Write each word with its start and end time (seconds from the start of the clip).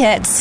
hits. 0.00 0.40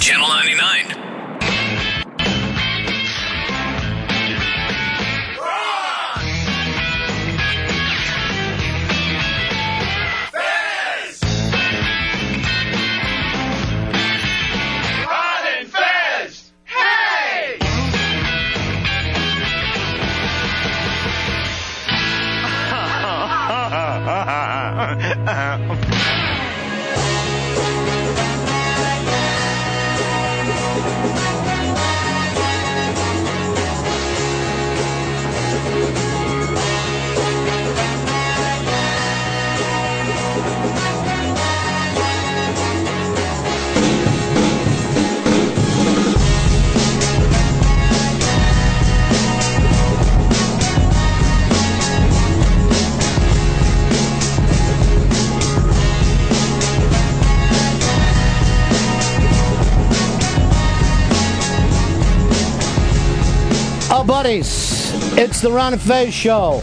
It's 65.40 65.48
the 65.48 65.54
Ron 65.54 65.72
and 65.72 65.82
Fez 65.82 66.14
show. 66.14 66.56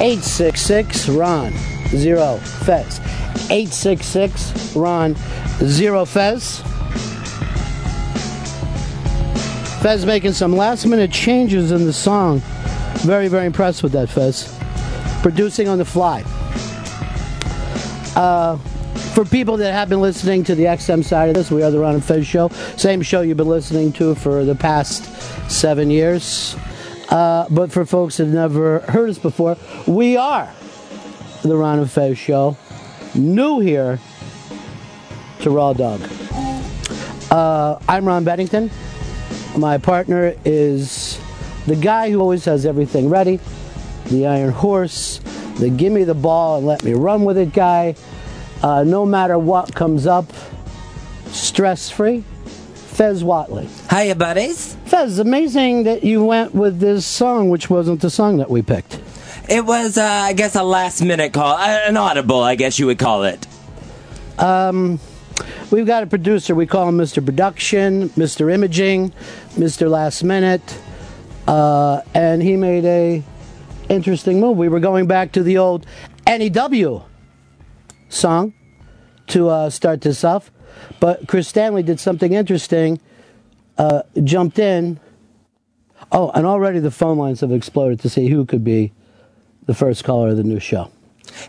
866 0.00 1.10
Ron 1.10 1.52
Zero 1.88 2.38
Fez. 2.38 3.00
866 3.50 4.74
Ron 4.74 5.14
Zero 5.64 6.06
Fez. 6.06 6.62
Fez 9.82 10.06
making 10.06 10.32
some 10.32 10.56
last 10.56 10.86
minute 10.86 11.12
changes 11.12 11.70
in 11.70 11.84
the 11.84 11.92
song. 11.92 12.40
Very, 13.00 13.28
very 13.28 13.44
impressed 13.44 13.82
with 13.82 13.92
that, 13.92 14.08
Fez. 14.08 14.58
Producing 15.20 15.68
on 15.68 15.76
the 15.76 15.84
fly. 15.84 16.22
Uh, 18.16 18.56
for 19.12 19.26
people 19.26 19.58
that 19.58 19.72
have 19.72 19.90
been 19.90 20.00
listening 20.00 20.44
to 20.44 20.54
the 20.54 20.64
XM 20.64 21.04
side 21.04 21.28
of 21.28 21.34
this, 21.34 21.50
we 21.50 21.62
are 21.62 21.70
the 21.70 21.78
Ron 21.78 21.96
and 21.96 22.04
Fez 22.04 22.26
show. 22.26 22.48
Same 22.78 23.02
show 23.02 23.20
you've 23.20 23.36
been 23.36 23.48
listening 23.48 23.92
to 23.92 24.14
for 24.14 24.44
the 24.44 24.54
past 24.54 25.04
seven 25.50 25.90
years. 25.90 26.56
Uh, 27.08 27.46
but 27.50 27.72
for 27.72 27.86
folks 27.86 28.18
have 28.18 28.28
never 28.28 28.80
heard 28.80 29.08
us 29.08 29.18
before, 29.18 29.56
we 29.86 30.16
are 30.16 30.52
the 31.42 31.56
Ron 31.56 31.78
and 31.78 31.90
Fez 31.90 32.18
show. 32.18 32.56
New 33.14 33.60
here 33.60 33.98
to 35.40 35.50
Raw 35.50 35.72
Dog. 35.72 36.02
Uh, 37.30 37.78
I'm 37.88 38.06
Ron 38.06 38.24
Bennington. 38.24 38.70
My 39.56 39.78
partner 39.78 40.34
is 40.44 41.18
the 41.66 41.76
guy 41.76 42.10
who 42.10 42.20
always 42.20 42.44
has 42.44 42.66
everything 42.66 43.08
ready, 43.08 43.40
the 44.06 44.26
Iron 44.26 44.52
Horse, 44.52 45.20
the 45.58 45.70
give 45.70 45.92
me 45.92 46.04
the 46.04 46.14
ball 46.14 46.58
and 46.58 46.66
let 46.66 46.84
me 46.84 46.92
run 46.92 47.24
with 47.24 47.38
it 47.38 47.52
guy. 47.52 47.94
Uh, 48.62 48.84
no 48.84 49.06
matter 49.06 49.38
what 49.38 49.74
comes 49.74 50.06
up, 50.06 50.26
stress 51.26 51.90
free. 51.90 52.24
Fez 52.74 53.22
Whatley. 53.22 53.68
Hiya, 53.90 54.16
buddies. 54.16 54.76
Fez, 54.84 55.18
amazing 55.18 55.84
that 55.84 56.04
you 56.04 56.22
went 56.22 56.54
with 56.54 56.78
this 56.78 57.06
song, 57.06 57.48
which 57.48 57.70
wasn't 57.70 58.02
the 58.02 58.10
song 58.10 58.36
that 58.36 58.50
we 58.50 58.60
picked. 58.60 59.00
It 59.48 59.64
was, 59.64 59.96
uh, 59.96 60.04
I 60.04 60.34
guess, 60.34 60.54
a 60.56 60.62
last 60.62 61.00
minute 61.00 61.32
call, 61.32 61.54
uh, 61.56 61.80
an 61.86 61.96
audible, 61.96 62.42
I 62.42 62.54
guess 62.54 62.78
you 62.78 62.84
would 62.84 62.98
call 62.98 63.24
it. 63.24 63.46
Um, 64.38 65.00
we've 65.70 65.86
got 65.86 66.02
a 66.02 66.06
producer. 66.06 66.54
We 66.54 66.66
call 66.66 66.86
him 66.86 66.98
Mr. 66.98 67.24
Production, 67.24 68.10
Mr. 68.10 68.52
Imaging, 68.52 69.10
Mr. 69.54 69.88
Last 69.88 70.22
Minute, 70.22 70.78
uh, 71.46 72.02
and 72.12 72.42
he 72.42 72.56
made 72.56 72.84
a 72.84 73.22
interesting 73.88 74.38
move. 74.38 74.58
We 74.58 74.68
were 74.68 74.80
going 74.80 75.06
back 75.06 75.32
to 75.32 75.42
the 75.42 75.56
old 75.56 75.86
NEW 76.26 77.04
song 78.10 78.52
to 79.28 79.48
uh, 79.48 79.70
start 79.70 80.02
this 80.02 80.24
off, 80.24 80.50
but 81.00 81.26
Chris 81.26 81.48
Stanley 81.48 81.82
did 81.82 81.98
something 81.98 82.34
interesting. 82.34 83.00
Uh, 83.78 84.02
jumped 84.24 84.58
in. 84.58 84.98
Oh, 86.10 86.30
and 86.30 86.46
already 86.46 86.80
the 86.80 86.90
phone 86.90 87.16
lines 87.18 87.40
have 87.40 87.52
exploded 87.52 88.00
to 88.00 88.08
see 88.08 88.28
who 88.28 88.44
could 88.44 88.64
be 88.64 88.92
the 89.66 89.74
first 89.74 90.04
caller 90.04 90.30
of 90.30 90.36
the 90.36 90.42
new 90.42 90.58
show. 90.58 90.90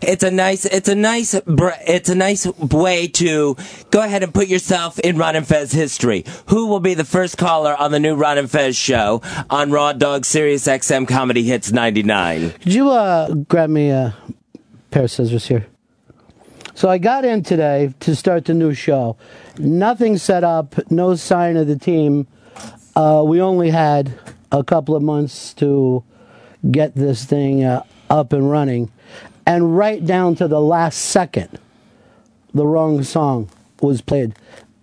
It's 0.02 0.22
a 0.22 0.30
nice, 0.30 0.64
it's 0.66 0.88
a 0.88 0.94
nice, 0.94 1.38
br- 1.40 1.70
it's 1.86 2.08
a 2.08 2.14
nice 2.14 2.46
way 2.46 3.08
to 3.08 3.56
go 3.90 4.02
ahead 4.02 4.22
and 4.22 4.32
put 4.32 4.48
yourself 4.48 4.98
in 4.98 5.16
Ron 5.16 5.36
and 5.36 5.46
Fez 5.46 5.72
history. 5.72 6.24
Who 6.46 6.66
will 6.66 6.80
be 6.80 6.94
the 6.94 7.04
first 7.04 7.38
caller 7.38 7.74
on 7.74 7.90
the 7.90 7.98
new 7.98 8.14
Ron 8.14 8.38
and 8.38 8.50
Fez 8.50 8.76
show 8.76 9.22
on 9.48 9.70
Raw 9.70 9.92
Dog 9.92 10.24
Sirius 10.24 10.66
XM 10.66 11.08
Comedy 11.08 11.42
Hits 11.44 11.72
99? 11.72 12.50
Could 12.50 12.74
you 12.74 12.90
uh, 12.90 13.32
grab 13.34 13.70
me 13.70 13.90
a 13.90 14.14
pair 14.90 15.04
of 15.04 15.10
scissors 15.10 15.46
here? 15.46 15.66
So 16.74 16.88
I 16.88 16.98
got 16.98 17.24
in 17.24 17.42
today 17.42 17.92
to 18.00 18.14
start 18.14 18.44
the 18.44 18.54
new 18.54 18.74
show. 18.74 19.16
Nothing 19.58 20.16
set 20.18 20.44
up, 20.44 20.74
no 20.90 21.14
sign 21.14 21.56
of 21.56 21.66
the 21.66 21.76
team. 21.78 22.26
Uh, 22.94 23.22
we 23.26 23.40
only 23.40 23.70
had 23.70 24.12
a 24.52 24.64
couple 24.64 24.94
of 24.94 25.02
months 25.02 25.54
to 25.54 26.02
get 26.70 26.94
this 26.94 27.24
thing 27.24 27.64
uh, 27.64 27.82
up 28.08 28.32
and 28.32 28.50
running. 28.50 28.90
And 29.46 29.76
right 29.76 30.04
down 30.04 30.36
to 30.36 30.48
the 30.48 30.60
last 30.60 30.96
second, 30.98 31.58
the 32.54 32.66
wrong 32.66 33.02
song 33.02 33.48
was 33.80 34.00
played 34.00 34.34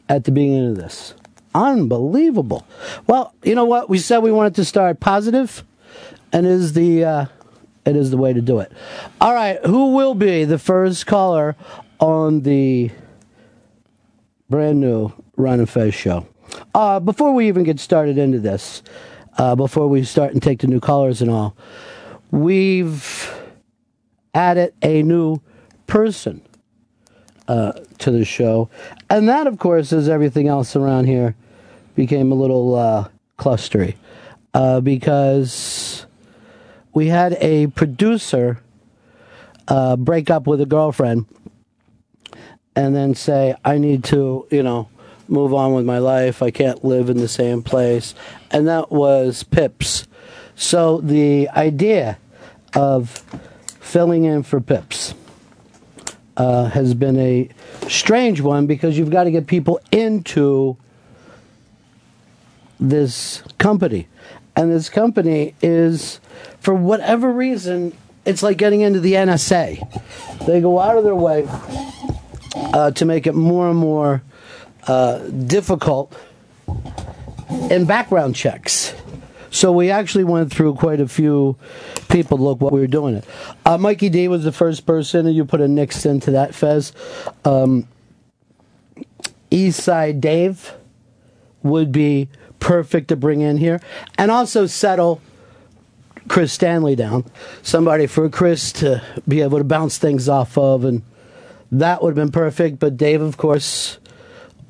at 0.09 0.24
the 0.24 0.31
beginning 0.31 0.72
of 0.72 0.78
this. 0.78 1.14
Unbelievable. 1.54 2.66
Well, 3.08 3.34
you 3.44 3.56
know 3.56 3.66
what? 3.66 3.90
We 3.90 3.98
said 3.98 4.19
we 4.19 4.31
wanted 4.31 4.56
to 4.56 4.66
start 4.66 5.00
positive, 5.00 5.64
and 6.31 6.46
is 6.46 6.74
the 6.74 7.04
uh, 7.04 7.25
it 7.88 7.96
is 7.96 8.12
the 8.12 8.18
way 8.18 8.34
to 8.34 8.42
do 8.42 8.59
it. 8.59 8.72
All 9.22 9.34
right, 9.34 9.64
who 9.66 9.96
will 9.96 10.14
be 10.14 10.44
the 10.44 10.59
first 10.59 11.06
caller 11.08 11.56
on 12.00 12.42
the 12.42 12.92
brand 14.50 14.81
new 14.81 15.14
Ron 15.38 15.59
and 15.59 15.70
Fez 15.70 15.94
show? 15.94 16.28
Uh, 16.74 17.00
before 17.00 17.34
we 17.34 17.48
even 17.48 17.64
get 17.64 17.80
started 17.80 18.18
into 18.18 18.40
this, 18.40 18.84
uh, 19.38 19.56
before 19.56 19.88
we 19.88 20.03
start 20.03 20.34
and 20.34 20.44
take 20.44 20.59
the 20.59 20.68
new 20.68 20.81
callers 20.81 21.22
and 21.22 21.31
all, 21.31 21.56
we've 22.31 23.34
added 24.34 24.74
a 24.81 25.02
new 25.04 25.40
person 25.88 26.42
uh, 27.48 27.72
to 28.00 28.12
the 28.12 28.25
show. 28.25 28.69
And 29.09 29.30
that, 29.30 29.48
of 29.48 29.59
course, 29.59 29.94
as 29.94 30.09
everything 30.09 30.50
else 30.50 30.75
around 30.75 31.06
here 31.06 31.36
became 31.96 32.34
a 32.34 32.36
little 32.36 32.75
uh, 32.75 33.08
clustery 33.40 33.96
uh, 34.54 34.81
because 34.81 35.97
we 36.97 37.09
had 37.09 37.38
a 37.41 37.68
producer 37.68 38.59
uh, 39.68 39.96
break 39.96 40.31
up 40.31 40.47
with 40.47 40.59
a 40.59 40.66
girlfriend 40.66 41.28
and 42.75 42.96
then 42.96 43.13
say, 43.13 43.53
I 43.63 43.78
need 43.78 44.03
to, 44.06 44.47
you 44.50 44.63
know, 44.63 44.90
move 45.28 45.53
on 45.53 45.74
with 45.74 45.86
my 45.86 46.00
life. 46.00 46.41
I 46.41 46.50
can't 46.50 46.84
live 46.84 47.12
in 47.12 47.18
the 47.18 47.28
same 47.28 47.62
place. 47.62 48.16
And 48.50 48.68
that 48.68 48.91
was 48.91 49.44
Pips. 49.44 50.07
So 50.56 51.00
the 51.00 51.47
idea 51.50 52.18
of 52.74 53.12
filling 53.80 54.25
in 54.25 54.41
for 54.41 54.59
Pips 54.59 55.13
uh, 56.36 56.66
has 56.69 56.95
been 56.95 57.19
a 57.19 57.48
strange 57.88 58.42
one 58.42 58.66
because 58.66 58.98
you've 58.98 59.12
got 59.12 59.25
to 59.25 59.31
get 59.31 59.45
people 59.45 59.80
into 59.92 60.77
this 62.80 63.44
company. 63.60 64.07
And 64.57 64.71
this 64.71 64.89
company 64.89 65.54
is, 65.62 66.19
for 66.59 66.74
whatever 66.74 67.31
reason, 67.31 67.95
it's 68.25 68.42
like 68.42 68.57
getting 68.57 68.81
into 68.81 69.00
the 69.00 69.13
NSA. 69.13 70.45
They 70.48 70.62
go 70.62 70.80
out 70.80 70.98
of 70.98 71.04
their 71.04 71.15
way 71.15 71.48
uh, 72.56 72.89
to 72.92 73.06
make 73.06 73.27
it 73.27 73.36
more 73.36 73.69
and 73.69 73.77
more 73.77 74.24
uh, 74.88 75.19
difficult 75.30 76.18
in 77.69 77.86
background 77.86 78.36
checks. 78.36 78.95
So 79.51 79.71
we 79.71 79.92
actually 79.92 80.24
went 80.24 80.51
through 80.51 80.74
quite 80.74 81.00
a 81.01 81.07
few 81.07 81.56
people 82.09 82.39
look 82.39 82.59
what 82.59 82.74
we 82.74 82.80
were 82.80 82.88
doing 82.88 83.13
it. 83.13 83.25
Uh, 83.63 83.77
Mikey 83.77 84.09
D 84.09 84.27
was 84.27 84.44
the 84.44 84.51
first 84.51 84.88
person, 84.88 85.27
and 85.27 85.36
you 85.36 85.45
put 85.45 85.62
a 85.62 85.68
Nix 85.68 86.04
into 86.04 86.31
that, 86.31 86.56
Fez. 86.56 86.94
Um, 87.45 87.88
Eastside 89.51 90.19
Dave 90.19 90.74
would 91.62 91.92
be 91.92 92.27
perfect 92.59 93.09
to 93.09 93.15
bring 93.15 93.42
in 93.42 93.57
here, 93.57 93.81
and 94.18 94.31
also 94.31 94.65
settle 94.65 95.21
Chris 96.27 96.51
Stanley 96.54 96.95
down. 96.95 97.25
Somebody 97.62 98.07
for 98.07 98.30
Chris 98.30 98.71
to 98.74 99.01
be 99.27 99.42
able 99.42 99.57
to 99.57 99.63
bounce 99.63 99.98
things 99.98 100.27
off 100.27 100.57
of, 100.57 100.83
and 100.83 101.04
that 101.71 102.01
would 102.01 102.18
have 102.18 102.25
been 102.25 102.31
perfect. 102.31 102.80
But 102.80 102.98
Dave, 102.98 103.21
of 103.21 103.38
course, 103.38 103.98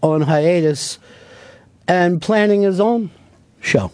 on 0.01 0.21
hiatus, 0.21 0.99
and 1.87 2.21
planning 2.21 2.61
his 2.61 2.79
own 2.79 3.09
show. 3.61 3.91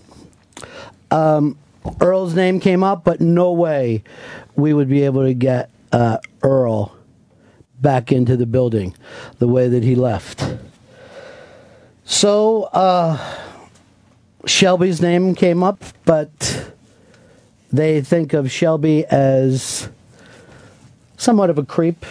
Um, 1.12 1.57
Earl's 2.01 2.34
name 2.34 2.60
came 2.60 2.84
up, 2.84 3.04
but 3.04 3.22
no 3.22 3.51
way 3.51 4.04
we 4.56 4.74
would 4.74 4.90
be 4.90 5.04
able 5.04 5.24
to 5.24 5.34
get 5.34 5.69
uh, 5.92 6.18
Earl 6.42 6.95
back 7.80 8.12
into 8.12 8.38
the 8.38 8.45
building 8.45 8.95
the 9.40 9.48
way 9.48 9.68
that 9.68 9.84
he 9.84 9.95
left. 9.95 10.56
So 12.06 12.63
uh, 12.63 13.43
Shelby's 14.45 15.01
name 15.01 15.36
came 15.36 15.63
up, 15.63 15.84
but 16.06 16.74
they 17.72 18.01
think 18.01 18.34
of 18.34 18.51
Shelby 18.51 19.06
as 19.06 19.90
somewhat 21.18 21.50
of 21.50 21.57
a 21.57 21.66
creep. 21.66 22.06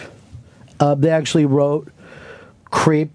Uh, 0.79 0.95
they 0.95 1.09
actually 1.09 1.45
wrote 1.45 1.87
creep 2.65 3.11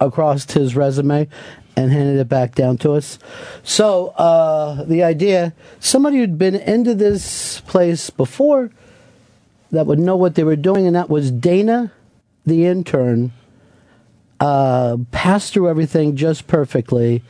across 0.00 0.50
his 0.50 0.74
resume 0.74 1.28
and 1.76 1.92
handed 1.92 2.18
it 2.18 2.28
back 2.28 2.56
down 2.56 2.76
to 2.78 2.92
us. 2.92 3.20
So 3.62 4.08
uh, 4.08 4.82
the 4.84 5.04
idea, 5.04 5.54
somebody 5.78 6.18
who'd 6.18 6.36
been 6.36 6.56
into 6.56 6.94
this 6.94 7.60
place 7.60 8.10
before 8.10 8.70
that 9.70 9.86
would 9.86 10.00
know 10.00 10.16
what 10.16 10.34
they 10.34 10.42
were 10.42 10.56
doing, 10.56 10.86
and 10.86 10.96
that 10.96 11.08
was 11.08 11.30
Dana, 11.30 11.92
the 12.44 12.66
intern, 12.66 13.32
uh, 14.40 14.96
passed 15.12 15.52
through 15.52 15.68
everything 15.68 16.16
just 16.16 16.46
perfectly. 16.46 17.22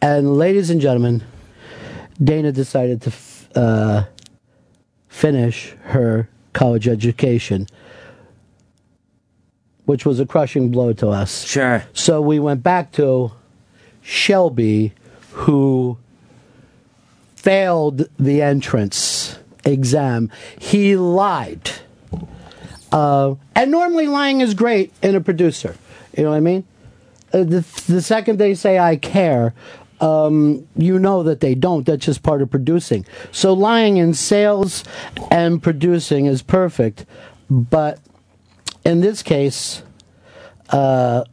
And 0.00 0.36
ladies 0.36 0.70
and 0.70 0.80
gentlemen, 0.80 1.22
Dana 2.22 2.52
decided 2.52 3.02
to 3.02 3.08
f- 3.08 3.48
uh, 3.54 4.04
finish 5.08 5.74
her 5.84 6.28
college 6.52 6.88
education, 6.88 7.66
which 9.84 10.04
was 10.04 10.20
a 10.20 10.26
crushing 10.26 10.70
blow 10.70 10.92
to 10.94 11.08
us. 11.08 11.44
Sure. 11.44 11.84
So 11.92 12.20
we 12.20 12.38
went 12.38 12.62
back 12.62 12.92
to 12.92 13.32
Shelby, 14.02 14.92
who 15.32 15.98
failed 17.34 18.08
the 18.18 18.42
entrance 18.42 19.38
exam. 19.64 20.30
He 20.58 20.96
lied. 20.96 21.70
Uh, 22.92 23.34
and 23.54 23.70
normally 23.70 24.06
lying 24.06 24.40
is 24.40 24.54
great 24.54 24.92
in 25.02 25.14
a 25.14 25.20
producer. 25.20 25.76
You 26.16 26.24
know 26.24 26.30
what 26.30 26.36
I 26.36 26.40
mean? 26.40 26.64
Uh, 27.32 27.38
the, 27.44 27.82
the 27.88 28.00
second 28.00 28.38
they 28.38 28.54
say, 28.54 28.78
I 28.78 28.96
care, 28.96 29.52
um, 30.00 30.66
you 30.76 30.98
know 30.98 31.22
that 31.22 31.40
they 31.40 31.54
don't. 31.54 31.86
That's 31.86 32.04
just 32.04 32.22
part 32.22 32.42
of 32.42 32.50
producing. 32.50 33.06
So 33.32 33.52
lying 33.52 33.96
in 33.96 34.14
sales 34.14 34.84
and 35.30 35.62
producing 35.62 36.26
is 36.26 36.42
perfect. 36.42 37.06
But 37.48 38.00
in 38.84 39.00
this 39.00 39.22
case, 39.22 39.82
uh, 40.70 41.24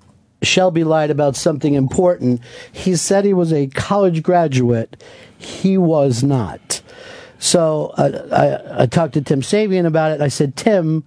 Shelby 0.42 0.83
lied 0.83 1.10
about 1.10 1.36
something 1.36 1.74
important. 1.74 2.42
He 2.71 2.95
said 2.95 3.25
he 3.25 3.33
was 3.33 3.54
a 3.54 3.68
college 3.68 4.24
graduate. 4.24 5.01
He 5.38 5.77
was 5.77 6.24
not. 6.24 6.81
So 7.39 7.94
uh, 7.98 8.62
I, 8.77 8.83
I 8.83 8.86
talked 8.86 9.13
to 9.16 9.21
Tim 9.21 9.42
Sabean 9.42 9.86
about 9.86 10.12
it. 10.12 10.21
I 10.21 10.30
said, 10.30 10.56
Tim, 10.56 11.04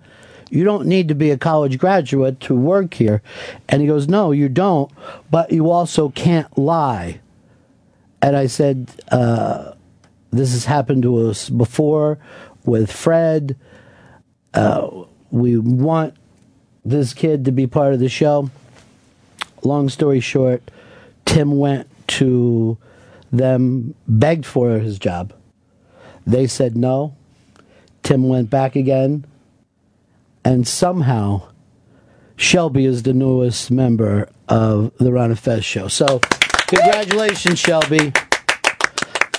you 0.50 0.64
don't 0.64 0.87
need 0.87 1.09
to 1.09 1.14
be 1.14 1.31
a 1.31 1.38
college 1.38 1.79
graduate 1.79 2.41
to 2.41 2.55
work 2.55 2.94
here. 2.94 3.23
And 3.69 3.81
he 3.82 3.88
goes, 3.88 4.09
No, 4.09 4.32
you 4.32 4.49
don't, 4.49 4.91
but 5.31 5.52
you 5.52 5.70
also 5.70 6.11
can't 6.11 6.56
lie. 6.56 7.20
And 8.26 8.37
I 8.37 8.49
said, 8.49 8.90
uh, 9.12 9.75
This 10.32 10.50
has 10.50 10.64
happened 10.64 11.05
to 11.05 11.28
us 11.28 11.49
before 11.49 12.19
with 12.64 12.90
Fred. 12.90 13.56
Uh, 14.52 15.05
we 15.31 15.58
want 15.58 16.14
this 16.84 17.14
kid 17.14 17.44
to 17.44 17.52
be 17.52 17.69
part 17.69 17.94
of 17.94 18.00
the 18.00 18.08
show. 18.08 18.50
Long 19.62 19.88
story 19.88 20.19
short, 20.19 20.69
Tim 21.25 21.56
went 21.56 21.88
to 22.19 22.76
them, 23.31 23.94
begged 24.08 24.44
for 24.44 24.81
his 24.81 24.99
job. 24.99 25.32
They 26.26 26.49
said 26.49 26.76
no. 26.76 27.14
Tim 28.02 28.28
went 28.28 28.50
back 28.50 28.75
again. 28.75 29.25
And 30.44 30.67
somehow, 30.67 31.46
Shelby 32.34 32.87
is 32.87 33.05
the 33.05 33.12
newest 33.12 33.70
member 33.70 34.28
of 34.49 34.93
the 34.99 35.12
Ron 35.12 35.31
and 35.31 35.38
Fez 35.38 35.64
show. 35.64 35.87
So, 35.87 36.20
congratulations, 36.67 37.59
Shelby. 37.59 38.13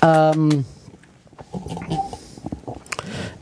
Um, 0.02 0.66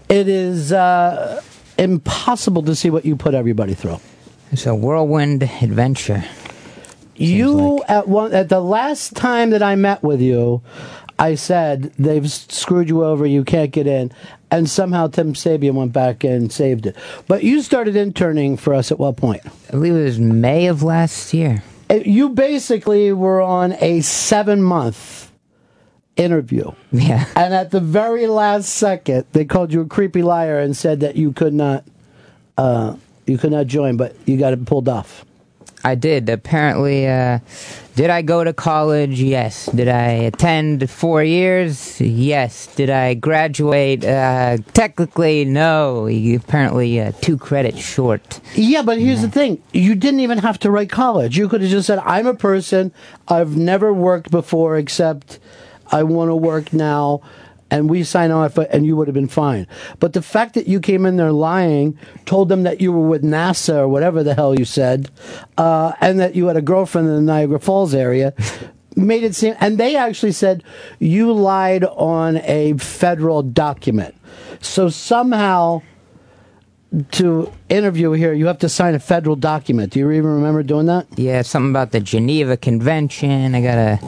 it 0.10 0.28
is 0.28 0.72
uh, 0.72 1.42
impossible 1.78 2.64
to 2.64 2.76
see 2.76 2.90
what 2.90 3.06
you 3.06 3.16
put 3.16 3.34
everybody 3.34 3.74
through. 3.74 4.00
It's 4.52 4.66
a 4.66 4.76
whirlwind 4.76 5.44
adventure. 5.44 6.24
You 7.16 7.84
at 7.88 8.08
one 8.08 8.34
at 8.34 8.50
the 8.50 8.60
last 8.60 9.16
time 9.16 9.52
that 9.52 9.64
I 9.64 9.76
met 9.76 10.04
with 10.04 10.22
you, 10.22 10.62
I 11.18 11.36
said 11.36 11.94
they've 11.98 12.30
screwed 12.30 12.90
you 12.90 13.06
over. 13.06 13.26
You 13.26 13.46
can't 13.46 13.72
get 13.72 13.88
in, 13.88 14.12
and 14.52 14.70
somehow 14.70 15.08
Tim 15.08 15.34
Sabean 15.34 15.74
went 15.74 15.94
back 15.94 16.24
and 16.26 16.52
saved 16.52 16.88
it. 16.88 16.96
But 17.28 17.44
you 17.44 17.62
started 17.62 17.96
interning 17.96 18.58
for 18.58 18.74
us 18.74 18.92
at 18.92 19.00
what 19.00 19.16
point? 19.16 19.42
I 19.70 19.72
believe 19.72 19.96
it 19.96 20.04
was 20.04 20.20
May 20.20 20.68
of 20.68 20.84
last 20.84 21.34
year. 21.34 21.64
You 21.90 22.30
basically 22.30 23.12
were 23.14 23.42
on 23.42 23.74
a 23.74 24.02
seven 24.02 24.62
month 24.62 25.32
interview. 26.16 26.72
Yeah. 26.92 27.26
And 27.36 27.54
at 27.54 27.72
the 27.72 27.80
very 27.80 28.28
last 28.28 28.70
second, 28.70 29.26
they 29.34 29.46
called 29.46 29.74
you 29.74 29.82
a 29.82 29.86
creepy 29.86 30.24
liar 30.24 30.60
and 30.60 30.76
said 30.76 31.02
that 31.02 31.16
you 31.16 31.32
could 31.32 31.54
not, 31.54 31.84
uh, 32.58 32.96
you 33.26 33.38
could 33.38 33.52
not 33.52 33.68
join, 33.68 33.98
but 33.98 34.16
you 34.26 34.38
got 34.38 34.54
it 34.54 34.66
pulled 34.66 34.90
off. 34.90 35.26
I 35.86 35.94
did. 35.94 36.28
Apparently, 36.30 37.08
uh, 37.08 37.38
did 37.96 38.10
I 38.10 38.24
go 38.24 38.44
to 38.44 38.54
college? 38.54 39.22
Yes. 39.22 39.68
Did 39.68 39.88
I 39.88 40.10
attend 40.30 40.90
four 40.90 41.24
years? 41.24 42.02
Yes. 42.02 42.66
Did 42.76 42.90
I 42.90 43.14
graduate? 43.14 44.04
Uh, 44.04 44.58
technically, 44.74 45.46
no. 45.46 46.08
Apparently, 46.08 47.00
uh, 47.00 47.12
two 47.22 47.38
credits 47.38 47.80
short. 47.80 48.40
Yeah, 48.56 48.82
but 48.82 48.98
here's 48.98 49.22
the 49.22 49.30
thing: 49.30 49.62
you 49.74 49.94
didn't 49.94 50.22
even 50.22 50.40
have 50.40 50.58
to 50.62 50.72
write 50.72 50.90
college. 50.90 51.38
You 51.38 51.48
could 51.48 51.62
have 51.62 51.70
just 51.70 51.86
said, 51.86 52.00
"I'm 52.00 52.26
a 52.26 52.34
person. 52.34 52.92
I've 53.28 53.56
never 53.56 53.94
worked 53.94 54.32
before, 54.32 54.78
except 54.78 55.38
I 55.92 56.02
want 56.02 56.30
to 56.30 56.36
work 56.36 56.74
now." 56.74 57.22
And 57.72 57.90
we 57.90 58.04
sign 58.04 58.30
off, 58.32 58.58
and 58.58 58.86
you 58.86 58.96
would 58.96 59.08
have 59.08 59.16
been 59.16 59.28
fine. 59.28 59.68
But 60.00 60.14
the 60.14 60.22
fact 60.22 60.54
that 60.54 60.68
you 60.68 60.80
came 60.80 61.06
in 61.06 61.18
there 61.18 61.32
lying, 61.32 61.98
told 62.26 62.48
them 62.50 62.64
that 62.64 62.80
you 62.80 62.92
were 62.92 63.08
with 63.08 63.24
NASA 63.24 63.76
or 63.78 63.88
whatever 63.88 64.24
the 64.24 64.36
hell 64.36 64.58
you 64.58 64.66
said, 64.66 65.10
uh, 65.58 65.94
and 66.00 66.20
that 66.20 66.36
you 66.36 66.46
had 66.46 66.58
a 66.58 66.62
girlfriend 66.62 67.08
in 67.08 67.16
the 67.16 67.22
Niagara 67.22 67.60
Falls 67.60 67.96
area, 67.96 68.34
made 68.96 69.24
it 69.24 69.36
seem. 69.36 69.56
And 69.60 69.78
they 69.78 69.96
actually 69.96 70.32
said 70.32 70.64
you 71.00 71.34
lied 71.34 71.84
on 71.84 72.38
a 72.38 72.74
federal 72.78 73.42
document. 73.42 74.16
So 74.62 74.90
somehow 74.90 75.82
to 77.12 77.52
interview 77.70 78.12
here, 78.12 78.34
you 78.34 78.48
have 78.48 78.60
to 78.60 78.70
sign 78.70 78.96
a 78.96 79.00
federal 79.00 79.36
document. 79.36 79.92
Do 79.92 80.00
you 80.00 80.12
even 80.12 80.34
remember 80.36 80.64
doing 80.64 80.86
that? 80.86 81.08
Yeah, 81.18 81.42
something 81.42 81.72
about 81.72 81.92
the 81.92 82.00
Geneva 82.00 82.58
Convention. 82.58 83.54
I 83.54 83.62
gotta 83.62 84.00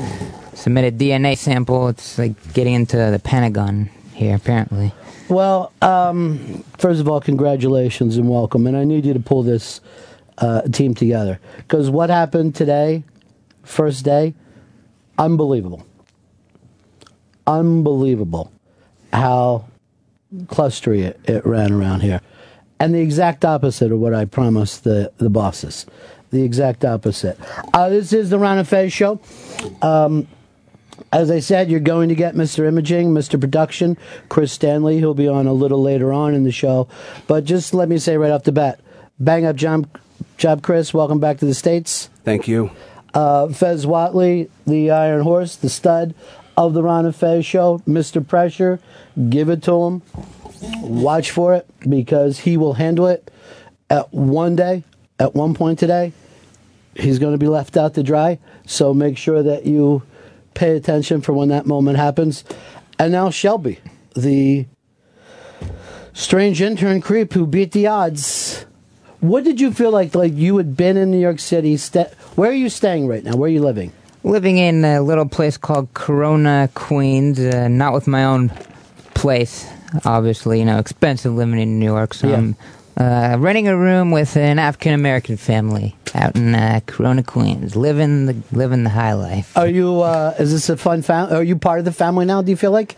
submit 0.58 0.94
a 0.94 0.96
DNA 0.96 1.38
sample. 1.38 1.88
It's 1.88 2.18
like 2.18 2.54
getting 2.54 2.74
into 2.74 2.98
the 2.98 3.22
Pentagon 3.24 3.90
here, 4.14 4.36
apparently. 4.36 4.92
Well, 5.30 5.72
um, 5.82 6.64
first 6.78 7.00
of 7.00 7.08
all, 7.08 7.22
congratulations 7.22 8.18
and 8.18 8.30
welcome. 8.30 8.66
And 8.66 8.76
I 8.76 8.84
need 8.84 9.06
you 9.06 9.14
to 9.14 9.20
pull 9.20 9.44
this 9.44 9.82
uh, 10.40 10.62
team 10.64 10.94
together 10.96 11.40
because 11.58 11.90
what 11.90 12.10
happened 12.10 12.56
today, 12.56 13.04
first 13.64 14.04
day, 14.04 14.34
unbelievable, 15.18 15.86
unbelievable 17.46 18.52
how 19.14 19.66
clustery 20.46 21.04
it, 21.04 21.20
it 21.26 21.46
ran 21.46 21.72
around 21.72 22.02
here, 22.02 22.22
and 22.80 22.94
the 22.94 23.00
exact 23.00 23.46
opposite 23.46 23.92
of 23.92 24.00
what 24.00 24.14
I 24.14 24.26
promised 24.26 24.84
the 24.84 25.12
the 25.18 25.30
bosses. 25.30 25.86
The 26.30 26.44
exact 26.44 26.84
opposite. 26.84 27.40
Uh, 27.74 27.88
this 27.88 28.12
is 28.12 28.30
the 28.30 28.38
Ron 28.38 28.58
and 28.58 28.68
Fez 28.68 28.92
show. 28.92 29.22
Um, 29.82 30.28
as 31.12 31.32
I 31.32 31.40
said, 31.40 31.70
you're 31.70 31.80
going 31.80 32.10
to 32.10 32.16
get 32.16 32.36
Mr. 32.36 32.68
Imaging, 32.68 33.12
Mr. 33.12 33.40
Production, 33.40 33.98
Chris 34.30 34.52
Stanley, 34.52 35.00
who'll 35.00 35.14
be 35.14 35.28
on 35.28 35.48
a 35.48 35.54
little 35.54 35.82
later 35.82 36.12
on 36.12 36.34
in 36.34 36.44
the 36.44 36.52
show. 36.52 36.88
But 37.28 37.46
just 37.46 37.74
let 37.74 37.88
me 37.88 37.98
say 37.98 38.18
right 38.18 38.32
off 38.32 38.44
the 38.44 38.52
bat, 38.52 38.80
bang 39.20 39.46
up 39.46 39.56
job, 39.56 39.88
job 40.38 40.62
Chris. 40.62 40.94
Welcome 40.94 41.20
back 41.20 41.38
to 41.38 41.46
the 41.46 41.54
States. 41.54 42.10
Thank 42.24 42.48
you. 42.48 42.72
Uh, 43.14 43.48
Fez 43.48 43.86
Whatley, 43.86 44.50
the 44.66 44.92
Iron 44.92 45.22
Horse, 45.22 45.56
the 45.56 45.70
stud 45.70 46.14
of 46.58 46.74
the 46.74 46.84
Ron 46.84 47.06
and 47.06 47.16
Fez 47.16 47.46
show. 47.46 47.80
Mr. 47.88 48.26
Pressure, 48.26 48.80
give 49.30 49.50
it 49.50 49.64
to 49.64 49.84
him. 49.84 50.02
Watch 50.82 51.32
for 51.32 51.54
it 51.54 51.68
because 51.88 52.40
he 52.40 52.58
will 52.58 52.74
handle 52.74 53.08
it 53.08 53.32
at 53.90 54.14
one 54.14 54.56
day, 54.56 54.84
at 55.20 55.36
one 55.36 55.54
point 55.54 55.80
today. 55.80 56.12
He's 56.96 57.20
going 57.20 57.34
to 57.34 57.38
be 57.38 57.48
left 57.48 57.78
out 57.78 57.94
to 57.94 58.04
dry. 58.04 58.40
So 58.66 58.94
make 58.94 59.18
sure 59.18 59.44
that 59.44 59.66
you 59.66 60.02
pay 60.58 60.76
attention 60.76 61.22
for 61.22 61.34
when 61.34 61.50
that 61.50 61.66
moment 61.68 61.98
happens. 61.98 62.44
And 63.00 63.12
now 63.12 63.30
Shelby, 63.30 63.80
the 64.16 64.66
strange 66.14 66.62
intern 66.62 67.00
creep 67.02 67.34
who 67.34 67.46
beat 67.46 67.72
the 67.72 67.88
odds. 67.88 68.66
What 69.20 69.44
did 69.44 69.62
you 69.62 69.72
feel 69.72 69.92
like? 69.92 70.16
Like 70.16 70.34
you 70.34 70.58
had 70.58 70.76
been 70.76 70.98
in 70.98 71.12
New 71.12 71.20
York 71.20 71.40
City. 71.40 71.78
Sta- 71.78 72.10
Where 72.36 72.50
are 72.50 72.54
you 72.54 72.70
staying 72.70 73.08
right 73.08 73.24
now? 73.24 73.36
Where 73.36 73.48
are 73.48 73.54
you 73.54 73.62
living? 73.64 73.92
living 74.24 74.58
in 74.58 74.84
a 74.84 75.00
little 75.02 75.28
place 75.28 75.56
called 75.58 75.94
Corona, 75.94 76.70
Queens. 76.74 77.40
Uh, 77.40 77.68
not 77.70 77.94
with 77.94 78.08
my 78.08 78.26
own 78.26 78.52
place, 79.14 79.66
obviously. 80.06 80.60
You 80.60 80.66
know, 80.66 80.80
expensive 80.80 81.34
living 81.34 81.60
in 81.60 81.80
New 81.80 81.86
York. 81.86 82.14
So 82.14 82.28
Yeah. 82.28 82.36
I'm 82.38 82.56
uh, 82.98 83.38
renting 83.39 83.68
a 83.68 83.77
room 83.77 84.12
with 84.12 84.36
an 84.36 84.60
African 84.60 84.94
American 84.94 85.38
family 85.38 85.96
out 86.16 86.36
in 86.36 86.56
uh, 86.56 86.80
Corona, 86.86 87.24
Queens. 87.24 87.75
Living 87.75 88.25
the 88.25 88.36
living 88.51 88.84
the 88.84 88.89
high 88.89 89.13
life. 89.13 89.56
Are 89.56 89.68
you? 89.68 90.01
Uh, 90.01 90.34
is 90.39 90.51
this 90.51 90.70
a 90.70 90.77
fun 90.77 91.01
family? 91.04 91.36
Are 91.36 91.44
you 91.44 91.56
part 91.56 91.80
of 91.80 91.86
the 91.86 91.92
family 91.92 92.25
now? 92.25 92.42
Do 92.42 92.50
you 92.50 92.58
feel 92.58 92.72
like? 92.72 92.96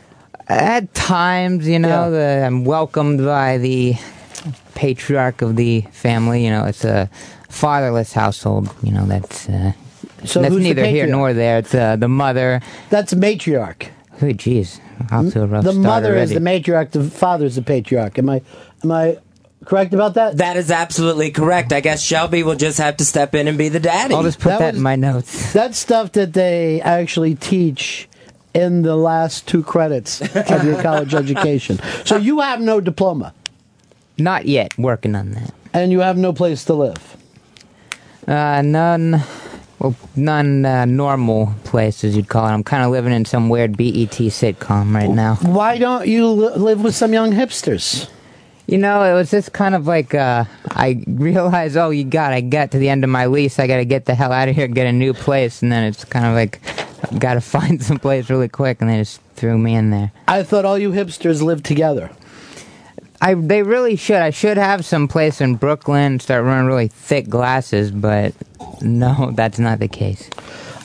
At 0.48 0.92
times, 0.96 1.68
you 1.68 1.78
know, 1.78 2.10
the, 2.10 2.44
I'm 2.44 2.66
welcomed 2.66 3.24
by 3.24 3.60
the 3.60 3.94
patriarch 4.74 5.44
of 5.44 5.56
the 5.56 5.82
family. 5.92 6.44
You 6.44 6.50
know, 6.50 6.66
it's 6.66 6.84
a 6.84 7.08
fatherless 7.50 8.14
household. 8.14 8.74
You 8.82 8.94
know, 8.94 9.06
that's 9.06 9.48
uh, 9.48 9.74
So 10.26 10.42
that's 10.42 10.56
neither 10.56 10.86
here 10.86 11.06
nor 11.06 11.34
there. 11.34 11.60
It's 11.60 11.76
uh, 11.76 11.98
the 11.98 12.08
mother. 12.08 12.62
That's 12.90 13.14
matriarch. 13.14 13.90
Oh, 14.22 14.26
jeez, 14.26 14.80
off 15.12 15.32
to 15.34 15.44
a 15.44 15.46
rough 15.46 15.64
The 15.64 15.74
mother 15.74 16.16
is 16.16 16.32
the 16.32 16.40
matriarch. 16.40 16.92
The 16.92 17.04
father 17.04 17.46
is 17.46 17.56
the 17.56 17.62
patriarch. 17.62 18.18
Am 18.18 18.30
I? 18.30 18.42
Am 18.84 18.92
I 18.92 19.18
correct 19.70 19.94
about 19.94 20.16
that? 20.16 20.38
That 20.38 20.58
is 20.58 20.72
absolutely 20.72 21.32
correct. 21.32 21.72
I 21.72 21.80
guess 21.80 22.02
Shelby 22.02 22.44
will 22.44 22.56
just 22.56 22.78
have 22.80 22.98
to 22.98 23.06
step 23.06 23.36
in 23.36 23.48
and 23.48 23.58
be 23.58 23.70
the 23.70 23.80
daddy. 23.80 24.14
I'll 24.16 24.24
just 24.24 24.40
put 24.40 24.50
That 24.50 24.60
that, 24.60 24.68
was- 24.74 24.78
in 24.78 24.84
my 24.84 24.96
notes. 24.96 25.54
That's 25.54 25.78
stuff 25.78 26.12
that 26.14 26.34
they 26.34 26.82
actually 26.82 27.36
teach 27.36 28.10
in 28.54 28.82
the 28.82 28.96
last 28.96 29.48
two 29.48 29.62
credits 29.64 30.22
of 30.22 30.64
your 30.66 30.82
college 30.82 31.14
education. 31.24 31.80
So 32.04 32.18
you 32.18 32.40
have 32.42 32.60
no 32.60 32.82
diploma 32.82 33.34
Not 34.18 34.46
yet. 34.48 34.76
Working 34.78 35.16
on 35.16 35.32
that. 35.32 35.54
and 35.72 35.92
you 35.92 36.00
have 36.00 36.18
no 36.18 36.34
place 36.34 36.66
to 36.66 36.74
live. 36.74 37.16
Uh, 38.28 38.62
none. 38.64 39.22
Well, 39.80 39.96
none 40.16 40.66
uh, 40.66 40.86
normal 40.86 41.54
places 41.64 42.16
you'd 42.18 42.28
call 42.28 42.46
it. 42.48 42.52
I'm 42.52 42.64
kind 42.64 42.84
of 42.84 42.92
living 42.92 43.14
in 43.14 43.24
some 43.26 43.48
weird 43.50 43.78
BET 43.78 44.12
sitcom 44.12 44.94
right 44.94 45.10
now. 45.10 45.36
Why 45.36 45.78
don't 45.78 46.06
you 46.08 46.28
li- 46.28 46.56
live 46.58 46.84
with 46.84 46.96
some 46.96 47.14
young 47.14 47.32
hipsters? 47.32 48.10
You 48.70 48.78
know, 48.78 49.02
it 49.02 49.16
was 49.16 49.32
just 49.32 49.52
kind 49.52 49.74
of 49.74 49.88
like 49.88 50.14
uh, 50.14 50.46
I 50.70 51.04
realized, 51.08 51.76
oh, 51.76 51.90
you 51.90 52.04
got, 52.04 52.34
I 52.34 52.42
got 52.42 52.70
to 52.70 52.78
the 52.78 52.88
end 52.88 53.04
of 53.04 53.10
my 53.10 53.26
lease. 53.26 53.58
I 53.58 53.66
got 53.66 53.78
to 53.78 53.86
get 53.86 54.06
the 54.06 54.14
hell 54.14 54.32
out 54.32 54.48
of 54.48 54.56
here, 54.56 54.68
get 54.68 54.86
a 54.86 54.92
new 54.92 55.12
place, 55.16 55.64
and 55.64 55.72
then 55.72 55.86
it's 55.86 56.06
kind 56.06 56.24
of 56.24 56.36
like, 56.36 56.62
I've 57.04 57.20
got 57.20 57.34
to 57.34 57.42
find 57.58 57.82
some 57.82 57.98
place 57.98 58.30
really 58.30 58.48
quick, 58.48 58.80
and 58.80 58.88
they 58.88 58.98
just 58.98 59.22
threw 59.34 59.58
me 59.58 59.74
in 59.74 59.90
there. 59.90 60.12
I 60.28 60.44
thought 60.44 60.66
all 60.66 60.78
you 60.78 60.92
hipsters 60.92 61.42
lived 61.42 61.66
together. 61.66 62.12
I 63.20 63.34
they 63.34 63.64
really 63.64 63.96
should. 63.96 64.18
I 64.18 64.30
should 64.30 64.58
have 64.58 64.86
some 64.86 65.08
place 65.08 65.42
in 65.42 65.56
Brooklyn, 65.56 66.20
start 66.20 66.46
wearing 66.46 66.68
really 66.68 66.90
thick 66.90 67.28
glasses, 67.28 67.90
but 67.90 68.36
no, 68.82 69.32
that's 69.34 69.58
not 69.58 69.80
the 69.80 69.88
case. 69.88 70.30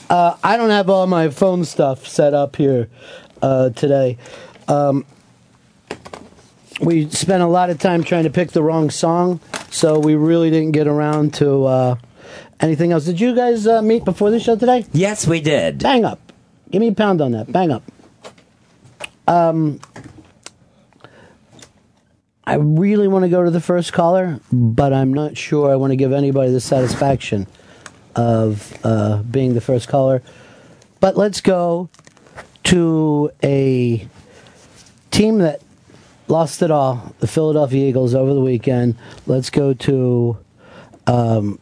Uh, 0.09 0.35
I 0.43 0.57
don't 0.57 0.71
have 0.71 0.89
all 0.89 1.05
my 1.05 1.29
phone 1.29 1.63
stuff 1.65 2.07
set 2.07 2.33
up 2.33 2.55
here 2.55 2.89
uh, 3.43 3.69
today. 3.69 4.17
Um, 4.67 5.05
we 6.79 7.09
spent 7.09 7.41
a 7.41 7.47
lot 7.47 7.69
of 7.69 7.79
time 7.79 8.03
trying 8.03 8.23
to 8.23 8.29
pick 8.29 8.51
the 8.51 8.61
wrong 8.61 8.89
song, 8.89 9.39
so 9.69 9.99
we 9.99 10.15
really 10.15 10.49
didn't 10.49 10.71
get 10.71 10.87
around 10.87 11.33
to 11.35 11.65
uh, 11.65 11.95
anything 12.59 12.91
else. 12.91 13.05
Did 13.05 13.19
you 13.19 13.35
guys 13.35 13.67
uh, 13.67 13.81
meet 13.81 14.05
before 14.05 14.31
the 14.31 14.39
show 14.39 14.55
today? 14.55 14.85
yes, 14.91 15.27
we 15.27 15.41
did. 15.41 15.79
Bang 15.79 16.05
up. 16.05 16.19
Give 16.71 16.81
me 16.81 16.89
a 16.89 16.93
pound 16.93 17.21
on 17.21 17.31
that. 17.31 17.51
Bang 17.51 17.71
up. 17.71 17.83
Um, 19.27 19.79
I 22.45 22.55
really 22.55 23.07
want 23.07 23.23
to 23.23 23.29
go 23.29 23.43
to 23.43 23.49
the 23.49 23.61
first 23.61 23.93
caller, 23.93 24.39
but 24.51 24.93
I'm 24.93 25.13
not 25.13 25.37
sure 25.37 25.71
I 25.71 25.75
want 25.75 25.91
to 25.91 25.95
give 25.95 26.11
anybody 26.11 26.51
the 26.51 26.61
satisfaction 26.61 27.47
of 28.15 28.77
uh, 28.83 29.23
being 29.23 29.53
the 29.53 29.61
first 29.61 29.87
caller. 29.87 30.21
But 30.99 31.17
let's 31.17 31.41
go 31.41 31.89
to 32.65 33.31
a 33.43 34.07
team 35.11 35.39
that 35.39 35.61
lost 36.27 36.61
it 36.61 36.71
all, 36.71 37.13
the 37.19 37.27
Philadelphia 37.27 37.87
Eagles, 37.87 38.15
over 38.15 38.33
the 38.33 38.41
weekend. 38.41 38.95
Let's 39.25 39.49
go 39.49 39.73
to. 39.73 40.37
Um, 41.07 41.59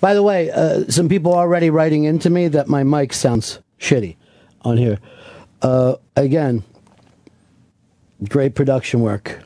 by 0.00 0.14
the 0.14 0.22
way, 0.22 0.50
uh, 0.50 0.84
some 0.88 1.08
people 1.08 1.34
are 1.34 1.40
already 1.40 1.70
writing 1.70 2.04
into 2.04 2.30
me 2.30 2.48
that 2.48 2.68
my 2.68 2.82
mic 2.84 3.12
sounds 3.12 3.58
shitty 3.78 4.16
on 4.62 4.76
here. 4.76 4.98
Uh, 5.60 5.96
again, 6.16 6.62
great 8.28 8.54
production 8.54 9.00
work. 9.00 9.40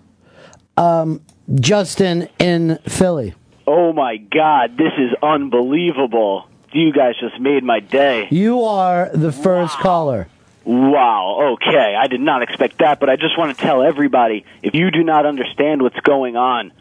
Um, 0.76 1.22
Justin 1.54 2.28
in 2.38 2.78
Philly. 2.86 3.34
Oh 3.66 3.92
my 3.92 4.16
God, 4.16 4.76
this 4.76 4.92
is 4.98 5.10
unbelievable. 5.22 6.48
You 6.72 6.92
guys 6.92 7.14
just 7.20 7.38
made 7.40 7.62
my 7.62 7.80
day. 7.80 8.28
You 8.30 8.62
are 8.62 9.10
the 9.12 9.32
first 9.32 9.76
caller. 9.78 10.28
Wow, 10.64 11.54
okay. 11.54 11.96
I 11.98 12.06
did 12.06 12.20
not 12.20 12.42
expect 12.42 12.78
that, 12.78 13.00
but 13.00 13.10
I 13.10 13.16
just 13.16 13.36
want 13.36 13.56
to 13.56 13.62
tell 13.62 13.82
everybody 13.82 14.44
if 14.62 14.74
you 14.74 14.90
do 14.90 15.02
not 15.02 15.26
understand 15.26 15.82
what's 15.82 15.98
going 16.00 16.36
on, 16.36 16.72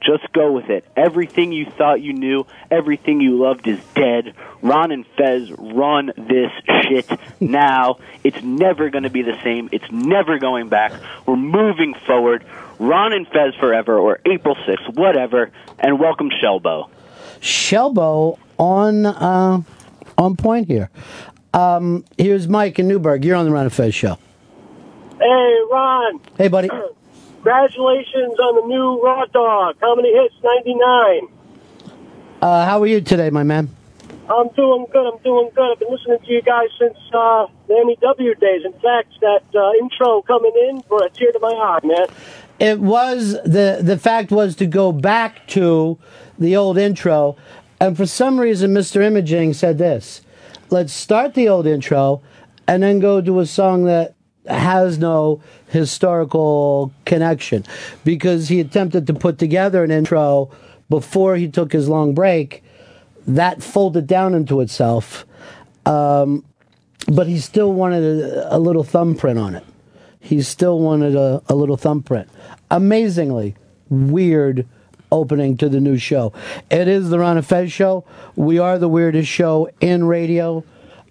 just 0.00 0.32
go 0.32 0.52
with 0.52 0.70
it. 0.70 0.84
Everything 0.96 1.52
you 1.52 1.66
thought 1.66 2.00
you 2.00 2.12
knew, 2.12 2.46
everything 2.70 3.20
you 3.20 3.38
loved 3.38 3.66
is 3.66 3.80
dead. 3.94 4.34
Ron 4.62 4.92
and 4.92 5.04
Fez 5.16 5.50
run 5.52 6.12
this 6.16 6.52
shit 6.84 7.08
now. 7.40 7.98
It's 8.22 8.42
never 8.42 8.90
going 8.90 9.04
to 9.04 9.10
be 9.10 9.22
the 9.22 9.38
same. 9.42 9.68
It's 9.72 9.90
never 9.90 10.38
going 10.38 10.68
back. 10.68 10.92
We're 11.26 11.36
moving 11.36 11.94
forward. 11.94 12.44
Ron 12.78 13.12
and 13.12 13.26
Fez 13.26 13.54
forever, 13.56 13.98
or 13.98 14.20
April 14.24 14.54
6th, 14.54 14.94
whatever, 14.94 15.50
and 15.80 15.98
welcome 15.98 16.30
Shelbo. 16.30 16.88
Shelbo 17.40 18.38
on 18.58 19.06
uh, 19.06 19.62
on 20.16 20.36
point 20.36 20.66
here. 20.68 20.90
Um, 21.54 22.04
here's 22.16 22.48
Mike 22.48 22.78
in 22.78 22.88
Newburgh. 22.88 23.24
You're 23.24 23.36
on 23.36 23.46
the 23.46 23.50
Ron 23.52 23.64
and 23.64 23.72
Fez 23.72 23.94
show. 23.94 24.18
Hey, 25.18 25.58
Ron. 25.70 26.20
Hey, 26.36 26.48
buddy. 26.48 26.68
Congratulations 27.36 28.38
on 28.38 28.56
the 28.56 28.66
new 28.66 29.00
Raw 29.02 29.24
Dog. 29.26 29.76
How 29.80 29.94
many 29.94 30.12
hits? 30.12 30.34
99. 30.42 31.28
Uh, 32.42 32.64
how 32.64 32.82
are 32.82 32.86
you 32.86 33.00
today, 33.00 33.30
my 33.30 33.42
man? 33.42 33.70
I'm 34.28 34.48
doing 34.50 34.86
good. 34.92 35.06
I'm 35.06 35.18
doing 35.22 35.50
good. 35.54 35.72
I've 35.72 35.78
been 35.78 35.90
listening 35.90 36.18
to 36.18 36.32
you 36.32 36.42
guys 36.42 36.68
since 36.78 36.98
uh, 37.14 37.46
the 37.66 37.96
MEW 38.00 38.34
days. 38.34 38.64
In 38.64 38.72
fact, 38.74 39.14
that 39.20 39.42
uh, 39.54 39.72
intro 39.80 40.22
coming 40.22 40.52
in 40.68 40.80
brought 40.88 41.06
a 41.06 41.10
tear 41.10 41.32
to 41.32 41.38
my 41.40 41.48
eye, 41.48 41.80
man. 41.82 42.06
It 42.58 42.80
was 42.80 43.34
the 43.44 43.78
the 43.80 43.96
fact 43.96 44.30
was 44.30 44.56
to 44.56 44.66
go 44.66 44.92
back 44.92 45.46
to 45.48 45.98
the 46.38 46.56
old 46.56 46.76
intro, 46.76 47.36
and 47.80 47.96
for 47.96 48.04
some 48.04 48.38
reason, 48.38 48.74
Mr. 48.74 49.02
Imaging 49.02 49.54
said 49.54 49.78
this: 49.78 50.20
"Let's 50.70 50.92
start 50.92 51.34
the 51.34 51.48
old 51.48 51.66
intro, 51.66 52.22
and 52.66 52.82
then 52.82 52.98
go 52.98 53.20
to 53.20 53.40
a 53.40 53.46
song 53.46 53.84
that 53.84 54.14
has 54.46 54.98
no 54.98 55.40
historical 55.68 56.92
connection," 57.04 57.64
because 58.04 58.48
he 58.48 58.60
attempted 58.60 59.06
to 59.06 59.14
put 59.14 59.38
together 59.38 59.84
an 59.84 59.90
intro 59.90 60.50
before 60.88 61.36
he 61.36 61.48
took 61.48 61.72
his 61.72 61.88
long 61.88 62.14
break. 62.14 62.62
That 63.26 63.62
folded 63.62 64.06
down 64.06 64.34
into 64.34 64.60
itself, 64.60 65.26
um, 65.84 66.44
but 67.06 67.26
he 67.26 67.38
still 67.38 67.72
wanted 67.72 68.02
a, 68.04 68.56
a 68.56 68.58
little 68.58 68.84
thumbprint 68.84 69.38
on 69.38 69.54
it 69.54 69.64
he 70.20 70.42
still 70.42 70.78
wanted 70.78 71.16
a, 71.16 71.42
a 71.48 71.54
little 71.54 71.76
thumbprint. 71.76 72.28
Amazingly 72.70 73.56
weird 73.88 74.66
opening 75.10 75.56
to 75.58 75.68
the 75.68 75.80
new 75.80 75.96
show. 75.96 76.32
It 76.70 76.88
is 76.88 77.10
the 77.10 77.18
Ron 77.18 77.36
and 77.36 77.46
Fez 77.46 77.72
show. 77.72 78.04
We 78.36 78.58
are 78.58 78.78
the 78.78 78.88
weirdest 78.88 79.28
show 79.28 79.70
in 79.80 80.04
radio. 80.04 80.64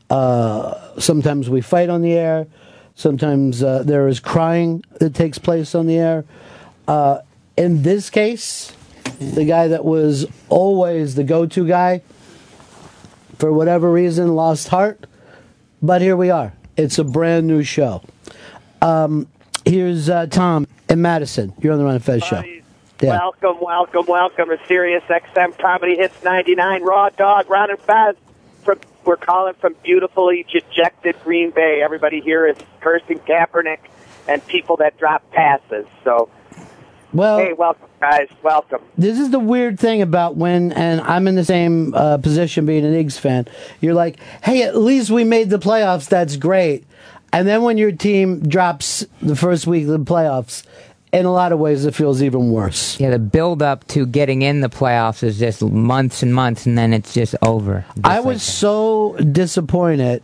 Uh, 0.09 0.99
sometimes 0.99 1.49
we 1.49 1.61
fight 1.61 1.89
on 1.89 2.01
the 2.01 2.13
air. 2.13 2.47
Sometimes 2.95 3.61
uh, 3.61 3.83
there 3.83 4.07
is 4.07 4.19
crying 4.19 4.83
that 4.99 5.13
takes 5.13 5.37
place 5.37 5.75
on 5.75 5.87
the 5.87 5.97
air. 5.97 6.25
Uh, 6.87 7.19
in 7.55 7.83
this 7.83 8.09
case, 8.09 8.71
the 9.19 9.45
guy 9.45 9.67
that 9.67 9.83
was 9.83 10.25
always 10.49 11.15
the 11.15 11.23
go-to 11.23 11.67
guy, 11.67 12.01
for 13.37 13.51
whatever 13.51 13.91
reason, 13.91 14.35
lost 14.35 14.69
heart. 14.69 15.05
But 15.81 16.01
here 16.01 16.15
we 16.15 16.29
are. 16.29 16.53
It's 16.75 16.97
a 16.97 17.03
brand 17.03 17.47
new 17.47 17.63
show. 17.63 18.01
Um, 18.81 19.27
here's 19.65 20.09
uh, 20.09 20.27
Tom 20.27 20.67
in 20.89 21.01
Madison. 21.01 21.53
You're 21.59 21.73
on 21.73 21.79
the 21.79 21.85
Ron 21.85 21.95
and 21.95 22.03
Fez 22.03 22.23
show. 22.23 22.43
Yeah. 23.01 23.09
Welcome, 23.19 23.57
welcome, 23.61 24.05
welcome 24.07 24.49
to 24.49 24.59
Sirius 24.67 25.03
XM 25.03 25.57
Comedy 25.59 25.95
Hits 25.97 26.23
99 26.23 26.83
Raw 26.83 27.09
Dog, 27.09 27.49
Ron 27.49 27.69
and 27.69 27.79
Faz. 27.79 28.15
From, 28.63 28.79
we're 29.05 29.17
calling 29.17 29.53
from 29.55 29.75
beautifully 29.83 30.45
dejected 30.51 31.15
Green 31.23 31.51
Bay. 31.51 31.81
Everybody 31.83 32.21
here 32.21 32.47
is 32.47 32.57
cursing 32.81 33.19
Kaepernick 33.19 33.77
and 34.27 34.45
people 34.47 34.77
that 34.77 34.97
drop 34.97 35.29
passes. 35.31 35.85
So, 36.03 36.29
Well, 37.13 37.37
hey, 37.37 37.53
welcome, 37.53 37.87
guys. 38.01 38.29
Welcome. 38.41 38.81
this 38.97 39.19
is 39.19 39.29
the 39.29 39.39
weird 39.39 39.79
thing 39.79 40.01
about 40.01 40.35
when, 40.35 40.71
and 40.73 40.99
I'm 41.01 41.27
in 41.27 41.35
the 41.35 41.45
same 41.45 41.93
uh, 41.93 42.17
position 42.17 42.65
being 42.65 42.83
an 42.83 42.95
Eagles 42.95 43.19
fan. 43.19 43.47
You're 43.79 43.93
like, 43.93 44.19
hey, 44.43 44.63
at 44.63 44.75
least 44.75 45.11
we 45.11 45.23
made 45.23 45.51
the 45.51 45.59
playoffs. 45.59 46.09
That's 46.09 46.35
great. 46.35 46.83
And 47.31 47.47
then 47.47 47.61
when 47.61 47.77
your 47.77 47.91
team 47.91 48.39
drops 48.47 49.05
the 49.21 49.35
first 49.35 49.67
week 49.67 49.83
of 49.83 49.89
the 49.89 49.99
playoffs, 49.99 50.63
in 51.17 51.25
a 51.25 51.31
lot 51.31 51.51
of 51.51 51.59
ways, 51.59 51.83
it 51.85 51.95
feels 51.95 52.21
even 52.21 52.51
worse. 52.51 52.99
Yeah, 52.99 53.09
the 53.09 53.19
build 53.19 53.63
up 53.63 53.87
to 53.87 54.05
getting 54.05 54.43
in 54.43 54.61
the 54.61 54.69
playoffs 54.69 55.23
is 55.23 55.39
just 55.39 55.63
months 55.63 56.21
and 56.21 56.33
months, 56.33 56.65
and 56.67 56.77
then 56.77 56.93
it's 56.93 57.13
just 57.13 57.35
over. 57.41 57.85
Just 57.95 58.05
I 58.05 58.17
like 58.17 58.25
was 58.25 58.43
so 58.43 59.17
disappointed 59.17 60.21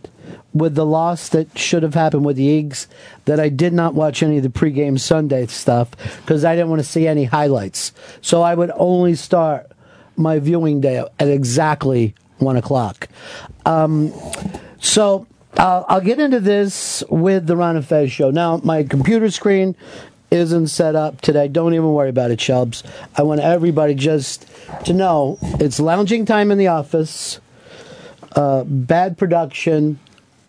with 0.52 0.76
the 0.76 0.86
loss 0.86 1.30
that 1.30 1.58
should 1.58 1.82
have 1.82 1.94
happened 1.94 2.24
with 2.24 2.36
the 2.36 2.44
Eagles 2.44 2.86
that 3.24 3.40
I 3.40 3.48
did 3.48 3.72
not 3.72 3.94
watch 3.94 4.22
any 4.22 4.36
of 4.36 4.44
the 4.44 4.48
pregame 4.48 4.98
Sunday 5.00 5.46
stuff 5.46 5.90
because 6.20 6.44
I 6.44 6.54
didn't 6.54 6.70
want 6.70 6.80
to 6.80 6.88
see 6.88 7.08
any 7.08 7.24
highlights. 7.24 7.92
So 8.20 8.42
I 8.42 8.54
would 8.54 8.70
only 8.76 9.16
start 9.16 9.70
my 10.16 10.38
viewing 10.38 10.80
day 10.80 11.04
at 11.18 11.28
exactly 11.28 12.14
one 12.38 12.56
o'clock. 12.56 13.08
Um, 13.66 14.12
so 14.80 15.26
uh, 15.56 15.82
I'll 15.88 16.00
get 16.00 16.20
into 16.20 16.38
this 16.38 17.02
with 17.08 17.48
the 17.48 17.56
Ron 17.56 17.76
and 17.76 17.84
Fez 17.84 18.12
show. 18.12 18.30
Now, 18.30 18.60
my 18.62 18.84
computer 18.84 19.30
screen 19.30 19.74
isn't 20.34 20.66
set 20.68 20.96
up 20.96 21.20
today. 21.20 21.48
Don't 21.48 21.74
even 21.74 21.92
worry 21.92 22.10
about 22.10 22.30
it, 22.30 22.38
Chubbs. 22.38 22.82
I 23.16 23.22
want 23.22 23.40
everybody 23.40 23.94
just 23.94 24.46
to 24.84 24.92
know 24.92 25.38
it's 25.60 25.78
lounging 25.78 26.26
time 26.26 26.50
in 26.50 26.58
the 26.58 26.66
office, 26.66 27.40
uh, 28.36 28.64
bad 28.64 29.16
production, 29.16 30.00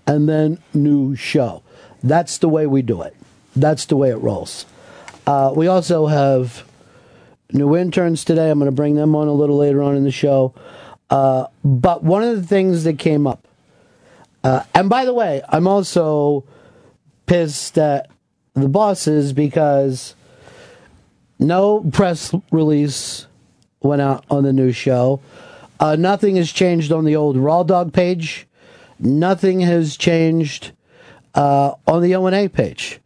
and 0.07 0.27
then 0.27 0.57
new 0.73 1.15
show. 1.15 1.61
That's 2.03 2.39
the 2.39 2.49
way 2.49 2.67
we 2.67 2.81
do 2.81 3.01
it. 3.03 3.15
That's 3.55 3.85
the 3.85 3.95
way 3.95 4.09
it 4.09 4.17
rolls. 4.17 4.65
Uh, 5.25 5.53
we 5.55 5.67
also 5.67 6.07
have 6.07 6.65
new 7.53 7.75
interns 7.75 8.25
today. 8.25 8.49
I'm 8.49 8.59
going 8.59 8.69
to 8.69 8.75
bring 8.75 8.95
them 8.95 9.15
on 9.15 9.27
a 9.27 9.33
little 9.33 9.57
later 9.57 9.81
on 9.81 9.95
in 9.95 10.03
the 10.03 10.11
show. 10.11 10.53
Uh, 11.09 11.47
but 11.63 12.03
one 12.03 12.23
of 12.23 12.35
the 12.35 12.45
things 12.47 12.83
that 12.83 12.99
came 12.99 13.27
up, 13.27 13.47
uh, 14.43 14.63
and 14.73 14.89
by 14.89 15.05
the 15.05 15.13
way, 15.13 15.41
I'm 15.49 15.67
also 15.67 16.43
pissed 17.25 17.77
at 17.77 18.09
the 18.63 18.69
bosses 18.69 19.33
because 19.33 20.15
no 21.39 21.81
press 21.91 22.33
release 22.51 23.27
went 23.81 24.01
out 24.01 24.25
on 24.29 24.43
the 24.43 24.53
new 24.53 24.71
show. 24.71 25.21
Uh, 25.79 25.95
nothing 25.95 26.37
has 26.37 26.51
changed 26.51 26.91
on 26.91 27.05
the 27.05 27.15
old 27.15 27.37
Raw 27.37 27.63
Dog 27.63 27.93
page. 27.93 28.47
Nothing 28.97 29.59
has 29.59 29.97
changed 29.97 30.71
uh, 31.33 31.73
on 31.85 32.01
the 32.01 32.15
O 32.15 32.25
and 32.25 32.35
A 32.35 32.47
page. 32.47 32.99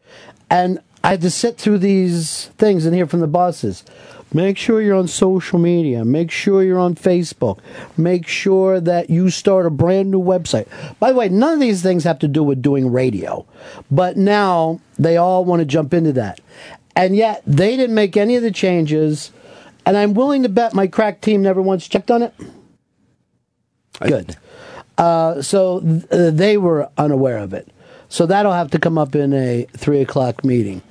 And 0.49 0.79
I 1.03 1.11
had 1.11 1.21
to 1.21 1.31
sit 1.31 1.57
through 1.57 1.79
these 1.79 2.45
things 2.57 2.85
and 2.85 2.93
hear 2.95 3.07
from 3.07 3.21
the 3.21 3.27
bosses. 3.27 3.83
Make 4.31 4.57
sure 4.57 4.81
you're 4.81 4.95
on 4.95 5.07
social 5.07 5.57
media. 5.57 6.05
Make 6.05 6.29
sure 6.29 6.63
you're 6.63 6.79
on 6.79 6.93
Facebook. 6.95 7.59
Make 7.97 8.27
sure 8.27 8.79
that 8.79 9.09
you 9.09 9.29
start 9.29 9.65
a 9.65 9.71
brand 9.71 10.11
new 10.11 10.21
website. 10.21 10.67
By 10.99 11.11
the 11.11 11.17
way, 11.17 11.29
none 11.29 11.53
of 11.53 11.59
these 11.59 11.81
things 11.81 12.03
have 12.03 12.19
to 12.19 12.27
do 12.27 12.43
with 12.43 12.61
doing 12.61 12.91
radio, 12.91 13.45
but 13.89 14.17
now 14.17 14.81
they 14.99 15.17
all 15.17 15.45
want 15.45 15.61
to 15.61 15.65
jump 15.65 15.93
into 15.93 16.13
that. 16.13 16.39
And 16.95 17.15
yet 17.15 17.41
they 17.47 17.75
didn't 17.75 17.95
make 17.95 18.17
any 18.17 18.35
of 18.35 18.43
the 18.43 18.51
changes. 18.51 19.31
And 19.85 19.97
I'm 19.97 20.13
willing 20.13 20.43
to 20.43 20.49
bet 20.49 20.75
my 20.75 20.85
crack 20.85 21.21
team 21.21 21.41
never 21.41 21.61
once 21.61 21.87
checked 21.87 22.11
on 22.11 22.21
it. 22.21 22.33
Good. 23.99 24.37
Uh, 24.97 25.41
so 25.41 25.79
th- 25.79 26.05
uh, 26.11 26.29
they 26.29 26.57
were 26.57 26.89
unaware 26.97 27.37
of 27.37 27.53
it. 27.53 27.67
So 28.09 28.25
that'll 28.25 28.51
have 28.51 28.69
to 28.71 28.79
come 28.79 28.97
up 28.97 29.15
in 29.15 29.33
a 29.33 29.65
three 29.75 30.01
o'clock 30.01 30.43
meeting. 30.43 30.81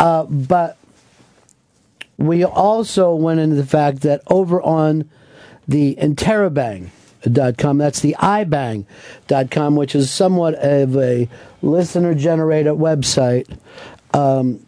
Uh, 0.00 0.24
but 0.24 0.77
we 2.18 2.44
also 2.44 3.14
went 3.14 3.40
into 3.40 3.56
the 3.56 3.64
fact 3.64 4.00
that 4.00 4.22
over 4.26 4.60
on 4.60 5.08
the 5.66 5.94
interabang.com, 5.96 7.78
that's 7.78 8.00
the 8.00 8.16
ibang.com, 8.18 9.76
which 9.76 9.94
is 9.94 10.10
somewhat 10.10 10.54
of 10.54 10.96
a 10.96 11.28
listener 11.62 12.14
generated 12.14 12.74
website. 12.74 13.56
Um, 14.12 14.66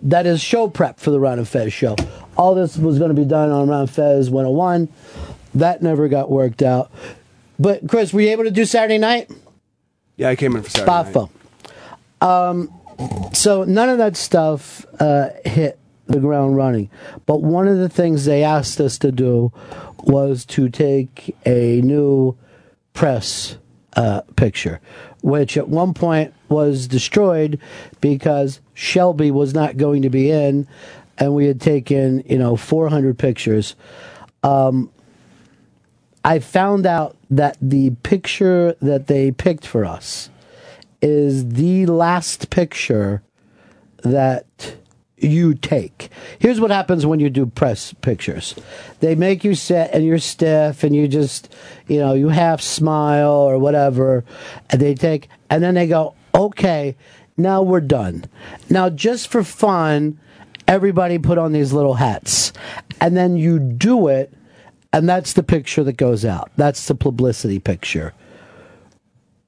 that 0.00 0.26
is 0.26 0.40
show 0.40 0.68
prep 0.68 1.00
for 1.00 1.10
the 1.10 1.20
Ron 1.20 1.38
and 1.38 1.48
Fez 1.48 1.72
show. 1.72 1.96
All 2.36 2.54
this 2.54 2.76
was 2.76 2.98
going 2.98 3.14
to 3.14 3.20
be 3.20 3.28
done 3.28 3.50
on 3.50 3.68
Ron 3.68 3.88
Fez 3.88 4.30
101. 4.30 4.88
That 5.56 5.82
never 5.82 6.08
got 6.08 6.30
worked 6.30 6.62
out. 6.62 6.90
But 7.58 7.88
Chris, 7.88 8.12
were 8.12 8.20
you 8.20 8.30
able 8.30 8.44
to 8.44 8.50
do 8.50 8.64
Saturday 8.64 8.98
night? 8.98 9.30
Yeah, 10.16 10.28
I 10.28 10.36
came 10.36 10.54
in 10.54 10.62
for 10.62 10.70
Saturday 10.70 10.92
night. 10.92 11.14
Bafo. 11.14 11.30
Um, 12.26 13.32
so 13.32 13.64
none 13.64 13.88
of 13.88 13.98
that 13.98 14.16
stuff 14.16 14.86
uh, 15.00 15.30
hit 15.44 15.78
the 16.06 16.20
ground 16.20 16.56
running. 16.56 16.90
But 17.26 17.42
one 17.42 17.68
of 17.68 17.78
the 17.78 17.88
things 17.88 18.24
they 18.24 18.42
asked 18.44 18.80
us 18.80 18.98
to 18.98 19.12
do 19.12 19.52
was 20.04 20.44
to 20.46 20.68
take 20.68 21.34
a 21.44 21.80
new 21.82 22.36
press 22.92 23.58
uh, 23.94 24.22
picture, 24.36 24.80
which 25.22 25.56
at 25.56 25.68
one 25.68 25.94
point 25.94 26.32
was 26.48 26.86
destroyed 26.86 27.58
because 28.00 28.60
Shelby 28.74 29.30
was 29.30 29.54
not 29.54 29.76
going 29.76 30.02
to 30.02 30.10
be 30.10 30.30
in, 30.30 30.68
and 31.18 31.34
we 31.34 31.46
had 31.46 31.60
taken 31.60 32.22
you 32.26 32.38
know 32.38 32.56
400 32.56 33.18
pictures. 33.18 33.74
Um, 34.42 34.90
I 36.24 36.40
found 36.40 36.86
out 36.86 37.16
that 37.30 37.56
the 37.60 37.90
picture 38.02 38.74
that 38.80 39.06
they 39.06 39.30
picked 39.30 39.66
for 39.66 39.84
us 39.84 40.28
is 41.00 41.50
the 41.50 41.86
last 41.86 42.50
picture 42.50 43.22
that 44.02 44.76
you 45.18 45.54
take. 45.54 46.10
Here's 46.38 46.60
what 46.60 46.70
happens 46.70 47.06
when 47.06 47.20
you 47.20 47.30
do 47.30 47.46
press 47.46 47.92
pictures. 47.94 48.54
They 49.00 49.14
make 49.14 49.44
you 49.44 49.54
sit 49.54 49.90
and 49.92 50.04
you're 50.04 50.18
stiff 50.18 50.84
and 50.84 50.94
you 50.94 51.08
just, 51.08 51.52
you 51.86 51.98
know, 51.98 52.12
you 52.12 52.28
half 52.28 52.60
smile 52.60 53.32
or 53.32 53.58
whatever. 53.58 54.24
And 54.70 54.80
they 54.80 54.94
take, 54.94 55.28
and 55.48 55.62
then 55.62 55.74
they 55.74 55.86
go, 55.86 56.14
okay, 56.34 56.96
now 57.36 57.62
we're 57.62 57.80
done. 57.80 58.24
Now, 58.68 58.90
just 58.90 59.28
for 59.28 59.42
fun, 59.42 60.18
everybody 60.68 61.18
put 61.18 61.38
on 61.38 61.52
these 61.52 61.72
little 61.72 61.94
hats. 61.94 62.52
And 63.00 63.16
then 63.16 63.36
you 63.36 63.58
do 63.58 64.08
it, 64.08 64.32
and 64.92 65.08
that's 65.08 65.32
the 65.32 65.42
picture 65.42 65.84
that 65.84 65.96
goes 65.96 66.24
out. 66.24 66.50
That's 66.56 66.86
the 66.86 66.94
publicity 66.94 67.58
picture 67.58 68.12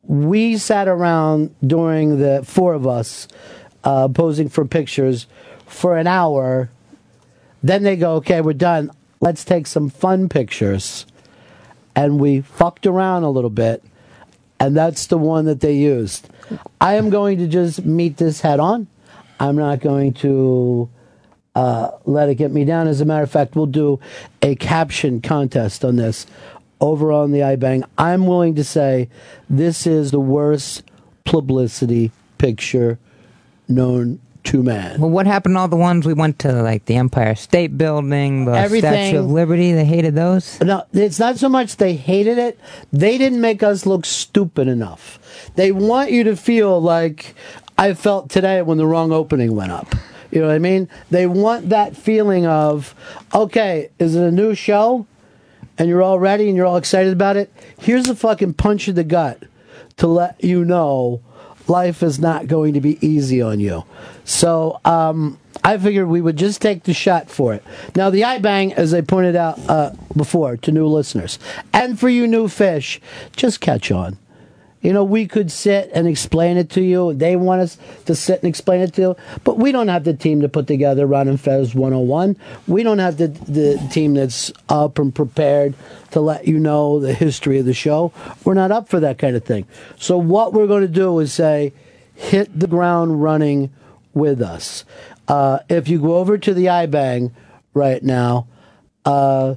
we 0.09 0.57
sat 0.57 0.89
around 0.89 1.55
during 1.65 2.19
the 2.19 2.43
four 2.43 2.73
of 2.73 2.87
us 2.87 3.29
uh, 3.85 4.09
posing 4.09 4.49
for 4.49 4.65
pictures 4.65 5.27
for 5.69 5.97
an 5.97 6.07
hour. 6.07 6.71
Then 7.63 7.83
they 7.83 7.97
go, 7.97 8.15
okay, 8.17 8.41
we're 8.41 8.53
done. 8.53 8.91
Let's 9.21 9.45
take 9.45 9.67
some 9.67 9.89
fun 9.89 10.29
pictures. 10.29 11.07
And 11.95 12.21
we 12.21 12.41
fucked 12.41 12.87
around 12.87 13.25
a 13.25 13.31
little 13.31 13.51
bit. 13.51 13.83
And 14.61 14.77
that's 14.77 15.07
the 15.07 15.19
one 15.19 15.45
that 15.45 15.61
they 15.61 15.75
used. 15.75 16.29
I 16.81 16.95
am 16.95 17.11
going 17.11 17.39
to 17.39 17.47
just 17.47 17.85
meet 17.85 18.17
this 18.17 18.41
head 18.41 18.61
on. 18.61 18.89
I'm 19.39 19.57
not 19.57 19.81
going 19.81 20.15
to 20.15 20.89
uh, 21.55 21.91
let 22.05 22.29
it 22.29 22.37
get 22.37 22.51
me 22.51 22.65
down. 22.65 22.89
As 22.89 23.01
a 23.01 23.05
matter 23.05 23.23
of 23.23 23.31
fact, 23.31 23.55
we'll 23.55 23.67
do 23.67 24.01
a 24.43 24.55
caption 24.57 25.21
contest 25.21 25.85
on 25.85 25.97
this 25.97 26.27
over 26.81 27.13
on 27.13 27.33
the 27.33 27.41
iBang. 27.41 27.85
I'm 27.97 28.27
willing 28.27 28.55
to 28.57 28.65
say 28.65 29.09
this 29.49 29.87
is 29.87 30.11
the 30.11 30.21
worst 30.21 30.83
publicity 31.25 32.11
picture 32.39 32.99
known 33.69 34.21
to 34.45 34.63
man. 34.63 35.01
Well, 35.01 35.11
what 35.11 35.27
happened 35.27 35.55
to 35.57 35.61
all 35.61 35.69
the 35.69 35.77
ones 35.77 36.07
we 36.07 36.15
went 36.15 36.39
to, 36.41 36.63
like 36.63 36.87
the 36.87 36.97
Empire 36.97 37.35
State 37.35 37.77
Building, 37.77 38.45
the 38.45 38.53
Everything. 38.53 38.93
Statue 38.93 39.19
of 39.19 39.31
Liberty? 39.31 39.73
They 39.73 39.85
hated 39.85 40.15
those. 40.15 40.61
No, 40.61 40.85
it's 40.93 41.19
not 41.19 41.39
so 41.39 41.49
much 41.49 41.77
they 41.77 41.95
hated 41.95 42.39
it. 42.39 42.59
They 42.93 43.19
didn't 43.19 43.41
make 43.41 43.63
us 43.63 43.87
look 43.87 44.07
stupid 44.07 44.69
enough. 44.69 45.19
They 45.55 45.73
want 45.73 46.11
you 46.11 46.25
to 46.25 46.37
feel 46.37 46.81
like 46.81 47.35
I 47.77 47.95
felt 47.95 48.31
today 48.31 48.63
when 48.63 48.79
the 48.79 48.87
wrong 48.87 49.13
opening 49.13 49.55
went 49.55 49.73
up. 49.73 49.95
You 50.31 50.41
know 50.41 50.49
what 50.49 50.55
I 50.55 50.59
mean? 50.59 50.89
They 51.11 51.27
want 51.27 51.71
that 51.71 51.97
feeling 51.97 52.47
of, 52.47 52.95
okay, 53.35 53.91
is 53.99 54.15
it 54.15 54.23
a 54.23 54.31
new 54.31 54.55
show? 54.55 55.07
And 55.79 55.89
you're 55.89 56.03
all 56.03 56.19
ready 56.19 56.49
and 56.49 56.57
you're 56.57 56.67
all 56.67 56.77
excited 56.77 57.13
about 57.13 57.37
it. 57.37 57.53
Here's 57.79 58.09
a 58.09 58.15
fucking 58.15 58.55
punch 58.55 58.89
in 58.89 58.95
the 58.95 59.05
gut 59.05 59.45
to 59.97 60.07
let 60.07 60.43
you 60.43 60.65
know 60.65 61.23
life 61.69 62.03
is 62.03 62.19
not 62.19 62.47
going 62.47 62.75
to 62.75 62.81
be 62.81 62.99
easy 63.07 63.43
on 63.43 63.61
you. 63.61 63.85
So 64.25 64.81
um, 64.85 65.39
I 65.65 65.79
figured 65.79 66.09
we 66.09 66.21
would 66.21 66.37
just 66.37 66.63
take 66.63 66.85
the 66.85 66.95
shot 66.95 67.31
for 67.31 67.55
it. 67.55 67.63
Now, 67.95 68.11
the 68.11 68.23
iBang, 68.23 68.73
as 68.73 68.95
I 68.95 69.01
pointed 69.01 69.37
out 69.37 69.59
uh, 69.69 69.93
before 70.17 70.57
to 70.59 70.73
new 70.73 70.87
listeners, 70.87 71.39
and 71.73 71.99
for 71.99 72.09
you 72.09 72.27
new 72.27 72.49
fish, 72.49 73.01
just 73.37 73.61
catch 73.61 73.91
on. 73.91 74.19
You 74.81 74.93
know, 74.93 75.03
we 75.03 75.27
could 75.27 75.51
sit 75.51 75.91
and 75.93 76.07
explain 76.07 76.57
it 76.57 76.71
to 76.71 76.81
you. 76.81 77.13
They 77.13 77.35
want 77.35 77.63
us 77.63 77.79
to 78.07 78.15
sit 78.15 78.41
and 78.41 78.49
explain 78.49 78.81
it 78.81 78.95
to 78.95 79.01
you. 79.01 79.17
But 79.43 79.59
we 79.59 79.73
don't 79.73 79.89
have 79.89 80.05
the 80.05 80.15
team 80.15 80.41
to 80.43 80.49
put 80.49 80.67
together 80.69 81.07
Ron 81.07 81.27
and 81.27 81.41
Fez 81.41 81.75
101. 81.75 82.37
We 82.69 82.85
don't 82.85 83.01
have 83.01 83.17
the, 83.17 83.29
the 83.29 83.89
team 83.91 84.15
that's 84.15 84.53
up 84.69 84.99
and 84.99 85.13
prepared 85.13 85.75
to 86.13 86.21
let 86.21 86.47
you 86.47 86.59
know 86.59 87.01
the 87.01 87.13
history 87.13 87.59
of 87.59 87.67
the 87.67 87.75
show. 87.75 88.13
We're 88.45 88.55
not 88.55 88.71
up 88.71 88.89
for 88.89 89.01
that 89.01 89.19
kind 89.19 89.35
of 89.35 89.45
thing. 89.45 89.67
So, 89.97 90.17
what 90.17 90.53
we're 90.53 90.69
going 90.69 90.83
to 90.83 90.89
do 90.89 91.19
is 91.19 91.33
say, 91.33 91.73
hit 92.15 92.59
the 92.59 92.67
ground 92.67 93.23
running 93.23 93.73
with 94.15 94.41
us. 94.41 94.85
Uh, 95.27 95.59
if 95.69 95.89
you 95.89 96.01
go 96.01 96.17
over 96.17 96.39
to 96.39 96.55
the 96.55 96.67
iBang 96.67 97.33
right 97.75 98.03
now, 98.03 98.47
uh, 99.05 99.55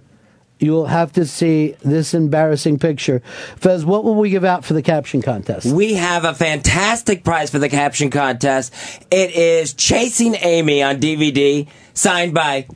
you'll 0.62 0.86
have 0.86 1.12
to 1.14 1.26
see 1.26 1.76
this 1.84 2.14
embarrassing 2.14 2.80
picture. 2.80 3.22
Fez, 3.58 3.84
what 3.84 4.04
will 4.04 4.16
we 4.16 4.30
give 4.30 4.46
out 4.46 4.64
for 4.64 4.74
the 4.74 4.82
caption 4.82 5.22
contest? 5.22 5.66
We 5.66 5.96
have 5.96 6.24
a 6.24 6.34
fantastic 6.34 7.24
prize 7.24 7.50
for 7.50 7.60
the 7.60 7.70
caption 7.70 8.10
contest. 8.10 8.74
It 9.10 9.32
is 9.32 9.74
Chasing 9.74 10.36
Amy 10.36 10.84
on 10.84 11.00
DVD, 11.00 11.68
signed 11.94 12.34
by 12.34 12.68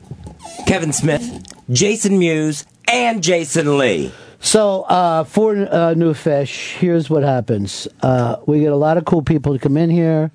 Kevin 0.68 0.94
Smith, 0.94 1.44
Jason 1.70 2.18
Mewes, 2.18 2.66
and 2.88 3.24
Jason 3.24 3.78
Lee. 3.78 4.12
So, 4.40 4.82
uh, 4.84 5.24
for 5.24 5.56
uh, 5.56 5.94
New 5.96 6.14
Fish, 6.14 6.76
here's 6.76 7.10
what 7.10 7.24
happens. 7.24 7.88
Uh, 8.02 8.38
we 8.46 8.60
get 8.60 8.72
a 8.72 8.76
lot 8.78 8.98
of 8.98 9.06
cool 9.06 9.24
people 9.24 9.54
to 9.54 9.60
come 9.60 9.78
in 9.78 9.90
here. 9.90 10.32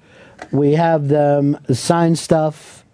We 0.50 0.72
have 0.72 1.08
them 1.08 1.58
sign 1.72 2.16
stuff, 2.16 2.84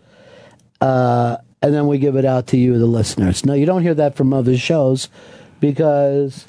uh, 0.81 1.38
and 1.62 1.75
then 1.75 1.87
we 1.87 1.99
give 1.99 2.16
it 2.16 2.25
out 2.25 2.47
to 2.49 2.57
you, 2.57 2.79
the 2.79 2.87
listeners. 2.87 3.45
Now, 3.45 3.55
you 3.55 3.66
don't 3.66 3.83
hear 3.83 3.95
that 3.95 4.16
from 4.16 4.33
other 4.33 4.57
shows 4.57 5.09
because 5.61 6.47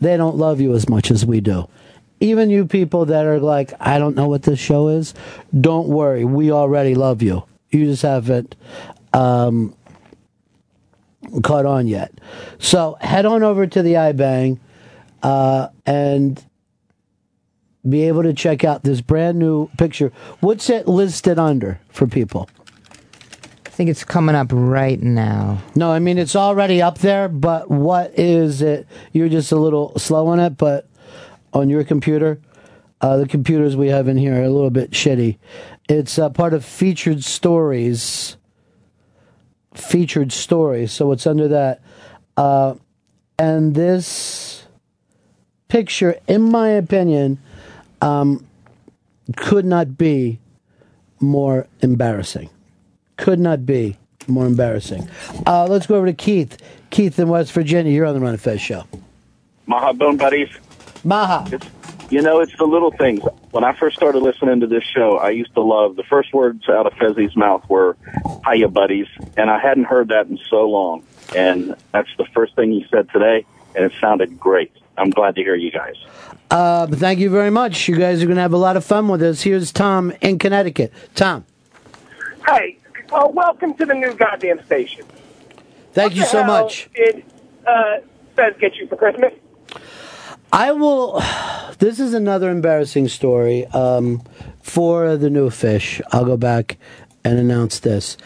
they 0.00 0.16
don't 0.16 0.36
love 0.36 0.60
you 0.60 0.74
as 0.74 0.88
much 0.88 1.10
as 1.10 1.24
we 1.24 1.40
do. 1.40 1.68
Even 2.20 2.50
you 2.50 2.66
people 2.66 3.06
that 3.06 3.26
are 3.26 3.40
like, 3.40 3.72
I 3.80 3.98
don't 3.98 4.14
know 4.14 4.28
what 4.28 4.42
this 4.42 4.58
show 4.60 4.88
is, 4.88 5.14
don't 5.58 5.88
worry. 5.88 6.24
We 6.24 6.52
already 6.52 6.94
love 6.94 7.22
you. 7.22 7.44
You 7.70 7.86
just 7.86 8.02
haven't 8.02 8.54
um, 9.12 9.74
caught 11.42 11.66
on 11.66 11.88
yet. 11.88 12.12
So 12.58 12.96
head 13.00 13.26
on 13.26 13.42
over 13.42 13.66
to 13.66 13.82
the 13.82 13.94
iBang 13.94 14.58
uh, 15.22 15.68
and 15.86 16.44
be 17.88 18.02
able 18.02 18.22
to 18.22 18.32
check 18.32 18.64
out 18.64 18.84
this 18.84 19.00
brand 19.00 19.38
new 19.38 19.68
picture. 19.78 20.12
What's 20.40 20.70
it 20.70 20.86
listed 20.86 21.38
under 21.38 21.80
for 21.88 22.06
people? 22.06 22.48
I 23.72 23.74
think 23.74 23.88
it's 23.88 24.04
coming 24.04 24.34
up 24.34 24.48
right 24.52 25.00
now. 25.00 25.62
No, 25.74 25.90
I 25.90 25.98
mean 25.98 26.18
it's 26.18 26.36
already 26.36 26.82
up 26.82 26.98
there, 26.98 27.26
but 27.26 27.70
what 27.70 28.18
is 28.18 28.60
it? 28.60 28.86
You're 29.12 29.30
just 29.30 29.50
a 29.50 29.56
little 29.56 29.98
slow 29.98 30.26
on 30.26 30.40
it, 30.40 30.58
but 30.58 30.86
on 31.54 31.70
your 31.70 31.82
computer, 31.82 32.38
uh, 33.00 33.16
the 33.16 33.26
computers 33.26 33.74
we 33.74 33.88
have 33.88 34.08
in 34.08 34.18
here 34.18 34.34
are 34.34 34.44
a 34.44 34.50
little 34.50 34.68
bit 34.68 34.90
shitty. 34.90 35.38
It's 35.88 36.18
uh, 36.18 36.28
part 36.28 36.52
of 36.52 36.66
featured 36.66 37.24
stories. 37.24 38.36
Featured 39.72 40.32
stories, 40.32 40.92
so 40.92 41.10
it's 41.10 41.26
under 41.26 41.48
that. 41.48 41.80
Uh, 42.36 42.74
and 43.38 43.74
this 43.74 44.66
picture, 45.68 46.18
in 46.28 46.42
my 46.42 46.68
opinion, 46.68 47.38
um, 48.02 48.46
could 49.34 49.64
not 49.64 49.96
be 49.96 50.40
more 51.20 51.66
embarrassing. 51.80 52.50
Could 53.22 53.38
not 53.38 53.64
be 53.64 53.96
more 54.26 54.46
embarrassing. 54.46 55.08
Uh, 55.46 55.66
let's 55.66 55.86
go 55.86 55.94
over 55.94 56.06
to 56.06 56.12
Keith. 56.12 56.58
Keith 56.90 57.18
in 57.20 57.28
West 57.28 57.52
Virginia. 57.52 57.92
You're 57.92 58.04
on 58.06 58.14
the 58.14 58.20
Ron 58.20 58.30
and 58.30 58.40
Fez 58.40 58.60
show. 58.60 58.84
Maha 59.66 59.92
Bone 59.92 60.16
Buddies. 60.16 60.48
Maha. 61.04 61.48
It's, 61.54 61.66
you 62.10 62.20
know, 62.20 62.40
it's 62.40 62.56
the 62.58 62.64
little 62.64 62.90
things. 62.90 63.22
When 63.52 63.62
I 63.62 63.74
first 63.74 63.96
started 63.96 64.24
listening 64.24 64.58
to 64.58 64.66
this 64.66 64.82
show, 64.82 65.18
I 65.18 65.30
used 65.30 65.54
to 65.54 65.60
love 65.62 65.94
the 65.94 66.02
first 66.02 66.34
words 66.34 66.68
out 66.68 66.86
of 66.86 66.94
Fezzi's 66.94 67.36
mouth 67.36 67.64
were 67.68 67.96
"Hiya, 68.44 68.68
buddies," 68.68 69.06
and 69.36 69.50
I 69.50 69.60
hadn't 69.60 69.84
heard 69.84 70.08
that 70.08 70.26
in 70.26 70.38
so 70.50 70.68
long. 70.68 71.04
And 71.34 71.76
that's 71.92 72.10
the 72.18 72.26
first 72.34 72.56
thing 72.56 72.72
you 72.72 72.84
said 72.90 73.08
today, 73.10 73.46
and 73.76 73.84
it 73.84 73.92
sounded 74.00 74.38
great. 74.38 74.72
I'm 74.98 75.10
glad 75.10 75.36
to 75.36 75.42
hear 75.42 75.54
you 75.54 75.70
guys. 75.70 75.94
Uh, 76.50 76.88
thank 76.88 77.20
you 77.20 77.30
very 77.30 77.50
much. 77.50 77.88
You 77.88 77.96
guys 77.96 78.20
are 78.20 78.26
going 78.26 78.36
to 78.36 78.42
have 78.42 78.52
a 78.52 78.58
lot 78.58 78.76
of 78.76 78.84
fun 78.84 79.06
with 79.06 79.22
us. 79.22 79.42
Here's 79.42 79.70
Tom 79.72 80.12
in 80.20 80.38
Connecticut. 80.38 80.92
Tom. 81.14 81.46
Hey, 82.46 82.76
well, 83.12 83.30
welcome 83.32 83.74
to 83.74 83.84
the 83.84 83.94
new 83.94 84.14
goddamn 84.14 84.64
station. 84.64 85.04
Thank 85.92 86.14
you 86.14 86.22
What 86.22 86.32
the 86.32 86.38
so 86.38 86.44
much. 86.44 86.90
Did 86.94 87.24
uh, 87.66 87.98
Fez 88.34 88.54
get 88.58 88.76
you 88.76 88.86
for 88.88 88.96
Christmas? 88.96 89.34
I 90.52 90.72
will. 90.72 91.22
This 91.78 92.00
is 92.00 92.14
another 92.14 92.50
embarrassing 92.50 93.08
story 93.08 93.66
um, 93.66 94.22
for 94.62 95.16
the 95.16 95.28
new 95.28 95.50
fish. 95.50 96.00
I'll 96.10 96.24
go 96.24 96.36
back 96.36 96.78
and 97.24 97.38
announce 97.38 97.80
this. 97.80 98.16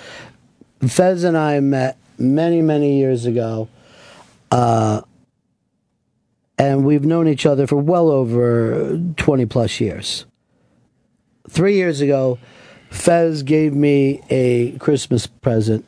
Fez 0.87 1.25
and 1.25 1.37
I 1.37 1.59
met 1.61 1.97
many, 2.19 2.63
many 2.63 2.99
years 2.99 3.25
ago, 3.27 3.69
uh, 4.51 5.01
and 6.59 6.85
we've 6.85 7.05
known 7.05 7.29
each 7.29 7.47
other 7.47 7.67
for 7.67 7.77
well 7.77 8.11
over 8.11 9.01
20 9.17 9.47
plus 9.47 9.81
years. 9.81 10.27
Three 11.49 11.75
years 11.75 12.01
ago, 12.01 12.39
Fez 12.97 13.43
gave 13.43 13.75
me 13.75 14.23
a 14.31 14.73
Christmas 14.79 15.27
present. 15.27 15.85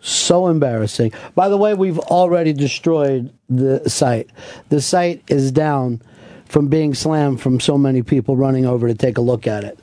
So 0.00 0.48
embarrassing. 0.48 1.12
By 1.34 1.48
the 1.48 1.56
way, 1.56 1.74
we've 1.74 1.98
already 1.98 2.52
destroyed 2.52 3.32
the 3.48 3.88
site. 3.88 4.30
The 4.68 4.80
site 4.80 5.22
is 5.28 5.50
down 5.50 6.00
from 6.46 6.68
being 6.68 6.94
slammed 6.94 7.40
from 7.40 7.60
so 7.60 7.76
many 7.76 8.02
people 8.02 8.36
running 8.36 8.66
over 8.66 8.86
to 8.88 8.94
take 8.94 9.18
a 9.18 9.20
look 9.20 9.46
at 9.46 9.64
it. 9.64 9.78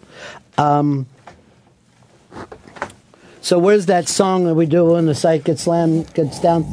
Um, 0.58 1.08
so 3.42 3.60
where's 3.60 3.88
that 3.88 4.08
song 4.08 4.46
that 4.46 4.56
we 4.56 4.66
do 4.66 4.86
when 4.86 5.06
the 5.06 5.16
site 5.16 5.44
gets 5.44 5.64
slammed, 5.64 6.14
gets 6.14 6.40
down? 6.40 6.64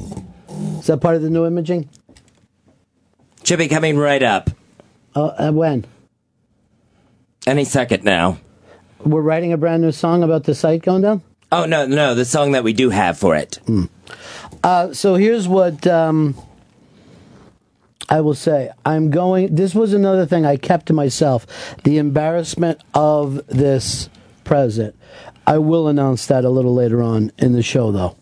Is 0.79 0.87
that 0.87 1.01
part 1.01 1.17
of 1.17 1.23
the 1.23 1.31
new 1.31 1.45
imaging? 1.45 1.89
Should 3.43 3.59
be 3.59 3.69
coming 3.69 3.99
right 3.99 4.23
up. 4.23 4.51
Uh, 5.17 5.27
uh, 5.27 5.51
when? 5.51 5.85
Any 7.47 7.65
second 7.65 8.05
now. 8.05 8.39
We're 9.05 9.23
writing 9.23 9.53
a 9.53 9.57
brand 9.57 9.83
new 9.83 9.93
song 9.93 10.23
about 10.23 10.45
the 10.45 10.55
site 10.55 10.83
going 10.83 11.03
down? 11.03 11.23
Oh, 11.53 11.65
no, 11.65 11.87
no, 11.87 12.15
the 12.15 12.25
song 12.25 12.53
that 12.53 12.65
we 12.65 12.73
do 12.73 12.91
have 12.91 13.19
for 13.19 13.35
it. 13.35 13.59
Uh, 14.63 14.93
so 14.93 15.15
here's 15.15 15.49
what 15.49 15.87
um, 15.87 16.37
I 18.09 18.21
will 18.21 18.35
say. 18.35 18.71
I'm 18.85 19.11
going. 19.11 19.55
This 19.55 19.75
was 19.75 19.93
another 19.93 20.27
thing 20.27 20.45
I 20.45 20.57
kept 20.57 20.87
to 20.87 20.93
myself. 20.93 21.47
The 21.85 21.99
embarrassment 21.99 22.81
of 22.95 23.47
this 23.47 24.11
present. 24.45 24.95
I 25.47 25.59
will 25.59 25.89
announce 25.89 26.27
that 26.27 26.45
a 26.45 26.51
little 26.51 26.75
later 26.75 27.03
on 27.03 27.33
in 27.39 27.53
the 27.53 27.63
show, 27.63 27.91
though. 27.91 28.17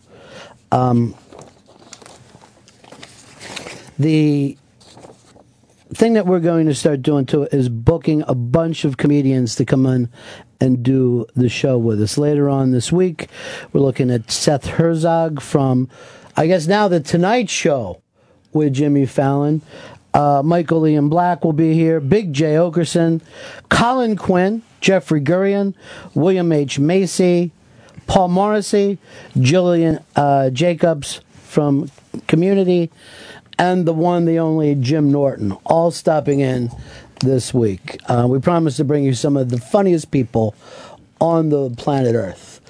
Um, 0.71 1.15
the 3.97 4.57
thing 5.93 6.13
that 6.13 6.25
we're 6.25 6.39
going 6.39 6.67
to 6.67 6.75
start 6.75 7.01
doing 7.01 7.25
too 7.25 7.43
is 7.51 7.67
booking 7.67 8.23
a 8.27 8.35
bunch 8.35 8.85
of 8.85 8.97
comedians 8.97 9.55
to 9.55 9.65
come 9.65 9.85
in 9.85 10.09
and 10.59 10.83
do 10.83 11.25
the 11.35 11.49
show 11.49 11.77
with 11.77 12.01
us 12.01 12.17
later 12.17 12.49
on 12.49 12.71
this 12.71 12.91
week. 12.91 13.27
We're 13.71 13.81
looking 13.81 14.11
at 14.11 14.31
Seth 14.31 14.65
Herzog 14.65 15.41
from, 15.41 15.89
I 16.35 16.47
guess 16.47 16.67
now 16.67 16.87
the 16.87 16.99
Tonight 16.99 17.49
Show 17.49 18.01
with 18.51 18.73
Jimmy 18.73 19.05
Fallon. 19.05 19.61
Uh, 20.13 20.41
Michael 20.43 20.87
Ian 20.87 21.07
Black 21.07 21.43
will 21.43 21.53
be 21.53 21.73
here. 21.73 21.99
Big 21.99 22.33
Jay 22.33 22.55
Oakerson, 22.55 23.21
Colin 23.69 24.15
Quinn, 24.15 24.63
Jeffrey 24.81 25.21
Gurian, 25.21 25.75
William 26.13 26.51
H 26.51 26.79
Macy, 26.79 27.51
Paul 28.07 28.29
Morrissey, 28.29 28.97
Gillian 29.39 29.99
uh, 30.15 30.49
Jacobs 30.49 31.21
from 31.43 31.91
Community, 32.27 32.89
and 33.59 33.85
the 33.85 33.93
one, 33.93 34.25
the 34.25 34.39
only 34.39 34.73
Jim 34.73 35.11
Norton, 35.11 35.51
all 35.65 35.91
stopping 35.91 36.39
in 36.39 36.71
this 37.19 37.53
week. 37.53 37.99
Uh, 38.07 38.27
we 38.29 38.39
promise 38.39 38.77
to 38.77 38.83
bring 38.83 39.03
you 39.03 39.13
some 39.13 39.37
of 39.37 39.49
the 39.49 39.59
funniest 39.59 40.11
people 40.11 40.55
on 41.19 41.49
the 41.49 41.69
planet 41.71 42.15
Earth. 42.15 42.61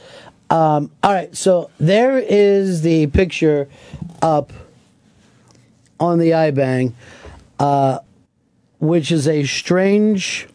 Um, 0.49 0.91
all 1.03 1.13
right, 1.13 1.35
so 1.35 1.69
there 1.79 2.17
is 2.17 2.81
the 2.81 3.07
picture 3.07 3.69
up 4.21 4.51
on 5.99 6.17
the 6.17 6.31
iBang, 6.31 6.93
uh, 7.59 7.99
which 8.79 9.11
is 9.11 9.27
a 9.27 9.43
strange 9.43 10.47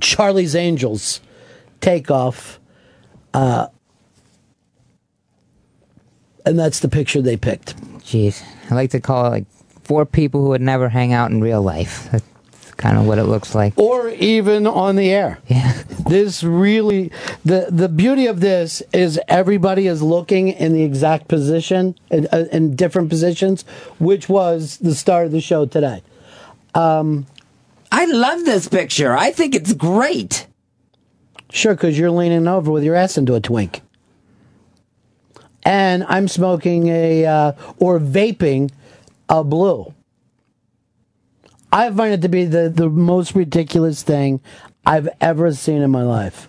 Charlie's 0.00 0.54
Angels 0.54 1.20
takeoff. 1.80 2.58
Uh, 3.34 3.66
and 6.46 6.58
that's 6.58 6.80
the 6.80 6.88
picture 6.88 7.20
they 7.20 7.36
picked. 7.36 7.76
Jeez, 7.98 8.42
I 8.70 8.74
like 8.74 8.90
to 8.92 9.00
call 9.00 9.26
it 9.26 9.30
like 9.30 9.46
four 9.84 10.06
people 10.06 10.42
who 10.42 10.48
would 10.48 10.62
never 10.62 10.88
hang 10.88 11.12
out 11.12 11.30
in 11.30 11.42
real 11.42 11.60
life. 11.60 12.08
That's 12.78 12.92
kind 12.92 12.98
of 12.98 13.06
what 13.06 13.18
it 13.18 13.24
looks 13.24 13.54
like. 13.54 13.76
Or 13.76 14.08
even 14.08 14.66
on 14.66 14.96
the 14.96 15.10
air. 15.10 15.38
Yeah. 15.46 15.72
This 16.08 16.42
really 16.42 17.10
the 17.44 17.66
the 17.70 17.88
beauty 17.88 18.26
of 18.26 18.40
this 18.40 18.82
is 18.92 19.20
everybody 19.28 19.86
is 19.86 20.02
looking 20.02 20.48
in 20.48 20.72
the 20.72 20.82
exact 20.82 21.28
position 21.28 21.96
in, 22.10 22.26
uh, 22.32 22.46
in 22.52 22.76
different 22.76 23.08
positions, 23.10 23.64
which 23.98 24.28
was 24.28 24.78
the 24.78 24.94
start 24.94 25.26
of 25.26 25.32
the 25.32 25.40
show 25.40 25.66
today. 25.66 26.02
Um, 26.74 27.26
I 27.90 28.06
love 28.06 28.44
this 28.44 28.68
picture. 28.68 29.16
I 29.16 29.32
think 29.32 29.54
it's 29.54 29.72
great. 29.72 30.46
Sure, 31.50 31.74
because 31.74 31.98
you're 31.98 32.10
leaning 32.10 32.46
over 32.46 32.70
with 32.70 32.84
your 32.84 32.94
ass 32.94 33.16
into 33.16 33.34
a 33.34 33.40
twink. 33.40 33.80
And 35.64 36.04
I'm 36.08 36.28
smoking 36.28 36.88
a, 36.88 37.26
uh, 37.26 37.52
or 37.78 37.98
vaping 37.98 38.70
a 39.28 39.42
blue. 39.42 39.94
I 41.72 41.90
find 41.90 42.14
it 42.14 42.22
to 42.22 42.28
be 42.28 42.44
the, 42.44 42.70
the 42.70 42.88
most 42.88 43.34
ridiculous 43.34 44.02
thing 44.02 44.40
I've 44.86 45.08
ever 45.20 45.52
seen 45.52 45.82
in 45.82 45.90
my 45.90 46.02
life. 46.02 46.48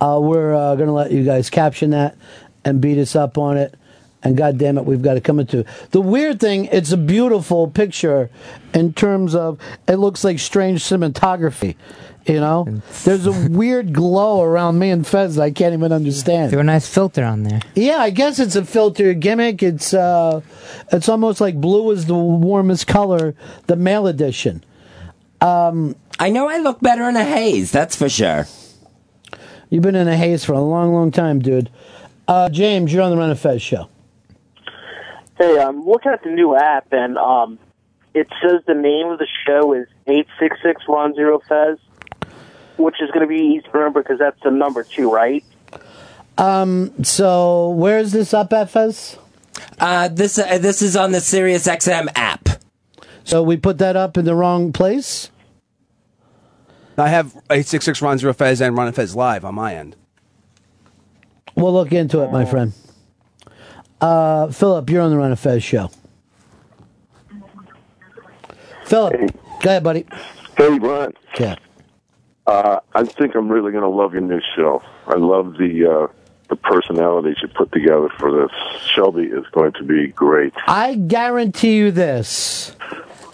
Uh, 0.00 0.18
we're 0.22 0.54
uh, 0.54 0.76
going 0.76 0.86
to 0.86 0.92
let 0.92 1.10
you 1.10 1.24
guys 1.24 1.50
caption 1.50 1.90
that 1.90 2.16
and 2.64 2.80
beat 2.80 2.98
us 2.98 3.16
up 3.16 3.36
on 3.36 3.56
it. 3.56 3.74
And 4.22 4.36
God 4.36 4.58
damn 4.58 4.76
it, 4.76 4.84
we've 4.84 5.02
got 5.02 5.14
to 5.14 5.20
come 5.20 5.40
into 5.40 5.64
the 5.90 6.00
weird 6.00 6.40
thing. 6.40 6.66
It's 6.66 6.92
a 6.92 6.96
beautiful 6.96 7.68
picture 7.68 8.30
in 8.74 8.92
terms 8.92 9.34
of 9.34 9.58
it 9.88 9.96
looks 9.96 10.24
like 10.24 10.38
strange 10.38 10.82
cinematography. 10.84 11.76
You 12.26 12.38
know, 12.38 12.82
there's 13.04 13.26
a 13.26 13.32
weird 13.50 13.92
glow 13.92 14.42
around 14.42 14.78
me 14.78 14.90
and 14.90 15.06
Fez 15.06 15.36
that 15.36 15.42
I 15.42 15.50
can't 15.50 15.72
even 15.72 15.90
understand. 15.90 16.50
Threw 16.50 16.60
a 16.60 16.64
nice 16.64 16.86
filter 16.88 17.24
on 17.24 17.44
there. 17.44 17.60
Yeah, 17.74 17.96
I 17.96 18.10
guess 18.10 18.38
it's 18.38 18.56
a 18.56 18.64
filter 18.64 19.14
gimmick. 19.14 19.62
It's 19.62 19.94
uh, 19.94 20.42
it's 20.92 21.08
almost 21.08 21.40
like 21.40 21.60
blue 21.60 21.90
is 21.90 22.06
the 22.06 22.14
warmest 22.14 22.86
color, 22.86 23.34
the 23.66 23.76
male 23.76 24.06
edition. 24.06 24.62
Um, 25.40 25.96
I 26.18 26.28
know 26.28 26.48
I 26.48 26.58
look 26.58 26.80
better 26.80 27.08
in 27.08 27.16
a 27.16 27.24
haze. 27.24 27.72
That's 27.72 27.96
for 27.96 28.08
sure. 28.08 28.46
You've 29.70 29.82
been 29.82 29.94
in 29.94 30.08
a 30.08 30.16
haze 30.16 30.44
for 30.44 30.52
a 30.52 30.60
long, 30.60 30.92
long 30.92 31.10
time, 31.10 31.38
dude. 31.38 31.70
Uh, 32.28 32.48
James, 32.50 32.92
you're 32.92 33.02
on 33.02 33.10
the 33.10 33.16
Ron 33.16 33.30
of 33.30 33.40
Fez 33.40 33.62
show. 33.62 33.88
Hey, 35.38 35.58
I'm 35.58 35.86
looking 35.86 36.12
at 36.12 36.22
the 36.22 36.30
new 36.30 36.54
app, 36.54 36.92
and 36.92 37.16
um, 37.16 37.58
it 38.12 38.28
says 38.42 38.60
the 38.66 38.74
name 38.74 39.06
of 39.08 39.18
the 39.18 39.26
show 39.46 39.72
is 39.72 39.86
866 40.06 40.82
Ron 40.86 41.14
Zero 41.14 41.40
Fez, 41.48 41.78
which 42.80 42.96
is 43.00 43.10
going 43.10 43.20
to 43.20 43.26
be 43.26 43.40
easy 43.40 43.62
to 43.62 43.70
remember 43.72 44.02
because 44.02 44.18
that's 44.18 44.40
the 44.42 44.50
number 44.50 44.82
two, 44.82 45.10
right? 45.10 45.44
Um, 46.38 47.04
so 47.04 47.70
where 47.70 47.98
is 47.98 48.12
this 48.12 48.32
up 48.32 48.52
at, 48.52 48.70
Fez? 48.70 49.18
Uh, 49.78 50.08
this 50.08 50.38
uh, 50.38 50.58
this 50.58 50.82
is 50.82 50.96
on 50.96 51.12
the 51.12 51.20
Sirius 51.20 51.66
XM 51.66 52.08
app. 52.14 52.48
So 53.24 53.42
we 53.42 53.56
put 53.56 53.78
that 53.78 53.96
up 53.96 54.16
in 54.16 54.24
the 54.24 54.34
wrong 54.34 54.72
place. 54.72 55.30
I 56.96 57.08
have 57.08 57.28
866 57.50 58.02
Ron 58.02 58.18
Zero 58.18 58.34
Fez 58.34 58.60
and 58.60 58.76
Ron 58.76 58.92
Fez 58.92 59.16
live 59.16 59.44
on 59.44 59.54
my 59.54 59.74
end. 59.74 59.96
We'll 61.54 61.72
look 61.72 61.92
into 61.92 62.22
it, 62.22 62.30
my 62.30 62.44
friend. 62.44 62.72
Uh, 64.00 64.48
Philip, 64.50 64.88
you're 64.90 65.02
on 65.02 65.10
the 65.10 65.16
Ron 65.16 65.32
of 65.32 65.40
Fez 65.40 65.62
show. 65.62 65.90
Philip, 68.84 69.12
go 69.62 69.70
ahead, 69.70 69.84
buddy. 69.84 70.06
Hey, 70.56 70.78
Ron. 70.78 71.12
Yeah. 71.38 71.56
Uh, 72.50 72.80
I 72.96 73.04
think 73.04 73.36
I'm 73.36 73.48
really 73.48 73.70
going 73.70 73.84
to 73.84 73.88
love 73.88 74.12
your 74.12 74.22
new 74.22 74.40
show. 74.56 74.82
I 75.06 75.14
love 75.14 75.56
the 75.56 75.86
uh, 75.86 76.12
the 76.48 76.56
personalities 76.56 77.36
you 77.40 77.46
put 77.46 77.70
together 77.70 78.08
for 78.18 78.32
this. 78.32 78.50
Shelby 78.92 79.26
is 79.26 79.46
going 79.52 79.70
to 79.74 79.84
be 79.84 80.08
great. 80.08 80.52
I 80.66 80.96
guarantee 80.96 81.76
you 81.76 81.92
this. 81.92 82.74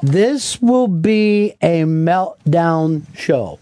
This 0.03 0.61
will 0.61 0.87
be 0.87 1.55
a 1.63 1.85
meltdown 1.85 3.07
show. 3.17 3.59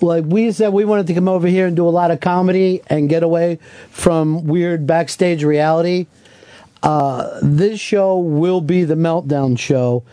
Like 0.00 0.24
we 0.24 0.50
said, 0.52 0.72
we 0.72 0.86
wanted 0.86 1.08
to 1.08 1.14
come 1.14 1.28
over 1.28 1.46
here 1.46 1.66
and 1.66 1.76
do 1.76 1.86
a 1.86 1.90
lot 1.90 2.10
of 2.10 2.20
comedy 2.20 2.80
and 2.86 3.06
get 3.10 3.22
away 3.22 3.58
from 3.90 4.46
weird 4.46 4.86
backstage 4.86 5.44
reality. 5.44 6.06
Uh, 6.82 7.38
this 7.42 7.80
show 7.80 8.16
will 8.16 8.62
be 8.62 8.84
the 8.84 8.94
meltdown 8.94 9.58
show, 9.58 10.04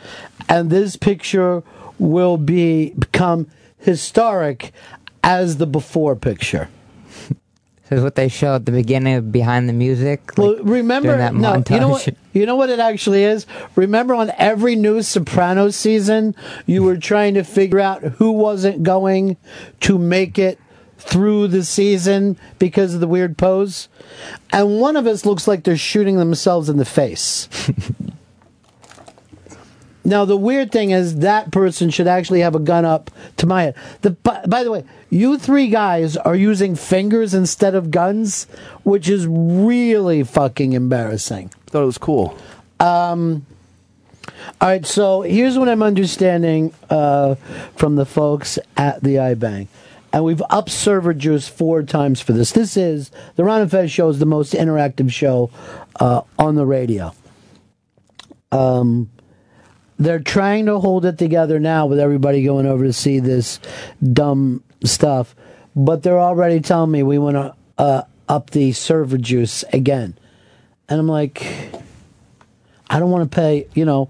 and 0.49 0.69
this 0.69 0.97
picture 0.97 1.63
will 1.97 2.35
be 2.35 2.89
become 2.99 3.47
historic 3.85 4.73
as 5.23 5.57
the 5.57 5.67
before 5.67 6.15
picture. 6.15 6.69
This 7.87 7.99
is 7.99 8.03
what 8.03 8.15
they 8.15 8.29
show 8.29 8.55
at 8.55 8.65
the 8.65 8.71
beginning 8.71 9.13
of 9.13 9.31
Behind 9.31 9.69
the 9.69 9.73
Music. 9.73 10.31
Well, 10.37 10.55
remember, 10.63 11.15
that 11.15 11.35
no, 11.35 11.63
you 11.69 11.79
know 11.79 11.89
what? 11.89 12.09
You 12.33 12.47
know 12.47 12.55
what 12.55 12.71
it 12.71 12.79
actually 12.79 13.23
is. 13.23 13.45
Remember, 13.75 14.15
on 14.15 14.31
every 14.39 14.75
new 14.75 15.03
Sopranos 15.03 15.75
season, 15.75 16.35
you 16.65 16.81
were 16.81 16.97
trying 16.97 17.35
to 17.35 17.43
figure 17.43 17.79
out 17.79 18.01
who 18.01 18.31
wasn't 18.31 18.81
going 18.81 19.37
to 19.81 19.99
make 19.99 20.39
it 20.39 20.59
through 20.97 21.47
the 21.47 21.63
season 21.63 22.39
because 22.57 22.95
of 22.95 23.01
the 23.01 23.07
weird 23.07 23.37
pose, 23.37 23.87
and 24.51 24.81
one 24.81 24.97
of 24.97 25.05
us 25.05 25.23
looks 25.23 25.47
like 25.47 25.63
they're 25.63 25.77
shooting 25.77 26.17
themselves 26.17 26.69
in 26.69 26.77
the 26.77 26.85
face. 26.85 27.47
Now 30.05 30.23
the 30.23 30.37
weird 30.37 30.71
thing 30.71 30.91
is 30.91 31.17
that 31.17 31.51
person 31.51 31.89
should 31.89 32.07
actually 32.07 32.41
have 32.41 32.55
a 32.55 32.59
gun 32.59 32.85
up 32.85 33.09
to 33.37 33.47
my 33.47 33.63
head. 33.63 33.75
The 34.01 34.11
by, 34.11 34.45
by 34.47 34.63
the 34.63 34.71
way, 34.71 34.83
you 35.09 35.37
three 35.37 35.67
guys 35.67 36.15
are 36.15 36.35
using 36.35 36.75
fingers 36.75 37.33
instead 37.33 37.73
of 37.73 37.89
guns, 37.89 38.45
which 38.83 39.09
is 39.09 39.25
really 39.27 40.23
fucking 40.23 40.73
embarrassing. 40.73 41.49
Thought 41.67 41.83
it 41.83 41.85
was 41.85 41.97
cool. 41.97 42.37
Um, 42.79 43.45
all 44.61 44.69
right, 44.69 44.85
so 44.85 45.21
here's 45.21 45.57
what 45.57 45.69
I'm 45.69 45.83
understanding 45.83 46.73
uh, 46.89 47.35
from 47.75 47.95
the 47.95 48.05
folks 48.05 48.59
at 48.77 49.01
the 49.03 49.15
iBang. 49.15 49.67
And 50.13 50.23
we've 50.23 50.41
up 50.49 50.69
server 50.69 51.13
juice 51.13 51.47
four 51.47 51.83
times 51.83 52.21
for 52.21 52.31
this. 52.31 52.53
This 52.53 52.77
is 52.77 53.11
the 53.35 53.43
Ron 53.43 53.61
and 53.61 53.71
Fez 53.71 53.91
show 53.91 54.07
is 54.09 54.19
the 54.19 54.25
most 54.25 54.53
interactive 54.53 55.11
show 55.11 55.51
uh, 55.99 56.21
on 56.39 56.55
the 56.55 56.65
radio. 56.65 57.13
Um, 58.51 59.09
they're 59.97 60.19
trying 60.19 60.65
to 60.65 60.79
hold 60.79 61.05
it 61.05 61.17
together 61.17 61.59
now 61.59 61.85
with 61.85 61.99
everybody 61.99 62.43
going 62.43 62.65
over 62.65 62.83
to 62.83 62.93
see 62.93 63.19
this 63.19 63.59
dumb 64.13 64.63
stuff, 64.83 65.35
but 65.75 66.03
they're 66.03 66.19
already 66.19 66.59
telling 66.59 66.91
me 66.91 67.03
we 67.03 67.17
want 67.17 67.35
to 67.35 67.55
uh, 67.77 68.03
up 68.27 68.49
the 68.51 68.71
server 68.71 69.17
juice 69.17 69.63
again. 69.71 70.17
And 70.89 70.99
I'm 70.99 71.07
like, 71.07 71.45
I 72.89 72.99
don't 72.99 73.11
want 73.11 73.29
to 73.29 73.35
pay, 73.35 73.67
you 73.73 73.85
know, 73.85 74.09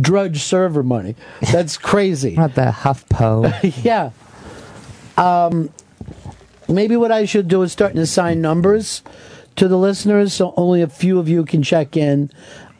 drudge 0.00 0.42
server 0.42 0.82
money. 0.82 1.16
That's 1.52 1.76
crazy. 1.78 2.34
Not 2.34 2.54
the 2.54 2.66
HuffPo. 2.66 3.84
yeah. 3.84 4.10
Um, 5.16 5.70
maybe 6.68 6.96
what 6.96 7.12
I 7.12 7.24
should 7.24 7.48
do 7.48 7.62
is 7.62 7.72
start 7.72 7.94
to 7.94 8.00
assign 8.00 8.40
numbers 8.40 9.02
to 9.56 9.68
the 9.68 9.76
listeners 9.76 10.32
so 10.32 10.54
only 10.56 10.82
a 10.82 10.88
few 10.88 11.18
of 11.18 11.28
you 11.28 11.44
can 11.44 11.62
check 11.62 11.96
in 11.96 12.30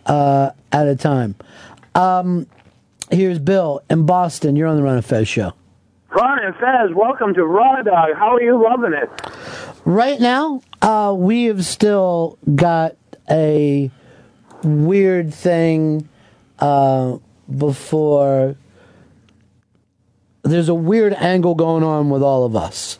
uh, 0.07 0.50
at 0.72 0.87
a 0.87 0.96
time. 0.96 1.35
Um, 1.94 2.46
here's 3.11 3.38
Bill 3.38 3.83
in 3.90 4.07
Boston. 4.07 4.57
You're 4.57 4.68
on 4.68 4.76
the 4.76 4.83
Ron 4.83 4.98
of 4.98 5.07
Fez 5.07 5.29
show. 5.29 5.53
Ron 6.11 6.38
and 6.44 6.55
Fez, 6.57 6.94
welcome 6.94 7.35
to 7.35 7.44
Raw 7.44 7.83
Dog. 7.83 8.16
How 8.16 8.35
are 8.35 8.42
you 8.42 8.61
loving 8.62 8.92
it? 8.92 9.09
Right 9.85 10.20
now, 10.20 10.61
uh, 10.83 11.14
we 11.16 11.44
have 11.44 11.64
still 11.64 12.37
got 12.55 12.96
a 13.31 13.90
weird 14.64 15.33
thing 15.33 16.09
uh, 16.59 17.18
before. 17.57 18.57
There's 20.42 20.68
a 20.68 20.74
weird 20.74 21.14
angle 21.14 21.55
going 21.55 21.85
on 21.85 22.11
with 22.11 22.22
all 22.22 22.44
of 22.44 22.57
us. 22.57 22.98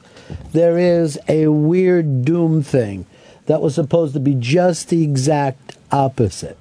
There 0.53 0.79
is 0.79 1.18
a 1.29 1.48
weird 1.48 2.24
doom 2.24 2.62
thing 2.62 3.07
that 3.46 3.61
was 3.61 3.74
supposed 3.74 4.14
to 4.14 4.20
be 4.20 4.35
just 4.35 4.88
the 4.88 5.03
exact 5.03 5.76
opposite. 5.90 6.57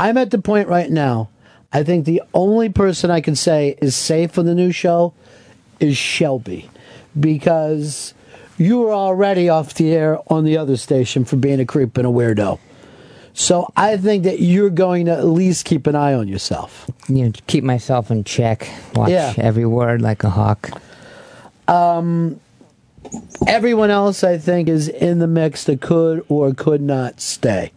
I'm 0.00 0.16
at 0.16 0.30
the 0.30 0.38
point 0.38 0.66
right 0.68 0.90
now. 0.90 1.28
I 1.74 1.82
think 1.84 2.06
the 2.06 2.22
only 2.32 2.70
person 2.70 3.10
I 3.10 3.20
can 3.20 3.36
say 3.36 3.76
is 3.82 3.94
safe 3.94 4.32
for 4.32 4.42
the 4.42 4.54
new 4.54 4.72
show 4.72 5.12
is 5.78 5.94
Shelby 5.96 6.70
because 7.18 8.14
you 8.56 8.78
were 8.78 8.92
already 8.92 9.50
off 9.50 9.74
the 9.74 9.92
air 9.92 10.18
on 10.32 10.44
the 10.44 10.56
other 10.56 10.78
station 10.78 11.26
for 11.26 11.36
being 11.36 11.60
a 11.60 11.66
creep 11.66 11.98
and 11.98 12.06
a 12.06 12.10
weirdo. 12.10 12.58
So 13.34 13.70
I 13.76 13.98
think 13.98 14.24
that 14.24 14.40
you're 14.40 14.70
going 14.70 15.04
to 15.04 15.12
at 15.12 15.26
least 15.26 15.66
keep 15.66 15.86
an 15.86 15.94
eye 15.94 16.14
on 16.14 16.28
yourself. 16.28 16.90
You 17.06 17.26
know, 17.26 17.32
keep 17.46 17.62
myself 17.62 18.10
in 18.10 18.24
check. 18.24 18.68
Watch 18.94 19.10
Yeah. 19.10 19.34
every 19.36 19.66
word 19.66 20.00
like 20.00 20.24
a 20.24 20.30
hawk. 20.30 20.70
Um, 21.68 22.40
everyone 23.46 23.90
else, 23.90 24.24
I 24.24 24.38
think, 24.38 24.68
is 24.68 24.88
in 24.88 25.18
the 25.18 25.26
mix 25.26 25.64
that 25.64 25.80
could 25.82 26.24
or 26.28 26.54
could 26.54 26.80
not 26.80 27.20
stay. 27.20 27.70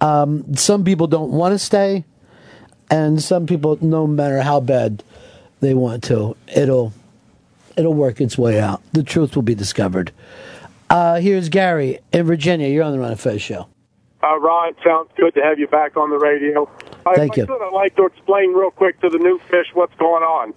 Um, 0.00 0.54
some 0.54 0.84
people 0.84 1.06
don't 1.06 1.30
want 1.30 1.52
to 1.52 1.58
stay, 1.58 2.04
and 2.90 3.22
some 3.22 3.46
people, 3.46 3.78
no 3.80 4.06
matter 4.06 4.42
how 4.42 4.60
bad 4.60 5.02
they 5.60 5.74
want 5.74 6.04
to, 6.04 6.36
it'll 6.54 6.92
it'll 7.76 7.94
work 7.94 8.20
its 8.20 8.36
way 8.38 8.60
out. 8.60 8.82
The 8.92 9.02
truth 9.02 9.34
will 9.34 9.42
be 9.42 9.54
discovered. 9.54 10.12
Uh, 10.88 11.20
here's 11.20 11.48
Gary 11.48 11.98
in 12.12 12.24
Virginia. 12.24 12.68
You're 12.68 12.84
on 12.84 12.92
the 12.92 12.98
Ron 12.98 13.12
of 13.12 13.20
Fez 13.20 13.42
show. 13.42 13.68
Uh, 14.22 14.38
Ron, 14.38 14.74
sounds 14.84 15.10
good 15.16 15.34
to 15.34 15.42
have 15.42 15.58
you 15.58 15.66
back 15.66 15.96
on 15.96 16.10
the 16.10 16.18
radio. 16.18 16.68
I, 17.04 17.14
Thank 17.14 17.38
I 17.38 17.42
you. 17.42 17.46
I'd 17.48 17.72
like 17.72 17.96
to 17.96 18.06
explain 18.06 18.52
real 18.52 18.70
quick 18.70 19.00
to 19.00 19.08
the 19.08 19.18
new 19.18 19.38
fish 19.50 19.66
what's 19.74 19.94
going 19.96 20.22
on. 20.22 20.52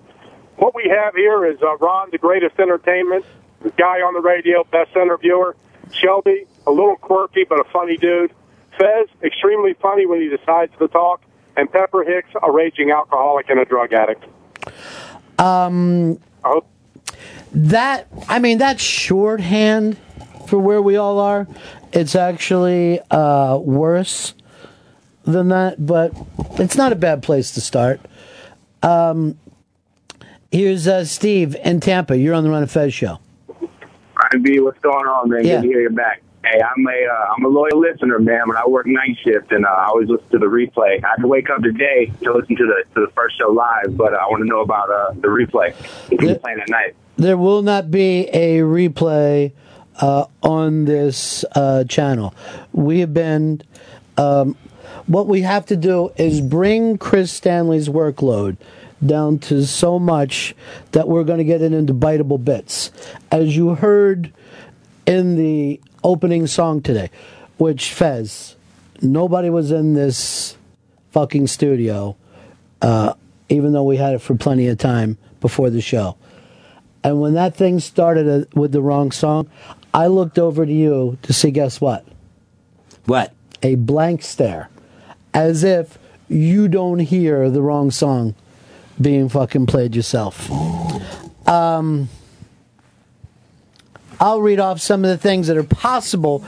What 0.58 0.75
we 0.75 0.89
have 0.89 1.13
here 1.15 1.45
is 1.45 1.62
uh, 1.62 1.78
Ron, 1.78 2.10
the 2.12 2.17
greatest 2.17 2.60
entertainment, 2.60 3.25
the 3.62 3.69
guy 3.71 4.02
on 4.02 4.13
the 4.13 4.21
radio, 4.21 4.63
best 4.65 4.95
interviewer. 4.95 5.56
Shelby, 5.91 6.45
a 6.67 6.71
little 6.71 6.95
quirky 6.95 7.45
but 7.47 7.60
a 7.60 7.63
funny 7.71 7.97
dude. 7.97 8.32
Fez, 8.80 9.08
extremely 9.22 9.74
funny 9.82 10.06
when 10.06 10.22
he 10.22 10.30
decides 10.30 10.72
to 10.80 10.88
talk. 10.88 11.22
And 11.58 11.70
Pepper 11.72 12.04
Hicks, 12.04 12.30
a 12.42 12.52
raging 12.52 12.92
alcoholic 12.92 13.50
and 13.50 13.60
a 13.60 13.65
drug 13.65 13.92
addict. 13.92 14.24
Um, 15.38 16.20
that 17.52 18.08
I 18.28 18.39
mean 18.39 18.58
that's 18.60 18.82
shorthand 18.82 19.98
for 20.48 20.58
where 20.58 20.82
we 20.82 20.96
all 20.96 21.20
are. 21.20 21.48
It's 21.92 22.15
actually 22.15 23.00
uh, 23.12 23.58
worse 23.58 24.34
than 25.24 25.50
that, 25.50 25.86
but 25.86 26.13
it's 26.60 26.78
not 26.78 26.92
a 26.92 26.96
bad 26.96 27.24
place 27.24 27.52
to 27.52 27.62
start. 27.62 28.00
Um, 28.82 29.38
here's 30.52 30.88
uh, 30.88 31.06
Steve 31.06 31.56
in 31.63 31.80
Tampa. 31.80 32.18
You're 32.18 32.36
on 32.36 32.44
the 32.44 32.50
Ron 32.50 32.63
of 32.63 32.72
Fez 32.72 32.94
show. 32.94 33.20
Ron 33.50 34.44
B, 34.44 34.60
what's 34.60 34.80
going 34.80 35.08
on, 35.08 35.30
man? 35.30 35.46
Yeah. 35.46 35.56
Good 35.56 35.62
to 35.63 35.68
hear 35.68 35.82
you 35.82 35.89
back. 35.89 36.22
Hey, 36.50 36.62
I'm 36.62 36.88
a 36.88 36.90
uh, 36.90 37.34
I'm 37.36 37.46
a 37.46 37.48
loyal 37.48 37.80
listener, 37.80 38.18
man. 38.18 38.48
When 38.48 38.58
I 38.58 38.66
work 38.68 38.88
night 38.88 39.18
shift, 39.24 39.52
and 39.52 39.66
uh, 39.66 39.70
I 39.70 39.88
always 39.88 40.10
listen 40.10 40.30
to 40.30 40.40
the 40.40 40.48
replay. 40.48 41.04
I 41.04 41.10
had 41.10 41.22
to 41.22 41.28
wake 41.28 41.50
up 41.50 41.62
today 41.62 42.12
to 42.24 42.34
listen 42.34 42.56
to 42.56 42.66
the 42.66 42.84
to 42.96 43.06
the 43.06 43.12
first 43.14 43.38
show 43.38 43.50
live, 43.52 43.96
but 43.96 44.14
uh, 44.14 44.18
I 44.18 44.26
want 44.28 44.42
to 44.42 44.48
know 44.48 44.62
about 44.62 44.90
uh, 44.90 45.12
the 45.14 45.28
replay. 45.28 45.76
If 46.12 46.22
you're 46.22 46.36
playing 46.36 46.60
at 46.60 46.70
night. 46.70 46.96
There 47.18 47.38
will 47.38 47.62
not 47.62 47.92
be 47.92 48.30
a 48.30 48.60
replay 48.60 49.52
uh, 49.98 50.26
on 50.42 50.86
this 50.86 51.44
uh, 51.56 51.84
channel. 51.84 52.34
We 52.72 53.02
have 53.02 53.14
been. 53.14 53.62
Um, 54.18 54.58
what 55.06 55.28
we 55.28 55.42
have 55.42 55.66
to 55.68 55.76
do 55.76 56.12
is 56.18 56.42
bring 56.42 56.98
Chris 56.98 57.32
Stanley's 57.32 57.90
workload 57.90 58.58
down 59.06 59.40
to 59.40 59.66
so 59.66 59.98
much 59.98 60.56
that 60.92 61.08
we're 61.08 61.24
going 61.24 61.38
to 61.38 61.44
get 61.44 61.62
it 61.62 61.74
into 61.74 61.94
biteable 61.94 62.44
bits. 62.44 62.92
As 63.32 63.56
you 63.56 63.76
heard 63.76 64.34
in 65.10 65.36
the 65.36 65.82
opening 66.04 66.45
song 66.45 66.82
today, 66.82 67.10
which 67.58 67.91
Fez, 67.91 68.56
nobody 69.02 69.50
was 69.50 69.72
in 69.72 69.95
this 69.95 70.56
fucking 71.10 71.48
studio, 71.48 72.15
uh, 72.84 73.13
even 73.50 73.74
though 73.74 73.84
we 73.84 73.98
had 73.98 74.13
it 74.13 74.19
for 74.19 74.36
plenty 74.36 74.67
of 74.67 74.78
time 74.78 75.17
before 75.41 75.72
the 75.72 75.82
show. 75.82 76.15
And 77.04 77.19
when 77.19 77.34
that 77.34 77.56
thing 77.56 77.80
started 77.80 78.28
uh, 78.28 78.45
with 78.54 78.72
the 78.72 78.82
wrong 78.82 79.12
song, 79.12 79.50
I 79.95 80.06
looked 80.06 80.38
over 80.38 80.63
to 80.63 80.72
you 80.72 81.17
to 81.24 81.34
see, 81.34 81.50
guess 81.50 81.82
what? 81.82 82.06
What? 83.06 83.34
A 83.63 83.76
blank 83.76 84.22
stare. 84.22 84.69
As 85.34 85.63
if 85.63 85.98
you 86.28 86.67
don't 86.67 87.00
hear 87.00 87.50
the 87.50 87.63
wrong 87.63 87.89
song 87.89 88.36
being 89.02 89.28
fucking 89.28 89.65
played 89.65 89.95
yourself. 89.95 90.52
Um, 91.48 92.10
I'll 94.20 94.42
read 94.42 94.60
off 94.60 94.82
some 94.82 95.04
of 95.04 95.10
the 95.10 95.18
things 95.18 95.48
that 95.48 95.58
are 95.58 95.64
possible, 95.64 96.44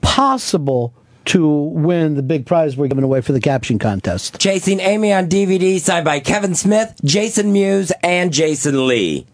possible 0.00 0.94
to 1.26 1.48
win 1.48 2.14
the 2.14 2.22
big 2.22 2.44
prize 2.46 2.76
we're 2.76 2.88
giving 2.88 3.04
away 3.04 3.20
for 3.20 3.32
the 3.32 3.40
caption 3.40 3.78
contest. 3.78 4.38
Chasing 4.38 4.80
Amy 4.80 5.12
on 5.12 5.28
DVD, 5.28 5.80
signed 5.80 6.04
by 6.04 6.20
Kevin 6.20 6.54
Smith, 6.54 6.94
Jason 7.04 7.52
Mewes, 7.52 7.92
and 8.02 8.32
Jason 8.32 8.86
Lee. 8.86 9.26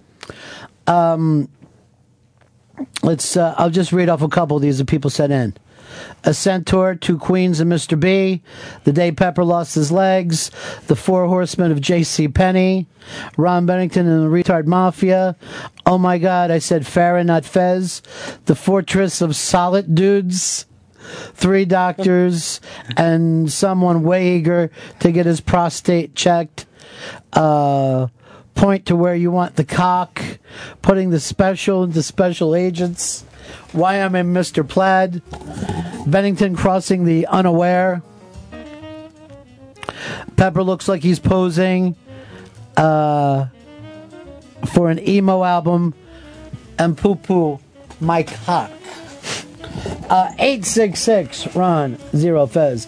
Um, 0.86 1.48
let's. 3.02 3.36
Uh, 3.36 3.54
I'll 3.58 3.70
just 3.70 3.92
read 3.92 4.08
off 4.08 4.22
a 4.22 4.28
couple 4.28 4.56
of 4.56 4.62
these 4.62 4.78
that 4.78 4.86
people 4.86 5.10
sent 5.10 5.32
in. 5.32 5.54
A 6.24 6.34
Centaur, 6.34 6.94
Two 6.94 7.18
Queens, 7.18 7.60
and 7.60 7.70
Mr. 7.70 7.98
B. 7.98 8.42
The 8.84 8.92
Day 8.92 9.12
Pepper 9.12 9.44
Lost 9.44 9.74
His 9.74 9.90
Legs. 9.90 10.50
The 10.86 10.96
Four 10.96 11.26
Horsemen 11.26 11.72
of 11.72 11.80
J.C. 11.80 12.28
Penney. 12.28 12.86
Ron 13.36 13.66
Bennington 13.66 14.06
and 14.06 14.22
the 14.22 14.28
Retard 14.28 14.66
Mafia. 14.66 15.36
Oh 15.86 15.98
my 15.98 16.18
God, 16.18 16.50
I 16.50 16.58
said 16.58 16.82
Farrah, 16.82 17.24
not 17.24 17.44
Fez. 17.44 18.02
The 18.46 18.54
Fortress 18.54 19.20
of 19.20 19.36
Solid 19.36 19.94
Dudes. 19.94 20.66
Three 21.34 21.64
doctors 21.64 22.60
and 22.96 23.50
someone 23.50 24.02
way 24.02 24.36
eager 24.36 24.70
to 25.00 25.10
get 25.10 25.26
his 25.26 25.40
prostate 25.40 26.14
checked. 26.14 26.66
Uh, 27.32 28.08
point 28.54 28.86
to 28.86 28.96
where 28.96 29.14
you 29.14 29.30
want 29.30 29.56
the 29.56 29.64
cock. 29.64 30.22
Putting 30.82 31.10
the 31.10 31.20
special 31.20 31.82
into 31.82 32.02
special 32.02 32.54
agents. 32.54 33.24
Why 33.72 33.96
I'm 33.96 34.14
in 34.14 34.32
Mr. 34.32 34.66
Plaid. 34.66 35.22
Bennington 36.06 36.56
crossing 36.56 37.04
the 37.04 37.26
unaware. 37.26 38.02
Pepper 40.36 40.62
looks 40.62 40.88
like 40.88 41.02
he's 41.02 41.18
posing 41.18 41.96
uh, 42.76 43.46
for 44.72 44.90
an 44.90 45.06
emo 45.08 45.44
album. 45.44 45.94
And 46.78 46.96
poo 46.96 47.14
poo, 47.14 47.60
my 48.00 48.22
cock. 48.22 48.70
Uh, 50.08 50.32
866 50.38 51.54
Ron 51.54 51.98
Zero 52.16 52.46
Fez. 52.46 52.86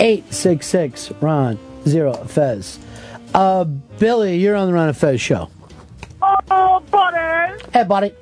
866 0.00 1.12
Ron 1.20 1.58
Zero 1.86 2.14
Fez. 2.14 2.78
Uh, 3.34 3.64
Billy, 3.64 4.38
you're 4.38 4.56
on 4.56 4.66
the 4.66 4.72
Ron 4.72 4.88
and 4.88 4.96
Fez 4.96 5.20
show. 5.20 5.50
Oh, 6.22 6.82
buddy! 6.90 7.62
Hey, 7.72 7.84
buddy. 7.84 8.12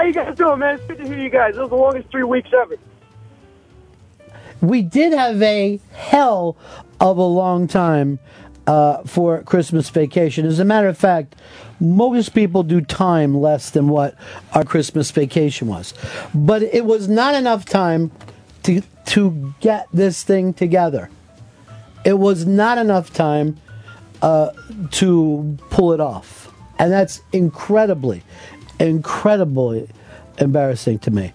How 0.00 0.06
you 0.06 0.14
guys 0.14 0.34
doing, 0.34 0.60
man? 0.60 0.76
It's 0.76 0.84
good 0.86 0.96
to 0.96 1.06
hear 1.06 1.18
you 1.18 1.28
guys. 1.28 1.58
It 1.58 1.60
was 1.60 1.68
the 1.68 1.76
longest 1.76 2.10
three 2.10 2.22
weeks 2.22 2.48
ever. 2.58 2.78
We 4.62 4.80
did 4.80 5.12
have 5.12 5.42
a 5.42 5.78
hell 5.92 6.56
of 7.00 7.18
a 7.18 7.22
long 7.22 7.68
time 7.68 8.18
uh, 8.66 9.02
for 9.02 9.42
Christmas 9.42 9.90
vacation. 9.90 10.46
As 10.46 10.58
a 10.58 10.64
matter 10.64 10.88
of 10.88 10.96
fact, 10.96 11.36
most 11.80 12.30
people 12.30 12.62
do 12.62 12.80
time 12.80 13.36
less 13.36 13.68
than 13.68 13.88
what 13.88 14.14
our 14.54 14.64
Christmas 14.64 15.10
vacation 15.10 15.68
was. 15.68 15.92
But 16.34 16.62
it 16.62 16.86
was 16.86 17.06
not 17.06 17.34
enough 17.34 17.66
time 17.66 18.10
to 18.62 18.80
to 19.08 19.52
get 19.60 19.86
this 19.92 20.22
thing 20.22 20.54
together. 20.54 21.10
It 22.06 22.18
was 22.18 22.46
not 22.46 22.78
enough 22.78 23.12
time 23.12 23.58
uh, 24.22 24.52
to 24.92 25.58
pull 25.68 25.92
it 25.92 26.00
off, 26.00 26.50
and 26.78 26.90
that's 26.90 27.20
incredibly, 27.34 28.22
incredibly 28.80 29.88
embarrassing 30.38 30.98
to 31.00 31.10
me. 31.10 31.32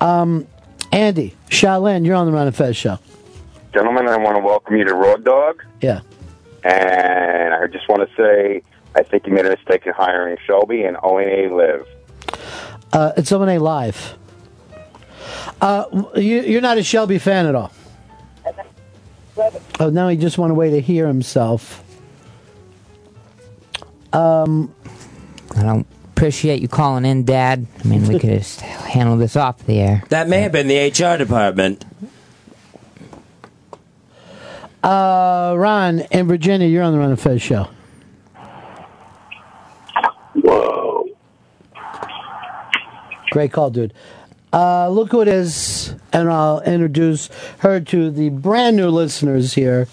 Um, 0.00 0.46
Andy, 0.92 1.34
Shaolin, 1.50 2.06
you're 2.06 2.14
on 2.14 2.26
the 2.26 2.32
Ron 2.32 2.46
and 2.46 2.56
Fez 2.56 2.76
show. 2.76 2.98
Gentlemen, 3.72 4.06
I 4.06 4.16
want 4.16 4.36
to 4.36 4.42
welcome 4.42 4.76
you 4.76 4.84
to 4.84 4.94
Raw 4.94 5.16
Dog. 5.16 5.64
Yeah. 5.80 6.00
And 6.62 7.52
I 7.52 7.66
just 7.66 7.88
want 7.88 8.08
to 8.08 8.16
say, 8.16 8.62
I 8.94 9.02
think 9.02 9.26
you 9.26 9.32
made 9.32 9.44
a 9.44 9.50
mistake 9.50 9.86
in 9.86 9.92
hiring 9.92 10.36
Shelby 10.46 10.84
and 10.84 10.96
ONA 11.02 11.54
Live. 11.54 11.86
Uh, 12.92 13.12
it's 13.16 13.32
O 13.32 13.42
and 13.42 13.50
A 13.50 13.58
live. 13.58 14.16
Uh, 15.60 16.04
you, 16.14 16.42
you're 16.42 16.60
not 16.60 16.78
a 16.78 16.82
Shelby 16.82 17.18
fan 17.18 17.46
at 17.46 17.54
all. 17.54 17.72
Oh, 19.80 19.90
now 19.90 20.08
he 20.08 20.16
just 20.16 20.38
went 20.38 20.52
away 20.52 20.70
to 20.70 20.80
hear 20.80 21.08
himself. 21.08 21.82
Um, 24.12 24.72
I 25.56 25.62
don't 25.62 25.86
appreciate 26.16 26.62
you 26.62 26.68
calling 26.68 27.04
in, 27.04 27.24
Dad. 27.24 27.66
I 27.84 27.88
mean, 27.88 28.06
we 28.06 28.18
could 28.20 28.30
just 28.30 28.60
handle 28.94 29.16
this 29.16 29.34
off 29.36 29.58
the 29.66 29.80
air. 29.80 30.04
That 30.10 30.28
may 30.28 30.40
have 30.42 30.52
been 30.52 30.68
the 30.68 30.78
HR 30.88 31.18
department. 31.18 31.84
uh, 34.84 35.54
Ron 35.58 36.00
in 36.12 36.28
Virginia, 36.28 36.68
you're 36.68 36.84
on 36.84 36.92
the 36.92 36.98
Ron 37.00 37.10
and 37.10 37.20
Fez 37.20 37.42
show. 37.42 37.68
Whoa. 40.34 41.08
Great 43.30 43.52
call, 43.52 43.70
dude. 43.70 43.92
Uh, 44.52 44.88
look 44.88 45.10
who 45.10 45.20
it 45.20 45.26
is, 45.26 45.96
and 46.12 46.30
I'll 46.30 46.60
introduce 46.60 47.28
her 47.58 47.80
to 47.80 48.10
the 48.10 48.28
brand 48.28 48.76
new 48.76 48.88
listeners 48.88 49.54
here. 49.54 49.88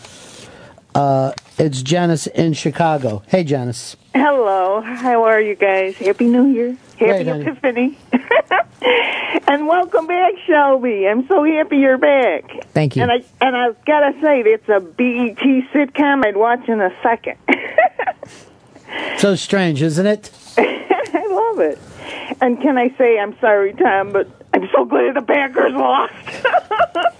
Uh, 0.94 1.32
it's 1.58 1.82
Janice 1.82 2.28
in 2.28 2.54
Chicago. 2.54 3.24
Hey, 3.28 3.44
Janice. 3.44 3.96
Hello, 4.14 4.82
how 4.82 5.24
are 5.24 5.40
you 5.40 5.56
guys? 5.56 5.96
Happy 5.96 6.26
New 6.28 6.48
Year. 6.48 6.78
Happy 7.00 7.24
Great. 7.24 7.48
Epiphany. 7.48 7.98
and 9.48 9.68
welcome 9.68 10.08
back, 10.08 10.34
Shelby. 10.46 11.08
I'm 11.08 11.26
so 11.28 11.44
happy 11.46 11.78
you're 11.78 11.98
back. 11.98 12.66
Thank 12.74 12.96
you. 12.96 13.04
And 13.04 13.12
I 13.12 13.24
and 13.40 13.56
I've 13.56 13.84
got 13.86 14.02
to 14.02 14.22
say, 14.22 14.42
it's 14.42 14.68
a 14.68 14.80
BET 14.82 15.38
sitcom 15.74 16.26
I'd 16.26 16.36
watch 16.36 16.68
in 16.68 16.82
a 16.82 16.92
second. 17.02 17.38
So 19.18 19.36
strange, 19.36 19.82
isn't 19.82 20.06
it? 20.06 20.32
I 20.58 21.28
love 21.30 21.60
it. 21.60 21.80
And 22.42 22.62
can 22.62 22.78
I 22.78 22.90
say, 22.98 23.18
I'm 23.20 23.40
sorry, 23.40 23.74
Tom, 23.74 24.12
but 24.12 24.28
I'm 24.54 24.68
so 24.74 24.84
glad 24.84 25.16
the 25.16 25.22
Packers 25.22 25.72
lost. 25.74 26.14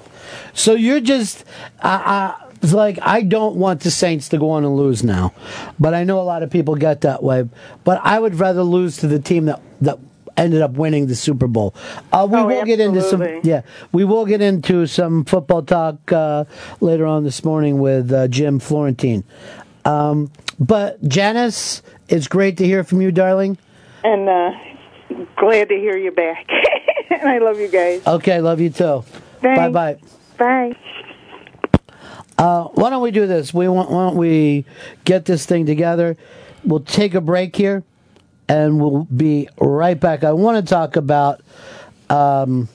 So 0.54 0.74
you're 0.74 1.00
just, 1.00 1.46
uh, 1.82 2.34
uh, 2.38 2.51
it's 2.62 2.74
like 2.74 3.00
I 3.02 3.22
don't 3.22 3.56
want 3.56 3.82
the 3.82 3.92
Saints 3.92 4.30
to 4.30 4.38
go 4.38 4.52
on 4.52 4.64
and 4.66 4.76
lose 4.76 5.04
now, 5.04 5.34
but 5.80 5.94
I 5.94 6.04
know 6.04 6.20
a 6.20 6.24
lot 6.24 6.44
of 6.44 6.50
people 6.50 6.76
get 6.76 7.02
that 7.02 7.24
way. 7.24 7.48
But 7.84 8.02
I 8.04 8.20
would 8.20 8.36
rather 8.36 8.64
lose 8.64 8.98
to 8.98 9.08
the 9.08 9.20
team 9.20 9.46
that 9.46 9.62
that 9.82 10.00
ended 10.38 10.62
up 10.62 10.72
winning 10.72 11.08
the 11.08 11.16
Super 11.16 11.48
Bowl. 11.48 11.76
Uh, 12.14 12.26
we 12.30 12.38
Oh, 12.40 12.48
will 12.48 12.64
get 12.66 12.80
into 12.80 13.02
some, 13.02 13.22
yeah, 13.44 13.62
we 13.92 14.06
will 14.06 14.26
get 14.26 14.42
into 14.42 14.88
some 14.88 15.26
football 15.26 15.62
talk 15.62 16.12
uh, 16.12 16.46
later 16.80 17.06
on 17.06 17.24
this 17.26 17.44
morning 17.44 17.80
with 17.80 18.12
uh, 18.14 18.28
Jim 18.30 18.58
Florentine. 18.60 19.24
Um, 19.84 20.32
but 20.58 21.04
Janice, 21.06 21.82
it's 22.08 22.28
great 22.28 22.58
to 22.58 22.66
hear 22.66 22.84
from 22.86 23.02
you, 23.02 23.12
darling. 23.12 23.58
and 24.06 24.30
uh, 24.30 24.52
glad 25.36 25.68
to 25.70 25.76
hear 25.76 25.98
you 25.98 26.12
back. 26.12 26.48
and 27.10 27.28
I 27.28 27.40
love 27.40 27.60
you 27.60 27.68
guys. 27.68 28.06
Okay, 28.08 28.40
love 28.40 28.62
you 28.62 28.70
too. 28.70 29.04
Bye 29.42 29.70
bye. 29.70 29.98
Bye. 30.38 30.76
Uh, 32.42 32.64
why 32.70 32.90
don't 32.90 33.04
we 33.04 33.12
do 33.12 33.28
this? 33.28 33.54
We 33.54 33.68
want, 33.68 33.92
why 33.92 34.08
don't 34.08 34.18
we 34.18 34.66
get 35.06 35.26
this 35.26 35.46
thing 35.46 35.68
together? 35.68 36.18
We'll 36.64 36.80
take 36.80 37.14
a 37.14 37.22
break 37.22 37.56
here, 37.56 37.84
and 38.50 38.82
we'll 38.82 39.04
be 39.04 39.48
right 39.60 40.00
back. 40.00 40.24
I 40.24 40.32
want 40.32 40.58
to 40.58 40.68
talk 40.68 40.96
about 40.96 41.42
um, 42.10 42.68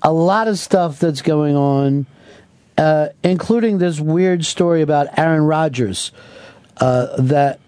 a 0.00 0.12
lot 0.12 0.46
of 0.46 0.60
stuff 0.60 1.00
that's 1.00 1.20
going 1.20 1.56
on, 1.56 2.06
uh, 2.76 3.08
including 3.24 3.78
this 3.78 3.98
weird 3.98 4.44
story 4.44 4.80
about 4.80 5.18
Aaron 5.18 5.42
Rodgers 5.42 6.12
uh, 6.76 7.20
that 7.20 7.58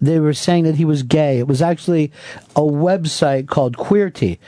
they 0.00 0.18
were 0.18 0.34
saying 0.34 0.64
that 0.64 0.74
he 0.74 0.84
was 0.84 1.04
gay. 1.04 1.38
It 1.38 1.46
was 1.46 1.62
actually 1.62 2.10
a 2.56 2.62
website 2.62 3.46
called 3.46 3.76
Queerty, 3.76 4.38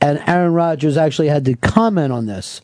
and 0.00 0.22
Aaron 0.26 0.54
Rodgers 0.54 0.96
actually 0.96 1.28
had 1.28 1.44
to 1.44 1.54
comment 1.56 2.14
on 2.14 2.24
this 2.24 2.62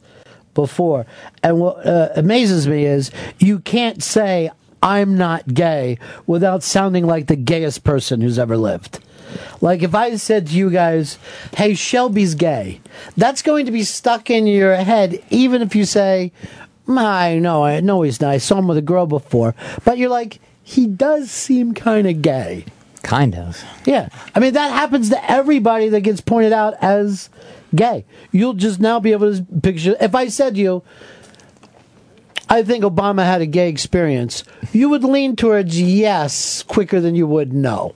before. 0.54 1.06
And 1.42 1.60
what 1.60 1.86
uh, 1.86 2.10
amazes 2.16 2.66
me 2.68 2.84
is 2.84 3.10
you 3.38 3.58
can't 3.60 4.02
say 4.02 4.50
I'm 4.82 5.16
not 5.16 5.52
gay 5.52 5.98
without 6.26 6.62
sounding 6.62 7.06
like 7.06 7.26
the 7.26 7.36
gayest 7.36 7.84
person 7.84 8.20
who's 8.20 8.38
ever 8.38 8.56
lived. 8.56 9.00
Like 9.60 9.82
if 9.82 9.94
I 9.94 10.16
said 10.16 10.48
to 10.48 10.54
you 10.54 10.70
guys, 10.70 11.18
"Hey, 11.54 11.74
Shelby's 11.74 12.34
gay," 12.34 12.80
that's 13.16 13.42
going 13.42 13.66
to 13.66 13.72
be 13.72 13.84
stuck 13.84 14.30
in 14.30 14.46
your 14.46 14.74
head, 14.76 15.22
even 15.30 15.62
if 15.62 15.76
you 15.76 15.84
say, 15.84 16.32
"I 16.88 17.38
know, 17.38 17.64
I 17.64 17.78
know 17.80 18.02
he's 18.02 18.20
not. 18.20 18.30
I 18.30 18.38
saw 18.38 18.58
him 18.58 18.66
with 18.66 18.78
a 18.78 18.82
girl 18.82 19.06
before," 19.06 19.54
but 19.84 19.98
you're 19.98 20.10
like, 20.10 20.40
he 20.62 20.86
does 20.86 21.30
seem 21.30 21.74
kind 21.74 22.06
of 22.06 22.22
gay. 22.22 22.64
Kind 23.02 23.34
of. 23.34 23.62
Yeah. 23.86 24.08
I 24.34 24.40
mean, 24.40 24.52
that 24.54 24.72
happens 24.72 25.10
to 25.10 25.30
everybody 25.30 25.88
that 25.88 26.02
gets 26.02 26.20
pointed 26.20 26.52
out 26.52 26.74
as 26.82 27.30
gay. 27.74 28.04
You'll 28.30 28.54
just 28.54 28.80
now 28.80 29.00
be 29.00 29.12
able 29.12 29.34
to 29.34 29.42
picture. 29.62 29.96
If 30.00 30.14
I 30.14 30.28
said 30.28 30.54
to 30.54 30.60
you, 30.60 30.82
I 32.48 32.62
think 32.62 32.84
Obama 32.84 33.24
had 33.24 33.40
a 33.40 33.46
gay 33.46 33.68
experience, 33.68 34.42
you 34.72 34.88
would 34.90 35.04
lean 35.04 35.36
towards 35.36 35.80
yes 35.80 36.62
quicker 36.64 37.00
than 37.00 37.14
you 37.14 37.26
would 37.26 37.52
no. 37.52 37.94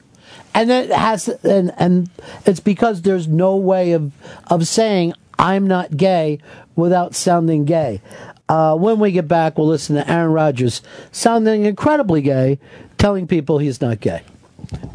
And 0.55 0.71
it 0.71 0.93
has, 0.93 1.29
and, 1.29 1.73
and 1.77 2.09
it's 2.47 2.61
because 2.61 3.03
there's 3.03 3.27
no 3.27 3.57
way 3.57 3.93
of, 3.93 4.13
of 4.47 4.69
saying 4.69 5.15
I'm 5.39 5.67
not 5.67 5.97
gay 5.97 6.39
without 6.77 7.17
sounding 7.17 7.65
gay. 7.65 8.01
Uh, 8.49 8.77
when 8.77 9.01
we 9.01 9.11
get 9.11 9.27
back, 9.27 9.59
we'll 9.59 9.67
listen 9.67 9.97
to 9.97 10.09
Aaron 10.09 10.33
Rodgers 10.33 10.83
sounding 11.11 11.65
incredibly 11.65 12.23
gay, 12.23 12.61
telling 12.99 13.27
people 13.27 13.59
he's 13.59 13.81
not 13.81 14.01
gay. 14.01 14.23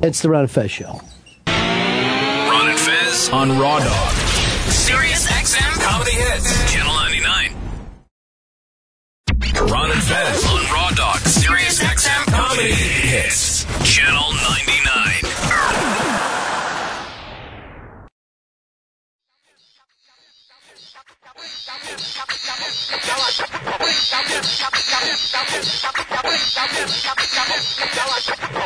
It's 0.02 0.22
the 0.22 0.30
Ron 0.30 0.42
and 0.42 0.52
Fez 0.52 0.72
show. 0.72 1.02
Ron 1.48 2.70
and 2.70 2.80
Fez 2.80 3.30
on 3.30 3.50
Raw 3.60 3.80
Dog. 3.80 4.14
Sirius 4.70 5.28
XM 5.28 5.82
Comedy 5.82 6.12
Hits. 6.12 6.72
Channel 6.72 6.94
99. 6.94 7.56
Ron 9.70 9.92
and 9.92 10.04
Fez 10.04 10.46
on 10.46 10.64
Raw 10.74 10.90
Dog. 10.92 11.20
Sirius 11.20 11.84
XM 11.84 12.26
Comedy 12.32 12.74
Hits. 12.74 13.66
Channel 13.84 14.34
99. 14.34 14.60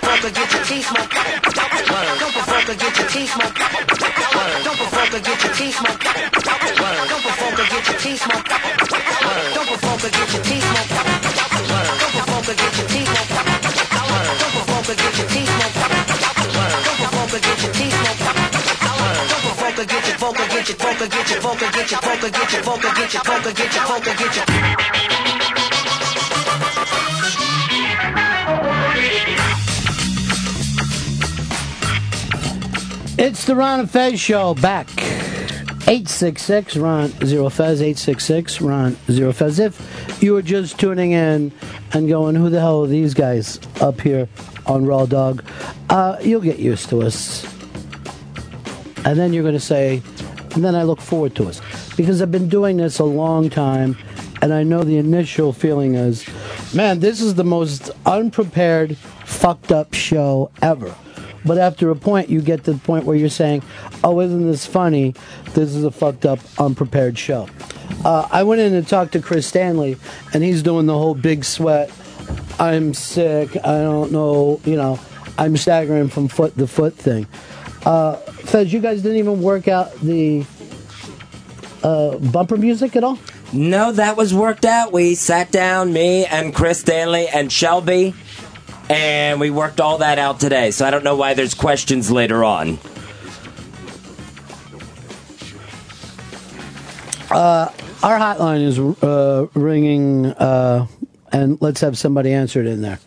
Fucker, 0.04 0.30
get 0.30 0.54
your 0.54 0.64
teeth 0.64 0.86
smoked. 0.86 1.16
Word. 1.90 2.20
Don't 2.20 2.34
provoke 2.34 2.78
get 2.78 2.98
your 2.98 3.08
teeth 3.10 3.34
smoked. 3.34 3.58
Word. 3.58 4.64
Don't 4.64 4.78
provoke 4.78 5.10
get 5.26 5.44
your 5.44 5.54
teeth 5.54 5.74
smoked. 5.74 6.06
Word. 6.78 7.10
Don't 7.10 7.24
provoke 7.24 7.58
get 7.58 7.88
your 7.90 7.98
teeth 7.98 8.22
smoked. 8.22 8.52
Word. 9.26 9.54
Don't 9.56 9.68
provoke 9.68 10.02
get 10.06 10.34
your 10.34 10.44
teeth 10.44 10.64
smoked. 10.70 10.92
Word. 10.94 11.90
Don't 11.98 12.14
provoke 12.14 12.46
get 12.46 12.78
your 12.78 12.93
your 20.74 20.94
vocal 20.94 21.08
get 21.08 21.30
your 21.30 21.42
vocal 21.42 21.70
get 21.72 21.92
your 21.92 22.00
vocal 22.02 22.30
get 22.30 22.54
your 22.54 22.62
vocal 22.64 22.92
get 22.94 23.14
your 23.14 23.24
vocal 23.24 23.52
get 23.54 23.76
your 23.76 23.86
vocal 23.86 24.14
get 24.14 24.36
your 24.36 24.46
It's 33.16 33.46
the 33.46 33.56
Ron 33.56 33.82
and 33.82 33.90
Fez 33.90 34.20
show 34.20 34.54
back. 34.56 34.90
866 35.86 36.78
Ron 36.78 37.10
Zero 37.26 37.50
Fez, 37.50 37.82
866 37.82 38.62
Ron 38.62 38.98
Zero 39.12 39.32
Fez. 39.34 39.60
If 39.60 40.24
you 40.24 40.34
were 40.34 40.42
just 40.42 40.80
tuning 40.80 41.12
in 41.12 41.52
and 41.92 42.10
going, 42.10 42.36
who 42.36 42.50
the 42.50 42.60
hell 42.60 42.84
are 42.84 42.88
these 42.88 43.14
guys 43.14 43.60
up 43.82 44.02
here 44.02 44.28
on 44.66 44.86
Raw 44.86 45.06
Dog? 45.06 45.44
Uh, 45.90 46.18
you'll 46.22 46.42
get 46.42 46.58
used 46.58 46.90
to 46.90 47.02
us. 47.02 47.46
And 49.06 49.20
then 49.20 49.34
you're 49.34 49.44
going 49.44 49.54
to 49.54 49.60
say, 49.60 50.02
and 50.56 50.64
then 50.64 50.76
I 50.76 50.84
look 50.84 51.02
forward 51.02 51.36
to 51.36 51.48
us. 51.48 51.62
Because 51.96 52.22
I've 52.22 52.32
been 52.32 52.50
doing 52.50 52.78
this 52.78 53.00
a 53.00 53.04
long 53.04 53.50
time, 53.50 53.98
and 54.42 54.54
I 54.54 54.64
know 54.64 54.84
the 54.84 54.98
initial 54.98 55.54
feeling 55.54 55.96
is, 55.96 56.26
man, 56.74 57.00
this 57.00 57.22
is 57.22 57.36
the 57.36 57.44
most 57.44 57.90
unprepared, 58.06 58.98
fucked 58.98 59.72
up 59.72 59.94
show 59.94 60.52
ever. 60.62 60.94
But 61.46 61.58
after 61.58 61.90
a 61.90 61.96
point, 61.96 62.30
you 62.30 62.42
get 62.42 62.64
to 62.66 62.74
the 62.74 62.80
point 62.80 63.06
where 63.06 63.16
you're 63.16 63.30
saying, 63.30 63.64
oh, 64.04 64.20
isn't 64.22 64.46
this 64.46 64.66
funny? 64.66 65.14
This 65.54 65.76
is 65.76 65.84
a 65.84 65.92
fucked 65.92 66.26
up, 66.26 66.40
unprepared 66.58 67.18
show. 67.18 67.50
Uh, 68.06 68.28
I 68.32 68.44
went 68.44 68.62
in 68.62 68.74
and 68.74 68.88
talked 68.88 69.14
to 69.14 69.22
Chris 69.22 69.48
Stanley, 69.48 69.98
and 70.34 70.44
he's 70.44 70.64
doing 70.64 70.86
the 70.86 70.98
whole 70.98 71.16
big 71.16 71.44
sweat. 71.44 71.92
I'm 72.60 72.94
sick. 72.94 73.56
I 73.58 73.82
don't 73.82 74.12
know. 74.12 74.62
You 74.66 74.76
know, 74.76 75.00
I'm 75.38 75.58
staggering 75.58 76.10
from 76.10 76.28
foot 76.28 76.58
to 76.58 76.68
foot 76.68 76.96
thing. 76.96 77.28
Uh, 77.86 78.16
Fez, 78.16 78.72
you 78.72 78.80
guys 78.80 79.02
didn't 79.02 79.18
even 79.18 79.42
work 79.42 79.68
out 79.68 79.94
the 80.00 80.46
uh, 81.84 82.18
bumper 82.18 82.58
music 82.58 82.96
at 82.96 83.04
all? 83.04 83.20
No, 83.52 83.92
that 83.92 84.18
was 84.18 84.34
worked 84.34 84.66
out. 84.66 84.92
We 84.92 85.16
sat 85.16 85.52
down, 85.52 85.94
me 85.94 86.26
and 86.26 86.56
Chris 86.56 86.80
Stanley 86.80 87.28
and 87.28 87.52
Shelby, 87.52 88.16
and 88.90 89.40
we 89.40 89.50
worked 89.50 89.80
all 89.80 90.00
that 90.00 90.18
out 90.18 90.40
today. 90.40 90.72
So 90.72 90.86
I 90.86 90.92
don't 90.92 91.04
know 91.04 91.16
why 91.16 91.34
there's 91.34 91.54
questions 91.54 92.10
later 92.10 92.44
on. 92.44 92.80
Uh, 97.30 97.72
our 98.04 98.20
hotline 98.20 98.64
is 98.64 98.80
uh, 98.80 99.48
ringing, 99.54 100.28
uh, 100.28 100.88
and 101.32 101.62
let's 101.62 101.82
have 101.82 101.98
somebody 101.98 102.32
answer 102.32 102.62
it 102.62 102.68
in 102.68 102.82
there. 102.82 103.00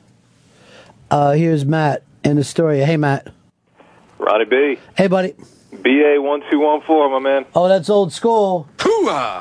Uh, 1.10 1.32
here's 1.32 1.64
Matt 1.64 2.02
in 2.24 2.38
Astoria. 2.38 2.84
Hey, 2.84 2.96
Matt. 2.96 3.32
Ronnie 4.18 4.44
B. 4.44 4.78
Hey, 4.96 5.06
buddy. 5.06 5.34
BA 5.72 6.16
one 6.18 6.42
two 6.50 6.58
one 6.60 6.80
four, 6.82 7.08
my 7.10 7.18
man. 7.18 7.44
Oh, 7.54 7.68
that's 7.68 7.90
old 7.90 8.12
school. 8.12 8.68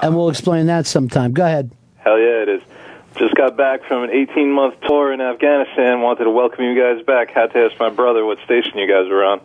And 0.02 0.16
we'll 0.16 0.30
explain 0.30 0.68
that 0.68 0.86
sometime. 0.86 1.32
Go 1.34 1.46
ahead. 1.46 1.72
Hell 1.98 2.20
yeah, 2.20 2.44
it 2.44 2.50
is. 2.50 2.62
Just 3.18 3.34
got 3.36 3.56
back 3.56 3.86
from 3.88 4.04
an 4.04 4.10
18 4.12 4.52
month 4.52 4.76
tour 4.86 5.14
in 5.14 5.22
Afghanistan. 5.22 6.02
Wanted 6.02 6.26
to 6.26 6.32
welcome 6.32 6.66
you 6.66 6.80
guys 6.80 7.04
back. 7.06 7.32
Had 7.32 7.54
to 7.54 7.60
ask 7.60 7.80
my 7.80 7.90
brother 7.90 8.26
what 8.26 8.38
station 8.44 8.78
you 8.78 8.88
guys 8.88 9.10
were 9.10 9.24
on. 9.24 9.42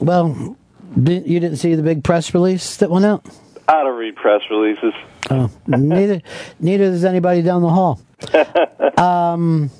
Well, 0.00 0.56
you 0.96 1.40
didn't 1.40 1.56
see 1.56 1.74
the 1.74 1.82
big 1.82 2.04
press 2.04 2.34
release 2.34 2.76
that 2.76 2.90
went 2.90 3.06
out? 3.06 3.24
I 3.66 3.82
don't 3.82 3.96
read 3.96 4.16
press 4.16 4.42
releases. 4.50 4.92
Oh, 5.30 5.50
neither 5.66 6.20
neither 6.60 6.90
does 6.90 7.04
anybody 7.04 7.42
down 7.42 7.62
the 7.62 7.70
hall. 7.70 8.00
Um, 8.96 9.70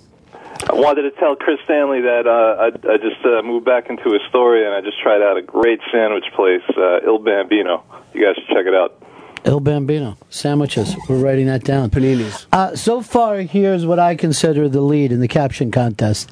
I 0.68 0.74
wanted 0.74 1.02
to 1.02 1.10
tell 1.12 1.36
Chris 1.36 1.58
Stanley 1.64 2.00
that 2.02 2.26
uh, 2.26 2.62
I, 2.62 2.92
I 2.92 2.96
just 2.96 3.24
uh, 3.24 3.42
moved 3.42 3.64
back 3.66 3.90
into 3.90 4.14
Astoria 4.14 4.66
and 4.66 4.74
I 4.74 4.80
just 4.80 5.00
tried 5.02 5.22
out 5.22 5.36
a 5.36 5.42
great 5.42 5.80
sandwich 5.92 6.24
place, 6.34 6.62
uh, 6.76 7.06
Il 7.06 7.18
Bambino. 7.18 7.82
You 8.12 8.24
guys 8.24 8.36
should 8.36 8.48
check 8.48 8.66
it 8.66 8.74
out. 8.74 9.02
Il 9.44 9.60
Bambino 9.60 10.16
sandwiches. 10.30 10.96
We're 11.08 11.22
writing 11.22 11.46
that 11.46 11.64
down. 11.64 11.90
Paninis. 11.90 12.46
Uh, 12.52 12.74
so 12.76 13.02
far, 13.02 13.38
here's 13.38 13.84
what 13.84 13.98
I 13.98 14.14
consider 14.14 14.68
the 14.68 14.80
lead 14.80 15.12
in 15.12 15.20
the 15.20 15.28
caption 15.28 15.70
contest. 15.70 16.30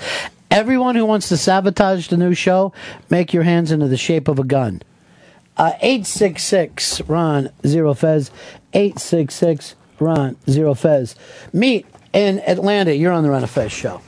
Everyone 0.50 0.94
who 0.96 1.04
wants 1.04 1.28
to 1.28 1.36
sabotage 1.36 2.08
the 2.08 2.16
new 2.16 2.34
show, 2.34 2.72
make 3.10 3.32
your 3.32 3.42
hands 3.42 3.70
into 3.70 3.88
the 3.88 3.96
shape 3.96 4.28
of 4.28 4.38
a 4.38 4.44
gun. 4.44 4.82
Uh, 5.56 5.72
866 5.80 7.02
Ron 7.02 7.50
Zero 7.66 7.92
Fez. 7.92 8.30
866 8.72 9.74
Ron 10.00 10.36
Zero 10.48 10.74
Fez. 10.74 11.14
Meat 11.52 11.86
in 12.12 12.40
Atlanta. 12.40 12.94
You're 12.94 13.12
on 13.12 13.22
the 13.22 13.30
Ron 13.30 13.44
of 13.44 13.50
Fez 13.50 13.70
show. 13.70 14.00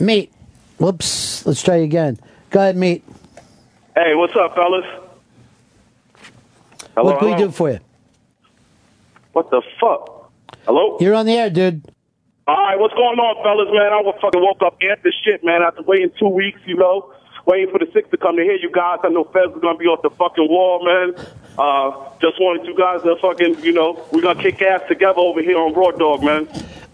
Meat. 0.00 0.32
Whoops. 0.78 1.46
Let's 1.46 1.62
try 1.62 1.76
again. 1.76 2.18
Go 2.50 2.60
ahead, 2.60 2.76
Meat. 2.76 3.04
Hey, 3.94 4.14
what's 4.14 4.34
up, 4.36 4.54
fellas? 4.54 4.84
Hello, 6.94 7.12
what 7.12 7.18
can 7.20 7.30
we 7.30 7.36
do 7.36 7.50
for 7.50 7.70
you? 7.70 7.80
What 9.32 9.50
the 9.50 9.62
fuck? 9.80 10.30
Hello? 10.64 10.96
You're 11.00 11.14
on 11.14 11.26
the 11.26 11.32
air, 11.32 11.50
dude. 11.50 11.84
All 12.46 12.54
right, 12.54 12.78
what's 12.78 12.94
going 12.94 13.18
on, 13.18 13.42
fellas, 13.42 13.68
man? 13.72 13.92
I 13.92 14.02
was 14.02 14.16
fucking 14.20 14.40
woke 14.40 14.62
up 14.62 14.76
after 14.90 15.10
shit, 15.24 15.42
man, 15.42 15.62
after 15.62 15.82
waiting 15.82 16.10
two 16.18 16.28
weeks, 16.28 16.60
you 16.66 16.76
know, 16.76 17.12
waiting 17.46 17.70
for 17.70 17.78
the 17.78 17.88
six 17.92 18.10
to 18.10 18.16
come 18.16 18.36
to 18.36 18.42
hear 18.42 18.56
you 18.56 18.70
guys. 18.70 18.98
I 19.02 19.08
know 19.08 19.24
Fez 19.24 19.50
is 19.50 19.60
going 19.60 19.76
to 19.76 19.78
be 19.78 19.86
off 19.86 20.02
the 20.02 20.10
fucking 20.10 20.48
wall, 20.48 20.84
man. 20.84 21.14
Uh, 21.58 22.10
just 22.20 22.38
wanted 22.38 22.66
you 22.66 22.76
guys 22.76 23.02
to 23.02 23.16
fucking, 23.16 23.64
you 23.64 23.72
know, 23.72 24.04
we're 24.12 24.22
going 24.22 24.36
to 24.36 24.42
kick 24.42 24.60
ass 24.60 24.82
together 24.88 25.18
over 25.18 25.40
here 25.40 25.56
on 25.58 25.72
Raw 25.72 25.90
Dog, 25.92 26.22
man. 26.22 26.46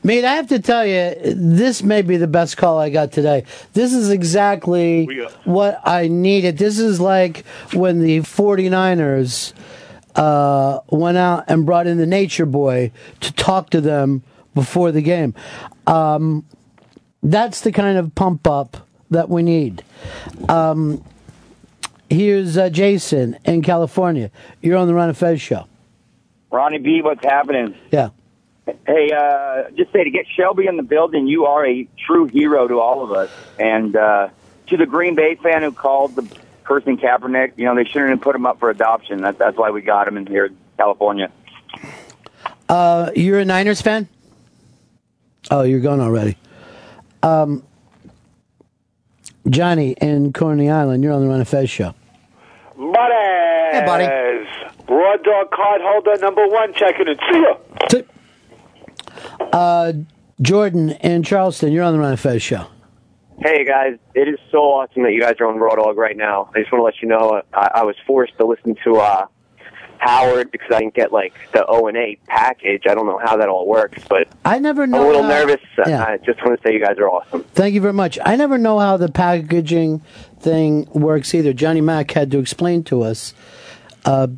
Mate, 0.02 0.24
I 0.24 0.34
have 0.36 0.48
to 0.48 0.58
tell 0.60 0.86
you, 0.86 1.14
this 1.34 1.82
may 1.82 2.00
be 2.02 2.16
the 2.16 2.26
best 2.26 2.56
call 2.56 2.78
I 2.78 2.88
got 2.88 3.12
today. 3.12 3.44
This 3.74 3.92
is 3.92 4.08
exactly 4.10 5.06
what 5.44 5.80
I 5.84 6.08
needed. 6.08 6.56
This 6.56 6.78
is 6.78 7.00
like 7.00 7.44
when 7.74 8.00
the 8.00 8.20
49ers 8.20 9.52
uh, 10.16 10.80
went 10.88 11.18
out 11.18 11.44
and 11.48 11.66
brought 11.66 11.86
in 11.86 11.98
the 11.98 12.06
Nature 12.06 12.46
Boy 12.46 12.92
to 13.20 13.32
talk 13.34 13.70
to 13.70 13.80
them 13.82 14.22
before 14.54 14.90
the 14.90 15.02
game. 15.02 15.34
Um, 15.86 16.46
That's 17.22 17.60
the 17.60 17.70
kind 17.72 17.98
of 17.98 18.14
pump 18.14 18.46
up 18.46 18.88
that 19.10 19.28
we 19.28 19.42
need. 19.42 19.84
Um, 20.48 21.04
here's 22.08 22.56
uh, 22.56 22.70
Jason 22.70 23.36
in 23.44 23.60
California. 23.60 24.30
You're 24.62 24.78
on 24.78 24.86
the 24.86 24.94
Ron 24.94 25.08
and 25.10 25.18
Fez 25.18 25.40
show. 25.40 25.66
Ronnie 26.50 26.78
B, 26.78 27.02
what's 27.02 27.24
happening? 27.24 27.74
Yeah. 27.90 28.10
Hey, 28.86 29.10
uh, 29.12 29.70
just 29.76 29.92
say 29.92 30.04
to 30.04 30.10
get 30.10 30.26
Shelby 30.36 30.66
in 30.66 30.76
the 30.76 30.82
building, 30.82 31.26
you 31.26 31.46
are 31.46 31.66
a 31.66 31.88
true 32.06 32.26
hero 32.26 32.68
to 32.68 32.78
all 32.80 33.02
of 33.02 33.12
us. 33.12 33.30
And 33.58 33.96
uh, 33.96 34.28
to 34.68 34.76
the 34.76 34.86
Green 34.86 35.14
Bay 35.14 35.36
fan 35.36 35.62
who 35.62 35.72
called 35.72 36.14
the 36.16 36.22
person 36.64 36.96
Kaepernick, 36.96 37.52
you 37.56 37.64
know, 37.64 37.74
they 37.74 37.84
shouldn't 37.84 38.10
have 38.10 38.20
put 38.20 38.36
him 38.36 38.46
up 38.46 38.60
for 38.60 38.70
adoption. 38.70 39.22
That, 39.22 39.38
that's 39.38 39.56
why 39.56 39.70
we 39.70 39.80
got 39.82 40.06
him 40.06 40.16
in 40.16 40.26
here 40.26 40.46
in 40.46 40.56
California. 40.76 41.32
Uh, 42.68 43.10
you're 43.16 43.40
a 43.40 43.44
Niners 43.44 43.80
fan? 43.80 44.08
Oh, 45.50 45.62
you're 45.62 45.80
gone 45.80 46.00
already. 46.00 46.36
Um, 47.22 47.64
Johnny 49.48 49.92
in 50.00 50.32
Coney 50.32 50.70
Island, 50.70 51.02
you're 51.02 51.12
on 51.12 51.22
the 51.22 51.28
Ron 51.28 51.40
and 51.40 51.48
Fez 51.48 51.68
show. 51.68 51.94
Buddy. 52.76 53.14
Hey, 53.72 53.82
buddy. 53.84 54.04
Raw 54.88 55.16
dog 55.16 55.50
card 55.50 55.80
holder 55.82 56.16
number 56.20 56.46
one 56.46 56.72
checking 56.74 57.08
in. 57.08 57.16
See 57.32 57.40
ya. 57.40 58.02
Uh, 59.52 59.92
Jordan 60.40 60.90
in 60.90 61.22
Charleston, 61.22 61.72
you're 61.72 61.84
on 61.84 61.92
the 61.92 61.98
Ron 61.98 62.10
and 62.12 62.20
Fez 62.20 62.42
show. 62.42 62.66
Hey 63.40 63.64
guys, 63.64 63.96
it 64.14 64.28
is 64.28 64.38
so 64.50 64.58
awesome 64.58 65.02
that 65.02 65.12
you 65.12 65.20
guys 65.20 65.34
are 65.40 65.46
on 65.46 65.56
Raw 65.58 65.74
Dog 65.74 65.96
right 65.96 66.16
now. 66.16 66.50
I 66.54 66.60
just 66.60 66.70
want 66.72 66.80
to 66.80 66.84
let 66.84 67.00
you 67.00 67.08
know 67.08 67.30
uh, 67.30 67.42
I, 67.54 67.80
I 67.80 67.82
was 67.84 67.96
forced 68.06 68.36
to 68.36 68.44
listen 68.44 68.76
to 68.84 68.96
uh, 68.96 69.26
Howard 69.98 70.50
because 70.50 70.68
I 70.70 70.80
didn't 70.80 70.92
get 70.94 71.10
like 71.10 71.32
the 71.52 71.64
O 71.66 71.86
and 71.86 71.96
A 71.96 72.18
package. 72.26 72.82
I 72.88 72.94
don't 72.94 73.06
know 73.06 73.18
how 73.22 73.38
that 73.38 73.48
all 73.48 73.66
works, 73.66 74.02
but 74.10 74.28
I 74.44 74.58
never 74.58 74.82
I'm 74.82 74.90
know. 74.90 75.04
a 75.04 75.06
little 75.06 75.22
how- 75.22 75.28
nervous. 75.30 75.60
Yeah. 75.86 76.04
I 76.04 76.18
just 76.18 76.44
want 76.44 76.60
to 76.60 76.68
say 76.68 76.74
you 76.74 76.84
guys 76.84 76.98
are 76.98 77.08
awesome. 77.08 77.44
Thank 77.54 77.74
you 77.74 77.80
very 77.80 77.94
much. 77.94 78.18
I 78.24 78.36
never 78.36 78.58
know 78.58 78.78
how 78.78 78.98
the 78.98 79.10
packaging 79.10 80.00
thing 80.38 80.86
works 80.92 81.34
either. 81.34 81.54
Johnny 81.54 81.80
Mack 81.80 82.10
had 82.10 82.30
to 82.32 82.38
explain 82.38 82.84
to 82.84 83.02
us, 83.02 83.32
uh, 84.04 84.28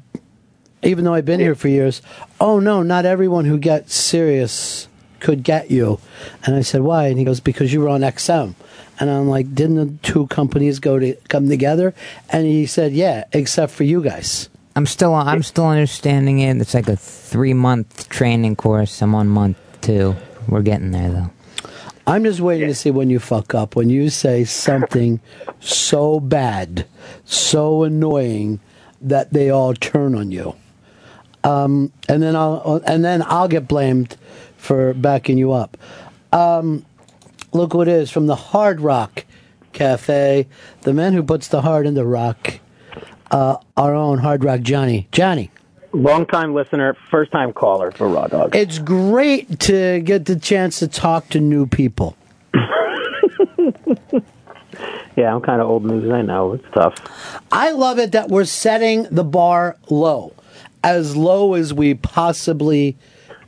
even 0.85 1.05
though 1.05 1.15
I've 1.15 1.25
been 1.25 1.41
here 1.41 1.57
for 1.57 1.67
years. 1.67 2.03
Oh 2.41 2.61
no, 2.61 2.85
not 2.85 3.05
everyone 3.05 3.47
who 3.47 3.59
gets 3.59 3.95
Sirius 3.97 4.87
could 5.23 5.43
get 5.43 5.71
you. 5.71 5.99
And 6.45 6.55
I 6.55 6.61
said, 6.61 6.83
why? 6.83 7.07
And 7.07 7.19
he 7.19 7.25
goes, 7.25 7.41
because 7.41 7.73
you 7.73 7.81
were 7.81 7.89
on 7.89 8.03
XM. 8.03 8.55
And 9.01 9.11
I'm 9.11 9.29
like, 9.29 9.55
didn't 9.55 9.77
the 9.77 10.09
two 10.09 10.27
companies 10.27 10.79
go 10.79 10.99
to 10.99 11.15
come 11.29 11.49
together? 11.49 11.95
And 12.29 12.47
he 12.47 12.67
said, 12.67 12.93
yeah, 12.93 13.25
except 13.33 13.73
for 13.73 13.85
you 13.85 14.03
guys. 14.03 14.51
I'm 14.75 14.87
still 14.87 15.15
I'm 15.15 15.43
still 15.43 15.67
understanding 15.67 16.39
it. 16.39 16.57
It's 16.57 16.73
like 16.75 16.89
a 16.89 16.97
three 16.97 17.53
month 17.53 18.09
training 18.09 18.57
course. 18.57 19.03
I'm 19.03 19.15
on 19.15 19.29
month 19.29 19.59
two. 19.83 20.17
We're 20.49 20.63
getting 20.63 20.93
there 20.93 21.11
though. 21.11 21.31
I'm 22.07 22.25
just 22.25 22.41
waiting 22.41 22.69
to 22.69 22.75
see 22.75 22.91
when 22.91 23.11
you 23.11 23.19
fuck 23.19 23.55
up. 23.55 23.77
When 23.77 23.91
you 23.91 24.09
say 24.09 24.45
something 24.45 25.21
so 25.61 26.21
bad, 26.21 26.87
so 27.25 27.85
annoying 27.85 28.61
that 29.01 29.33
they 29.33 29.51
all 29.51 29.75
turn 29.75 30.15
on 30.15 30.33
you, 30.33 30.57
um, 31.45 31.93
and 32.09 32.23
then 32.23 32.35
I'll 32.35 32.83
and 32.87 33.05
then 33.05 33.23
I'll 33.27 33.49
get 33.49 33.69
blamed 33.69 34.17
for 34.63 34.95
backing 34.95 35.37
you 35.37 35.53
up. 35.53 35.77
Um, 36.33 36.87
look 37.53 37.75
what 37.75 37.89
it 37.89 37.95
is 37.95 38.11
from 38.13 38.29
the 38.29 38.37
Hard 38.37 38.81
Rock 38.81 39.25
Cafe, 39.73 40.47
the 40.83 40.95
man 40.95 41.13
who 41.15 41.23
puts 41.23 41.49
the 41.49 41.63
heart 41.63 41.85
into 41.85 42.05
rock. 42.05 42.61
Uh, 43.31 43.57
our 43.77 43.95
own 43.95 44.19
Hard 44.19 44.45
Rock 44.45 44.61
Johnny. 44.61 45.09
Johnny. 45.11 45.51
Long 45.93 46.27
time 46.27 46.55
listener, 46.55 46.97
first 47.11 47.33
time 47.33 47.53
caller 47.53 47.91
for 47.91 48.09
Raw 48.09 48.29
Dog. 48.29 48.55
It's 48.55 48.79
great 48.79 49.59
to 49.61 50.01
get 50.01 50.27
the 50.27 50.37
chance 50.37 50.79
to 50.79 50.89
talk 50.89 51.29
to 51.31 51.41
new 51.41 51.67
people. 51.67 52.17
Yeah, 55.15 55.35
I'm 55.35 55.43
kind 55.43 55.61
of 55.61 55.69
old 55.69 55.85
news. 55.85 56.11
I 56.11 56.23
know 56.23 56.55
it's 56.55 56.65
tough. 56.73 56.95
I 57.53 57.73
love 57.73 57.99
it 57.99 58.13
that 58.13 58.31
we're 58.31 58.47
setting 58.47 59.03
the 59.11 59.25
bar 59.25 59.77
low, 59.91 60.33
as 60.83 61.15
low 61.15 61.53
as 61.53 61.75
we 61.75 61.93
possibly 61.93 62.97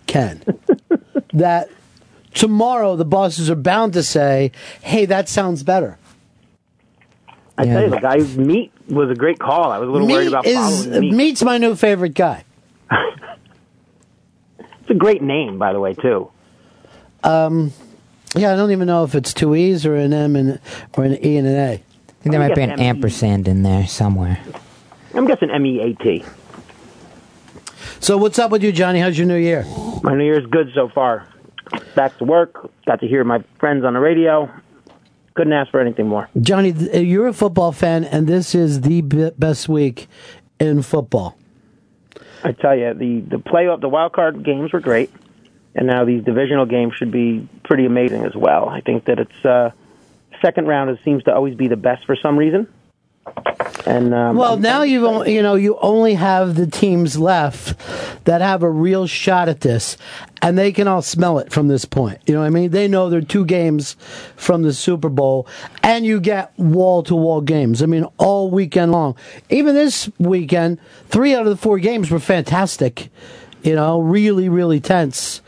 can. 0.07 0.43
that 1.35 1.69
tomorrow 2.33 2.97
the 2.97 3.05
bosses 3.05 3.51
are 3.51 3.55
bound 3.57 3.93
to 3.93 4.03
say, 4.03 4.53
"Hey, 4.81 5.05
that 5.07 5.29
sounds 5.29 5.63
better." 5.63 5.99
I 7.57 7.65
tell 7.67 7.83
you, 7.85 7.91
the 7.91 8.01
guy 8.01 8.17
Meat 8.17 8.73
was 8.89 9.11
a 9.11 9.15
great 9.15 9.39
call. 9.39 9.71
I 9.71 9.79
was 9.79 9.89
a 9.89 9.93
little 9.93 10.09
worried 10.09 10.29
about 10.29 10.47
is 10.47 10.55
following 10.57 11.01
Meat. 11.01 11.15
Meat's 11.15 11.43
my 11.43 11.59
new 11.59 11.75
favorite 11.75 12.15
guy. 12.15 12.45
It's 14.85 14.91
a 14.91 14.95
great 14.95 15.23
name, 15.23 15.57
by 15.57 15.73
the 15.73 15.81
way, 15.81 15.95
too. 15.95 16.31
Um, 17.23 17.73
yeah, 18.37 18.53
I 18.53 18.57
don't 18.57 18.71
even 18.71 18.87
know 18.87 19.03
if 19.05 19.15
it's 19.15 19.33
two 19.33 19.55
e's 19.55 19.87
or 19.87 19.95
an 19.95 20.13
M 20.13 20.37
and 20.37 20.61
or 20.93 21.05
an 21.05 21.25
E 21.25 21.39
and 21.39 21.47
an 21.49 21.55
A. 21.55 21.73
I 21.73 21.77
think 22.21 22.33
there 22.33 22.39
might 22.39 22.55
be 22.55 22.61
an 22.61 22.79
ampersand 22.79 23.49
in 23.49 23.63
there 23.63 23.87
somewhere. 23.87 24.39
I'm 25.15 25.27
guessing 25.27 25.49
M 25.51 25.65
E 25.65 25.81
A 25.81 25.95
T. 25.95 26.23
So 28.01 28.17
what's 28.19 28.39
up 28.39 28.51
with 28.51 28.63
you, 28.63 28.73
Johnny? 28.73 29.01
How's 29.01 29.17
your 29.17 29.27
new 29.27 29.37
year? 29.37 29.65
My 30.03 30.15
New 30.15 30.25
Year's 30.25 30.47
good 30.47 30.71
so 30.75 30.89
far. 30.89 31.27
Back 31.95 32.19
to 32.19 32.25
work. 32.25 32.71
Got 32.87 33.01
to 33.01 33.09
hear 33.09 33.25
my 33.25 33.43
friends 33.59 33.85
on 33.85 33.95
the 33.95 34.01
radio. 34.01 34.51
Couldn't 35.35 35.53
ask 35.53 35.71
for 35.71 35.81
anything 35.81 36.07
more. 36.07 36.29
Johnny, 36.41 36.71
you're 36.71 37.27
a 37.27 37.33
football 37.33 37.73
fan, 37.73 38.05
and 38.05 38.27
this 38.27 38.55
is 38.55 38.83
the 38.83 39.01
best 39.03 39.69
week 39.69 40.07
in 40.61 40.83
football. 40.83 41.37
I 42.45 42.53
tell 42.53 42.77
you, 42.77 42.93
the 42.95 43.21
the 43.21 43.37
playoff, 43.39 43.81
the 43.81 43.89
wild 43.89 44.13
card 44.13 44.45
games 44.45 44.73
were 44.73 44.81
great, 44.81 45.11
and 45.75 45.87
now 45.87 46.05
these 46.05 46.23
divisional 46.23 46.67
games 46.67 46.95
should 46.95 47.11
be 47.11 47.49
pretty 47.65 47.87
amazing 47.87 48.25
as 48.25 48.37
well. 48.37 48.69
I 48.69 48.81
think 48.83 49.07
that 49.07 49.19
it's 49.19 49.45
uh, 49.45 49.71
second 50.43 50.67
round 50.67 50.91
is, 50.91 50.99
seems 51.05 51.25
to 51.25 51.35
always 51.35 51.55
be 51.55 51.69
the 51.69 51.77
best 51.77 52.05
for 52.05 52.15
some 52.17 52.37
reason. 52.37 52.73
And 53.87 54.15
um, 54.15 54.37
well, 54.37 54.57
now 54.57 54.83
you 54.83 55.05
have 55.05 55.29
you 55.29 55.43
know 55.43 55.55
you 55.57 55.77
only 55.81 56.15
have 56.15 56.55
the 56.55 56.67
teams 56.67 57.19
left 57.19 57.79
that 58.25 58.41
have 58.41 58.63
a 58.63 58.71
real 58.71 59.07
shot 59.07 59.49
at 59.49 59.61
this, 59.61 59.99
and 60.41 60.57
they 60.57 60.73
can 60.73 60.89
all 60.89 61.03
smell 61.03 61.39
it 61.39 61.53
from 61.53 61.69
this 61.69 61.85
point. 61.85 62.19
You 62.27 62.35
know 62.35 62.41
what 62.41 62.47
I 62.47 62.51
mean? 62.51 62.71
They 62.71 62.89
know 62.89 63.11
they're 63.11 63.21
two 63.21 63.45
games 63.45 63.97
from 64.37 64.63
the 64.63 64.73
Super 64.73 65.11
Bowl, 65.11 65.47
and 65.83 66.07
you 66.07 66.19
get 66.21 66.59
wall 66.59 67.03
to 67.05 67.15
wall 67.15 67.43
games. 67.43 67.83
I 67.83 67.87
mean, 67.87 68.07
all 68.17 68.51
weekend 68.51 68.93
long. 68.93 69.17
Even 69.51 69.75
this 69.75 70.11
weekend, 70.19 70.79
three 71.09 71.35
out 71.35 71.43
of 71.43 71.51
the 71.51 71.57
four 71.57 71.79
games 71.79 72.11
were 72.11 72.21
fantastic. 72.21 73.11
You 73.63 73.75
know, 73.75 74.01
really, 74.01 74.49
really 74.49 74.81
tense. 74.81 75.43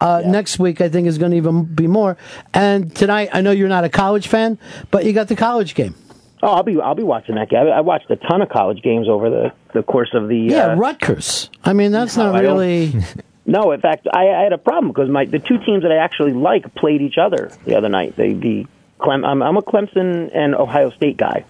Uh, 0.00 0.22
Next 0.24 0.58
week, 0.58 0.80
I 0.80 0.88
think 0.88 1.08
is 1.08 1.18
going 1.18 1.32
to 1.32 1.36
even 1.36 1.64
be 1.64 1.86
more. 1.86 2.16
And 2.54 2.94
tonight, 2.94 3.30
I 3.32 3.40
know 3.40 3.50
you're 3.50 3.68
not 3.68 3.84
a 3.84 3.88
college 3.88 4.28
fan, 4.28 4.58
but 4.90 5.04
you 5.04 5.12
got 5.12 5.28
the 5.28 5.36
college 5.36 5.74
game. 5.74 5.94
Oh, 6.42 6.48
I'll 6.48 6.62
be 6.62 6.80
I'll 6.80 6.94
be 6.94 7.02
watching 7.02 7.34
that 7.36 7.48
game. 7.50 7.60
I, 7.60 7.78
I 7.78 7.80
watched 7.80 8.10
a 8.10 8.16
ton 8.16 8.42
of 8.42 8.48
college 8.48 8.82
games 8.82 9.08
over 9.08 9.30
the 9.30 9.52
the 9.74 9.82
course 9.82 10.10
of 10.14 10.28
the 10.28 10.36
Yeah, 10.38 10.72
uh, 10.72 10.76
Rutgers. 10.76 11.50
I 11.64 11.72
mean, 11.72 11.92
that's 11.92 12.16
No, 12.16 12.32
not 12.32 12.40
really. 12.40 12.94
No, 13.50 13.72
in 13.72 13.80
fact, 13.80 14.06
I, 14.12 14.28
I 14.28 14.42
had 14.42 14.52
a 14.52 14.58
problem 14.58 14.92
because 14.92 15.08
my 15.08 15.24
the 15.24 15.38
two 15.38 15.56
teams 15.64 15.82
that 15.82 15.90
I 15.90 15.96
actually 15.96 16.34
like 16.34 16.74
played 16.74 17.00
each 17.00 17.16
other 17.16 17.50
the 17.64 17.76
other 17.76 17.88
night. 17.88 18.14
They 18.14 18.34
the 18.34 18.66
Clem, 18.98 19.24
I'm, 19.24 19.42
I'm 19.42 19.56
a 19.56 19.62
Clemson 19.62 20.30
and 20.34 20.54
Ohio 20.54 20.90
State 20.90 21.16
guy. 21.16 21.46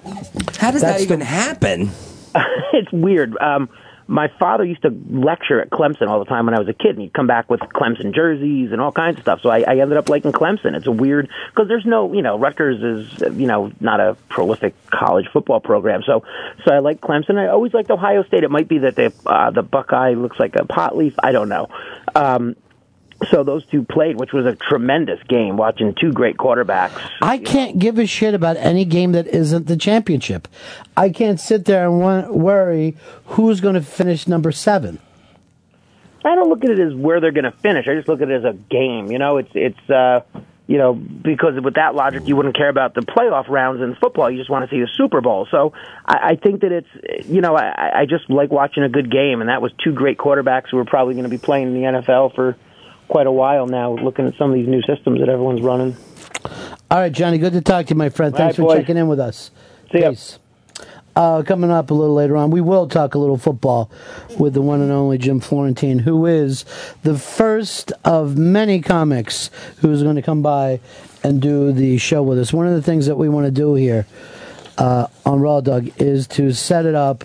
How 0.59 0.70
does 0.70 0.82
that 0.82 1.01
even 1.01 1.20
happen? 1.20 1.91
it's 2.72 2.93
weird. 2.93 3.36
Um, 3.39 3.68
my 4.09 4.28
father 4.38 4.64
used 4.64 4.80
to 4.82 4.90
lecture 5.11 5.61
at 5.61 5.68
Clemson 5.68 6.09
all 6.09 6.18
the 6.18 6.24
time 6.24 6.46
when 6.46 6.54
I 6.54 6.59
was 6.59 6.66
a 6.66 6.72
kid, 6.72 6.92
and 6.92 7.02
he'd 7.02 7.12
come 7.12 7.26
back 7.26 7.50
with 7.50 7.61
Clemson 7.61 8.14
jerseys 8.14 8.72
and 8.72 8.80
all 8.80 8.90
kinds 8.90 9.18
of 9.18 9.22
stuff. 9.22 9.40
So 9.42 9.50
I, 9.50 9.61
I 9.61 9.76
ended 9.78 9.98
up 9.98 10.09
liking 10.09 10.32
Clemson. 10.32 10.74
It's 10.74 10.86
a 10.86 10.90
weird 10.90 11.28
because 11.50 11.68
there's 11.68 11.84
no, 11.84 12.14
you 12.14 12.22
know, 12.22 12.38
Rutgers 12.38 12.82
is, 12.82 13.20
you 13.38 13.46
know, 13.46 13.70
not 13.80 14.00
a 14.00 14.16
prolific 14.30 14.74
college 14.86 15.26
football 15.30 15.61
program. 15.61 16.02
So, 16.06 16.24
so 16.64 16.72
I 16.72 16.78
like 16.78 17.02
Clemson. 17.02 17.36
I 17.36 17.48
always 17.48 17.74
liked 17.74 17.90
Ohio 17.90 18.24
State. 18.24 18.44
It 18.44 18.50
might 18.50 18.66
be 18.66 18.78
that 18.78 18.96
the 18.96 19.12
uh, 19.26 19.50
the 19.50 19.62
Buckeye 19.62 20.14
looks 20.14 20.40
like 20.40 20.56
a 20.56 20.64
pot 20.64 20.96
leaf. 20.96 21.14
I 21.22 21.32
don't 21.32 21.50
know. 21.50 21.68
Um, 22.14 22.56
so 23.30 23.42
those 23.42 23.66
two 23.66 23.82
played, 23.82 24.18
which 24.18 24.32
was 24.32 24.46
a 24.46 24.54
tremendous 24.54 25.20
game. 25.28 25.56
Watching 25.56 25.94
two 25.94 26.12
great 26.12 26.36
quarterbacks. 26.36 26.98
I 27.20 27.38
can't 27.38 27.78
give 27.78 27.98
a 27.98 28.06
shit 28.06 28.34
about 28.34 28.56
any 28.56 28.84
game 28.84 29.12
that 29.12 29.26
isn't 29.26 29.66
the 29.66 29.76
championship. 29.76 30.46
I 30.96 31.10
can't 31.10 31.40
sit 31.40 31.64
there 31.64 31.88
and 31.88 32.30
worry 32.30 32.96
who's 33.26 33.60
going 33.60 33.74
to 33.74 33.82
finish 33.82 34.28
number 34.28 34.52
seven. 34.52 35.00
I 36.24 36.34
don't 36.34 36.48
look 36.48 36.64
at 36.64 36.70
it 36.70 36.78
as 36.78 36.94
where 36.94 37.20
they're 37.20 37.32
going 37.32 37.44
to 37.44 37.52
finish. 37.52 37.88
I 37.88 37.94
just 37.94 38.08
look 38.08 38.20
at 38.20 38.30
it 38.30 38.44
as 38.44 38.44
a 38.44 38.52
game. 38.52 39.10
You 39.10 39.18
know, 39.18 39.38
it's 39.38 39.50
it's 39.54 39.90
uh, 39.90 40.20
you 40.66 40.78
know 40.78 40.94
because 40.94 41.60
with 41.60 41.74
that 41.74 41.94
logic, 41.94 42.26
you 42.26 42.36
wouldn't 42.36 42.56
care 42.56 42.68
about 42.68 42.94
the 42.94 43.00
playoff 43.00 43.48
rounds 43.48 43.82
in 43.82 43.96
football. 43.96 44.30
You 44.30 44.38
just 44.38 44.50
want 44.50 44.68
to 44.68 44.74
see 44.74 44.80
the 44.80 44.88
Super 44.96 45.20
Bowl. 45.20 45.48
So 45.50 45.72
I, 46.04 46.30
I 46.30 46.36
think 46.36 46.60
that 46.60 46.72
it's 46.72 47.26
you 47.28 47.40
know 47.40 47.56
I, 47.56 48.00
I 48.00 48.06
just 48.06 48.30
like 48.30 48.50
watching 48.50 48.82
a 48.84 48.88
good 48.88 49.10
game, 49.10 49.40
and 49.40 49.48
that 49.48 49.62
was 49.62 49.72
two 49.82 49.92
great 49.92 50.18
quarterbacks 50.18 50.70
who 50.70 50.78
are 50.78 50.84
probably 50.84 51.14
going 51.14 51.24
to 51.24 51.30
be 51.30 51.38
playing 51.38 51.68
in 51.68 51.74
the 51.74 52.00
NFL 52.00 52.34
for 52.34 52.56
quite 53.09 53.26
a 53.26 53.32
while 53.32 53.66
now. 53.66 53.94
Looking 53.94 54.26
at 54.26 54.36
some 54.36 54.50
of 54.50 54.54
these 54.54 54.68
new 54.68 54.82
systems 54.82 55.20
that 55.20 55.28
everyone's 55.28 55.62
running. 55.62 55.96
All 56.90 56.98
right, 56.98 57.12
Johnny, 57.12 57.38
good 57.38 57.52
to 57.52 57.61
talk 57.61 57.86
to 57.86 57.90
you, 57.90 57.96
my 57.96 58.09
friend. 58.09 58.34
Thanks 58.34 58.59
right, 58.59 58.64
for 58.64 58.74
boys. 58.74 58.78
checking 58.78 58.96
in 58.96 59.09
with 59.09 59.20
us. 59.20 59.50
See 59.92 60.00
ya. 60.00 60.11
Peace. 60.11 60.38
Uh, 61.16 61.42
coming 61.42 61.70
up 61.70 61.90
a 61.90 61.94
little 61.94 62.14
later 62.14 62.36
on, 62.36 62.50
we 62.50 62.61
will 62.61 62.86
talk 62.86 63.16
a 63.16 63.18
little 63.18 63.36
football 63.36 63.90
with 64.38 64.54
the 64.54 64.62
one 64.62 64.80
and 64.80 64.92
only 64.92 65.18
Jim 65.18 65.40
Florentine, 65.40 65.98
who 65.98 66.26
is 66.26 66.64
the 67.02 67.18
first 67.18 67.92
of 68.04 68.38
many 68.38 68.80
comics 68.80 69.50
who's 69.78 70.04
going 70.04 70.14
to 70.14 70.22
come 70.22 70.42
by 70.42 70.78
and 71.24 71.42
do 71.42 71.72
the 71.72 71.98
show 71.98 72.22
with 72.22 72.38
us. 72.38 72.52
One 72.52 72.68
of 72.68 72.74
the 72.74 72.82
things 72.82 73.06
that 73.06 73.16
we 73.16 73.28
want 73.28 73.46
to 73.46 73.50
do 73.50 73.74
here 73.74 74.06
uh, 74.78 75.09
on 75.26 75.40
Raw 75.40 75.61
Dog 75.61 75.90
is 76.00 76.28
to 76.28 76.52
set 76.52 76.86
it 76.86 76.94
up 76.94 77.24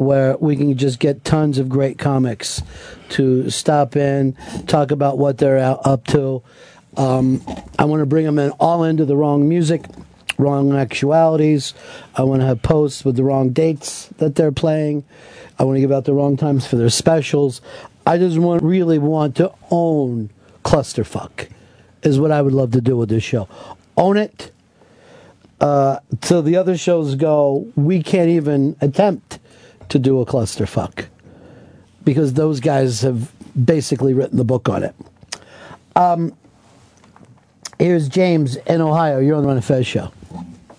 where 0.00 0.34
we 0.38 0.56
can 0.56 0.74
just 0.78 0.98
get 0.98 1.24
tons 1.26 1.58
of 1.58 1.68
great 1.68 1.98
comics 1.98 2.62
to 3.10 3.50
stop 3.50 3.96
in, 3.96 4.32
talk 4.66 4.90
about 4.90 5.18
what 5.18 5.36
they're 5.36 5.58
up 5.58 6.06
to. 6.06 6.42
Um, 6.96 7.42
I 7.78 7.84
want 7.84 8.00
to 8.00 8.06
bring 8.06 8.24
them 8.24 8.38
in 8.38 8.50
all 8.52 8.82
into 8.82 9.04
the 9.04 9.14
wrong 9.14 9.46
music, 9.46 9.84
wrong 10.38 10.74
actualities. 10.74 11.74
I 12.16 12.22
want 12.22 12.40
to 12.40 12.46
have 12.46 12.62
posts 12.62 13.04
with 13.04 13.16
the 13.16 13.24
wrong 13.24 13.50
dates 13.50 14.06
that 14.16 14.36
they're 14.36 14.52
playing. 14.52 15.04
I 15.58 15.64
want 15.64 15.76
to 15.76 15.80
give 15.82 15.92
out 15.92 16.06
the 16.06 16.14
wrong 16.14 16.38
times 16.38 16.66
for 16.66 16.76
their 16.76 16.88
specials. 16.88 17.60
I 18.06 18.16
just 18.16 18.38
want 18.38 18.62
really 18.62 18.98
want 18.98 19.36
to 19.36 19.52
own 19.70 20.30
clusterfuck 20.64 21.48
is 22.02 22.18
what 22.18 22.30
I 22.30 22.40
would 22.40 22.54
love 22.54 22.70
to 22.70 22.80
do 22.80 22.96
with 22.96 23.10
this 23.10 23.22
show. 23.22 23.50
Own 23.98 24.16
it. 24.16 24.50
Uh, 25.60 25.98
the 26.22 26.56
other 26.56 26.78
shows 26.78 27.16
go, 27.16 27.70
we 27.76 28.02
can't 28.02 28.30
even 28.30 28.76
attempt 28.80 29.39
to 29.90 29.98
do 29.98 30.20
a 30.20 30.26
clusterfuck 30.26 31.06
because 32.04 32.34
those 32.34 32.60
guys 32.60 33.02
have 33.02 33.32
basically 33.64 34.14
written 34.14 34.36
the 34.36 34.44
book 34.44 34.68
on 34.68 34.82
it. 34.82 34.94
Um, 35.96 36.34
here's 37.78 38.08
James 38.08 38.56
in 38.56 38.80
Ohio. 38.80 39.18
You're 39.18 39.36
on 39.36 39.42
the 39.42 39.48
Ron 39.48 39.56
and 39.56 39.64
Fez 39.64 39.86
show. 39.86 40.12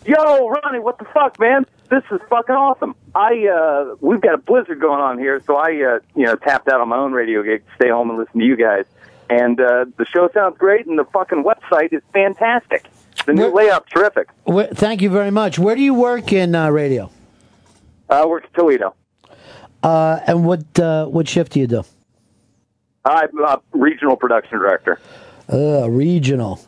Yo, 0.05 0.47
Ronnie, 0.49 0.80
what 0.80 0.97
the 0.97 1.05
fuck, 1.05 1.39
man? 1.39 1.66
This 1.89 2.03
is 2.12 2.20
fucking 2.30 2.55
awesome. 2.55 2.95
I 3.14 3.47
uh 3.47 3.95
we've 3.99 4.22
got 4.22 4.34
a 4.34 4.38
blizzard 4.38 4.80
going 4.80 5.01
on 5.01 5.20
here, 5.20 5.41
so 5.45 5.57
I 5.57 5.70
uh 5.84 5.99
you 6.16 6.26
know 6.26 6.36
tapped 6.36 6.70
out 6.70 6.80
on 6.80 6.88
my 6.88 6.97
own 6.97 7.12
radio 7.12 7.43
gig 7.43 7.66
to 7.68 7.76
stay 7.76 7.89
home 7.89 8.09
and 8.09 8.18
listen 8.18 8.39
to 8.39 8.45
you 8.45 8.55
guys. 8.55 8.86
And 9.30 9.59
uh 9.59 9.86
the 9.97 10.05
show 10.05 10.30
sounds 10.34 10.57
great, 10.57 10.88
and 10.88 10.97
the 10.97 11.03
fucking 11.03 11.43
website 11.43 11.91
is 11.91 12.01
fantastic. 12.14 12.86
The 13.26 13.34
new 13.34 13.53
layout, 13.53 13.88
terrific. 13.89 14.30
Where, 14.45 14.68
thank 14.68 15.01
you 15.01 15.09
very 15.09 15.32
much. 15.32 15.59
Where 15.59 15.76
do 15.76 15.82
you 15.82 15.93
work 15.93 16.32
in 16.34 16.55
uh, 16.55 16.70
radio? 16.70 17.12
I 18.09 18.26
work 18.26 18.45
at 18.45 18.53
Toledo. 18.53 18.95
Uh, 19.84 20.19
and 20.27 20.45
what 20.45 20.79
uh, 20.79 21.05
what 21.07 21.27
shift 21.27 21.53
do 21.53 21.59
you 21.59 21.67
do? 21.67 21.84
I'm 23.03 23.29
a 23.43 23.59
regional 23.71 24.15
production 24.15 24.59
director. 24.59 24.99
Uh, 25.51 25.89
regional. 25.89 26.59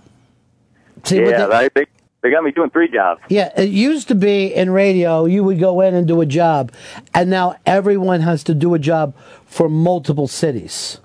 See, 1.03 1.22
yeah, 1.22 1.45
they- 1.45 1.70
they, 1.76 1.86
they 2.22 2.32
got 2.32 2.43
me 2.43 2.51
doing 2.51 2.70
three 2.70 2.89
jobs. 2.89 3.22
Yeah, 3.30 3.51
it 3.59 3.70
used 3.70 4.07
to 4.07 4.16
be 4.16 4.53
in 4.53 4.72
radio, 4.72 5.26
you 5.26 5.43
would 5.43 5.59
go 5.59 5.82
in 5.82 5.93
and 5.93 6.07
do 6.07 6.22
a 6.22 6.26
job, 6.26 6.72
and 7.14 7.30
now 7.30 7.55
everyone 7.66 8.22
has 8.22 8.43
to 8.45 8.53
do 8.53 8.74
a 8.74 8.80
job 8.80 9.14
for 9.45 9.68
multiple 9.70 10.28
cities. 10.28 10.99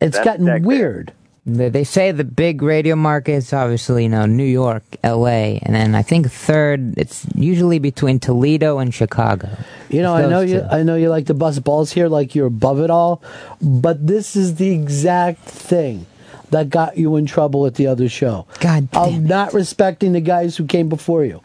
It's 0.00 0.16
That's 0.16 0.24
gotten 0.24 0.62
weird. 0.62 1.12
They 1.46 1.84
say 1.84 2.10
the 2.10 2.24
big 2.24 2.62
radio 2.62 2.96
markets, 2.96 3.52
obviously, 3.52 4.04
you 4.04 4.08
know, 4.08 4.24
New 4.24 4.44
York, 4.44 4.82
L.A., 5.02 5.60
and 5.62 5.74
then 5.74 5.94
I 5.94 6.00
think 6.02 6.30
third, 6.30 6.96
it's 6.96 7.26
usually 7.34 7.78
between 7.78 8.18
Toledo 8.18 8.78
and 8.78 8.94
Chicago. 8.94 9.50
You 9.90 10.00
know, 10.00 10.14
I 10.14 10.22
know 10.22 10.40
those 10.40 10.50
you. 10.50 10.62
I 10.62 10.82
know 10.82 10.96
you 10.96 11.10
like 11.10 11.26
to 11.26 11.34
bust 11.34 11.62
balls 11.62 11.92
here, 11.92 12.08
like 12.08 12.34
you're 12.34 12.46
above 12.46 12.80
it 12.80 12.90
all. 12.90 13.22
But 13.60 14.06
this 14.06 14.36
is 14.36 14.54
the 14.54 14.72
exact 14.72 15.40
thing 15.40 16.06
that 16.50 16.70
got 16.70 16.96
you 16.96 17.16
in 17.16 17.26
trouble 17.26 17.66
at 17.66 17.74
the 17.74 17.88
other 17.88 18.08
show. 18.08 18.46
God, 18.60 18.90
damn 18.90 19.02
of 19.02 19.22
not 19.22 19.52
respecting 19.52 20.12
the 20.12 20.20
guys 20.20 20.56
who 20.56 20.66
came 20.66 20.88
before 20.88 21.24
you. 21.24 21.42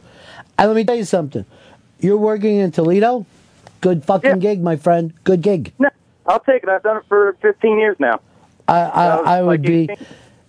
And 0.57 0.69
let 0.69 0.75
me 0.75 0.85
tell 0.85 0.95
you 0.95 1.03
something. 1.03 1.45
You're 1.99 2.17
working 2.17 2.55
in 2.55 2.71
Toledo. 2.71 3.25
Good 3.81 4.05
fucking 4.05 4.39
gig, 4.39 4.61
my 4.61 4.77
friend. 4.77 5.13
Good 5.25 5.41
gig. 5.41 5.73
No, 5.77 5.89
I'll 6.25 6.39
take 6.39 6.63
it. 6.63 6.69
I've 6.69 6.83
done 6.83 6.97
it 6.97 7.03
for 7.09 7.35
15 7.41 7.79
years 7.79 7.97
now. 7.99 8.21
I, 8.69 8.79
I, 8.79 9.37
I 9.37 9.41
would 9.41 9.61
be. 9.61 9.89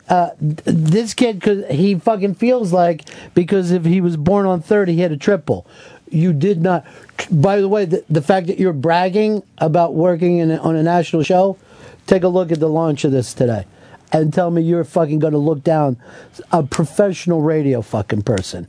Uh, 0.08 0.30
this 0.40 1.14
kid, 1.14 1.40
cause 1.40 1.62
he 1.70 1.94
fucking 1.94 2.34
feels 2.34 2.72
like 2.72 3.04
because 3.32 3.70
if 3.70 3.84
he 3.84 4.00
was 4.00 4.16
born 4.16 4.44
on 4.44 4.60
third, 4.60 4.88
he 4.88 5.00
had 5.00 5.12
a 5.12 5.16
triple. 5.16 5.66
You 6.10 6.32
did 6.32 6.60
not. 6.60 6.84
By 7.30 7.60
the 7.60 7.68
way, 7.68 7.84
the, 7.84 8.04
the 8.10 8.20
fact 8.20 8.48
that 8.48 8.58
you're 8.58 8.72
bragging 8.72 9.44
about 9.58 9.94
working 9.94 10.38
in 10.38 10.50
a, 10.50 10.56
on 10.56 10.74
a 10.74 10.82
national 10.82 11.22
show, 11.22 11.56
take 12.08 12.24
a 12.24 12.28
look 12.28 12.50
at 12.50 12.58
the 12.58 12.68
launch 12.68 13.04
of 13.04 13.12
this 13.12 13.32
today, 13.32 13.66
and 14.12 14.34
tell 14.34 14.50
me 14.50 14.62
you're 14.62 14.82
fucking 14.82 15.20
going 15.20 15.32
to 15.32 15.38
look 15.38 15.62
down 15.62 15.96
a 16.50 16.64
professional 16.64 17.40
radio 17.42 17.80
fucking 17.80 18.22
person. 18.22 18.66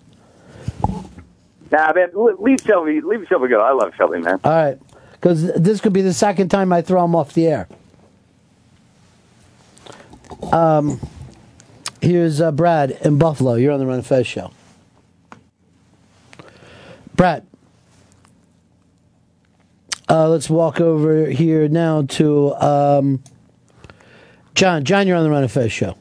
Nah, 1.71 1.91
man, 1.93 2.09
le- 2.13 2.39
leave 2.39 2.59
Shelby. 2.63 3.01
Leave 3.01 3.25
Shelby 3.27 3.47
go. 3.47 3.61
I 3.61 3.71
love 3.71 3.93
Shelby, 3.97 4.19
man. 4.19 4.39
All 4.43 4.51
right, 4.51 4.79
because 5.13 5.51
this 5.53 5.81
could 5.81 5.93
be 5.93 6.03
the 6.03 6.13
second 6.13 6.49
time 6.49 6.71
I 6.71 6.83
throw 6.83 7.03
him 7.03 7.15
off 7.15 7.33
the 7.33 7.47
air. 7.47 7.67
Um, 10.51 10.99
here's 12.01 12.41
uh, 12.41 12.51
Brad 12.51 12.91
in 13.01 13.17
Buffalo. 13.17 13.55
You're 13.55 13.71
on 13.71 13.79
the 13.79 13.86
Ron 13.86 13.95
and 13.95 14.05
Fez 14.05 14.27
show. 14.27 14.51
Brad. 17.15 17.45
Uh, 20.09 20.27
let's 20.27 20.49
walk 20.49 20.82
over 20.82 21.27
here 21.27 21.69
now 21.69 22.01
to 22.01 22.53
um, 22.55 23.23
John. 24.55 24.84
John, 24.84 25.07
you're 25.07 25.15
on 25.17 25.23
the 25.23 25.29
Ron 25.29 25.43
and 25.43 25.51
Fez 25.51 25.71
show. 25.71 25.95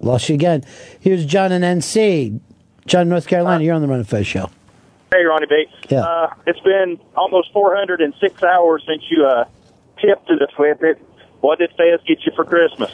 Lost 0.00 0.28
you 0.28 0.34
again. 0.34 0.64
Here's 1.00 1.24
John 1.26 1.52
in 1.52 1.62
NC. 1.62 2.40
John, 2.86 3.08
North 3.08 3.26
Carolina. 3.26 3.62
You're 3.62 3.74
on 3.74 3.82
the 3.82 3.88
Ron 3.88 3.98
and 3.98 4.08
Fez 4.08 4.26
show. 4.26 4.50
Hey, 5.12 5.24
Ronnie 5.24 5.46
Bates. 5.46 5.72
Yeah. 5.88 6.00
Uh, 6.00 6.34
it's 6.46 6.60
been 6.60 6.98
almost 7.16 7.52
406 7.52 8.42
hours 8.42 8.84
since 8.86 9.02
you 9.10 9.24
uh, 9.24 9.44
tipped 10.00 10.30
us 10.30 10.50
with 10.58 10.82
it. 10.82 11.00
What 11.40 11.58
did 11.58 11.70
Fez 11.76 12.00
get 12.06 12.24
you 12.26 12.32
for 12.34 12.44
Christmas? 12.44 12.90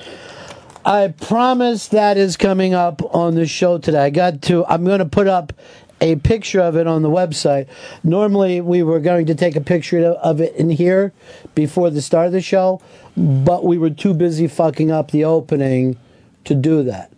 I 0.84 1.08
promise 1.08 1.88
that 1.88 2.18
is 2.18 2.36
coming 2.36 2.74
up 2.74 3.02
on 3.14 3.36
the 3.36 3.46
show 3.46 3.78
today. 3.78 4.04
I 4.04 4.10
got 4.10 4.42
to, 4.42 4.66
I'm 4.66 4.84
going 4.84 4.98
to 4.98 5.06
put 5.06 5.26
up 5.26 5.54
a 6.00 6.16
picture 6.16 6.60
of 6.60 6.76
it 6.76 6.86
on 6.86 7.00
the 7.00 7.08
website. 7.08 7.66
Normally, 8.02 8.60
we 8.60 8.82
were 8.82 9.00
going 9.00 9.24
to 9.26 9.34
take 9.34 9.56
a 9.56 9.62
picture 9.62 10.04
of 10.04 10.40
it 10.42 10.54
in 10.56 10.68
here 10.68 11.14
before 11.54 11.88
the 11.88 12.02
start 12.02 12.26
of 12.26 12.32
the 12.32 12.42
show, 12.42 12.82
but 13.16 13.64
we 13.64 13.78
were 13.78 13.88
too 13.88 14.12
busy 14.12 14.46
fucking 14.46 14.90
up 14.90 15.10
the 15.10 15.24
opening 15.24 15.96
to 16.44 16.54
do 16.54 16.82
that. 16.82 17.10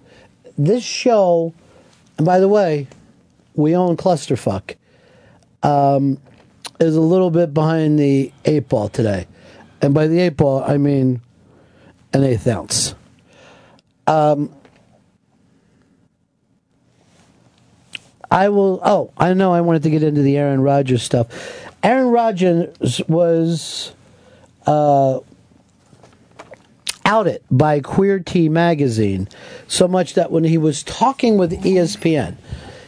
This 0.57 0.85
show, 0.85 1.53
and 2.19 2.25
by 2.25 2.39
the 2.39 2.49
way, 2.49 2.87
we 3.55 3.75
own 3.75 3.97
Clusterfuck, 3.97 4.77
um, 5.65 6.19
is 6.79 6.95
a 6.95 7.01
little 7.01 7.31
bit 7.31 7.53
behind 7.53 7.99
the 7.99 8.33
eight 8.45 8.69
ball 8.69 8.89
today. 8.89 9.27
And 9.81 9.95
by 9.95 10.07
the 10.07 10.21
eight 10.21 10.37
ball, 10.37 10.63
I 10.67 10.79
mean 10.79 11.21
an 12.13 12.25
eighth 12.25 12.47
ounce. 12.47 12.95
Um, 14.07 14.55
I 18.31 18.49
will. 18.49 18.81
Oh, 18.85 19.13
I 19.17 19.35
know. 19.35 19.53
I 19.53 19.61
wanted 19.61 19.83
to 19.85 19.91
get 19.91 20.03
into 20.03 20.23
the 20.23 20.37
Aaron 20.37 20.61
Rodgers 20.61 21.03
stuff. 21.03 21.29
Aaron 21.83 22.09
Rodgers 22.09 23.01
was 23.09 23.93
uh, 24.67 25.21
outed 27.05 27.43
by 27.51 27.81
Queerty 27.81 28.51
magazine 28.51 29.29
so 29.69 29.87
much 29.87 30.15
that 30.15 30.33
when 30.33 30.45
he 30.45 30.59
was 30.59 30.83
talking 30.83 31.39
with 31.39 31.53
ESPN, 31.53 32.37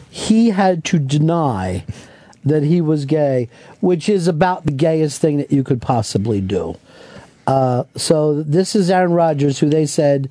he 0.09 0.49
had 0.49 0.83
to 0.85 0.99
deny 0.99 1.85
that 2.43 2.63
he 2.63 2.81
was 2.81 3.05
gay, 3.05 3.49
which 3.79 4.09
is 4.09 4.27
about 4.27 4.65
the 4.65 4.71
gayest 4.71 5.21
thing 5.21 5.37
that 5.37 5.51
you 5.51 5.63
could 5.63 5.81
possibly 5.81 6.41
do. 6.41 6.77
Uh, 7.47 7.83
so 7.95 8.43
this 8.43 8.75
is 8.75 8.89
Aaron 8.89 9.13
Rodgers, 9.13 9.59
who 9.59 9.69
they 9.69 9.85
said 9.85 10.29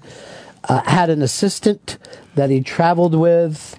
uh, 0.68 0.82
had 0.82 1.10
an 1.10 1.22
assistant 1.22 1.98
that 2.34 2.50
he 2.50 2.60
traveled 2.60 3.14
with 3.14 3.78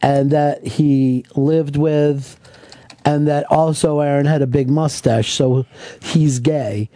and 0.00 0.30
that 0.30 0.64
he 0.64 1.24
lived 1.34 1.76
with, 1.76 2.38
and 3.04 3.26
that 3.26 3.44
also 3.50 3.98
Aaron 4.00 4.26
had 4.26 4.42
a 4.42 4.46
big 4.46 4.70
mustache, 4.70 5.32
so 5.32 5.66
he's 6.00 6.38
gay. 6.38 6.88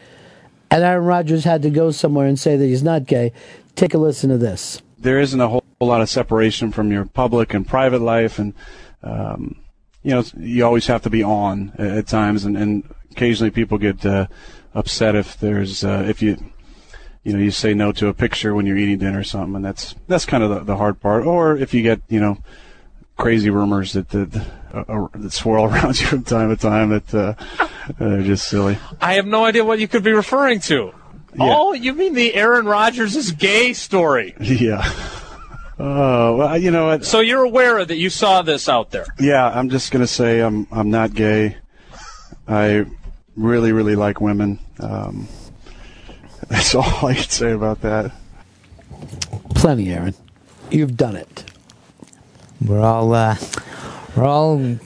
And 0.70 0.84
Aaron 0.84 1.04
Rodgers 1.04 1.44
had 1.44 1.62
to 1.62 1.70
go 1.70 1.90
somewhere 1.90 2.26
and 2.26 2.38
say 2.38 2.56
that 2.56 2.64
he's 2.64 2.82
not 2.82 3.06
gay. 3.06 3.32
Take 3.74 3.92
a 3.94 3.98
listen 3.98 4.30
to 4.30 4.38
this. 4.38 4.80
there 4.98 5.18
isn't 5.18 5.40
a 5.40 5.48
whole, 5.48 5.64
lot 5.80 6.00
of 6.00 6.08
separation 6.08 6.70
from 6.70 6.92
your 6.92 7.04
public 7.04 7.52
and 7.54 7.66
private 7.66 8.00
life, 8.00 8.38
and 8.38 8.54
um, 9.02 9.56
you 10.02 10.10
know 10.10 10.24
you 10.36 10.64
always 10.64 10.86
have 10.86 11.02
to 11.02 11.10
be 11.10 11.22
on 11.22 11.72
at, 11.78 12.06
times, 12.06 12.44
and, 12.44 12.56
and 12.56 12.94
occasionally 13.10 13.50
people 13.50 13.78
get 13.78 14.04
uh, 14.04 14.26
upset 14.74 15.14
if 15.14 15.38
there's 15.38 15.84
uh, 15.84 16.04
if 16.08 16.22
you 16.22 16.36
you 17.22 17.32
know 17.32 17.38
you 17.38 17.50
say 17.50 17.74
no 17.74 17.92
to 17.92 18.08
a 18.08 18.14
picture 18.14 18.54
when 18.54 18.66
you're 18.66 18.76
eating 18.76 18.98
dinner 18.98 19.20
or 19.20 19.24
something, 19.24 19.56
and 19.56 19.64
that's 19.64 19.94
that's 20.08 20.26
kind 20.26 20.42
of 20.42 20.50
the, 20.50 20.60
the 20.60 20.76
hard 20.76 21.00
part. 21.00 21.24
Or 21.24 21.56
if 21.56 21.72
you 21.72 21.82
get 21.82 22.00
you 22.08 22.20
know 22.20 22.38
crazy 23.16 23.50
rumors 23.50 23.92
that 23.92 24.08
that, 24.10 24.46
uh, 24.74 24.84
uh, 24.88 25.08
that 25.14 25.32
swirl 25.32 25.64
around 25.72 26.00
you 26.00 26.06
from 26.06 26.24
time 26.24 26.48
to 26.48 26.56
time 26.56 26.88
that 26.90 27.14
uh, 27.14 27.34
they're 27.98 28.22
just 28.22 28.48
silly. 28.48 28.78
I 29.00 29.14
have 29.14 29.26
no 29.26 29.44
idea 29.44 29.64
what 29.64 29.78
you 29.78 29.88
could 29.88 30.02
be 30.02 30.12
referring 30.12 30.60
to. 30.60 30.92
Yeah. 31.34 31.54
Oh, 31.56 31.72
you 31.72 31.94
mean 31.94 32.12
the 32.12 32.34
Aaron 32.34 32.66
Rodgers 32.66 33.16
is 33.16 33.32
gay 33.32 33.72
story? 33.72 34.34
Yeah. 34.40 34.82
Oh, 35.78 36.36
well, 36.36 36.58
you 36.58 36.70
know 36.70 36.86
what? 36.86 37.04
So 37.04 37.20
you're 37.20 37.42
aware 37.42 37.84
that 37.84 37.96
you 37.96 38.10
saw 38.10 38.42
this 38.42 38.68
out 38.68 38.90
there. 38.90 39.06
Yeah, 39.18 39.48
I'm 39.48 39.70
just 39.70 39.90
gonna 39.90 40.06
say 40.06 40.40
I'm 40.40 40.66
I'm 40.70 40.90
not 40.90 41.14
gay. 41.14 41.56
I 42.46 42.84
really 43.36 43.72
really 43.72 43.96
like 43.96 44.20
women. 44.20 44.58
Um, 44.78 45.28
that's 46.48 46.74
all 46.74 47.06
I 47.06 47.14
can 47.14 47.28
say 47.28 47.52
about 47.52 47.80
that. 47.82 48.12
Plenty, 49.54 49.92
Aaron. 49.92 50.14
You've 50.70 50.96
done 50.96 51.16
it. 51.16 51.44
We're 52.64 52.80
all, 52.80 53.12
uh, 53.14 53.36
we're 54.16 54.24
all. 54.24 54.76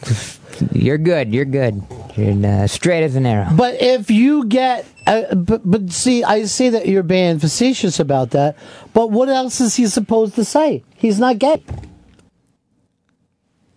You're 0.72 0.98
good. 0.98 1.32
You're 1.34 1.44
good. 1.44 1.82
You're 2.16 2.46
uh, 2.46 2.66
straight 2.66 3.04
as 3.04 3.16
an 3.16 3.26
arrow. 3.26 3.48
But 3.54 3.80
if 3.80 4.10
you 4.10 4.46
get, 4.46 4.86
but, 5.06 5.62
but 5.64 5.92
see, 5.92 6.24
I 6.24 6.44
see 6.44 6.68
that 6.68 6.88
you're 6.88 7.04
being 7.04 7.38
facetious 7.38 8.00
about 8.00 8.30
that. 8.30 8.56
But 8.92 9.10
what 9.10 9.28
else 9.28 9.60
is 9.60 9.76
he 9.76 9.86
supposed 9.86 10.34
to 10.34 10.44
say? 10.44 10.82
He's 10.96 11.20
not 11.20 11.38
gay. 11.38 11.62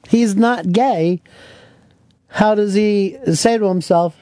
He's 0.07 0.35
not 0.35 0.71
gay. 0.71 1.21
How 2.29 2.55
does 2.55 2.73
he 2.73 3.17
say 3.33 3.57
to 3.59 3.65
himself, 3.65 4.15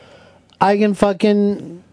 "I 0.59 0.77
can 0.77 0.93
fucking 0.93 1.83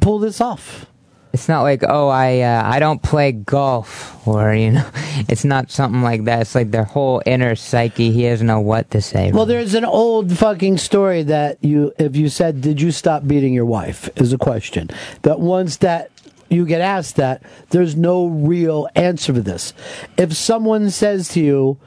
pull 0.00 0.18
this 0.18 0.40
off"? 0.40 0.86
It's 1.32 1.48
not 1.48 1.62
like, 1.62 1.84
oh, 1.86 2.08
I 2.08 2.40
uh, 2.40 2.62
I 2.64 2.80
don't 2.80 3.02
play 3.02 3.32
golf, 3.32 4.26
or 4.26 4.52
you 4.52 4.72
know, 4.72 4.90
it's 5.28 5.44
not 5.44 5.70
something 5.70 6.02
like 6.02 6.24
that. 6.24 6.40
It's 6.42 6.54
like 6.54 6.70
their 6.70 6.84
whole 6.84 7.22
inner 7.24 7.54
psyche. 7.54 8.10
He 8.10 8.24
doesn't 8.24 8.46
know 8.46 8.60
what 8.60 8.90
to 8.90 9.00
say. 9.00 9.30
Well, 9.30 9.46
there's 9.46 9.74
an 9.74 9.84
old 9.84 10.36
fucking 10.36 10.78
story 10.78 11.22
that 11.24 11.62
you, 11.62 11.92
if 11.98 12.16
you 12.16 12.28
said, 12.28 12.60
"Did 12.60 12.80
you 12.80 12.90
stop 12.90 13.26
beating 13.26 13.54
your 13.54 13.66
wife?" 13.66 14.10
is 14.16 14.32
a 14.32 14.38
question 14.38 14.90
that 15.22 15.38
once 15.38 15.76
that 15.78 16.10
you 16.48 16.66
get 16.66 16.80
asked 16.80 17.14
that, 17.16 17.42
there's 17.70 17.94
no 17.94 18.26
real 18.26 18.88
answer 18.96 19.32
to 19.32 19.40
this. 19.40 19.72
If 20.16 20.32
someone 20.32 20.90
says 20.90 21.28
to 21.30 21.40
you, 21.40 21.78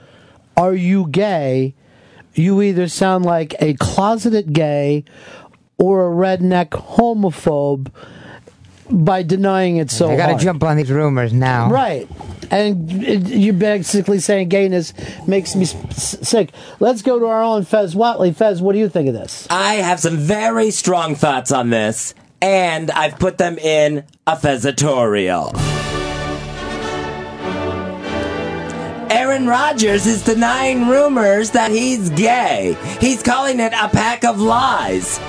"Are 0.56 0.76
you 0.76 1.08
gay?" 1.10 1.76
you 2.36 2.62
either 2.62 2.88
sound 2.88 3.26
like 3.26 3.54
a 3.60 3.76
closeted 3.76 4.54
gay 4.54 5.04
or 5.78 6.08
a 6.08 6.16
redneck 6.16 6.70
homophobe 6.70 7.92
by 8.90 9.24
denying 9.24 9.78
it 9.78 9.90
so 9.92 10.12
I 10.12 10.16
gotta 10.18 10.32
hard. 10.34 10.42
jump 10.44 10.64
on 10.64 10.78
these 10.78 10.92
rumors 10.92 11.32
now. 11.34 11.70
Right. 11.70 12.08
And 12.52 13.04
it- 13.04 13.28
you're 13.30 13.54
basically 13.54 14.20
saying 14.20 14.50
gayness 14.50 14.94
makes 15.28 15.56
me 15.56 15.64
s- 15.64 15.76
s- 15.90 16.18
sick. 16.22 16.52
Let's 16.80 17.02
go 17.02 17.18
to 17.20 17.26
our 17.26 17.42
own 17.42 17.66
Fez 17.66 17.96
Whatley. 17.96 18.36
Fez, 18.36 18.62
what 18.62 18.74
do 18.74 18.80
you 18.80 18.90
think 18.90 19.08
of 19.08 19.14
this? 19.16 19.48
I 19.50 19.76
have 19.76 20.00
some 20.00 20.18
very 20.18 20.70
strong 20.72 21.16
thoughts 21.16 21.52
on 21.52 21.70
this, 21.70 22.14
and 22.42 22.92
I've 22.92 23.18
put 23.18 23.38
them 23.38 23.58
in 23.58 24.04
a 24.28 24.36
Fezatorial. 24.36 25.58
Aaron 29.10 29.48
Rodgers 29.48 30.06
is 30.08 30.24
denying 30.24 30.88
rumors 30.88 31.52
that 31.52 31.72
he's 31.72 32.10
gay. 32.10 32.76
He's 33.00 33.22
calling 33.22 33.60
it 33.60 33.72
a 33.74 33.88
pack 33.88 34.26
of 34.26 34.40
lies. 34.40 35.20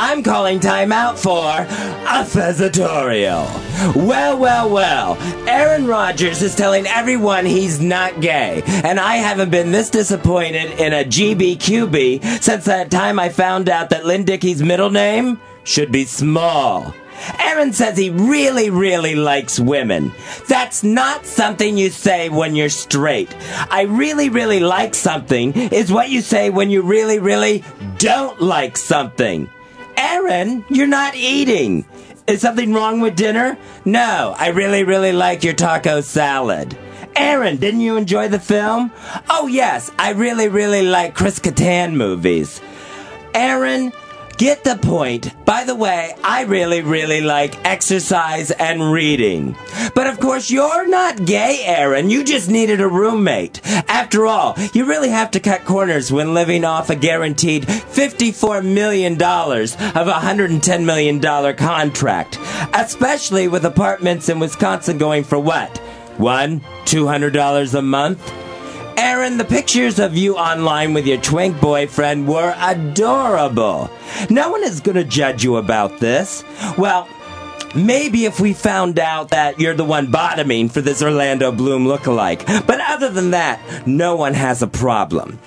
I'm 0.00 0.22
calling 0.22 0.60
timeout 0.60 1.18
for 1.18 1.62
a 1.62 2.24
Fezatorial. 2.24 3.48
Well, 3.96 4.38
well, 4.38 4.70
well. 4.70 5.18
Aaron 5.48 5.88
Rodgers 5.88 6.40
is 6.40 6.54
telling 6.54 6.86
everyone 6.86 7.44
he's 7.44 7.80
not 7.80 8.20
gay, 8.20 8.62
and 8.64 9.00
I 9.00 9.16
haven't 9.16 9.50
been 9.50 9.72
this 9.72 9.90
disappointed 9.90 10.78
in 10.78 10.92
a 10.92 11.04
GBQB 11.04 12.40
since 12.40 12.64
that 12.66 12.92
time 12.92 13.18
I 13.18 13.28
found 13.28 13.68
out 13.68 13.90
that 13.90 14.06
Lynn 14.06 14.22
Dickey's 14.22 14.62
middle 14.62 14.90
name 14.90 15.40
should 15.64 15.90
be 15.90 16.04
small. 16.04 16.94
Aaron 17.40 17.72
says 17.72 17.98
he 17.98 18.10
really, 18.10 18.70
really 18.70 19.16
likes 19.16 19.58
women. 19.58 20.12
That's 20.46 20.84
not 20.84 21.26
something 21.26 21.76
you 21.76 21.90
say 21.90 22.28
when 22.28 22.54
you're 22.54 22.68
straight. 22.68 23.34
I 23.68 23.82
really, 23.82 24.28
really 24.28 24.60
like 24.60 24.94
something 24.94 25.52
is 25.54 25.90
what 25.90 26.08
you 26.08 26.20
say 26.20 26.50
when 26.50 26.70
you 26.70 26.82
really, 26.82 27.18
really 27.18 27.64
don't 27.98 28.40
like 28.40 28.76
something. 28.76 29.50
Aaron, 29.98 30.64
you're 30.70 30.86
not 30.86 31.16
eating. 31.16 31.84
Is 32.28 32.40
something 32.40 32.72
wrong 32.72 33.00
with 33.00 33.16
dinner? 33.16 33.58
No, 33.84 34.32
I 34.38 34.48
really, 34.48 34.84
really 34.84 35.10
like 35.10 35.42
your 35.42 35.54
taco 35.54 36.02
salad. 36.02 36.78
Aaron, 37.16 37.56
didn't 37.56 37.80
you 37.80 37.96
enjoy 37.96 38.28
the 38.28 38.38
film? 38.38 38.92
Oh, 39.28 39.48
yes, 39.48 39.90
I 39.98 40.12
really, 40.12 40.48
really 40.48 40.82
like 40.82 41.16
Chris 41.16 41.40
Kattan 41.40 41.94
movies. 41.94 42.60
Aaron, 43.34 43.92
get 44.38 44.64
the 44.64 44.76
point. 44.76 45.34
By 45.44 45.64
the 45.64 45.74
way, 45.74 46.14
I 46.24 46.42
really, 46.42 46.80
really 46.80 47.20
like 47.20 47.62
exercise 47.66 48.50
and 48.52 48.92
reading. 48.92 49.56
But 49.94 50.06
of 50.06 50.20
course, 50.20 50.50
you're 50.50 50.88
not 50.88 51.26
gay, 51.26 51.62
Aaron. 51.64 52.08
You 52.08 52.24
just 52.24 52.48
needed 52.48 52.80
a 52.80 52.88
roommate. 52.88 53.60
After 53.88 54.26
all, 54.26 54.54
you 54.72 54.86
really 54.86 55.10
have 55.10 55.32
to 55.32 55.40
cut 55.40 55.64
corners 55.64 56.12
when 56.12 56.34
living 56.34 56.64
off 56.64 56.88
a 56.88 56.96
guaranteed 56.96 57.64
$54 57.64 58.64
million 58.64 59.14
of 59.14 60.08
a 60.08 60.12
$110 60.12 60.84
million 60.84 61.56
contract. 61.56 62.38
Especially 62.72 63.48
with 63.48 63.64
apartments 63.64 64.28
in 64.28 64.38
Wisconsin 64.38 64.98
going 64.98 65.24
for 65.24 65.38
what? 65.38 65.78
One? 66.16 66.60
$200 66.84 67.74
a 67.74 67.82
month? 67.82 68.47
Aaron, 68.98 69.38
the 69.38 69.44
pictures 69.44 70.00
of 70.00 70.16
you 70.16 70.34
online 70.36 70.92
with 70.92 71.06
your 71.06 71.20
twink 71.20 71.60
boyfriend 71.60 72.26
were 72.26 72.52
adorable. 72.58 73.88
No 74.28 74.50
one 74.50 74.64
is 74.64 74.80
going 74.80 74.96
to 74.96 75.04
judge 75.04 75.44
you 75.44 75.54
about 75.56 76.00
this. 76.00 76.42
Well, 76.76 77.06
maybe 77.76 78.24
if 78.24 78.40
we 78.40 78.54
found 78.54 78.98
out 78.98 79.28
that 79.28 79.60
you're 79.60 79.76
the 79.76 79.84
one 79.84 80.10
bottoming 80.10 80.68
for 80.68 80.80
this 80.80 81.00
Orlando 81.00 81.52
Bloom 81.52 81.84
lookalike. 81.84 82.44
But 82.66 82.80
other 82.80 83.08
than 83.08 83.30
that, 83.30 83.86
no 83.86 84.16
one 84.16 84.34
has 84.34 84.62
a 84.62 84.66
problem. 84.66 85.38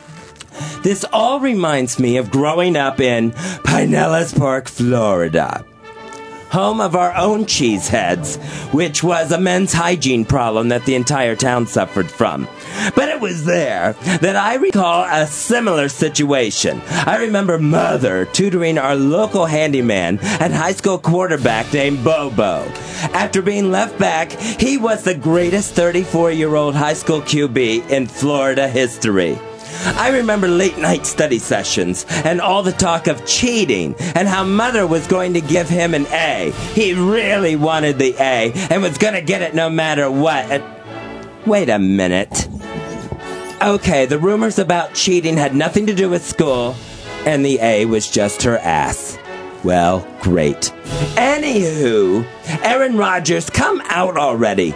This 0.82 1.04
all 1.12 1.42
reminds 1.42 2.00
me 2.00 2.16
of 2.16 2.32
growing 2.32 2.78
up 2.78 3.02
in 3.02 3.32
Pinellas 3.32 4.34
Park, 4.34 4.70
Florida 4.70 5.66
home 6.52 6.82
of 6.82 6.96
our 6.96 7.16
own 7.16 7.46
cheeseheads, 7.46 8.38
which 8.74 9.02
was 9.02 9.32
a 9.32 9.40
men's 9.40 9.72
hygiene 9.72 10.26
problem 10.26 10.68
that 10.68 10.86
the 10.86 10.96
entire 10.96 11.36
town 11.36 11.66
suffered 11.66 12.12
from. 12.12 12.46
But 12.96 13.10
it 13.10 13.20
was 13.20 13.46
there 13.46 13.94
that 14.22 14.36
I 14.36 14.56
recall 14.56 15.06
a 15.10 15.28
similar 15.28 15.90
situation. 15.90 16.82
I 16.90 17.18
remember 17.18 17.58
Mother 17.60 18.26
tutoring 18.26 18.78
our 18.78 18.96
local 18.96 19.46
handyman 19.46 20.20
and 20.22 20.54
high 20.54 20.74
school 20.74 20.98
quarterback 20.98 21.72
named 21.74 22.04
Bobo. 22.04 22.66
After 23.14 23.42
being 23.42 23.72
left 23.72 23.98
back, 23.98 24.32
he 24.32 24.78
was 24.78 25.04
the 25.04 25.16
greatest 25.16 25.74
34 25.74 26.32
year 26.32 26.56
old 26.56 26.76
high 26.76 26.94
school 26.94 27.22
QB 27.22 27.90
in 27.90 28.08
Florida 28.08 28.68
history. 28.68 29.38
I 29.84 30.10
remember 30.10 30.48
late 30.48 30.78
night 30.78 31.06
study 31.06 31.40
sessions 31.40 32.06
and 32.10 32.40
all 32.40 32.62
the 32.62 32.72
talk 32.72 33.08
of 33.08 33.26
cheating 33.26 33.96
and 34.16 34.28
how 34.28 34.44
mother 34.44 34.86
was 34.86 35.08
going 35.08 35.34
to 35.34 35.42
give 35.42 35.70
him 35.70 35.94
an 35.94 36.06
A. 36.08 36.52
He 36.74 36.94
really 36.94 37.56
wanted 37.56 37.98
the 37.98 38.16
A 38.20 38.52
and 38.70 38.82
was 38.82 38.98
going 38.98 39.16
to 39.16 39.22
get 39.22 39.42
it 39.42 39.56
no 39.56 39.70
matter 39.70 40.10
what. 40.12 40.62
Wait 41.48 41.70
a 41.70 41.80
minute. 41.80 42.48
Okay, 43.64 44.08
the 44.08 44.18
rumors 44.18 44.58
about 44.58 44.96
cheating 44.96 45.38
had 45.38 45.54
nothing 45.54 45.86
to 45.86 45.94
do 45.94 46.10
with 46.10 46.26
school, 46.26 46.76
and 47.28 47.46
the 47.46 47.60
A 47.62 47.86
was 47.86 48.10
just 48.10 48.42
her 48.42 48.58
ass. 48.58 49.20
Well, 49.64 50.08
great. 50.20 50.74
Anywho, 51.14 52.26
Aaron 52.64 52.98
Rodgers, 52.98 53.52
come 53.52 53.80
out 53.86 54.18
already. 54.18 54.74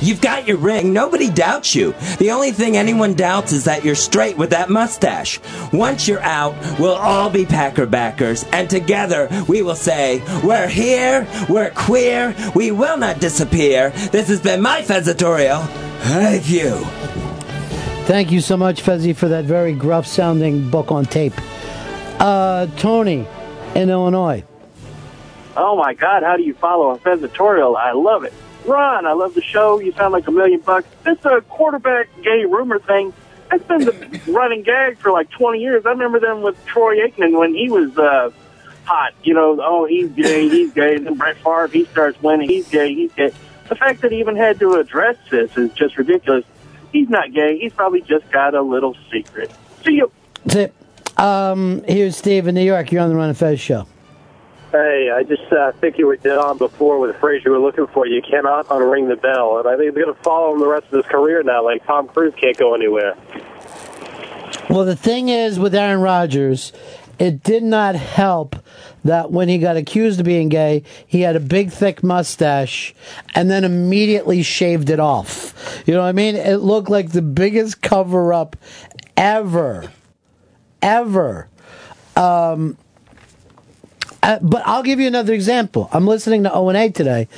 You've 0.00 0.22
got 0.22 0.48
your 0.48 0.56
ring. 0.56 0.94
Nobody 0.94 1.28
doubts 1.28 1.74
you. 1.74 1.92
The 2.18 2.30
only 2.30 2.52
thing 2.52 2.74
anyone 2.74 3.12
doubts 3.12 3.52
is 3.52 3.64
that 3.64 3.84
you're 3.84 3.94
straight 3.94 4.38
with 4.38 4.48
that 4.48 4.70
mustache. 4.70 5.38
Once 5.70 6.08
you're 6.08 6.22
out, 6.22 6.54
we'll 6.78 6.94
all 6.94 7.28
be 7.28 7.44
Packer 7.44 7.84
backers, 7.84 8.44
and 8.44 8.70
together 8.70 9.28
we 9.46 9.60
will 9.60 9.76
say, 9.76 10.22
We're 10.42 10.68
here, 10.68 11.28
we're 11.50 11.68
queer, 11.68 12.34
we 12.54 12.70
will 12.70 12.96
not 12.96 13.20
disappear. 13.20 13.90
This 14.10 14.28
has 14.28 14.40
been 14.40 14.62
my 14.62 14.80
Fezatorial. 14.80 15.66
Thank 16.00 16.48
you. 16.48 17.29
Thank 18.10 18.32
you 18.32 18.40
so 18.40 18.56
much, 18.56 18.82
Fezzi, 18.82 19.14
for 19.14 19.28
that 19.28 19.44
very 19.44 19.72
gruff 19.72 20.04
sounding 20.04 20.68
book 20.68 20.90
on 20.90 21.04
tape. 21.04 21.32
Uh, 22.18 22.66
Tony 22.76 23.24
in 23.76 23.88
Illinois. 23.88 24.42
Oh 25.56 25.76
my 25.76 25.94
God, 25.94 26.24
how 26.24 26.36
do 26.36 26.42
you 26.42 26.54
follow 26.54 26.90
a 26.90 26.98
Fezatorial? 26.98 27.76
I 27.76 27.92
love 27.92 28.24
it. 28.24 28.34
Ron, 28.66 29.06
I 29.06 29.12
love 29.12 29.34
the 29.34 29.42
show. 29.42 29.78
You 29.78 29.92
sound 29.92 30.12
like 30.12 30.26
a 30.26 30.32
million 30.32 30.58
bucks. 30.58 30.88
This 31.04 31.24
uh, 31.24 31.38
quarterback 31.42 32.08
gay 32.20 32.46
rumor 32.46 32.80
thing, 32.80 33.12
that's 33.48 33.62
been 33.62 33.82
the 33.82 34.20
running 34.32 34.64
gag 34.64 34.98
for 34.98 35.12
like 35.12 35.30
20 35.30 35.60
years. 35.60 35.86
I 35.86 35.90
remember 35.90 36.18
them 36.18 36.42
with 36.42 36.56
Troy 36.66 36.96
Aikman 36.96 37.38
when 37.38 37.54
he 37.54 37.70
was 37.70 37.96
uh, 37.96 38.32
hot. 38.86 39.12
You 39.22 39.34
know, 39.34 39.56
oh, 39.62 39.84
he's 39.84 40.10
gay, 40.10 40.48
he's 40.48 40.72
gay. 40.72 40.96
And 40.96 41.06
then 41.06 41.14
Brett 41.14 41.36
Favre, 41.36 41.68
he 41.68 41.84
starts 41.84 42.20
winning, 42.20 42.48
he's 42.48 42.68
gay, 42.68 42.92
he's 42.92 43.12
gay. 43.12 43.32
The 43.68 43.76
fact 43.76 44.00
that 44.00 44.10
he 44.10 44.18
even 44.18 44.34
had 44.34 44.58
to 44.58 44.72
address 44.74 45.16
this 45.30 45.56
is 45.56 45.72
just 45.74 45.96
ridiculous. 45.96 46.44
He's 46.92 47.08
not 47.08 47.32
gay. 47.32 47.58
He's 47.58 47.72
probably 47.72 48.00
just 48.02 48.30
got 48.30 48.54
a 48.54 48.62
little 48.62 48.96
secret. 49.10 49.50
See 49.84 49.92
you. 49.92 50.10
That's 50.44 50.56
it. 50.56 50.74
Um, 51.16 51.82
here's 51.86 52.16
Steve 52.16 52.46
in 52.46 52.54
New 52.54 52.64
York. 52.64 52.90
You're 52.92 53.02
on 53.02 53.10
the 53.10 53.14
Ron 53.14 53.28
and 53.28 53.38
Fez 53.38 53.60
show. 53.60 53.86
Hey, 54.72 55.10
I 55.12 55.24
just 55.24 55.52
uh, 55.52 55.72
think 55.72 55.98
you 55.98 56.06
were 56.06 56.16
dead 56.16 56.38
on 56.38 56.56
before 56.56 57.00
with 57.00 57.12
the 57.12 57.18
phrase 57.18 57.42
you 57.44 57.50
were 57.50 57.58
looking 57.58 57.88
for. 57.88 58.06
You 58.06 58.22
cannot 58.22 58.68
unring 58.68 59.08
the 59.08 59.16
bell, 59.16 59.58
and 59.58 59.68
I 59.68 59.76
think 59.76 59.94
they're 59.94 60.04
going 60.04 60.16
to 60.16 60.22
follow 60.22 60.52
him 60.54 60.60
the 60.60 60.68
rest 60.68 60.86
of 60.86 60.92
his 60.92 61.06
career 61.06 61.42
now. 61.42 61.64
Like 61.64 61.84
Tom 61.86 62.06
Cruise 62.06 62.34
can't 62.40 62.56
go 62.56 62.74
anywhere. 62.74 63.16
Well, 64.68 64.84
the 64.84 64.94
thing 64.94 65.28
is 65.28 65.58
with 65.58 65.74
Aaron 65.74 66.00
Rodgers, 66.00 66.72
it 67.18 67.42
did 67.42 67.64
not 67.64 67.96
help 67.96 68.54
that 69.04 69.30
when 69.30 69.48
he 69.48 69.58
got 69.58 69.76
accused 69.76 70.20
of 70.20 70.26
being 70.26 70.48
gay, 70.48 70.82
he 71.06 71.22
had 71.22 71.36
a 71.36 71.40
big, 71.40 71.70
thick 71.70 72.02
mustache 72.02 72.94
and 73.34 73.50
then 73.50 73.64
immediately 73.64 74.42
shaved 74.42 74.90
it 74.90 75.00
off. 75.00 75.82
You 75.86 75.94
know 75.94 76.00
what 76.00 76.08
I 76.08 76.12
mean? 76.12 76.36
It 76.36 76.56
looked 76.56 76.90
like 76.90 77.12
the 77.12 77.22
biggest 77.22 77.80
cover 77.80 78.32
up 78.32 78.56
ever. 79.16 79.90
Ever. 80.82 81.48
Um, 82.16 82.76
uh, 84.22 84.38
but 84.42 84.62
I'll 84.66 84.82
give 84.82 85.00
you 85.00 85.06
another 85.06 85.32
example. 85.32 85.88
I'm 85.92 86.06
listening 86.06 86.42
to 86.42 86.52
O 86.52 86.68
and 86.68 86.76
A 86.76 86.90
today, 86.90 87.28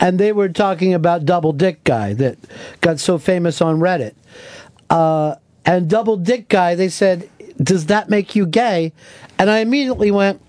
and 0.00 0.18
they 0.18 0.32
were 0.32 0.48
talking 0.48 0.92
about 0.92 1.24
Double 1.24 1.52
Dick 1.52 1.84
Guy 1.84 2.14
that 2.14 2.36
got 2.80 2.98
so 2.98 3.18
famous 3.18 3.60
on 3.60 3.78
Reddit. 3.78 4.14
Uh, 4.90 5.36
and 5.64 5.88
Double 5.88 6.16
Dick 6.16 6.48
Guy, 6.48 6.74
they 6.74 6.88
said, 6.88 7.28
"Does 7.62 7.86
that 7.86 8.10
make 8.10 8.34
you 8.34 8.44
gay?" 8.44 8.92
And 9.38 9.50
I 9.50 9.58
immediately 9.58 10.10
went, 10.10 10.41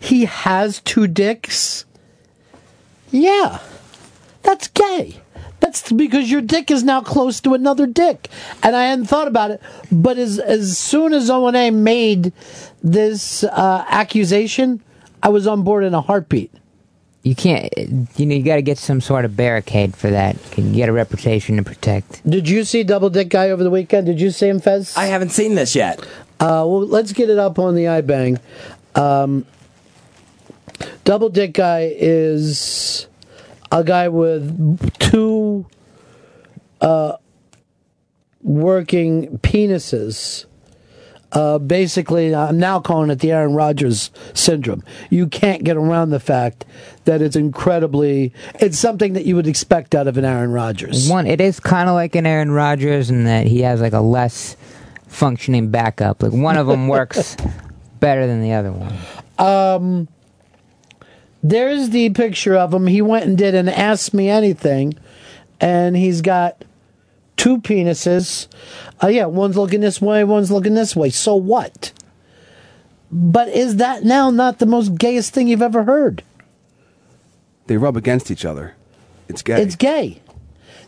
"He 0.00 0.24
has 0.24 0.80
two 0.80 1.06
dicks." 1.06 1.84
Yeah, 3.12 3.60
that's 4.42 4.66
gay. 4.68 5.20
That's 5.60 5.92
because 5.92 6.30
your 6.30 6.40
dick 6.40 6.70
is 6.70 6.82
now 6.82 7.02
close 7.02 7.40
to 7.42 7.54
another 7.54 7.86
dick, 7.86 8.28
and 8.62 8.74
I 8.74 8.84
hadn't 8.86 9.06
thought 9.06 9.28
about 9.28 9.50
it. 9.50 9.60
But 9.92 10.18
as 10.18 10.38
as 10.38 10.78
soon 10.78 11.12
as 11.12 11.30
O 11.30 11.46
and 11.46 11.56
A 11.56 11.70
made 11.70 12.32
this 12.82 13.44
uh, 13.44 13.84
accusation, 13.88 14.82
I 15.22 15.28
was 15.28 15.46
on 15.46 15.62
board 15.62 15.84
in 15.84 15.94
a 15.94 16.00
heartbeat. 16.00 16.50
You 17.22 17.34
can't. 17.34 17.70
You 18.16 18.24
know, 18.26 18.34
you 18.34 18.42
got 18.42 18.56
to 18.56 18.62
get 18.62 18.78
some 18.78 19.02
sort 19.02 19.26
of 19.26 19.36
barricade 19.36 19.94
for 19.94 20.10
that. 20.10 20.36
You 20.56 20.72
get 20.72 20.88
a 20.88 20.92
reputation 20.92 21.58
to 21.58 21.62
protect. 21.62 22.28
Did 22.28 22.48
you 22.48 22.64
see 22.64 22.82
Double 22.82 23.10
Dick 23.10 23.28
Guy 23.28 23.50
over 23.50 23.62
the 23.62 23.70
weekend? 23.70 24.06
Did 24.06 24.20
you 24.20 24.30
see 24.30 24.48
him, 24.48 24.58
Fez? 24.58 24.96
I 24.96 25.04
haven't 25.04 25.28
seen 25.28 25.54
this 25.54 25.76
yet. 25.76 26.00
Uh, 26.40 26.64
well, 26.64 26.86
let's 26.86 27.12
get 27.12 27.28
it 27.28 27.38
up 27.38 27.58
on 27.58 27.74
the 27.74 27.84
iBang. 27.84 28.40
Um, 28.94 29.44
Double 31.04 31.28
Dick 31.28 31.54
Guy 31.54 31.92
is 31.96 33.06
a 33.72 33.84
guy 33.84 34.08
with 34.08 34.92
two 34.98 35.66
uh, 36.80 37.16
working 38.42 39.38
penises. 39.38 40.46
Uh, 41.32 41.58
basically, 41.58 42.34
I'm 42.34 42.58
now 42.58 42.80
calling 42.80 43.08
it 43.10 43.20
the 43.20 43.30
Aaron 43.30 43.54
Rodgers 43.54 44.10
syndrome. 44.34 44.82
You 45.10 45.28
can't 45.28 45.62
get 45.62 45.76
around 45.76 46.10
the 46.10 46.18
fact 46.18 46.64
that 47.04 47.22
it's 47.22 47.36
incredibly, 47.36 48.32
it's 48.56 48.78
something 48.78 49.12
that 49.12 49.26
you 49.26 49.36
would 49.36 49.46
expect 49.46 49.94
out 49.94 50.08
of 50.08 50.18
an 50.18 50.24
Aaron 50.24 50.50
Rodgers. 50.50 51.08
One, 51.08 51.28
it 51.28 51.40
is 51.40 51.60
kind 51.60 51.88
of 51.88 51.94
like 51.94 52.16
an 52.16 52.26
Aaron 52.26 52.50
Rodgers 52.50 53.10
in 53.10 53.24
that 53.24 53.46
he 53.46 53.60
has 53.60 53.80
like 53.80 53.92
a 53.92 54.00
less 54.00 54.56
functioning 55.06 55.70
backup. 55.70 56.20
Like 56.20 56.32
one 56.32 56.56
of 56.56 56.66
them 56.66 56.88
works 56.88 57.36
better 58.00 58.26
than 58.26 58.42
the 58.42 58.52
other 58.54 58.72
one. 58.72 58.96
Um, 59.38 60.08
there's 61.42 61.90
the 61.90 62.10
picture 62.10 62.56
of 62.56 62.72
him. 62.72 62.86
He 62.86 63.02
went 63.02 63.26
and 63.26 63.36
did 63.36 63.54
an 63.54 63.68
Ask 63.68 64.12
Me 64.12 64.28
Anything, 64.28 64.94
and 65.60 65.96
he's 65.96 66.20
got 66.20 66.64
two 67.36 67.58
penises. 67.58 68.46
Uh, 69.02 69.08
yeah, 69.08 69.26
one's 69.26 69.56
looking 69.56 69.80
this 69.80 70.00
way, 70.00 70.24
one's 70.24 70.50
looking 70.50 70.74
this 70.74 70.94
way. 70.94 71.10
So 71.10 71.34
what? 71.34 71.92
But 73.10 73.48
is 73.48 73.76
that 73.76 74.04
now 74.04 74.30
not 74.30 74.58
the 74.58 74.66
most 74.66 74.96
gayest 74.96 75.32
thing 75.32 75.48
you've 75.48 75.62
ever 75.62 75.84
heard? 75.84 76.22
They 77.66 77.76
rub 77.76 77.96
against 77.96 78.30
each 78.30 78.44
other. 78.44 78.74
It's 79.28 79.42
gay. 79.42 79.62
It's 79.62 79.76
gay. 79.76 80.20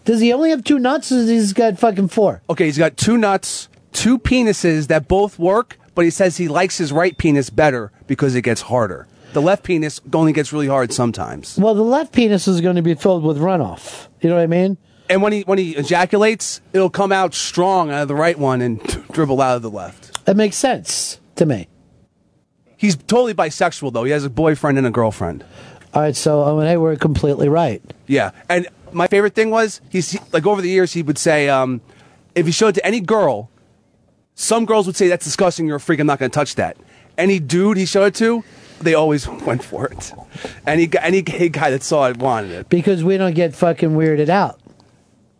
Does 0.04 0.20
he 0.20 0.32
only 0.32 0.50
have 0.50 0.64
two 0.64 0.78
nuts, 0.78 1.12
or 1.12 1.16
has 1.16 1.48
he 1.48 1.54
got 1.54 1.78
fucking 1.78 2.08
four? 2.08 2.42
Okay, 2.50 2.66
he's 2.66 2.78
got 2.78 2.96
two 2.96 3.16
nuts, 3.16 3.68
two 3.92 4.18
penises 4.18 4.88
that 4.88 5.06
both 5.08 5.38
work, 5.38 5.78
but 5.94 6.04
he 6.04 6.10
says 6.10 6.36
he 6.36 6.48
likes 6.48 6.78
his 6.78 6.92
right 6.92 7.16
penis 7.16 7.50
better 7.50 7.92
because 8.06 8.34
it 8.34 8.42
gets 8.42 8.62
harder. 8.62 9.06
The 9.32 9.42
left 9.42 9.64
penis 9.64 10.00
only 10.12 10.32
gets 10.32 10.52
really 10.52 10.66
hard 10.66 10.92
sometimes. 10.92 11.56
Well, 11.58 11.74
the 11.74 11.82
left 11.82 12.12
penis 12.12 12.46
is 12.46 12.60
going 12.60 12.76
to 12.76 12.82
be 12.82 12.94
filled 12.94 13.22
with 13.24 13.38
runoff. 13.38 14.08
You 14.20 14.28
know 14.28 14.36
what 14.36 14.42
I 14.42 14.46
mean? 14.46 14.76
And 15.08 15.22
when 15.22 15.32
he 15.32 15.42
when 15.42 15.58
he 15.58 15.76
ejaculates, 15.76 16.60
it'll 16.72 16.90
come 16.90 17.12
out 17.12 17.34
strong 17.34 17.90
out 17.90 18.02
of 18.02 18.08
the 18.08 18.14
right 18.14 18.38
one 18.38 18.60
and 18.62 18.80
dribble 19.12 19.40
out 19.40 19.56
of 19.56 19.62
the 19.62 19.70
left. 19.70 20.24
That 20.24 20.36
makes 20.36 20.56
sense 20.56 21.20
to 21.36 21.46
me. 21.46 21.68
He's 22.76 22.96
totally 22.96 23.34
bisexual 23.34 23.92
though. 23.92 24.04
He 24.04 24.12
has 24.12 24.24
a 24.24 24.30
boyfriend 24.30 24.78
and 24.78 24.86
a 24.86 24.90
girlfriend. 24.90 25.44
All 25.94 26.00
right, 26.00 26.16
so 26.16 26.42
I 26.44 26.58
mean, 26.58 26.66
hey, 26.66 26.76
we're 26.78 26.96
completely 26.96 27.48
right. 27.48 27.82
Yeah, 28.06 28.30
and 28.48 28.66
my 28.92 29.06
favorite 29.06 29.34
thing 29.34 29.50
was 29.50 29.80
he's 29.90 30.18
like 30.32 30.46
over 30.46 30.62
the 30.62 30.70
years 30.70 30.92
he 30.92 31.02
would 31.02 31.18
say 31.18 31.48
um, 31.48 31.80
if 32.34 32.46
he 32.46 32.52
showed 32.52 32.68
it 32.68 32.74
to 32.74 32.86
any 32.86 33.00
girl, 33.00 33.50
some 34.34 34.64
girls 34.64 34.86
would 34.86 34.96
say 34.96 35.08
that's 35.08 35.24
disgusting. 35.24 35.66
You're 35.66 35.76
a 35.76 35.80
freak. 35.80 36.00
I'm 36.00 36.06
not 36.06 36.18
going 36.18 36.30
to 36.30 36.34
touch 36.34 36.54
that. 36.54 36.76
Any 37.18 37.38
dude 37.38 37.76
he 37.76 37.84
showed 37.84 38.06
it 38.06 38.14
to, 38.16 38.42
they 38.82 38.94
always 38.94 39.28
went 39.46 39.62
for 39.64 39.86
it. 39.86 40.12
Any 40.66 40.88
any 41.00 41.22
gay 41.22 41.48
guy 41.48 41.70
that 41.70 41.82
saw 41.82 42.08
it 42.08 42.18
wanted 42.18 42.52
it. 42.52 42.68
Because 42.68 43.02
we 43.02 43.16
don't 43.16 43.34
get 43.34 43.54
fucking 43.54 43.90
weirded 43.90 44.28
out. 44.28 44.58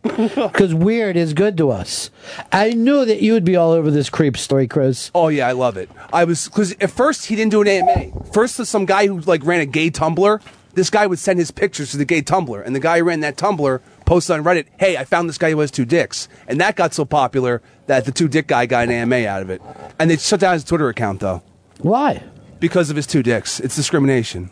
Because 0.02 0.74
weird 0.74 1.16
is 1.16 1.32
good 1.32 1.56
to 1.58 1.70
us. 1.70 2.10
I 2.50 2.70
knew 2.70 3.04
that 3.04 3.22
you 3.22 3.34
would 3.34 3.44
be 3.44 3.54
all 3.54 3.70
over 3.70 3.88
this 3.90 4.10
creep 4.10 4.36
story, 4.36 4.66
Chris. 4.66 5.12
Oh 5.14 5.28
yeah, 5.28 5.46
I 5.46 5.52
love 5.52 5.76
it. 5.76 5.88
I 6.12 6.24
was 6.24 6.48
because 6.48 6.72
at 6.80 6.90
first 6.90 7.26
he 7.26 7.36
didn't 7.36 7.52
do 7.52 7.60
an 7.62 7.68
AMA. 7.68 8.24
First, 8.32 8.58
was 8.58 8.68
some 8.68 8.84
guy 8.84 9.06
who 9.06 9.20
like 9.20 9.44
ran 9.44 9.60
a 9.60 9.66
gay 9.66 9.90
Tumblr. 9.90 10.42
This 10.74 10.90
guy 10.90 11.06
would 11.06 11.18
send 11.20 11.38
his 11.38 11.50
pictures 11.50 11.92
to 11.92 11.98
the 11.98 12.04
gay 12.04 12.22
Tumblr, 12.22 12.64
and 12.66 12.74
the 12.74 12.80
guy 12.80 12.98
who 12.98 13.04
ran 13.04 13.20
that 13.20 13.36
Tumblr 13.36 13.80
posted 14.04 14.36
on 14.36 14.44
Reddit, 14.44 14.66
"Hey, 14.78 14.96
I 14.96 15.04
found 15.04 15.28
this 15.28 15.38
guy 15.38 15.50
who 15.52 15.60
has 15.60 15.70
two 15.70 15.84
dicks," 15.84 16.28
and 16.48 16.60
that 16.60 16.74
got 16.74 16.94
so 16.94 17.04
popular 17.04 17.62
that 17.86 18.04
the 18.04 18.12
two 18.12 18.26
dick 18.26 18.48
guy 18.48 18.66
got 18.66 18.88
an 18.88 18.90
AMA 18.90 19.26
out 19.28 19.42
of 19.42 19.50
it. 19.50 19.62
And 20.00 20.10
they 20.10 20.16
shut 20.16 20.40
down 20.40 20.54
his 20.54 20.64
Twitter 20.64 20.88
account 20.88 21.20
though. 21.20 21.42
Why? 21.78 22.22
Because 22.62 22.90
of 22.90 22.96
his 22.96 23.08
two 23.08 23.24
dicks. 23.24 23.58
It's 23.58 23.74
discrimination. 23.74 24.48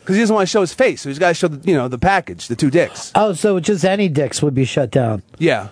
Because 0.00 0.16
he 0.16 0.22
doesn't 0.22 0.34
want 0.34 0.48
to 0.48 0.50
show 0.50 0.62
his 0.62 0.72
face, 0.72 1.02
so 1.02 1.10
he's 1.10 1.18
got 1.18 1.28
to 1.28 1.34
show 1.34 1.48
the 1.48 1.70
you 1.70 1.76
know 1.76 1.86
the 1.86 1.98
package, 1.98 2.48
the 2.48 2.56
two 2.56 2.70
dicks. 2.70 3.12
Oh, 3.14 3.34
so 3.34 3.60
just 3.60 3.84
any 3.84 4.08
dicks 4.08 4.42
would 4.42 4.54
be 4.54 4.64
shut 4.64 4.90
down. 4.90 5.22
Yeah. 5.38 5.68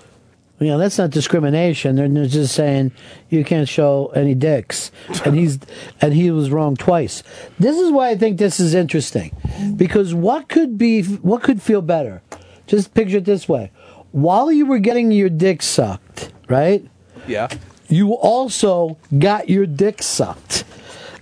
You 0.61 0.69
know, 0.69 0.79
that's 0.79 0.99
not 0.99 1.09
discrimination. 1.09 1.97
They're 1.97 2.09
they're 2.09 2.27
just 2.27 2.55
saying 2.55 2.93
you 3.31 3.45
can't 3.45 3.69
show 3.69 4.13
any 4.15 4.35
dicks, 4.35 4.93
and 5.25 5.35
he's 5.35 5.59
and 6.03 6.13
he 6.13 6.31
was 6.31 6.51
wrong 6.51 6.77
twice. 6.77 7.23
This 7.59 7.79
is 7.79 7.91
why 7.91 8.11
I 8.11 8.17
think 8.17 8.37
this 8.37 8.61
is 8.61 8.75
interesting, 8.75 9.35
because 9.77 10.15
what 10.15 10.49
could 10.49 10.77
be 10.77 11.03
what 11.03 11.43
could 11.43 11.63
feel 11.63 11.81
better? 11.83 12.21
Just 12.67 12.93
picture 12.93 13.17
it 13.17 13.25
this 13.25 13.49
way: 13.49 13.71
while 14.13 14.53
you 14.53 14.67
were 14.67 14.79
getting 14.79 15.11
your 15.13 15.31
dick 15.31 15.63
sucked, 15.63 16.31
right? 16.49 16.87
Yeah. 17.27 17.49
You 17.89 18.13
also 18.13 18.99
got 19.19 19.49
your 19.49 19.67
dick 19.67 20.03
sucked. 20.03 20.65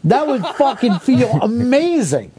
That 0.05 0.27
would 0.27 0.45
fucking 0.45 0.99
feel 1.01 1.31
amazing. 1.43 2.33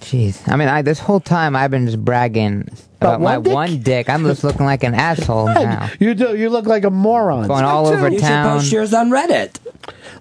Jeez, 0.00 0.48
I 0.50 0.56
mean, 0.56 0.68
I, 0.68 0.82
this 0.82 0.98
whole 0.98 1.20
time 1.20 1.54
I've 1.54 1.70
been 1.70 1.86
just 1.86 2.02
bragging 2.04 2.62
about, 3.00 3.16
About 3.16 3.20
my 3.20 3.36
one 3.38 3.42
dick? 3.44 3.54
one 3.54 3.78
dick. 3.80 4.08
I'm 4.10 4.24
just 4.24 4.42
looking 4.42 4.64
like 4.66 4.82
an 4.82 4.94
asshole 4.94 5.46
now. 5.54 5.88
You 6.00 6.14
do. 6.14 6.36
You 6.36 6.50
look 6.50 6.66
like 6.66 6.84
a 6.84 6.90
moron. 6.90 7.46
Going 7.48 7.64
all 7.64 7.86
over 7.86 8.08
You 8.08 8.18
should 8.18 8.26
town. 8.26 8.58
post 8.58 8.72
yours 8.72 8.94
on 8.94 9.10
Reddit. 9.10 9.56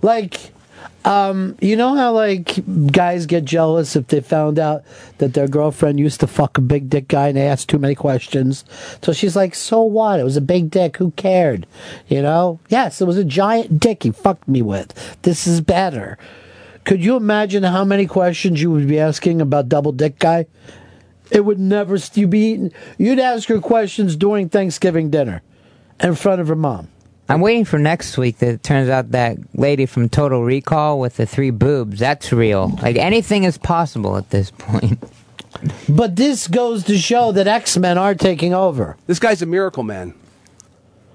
Like, 0.01 0.51
um, 1.05 1.55
you 1.61 1.75
know 1.75 1.95
how 1.95 2.13
like 2.13 2.59
guys 2.91 3.25
get 3.25 3.45
jealous 3.45 3.95
if 3.95 4.07
they 4.07 4.19
found 4.19 4.59
out 4.59 4.83
that 5.19 5.33
their 5.33 5.47
girlfriend 5.47 5.99
used 5.99 6.19
to 6.19 6.27
fuck 6.27 6.57
a 6.57 6.61
big 6.61 6.89
dick 6.89 7.07
guy 7.07 7.29
and 7.29 7.37
they 7.37 7.47
asked 7.47 7.69
too 7.69 7.79
many 7.79 7.95
questions. 7.95 8.65
So 9.01 9.13
she's 9.13 9.35
like, 9.35 9.55
"So 9.55 9.81
what? 9.81 10.19
It 10.19 10.23
was 10.23 10.37
a 10.37 10.41
big 10.41 10.69
dick. 10.69 10.97
Who 10.97 11.11
cared?" 11.11 11.65
You 12.07 12.21
know? 12.21 12.59
Yes, 12.67 13.01
it 13.01 13.05
was 13.05 13.17
a 13.17 13.23
giant 13.23 13.79
dick 13.79 14.03
he 14.03 14.11
fucked 14.11 14.47
me 14.47 14.61
with. 14.61 15.21
This 15.21 15.47
is 15.47 15.61
better. 15.61 16.17
Could 16.83 17.03
you 17.03 17.15
imagine 17.15 17.63
how 17.63 17.85
many 17.85 18.05
questions 18.05 18.61
you 18.61 18.71
would 18.71 18.87
be 18.87 18.99
asking 18.99 19.41
about 19.41 19.69
double 19.69 19.91
dick 19.91 20.19
guy? 20.19 20.47
It 21.31 21.45
would 21.45 21.59
never. 21.59 21.97
You'd 22.13 22.29
be 22.29 22.51
eating. 22.51 22.73
You'd 22.97 23.19
ask 23.19 23.47
her 23.49 23.59
questions 23.59 24.15
during 24.15 24.49
Thanksgiving 24.49 25.09
dinner, 25.09 25.43
in 25.99 26.15
front 26.15 26.41
of 26.41 26.47
her 26.47 26.55
mom. 26.55 26.89
I'm 27.29 27.41
waiting 27.41 27.63
for 27.63 27.77
next 27.77 28.17
week 28.17 28.39
that 28.39 28.49
it 28.49 28.63
turns 28.63 28.89
out 28.89 29.11
that 29.11 29.37
lady 29.53 29.85
from 29.85 30.09
Total 30.09 30.43
Recall 30.43 30.99
with 30.99 31.17
the 31.17 31.25
three 31.27 31.51
boobs, 31.51 31.99
that's 31.99 32.31
real. 32.33 32.69
Like 32.81 32.95
anything 32.95 33.43
is 33.43 33.57
possible 33.57 34.17
at 34.17 34.31
this 34.31 34.49
point. 34.51 34.99
But 35.87 36.15
this 36.15 36.47
goes 36.47 36.83
to 36.85 36.97
show 36.97 37.31
that 37.33 37.47
X 37.47 37.77
Men 37.77 37.97
are 37.97 38.15
taking 38.15 38.53
over. 38.53 38.97
This 39.07 39.19
guy's 39.19 39.41
a 39.41 39.45
miracle 39.45 39.83
man. 39.83 40.13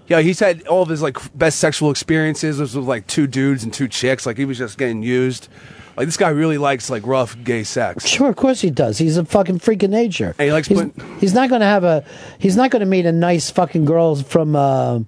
Yeah, 0.07 0.21
he's 0.21 0.39
had 0.39 0.67
all 0.67 0.83
of 0.83 0.89
his 0.89 1.01
like 1.03 1.17
best 1.37 1.59
sexual 1.59 1.91
experiences 1.91 2.59
was 2.61 2.77
with 2.77 2.85
like 2.87 3.07
two 3.07 3.27
dudes 3.27 3.65
and 3.65 3.73
two 3.73 3.89
chicks. 3.89 4.27
Like 4.27 4.37
he 4.37 4.45
was 4.45 4.59
just 4.59 4.77
getting 4.79 5.03
used. 5.03 5.49
Like 5.97 6.07
this 6.07 6.17
guy 6.17 6.29
really 6.29 6.59
likes 6.59 6.91
like 6.91 7.07
rough 7.07 7.37
gay 7.43 7.65
sex. 7.65 8.07
Sure, 8.07 8.29
of 8.29 8.37
course 8.37 8.61
he 8.61 8.71
does. 8.71 8.99
He's 8.99 9.17
a 9.17 9.25
fucking 9.25 9.61
freak 9.61 9.83
of 9.83 9.91
nature. 9.91 10.35
And 10.39 10.47
he 10.47 10.53
likes 10.53 10.69
he's, 10.69 10.81
putting- 10.81 11.19
he's 11.21 11.33
not 11.35 11.49
going 11.49 11.61
to 11.61 11.67
have 11.67 11.85
a. 11.85 12.05
He's 12.39 12.57
not 12.57 12.71
going 12.71 12.81
to 12.81 12.87
meet 12.87 13.07
a 13.07 13.13
nice 13.13 13.51
fucking 13.51 13.85
girl 13.85 14.17
from 14.17 14.55
uh, 14.57 15.01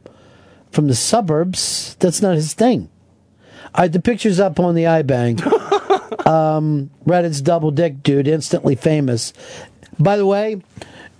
from 0.77 0.87
the 0.89 0.95
suburbs. 0.95 1.97
That's 2.01 2.21
not 2.21 2.37
his 2.37 2.53
thing. 2.53 2.91
Right, 3.77 3.91
the 3.91 4.01
picture's 4.01 4.39
up 4.39 4.61
on 4.61 4.75
the 4.75 4.85
iBank. 4.85 5.41
um, 6.27 6.91
Reddit's 7.07 7.41
double 7.41 7.71
dick 7.71 8.03
dude, 8.03 8.29
instantly 8.29 8.75
famous. 8.75 9.33
By 9.99 10.19
the 10.19 10.27
way, 10.27 10.61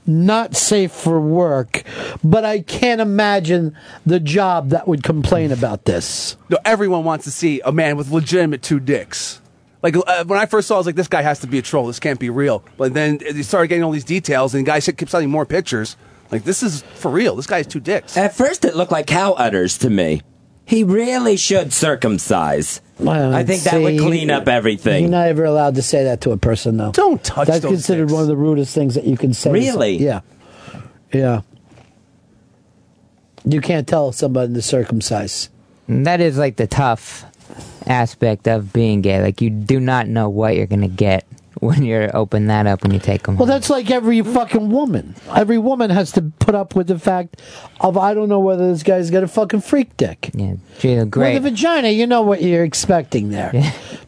not 0.07 0.55
safe 0.55 0.93
for 0.93 1.19
work, 1.19 1.85
but 2.23 2.45
I 2.45 2.61
can't 2.61 3.01
imagine 3.01 3.75
the 4.05 4.21
job 4.21 4.69
that 4.69 4.87
would 4.87 5.03
complain 5.03 5.53
about 5.53 5.87
this. 5.87 6.37
No, 6.51 6.59
everyone 6.65 7.05
wants 7.05 7.25
to 7.25 7.31
see 7.31 7.61
a 7.65 7.73
man 7.73 7.97
with 7.97 8.11
legitimate 8.11 8.63
two 8.63 8.79
dicks. 8.79 9.41
Like 9.83 9.97
uh, 9.97 10.25
when 10.25 10.39
I 10.39 10.47
first 10.47 10.69
saw, 10.69 10.75
it, 10.75 10.77
I 10.77 10.81
was 10.81 10.87
like, 10.87 10.97
"This 10.97 11.09
guy 11.09 11.23
has 11.23 11.41
to 11.41 11.47
be 11.47 11.59
a 11.59 11.63
troll. 11.63 11.87
This 11.87 12.01
can't 12.01 12.21
be 12.21 12.29
real." 12.29 12.63
But 12.77 12.93
then 12.93 13.21
you 13.21 13.43
started 13.43 13.69
getting 13.69 13.85
all 13.85 13.91
these 13.91 14.05
details, 14.05 14.55
and 14.55 14.67
the 14.67 14.71
guy 14.71 14.81
kept 14.81 15.11
sending 15.11 15.31
more 15.31 15.47
pictures. 15.47 15.97
Like 16.31 16.45
this 16.45 16.63
is 16.63 16.83
for 16.95 17.11
real. 17.11 17.37
This 17.37 17.47
guy 17.47 17.59
has 17.59 17.67
two 17.67 17.81
dicks. 17.81 18.17
At 18.17 18.35
first, 18.35 18.65
it 18.65 18.77
looked 18.77 18.93
like 18.93 19.07
cow 19.07 19.33
udders 19.33 19.79
to 19.79 19.91
me. 19.91 20.23
He 20.65 20.83
really 20.83 21.37
should 21.37 21.73
circumcise. 21.73 22.81
I 22.99 23.45
think 23.45 23.63
that 23.63 23.81
would 23.81 24.01
clean 24.01 24.31
up 24.31 24.49
everything. 24.49 25.03
You're 25.03 25.11
not 25.11 25.29
ever 25.29 25.45
allowed 25.45 25.77
to 25.77 25.83
say 25.83 26.05
that 26.05 26.23
to 26.23 26.33
a 26.33 26.37
person, 26.37 26.77
though. 26.77 26.91
Don't 26.93 27.23
touch 27.23 27.47
That's 27.47 27.61
those 27.61 27.71
considered 27.71 28.11
one 28.11 28.23
of 28.23 28.29
the 28.29 28.37
rudest 28.37 28.75
things 28.75 28.95
that 28.95 29.05
you 29.05 29.17
can 29.17 29.33
say. 29.33 29.53
Really? 29.53 29.97
Yeah. 29.99 30.23
Yeah. 31.13 31.43
You 33.45 33.61
can't 33.61 33.87
tell 33.87 34.11
somebody 34.11 34.55
to 34.55 34.63
circumcise. 34.63 35.51
And 35.87 36.07
that 36.07 36.21
is 36.21 36.37
like 36.37 36.57
the 36.57 36.67
tough 36.67 37.25
aspect 37.87 38.49
of 38.49 38.73
being 38.73 39.03
gay. 39.03 39.23
Like 39.23 39.41
you 39.41 39.51
do 39.51 39.79
not 39.79 40.09
know 40.09 40.29
what 40.29 40.57
you're 40.57 40.67
gonna 40.67 40.89
get 40.89 41.25
when 41.61 41.83
you're 41.83 42.15
open 42.17 42.47
that 42.47 42.67
up 42.67 42.83
when 42.83 42.93
you 42.93 42.99
take 43.01 43.23
them. 43.25 43.37
Well, 43.37 43.47
that's 43.47 43.71
like 43.71 43.91
every 43.91 44.21
fucking 44.23 44.71
woman. 44.71 45.15
Every 45.35 45.59
woman 45.59 45.91
has 45.91 46.13
to 46.13 46.23
put 46.39 46.55
up 46.55 46.75
with 46.77 46.87
the 46.89 46.99
fact 46.99 47.41
of 47.81 47.97
I 47.97 48.15
don't 48.15 48.29
know 48.29 48.41
whether 48.41 48.69
this 48.71 48.83
guy's 48.83 49.11
got 49.11 49.23
a 49.23 49.29
fucking 49.29 49.61
freak 49.63 49.97
dick. 49.97 50.31
Yeah, 50.35 50.55
gee, 50.79 51.03
great. 51.05 51.35
With 51.35 51.47
a 51.47 51.51
vagina, 51.51 51.89
you 51.89 52.07
know 52.07 52.23
what 52.23 52.43
you're 52.43 52.65
expecting 52.65 53.31
there. 53.31 53.53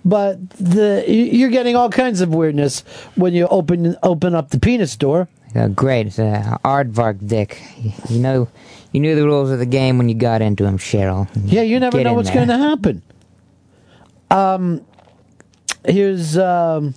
But 0.05 0.51
the 0.51 1.05
you- 1.07 1.25
you're 1.39 1.51
getting 1.51 1.77
all 1.77 1.91
kinds 1.91 2.21
of 2.21 2.35
weirdness 2.35 2.81
when 3.15 3.35
you 3.35 3.47
open 3.49 3.97
open 4.03 4.35
up 4.35 4.51
the 4.51 4.59
penis 4.61 4.97
door. 4.97 5.29
Uh, 5.57 5.69
great, 5.69 6.07
it's 6.07 6.19
a 6.19 6.59
aardvark 6.65 7.27
dick. 7.27 7.61
You 8.11 8.19
know, 8.21 8.49
you 8.93 9.01
knew 9.01 9.17
the 9.17 9.25
rules 9.25 9.51
of 9.51 9.59
the 9.59 9.67
game 9.67 9.97
when 9.97 10.09
you 10.11 10.15
got 10.15 10.43
into 10.43 10.67
him, 10.67 10.77
Cheryl. 10.77 11.27
Yeah, 11.45 11.63
you 11.63 11.81
never 11.81 11.97
Get 11.97 12.05
know 12.05 12.13
what's 12.13 12.31
going 12.31 12.49
to 12.49 12.59
happen. 12.59 13.03
Um, 14.31 14.83
here's 15.87 16.37
um, 16.37 16.95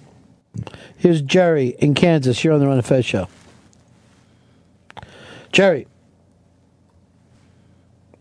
here's 0.98 1.22
Jerry 1.22 1.76
in 1.80 1.94
Kansas. 1.94 2.44
You're 2.44 2.54
on 2.54 2.60
the 2.60 2.68
Ron 2.68 2.78
and 2.78 2.86
Fez 2.86 3.06
show. 3.06 3.28
Jerry, 5.52 5.88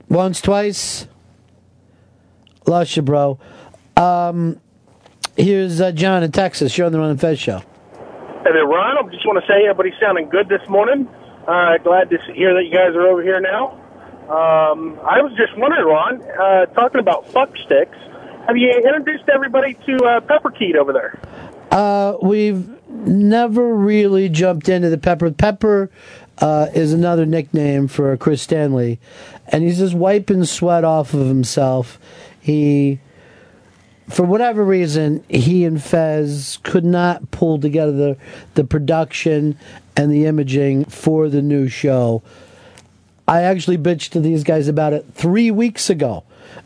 once, 0.08 0.40
twice, 0.40 1.06
lost 2.66 2.96
you, 2.96 3.02
bro. 3.02 3.38
Um, 3.96 4.60
here's 5.36 5.80
uh, 5.80 5.92
John 5.92 6.24
in 6.24 6.32
Texas. 6.32 6.76
You're 6.76 6.86
on 6.86 6.92
the 6.92 6.98
Ron 6.98 7.10
and 7.10 7.20
Fez 7.20 7.38
show. 7.38 7.58
Hey 7.58 8.52
there, 8.52 8.66
Ron. 8.66 8.98
I 8.98 9.10
just 9.12 9.26
want 9.26 9.38
to 9.38 9.46
say 9.46 9.62
everybody's 9.68 9.98
sounding 10.00 10.28
good 10.28 10.48
this 10.48 10.66
morning. 10.68 11.08
Uh, 11.46 11.78
glad 11.78 12.10
to 12.10 12.18
hear 12.32 12.54
that 12.54 12.64
you 12.64 12.72
guys 12.72 12.96
are 12.96 13.06
over 13.06 13.22
here 13.22 13.40
now. 13.40 13.72
Um, 14.30 14.98
I 15.02 15.20
was 15.22 15.32
just 15.36 15.56
wondering, 15.58 15.84
Ron, 15.84 16.22
uh, 16.22 16.66
talking 16.66 17.00
about 17.00 17.28
fuck 17.28 17.56
sticks. 17.64 17.96
Have 18.46 18.56
you 18.56 18.70
introduced 18.70 19.28
everybody 19.28 19.74
to 19.74 19.96
uh, 20.04 20.20
Pepperkeet 20.20 20.76
over 20.76 20.92
there? 20.92 21.18
Uh, 21.70 22.16
we've 22.20 22.68
never 22.90 23.74
really 23.74 24.28
jumped 24.28 24.68
into 24.68 24.90
the 24.90 24.98
Pepper. 24.98 25.30
Pepper 25.30 25.90
uh, 26.38 26.68
is 26.74 26.92
another 26.92 27.26
nickname 27.26 27.86
for 27.86 28.16
Chris 28.16 28.42
Stanley, 28.42 28.98
and 29.48 29.62
he's 29.62 29.78
just 29.78 29.94
wiping 29.94 30.44
sweat 30.44 30.84
off 30.84 31.14
of 31.14 31.26
himself. 31.26 31.98
He, 32.40 33.00
for 34.08 34.24
whatever 34.24 34.64
reason, 34.64 35.24
he 35.28 35.64
and 35.64 35.82
Fez 35.82 36.58
could 36.62 36.84
not 36.84 37.30
pull 37.30 37.60
together 37.60 37.92
the, 37.92 38.16
the 38.54 38.64
production 38.64 39.56
and 39.96 40.10
the 40.10 40.26
imaging 40.26 40.86
for 40.86 41.28
the 41.28 41.42
new 41.42 41.68
show. 41.68 42.22
I 43.28 43.42
actually 43.42 43.78
bitched 43.78 44.10
to 44.10 44.20
these 44.20 44.42
guys 44.42 44.66
about 44.66 44.92
it 44.92 45.06
three 45.14 45.52
weeks 45.52 45.88
ago, 45.88 46.24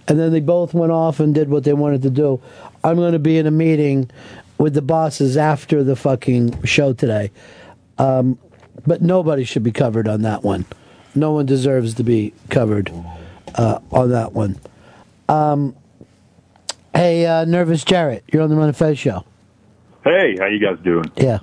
and 0.09 0.19
then 0.19 0.33
they 0.33 0.41
both 0.41 0.73
went 0.73 0.93
off 0.93 1.21
and 1.21 1.35
did 1.35 1.51
what 1.51 1.65
they 1.65 1.75
wanted 1.75 2.01
to 2.03 2.11
do. 2.11 2.41
I'm 2.83 2.97
going 2.97 3.13
to 3.13 3.19
be 3.19 3.37
in 3.39 3.47
a 3.47 3.51
meeting 3.51 4.11
with 4.59 4.75
the 4.75 4.83
bosses 4.83 5.37
after 5.37 5.83
the 5.83 5.97
fucking 5.97 6.63
show 6.65 6.93
today, 6.93 7.31
um, 7.99 8.39
but 8.87 9.03
nobody 9.03 9.45
should 9.45 9.63
be 9.63 9.73
covered 9.73 10.09
on 10.09 10.23
that 10.23 10.43
one. 10.43 10.65
No 11.15 11.33
one 11.33 11.47
deserves 11.47 11.95
to 11.95 12.03
be 12.05 12.33
covered 12.51 12.93
uh, 13.57 13.79
on 13.93 14.11
that 14.11 14.33
one. 14.33 14.59
Um, 15.29 15.75
hey, 16.95 17.27
uh, 17.27 17.45
nervous 17.45 17.85
Jarrett, 17.85 18.25
you're 18.33 18.43
on 18.43 18.49
the 18.51 18.57
Ron 18.57 18.69
and 18.69 18.77
Fez 18.77 18.99
show. 18.99 19.25
Hey, 20.05 20.37
how 20.39 20.47
you 20.47 20.61
guys 20.61 20.79
doing? 20.85 21.11
Yeah. 21.17 21.39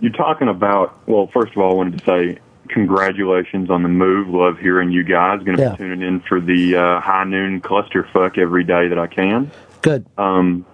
You're 0.00 0.12
talking 0.12 0.48
about, 0.48 1.08
well, 1.08 1.28
first 1.32 1.52
of 1.52 1.58
all, 1.58 1.72
I 1.72 1.74
wanted 1.74 1.98
to 1.98 2.04
say 2.04 2.38
congratulations 2.68 3.70
on 3.70 3.82
the 3.82 3.88
move. 3.88 4.28
Love 4.28 4.58
hearing 4.58 4.90
you 4.92 5.02
guys. 5.02 5.42
Going 5.42 5.56
to 5.56 5.62
Yeah. 5.62 5.70
be 5.70 5.76
tuning 5.78 6.02
in 6.06 6.20
for 6.20 6.40
the 6.40 6.76
uh, 6.76 7.00
high 7.00 7.24
noon 7.24 7.60
clusterfuck 7.60 8.36
every 8.38 8.62
day 8.62 8.88
that 8.88 8.98
I 8.98 9.06
can. 9.06 9.50
Good. 9.82 10.06
Um, 10.18 10.66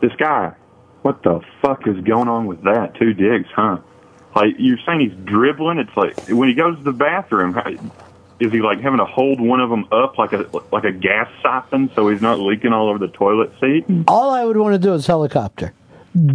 this 0.00 0.12
guy, 0.16 0.52
what 1.02 1.22
the 1.22 1.40
fuck 1.62 1.86
is 1.86 2.00
going 2.04 2.28
on 2.28 2.46
with 2.46 2.62
that? 2.64 2.94
Two 2.98 3.14
dicks, 3.14 3.48
huh? 3.54 3.78
Like 4.34 4.54
you're 4.58 4.78
saying 4.86 5.00
he's 5.00 5.26
dribbling. 5.26 5.78
It's 5.78 5.96
like 5.96 6.28
when 6.28 6.48
he 6.48 6.54
goes 6.54 6.76
to 6.76 6.82
the 6.82 6.92
bathroom, 6.92 7.56
is 8.40 8.52
he 8.52 8.60
like 8.60 8.80
having 8.80 8.98
to 8.98 9.04
hold 9.04 9.40
one 9.40 9.60
of 9.60 9.70
them 9.70 9.86
up 9.90 10.18
like 10.18 10.32
a 10.32 10.48
like 10.70 10.84
a 10.84 10.92
gas 10.92 11.28
siphon 11.42 11.90
so 11.94 12.08
he's 12.08 12.22
not 12.22 12.38
leaking 12.38 12.72
all 12.72 12.88
over 12.88 12.98
the 12.98 13.08
toilet 13.08 13.52
seat? 13.60 13.84
All 14.06 14.30
I 14.30 14.44
would 14.44 14.56
want 14.56 14.74
to 14.74 14.78
do 14.78 14.94
is 14.94 15.06
helicopter. 15.06 15.72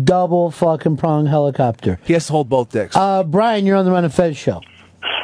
Double 0.03 0.51
fucking 0.51 0.97
prong 0.97 1.26
helicopter. 1.26 1.99
He 2.03 2.14
has 2.14 2.28
to 2.28 2.34
hold 2.34 2.49
both 2.49 2.72
dicks. 2.72 2.95
Uh, 2.95 3.24
Brian, 3.24 3.66
you're 3.66 3.76
on 3.76 3.86
the 3.86 3.91
Ron 3.91 4.05
and 4.05 4.14
Fez 4.14 4.38
show. 4.38 4.61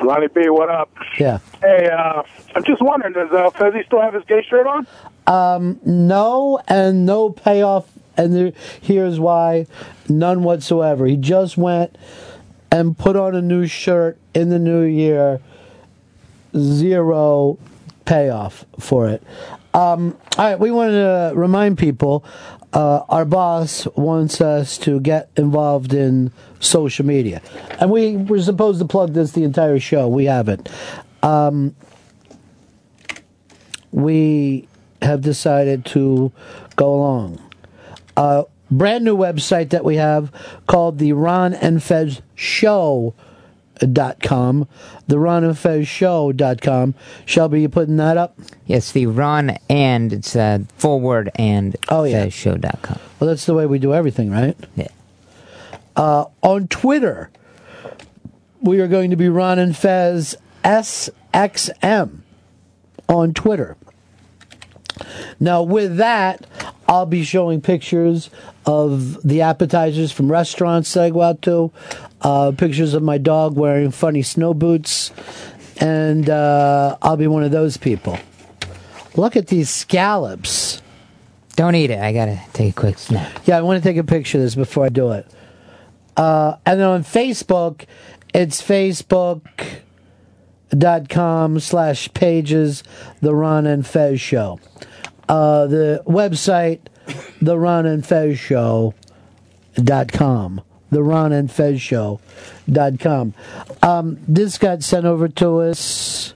Ronnie 0.01 0.27
B, 0.27 0.49
what 0.49 0.69
up? 0.69 0.89
Yeah. 1.17 1.39
Hey, 1.61 1.89
uh, 1.89 2.23
I'm 2.55 2.63
just 2.63 2.81
wondering, 2.81 3.13
does 3.13 3.31
uh, 3.31 3.49
Fezzy 3.51 3.85
still 3.85 4.01
have 4.01 4.13
his 4.13 4.23
gay 4.25 4.43
shirt 4.49 4.65
on? 4.65 4.87
Um, 5.27 5.79
no, 5.85 6.59
and 6.67 7.05
no 7.05 7.29
payoff. 7.29 7.89
And 8.19 8.35
there, 8.35 8.51
here's 8.81 9.17
why 9.17 9.65
none 10.09 10.43
whatsoever. 10.43 11.05
He 11.05 11.15
just 11.15 11.57
went 11.57 11.97
and 12.69 12.97
put 12.97 13.15
on 13.15 13.33
a 13.33 13.41
new 13.41 13.65
shirt 13.65 14.17
in 14.33 14.49
the 14.49 14.59
new 14.59 14.81
year. 14.81 15.39
Zero 16.55 17.57
payoff 18.03 18.65
for 18.77 19.07
it. 19.07 19.23
Um, 19.73 20.17
all 20.37 20.45
right, 20.45 20.59
we 20.59 20.69
wanted 20.69 20.93
to 20.93 21.31
remind 21.33 21.77
people 21.77 22.25
uh, 22.73 23.03
our 23.07 23.23
boss 23.23 23.87
wants 23.95 24.41
us 24.41 24.77
to 24.79 24.99
get 24.99 25.29
involved 25.37 25.93
in 25.93 26.31
social 26.59 27.05
media. 27.05 27.41
And 27.79 27.89
we 27.89 28.17
were 28.17 28.41
supposed 28.41 28.79
to 28.79 28.85
plug 28.85 29.13
this 29.13 29.31
the 29.31 29.43
entire 29.43 29.79
show. 29.79 30.09
We 30.09 30.25
haven't. 30.25 30.69
Um, 31.23 31.75
we 33.91 34.67
have 35.01 35.21
decided 35.21 35.85
to 35.85 36.31
go 36.75 36.93
along. 36.93 37.48
A 38.19 38.43
brand 38.69 39.03
new 39.03 39.17
website 39.17 39.69
that 39.69 39.83
we 39.83 39.95
have 39.95 40.31
called 40.67 40.99
the 40.99 41.13
Ron 41.13 41.55
and 41.55 41.81
Fez 41.81 42.21
Show. 42.35 43.15
Dot 43.93 44.21
com, 44.21 44.67
the 45.07 45.17
Ron 45.17 45.45
and 45.45 45.57
Fez 45.57 45.87
Show 45.87 46.33
dot 46.33 46.61
com. 46.61 46.95
Shelby, 47.25 47.61
you 47.61 47.69
putting 47.69 47.95
that 47.95 48.17
up? 48.17 48.37
Yes, 48.65 48.91
the 48.91 49.05
Ron 49.05 49.51
and 49.69 50.11
it's 50.11 50.35
uh, 50.35 50.59
full 50.77 50.99
word 50.99 51.31
and 51.35 51.77
oh 51.87 52.03
yeah 52.03 52.27
show.com. 52.27 52.99
Well, 53.19 53.29
that's 53.29 53.45
the 53.45 53.53
way 53.53 53.65
we 53.65 53.79
do 53.79 53.93
everything, 53.93 54.31
right? 54.31 54.57
Yeah. 54.75 54.89
Uh, 55.95 56.25
on 56.41 56.67
Twitter, 56.67 57.29
we 58.61 58.81
are 58.81 58.87
going 58.87 59.11
to 59.11 59.15
be 59.15 59.29
Ron 59.29 59.59
and 59.59 59.77
Fez 59.77 60.35
SXM 60.65 62.19
on 63.07 63.33
Twitter. 63.33 63.77
Now, 65.39 65.63
with 65.63 65.97
that, 65.97 66.45
I'll 66.87 67.05
be 67.05 67.23
showing 67.23 67.61
pictures 67.61 68.29
of 68.65 69.21
the 69.23 69.41
appetizers 69.41 70.11
from 70.11 70.31
restaurants 70.31 70.93
that 70.93 71.03
I 71.03 71.09
go 71.09 71.21
out 71.21 71.41
to, 71.43 71.71
uh, 72.21 72.51
pictures 72.57 72.93
of 72.93 73.03
my 73.03 73.17
dog 73.17 73.55
wearing 73.55 73.91
funny 73.91 74.21
snow 74.21 74.53
boots, 74.53 75.11
and 75.79 76.29
uh, 76.29 76.97
I'll 77.01 77.17
be 77.17 77.27
one 77.27 77.43
of 77.43 77.51
those 77.51 77.77
people. 77.77 78.17
Look 79.15 79.35
at 79.35 79.47
these 79.47 79.69
scallops. 79.69 80.81
Don't 81.55 81.75
eat 81.75 81.89
it. 81.89 81.99
I 81.99 82.13
gotta 82.13 82.39
take 82.53 82.71
a 82.71 82.79
quick 82.79 82.97
snap. 82.97 83.41
Yeah, 83.45 83.57
I 83.57 83.61
want 83.61 83.83
to 83.83 83.89
take 83.89 83.97
a 83.97 84.03
picture 84.03 84.37
of 84.37 84.43
this 84.43 84.55
before 84.55 84.85
I 84.85 84.89
do 84.89 85.11
it. 85.11 85.27
Uh, 86.15 86.55
and 86.65 86.79
then 86.79 86.87
on 86.87 87.03
Facebook, 87.03 87.83
it's 88.33 88.61
facebook.com 88.61 91.59
slash 91.59 92.13
pages, 92.13 92.83
The 93.21 93.35
Ron 93.35 93.67
and 93.67 93.85
Fez 93.85 94.21
Show. 94.21 94.59
Uh, 95.29 95.67
the 95.67 96.03
website, 96.07 96.79
The 97.39 97.57
Ron 97.57 97.85
and 97.85 98.05
Fez 98.05 98.37
Show 98.39 98.95
dot 99.75 100.11
com. 100.11 100.61
The 100.91 101.03
Ron 101.03 101.31
and 101.31 101.51
Fez 101.51 101.79
Show 101.79 102.19
dot 102.67 102.99
com. 102.99 103.35
Um, 103.83 104.19
this 104.27 104.57
got 104.57 104.81
sent 104.81 105.05
over 105.05 105.27
to 105.27 105.59
us 105.59 106.33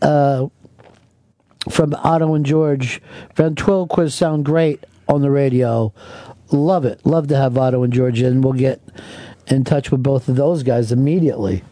uh, 0.00 0.46
from 1.68 1.94
Otto 1.94 2.34
and 2.34 2.46
George. 2.46 3.02
Ventriloquists 3.34 4.16
sound 4.16 4.44
great 4.44 4.84
on 5.08 5.22
the 5.22 5.30
radio. 5.30 5.92
Love 6.52 6.84
it. 6.84 7.04
Love 7.04 7.26
to 7.26 7.36
have 7.36 7.58
Otto 7.58 7.82
and 7.82 7.92
George 7.92 8.22
in. 8.22 8.42
We'll 8.42 8.52
get 8.52 8.80
in 9.48 9.64
touch 9.64 9.90
with 9.90 10.04
both 10.04 10.28
of 10.28 10.36
those 10.36 10.62
guys 10.62 10.92
immediately. 10.92 11.64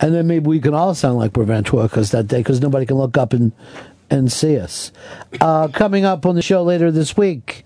And 0.00 0.14
then 0.14 0.26
maybe 0.26 0.46
we 0.46 0.58
can 0.58 0.74
all 0.74 0.94
sound 0.94 1.18
like 1.18 1.36
we're 1.36 1.44
ventriloquists 1.44 2.12
that 2.12 2.28
day 2.28 2.38
because 2.38 2.60
nobody 2.62 2.86
can 2.86 2.96
look 2.96 3.18
up 3.18 3.34
and, 3.34 3.52
and 4.12 4.30
see 4.30 4.58
us. 4.58 4.92
Uh, 5.40 5.68
coming 5.68 6.04
up 6.04 6.26
on 6.26 6.34
the 6.34 6.42
show 6.42 6.62
later 6.62 6.90
this 6.90 7.16
week, 7.16 7.64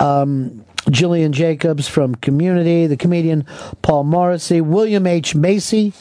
um, 0.00 0.64
Gillian 0.90 1.32
Jacobs 1.32 1.86
from 1.86 2.14
Community, 2.14 2.86
the 2.86 2.96
comedian 2.96 3.44
Paul 3.82 4.04
Morrissey, 4.04 4.62
William 4.62 5.06
H. 5.06 5.34
Macy, 5.34 5.92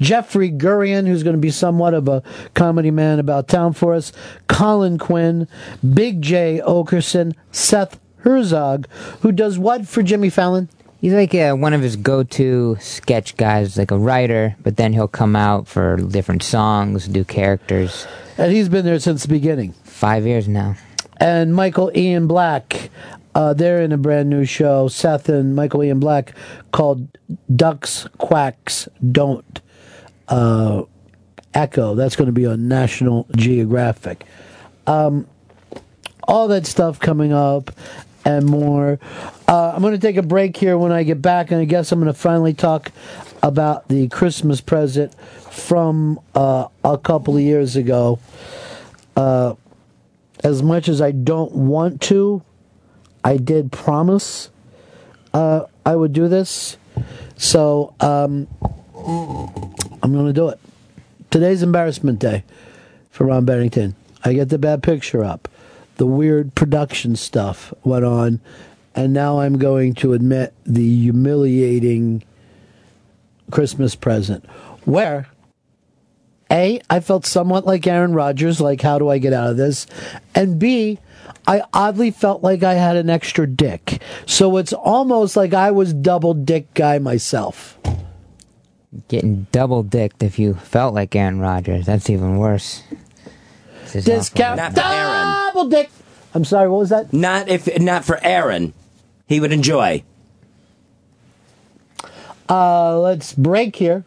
Jeffrey 0.00 0.50
Gurian, 0.50 1.06
who's 1.06 1.22
going 1.22 1.36
to 1.36 1.40
be 1.40 1.50
somewhat 1.50 1.94
of 1.94 2.08
a 2.08 2.22
comedy 2.54 2.90
man 2.90 3.20
about 3.20 3.46
town 3.46 3.72
for 3.72 3.94
us, 3.94 4.12
Colin 4.48 4.98
Quinn, 4.98 5.46
Big 5.94 6.22
Jay 6.22 6.60
Oakerson, 6.66 7.34
Seth 7.52 8.00
Herzog, 8.18 8.88
who 9.20 9.30
does 9.30 9.58
what 9.58 9.86
for 9.86 10.02
Jimmy 10.02 10.30
Fallon? 10.30 10.68
He's 11.00 11.14
like 11.14 11.34
uh, 11.34 11.54
one 11.54 11.72
of 11.72 11.80
his 11.80 11.96
go-to 11.96 12.76
sketch 12.78 13.36
guys, 13.38 13.78
like 13.78 13.90
a 13.90 13.98
writer, 13.98 14.54
but 14.62 14.76
then 14.76 14.92
he'll 14.92 15.08
come 15.08 15.34
out 15.34 15.66
for 15.66 15.96
different 15.96 16.42
songs, 16.42 17.08
do 17.08 17.24
characters. 17.24 18.06
And 18.36 18.52
he's 18.52 18.68
been 18.68 18.84
there 18.84 18.98
since 18.98 19.22
the 19.22 19.28
beginning. 19.28 19.72
Five 19.84 20.26
years 20.26 20.46
now. 20.46 20.76
and 21.18 21.54
Michael 21.54 21.90
Ian 21.96 22.26
Black. 22.26 22.90
Uh, 23.34 23.54
they're 23.54 23.80
in 23.82 23.92
a 23.92 23.96
brand 23.96 24.28
new 24.28 24.44
show, 24.44 24.88
Seth 24.88 25.28
and 25.28 25.54
Michael 25.54 25.84
Ian 25.84 26.00
Black, 26.00 26.34
called 26.72 27.06
Ducks 27.54 28.06
Quacks 28.18 28.88
Don't 29.12 29.60
uh, 30.28 30.82
Echo. 31.54 31.94
That's 31.94 32.16
going 32.16 32.26
to 32.26 32.32
be 32.32 32.44
on 32.46 32.66
National 32.68 33.26
Geographic. 33.36 34.24
Um, 34.86 35.26
all 36.24 36.48
that 36.48 36.66
stuff 36.66 36.98
coming 36.98 37.32
up 37.32 37.70
and 38.24 38.46
more. 38.46 38.98
Uh, 39.48 39.72
I'm 39.74 39.82
going 39.82 39.94
to 39.94 39.98
take 39.98 40.16
a 40.16 40.22
break 40.22 40.56
here 40.56 40.76
when 40.78 40.92
I 40.92 41.02
get 41.02 41.22
back, 41.22 41.50
and 41.50 41.60
I 41.60 41.64
guess 41.64 41.92
I'm 41.92 42.00
going 42.00 42.12
to 42.12 42.18
finally 42.18 42.54
talk 42.54 42.92
about 43.42 43.88
the 43.88 44.08
Christmas 44.08 44.60
present 44.60 45.14
from 45.14 46.20
uh, 46.34 46.66
a 46.84 46.98
couple 46.98 47.36
of 47.36 47.42
years 47.42 47.76
ago. 47.76 48.18
Uh, 49.16 49.54
as 50.42 50.62
much 50.62 50.88
as 50.88 51.00
I 51.00 51.10
don't 51.10 51.52
want 51.52 52.00
to, 52.02 52.42
I 53.22 53.36
did 53.36 53.72
promise 53.72 54.50
uh, 55.34 55.64
I 55.84 55.96
would 55.96 56.12
do 56.12 56.28
this. 56.28 56.76
So 57.36 57.94
um, 58.00 58.48
I'm 60.02 60.12
going 60.12 60.26
to 60.26 60.32
do 60.32 60.48
it. 60.48 60.58
Today's 61.30 61.62
embarrassment 61.62 62.18
day 62.18 62.44
for 63.10 63.24
Ron 63.24 63.44
Bennington. 63.44 63.94
I 64.24 64.32
get 64.32 64.48
the 64.48 64.58
bad 64.58 64.82
picture 64.82 65.24
up. 65.24 65.48
The 66.00 66.06
weird 66.06 66.54
production 66.54 67.14
stuff 67.14 67.74
went 67.84 68.06
on, 68.06 68.40
and 68.94 69.12
now 69.12 69.40
I'm 69.40 69.58
going 69.58 69.92
to 69.96 70.14
admit 70.14 70.54
the 70.64 70.96
humiliating 70.96 72.24
Christmas 73.50 73.94
present 73.94 74.46
where 74.86 75.26
A, 76.50 76.80
I 76.88 77.00
felt 77.00 77.26
somewhat 77.26 77.66
like 77.66 77.86
Aaron 77.86 78.14
Rodgers, 78.14 78.62
like 78.62 78.80
how 78.80 78.98
do 78.98 79.10
I 79.10 79.18
get 79.18 79.34
out 79.34 79.50
of 79.50 79.58
this? 79.58 79.86
And 80.34 80.58
B, 80.58 80.98
I 81.46 81.64
oddly 81.74 82.10
felt 82.10 82.42
like 82.42 82.62
I 82.62 82.76
had 82.76 82.96
an 82.96 83.10
extra 83.10 83.46
dick. 83.46 84.00
So 84.24 84.56
it's 84.56 84.72
almost 84.72 85.36
like 85.36 85.52
I 85.52 85.70
was 85.70 85.92
double 85.92 86.32
dick 86.32 86.72
guy 86.72 86.98
myself. 86.98 87.78
Getting 89.08 89.48
double 89.52 89.82
dicked 89.82 90.22
if 90.22 90.38
you 90.38 90.54
felt 90.54 90.94
like 90.94 91.14
Aaron 91.14 91.40
Rodgers. 91.40 91.84
That's 91.84 92.08
even 92.08 92.38
worse. 92.38 92.84
This 93.82 93.96
is 93.96 94.04
Discount 94.06 94.56
Not 94.56 94.78
Aaron. 94.78 95.29
Dick. 95.68 95.90
I'm 96.34 96.44
sorry, 96.44 96.68
what 96.68 96.78
was 96.78 96.90
that? 96.90 97.12
Not 97.12 97.48
if 97.48 97.80
not 97.80 98.04
for 98.04 98.18
Aaron. 98.22 98.72
He 99.26 99.40
would 99.40 99.52
enjoy. 99.52 100.02
Uh, 102.48 102.98
let's 102.98 103.32
break 103.32 103.76
here. 103.76 104.04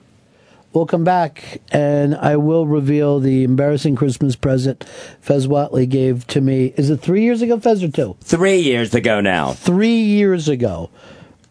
We'll 0.73 0.85
come 0.87 1.03
back 1.03 1.61
and 1.71 2.15
I 2.15 2.35
will 2.37 2.65
reveal 2.65 3.19
the 3.19 3.43
embarrassing 3.43 3.95
Christmas 3.95 4.35
present 4.35 4.83
Fez 5.21 5.47
Whatley 5.47 5.87
gave 5.87 6.25
to 6.27 6.41
me. 6.41 6.73
Is 6.75 6.89
it 6.89 6.99
three 6.99 7.21
years 7.23 7.41
ago, 7.43 7.59
Fez, 7.59 7.83
or 7.83 7.89
two? 7.91 8.17
Three 8.21 8.57
years 8.57 8.95
ago 8.95 9.21
now. 9.21 9.53
Three 9.53 10.01
years 10.01 10.49
ago, 10.49 10.89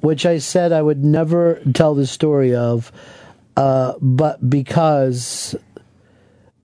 which 0.00 0.26
I 0.26 0.38
said 0.38 0.72
I 0.72 0.82
would 0.82 1.04
never 1.04 1.60
tell 1.72 1.94
the 1.94 2.06
story 2.06 2.54
of, 2.54 2.90
uh, 3.56 3.94
but 4.00 4.50
because 4.50 5.54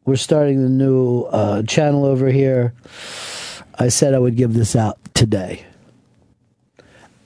we're 0.09 0.17
starting 0.17 0.63
the 0.63 0.71
new 0.71 1.25
uh, 1.25 1.63
channel 1.65 2.07
over 2.07 2.29
here, 2.29 2.73
I 3.79 3.89
said 3.89 4.15
I 4.15 4.19
would 4.19 4.37
give 4.37 4.55
this 4.55 4.75
out 4.75 4.99
today. 5.13 5.67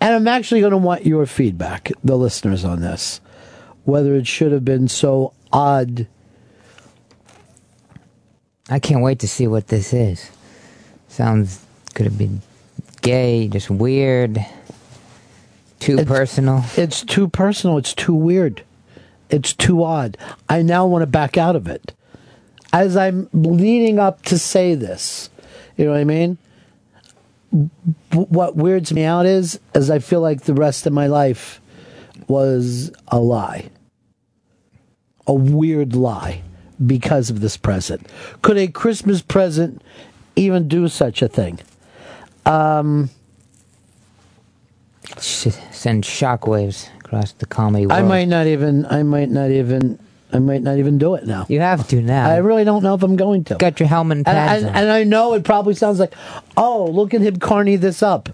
And 0.01 0.15
I'm 0.17 0.27
actually 0.27 0.61
going 0.61 0.73
to 0.73 0.79
want 0.79 1.07
your 1.07 1.25
feedback, 1.27 1.93
the 2.03 2.17
listeners, 2.17 2.65
on 2.65 2.81
this. 2.81 3.21
Whether 3.85 4.17
it 4.17 4.27
should 4.27 4.51
have 4.51 4.65
been 4.65 4.89
so 4.89 5.33
odd. 5.53 6.09
I 8.69 8.81
can't 8.81 9.01
wait 9.01 9.21
to 9.21 9.29
see 9.29 9.47
what 9.47 9.69
this 9.69 9.93
is. 9.93 10.29
Sounds 11.07 11.65
could 11.95 12.07
have 12.07 12.19
been 12.19 12.43
gay, 13.01 13.47
just 13.47 13.71
weird, 13.71 14.45
too 15.79 16.05
personal. 16.05 16.65
It's 16.77 17.05
too 17.05 17.29
personal. 17.29 17.79
It's 17.79 17.95
too 17.95 18.15
weird. 18.15 18.65
It's 19.31 19.53
too 19.53 19.85
odd. 19.85 20.17
I 20.49 20.63
now 20.63 20.87
want 20.87 21.03
to 21.03 21.07
back 21.07 21.37
out 21.37 21.55
of 21.55 21.69
it. 21.69 21.95
As 22.73 22.97
I'm 22.97 23.29
leading 23.33 23.99
up 23.99 24.23
to 24.23 24.39
say 24.39 24.75
this, 24.75 25.29
you 25.77 25.85
know 25.85 25.93
what 25.93 26.01
I 26.01 26.05
mean? 26.05 26.39
What 28.13 28.57
weirds 28.57 28.93
me 28.93 29.05
out 29.05 29.27
is, 29.27 29.61
as 29.75 29.91
I 29.91 29.99
feel 29.99 30.21
like 30.21 30.43
the 30.43 30.55
rest 30.55 30.87
of 30.87 30.93
my 30.93 31.07
life 31.07 31.61
was 32.29 32.91
a 33.09 33.19
lie, 33.19 33.69
a 35.27 35.35
weird 35.35 35.95
lie, 35.95 36.43
because 36.85 37.29
of 37.29 37.41
this 37.41 37.59
present. 37.59 38.07
Could 38.41 38.57
a 38.57 38.69
Christmas 38.69 39.21
present 39.21 39.83
even 40.35 40.67
do 40.67 40.89
such 40.89 41.21
a 41.21 41.29
thing? 41.29 41.61
Um, 42.47 43.11
Sh- 45.21 45.49
Send 45.71 46.05
shockwaves 46.05 46.89
across 47.01 47.33
the 47.33 47.47
comedy 47.47 47.87
world. 47.87 48.01
I 48.01 48.03
might 48.03 48.29
not 48.29 48.47
even. 48.47 48.87
I 48.87 49.03
might 49.03 49.29
not 49.29 49.51
even. 49.51 49.99
I 50.33 50.39
might 50.39 50.63
not 50.63 50.79
even 50.79 50.99
do 50.99 51.15
it 51.15 51.27
now. 51.27 51.45
You 51.49 51.61
have 51.61 51.87
to 51.89 52.01
now. 52.01 52.29
I 52.31 52.39
really 52.39 52.65
don't 52.65 52.83
know 52.83 52.95
if 52.95 53.03
I'm 53.03 53.17
going 53.17 53.45
to. 53.45 53.57
Got 53.57 53.81
your 53.81 53.89
helmet 53.89 54.19
and 54.19 54.29
And, 54.29 54.37
pads 54.37 54.63
and, 54.65 54.71
on. 54.71 54.83
and 54.83 54.91
I 54.91 55.05
know 55.05 55.35
it 55.35 55.45
probably 55.45 55.75
sounds 55.75 55.99
like, 56.01 56.15
oh, 56.57 56.87
look 56.87 57.13
at 57.15 57.21
him 57.21 57.37
carny 57.39 57.77
this 57.77 58.03
up. 58.03 58.31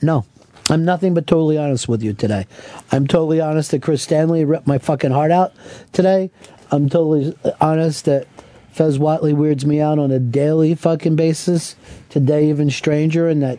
No, 0.00 0.24
I'm 0.68 0.84
nothing 0.84 1.12
but 1.14 1.26
totally 1.26 1.58
honest 1.58 1.88
with 1.88 2.02
you 2.02 2.12
today. 2.12 2.46
I'm 2.92 3.06
totally 3.06 3.40
honest 3.40 3.72
that 3.72 3.82
Chris 3.82 4.02
Stanley 4.02 4.44
ripped 4.44 4.66
my 4.66 4.78
fucking 4.78 5.10
heart 5.10 5.32
out 5.32 5.52
today. 5.92 6.30
I'm 6.70 6.88
totally 6.88 7.36
honest 7.60 8.04
that 8.04 8.28
Fez 8.70 8.98
Whatley 8.98 9.34
weirds 9.34 9.66
me 9.66 9.80
out 9.80 9.98
on 9.98 10.12
a 10.12 10.20
daily 10.20 10.76
fucking 10.76 11.16
basis. 11.16 11.74
Today, 12.08 12.48
even 12.48 12.70
stranger, 12.70 13.28
and 13.28 13.42
that 13.42 13.58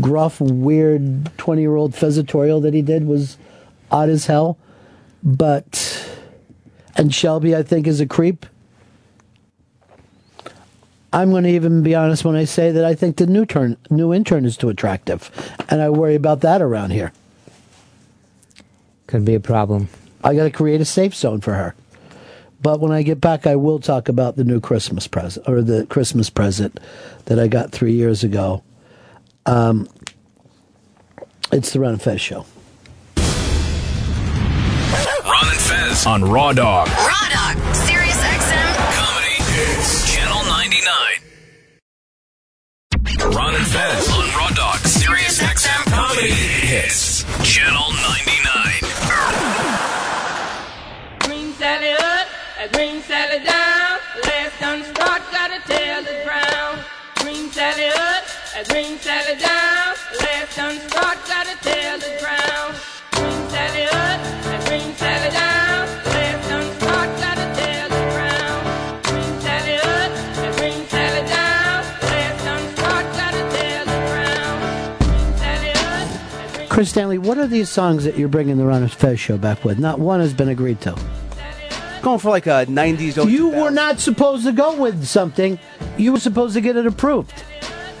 gruff, 0.00 0.40
weird 0.40 1.36
20 1.38 1.60
year 1.60 1.74
old 1.74 1.92
Fezatorial 1.92 2.62
that 2.62 2.72
he 2.74 2.82
did 2.82 3.06
was 3.06 3.36
odd 3.90 4.08
as 4.08 4.26
hell. 4.26 4.56
But, 5.22 6.03
and 6.96 7.14
Shelby, 7.14 7.54
I 7.54 7.62
think, 7.62 7.86
is 7.86 8.00
a 8.00 8.06
creep. 8.06 8.46
I'm 11.12 11.30
going 11.30 11.44
to 11.44 11.50
even 11.50 11.82
be 11.82 11.94
honest 11.94 12.24
when 12.24 12.34
I 12.34 12.44
say 12.44 12.72
that 12.72 12.84
I 12.84 12.94
think 12.94 13.16
the 13.16 13.26
new 13.26 13.46
turn, 13.46 13.76
new 13.88 14.12
intern 14.12 14.44
is 14.44 14.56
too 14.56 14.68
attractive, 14.68 15.30
and 15.68 15.80
I 15.80 15.88
worry 15.90 16.16
about 16.16 16.40
that 16.40 16.60
around 16.60 16.90
here. 16.90 17.12
Could 19.06 19.24
be 19.24 19.34
a 19.34 19.40
problem. 19.40 19.88
I 20.24 20.34
got 20.34 20.44
to 20.44 20.50
create 20.50 20.80
a 20.80 20.84
safe 20.84 21.14
zone 21.14 21.40
for 21.40 21.54
her. 21.54 21.74
But 22.60 22.80
when 22.80 22.92
I 22.92 23.02
get 23.02 23.20
back, 23.20 23.46
I 23.46 23.56
will 23.56 23.78
talk 23.78 24.08
about 24.08 24.36
the 24.36 24.42
new 24.42 24.58
Christmas 24.58 25.06
present 25.06 25.46
or 25.46 25.60
the 25.60 25.86
Christmas 25.86 26.30
present 26.30 26.80
that 27.26 27.38
I 27.38 27.46
got 27.46 27.72
three 27.72 27.92
years 27.92 28.24
ago. 28.24 28.64
Um, 29.44 29.86
it's 31.52 31.74
the 31.74 31.80
Ron 31.80 31.98
Fez 31.98 32.20
show. 32.20 32.46
Ron 35.94 36.02
and 36.02 36.04
Fez 36.06 36.06
on 36.06 36.24
Raw 36.24 36.52
Dog. 36.52 36.88
Raw 36.88 37.28
Dog, 37.30 37.56
Sirius 37.74 38.18
XM. 38.18 38.74
Comedy 38.98 39.36
Hits. 39.54 40.12
Channel 40.12 40.44
99. 40.44 40.90
Ron 43.32 43.54
and 43.54 43.66
Fez 43.66 44.08
on 44.10 44.28
Raw 44.36 44.50
Dog. 44.50 44.78
Sirius 44.80 45.40
XM 45.40 45.84
Comedy 45.92 46.32
Hits. 46.32 47.22
Channel 47.44 47.92
99. 47.92 48.80
Green 51.20 51.52
Sally 51.52 51.92
up, 51.92 52.26
a 52.60 52.68
green 52.74 53.00
Sally 53.02 53.38
down. 53.44 53.98
Last 54.24 54.58
done 54.60 54.82
start, 54.82 55.22
gotta 55.30 55.60
tell 55.68 56.02
the 56.02 56.22
brown. 56.24 56.80
Green 57.22 57.48
Sally 57.50 57.86
up, 57.94 58.24
a 58.58 58.64
green 58.68 58.98
Sally 58.98 59.36
down. 59.38 59.94
Last 60.20 60.56
done 60.56 60.80
start, 60.90 61.13
Chris 76.74 76.90
Stanley, 76.90 77.18
what 77.18 77.38
are 77.38 77.46
these 77.46 77.68
songs 77.68 78.02
that 78.02 78.18
you're 78.18 78.26
bringing 78.26 78.56
the 78.56 78.64
Ron 78.64 78.88
Fez 78.88 79.20
show 79.20 79.38
back 79.38 79.64
with? 79.64 79.78
Not 79.78 80.00
one 80.00 80.18
has 80.18 80.34
been 80.34 80.48
agreed 80.48 80.80
to. 80.80 80.98
Going 82.02 82.18
for 82.18 82.30
like 82.30 82.48
a 82.48 82.66
90s. 82.66 83.30
You 83.30 83.50
were 83.50 83.70
not 83.70 84.00
supposed 84.00 84.44
to 84.44 84.50
go 84.50 84.74
with 84.74 85.06
something. 85.06 85.60
You 85.96 86.10
were 86.10 86.18
supposed 86.18 86.54
to 86.54 86.60
get 86.60 86.76
it 86.76 86.84
approved. 86.84 87.32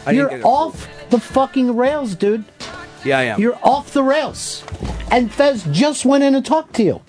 I 0.04 0.10
didn't 0.10 0.16
You're 0.16 0.28
get 0.28 0.38
it 0.40 0.44
off 0.44 0.88
the 1.10 1.20
fucking 1.20 1.76
rails, 1.76 2.16
dude. 2.16 2.44
Yeah, 3.04 3.18
I 3.18 3.22
am. 3.22 3.40
You're 3.40 3.56
off 3.62 3.92
the 3.92 4.02
rails. 4.02 4.64
And 5.08 5.32
Fez 5.32 5.62
just 5.70 6.04
went 6.04 6.24
in 6.24 6.34
and 6.34 6.44
talked 6.44 6.74
to 6.74 6.82
you. 6.82 7.00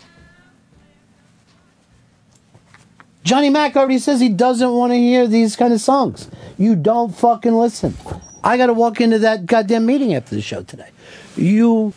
Johnny 3.24 3.50
Mac 3.50 3.76
already 3.76 3.98
says 3.98 4.20
he 4.20 4.30
doesn't 4.30 4.72
want 4.72 4.92
to 4.92 4.98
hear 4.98 5.26
these 5.26 5.56
kind 5.56 5.74
of 5.74 5.82
songs. 5.82 6.30
You 6.60 6.76
don't 6.76 7.18
fucking 7.18 7.56
listen. 7.56 7.96
I 8.44 8.56
got 8.56 8.68
to 8.68 8.74
walk 8.74 9.02
into 9.02 9.18
that 9.18 9.48
goddamn 9.48 9.88
meeting 9.88 10.14
after 10.14 10.36
the 10.36 10.44
show 10.44 10.62
today. 10.62 10.90
You 11.36 11.94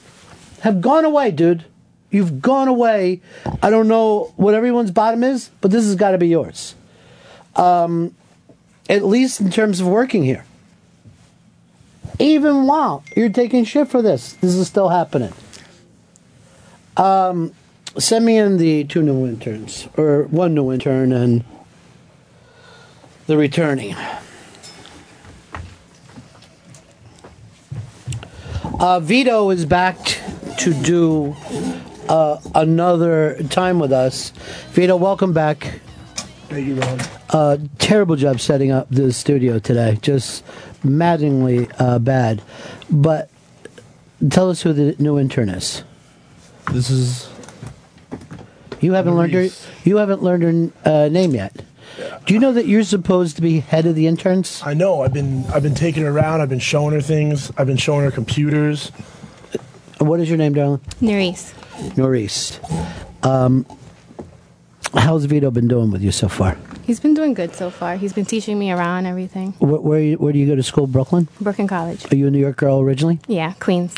have 0.60 0.80
gone 0.80 1.04
away, 1.04 1.30
dude. 1.30 1.64
You've 2.10 2.40
gone 2.40 2.68
away. 2.68 3.20
I 3.62 3.70
don't 3.70 3.88
know 3.88 4.32
what 4.36 4.54
everyone's 4.54 4.90
bottom 4.90 5.22
is, 5.22 5.50
but 5.60 5.70
this 5.70 5.84
has 5.84 5.94
got 5.94 6.12
to 6.12 6.18
be 6.18 6.28
yours. 6.28 6.74
Um, 7.56 8.14
at 8.88 9.04
least 9.04 9.40
in 9.40 9.50
terms 9.50 9.80
of 9.80 9.86
working 9.86 10.22
here. 10.22 10.44
Even 12.18 12.66
while 12.66 13.04
you're 13.14 13.28
taking 13.28 13.64
shit 13.64 13.88
for 13.88 14.02
this, 14.02 14.32
this 14.34 14.54
is 14.54 14.66
still 14.66 14.88
happening. 14.88 15.32
Um, 16.96 17.52
send 17.98 18.24
me 18.24 18.38
in 18.38 18.56
the 18.56 18.84
two 18.84 19.02
new 19.02 19.26
interns, 19.26 19.88
or 19.96 20.24
one 20.24 20.54
new 20.54 20.72
intern 20.72 21.12
and 21.12 21.44
the 23.26 23.36
returning. 23.36 23.94
Uh, 28.78 29.00
Vito 29.00 29.50
is 29.50 29.64
back 29.66 29.98
to 30.58 30.72
do 30.72 31.34
uh, 32.08 32.38
another 32.54 33.42
time 33.50 33.80
with 33.80 33.90
us. 33.90 34.30
Vito, 34.70 34.94
welcome 34.94 35.32
back. 35.32 35.80
Thank 36.48 36.68
you, 36.68 36.76
Ron. 36.76 37.00
Uh, 37.30 37.56
terrible 37.78 38.14
job 38.14 38.38
setting 38.38 38.70
up 38.70 38.86
the 38.88 39.12
studio 39.12 39.58
today. 39.58 39.98
Just 40.00 40.44
maddeningly 40.84 41.68
uh, 41.80 41.98
bad. 41.98 42.40
But 42.88 43.30
tell 44.30 44.48
us 44.48 44.62
who 44.62 44.72
the 44.72 44.94
new 45.00 45.18
intern 45.18 45.48
is. 45.48 45.82
This 46.70 46.88
is. 46.88 47.28
You 48.80 48.92
haven't 48.92 49.16
learned 49.16 49.32
her. 49.32 49.48
You 49.82 49.96
haven't 49.96 50.22
learned 50.22 50.72
her 50.84 50.90
uh, 50.90 51.08
name 51.08 51.34
yet. 51.34 51.64
Do 52.26 52.34
you 52.34 52.40
know 52.40 52.52
that 52.52 52.66
you're 52.66 52.84
supposed 52.84 53.36
to 53.36 53.42
be 53.42 53.60
head 53.60 53.86
of 53.86 53.94
the 53.94 54.06
interns? 54.06 54.62
I 54.64 54.74
know. 54.74 55.02
I've 55.02 55.12
been 55.12 55.44
I've 55.46 55.62
been 55.62 55.74
taking 55.74 56.04
her 56.04 56.10
around. 56.10 56.40
I've 56.40 56.48
been 56.48 56.58
showing 56.58 56.92
her 56.94 57.00
things. 57.00 57.50
I've 57.56 57.66
been 57.66 57.76
showing 57.76 58.04
her 58.04 58.10
computers. 58.10 58.90
What 59.98 60.20
is 60.20 60.28
your 60.28 60.38
name, 60.38 60.52
darling? 60.54 60.80
Nerys. 61.00 61.52
Norris. 61.96 62.60
Um, 63.22 63.66
how's 64.94 65.24
Vito 65.24 65.50
been 65.50 65.68
doing 65.68 65.90
with 65.90 66.02
you 66.02 66.12
so 66.12 66.28
far? 66.28 66.56
He's 66.84 67.00
been 67.00 67.14
doing 67.14 67.34
good 67.34 67.54
so 67.54 67.68
far. 67.68 67.96
He's 67.96 68.12
been 68.12 68.24
teaching 68.24 68.58
me 68.58 68.70
around 68.72 69.06
everything. 69.06 69.52
Where, 69.58 69.80
where, 69.80 70.00
you- 70.00 70.16
where 70.16 70.32
do 70.32 70.38
you 70.38 70.46
go 70.46 70.54
to 70.54 70.62
school? 70.62 70.86
Brooklyn? 70.86 71.28
Brooklyn 71.40 71.68
College. 71.68 72.10
Are 72.12 72.16
you 72.16 72.28
a 72.28 72.30
New 72.30 72.38
York 72.38 72.56
girl 72.56 72.80
originally? 72.80 73.18
Yeah, 73.26 73.52
Queens. 73.60 73.94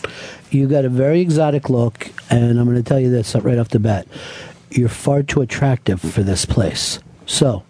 You 0.51 0.67
got 0.67 0.85
a 0.85 0.89
very 0.89 1.21
exotic 1.21 1.71
look, 1.71 2.09
and 2.31 2.59
I'm 2.59 2.65
going 2.65 2.77
to 2.77 2.83
tell 2.83 2.99
you 2.99 3.11
this 3.11 3.35
right 3.37 3.59
off 3.59 3.69
the 3.69 3.79
bat. 3.79 4.09
You're 4.71 4.89
far 4.89 5.23
too 5.23 5.41
attractive 5.43 6.01
for 6.01 6.23
this 6.23 6.45
place. 6.45 6.99
So, 7.27 7.63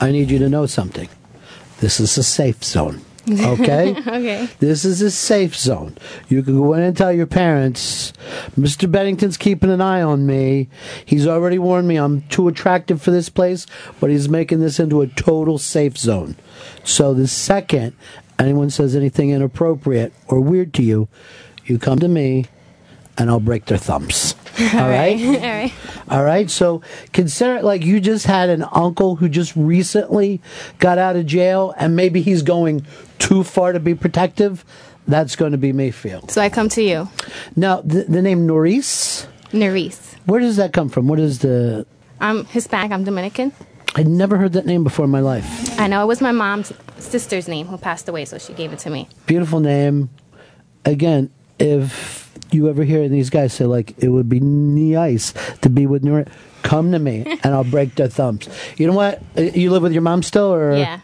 I 0.00 0.12
need 0.12 0.30
you 0.30 0.38
to 0.40 0.48
know 0.48 0.66
something. 0.66 1.08
This 1.80 2.00
is 2.00 2.16
a 2.18 2.22
safe 2.22 2.62
zone. 2.64 3.02
Okay? 3.28 3.90
okay. 3.98 4.48
This 4.60 4.84
is 4.84 5.02
a 5.02 5.10
safe 5.10 5.56
zone. 5.56 5.96
You 6.28 6.42
can 6.42 6.56
go 6.56 6.74
in 6.74 6.82
and 6.82 6.96
tell 6.96 7.12
your 7.12 7.26
parents, 7.26 8.12
Mr. 8.58 8.90
Bennington's 8.90 9.36
keeping 9.36 9.70
an 9.70 9.80
eye 9.80 10.02
on 10.02 10.26
me. 10.26 10.68
He's 11.04 11.26
already 11.26 11.58
warned 11.58 11.88
me 11.88 11.96
I'm 11.96 12.22
too 12.22 12.48
attractive 12.48 13.02
for 13.02 13.10
this 13.10 13.28
place, 13.28 13.66
but 14.00 14.10
he's 14.10 14.28
making 14.28 14.60
this 14.60 14.78
into 14.78 15.00
a 15.00 15.08
total 15.08 15.58
safe 15.58 15.98
zone. 15.98 16.36
So 16.84 17.14
the 17.14 17.26
second 17.26 17.96
anyone 18.38 18.70
says 18.70 18.94
anything 18.94 19.30
inappropriate 19.30 20.12
or 20.28 20.40
weird 20.40 20.74
to 20.74 20.82
you, 20.82 21.08
you 21.64 21.78
come 21.78 21.98
to 21.98 22.08
me 22.08 22.46
and 23.18 23.30
I'll 23.30 23.40
break 23.40 23.66
their 23.66 23.78
thumbs. 23.78 24.34
All 24.58 24.88
right? 24.88 25.20
All 25.24 25.32
right. 25.40 25.72
All 26.08 26.24
right. 26.24 26.50
So 26.50 26.82
consider 27.12 27.56
it 27.56 27.64
like 27.64 27.84
you 27.84 28.00
just 28.00 28.26
had 28.26 28.48
an 28.48 28.64
uncle 28.72 29.16
who 29.16 29.28
just 29.28 29.54
recently 29.56 30.40
got 30.78 30.98
out 30.98 31.16
of 31.16 31.26
jail 31.26 31.74
and 31.76 31.96
maybe 31.96 32.22
he's 32.22 32.42
going 32.42 32.86
too 33.18 33.42
far 33.44 33.72
to 33.72 33.80
be 33.80 33.94
protective. 33.94 34.64
That's 35.08 35.36
going 35.36 35.52
to 35.52 35.58
be 35.58 35.72
Mayfield. 35.72 36.30
So 36.30 36.40
I 36.40 36.48
come 36.48 36.68
to 36.70 36.82
you. 36.82 37.08
Now, 37.54 37.80
the, 37.82 38.04
the 38.04 38.22
name 38.22 38.46
Norris, 38.46 39.26
Nerys. 39.52 40.14
where 40.26 40.40
does 40.40 40.56
that 40.56 40.72
come 40.72 40.88
from? 40.88 41.06
What 41.06 41.20
is 41.20 41.38
the. 41.40 41.86
I'm 42.20 42.44
Hispanic. 42.46 42.90
I'm 42.90 43.04
Dominican. 43.04 43.52
I'd 43.94 44.08
never 44.08 44.36
heard 44.36 44.52
that 44.54 44.66
name 44.66 44.84
before 44.84 45.04
in 45.04 45.10
my 45.10 45.20
life. 45.20 45.78
I 45.78 45.86
know 45.86 46.02
it 46.02 46.06
was 46.06 46.20
my 46.20 46.32
mom's 46.32 46.72
sister's 46.98 47.46
name 47.48 47.66
who 47.66 47.78
passed 47.78 48.08
away, 48.08 48.24
so 48.24 48.36
she 48.36 48.52
gave 48.52 48.72
it 48.72 48.78
to 48.80 48.90
me. 48.90 49.08
Beautiful 49.26 49.60
name. 49.60 50.10
Again, 50.84 51.30
if 51.58 52.25
you 52.56 52.68
ever 52.68 52.82
hear 52.84 53.08
these 53.08 53.30
guys 53.30 53.52
say, 53.52 53.64
like, 53.66 53.94
it 54.02 54.08
would 54.08 54.28
be 54.28 54.40
nice 54.40 55.32
to 55.62 55.68
be 55.70 55.86
with 55.86 56.02
Norris, 56.02 56.28
come 56.62 56.90
to 56.92 56.98
me 56.98 57.24
and 57.44 57.54
I'll 57.54 57.62
break 57.64 57.94
their 57.94 58.08
thumbs. 58.08 58.48
You 58.76 58.88
know 58.88 58.94
what? 58.94 59.22
Uh, 59.36 59.42
You 59.42 59.70
live 59.70 59.82
with 59.82 59.92
your 59.92 60.02
mom 60.02 60.22
still? 60.22 60.52
or 60.52 60.74
Yeah. 60.76 61.00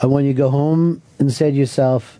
And 0.00 0.12
when 0.12 0.24
you 0.26 0.34
go 0.34 0.50
home 0.50 1.02
and 1.18 1.32
say 1.32 1.50
to 1.50 1.56
yourself 1.56 2.17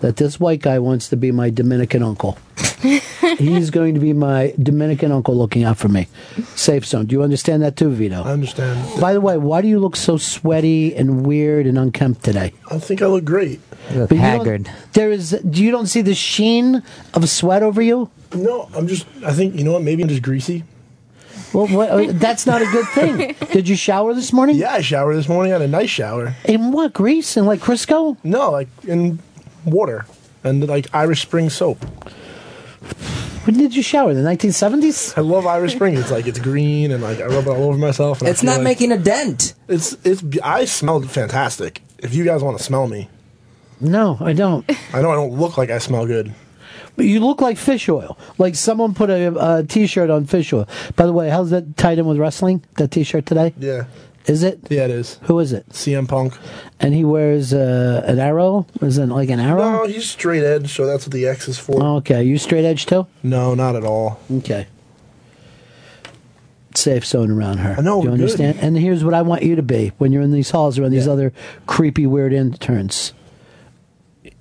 that 0.00 0.16
this 0.16 0.38
white 0.38 0.60
guy 0.60 0.78
wants 0.78 1.08
to 1.08 1.16
be 1.16 1.32
my 1.32 1.50
Dominican 1.50 2.02
uncle. 2.02 2.38
He's 3.38 3.70
going 3.70 3.94
to 3.94 4.00
be 4.00 4.12
my 4.12 4.54
Dominican 4.62 5.10
uncle 5.12 5.34
looking 5.34 5.64
out 5.64 5.78
for 5.78 5.88
me. 5.88 6.08
Safe 6.54 6.84
zone. 6.86 7.06
Do 7.06 7.14
you 7.14 7.22
understand 7.22 7.62
that 7.62 7.76
too, 7.76 7.90
Vito? 7.90 8.22
I 8.22 8.32
understand. 8.32 9.00
By 9.00 9.12
the 9.12 9.20
way, 9.20 9.36
why 9.38 9.62
do 9.62 9.68
you 9.68 9.78
look 9.78 9.96
so 9.96 10.16
sweaty 10.16 10.94
and 10.94 11.26
weird 11.26 11.66
and 11.66 11.78
unkempt 11.78 12.22
today? 12.24 12.52
I 12.70 12.78
think 12.78 13.02
I 13.02 13.06
look 13.06 13.24
great. 13.24 13.60
But 13.88 14.10
you 14.12 14.18
don't- 14.20 14.68
There 14.92 15.10
is. 15.10 15.30
Do 15.48 15.62
you 15.62 15.70
don't 15.70 15.86
see 15.86 16.02
the 16.02 16.14
sheen 16.14 16.82
of 17.14 17.28
sweat 17.28 17.62
over 17.62 17.80
you? 17.82 18.10
No, 18.34 18.68
I'm 18.74 18.86
just. 18.88 19.06
I 19.24 19.32
think 19.32 19.54
you 19.54 19.64
know 19.64 19.72
what? 19.72 19.82
Maybe 19.82 20.02
I'm 20.02 20.08
just 20.08 20.22
greasy. 20.22 20.64
Well, 21.52 21.68
what, 21.68 21.90
uh, 21.90 22.12
that's 22.12 22.44
not 22.46 22.60
a 22.60 22.66
good 22.66 22.86
thing. 22.88 23.34
Did 23.52 23.68
you 23.68 23.76
shower 23.76 24.12
this 24.14 24.32
morning? 24.32 24.56
Yeah, 24.56 24.72
I 24.74 24.80
showered 24.80 25.14
this 25.14 25.28
morning. 25.28 25.52
I 25.52 25.58
had 25.58 25.62
a 25.62 25.68
nice 25.68 25.88
shower. 25.90 26.34
In 26.44 26.72
what 26.72 26.92
grease? 26.92 27.36
In 27.36 27.46
like 27.46 27.60
Crisco? 27.60 28.16
No, 28.24 28.50
like 28.50 28.68
in 28.86 29.20
water 29.66 30.06
and 30.44 30.66
like 30.66 30.86
Irish 30.94 31.22
Spring 31.22 31.50
soap. 31.50 31.84
When 33.44 33.56
did 33.56 33.76
you 33.76 33.82
shower? 33.82 34.12
The 34.12 34.22
1970s? 34.22 35.16
I 35.16 35.20
love 35.20 35.46
Irish 35.46 35.74
Spring. 35.74 35.96
It's 35.96 36.10
like 36.10 36.26
it's 36.26 36.38
green 36.40 36.90
and 36.90 37.02
like 37.02 37.20
I 37.20 37.26
rub 37.26 37.46
it 37.46 37.50
all 37.50 37.64
over 37.64 37.78
myself. 37.78 38.20
And 38.20 38.28
It's 38.28 38.42
not 38.42 38.56
like- 38.56 38.64
making 38.64 38.90
a 38.92 38.98
dent. 38.98 39.54
It's 39.68 39.96
it's. 40.04 40.22
I 40.42 40.64
smell 40.64 41.00
fantastic. 41.02 41.80
If 41.98 42.12
you 42.14 42.24
guys 42.24 42.42
want 42.42 42.58
to 42.58 42.62
smell 42.64 42.88
me, 42.88 43.08
No, 43.80 44.16
I 44.20 44.32
don't. 44.32 44.64
I 44.92 45.00
know 45.02 45.10
I 45.10 45.14
don't 45.14 45.38
look 45.38 45.56
like 45.58 45.70
I 45.70 45.78
smell 45.78 46.06
good. 46.06 46.32
But 46.96 47.04
you 47.06 47.20
look 47.20 47.40
like 47.42 47.56
fish 47.58 47.88
oil. 47.88 48.18
Like 48.38 48.54
someone 48.54 48.94
put 48.94 49.10
a, 49.10 49.58
a 49.58 49.64
t-shirt 49.64 50.08
on 50.10 50.24
fish 50.26 50.52
oil. 50.52 50.66
By 50.96 51.04
the 51.06 51.12
way, 51.12 51.28
how's 51.28 51.50
that 51.50 51.76
tied 51.76 51.98
in 51.98 52.06
with 52.06 52.16
wrestling? 52.18 52.64
That 52.78 52.90
t-shirt 52.90 53.26
today? 53.26 53.52
Yeah. 53.58 53.84
Is 54.26 54.42
it? 54.42 54.58
Yeah, 54.68 54.84
it 54.86 54.90
is. 54.90 55.18
Who 55.22 55.38
is 55.38 55.52
it? 55.52 55.68
CM 55.70 56.08
Punk. 56.08 56.36
And 56.80 56.92
he 56.92 57.04
wears 57.04 57.52
uh, 57.54 58.02
an 58.06 58.18
arrow. 58.18 58.66
Is 58.82 58.98
it 58.98 59.06
like 59.06 59.28
an 59.30 59.38
arrow? 59.38 59.60
No, 59.60 59.86
he's 59.86 60.08
straight 60.10 60.42
edge, 60.42 60.72
so 60.74 60.84
that's 60.84 61.06
what 61.06 61.12
the 61.12 61.26
X 61.26 61.46
is 61.48 61.58
for. 61.58 61.80
Oh, 61.82 61.96
okay. 61.96 62.24
You 62.24 62.36
straight 62.36 62.64
edge 62.64 62.86
too? 62.86 63.06
No, 63.22 63.54
not 63.54 63.76
at 63.76 63.84
all. 63.84 64.18
Okay. 64.30 64.66
Safe 66.74 67.06
zone 67.06 67.30
around 67.30 67.58
her. 67.58 67.76
I 67.78 67.80
know, 67.80 68.00
Do 68.02 68.06
you 68.06 68.10
we're 68.10 68.16
good. 68.18 68.22
understand? 68.22 68.58
And 68.60 68.76
here's 68.76 69.02
what 69.02 69.14
I 69.14 69.22
want 69.22 69.42
you 69.42 69.56
to 69.56 69.62
be 69.62 69.92
when 69.98 70.12
you're 70.12 70.22
in 70.22 70.32
these 70.32 70.50
halls 70.50 70.78
around 70.78 70.90
these 70.90 71.08
other 71.08 71.32
creepy, 71.66 72.06
weird 72.06 72.32
interns. 72.34 73.14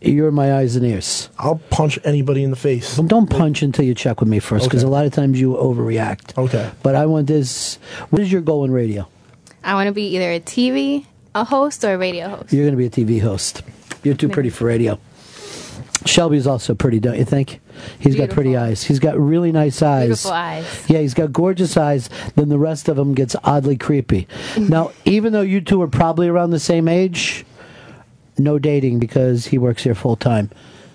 You're 0.02 0.32
my 0.32 0.54
eyes 0.56 0.76
and 0.76 0.86
ears. 0.86 1.30
I'll 1.40 1.62
punch 1.70 1.98
anybody 2.04 2.44
in 2.44 2.50
the 2.50 2.56
face. 2.58 2.98
Well, 2.98 3.08
don't 3.08 3.30
punch 3.30 3.62
until 3.62 3.86
you 3.86 3.96
check 3.96 4.20
with 4.20 4.28
me 4.30 4.40
first, 4.40 4.66
because 4.66 4.84
Okay. 4.84 4.88
a 4.90 4.92
lot 4.92 5.06
of 5.06 5.14
times 5.14 5.40
you 5.40 5.54
overreact. 5.54 6.38
Okay. 6.38 6.70
But 6.84 6.96
I 6.96 7.06
want 7.06 7.28
this. 7.28 7.76
What 8.10 8.22
is 8.22 8.32
your 8.32 8.42
goal 8.42 8.66
in 8.66 8.72
radio? 8.72 9.08
I 9.66 9.74
want 9.74 9.88
to 9.88 9.94
be 9.94 10.16
either 10.16 10.32
a 10.32 10.40
TV 10.40 11.06
a 11.36 11.44
host 11.44 11.84
or 11.84 11.94
a 11.94 11.98
radio 11.98 12.30
host. 12.30 12.54
You're 12.54 12.64
going 12.64 12.78
to 12.78 12.78
be 12.78 12.86
a 12.86 13.06
TV 13.06 13.22
host. 13.22 13.62
You're 14.04 14.16
too 14.16 14.30
pretty 14.30 14.50
for 14.50 14.66
radio. 14.66 14.98
Shelby's 16.06 16.48
also 16.48 16.76
pretty, 16.76 17.00
don't 17.00 17.18
you 17.18 17.26
think? 17.26 17.60
He's 18.00 18.16
got 18.16 18.30
pretty 18.30 18.56
eyes. 18.56 18.84
He's 18.84 19.00
got 19.00 19.20
really 19.20 19.52
nice 19.52 19.82
eyes. 19.82 20.06
Beautiful 20.06 20.32
eyes. 20.32 20.86
Yeah, 20.88 21.00
he's 21.00 21.14
got 21.14 21.34
gorgeous 21.34 21.76
eyes. 21.76 22.10
Then 22.36 22.50
the 22.50 22.60
rest 22.60 22.88
of 22.88 22.98
him 22.98 23.16
gets 23.16 23.36
oddly 23.44 23.76
creepy. 23.76 24.28
now, 24.58 24.92
even 25.04 25.34
though 25.34 25.42
you 25.42 25.62
two 25.62 25.82
are 25.82 25.88
probably 25.88 26.28
around 26.28 26.52
the 26.52 26.60
same 26.60 26.88
age, 26.88 27.44
no 28.38 28.60
dating 28.60 29.00
because 29.00 29.48
he 29.48 29.58
works 29.58 29.84
here 29.84 29.96
full 29.96 30.16
time, 30.16 30.52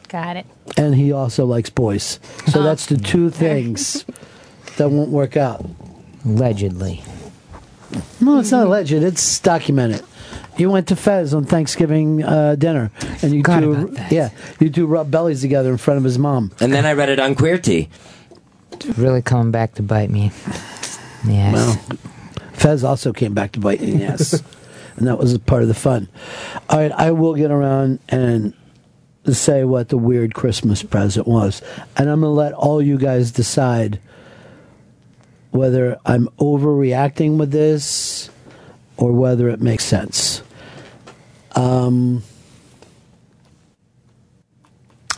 Got 0.08 0.36
it. 0.36 0.46
and 0.76 0.94
he 0.94 1.12
also 1.12 1.44
likes 1.44 1.70
boys. 1.70 2.20
So 2.46 2.60
oh. 2.60 2.62
that's 2.62 2.86
the 2.86 2.96
two 2.96 3.30
things 3.30 4.04
that 4.76 4.90
won't 4.90 5.10
work 5.10 5.36
out. 5.36 5.68
Allegedly. 6.24 7.02
No, 8.20 8.38
it's 8.38 8.50
not 8.50 8.66
alleged. 8.66 8.92
It's 8.92 9.40
documented. 9.40 10.04
You 10.56 10.70
went 10.70 10.88
to 10.88 10.96
Fez 10.96 11.32
on 11.32 11.44
Thanksgiving 11.44 12.22
uh, 12.22 12.54
dinner, 12.54 12.90
and 13.22 13.32
you 13.32 13.42
two, 13.42 13.94
yeah, 14.10 14.30
you 14.58 14.68
two 14.70 14.86
rubbed 14.86 15.10
bellies 15.10 15.40
together 15.40 15.70
in 15.70 15.78
front 15.78 15.98
of 15.98 16.04
his 16.04 16.18
mom. 16.18 16.52
And 16.60 16.72
then 16.72 16.84
I 16.86 16.92
read 16.92 17.08
it 17.08 17.18
on 17.18 17.34
Queerty. 17.34 17.88
It's 18.72 18.98
really 18.98 19.22
coming 19.22 19.50
back 19.50 19.74
to 19.74 19.82
bite 19.82 20.10
me. 20.10 20.32
Yes. 21.26 21.54
Well, 21.54 21.98
Fez 22.52 22.84
also 22.84 23.12
came 23.12 23.32
back 23.32 23.52
to 23.52 23.60
bite 23.60 23.80
me 23.80 23.92
Yes, 23.98 24.42
and 24.96 25.06
that 25.06 25.18
was 25.18 25.36
part 25.38 25.62
of 25.62 25.68
the 25.68 25.74
fun. 25.74 26.08
All 26.68 26.78
right, 26.78 26.92
I 26.92 27.10
will 27.12 27.34
get 27.34 27.50
around 27.50 28.00
and 28.08 28.54
say 29.32 29.64
what 29.64 29.88
the 29.88 29.98
weird 29.98 30.34
Christmas 30.34 30.82
present 30.82 31.26
was, 31.26 31.62
and 31.96 32.10
I'm 32.10 32.20
going 32.20 32.30
to 32.30 32.36
let 32.36 32.52
all 32.52 32.82
you 32.82 32.98
guys 32.98 33.32
decide 33.32 33.98
whether 35.50 35.98
I'm 36.04 36.28
overreacting 36.38 37.38
with 37.38 37.50
this 37.50 38.30
or 38.96 39.12
whether 39.12 39.48
it 39.48 39.60
makes 39.60 39.84
sense. 39.84 40.42
Um, 41.56 42.22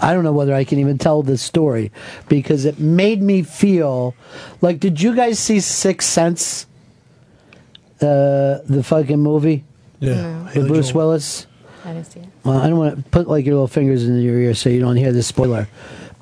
I 0.00 0.12
don't 0.12 0.24
know 0.24 0.32
whether 0.32 0.54
I 0.54 0.64
can 0.64 0.78
even 0.78 0.98
tell 0.98 1.22
this 1.22 1.42
story 1.42 1.92
because 2.28 2.64
it 2.64 2.78
made 2.78 3.22
me 3.22 3.42
feel 3.42 4.14
like. 4.60 4.80
Did 4.80 5.00
you 5.00 5.14
guys 5.14 5.38
see 5.38 5.60
Sixth 5.60 6.08
Sense? 6.08 6.66
Uh, 8.00 8.58
the 8.66 8.82
fucking 8.82 9.20
movie. 9.20 9.64
Yeah. 10.00 10.52
With 10.54 10.66
Bruce 10.66 10.92
Willis. 10.92 11.46
I 11.84 11.92
didn't 11.92 12.06
see 12.06 12.20
it. 12.20 12.26
Well, 12.42 12.58
I 12.58 12.68
don't 12.68 12.78
want 12.78 12.96
to 12.96 13.10
put 13.10 13.28
like 13.28 13.46
your 13.46 13.54
little 13.54 13.68
fingers 13.68 14.04
in 14.04 14.20
your 14.20 14.38
ear 14.38 14.54
so 14.54 14.70
you 14.70 14.80
don't 14.80 14.96
hear 14.96 15.12
the 15.12 15.22
spoiler. 15.22 15.68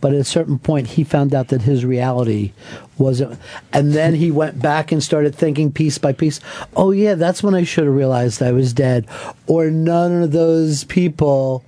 But 0.03 0.13
at 0.13 0.21
a 0.21 0.25
certain 0.25 0.59
point, 0.59 0.89
he 0.89 1.05
found 1.05 1.35
out 1.35 1.49
that 1.49 1.63
his 1.63 1.85
reality 1.85 2.53
wasn't. 3.01 3.41
And 3.73 3.93
then 3.93 4.15
he 4.15 4.31
went 4.31 4.61
back 4.61 4.93
and 4.93 5.03
started 5.03 5.35
thinking 5.35 5.73
piece 5.73 5.99
by 5.99 6.13
piece. 6.13 6.39
Oh 6.77 6.93
yeah, 6.93 7.15
that's 7.15 7.43
when 7.43 7.55
I 7.55 7.65
should 7.65 7.87
have 7.87 7.95
realized 7.95 8.43
I 8.43 8.53
was 8.53 8.73
dead. 8.73 9.09
Or 9.47 9.71
none 9.71 10.23
of 10.23 10.33
those 10.33 10.85
people 10.85 11.65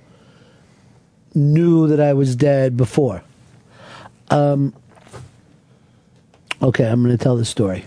knew 1.33 1.87
that 1.87 1.99
I 1.99 2.13
was 2.13 2.35
dead 2.35 2.77
before. 2.77 3.23
Um. 4.29 4.73
Okay, 6.61 6.85
I'm 6.85 7.03
going 7.03 7.17
to 7.17 7.21
tell 7.21 7.35
the 7.35 7.43
story. 7.43 7.83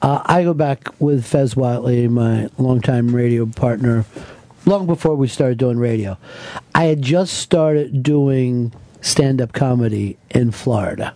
Uh, 0.00 0.22
I 0.24 0.44
go 0.44 0.54
back 0.54 1.00
with 1.00 1.26
Fez 1.26 1.54
Whatley, 1.54 2.08
my 2.08 2.48
longtime 2.56 3.12
radio 3.12 3.46
partner, 3.46 4.04
long 4.64 4.86
before 4.86 5.16
we 5.16 5.26
started 5.26 5.58
doing 5.58 5.78
radio. 5.78 6.16
I 6.72 6.84
had 6.84 7.02
just 7.02 7.34
started 7.34 8.04
doing 8.04 8.72
stand 9.00 9.40
up 9.40 9.52
comedy 9.52 10.18
in 10.30 10.52
Florida. 10.52 11.14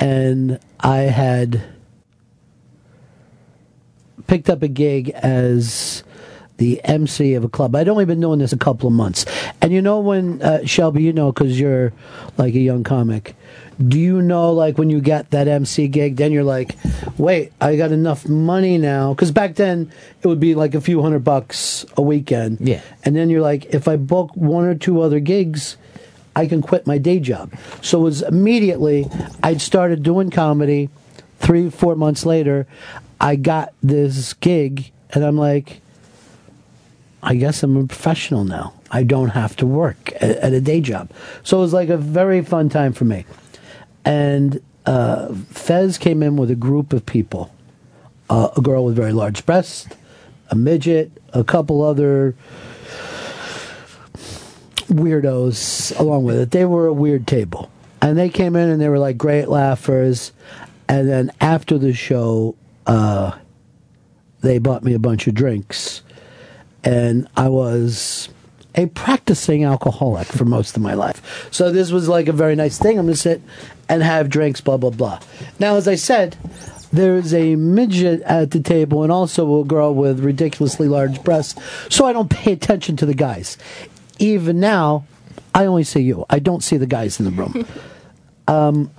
And 0.00 0.58
I 0.80 0.98
had 1.00 1.62
picked 4.26 4.48
up 4.48 4.62
a 4.62 4.68
gig 4.68 5.10
as 5.10 6.02
the 6.60 6.80
MC 6.84 7.34
of 7.34 7.42
a 7.42 7.48
club. 7.48 7.74
I'd 7.74 7.88
only 7.88 8.04
been 8.04 8.20
doing 8.20 8.38
this 8.38 8.52
a 8.52 8.58
couple 8.58 8.86
of 8.86 8.92
months. 8.92 9.24
And 9.62 9.72
you 9.72 9.80
know 9.80 9.98
when, 10.00 10.42
uh, 10.42 10.64
Shelby, 10.66 11.02
you 11.02 11.12
know, 11.12 11.32
because 11.32 11.58
you're 11.58 11.92
like 12.36 12.54
a 12.54 12.60
young 12.60 12.84
comic, 12.84 13.34
do 13.88 13.98
you 13.98 14.20
know 14.20 14.52
like 14.52 14.76
when 14.76 14.90
you 14.90 15.00
get 15.00 15.30
that 15.30 15.48
MC 15.48 15.88
gig, 15.88 16.16
then 16.16 16.32
you're 16.32 16.44
like, 16.44 16.76
wait, 17.16 17.52
I 17.62 17.76
got 17.76 17.92
enough 17.92 18.28
money 18.28 18.76
now? 18.76 19.14
Because 19.14 19.32
back 19.32 19.54
then 19.54 19.90
it 20.22 20.28
would 20.28 20.38
be 20.38 20.54
like 20.54 20.74
a 20.74 20.82
few 20.82 21.00
hundred 21.00 21.24
bucks 21.24 21.86
a 21.96 22.02
weekend. 22.02 22.58
Yeah. 22.60 22.82
And 23.04 23.16
then 23.16 23.30
you're 23.30 23.40
like, 23.40 23.74
if 23.74 23.88
I 23.88 23.96
book 23.96 24.36
one 24.36 24.66
or 24.66 24.74
two 24.74 25.00
other 25.00 25.18
gigs, 25.18 25.78
I 26.40 26.46
can 26.46 26.62
quit 26.62 26.86
my 26.86 26.98
day 26.98 27.20
job. 27.20 27.52
So 27.82 28.00
it 28.00 28.02
was 28.02 28.22
immediately, 28.22 29.06
I'd 29.42 29.60
started 29.60 30.02
doing 30.02 30.30
comedy. 30.30 30.88
Three, 31.38 31.70
four 31.70 31.96
months 31.96 32.24
later, 32.26 32.66
I 33.20 33.36
got 33.36 33.74
this 33.82 34.32
gig, 34.34 34.90
and 35.10 35.24
I'm 35.24 35.36
like, 35.36 35.80
I 37.22 37.34
guess 37.34 37.62
I'm 37.62 37.76
a 37.76 37.86
professional 37.86 38.44
now. 38.44 38.72
I 38.90 39.02
don't 39.02 39.30
have 39.30 39.54
to 39.56 39.66
work 39.66 40.12
at, 40.14 40.22
at 40.22 40.52
a 40.52 40.60
day 40.60 40.80
job. 40.80 41.10
So 41.42 41.58
it 41.58 41.60
was 41.60 41.72
like 41.72 41.90
a 41.90 41.96
very 41.96 42.42
fun 42.42 42.68
time 42.68 42.92
for 42.92 43.04
me. 43.04 43.26
And 44.04 44.60
uh, 44.86 45.34
Fez 45.50 45.98
came 45.98 46.22
in 46.22 46.36
with 46.36 46.50
a 46.50 46.56
group 46.56 46.92
of 46.92 47.04
people 47.04 47.52
uh, 48.30 48.48
a 48.56 48.60
girl 48.62 48.84
with 48.84 48.96
very 48.96 49.12
large 49.12 49.44
breasts, 49.44 49.88
a 50.50 50.54
midget, 50.54 51.10
a 51.34 51.44
couple 51.44 51.82
other 51.82 52.34
weirdos 54.90 55.98
along 55.98 56.24
with 56.24 56.38
it. 56.38 56.50
They 56.50 56.64
were 56.64 56.86
a 56.86 56.92
weird 56.92 57.26
table. 57.26 57.70
And 58.02 58.18
they 58.18 58.28
came 58.28 58.56
in 58.56 58.68
and 58.68 58.80
they 58.80 58.88
were 58.88 58.98
like 58.98 59.18
great 59.18 59.48
laughers. 59.48 60.32
And 60.88 61.08
then 61.08 61.30
after 61.40 61.78
the 61.78 61.92
show, 61.92 62.56
uh, 62.86 63.36
they 64.40 64.58
bought 64.58 64.82
me 64.82 64.94
a 64.94 64.98
bunch 64.98 65.26
of 65.26 65.34
drinks. 65.34 66.02
And 66.82 67.28
I 67.36 67.48
was 67.48 68.28
a 68.74 68.86
practicing 68.86 69.64
alcoholic 69.64 70.26
for 70.26 70.44
most 70.44 70.76
of 70.76 70.82
my 70.82 70.94
life. 70.94 71.48
So 71.50 71.70
this 71.70 71.90
was 71.90 72.08
like 72.08 72.28
a 72.28 72.32
very 72.32 72.56
nice 72.56 72.78
thing. 72.78 72.98
I'm 72.98 73.06
going 73.06 73.14
to 73.14 73.20
sit 73.20 73.42
and 73.88 74.02
have 74.02 74.28
drinks, 74.28 74.60
blah, 74.60 74.76
blah, 74.76 74.90
blah. 74.90 75.20
Now, 75.58 75.76
as 75.76 75.88
I 75.88 75.96
said, 75.96 76.36
there's 76.92 77.32
a 77.32 77.56
midget 77.56 78.22
at 78.22 78.50
the 78.50 78.60
table 78.60 79.02
and 79.02 79.12
also 79.12 79.60
a 79.60 79.64
girl 79.64 79.94
with 79.94 80.20
ridiculously 80.20 80.88
large 80.88 81.22
breasts. 81.22 81.60
So 81.88 82.06
I 82.06 82.12
don't 82.12 82.30
pay 82.30 82.52
attention 82.52 82.96
to 82.96 83.06
the 83.06 83.14
guys. 83.14 83.58
Even 84.20 84.60
now, 84.60 85.06
I 85.54 85.66
only 85.66 85.82
see 85.82 86.00
you. 86.00 86.24
I 86.30 86.38
don't 86.38 86.62
see 86.62 86.76
the 86.76 86.86
guys 86.86 87.18
in 87.18 87.24
the 87.24 87.32
room. 87.32 87.66
um, 88.48 88.90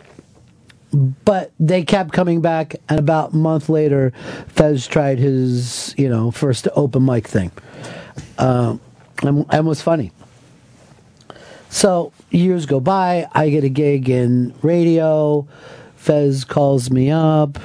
but 1.24 1.52
they 1.60 1.84
kept 1.84 2.12
coming 2.12 2.42
back, 2.42 2.76
and 2.90 3.00
about 3.00 3.32
a 3.32 3.36
month 3.36 3.70
later, 3.70 4.12
Fez 4.48 4.88
tried 4.88 5.20
his, 5.20 5.96
you 5.98 6.10
know, 6.10 6.32
first 6.32 6.68
open 6.76 7.06
mic 7.06 7.28
thing, 7.28 7.52
uh, 8.38 8.76
and, 9.24 9.46
and 9.50 9.66
was 9.66 9.82
funny. 9.82 10.12
So 11.70 12.12
years 12.32 12.66
go 12.66 12.82
by. 12.82 13.28
I 13.32 13.50
get 13.50 13.64
a 13.64 13.70
gig 13.70 14.10
in 14.10 14.54
radio. 14.62 15.48
Fez 15.96 16.44
calls 16.44 16.92
me 16.92 17.10
up. 17.10 17.58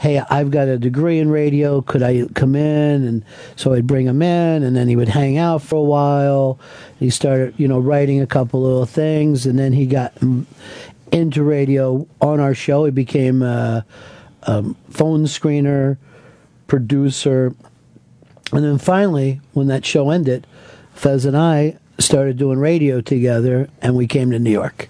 Hey, 0.00 0.18
I've 0.18 0.50
got 0.50 0.66
a 0.66 0.78
degree 0.78 1.18
in 1.18 1.28
radio. 1.30 1.82
Could 1.82 2.02
I 2.02 2.24
come 2.34 2.54
in? 2.54 3.04
And 3.04 3.24
so 3.54 3.74
I'd 3.74 3.86
bring 3.86 4.06
him 4.06 4.22
in, 4.22 4.62
and 4.62 4.74
then 4.74 4.88
he 4.88 4.96
would 4.96 5.10
hang 5.10 5.36
out 5.36 5.60
for 5.60 5.76
a 5.76 5.82
while. 5.82 6.58
He 6.98 7.10
started, 7.10 7.52
you 7.58 7.68
know, 7.68 7.78
writing 7.78 8.18
a 8.20 8.26
couple 8.26 8.62
little 8.62 8.86
things, 8.86 9.44
and 9.44 9.58
then 9.58 9.74
he 9.74 9.84
got 9.84 10.14
into 11.12 11.42
radio 11.42 12.06
on 12.20 12.40
our 12.40 12.54
show. 12.54 12.86
He 12.86 12.90
became 12.90 13.42
a, 13.42 13.84
a 14.44 14.64
phone 14.88 15.24
screener, 15.24 15.98
producer, 16.66 17.54
and 18.52 18.64
then 18.64 18.78
finally, 18.78 19.40
when 19.52 19.66
that 19.66 19.84
show 19.84 20.10
ended, 20.10 20.46
Fez 20.94 21.24
and 21.24 21.36
I 21.36 21.76
started 21.98 22.38
doing 22.38 22.58
radio 22.58 23.00
together, 23.00 23.68
and 23.82 23.94
we 23.94 24.06
came 24.06 24.30
to 24.30 24.38
New 24.38 24.50
York. 24.50 24.88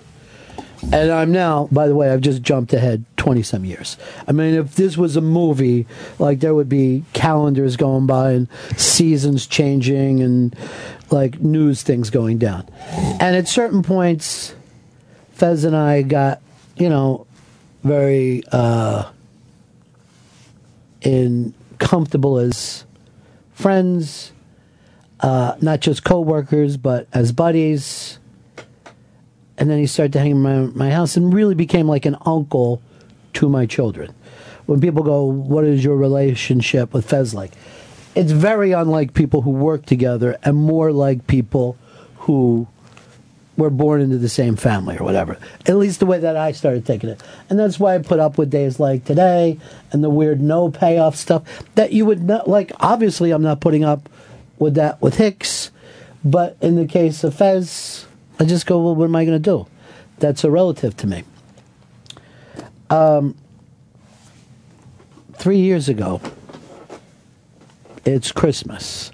And 0.93 1.11
I'm 1.11 1.31
now, 1.31 1.69
by 1.71 1.89
the 1.89 1.95
way, 1.95 2.11
I've 2.11 2.21
just 2.23 2.43
jumped 2.43 2.73
ahead 2.73 3.05
20 3.17 3.43
some 3.43 3.65
years. 3.65 3.97
I 4.27 4.33
mean, 4.33 4.55
if 4.55 4.77
this 4.77 4.97
was 4.97 5.17
a 5.17 5.21
movie, 5.21 5.87
like 6.19 6.41
there 6.41 6.55
would 6.55 6.69
be 6.69 7.05
calendars 7.13 7.77
going 7.77 8.07
by 8.07 8.33
and 8.33 8.49
seasons 8.77 9.47
changing 9.47 10.23
and 10.23 10.57
like 11.11 11.41
news 11.41 11.83
things 11.83 12.09
going 12.11 12.39
down. 12.39 12.69
And 13.21 13.37
at 13.37 13.47
certain 13.47 13.83
points, 13.83 14.55
Fez 15.33 15.65
and 15.65 15.77
I 15.77 16.03
got, 16.03 16.41
you 16.77 16.89
know, 16.89 17.27
very 17.83 18.43
uh, 18.53 19.11
in 21.03 21.55
comfortable 21.79 22.39
as 22.39 22.85
friends, 23.53 24.33
uh, 25.21 25.57
not 25.61 25.81
just 25.81 26.05
co-workers, 26.05 26.77
but 26.77 27.07
as 27.13 27.33
buddies. 27.33 28.20
And 29.61 29.71
then 29.71 29.79
he 29.79 29.87
started 29.87 30.15
to 30.15 30.21
hang 30.21 30.45
around 30.45 30.75
my 30.75 30.91
house 30.91 31.17
and 31.17 31.33
really 31.33 31.55
became 31.55 31.87
like 31.87 32.07
an 32.07 32.17
uncle 32.25 32.83
to 33.35 33.49
my 33.49 33.67
children. 33.67 34.13
When 34.67 34.81
people 34.81 35.03
go, 35.03 35.25
"What 35.25 35.65
is 35.65 35.85
your 35.85 35.97
relationship 35.97 36.93
with 36.93 37.05
Fez 37.05 37.35
like?" 37.35 37.53
It's 38.15 38.33
very 38.33 38.73
unlike 38.73 39.15
people 39.15 39.43
who 39.43 39.51
work 39.51 39.87
together, 39.87 40.37
and 40.43 40.57
more 40.57 40.93
like 40.93 41.27
people 41.27 41.77
who 42.21 42.67
were 43.57 43.71
born 43.71 44.01
into 44.01 44.17
the 44.17 44.29
same 44.29 44.57
family 44.57 44.97
or 44.97 45.05
whatever. 45.05 45.37
At 45.67 45.77
least 45.77 46.01
the 46.01 46.07
way 46.07 46.19
that 46.19 46.37
I 46.37 46.53
started 46.53 46.87
taking 46.87 47.11
it. 47.11 47.23
And 47.51 47.59
that's 47.59 47.79
why 47.79 47.95
I 47.95 47.99
put 47.99 48.19
up 48.19 48.39
with 48.39 48.51
days 48.51 48.81
like 48.81 49.05
today 49.05 49.59
and 49.93 50.03
the 50.03 50.09
weird 50.09 50.41
no 50.41 50.71
payoff 50.71 51.17
stuff 51.17 51.43
that 51.75 51.93
you 51.93 52.07
would 52.07 52.23
not 52.23 52.49
like. 52.49 52.73
Obviously, 52.81 53.31
I'm 53.31 53.43
not 53.43 53.61
putting 53.61 53.85
up 53.85 54.09
with 54.59 54.75
that 54.75 55.01
with 55.03 55.17
Hicks, 55.17 55.71
but 56.25 56.57
in 56.63 56.77
the 56.77 56.87
case 56.87 57.23
of 57.23 57.35
Fez, 57.35 58.07
I 58.41 58.45
just 58.45 58.67
go, 58.67 58.83
well, 58.83 58.95
what 58.95 59.05
am 59.05 59.15
I 59.15 59.27
going 59.27 59.41
to 59.41 59.51
do? 59.51 59.67
That's 60.19 60.45
a 60.45 60.51
relative 60.51 60.97
to 60.97 61.07
me. 61.07 61.25
Um, 62.89 63.37
three 65.35 65.59
years 65.59 65.89
ago, 65.91 66.23
it's 68.07 68.33
Christmas. 68.33 69.13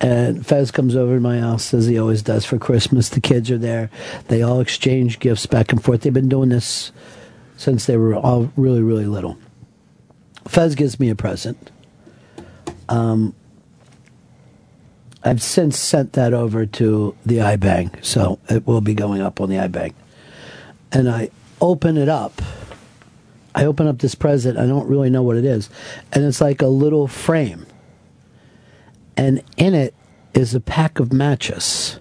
And 0.00 0.46
Fez 0.46 0.70
comes 0.70 0.94
over 0.94 1.14
to 1.14 1.20
my 1.20 1.40
house 1.40 1.74
as 1.74 1.86
he 1.86 1.98
always 1.98 2.22
does 2.22 2.44
for 2.44 2.58
Christmas. 2.58 3.08
The 3.08 3.20
kids 3.20 3.50
are 3.50 3.58
there. 3.58 3.90
They 4.28 4.42
all 4.42 4.60
exchange 4.60 5.18
gifts 5.18 5.46
back 5.46 5.72
and 5.72 5.82
forth. 5.82 6.02
They've 6.02 6.12
been 6.12 6.28
doing 6.28 6.50
this 6.50 6.92
since 7.56 7.86
they 7.86 7.96
were 7.96 8.14
all 8.14 8.52
really, 8.56 8.82
really 8.82 9.06
little. 9.06 9.38
Fez 10.46 10.74
gives 10.74 11.00
me 11.00 11.10
a 11.10 11.14
present. 11.14 11.70
Um, 12.88 13.34
I've 15.22 15.42
since 15.42 15.78
sent 15.78 16.14
that 16.14 16.32
over 16.32 16.64
to 16.64 17.14
the 17.26 17.38
iBang, 17.38 18.02
so 18.04 18.38
it 18.48 18.66
will 18.66 18.80
be 18.80 18.94
going 18.94 19.20
up 19.20 19.40
on 19.40 19.50
the 19.50 19.56
iBang. 19.56 19.92
And 20.92 21.10
I 21.10 21.30
open 21.60 21.98
it 21.98 22.08
up. 22.08 22.40
I 23.54 23.66
open 23.66 23.86
up 23.86 23.98
this 23.98 24.14
present. 24.14 24.58
I 24.58 24.66
don't 24.66 24.88
really 24.88 25.10
know 25.10 25.22
what 25.22 25.36
it 25.36 25.44
is, 25.44 25.68
and 26.12 26.24
it's 26.24 26.40
like 26.40 26.62
a 26.62 26.68
little 26.68 27.06
frame. 27.06 27.66
And 29.16 29.42
in 29.58 29.74
it 29.74 29.94
is 30.32 30.54
a 30.54 30.60
pack 30.60 30.98
of 30.98 31.12
matches. 31.12 31.98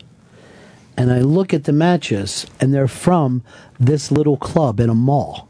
And 0.95 1.11
I 1.11 1.19
look 1.19 1.53
at 1.53 1.65
the 1.65 1.73
matches, 1.73 2.45
and 2.61 2.73
they're 2.73 2.87
from 2.87 3.43
this 3.79 4.11
little 4.11 4.37
club 4.37 4.79
in 4.79 4.89
a 4.89 4.95
mall. 4.95 5.49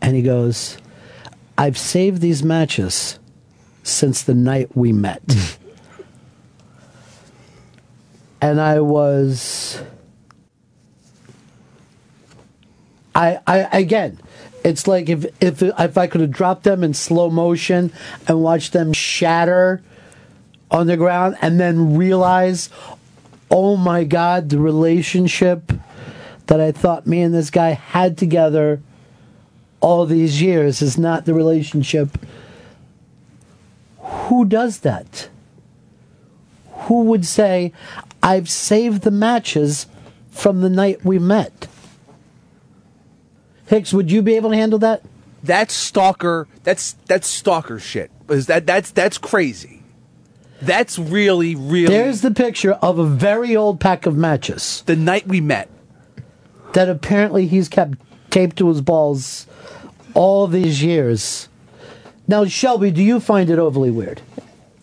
And 0.00 0.16
he 0.16 0.22
goes, 0.22 0.78
I've 1.58 1.78
saved 1.78 2.20
these 2.20 2.42
matches 2.42 3.18
since 3.82 4.22
the 4.22 4.34
night 4.34 4.74
we 4.74 4.92
met. 4.92 5.22
and 8.42 8.60
I 8.60 8.80
was. 8.80 9.80
I, 13.14 13.38
I 13.46 13.58
again, 13.78 14.18
it's 14.64 14.86
like 14.86 15.08
if 15.08 15.24
if 15.40 15.62
if 15.62 15.96
I 15.96 16.06
could 16.08 16.20
have 16.20 16.32
dropped 16.32 16.64
them 16.64 16.82
in 16.82 16.92
slow 16.92 17.30
motion 17.30 17.92
and 18.26 18.42
watched 18.42 18.72
them 18.72 18.92
shatter 18.92 19.82
on 20.70 20.88
the 20.88 20.96
ground, 20.96 21.36
and 21.40 21.60
then 21.60 21.96
realize, 21.96 22.68
oh 23.50 23.76
my 23.76 24.04
God, 24.04 24.48
the 24.48 24.58
relationship 24.58 25.72
that 26.46 26.60
I 26.60 26.72
thought 26.72 27.06
me 27.06 27.22
and 27.22 27.32
this 27.32 27.50
guy 27.50 27.70
had 27.70 28.18
together 28.18 28.82
all 29.80 30.04
these 30.06 30.42
years 30.42 30.82
is 30.82 30.98
not 30.98 31.26
the 31.26 31.34
relationship. 31.34 32.08
Who 33.98 34.44
does 34.44 34.80
that? 34.80 35.28
Who 36.72 37.04
would 37.04 37.26
say, 37.26 37.72
I've 38.22 38.48
saved 38.48 39.02
the 39.02 39.10
matches 39.10 39.86
from 40.30 40.60
the 40.60 40.70
night 40.70 41.04
we 41.04 41.18
met? 41.18 41.68
Hicks, 43.66 43.92
would 43.92 44.10
you 44.10 44.22
be 44.22 44.34
able 44.34 44.50
to 44.50 44.56
handle 44.56 44.78
that? 44.80 45.02
That's 45.42 45.74
stalker. 45.74 46.46
That's 46.62 46.92
that's 47.06 47.26
stalker 47.26 47.78
shit. 47.78 48.10
Is 48.28 48.46
that 48.46 48.66
that's 48.66 48.90
that's 48.90 49.18
crazy. 49.18 49.82
That's 50.60 50.98
really 50.98 51.54
really. 51.56 51.86
There's 51.86 52.20
the 52.20 52.30
picture 52.30 52.72
of 52.74 52.98
a 52.98 53.06
very 53.06 53.56
old 53.56 53.80
pack 53.80 54.06
of 54.06 54.16
matches. 54.16 54.82
The 54.86 54.94
night 54.94 55.26
we 55.26 55.40
met. 55.40 55.68
That 56.74 56.88
apparently 56.88 57.46
he's 57.46 57.68
kept 57.68 57.98
taped 58.30 58.56
to 58.58 58.68
his 58.68 58.80
balls 58.80 59.46
all 60.14 60.46
these 60.46 60.82
years. 60.82 61.48
Now, 62.28 62.44
Shelby, 62.46 62.90
do 62.90 63.02
you 63.02 63.20
find 63.20 63.50
it 63.50 63.58
overly 63.58 63.90
weird? 63.90 64.22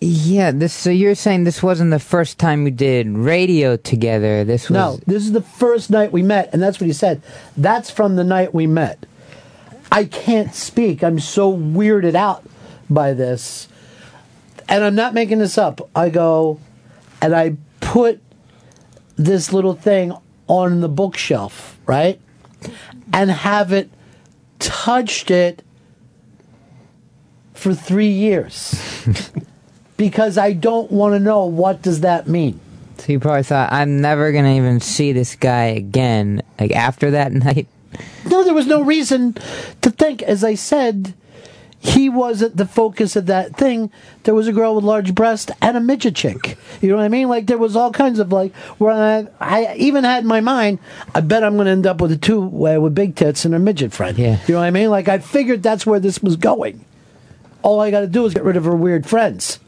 Yeah, 0.01 0.51
this. 0.51 0.73
So 0.73 0.89
you're 0.89 1.15
saying 1.15 1.43
this 1.43 1.61
wasn't 1.61 1.91
the 1.91 1.99
first 1.99 2.37
time 2.37 2.63
we 2.63 2.71
did 2.71 3.07
radio 3.09 3.75
together. 3.75 4.45
This 4.45 4.69
was 4.69 4.75
No, 4.75 4.99
this 5.05 5.23
is 5.23 5.33
the 5.33 5.41
first 5.41 5.89
night 5.89 6.13
we 6.13 6.23
met, 6.23 6.49
and 6.53 6.61
that's 6.61 6.79
what 6.79 6.87
he 6.87 6.93
said. 6.93 7.21
That's 7.57 7.89
from 7.91 8.15
the 8.15 8.23
night 8.23 8.53
we 8.53 8.65
met. 8.65 9.05
I 9.91 10.05
can't 10.05 10.53
speak. 10.53 11.03
I'm 11.03 11.19
so 11.19 11.51
weirded 11.51 12.15
out 12.15 12.45
by 12.89 13.13
this. 13.13 13.67
And 14.69 14.83
I'm 14.83 14.95
not 14.95 15.13
making 15.13 15.39
this 15.39 15.57
up. 15.57 15.81
I 15.95 16.09
go 16.09 16.59
and 17.21 17.35
I 17.35 17.57
put 17.81 18.21
this 19.15 19.51
little 19.51 19.73
thing 19.73 20.13
on 20.47 20.81
the 20.81 20.89
bookshelf, 20.89 21.77
right? 21.85 22.21
And 23.11 23.31
haven't 23.31 23.91
touched 24.59 25.31
it 25.31 25.63
for 27.53 27.73
three 27.73 28.11
years. 28.11 28.79
because 29.99 30.37
I 30.37 30.53
don't 30.53 30.89
want 30.89 31.13
to 31.13 31.19
know 31.19 31.43
what 31.45 31.81
does 31.81 31.99
that 32.01 32.25
mean. 32.25 32.57
So 32.99 33.11
you 33.11 33.19
probably 33.19 33.43
thought 33.43 33.71
I'm 33.71 33.99
never 33.99 34.31
gonna 34.31 34.55
even 34.55 34.79
see 34.79 35.11
this 35.11 35.35
guy 35.35 35.65
again. 35.65 36.41
Like 36.57 36.71
after 36.71 37.11
that 37.11 37.31
night. 37.45 37.67
No, 38.25 38.43
there 38.43 38.53
was 38.53 38.65
no 38.65 38.81
reason 38.81 39.35
to 39.81 39.91
think. 39.91 40.21
As 40.21 40.43
I 40.43 40.55
said, 40.55 41.13
he 41.79 42.07
wasn't 42.07 42.55
the 42.55 42.65
focus 42.65 43.17
of 43.17 43.25
that 43.25 43.57
thing. 43.57 43.91
There 44.23 44.33
was 44.33 44.47
a 44.47 44.53
girl 44.53 44.75
with 44.75 44.85
large 44.85 45.13
breasts 45.13 45.51
and 45.61 45.75
a 45.75 45.81
midget 45.81 46.15
chick. 46.15 46.57
You 46.81 46.89
know 46.89 46.95
what 46.95 47.03
I 47.03 47.09
mean? 47.09 47.27
Like 47.27 47.47
there 47.47 47.57
was 47.57 47.75
all 47.75 47.91
kinds 47.91 48.19
of 48.19 48.31
like 48.31 48.55
where 48.77 48.91
I, 48.91 49.27
I 49.41 49.75
even 49.75 50.05
had 50.05 50.23
in 50.23 50.27
my 50.27 50.39
mind. 50.39 50.79
I 51.13 51.19
bet 51.19 51.43
I'm 51.43 51.55
going 51.55 51.65
to 51.65 51.71
end 51.71 51.87
up 51.87 51.99
with 51.99 52.13
a 52.13 52.17
two 52.17 52.43
uh, 52.43 52.79
with 52.79 52.95
big 52.95 53.15
tits 53.15 53.43
and 53.43 53.53
a 53.53 53.59
midget 53.59 53.91
friend. 53.91 54.17
Yeah. 54.17 54.39
You 54.47 54.53
know 54.53 54.61
what 54.61 54.67
I 54.67 54.71
mean? 54.71 54.89
Like 54.89 55.09
I 55.09 55.19
figured 55.19 55.61
that's 55.61 55.85
where 55.85 55.99
this 55.99 56.23
was 56.23 56.37
going. 56.37 56.85
All 57.63 57.81
I 57.81 57.91
got 57.91 58.01
to 58.01 58.07
do 58.07 58.25
is 58.25 58.33
get 58.33 58.45
rid 58.45 58.55
of 58.55 58.63
her 58.63 58.75
weird 58.75 59.05
friends. 59.05 59.59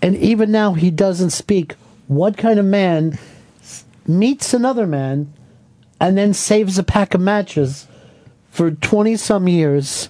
And 0.00 0.16
even 0.16 0.50
now, 0.50 0.74
he 0.74 0.90
doesn't 0.90 1.30
speak. 1.30 1.74
What 2.06 2.36
kind 2.36 2.58
of 2.58 2.64
man 2.64 3.18
meets 4.06 4.54
another 4.54 4.86
man 4.86 5.32
and 6.00 6.16
then 6.16 6.32
saves 6.32 6.78
a 6.78 6.82
pack 6.82 7.14
of 7.14 7.20
matches 7.20 7.86
for 8.50 8.70
20 8.70 9.16
some 9.16 9.48
years 9.48 10.08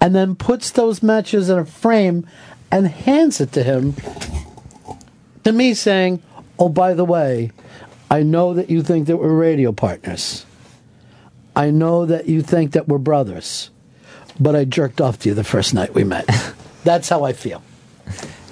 and 0.00 0.14
then 0.14 0.36
puts 0.36 0.70
those 0.70 1.02
matches 1.02 1.48
in 1.48 1.58
a 1.58 1.64
frame 1.64 2.26
and 2.70 2.86
hands 2.86 3.40
it 3.40 3.52
to 3.52 3.62
him? 3.62 3.94
To 5.44 5.52
me, 5.52 5.74
saying, 5.74 6.22
Oh, 6.58 6.68
by 6.68 6.94
the 6.94 7.04
way, 7.04 7.50
I 8.10 8.22
know 8.22 8.54
that 8.54 8.70
you 8.70 8.82
think 8.82 9.08
that 9.08 9.16
we're 9.16 9.34
radio 9.34 9.72
partners. 9.72 10.46
I 11.56 11.70
know 11.70 12.06
that 12.06 12.28
you 12.28 12.42
think 12.42 12.72
that 12.72 12.88
we're 12.88 12.98
brothers, 12.98 13.70
but 14.38 14.54
I 14.54 14.64
jerked 14.64 15.00
off 15.00 15.20
to 15.20 15.28
you 15.28 15.34
the 15.34 15.44
first 15.44 15.74
night 15.74 15.94
we 15.94 16.04
met. 16.04 16.28
That's 16.84 17.08
how 17.08 17.24
I 17.24 17.32
feel. 17.32 17.62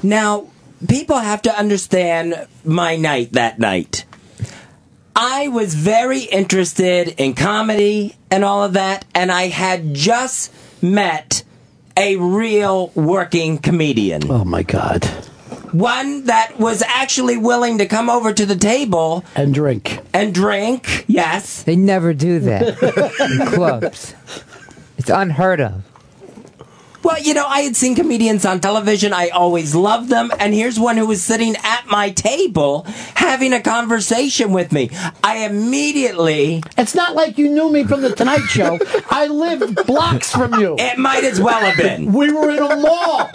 Now, 0.03 0.49
people 0.89 1.19
have 1.19 1.43
to 1.43 1.57
understand 1.57 2.47
my 2.65 2.97
night 2.97 3.33
that 3.33 3.59
night. 3.59 4.05
I 5.15 5.49
was 5.49 5.75
very 5.75 6.23
interested 6.23 7.09
in 7.21 7.35
comedy 7.35 8.17
and 8.31 8.45
all 8.45 8.65
of 8.65 8.73
that, 8.75 9.05
and 9.15 9.31
I 9.31 9.49
had 9.49 9.95
just 9.95 10.53
met 10.83 11.45
a 11.97 12.17
real 12.17 12.89
working 12.95 13.59
comedian. 13.59 14.31
Oh 14.31 14.45
my 14.45 14.63
God. 14.63 15.05
One 15.73 16.25
that 16.25 16.59
was 16.59 16.83
actually 16.83 17.37
willing 17.37 17.79
to 17.79 17.87
come 17.87 18.11
over 18.11 18.33
to 18.33 18.45
the 18.47 18.57
table 18.57 19.25
and 19.35 19.55
drink. 19.55 20.01
And 20.13 20.35
drink, 20.35 21.05
yes. 21.09 21.63
They 21.63 21.77
never 21.77 22.13
do 22.13 22.41
that 22.41 22.83
in 23.41 23.47
clubs. 23.47 24.15
It's 24.99 25.11
unheard 25.11 25.61
of. 25.61 25.83
Well, 27.03 27.20
you 27.20 27.35
know, 27.35 27.47
I 27.47 27.62
had 27.62 27.74
seen 27.74 27.97
comedians 27.97 28.45
on 28.47 28.61
television. 28.61 29.12
I 29.12 29.29
always 29.31 29.74
loved 29.74 30.09
them. 30.09 30.31
And 30.39 30.55
here's 30.55 30.79
one 30.79 30.97
who 30.97 31.07
was 31.07 31.23
sitting 31.23 31.57
at 31.65 31.87
my 31.89 32.11
table 32.11 32.85
having 33.16 33.53
a 33.53 33.61
conversation 33.61 34.53
with 34.53 34.70
me. 34.70 34.91
I 35.24 35.39
immediately. 35.39 36.62
It's 36.79 36.95
not 36.95 37.16
like 37.16 37.39
you 37.39 37.51
knew 37.51 37.73
me 37.73 37.83
from 37.85 38.03
The 38.03 38.15
Tonight 38.15 38.47
Show. 38.47 38.79
I 39.11 39.27
lived 39.27 39.85
blocks 39.87 40.31
from 40.31 40.55
you. 40.61 40.77
It 40.79 40.97
might 40.97 41.24
as 41.24 41.41
well 41.41 41.59
have 41.59 41.77
been. 41.77 42.12
We 42.12 42.33
were 42.33 42.51
in 42.51 42.59
a 42.59 42.77
mall, 42.77 43.31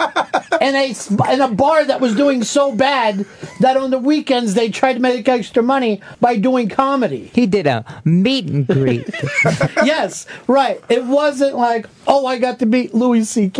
in 0.62 0.74
a 0.74 0.94
in 1.32 1.40
a 1.42 1.48
bar 1.48 1.84
that 1.84 2.00
was 2.00 2.14
doing 2.16 2.44
so 2.44 2.74
bad 2.74 3.26
that 3.60 3.76
on 3.76 3.90
the 3.90 3.98
weekends 3.98 4.54
they 4.54 4.70
tried 4.70 4.94
to 4.94 5.00
make 5.00 5.28
extra 5.28 5.62
money 5.62 6.00
by 6.20 6.36
doing 6.36 6.68
comedy. 6.70 7.30
He 7.34 7.46
did 7.46 7.66
a 7.66 7.84
meet 8.04 8.46
and 8.46 8.66
greet. 8.66 9.08
yes, 9.84 10.26
right. 10.46 10.82
It 10.88 11.04
wasn't 11.04 11.56
like, 11.56 11.86
oh, 12.06 12.26
I 12.26 12.38
got 12.38 12.58
to 12.60 12.66
meet 12.66 12.94
Louis 12.94 13.28
C.K. 13.28 13.57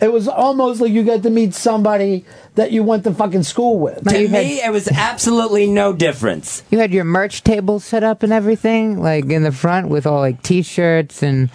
It 0.00 0.12
was 0.12 0.28
almost 0.28 0.80
like 0.80 0.92
you 0.92 1.04
got 1.04 1.22
to 1.22 1.30
meet 1.30 1.54
somebody 1.54 2.24
that 2.56 2.72
you 2.72 2.82
went 2.82 3.04
to 3.04 3.14
fucking 3.14 3.44
school 3.44 3.78
with. 3.78 4.06
To 4.08 4.28
me, 4.28 4.60
it 4.62 4.72
was 4.72 4.88
absolutely 4.88 5.66
no 5.66 5.92
difference. 5.92 6.62
You 6.70 6.78
had 6.78 6.92
your 6.92 7.04
merch 7.04 7.42
table 7.42 7.80
set 7.80 8.02
up 8.02 8.22
and 8.22 8.32
everything, 8.32 9.00
like 9.00 9.26
in 9.26 9.42
the 9.42 9.52
front 9.52 9.88
with 9.88 10.06
all 10.06 10.18
like 10.20 10.42
T-shirts 10.42 11.22
and 11.22 11.50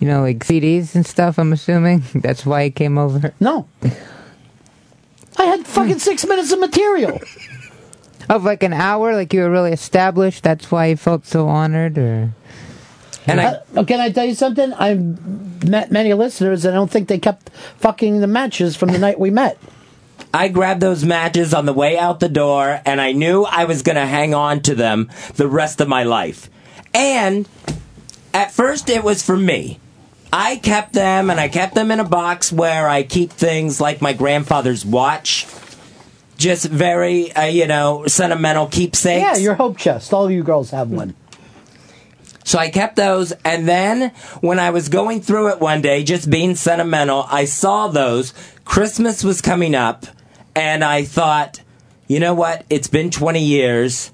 you 0.00 0.06
know 0.06 0.20
like 0.20 0.40
CDs 0.40 0.94
and 0.94 1.04
stuff. 1.06 1.38
I'm 1.38 1.52
assuming 1.52 2.02
that's 2.14 2.44
why 2.44 2.64
he 2.64 2.70
came 2.70 2.98
over. 2.98 3.32
No, 3.40 3.66
I 5.36 5.44
had 5.44 5.66
fucking 5.66 5.98
six 5.98 6.26
minutes 6.26 6.52
of 6.52 6.60
material. 6.60 7.20
Of 8.28 8.44
like 8.44 8.62
an 8.62 8.74
hour, 8.74 9.14
like 9.14 9.32
you 9.32 9.40
were 9.40 9.50
really 9.50 9.72
established. 9.72 10.42
That's 10.42 10.70
why 10.70 10.86
you 10.86 10.96
felt 10.96 11.24
so 11.24 11.48
honored, 11.48 11.96
or. 11.96 12.32
And 13.28 13.40
I, 13.40 13.58
Uh, 13.76 13.84
can 13.84 14.00
I 14.00 14.10
tell 14.10 14.24
you 14.24 14.34
something? 14.34 14.72
I've 14.72 15.64
met 15.64 15.90
many 15.92 16.14
listeners, 16.14 16.64
and 16.64 16.74
I 16.74 16.76
don't 16.78 16.90
think 16.90 17.08
they 17.08 17.18
kept 17.18 17.50
fucking 17.78 18.20
the 18.20 18.26
matches 18.26 18.76
from 18.76 18.90
the 18.90 18.98
night 18.98 19.18
we 19.20 19.30
met. 19.30 19.58
I 20.32 20.48
grabbed 20.48 20.80
those 20.80 21.04
matches 21.04 21.54
on 21.54 21.66
the 21.66 21.72
way 21.72 21.96
out 21.98 22.20
the 22.20 22.28
door, 22.28 22.80
and 22.84 23.00
I 23.00 23.12
knew 23.12 23.44
I 23.44 23.64
was 23.64 23.82
going 23.82 23.96
to 23.96 24.06
hang 24.06 24.34
on 24.34 24.60
to 24.62 24.74
them 24.74 25.10
the 25.36 25.48
rest 25.48 25.80
of 25.80 25.88
my 25.88 26.02
life. 26.02 26.50
And 26.94 27.48
at 28.34 28.52
first, 28.52 28.88
it 28.90 29.02
was 29.04 29.22
for 29.22 29.36
me. 29.36 29.78
I 30.32 30.56
kept 30.56 30.92
them, 30.92 31.30
and 31.30 31.40
I 31.40 31.48
kept 31.48 31.74
them 31.74 31.90
in 31.90 32.00
a 32.00 32.04
box 32.04 32.52
where 32.52 32.88
I 32.88 33.02
keep 33.02 33.32
things 33.32 33.80
like 33.80 34.02
my 34.02 34.12
grandfather's 34.12 34.84
watch. 34.84 35.46
Just 36.36 36.66
very, 36.66 37.32
uh, 37.32 37.46
you 37.46 37.66
know, 37.66 38.06
sentimental 38.06 38.66
keepsakes. 38.66 39.22
Yeah, 39.22 39.36
your 39.36 39.54
hope 39.54 39.76
chest. 39.78 40.12
All 40.12 40.30
you 40.30 40.42
girls 40.42 40.70
have 40.70 40.90
one. 40.90 41.14
So 42.48 42.58
I 42.58 42.70
kept 42.70 42.96
those, 42.96 43.32
and 43.44 43.68
then 43.68 44.08
when 44.40 44.58
I 44.58 44.70
was 44.70 44.88
going 44.88 45.20
through 45.20 45.48
it 45.48 45.60
one 45.60 45.82
day, 45.82 46.02
just 46.02 46.30
being 46.30 46.54
sentimental, 46.56 47.26
I 47.28 47.44
saw 47.44 47.88
those. 47.88 48.32
Christmas 48.64 49.22
was 49.22 49.42
coming 49.42 49.74
up, 49.74 50.06
and 50.54 50.82
I 50.82 51.04
thought, 51.04 51.60
you 52.06 52.18
know 52.20 52.32
what? 52.32 52.64
It's 52.70 52.88
been 52.88 53.10
20 53.10 53.44
years. 53.44 54.12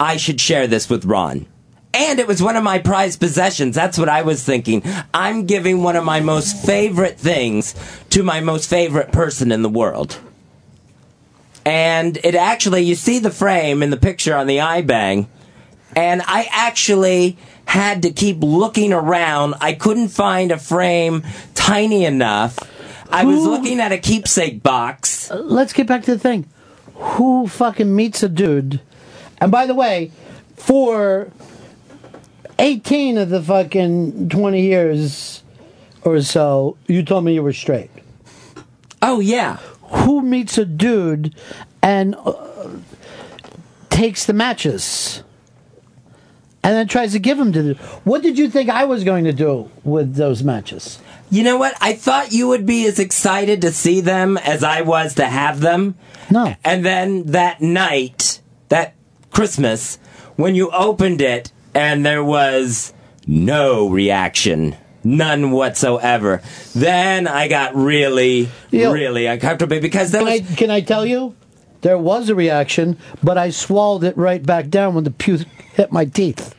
I 0.00 0.16
should 0.16 0.40
share 0.40 0.66
this 0.66 0.88
with 0.88 1.04
Ron. 1.04 1.44
And 1.92 2.18
it 2.18 2.26
was 2.26 2.42
one 2.42 2.56
of 2.56 2.64
my 2.64 2.78
prized 2.78 3.20
possessions. 3.20 3.74
That's 3.74 3.98
what 3.98 4.08
I 4.08 4.22
was 4.22 4.42
thinking. 4.42 4.82
I'm 5.12 5.44
giving 5.44 5.82
one 5.82 5.96
of 5.96 6.04
my 6.04 6.20
most 6.20 6.64
favorite 6.64 7.18
things 7.18 7.74
to 8.08 8.22
my 8.22 8.40
most 8.40 8.70
favorite 8.70 9.12
person 9.12 9.52
in 9.52 9.60
the 9.60 9.68
world. 9.68 10.18
And 11.66 12.16
it 12.24 12.34
actually, 12.34 12.80
you 12.80 12.94
see 12.94 13.18
the 13.18 13.30
frame 13.30 13.82
in 13.82 13.90
the 13.90 13.98
picture 13.98 14.34
on 14.34 14.46
the 14.46 14.56
iBang, 14.56 15.26
and 15.96 16.22
I 16.22 16.48
actually 16.50 17.36
had 17.66 18.02
to 18.02 18.10
keep 18.10 18.38
looking 18.40 18.92
around. 18.92 19.54
I 19.60 19.72
couldn't 19.72 20.08
find 20.08 20.52
a 20.52 20.58
frame 20.58 21.24
tiny 21.54 22.04
enough. 22.04 22.58
I 23.10 23.24
was 23.24 23.44
looking 23.44 23.80
at 23.80 23.92
a 23.92 23.98
keepsake 23.98 24.62
box. 24.62 25.30
Let's 25.30 25.72
get 25.72 25.86
back 25.86 26.02
to 26.04 26.12
the 26.12 26.18
thing. 26.18 26.46
Who 26.94 27.46
fucking 27.46 27.94
meets 27.94 28.22
a 28.22 28.28
dude? 28.28 28.80
And 29.38 29.52
by 29.52 29.66
the 29.66 29.74
way, 29.74 30.10
for 30.56 31.30
18 32.58 33.18
of 33.18 33.30
the 33.30 33.42
fucking 33.42 34.28
20 34.28 34.60
years 34.60 35.42
or 36.02 36.20
so, 36.22 36.76
you 36.86 37.02
told 37.02 37.24
me 37.24 37.34
you 37.34 37.42
were 37.42 37.52
straight. 37.52 37.90
Oh, 39.02 39.20
yeah. 39.20 39.56
Who 39.82 40.22
meets 40.22 40.58
a 40.58 40.64
dude 40.64 41.34
and 41.82 42.14
uh, 42.14 42.68
takes 43.90 44.26
the 44.26 44.32
matches? 44.32 45.22
And 46.64 46.74
then 46.74 46.88
tries 46.88 47.12
to 47.12 47.18
give 47.18 47.36
them 47.38 47.52
to 47.52 47.62
the. 47.62 47.74
What 48.04 48.22
did 48.22 48.38
you 48.38 48.48
think 48.48 48.70
I 48.70 48.84
was 48.86 49.04
going 49.04 49.24
to 49.24 49.32
do 49.32 49.70
with 49.84 50.14
those 50.16 50.42
matches? 50.42 50.98
You 51.30 51.42
know 51.44 51.58
what? 51.58 51.74
I 51.80 51.92
thought 51.92 52.32
you 52.32 52.48
would 52.48 52.64
be 52.64 52.86
as 52.86 52.98
excited 52.98 53.60
to 53.60 53.70
see 53.70 54.00
them 54.00 54.38
as 54.38 54.64
I 54.64 54.80
was 54.80 55.14
to 55.16 55.26
have 55.26 55.60
them. 55.60 55.94
No. 56.30 56.54
And 56.64 56.84
then 56.84 57.24
that 57.26 57.60
night, 57.60 58.40
that 58.70 58.94
Christmas, 59.30 59.98
when 60.36 60.54
you 60.54 60.70
opened 60.70 61.20
it 61.20 61.52
and 61.74 62.04
there 62.04 62.24
was 62.24 62.94
no 63.26 63.88
reaction. 63.88 64.76
None 65.06 65.50
whatsoever. 65.50 66.40
Then 66.74 67.28
I 67.28 67.46
got 67.48 67.74
really, 67.74 68.48
You 68.70 68.84
know- 68.84 68.92
really 68.92 69.26
uncomfortable 69.26 69.80
because 69.80 70.12
then. 70.12 70.22
Can 70.24 70.28
I, 70.32 70.56
can 70.56 70.70
I 70.70 70.80
tell 70.80 71.04
you? 71.04 71.34
There 71.84 71.98
was 71.98 72.30
a 72.30 72.34
reaction, 72.34 72.96
but 73.22 73.36
I 73.36 73.50
swallowed 73.50 74.04
it 74.04 74.16
right 74.16 74.42
back 74.42 74.70
down 74.70 74.94
when 74.94 75.04
the 75.04 75.10
puke 75.10 75.42
hit 75.74 75.92
my 75.92 76.06
teeth. 76.06 76.54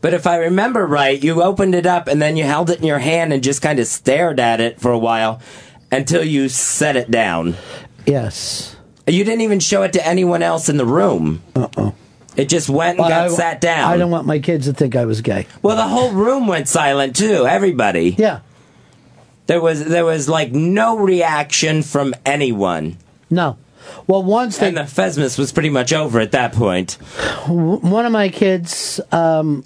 But 0.00 0.14
if 0.14 0.26
I 0.26 0.38
remember 0.38 0.84
right, 0.84 1.22
you 1.22 1.40
opened 1.44 1.76
it 1.76 1.86
up 1.86 2.08
and 2.08 2.20
then 2.20 2.36
you 2.36 2.42
held 2.42 2.70
it 2.70 2.80
in 2.80 2.86
your 2.86 2.98
hand 2.98 3.32
and 3.32 3.40
just 3.40 3.62
kind 3.62 3.78
of 3.78 3.86
stared 3.86 4.40
at 4.40 4.60
it 4.60 4.80
for 4.80 4.90
a 4.90 4.98
while 4.98 5.40
until 5.92 6.24
you 6.24 6.48
set 6.48 6.96
it 6.96 7.08
down. 7.08 7.54
Yes. 8.04 8.74
You 9.06 9.22
didn't 9.22 9.42
even 9.42 9.60
show 9.60 9.84
it 9.84 9.92
to 9.92 10.04
anyone 10.04 10.42
else 10.42 10.68
in 10.68 10.76
the 10.76 10.84
room. 10.84 11.40
Uh 11.54 11.68
oh. 11.76 11.94
It 12.36 12.48
just 12.48 12.68
went 12.68 12.98
and 12.98 13.06
got 13.08 13.26
I- 13.26 13.28
sat 13.28 13.60
down. 13.60 13.92
I 13.92 13.96
don't 13.96 14.10
want 14.10 14.26
my 14.26 14.40
kids 14.40 14.66
to 14.66 14.72
think 14.72 14.96
I 14.96 15.04
was 15.04 15.20
gay. 15.20 15.46
Well, 15.62 15.76
the 15.76 15.86
whole 15.86 16.10
room 16.10 16.48
went 16.48 16.66
silent 16.66 17.14
too. 17.14 17.46
Everybody. 17.46 18.16
Yeah. 18.18 18.40
There 19.46 19.60
was 19.60 19.84
there 19.84 20.04
was 20.04 20.28
like 20.28 20.52
no 20.52 20.96
reaction 20.98 21.82
from 21.82 22.14
anyone. 22.24 22.96
No. 23.30 23.58
Well, 24.06 24.22
once 24.22 24.58
they 24.58 24.68
and 24.68 24.76
the 24.76 24.82
Fesmus 24.82 25.38
was 25.38 25.52
pretty 25.52 25.70
much 25.70 25.92
over 25.92 26.18
at 26.20 26.32
that 26.32 26.52
point. 26.54 26.92
One 27.46 28.06
of 28.06 28.12
my 28.12 28.30
kids 28.30 29.00
um, 29.12 29.64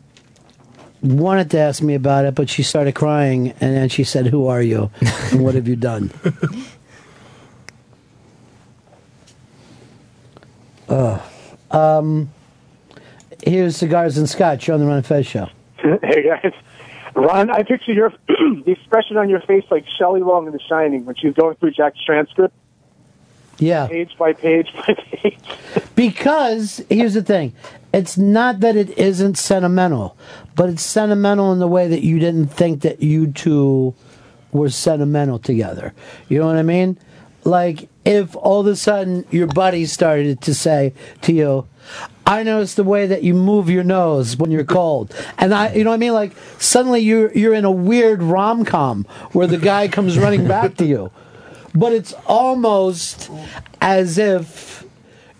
wanted 1.02 1.52
to 1.52 1.58
ask 1.58 1.82
me 1.82 1.94
about 1.94 2.24
it, 2.24 2.34
but 2.34 2.50
she 2.50 2.64
started 2.64 2.96
crying, 2.96 3.50
and 3.60 3.76
then 3.76 3.88
she 3.88 4.02
said, 4.02 4.26
"Who 4.26 4.48
are 4.48 4.62
you? 4.62 4.90
and 5.30 5.44
what 5.44 5.54
have 5.54 5.68
you 5.68 5.76
done?" 5.76 6.10
Ugh. 10.88 11.20
Um, 11.70 12.30
here's 13.44 13.76
cigars 13.76 14.16
and 14.18 14.28
scotch. 14.28 14.66
You're 14.66 14.74
on 14.74 14.80
the 14.80 14.86
Ron 14.86 14.96
and 14.96 15.06
Fez 15.06 15.26
show. 15.26 15.48
hey 16.02 16.24
guys, 16.24 16.52
Ron, 17.18 17.50
I 17.50 17.62
picture 17.64 17.92
your 17.92 18.12
the 18.28 18.70
expression 18.70 19.16
on 19.16 19.28
your 19.28 19.40
face 19.40 19.64
like 19.70 19.84
Shelley 19.98 20.20
Long 20.20 20.46
in 20.46 20.52
The 20.52 20.60
Shining 20.68 21.04
when 21.04 21.16
she's 21.16 21.34
going 21.34 21.56
through 21.56 21.72
Jack's 21.72 22.02
transcript, 22.04 22.54
Yeah. 23.58 23.88
page 23.88 24.16
by 24.18 24.32
page 24.32 24.72
by 24.74 24.94
page. 24.94 25.38
Because 25.96 26.80
here's 26.88 27.14
the 27.14 27.22
thing 27.22 27.54
it's 27.92 28.16
not 28.16 28.60
that 28.60 28.76
it 28.76 28.96
isn't 28.96 29.36
sentimental, 29.36 30.16
but 30.54 30.68
it's 30.68 30.82
sentimental 30.82 31.52
in 31.52 31.58
the 31.58 31.66
way 31.66 31.88
that 31.88 32.02
you 32.02 32.20
didn't 32.20 32.48
think 32.48 32.82
that 32.82 33.02
you 33.02 33.32
two 33.32 33.94
were 34.52 34.70
sentimental 34.70 35.38
together. 35.40 35.92
You 36.28 36.38
know 36.38 36.46
what 36.46 36.56
I 36.56 36.62
mean? 36.62 36.98
Like, 37.44 37.88
if 38.04 38.36
all 38.36 38.60
of 38.60 38.66
a 38.66 38.76
sudden 38.76 39.24
your 39.30 39.46
buddy 39.48 39.86
started 39.86 40.40
to 40.42 40.54
say 40.54 40.92
to 41.22 41.32
you, 41.32 41.66
I 42.26 42.42
notice 42.42 42.74
the 42.74 42.84
way 42.84 43.06
that 43.06 43.22
you 43.22 43.32
move 43.34 43.70
your 43.70 43.84
nose 43.84 44.36
when 44.36 44.50
you're 44.50 44.64
cold. 44.64 45.14
And 45.38 45.54
I, 45.54 45.72
you 45.72 45.82
know 45.84 45.90
what 45.90 45.94
I 45.96 45.98
mean? 45.98 46.12
Like, 46.12 46.32
suddenly 46.58 47.00
you're, 47.00 47.32
you're 47.32 47.54
in 47.54 47.64
a 47.64 47.70
weird 47.70 48.22
rom 48.22 48.64
com 48.66 49.04
where 49.32 49.46
the 49.46 49.56
guy 49.58 49.88
comes 49.88 50.18
running 50.18 50.46
back 50.46 50.76
to 50.76 50.84
you. 50.84 51.10
But 51.74 51.92
it's 51.92 52.12
almost 52.26 53.30
as 53.80 54.18
if 54.18 54.84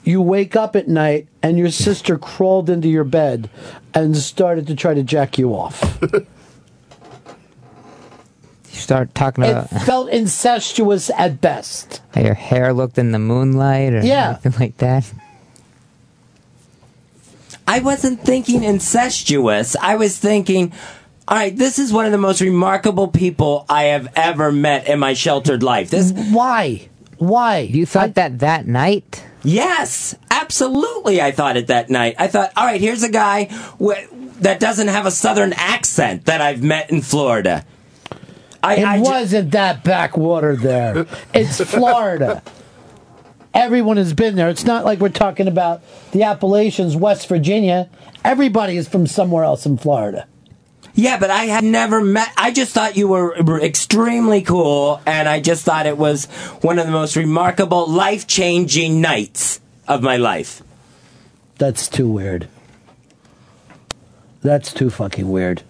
you 0.05 0.23
wake 0.23 0.57
up 0.57 0.77
at 0.77 0.89
night 0.89 1.29
and 1.43 1.59
your 1.59 1.71
sister 1.71 2.17
crawled 2.17 2.71
into 2.71 2.89
your 2.89 3.05
bed 3.05 3.51
and 3.93 4.17
started 4.17 4.67
to 4.69 4.75
try 4.75 4.95
to 4.95 5.03
jack 5.03 5.37
you 5.39 5.51
off. 5.55 6.01
You 8.71 8.77
start 8.83 9.15
talking 9.15 9.45
It 9.45 9.51
about 9.51 9.71
felt 9.71 10.09
incestuous 10.11 11.11
at 11.17 11.41
best. 11.41 12.01
how 12.15 12.21
your 12.21 12.35
hair 12.35 12.73
looked 12.73 12.97
in 12.99 13.13
the 13.13 13.19
moonlight 13.19 13.93
or 13.93 14.01
Yeah. 14.05 14.39
anything 14.43 14.61
like 14.61 14.77
that. 14.79 15.11
I 17.69 17.81
wasn't 17.81 18.25
thinking 18.25 18.65
incestuous. 18.65 19.77
I 19.77 19.97
was 19.97 20.19
thinking, 20.19 20.73
all 21.29 21.37
right, 21.37 21.55
this 21.55 21.79
is 21.79 21.93
one 21.93 22.07
of 22.07 22.13
the 22.13 22.19
most 22.19 22.41
remarkable 22.41 23.09
people 23.09 23.67
I 23.69 23.85
have 23.85 24.11
ever 24.17 24.51
met 24.51 24.89
in 24.89 24.99
my 24.99 25.13
sheltered 25.13 25.63
life. 25.63 25.91
This 25.91 26.11
why? 26.13 26.89
Why? 27.19 27.59
You 27.59 27.85
thought 27.85 28.15
that 28.15 28.39
that 28.39 28.67
night? 28.67 29.23
Yes, 29.45 30.15
absolutely. 30.31 31.21
I 31.21 31.31
thought 31.31 31.59
it 31.59 31.67
that 31.67 31.91
night. 31.91 32.15
I 32.19 32.27
thought, 32.29 32.53
all 32.57 32.65
right, 32.65 32.81
here's 32.81 33.03
a 33.03 33.11
guy 33.11 33.45
wh- 33.79 34.03
that 34.41 34.61
doesn't 34.61 34.89
have 34.89 35.05
a 35.05 35.11
southern 35.11 35.53
accent 35.53 36.25
that 36.25 36.41
I've 36.41 36.63
met 36.63 36.91
in 36.91 37.03
Florida. 37.03 37.67
I, 38.63 38.77
it 38.77 38.85
I 38.85 38.99
wasn't 39.01 39.51
that 39.53 39.85
backwater 39.85 40.57
there. 40.57 41.07
It's 41.35 41.61
Florida. 41.61 42.43
Everyone 43.59 43.97
has 43.97 44.13
been 44.13 44.37
there. 44.37 44.49
It's 44.49 44.63
not 44.63 44.85
like 44.85 45.01
we're 45.01 45.09
talking 45.09 45.49
about 45.49 45.83
the 46.13 46.23
Appalachians, 46.23 46.95
West 46.95 47.27
Virginia. 47.27 47.91
Everybody 48.25 48.77
is 48.77 48.87
from 48.87 49.09
somewhere 49.09 49.43
else 49.43 49.67
in 49.67 49.79
Florida. 49.79 50.29
Yeah, 50.95 51.19
but 51.19 51.31
I 51.31 51.47
had 51.47 51.65
never 51.65 52.01
met. 52.01 52.33
I 52.37 52.53
just 52.53 52.73
thought 52.73 52.97
you 52.97 53.09
were 53.09 53.35
were 53.43 53.61
extremely 53.61 54.43
cool, 54.43 55.03
and 55.05 55.29
I 55.29 55.41
just 55.41 55.65
thought 55.65 55.87
it 55.87 55.99
was 55.99 56.27
one 56.61 56.79
of 56.79 56.87
the 56.87 56.93
most 56.93 57.17
remarkable, 57.17 57.89
life 57.89 58.29
changing 58.29 59.01
nights 59.01 59.61
of 59.89 60.03
my 60.03 60.19
life. 60.19 60.63
That's 61.57 61.89
too 61.89 62.09
weird. 62.09 62.47
That's 64.41 64.73
too 64.73 64.89
fucking 64.89 65.29
weird. 65.29 65.65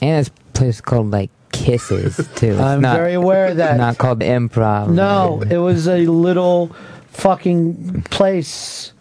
And 0.00 0.24
this 0.24 0.30
place 0.52 0.80
called 0.80 1.10
like 1.10 1.30
Kisses 1.54 2.28
too. 2.36 2.56
I'm 2.58 2.80
not- 2.80 2.96
very 2.96 3.14
aware 3.14 3.46
of 3.46 3.56
that. 3.58 3.76
Not 3.76 3.98
called 3.98 4.20
Improv. 4.20 4.88
No, 4.90 5.42
it 5.48 5.58
was 5.58 5.88
a 5.88 6.06
little 6.06 6.74
fucking 7.12 8.02
place 8.10 8.92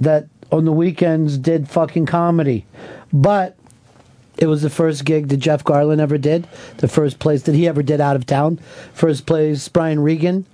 that 0.00 0.26
on 0.50 0.64
the 0.64 0.72
weekends 0.72 1.38
did 1.38 1.68
fucking 1.68 2.06
comedy. 2.06 2.66
But 3.12 3.56
it 4.38 4.46
was 4.46 4.62
the 4.62 4.70
first 4.70 5.04
gig 5.04 5.28
that 5.28 5.36
Jeff 5.36 5.62
Garlin 5.62 6.00
ever 6.00 6.18
did. 6.18 6.46
The 6.78 6.88
first 6.88 7.18
place 7.18 7.42
that 7.42 7.54
he 7.54 7.68
ever 7.68 7.82
did 7.82 8.00
out 8.00 8.16
of 8.16 8.26
town. 8.26 8.58
First 8.92 9.26
place 9.26 9.68
Brian 9.68 10.00
Regan 10.00 10.46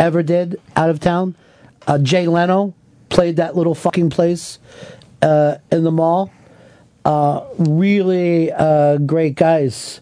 ever 0.00 0.22
did 0.22 0.60
out 0.76 0.90
of 0.90 1.00
town. 1.00 1.34
Uh, 1.86 1.98
Jay 1.98 2.26
Leno 2.26 2.74
played 3.08 3.36
that 3.36 3.56
little 3.56 3.74
fucking 3.74 4.10
place 4.10 4.58
uh, 5.22 5.56
in 5.72 5.84
the 5.84 5.90
mall. 5.90 6.30
Uh, 7.04 7.44
really 7.58 8.52
uh, 8.52 8.98
great 8.98 9.34
guys 9.34 10.00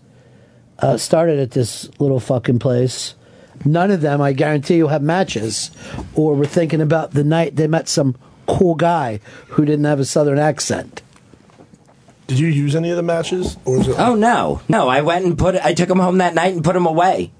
uh, 0.78 0.96
started 0.96 1.38
at 1.38 1.52
this 1.52 1.88
little 1.98 2.20
fucking 2.20 2.58
place. 2.58 3.14
None 3.64 3.90
of 3.90 4.00
them, 4.00 4.20
I 4.20 4.32
guarantee 4.32 4.76
you, 4.76 4.88
have 4.88 5.02
matches 5.02 5.70
or 6.14 6.34
were 6.34 6.46
thinking 6.46 6.80
about 6.80 7.12
the 7.12 7.24
night 7.24 7.56
they 7.56 7.66
met 7.66 7.88
some 7.88 8.16
cool 8.46 8.74
guy 8.74 9.20
who 9.48 9.64
didn't 9.64 9.84
have 9.84 10.00
a 10.00 10.04
southern 10.04 10.38
accent. 10.38 11.02
Did 12.26 12.38
you 12.38 12.48
use 12.48 12.74
any 12.74 12.90
of 12.90 12.96
the 12.96 13.02
matches, 13.02 13.56
or 13.64 13.78
was 13.78 13.88
it? 13.88 13.94
Oh 13.98 14.16
no, 14.16 14.60
no! 14.68 14.88
I 14.88 15.02
went 15.02 15.24
and 15.24 15.38
put. 15.38 15.54
I 15.54 15.74
took 15.74 15.88
them 15.88 16.00
home 16.00 16.18
that 16.18 16.34
night 16.34 16.54
and 16.54 16.64
put 16.64 16.72
them 16.72 16.86
away. 16.86 17.30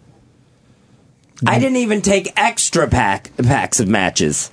I 1.44 1.58
didn't 1.58 1.76
even 1.76 2.02
take 2.02 2.32
extra 2.36 2.88
pack 2.88 3.30
packs 3.36 3.80
of 3.80 3.88
matches. 3.88 4.50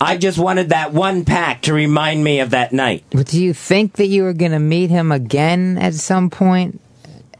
I 0.00 0.16
just 0.16 0.38
wanted 0.38 0.68
that 0.68 0.92
one 0.92 1.24
pack 1.24 1.62
to 1.62 1.74
remind 1.74 2.22
me 2.22 2.38
of 2.38 2.50
that 2.50 2.72
night. 2.72 3.04
But 3.10 3.26
do 3.26 3.42
you 3.42 3.52
think 3.52 3.94
that 3.94 4.06
you 4.06 4.22
were 4.22 4.32
gonna 4.32 4.60
meet 4.60 4.90
him 4.90 5.10
again 5.10 5.76
at 5.78 5.94
some 5.94 6.30
point, 6.30 6.80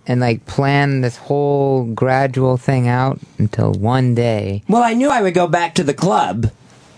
and 0.09 0.20
like 0.20 0.47
plan 0.47 1.02
this 1.02 1.18
whole 1.18 1.85
gradual 1.85 2.56
thing 2.56 2.89
out 2.89 3.20
until 3.39 3.72
one 3.72 4.14
day? 4.14 4.62
Well, 4.68 4.82
I 4.82 4.94
knew 4.94 5.10
I 5.10 5.22
would 5.22 5.35
go 5.35 5.47
back 5.47 5.74
to 5.74 5.85
the 5.85 5.94
club. 5.94 6.51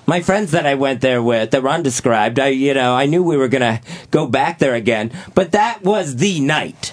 My 0.07 0.23
friends 0.23 0.53
that 0.53 0.67
I 0.67 0.75
went 0.75 1.03
there 1.03 1.23
with, 1.23 1.51
that 1.51 1.63
Ron 1.63 1.83
described, 1.83 2.41
I, 2.41 2.49
you 2.49 2.73
know, 2.75 2.95
I 2.95 3.07
knew 3.07 3.23
we 3.23 3.37
were 3.37 3.49
gonna 3.49 3.81
go 4.11 4.27
back 4.27 4.59
there 4.59 4.75
again. 4.75 5.13
But 5.35 5.53
that 5.53 5.83
was 5.83 6.17
the 6.17 6.41
night. 6.41 6.93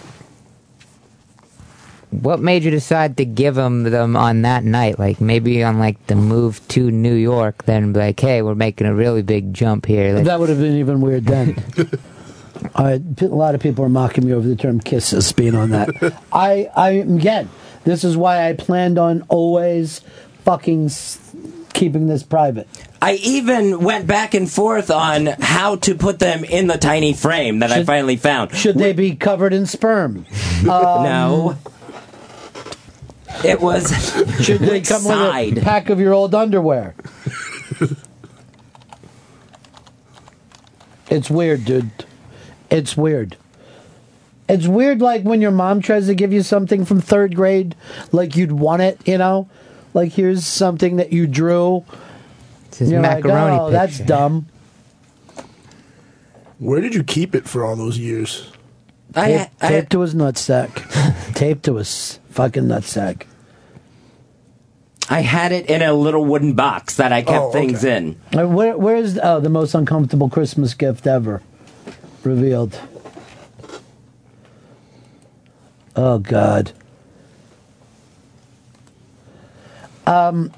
What 2.10 2.40
made 2.40 2.64
you 2.64 2.72
decide 2.72 3.18
to 3.18 3.26
give 3.26 3.56
them 3.56 3.84
them 3.84 4.16
on 4.16 4.42
that 4.44 4.64
night? 4.64 4.98
Like 4.98 5.22
maybe 5.22 5.64
on 5.64 5.78
like 5.78 6.06
the 6.08 6.16
move 6.16 6.66
to 6.70 6.90
New 6.90 7.14
York, 7.14 7.66
then 7.66 7.94
be 7.94 8.00
like, 8.00 8.20
hey, 8.20 8.42
we're 8.42 8.56
making 8.56 8.88
a 8.88 8.94
really 8.94 9.22
big 9.22 9.54
jump 9.54 9.86
here. 9.86 10.14
Like, 10.14 10.26
That 10.26 10.40
would 10.40 10.50
have 10.50 10.60
been 10.60 10.78
even 10.78 11.02
weird 11.02 11.26
then. 11.26 11.64
I, 12.76 12.94
a 13.22 13.26
lot 13.26 13.56
of 13.56 13.62
people 13.62 13.84
are 13.86 13.90
mocking 13.90 14.26
me 14.26 14.34
over 14.34 14.48
the 14.48 14.56
term 14.56 14.80
kisses 14.80 15.32
being 15.34 15.56
on 15.56 15.70
that. 15.72 15.90
I, 16.32 16.70
I 16.76 16.90
again, 16.92 17.50
this 17.84 18.04
is 18.04 18.16
why 18.18 18.48
I 18.50 18.54
planned 18.54 18.98
on 18.98 19.24
always 19.30 20.02
fucking 20.44 20.86
s- 20.86 21.20
keeping 21.74 22.08
this 22.08 22.24
private. 22.24 22.68
I 23.02 23.14
even 23.16 23.82
went 23.82 24.08
back 24.08 24.34
and 24.34 24.50
forth 24.52 24.90
on 24.90 25.28
how 25.28 25.76
to 25.78 25.94
put 25.96 26.20
them 26.20 26.44
in 26.44 26.68
the 26.68 26.78
tiny 26.78 27.14
frame 27.14 27.60
that 27.60 27.72
I 27.72 27.78
Should- 27.78 27.86
finally 27.88 28.16
found. 28.18 28.56
Should 28.56 28.78
they 28.78 28.94
be 28.94 29.16
covered 29.16 29.54
in 29.54 29.66
sperm? 29.66 30.26
Um, 30.62 31.04
no. 31.04 31.58
It 33.46 33.62
was. 33.62 33.92
Should 34.44 34.62
they 34.62 34.82
come 34.82 35.04
with 35.04 35.58
a 35.58 35.62
pack 35.62 35.90
of 35.92 36.00
your 36.00 36.14
old 36.14 36.34
underwear? 36.34 36.96
it's 41.12 41.30
weird, 41.30 41.64
dude. 41.66 41.92
It's 42.70 42.98
weird. 42.98 43.38
It's 44.50 44.68
weird, 44.68 45.02
like 45.02 45.24
when 45.24 45.42
your 45.42 45.52
mom 45.52 45.82
tries 45.82 46.08
to 46.08 46.16
give 46.16 46.32
you 46.32 46.42
something 46.42 46.86
from 46.86 47.02
third 47.02 47.36
grade, 47.36 47.76
like 48.12 48.36
you'd 48.36 48.54
want 48.54 48.82
it, 48.82 49.06
you 49.06 49.18
know? 49.18 49.50
Like 49.94 50.14
here's 50.14 50.46
something 50.46 50.98
that 50.98 51.12
you 51.12 51.28
drew. 51.28 51.84
his 52.78 52.92
You're 52.92 53.02
like, 53.02 53.24
macaroni 53.24 53.58
oh, 53.60 53.70
that's 53.70 53.98
picture." 53.98 54.08
dumb. 54.08 54.48
Where 56.60 56.82
did 56.82 56.96
you 56.96 57.04
keep 57.04 57.36
it 57.36 57.48
for 57.48 57.64
all 57.64 57.76
those 57.76 57.98
years? 57.98 58.52
Tape, 59.14 59.50
taped 59.60 59.92
to 59.92 60.02
his 60.02 60.16
nutsack. 60.16 61.34
taped 61.36 61.66
to 61.66 61.76
his 61.76 62.20
fucking 62.30 62.64
nutsack. 62.64 63.24
I 65.10 65.22
had 65.22 65.52
it 65.52 65.70
in 65.70 65.82
a 65.82 65.94
little 65.94 66.26
wooden 66.26 66.54
box 66.54 66.96
that 66.96 67.14
I 67.14 67.22
kept 67.22 67.46
Oh, 67.46 67.52
things 67.52 67.84
in. 67.84 68.20
Uh, 68.36 68.48
Where, 68.48 68.78
where's 68.78 69.18
oh, 69.18 69.40
the 69.40 69.50
most 69.50 69.74
uncomfortable 69.74 70.30
Christmas 70.30 70.74
gift 70.74 71.08
ever 71.08 71.42
revealed? 72.28 72.80
Oh 75.96 76.20
God. 76.20 76.72
Um, 80.06 80.52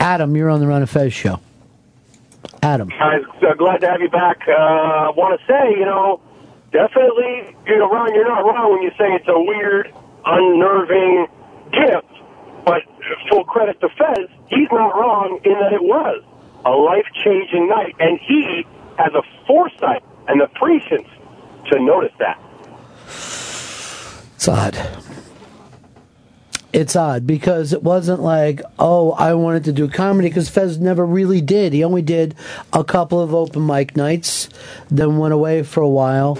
Adam, 0.00 0.34
you're 0.34 0.50
on 0.50 0.60
the 0.60 0.66
Ron 0.66 0.80
and 0.80 0.90
Fez 0.90 1.12
show. 1.12 1.40
Adam, 2.62 2.90
uh, 2.90 3.54
glad 3.58 3.82
to 3.82 3.88
have 3.88 4.00
you 4.00 4.08
back. 4.08 4.40
Uh, 4.48 4.52
I 4.52 5.10
want 5.10 5.38
to 5.38 5.46
say, 5.46 5.78
you 5.78 5.84
know, 5.84 6.20
definitely, 6.72 7.54
you 7.66 7.78
know, 7.78 7.90
Ron, 7.90 8.14
you're 8.14 8.26
not 8.26 8.44
wrong 8.44 8.72
when 8.72 8.82
you 8.82 8.90
say 8.98 9.12
it's 9.12 9.28
a 9.28 9.38
weird, 9.38 9.92
unnerving 10.24 11.26
gift. 11.70 12.08
But 12.64 12.82
full 13.28 13.44
credit 13.44 13.80
to 13.80 13.88
Fez, 13.90 14.28
he's 14.48 14.68
not 14.72 14.94
wrong 14.96 15.38
in 15.44 15.52
that 15.52 15.74
it 15.74 15.82
was 15.82 16.22
a 16.64 16.70
life-changing 16.70 17.68
night, 17.68 17.94
and 18.00 18.18
he 18.18 18.66
has 18.96 19.12
a 19.12 19.22
foresight 19.46 20.02
and 20.28 20.40
the 20.40 20.46
prescience 20.54 21.08
to 21.70 21.80
notice 21.80 22.12
that. 22.18 22.40
it's 24.34 24.48
odd. 24.48 24.88
It's 26.72 26.96
odd 26.96 27.26
because 27.26 27.72
it 27.72 27.82
wasn't 27.82 28.20
like, 28.20 28.60
oh, 28.78 29.12
I 29.12 29.32
wanted 29.34 29.64
to 29.64 29.72
do 29.72 29.88
comedy 29.88 30.28
because 30.28 30.50
Fez 30.50 30.78
never 30.78 31.06
really 31.06 31.40
did. 31.40 31.72
He 31.72 31.84
only 31.84 32.02
did 32.02 32.34
a 32.72 32.84
couple 32.84 33.20
of 33.20 33.32
open 33.32 33.64
mic 33.64 33.96
nights, 33.96 34.50
then 34.90 35.16
went 35.16 35.32
away 35.32 35.62
for 35.62 35.80
a 35.80 35.88
while, 35.88 36.38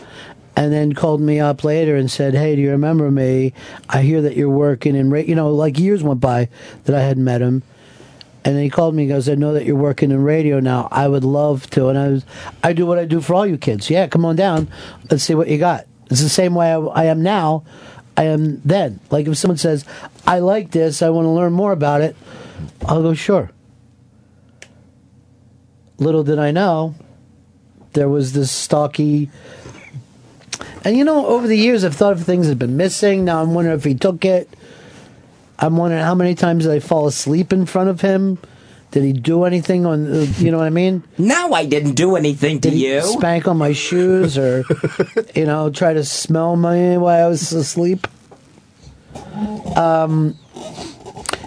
and 0.57 0.73
then 0.73 0.93
called 0.93 1.21
me 1.21 1.41
up 1.41 1.65
later 1.65 1.97
and 1.97 2.11
said, 2.11 2.35
hey, 2.35 2.57
do 2.57 2.63
you 2.63 2.73
remember 2.73 3.11
me? 3.11 3.53
I 3.89 4.03
hear 4.03 4.21
that 4.23 4.37
you're 4.37 4.51
working 4.51 4.97
in, 4.97 5.09
ra-" 5.09 5.21
you 5.21 5.35
know, 5.35 5.51
like 5.51 5.79
years 5.79 6.03
went 6.03 6.21
by 6.21 6.49
that 6.85 6.95
I 6.95 7.01
hadn't 7.01 7.25
met 7.25 7.41
him. 7.41 7.63
And 8.45 8.57
then 8.57 8.63
he 8.63 8.69
called 8.69 8.95
me 8.95 9.05
and 9.05 9.13
goes, 9.13 9.29
I 9.29 9.35
know 9.37 9.55
that 9.55 9.65
you're 9.65 9.75
working 9.75 10.11
in 10.11 10.23
radio 10.23 10.61
now. 10.61 10.89
I 10.91 11.09
would 11.09 11.25
love 11.25 11.69
to. 11.71 11.89
And 11.89 11.99
I 11.99 12.09
was, 12.09 12.27
I 12.63 12.75
do 12.75 12.85
what 12.85 12.99
I 12.99 13.07
do 13.07 13.21
for 13.21 13.35
all 13.35 13.47
you 13.47 13.57
kids. 13.57 13.89
Yeah, 13.89 14.07
come 14.07 14.25
on 14.25 14.37
down. 14.37 14.69
Let's 15.11 15.25
see 15.25 15.35
what 15.35 15.49
you 15.49 15.57
got. 15.57 15.87
It's 16.11 16.21
the 16.21 16.29
same 16.29 16.55
way 16.55 16.71
I, 16.71 16.79
I 16.79 17.05
am 17.05 17.23
now. 17.23 17.65
I 18.17 18.25
am 18.25 18.61
then. 18.61 19.01
Like 19.11 19.27
if 19.27 19.37
someone 19.37 19.57
says, 19.57 19.85
I 20.27 20.39
like 20.39 20.71
this, 20.71 21.03
I 21.03 21.11
want 21.11 21.27
to 21.27 21.31
learn 21.31 21.53
more 21.53 21.73
about 21.73 22.01
it, 22.01 22.17
I'll 22.87 23.03
go, 23.03 23.15
sure. 23.15 23.51
Little 25.99 26.25
did 26.25 26.39
I 26.39 26.51
know, 26.51 26.95
there 27.93 28.09
was 28.09 28.33
this 28.33 28.51
stocky. 28.51 29.31
And 30.85 30.97
you 30.97 31.05
know, 31.05 31.27
over 31.27 31.47
the 31.47 31.57
years, 31.57 31.85
I've 31.85 31.95
thought 31.95 32.13
of 32.13 32.25
things 32.25 32.47
that 32.47 32.53
have 32.53 32.59
been 32.59 32.77
missing. 32.77 33.25
Now 33.25 33.43
I'm 33.43 33.55
wondering 33.55 33.77
if 33.77 33.85
he 33.85 33.95
took 33.95 34.25
it. 34.25 34.49
I'm 35.59 35.77
wondering 35.77 36.03
how 36.03 36.15
many 36.15 36.35
times 36.35 36.65
did 36.65 36.73
I 36.73 36.81
fall 36.81 37.07
asleep 37.07 37.53
in 37.53 37.67
front 37.67 37.89
of 37.91 38.01
him? 38.01 38.39
Did 38.91 39.03
he 39.03 39.13
do 39.13 39.45
anything 39.45 39.87
on, 39.87 40.07
uh, 40.07 40.21
you 40.39 40.51
know 40.53 40.59
what 40.59 40.67
I 40.67 40.71
mean? 40.71 41.03
No, 41.19 41.53
I 41.53 41.65
didn't 41.67 41.95
do 41.95 42.15
anything 42.15 42.61
to 42.61 42.71
Did 42.71 42.77
he 42.77 42.95
you. 42.95 43.03
spank 43.03 43.49
on 43.49 43.57
my 43.57 43.73
shoes 43.73 44.39
or, 44.39 44.65
you 45.35 45.47
know, 45.47 45.71
try 45.71 45.93
to 45.95 46.05
smell 46.05 46.55
me 46.55 46.97
while 46.97 47.27
I 47.27 47.29
was 47.29 47.53
asleep? 47.53 48.07
Um, 49.77 50.39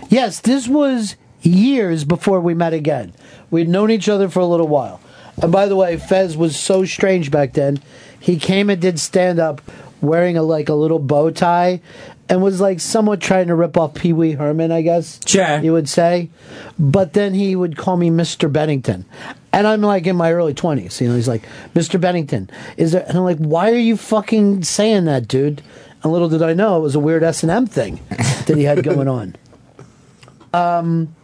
yes, 0.09 0.41
this 0.41 0.67
was 0.67 1.15
years 1.41 2.03
before 2.03 2.41
we 2.41 2.53
met 2.53 2.73
again. 2.73 3.13
We'd 3.49 3.69
known 3.69 3.91
each 3.91 4.09
other 4.09 4.27
for 4.27 4.39
a 4.41 4.45
little 4.45 4.67
while. 4.67 4.99
And 5.41 5.51
by 5.51 5.67
the 5.67 5.75
way, 5.75 5.97
Fez 5.97 6.35
was 6.35 6.57
so 6.57 6.83
strange 6.83 7.31
back 7.31 7.53
then. 7.53 7.79
He 8.19 8.39
came 8.39 8.69
and 8.69 8.81
did 8.81 8.99
stand 8.99 9.39
up 9.39 9.61
wearing 10.01 10.37
a 10.37 10.43
like 10.43 10.67
a 10.69 10.73
little 10.73 10.99
bow 10.99 11.29
tie 11.31 11.81
and 12.29 12.41
was 12.41 12.59
like 12.59 12.79
somewhat 12.79 13.21
trying 13.21 13.47
to 13.47 13.55
rip 13.55 13.77
off 13.77 13.93
Pee 13.93 14.13
Wee 14.13 14.33
Herman, 14.33 14.71
I 14.71 14.81
guess. 14.81 15.19
Sure. 15.25 15.59
You 15.59 15.73
would 15.73 15.87
say. 15.87 16.29
But 16.77 17.13
then 17.13 17.33
he 17.33 17.55
would 17.55 17.77
call 17.77 17.97
me 17.97 18.09
Mr. 18.09 18.51
Bennington. 18.51 19.05
And 19.53 19.65
I'm 19.65 19.81
like 19.81 20.05
in 20.07 20.15
my 20.15 20.31
early 20.33 20.53
20s. 20.53 20.99
You 21.01 21.09
know, 21.09 21.15
he's 21.15 21.27
like, 21.27 21.43
Mr. 21.73 21.99
Bennington, 21.99 22.49
is 22.75 22.91
there. 22.91 23.05
And 23.07 23.17
I'm 23.17 23.23
like, 23.23 23.37
why 23.37 23.71
are 23.71 23.75
you 23.77 23.97
fucking 23.97 24.63
saying 24.63 25.05
that, 25.05 25.27
dude? 25.27 25.61
And 26.03 26.11
little 26.11 26.29
did 26.29 26.43
I 26.43 26.53
know 26.53 26.77
it 26.77 26.81
was 26.81 26.95
a 26.95 26.99
weird 26.99 27.23
S&M 27.23 27.65
thing 27.65 27.99
that 28.09 28.53
he 28.55 28.63
had 28.63 28.83
going 28.83 29.07
on. 29.07 29.35
Um, 30.53 31.15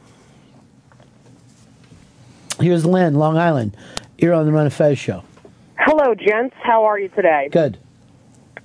here's 2.60 2.86
Lynn, 2.86 3.16
Long 3.16 3.38
Island. 3.38 3.76
You're 4.18 4.34
on 4.34 4.46
the 4.46 4.52
Ron 4.52 4.66
and 4.66 4.74
Fez 4.74 4.98
show. 4.98 5.24
Hello, 5.78 6.16
gents. 6.16 6.56
How 6.64 6.86
are 6.86 6.98
you 6.98 7.10
today? 7.10 7.50
Good. 7.52 7.78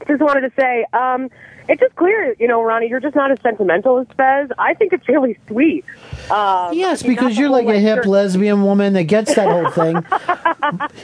Just 0.07 0.23
wanted 0.23 0.43
to 0.43 0.53
say, 0.59 0.87
um, 0.93 1.29
it's 1.69 1.81
just 1.81 1.95
clear, 1.97 2.35
you 2.39 2.49
know, 2.49 2.63
Ronnie, 2.63 2.89
you're 2.89 3.01
just 3.01 3.15
not 3.15 3.31
as 3.31 3.39
sentimental 3.43 3.99
as 3.99 4.07
Fez. 4.17 4.51
I 4.59 4.75
think 4.75 4.93
it's 4.93 5.07
really 5.09 5.39
sweet. 5.47 5.85
Um, 6.31 6.73
Yes, 6.73 7.05
I 7.05 7.09
mean, 7.09 7.17
because 7.17 7.39
you're 7.39 7.51
like 7.51 7.67
a 7.67 7.79
hip 7.79 8.05
sure- 8.05 8.13
lesbian 8.13 8.63
woman 8.65 8.95
that 8.95 9.05
gets 9.05 9.35
that 9.35 9.49
whole 9.49 9.71
thing. 9.71 10.05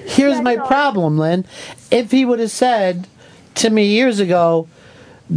Here's 0.07 0.41
my 0.41 0.57
problem, 0.57 1.19
Lynn. 1.19 1.45
If 1.91 2.11
he 2.11 2.25
would 2.25 2.39
have 2.41 2.51
said 2.51 3.07
to 3.57 3.71
me 3.71 3.87
years 3.87 4.21
ago, 4.21 4.67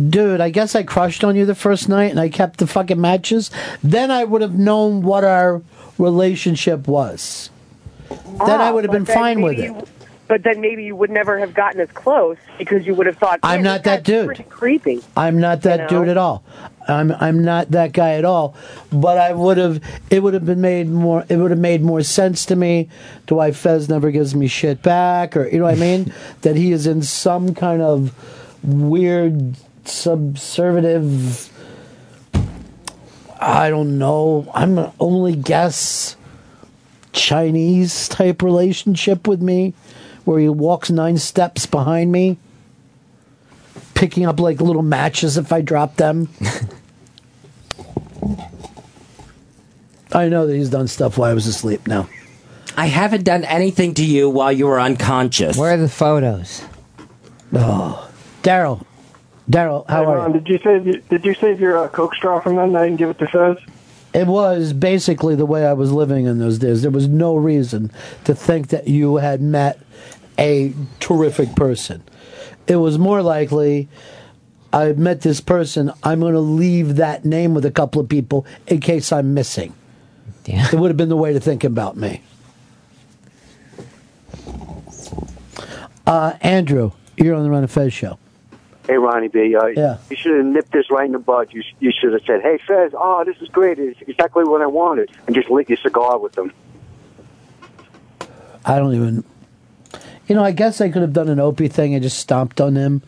dude, 0.10 0.42
I 0.42 0.50
guess 0.50 0.76
I 0.76 0.84
crushed 0.84 1.24
on 1.24 1.36
you 1.36 1.46
the 1.46 1.56
first 1.56 1.88
night 1.90 2.12
and 2.12 2.20
I 2.20 2.30
kept 2.30 2.60
the 2.60 2.68
fucking 2.68 3.00
matches, 3.00 3.52
then 3.84 4.12
I 4.12 4.24
would 4.24 4.42
have 4.42 4.58
known 4.58 5.02
what 5.04 5.24
our 5.24 5.62
relationship 5.98 6.88
was. 6.88 7.50
Then 8.10 8.62
I 8.62 8.70
Ah, 8.70 8.72
would 8.74 8.84
have 8.84 8.92
been 8.94 9.06
fine 9.06 9.42
with 9.42 9.60
it. 9.60 9.74
But 10.28 10.44
then 10.44 10.62
maybe 10.62 10.84
you 10.84 10.96
would 10.96 11.10
never 11.10 11.40
have 11.40 11.54
gotten 11.54 11.80
as 11.80 11.90
close 11.92 12.38
because 12.58 12.86
you 12.86 12.94
would 12.96 13.06
have 13.08 13.18
thought, 13.18 13.40
I'm 13.44 13.64
not 13.64 13.84
that 13.84 14.04
dude. 14.04 14.48
Creepy. 14.50 15.02
I'm 15.16 15.40
not 15.40 15.62
that 15.62 15.90
You 15.92 15.98
know? 15.98 16.04
dude 16.04 16.10
at 16.10 16.18
all. 16.18 16.44
I'm 16.88 17.12
I'm 17.12 17.44
not 17.44 17.72
that 17.72 17.92
guy 17.92 18.14
at 18.14 18.26
all. 18.26 18.56
But 18.92 19.18
I 19.18 19.34
would 19.34 19.58
have 19.58 19.82
it 20.10 20.24
would 20.24 20.34
have 20.34 20.46
been 20.46 20.62
made 20.62 20.88
more 20.90 21.26
it 21.30 21.38
would 21.38 21.52
have 21.52 21.60
made 21.60 21.82
more 21.82 22.04
sense 22.04 22.46
to 22.48 22.56
me 22.56 22.90
to 23.28 23.36
why 23.36 23.52
Fez 23.52 23.90
never 23.90 24.12
gives 24.12 24.36
me 24.36 24.48
shit 24.48 24.82
back 24.82 25.36
or 25.36 25.48
you 25.48 25.60
know 25.60 25.66
what 25.66 25.76
I 25.76 25.80
mean? 25.80 26.14
that 26.42 26.56
he 26.56 26.72
is 26.72 26.88
in 26.88 27.02
some 27.02 27.54
kind 27.54 27.82
of 27.82 28.14
weird 28.64 29.56
subservative 29.84 31.52
I 33.40 33.70
don't 33.70 34.00
know. 34.00 34.50
I'm 34.54 34.92
only 35.00 35.36
guess 35.36 36.16
Chinese 37.14 38.08
type 38.08 38.42
relationship 38.42 39.28
with 39.28 39.42
me 39.42 39.74
where 40.28 40.40
he 40.40 40.50
walks 40.50 40.92
nine 40.92 41.18
steps 41.18 41.66
behind 41.66 42.12
me 42.12 42.38
picking 43.94 44.26
up 44.26 44.42
like 44.42 44.60
little 44.60 44.82
matches 44.82 45.38
if 45.38 45.54
I 45.54 45.62
drop 45.62 45.96
them. 45.96 46.28
I 50.12 50.28
know 50.28 50.46
that 50.46 50.54
he's 50.54 50.70
done 50.70 50.88
stuff 50.90 51.18
while 51.18 51.32
I 51.32 51.34
was 51.34 51.48
asleep 51.48 51.88
now. 51.88 52.10
I 52.76 52.88
haven't 52.88 53.24
done 53.24 53.46
anything 53.46 53.94
to 53.96 54.06
you 54.06 54.30
while 54.30 54.52
you 54.52 54.68
were 54.68 54.82
unconscious. 54.82 55.58
Where 55.58 55.74
are 55.74 55.78
the 55.78 55.88
photos? 55.88 56.62
Oh, 57.54 58.12
Daryl, 58.44 58.86
Daryl, 59.50 59.88
how 59.90 60.04
Hey, 60.04 60.12
are 60.12 60.18
Ron, 60.18 60.34
you? 60.34 60.42
Did 60.42 60.50
you 60.50 60.60
save 60.60 61.10
did 61.10 61.26
you 61.26 61.34
save 61.36 61.62
your 61.62 61.78
uh, 61.78 61.88
coke 61.88 62.14
straw 62.16 62.42
from 62.42 62.58
that 62.58 62.68
night 62.68 62.88
and 62.90 62.98
give 62.98 63.10
it 63.10 63.18
to 63.20 63.28
Fez? 63.28 63.58
It 64.14 64.28
was 64.28 64.74
basically 64.74 65.36
the 65.36 65.46
way 65.46 65.66
I 65.66 65.74
was 65.74 65.92
living 65.94 66.26
in 66.26 66.40
those 66.40 66.60
days. 66.60 66.82
There 66.82 66.92
was 66.92 67.08
no 67.08 67.36
reason 67.38 67.92
to 68.26 68.36
think 68.36 68.68
that 68.70 68.88
you 68.90 69.18
had 69.18 69.42
met 69.42 69.80
a 70.38 70.74
terrific 71.00 71.56
person. 71.56 72.04
It 72.68 72.76
was 72.78 72.98
more 72.98 73.22
likely 73.22 73.88
I 74.74 74.92
met 74.94 75.22
this 75.22 75.42
person. 75.42 75.92
I'm 76.04 76.20
going 76.20 76.34
to 76.34 76.40
leave 76.40 76.98
that 76.98 77.26
name 77.26 77.54
with 77.54 77.66
a 77.66 77.72
couple 77.72 78.02
of 78.02 78.10
people 78.10 78.46
in 78.68 78.80
case 78.80 79.12
I'm 79.12 79.34
missing. 79.34 79.74
Yeah. 80.46 80.68
It 80.72 80.80
would 80.80 80.90
have 80.90 80.98
been 80.98 81.10
the 81.10 81.18
way 81.18 81.34
to 81.34 81.40
think 81.40 81.64
about 81.64 81.98
me. 81.98 82.22
Uh, 86.06 86.34
Andrew, 86.42 86.92
you're 87.18 87.36
on 87.36 87.44
the 87.44 87.50
Ron 87.50 87.64
and 87.64 87.72
Fez 87.72 87.92
show. 87.92 88.18
Hey, 88.88 88.96
Ronnie 88.98 89.28
B. 89.28 89.56
Uh, 89.56 89.66
Yeah. 89.68 89.98
You 90.10 90.16
should 90.16 90.38
have 90.38 90.46
nipped 90.46 90.72
this 90.72 90.90
right 90.90 91.06
in 91.06 91.12
the 91.12 91.20
bud. 91.20 91.50
You, 91.52 91.62
you 91.80 91.92
should 91.92 92.14
have 92.14 92.22
said, 92.26 92.42
hey, 92.42 92.58
Fez, 92.66 92.94
oh, 92.96 93.26
this 93.26 93.36
is 93.42 93.50
great. 93.50 93.78
It's 93.80 94.00
exactly 94.08 94.46
what 94.46 94.62
I 94.62 94.68
wanted. 94.68 95.12
And 95.26 95.36
just 95.36 95.50
lit 95.50 95.68
your 95.68 95.78
cigar 95.78 96.18
with 96.18 96.34
them. 96.34 96.54
I 98.66 98.80
don't 98.80 98.94
even. 98.96 99.24
You 100.28 100.36
know, 100.36 100.44
I 100.44 100.52
guess 100.52 100.82
I 100.82 100.90
could 100.90 101.02
have 101.02 101.14
done 101.14 101.30
an 101.30 101.40
Opie 101.40 101.70
thing 101.70 101.94
and 101.94 102.04
just 102.04 102.20
stomped 102.20 102.60
on 102.60 102.76
him. 102.76 103.02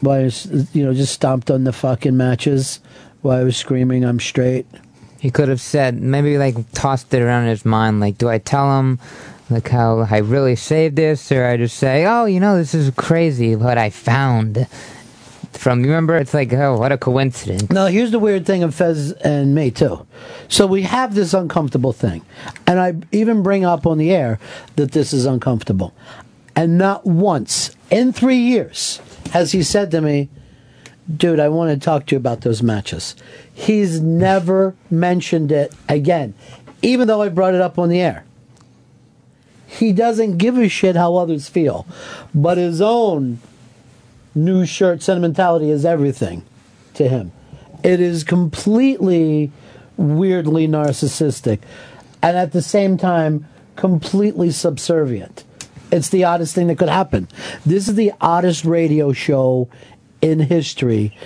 While 0.00 0.20
I 0.20 0.24
was, 0.24 0.74
you 0.74 0.84
know, 0.84 0.94
just 0.94 1.14
stomped 1.14 1.50
on 1.50 1.64
the 1.64 1.72
fucking 1.72 2.16
matches 2.16 2.80
while 3.22 3.40
I 3.40 3.44
was 3.44 3.56
screaming, 3.56 4.04
I'm 4.04 4.20
straight. 4.20 4.66
He 5.20 5.30
could 5.30 5.48
have 5.48 5.60
said, 5.60 6.00
maybe 6.00 6.38
like 6.38 6.56
tossed 6.72 7.14
it 7.14 7.22
around 7.22 7.44
in 7.44 7.50
his 7.50 7.64
mind, 7.64 8.00
like, 8.00 8.18
do 8.18 8.28
I 8.28 8.38
tell 8.38 8.78
him 8.78 8.98
like 9.50 9.68
how 9.68 10.00
I 10.10 10.18
really 10.18 10.56
saved 10.56 10.96
this, 10.96 11.30
or 11.30 11.44
I 11.44 11.56
just 11.56 11.76
say, 11.76 12.06
oh, 12.06 12.24
you 12.24 12.40
know, 12.40 12.56
this 12.56 12.74
is 12.74 12.90
crazy 12.96 13.54
what 13.54 13.78
I 13.78 13.90
found 13.90 14.66
from. 15.58 15.80
You 15.80 15.90
Remember, 15.90 16.16
it's 16.16 16.34
like, 16.34 16.52
oh, 16.52 16.78
what 16.78 16.92
a 16.92 16.98
coincidence. 16.98 17.70
Now, 17.70 17.86
here's 17.86 18.10
the 18.10 18.18
weird 18.18 18.46
thing 18.46 18.62
of 18.62 18.74
Fez 18.74 19.12
and 19.12 19.54
me, 19.54 19.70
too. 19.70 20.06
So 20.48 20.66
we 20.66 20.82
have 20.82 21.14
this 21.14 21.34
uncomfortable 21.34 21.92
thing. 21.92 22.22
And 22.66 22.80
I 22.80 22.94
even 23.12 23.42
bring 23.42 23.64
up 23.64 23.86
on 23.86 23.98
the 23.98 24.12
air 24.12 24.38
that 24.76 24.92
this 24.92 25.12
is 25.12 25.26
uncomfortable. 25.26 25.94
And 26.54 26.76
not 26.78 27.06
once 27.06 27.74
in 27.90 28.12
three 28.12 28.36
years 28.36 29.00
has 29.32 29.52
he 29.52 29.62
said 29.62 29.90
to 29.92 30.00
me, 30.00 30.28
dude, 31.14 31.40
I 31.40 31.48
want 31.48 31.70
to 31.70 31.82
talk 31.82 32.06
to 32.06 32.14
you 32.14 32.18
about 32.18 32.42
those 32.42 32.62
matches. 32.62 33.16
He's 33.52 34.00
never 34.00 34.74
mentioned 34.90 35.50
it 35.50 35.72
again, 35.88 36.34
even 36.82 37.08
though 37.08 37.22
I 37.22 37.28
brought 37.28 37.54
it 37.54 37.60
up 37.60 37.78
on 37.78 37.88
the 37.88 38.00
air. 38.00 38.24
He 39.66 39.92
doesn't 39.92 40.36
give 40.36 40.58
a 40.58 40.68
shit 40.68 40.96
how 40.96 41.16
others 41.16 41.48
feel, 41.48 41.86
but 42.34 42.58
his 42.58 42.82
own 42.82 43.38
new 44.34 44.64
shirt 44.66 45.02
sentimentality 45.02 45.70
is 45.70 45.84
everything 45.84 46.44
to 46.94 47.08
him. 47.08 47.32
It 47.82 48.00
is 48.00 48.24
completely 48.24 49.50
weirdly 49.96 50.66
narcissistic 50.68 51.60
and 52.22 52.36
at 52.36 52.52
the 52.52 52.62
same 52.62 52.96
time 52.96 53.46
completely 53.76 54.50
subservient. 54.50 55.44
It's 55.90 56.08
the 56.08 56.24
oddest 56.24 56.54
thing 56.54 56.68
that 56.68 56.78
could 56.78 56.88
happen. 56.88 57.28
This 57.66 57.88
is 57.88 57.96
the 57.96 58.12
oddest 58.20 58.64
radio 58.64 59.12
show 59.12 59.68
in 60.22 60.38
history, 60.40 61.16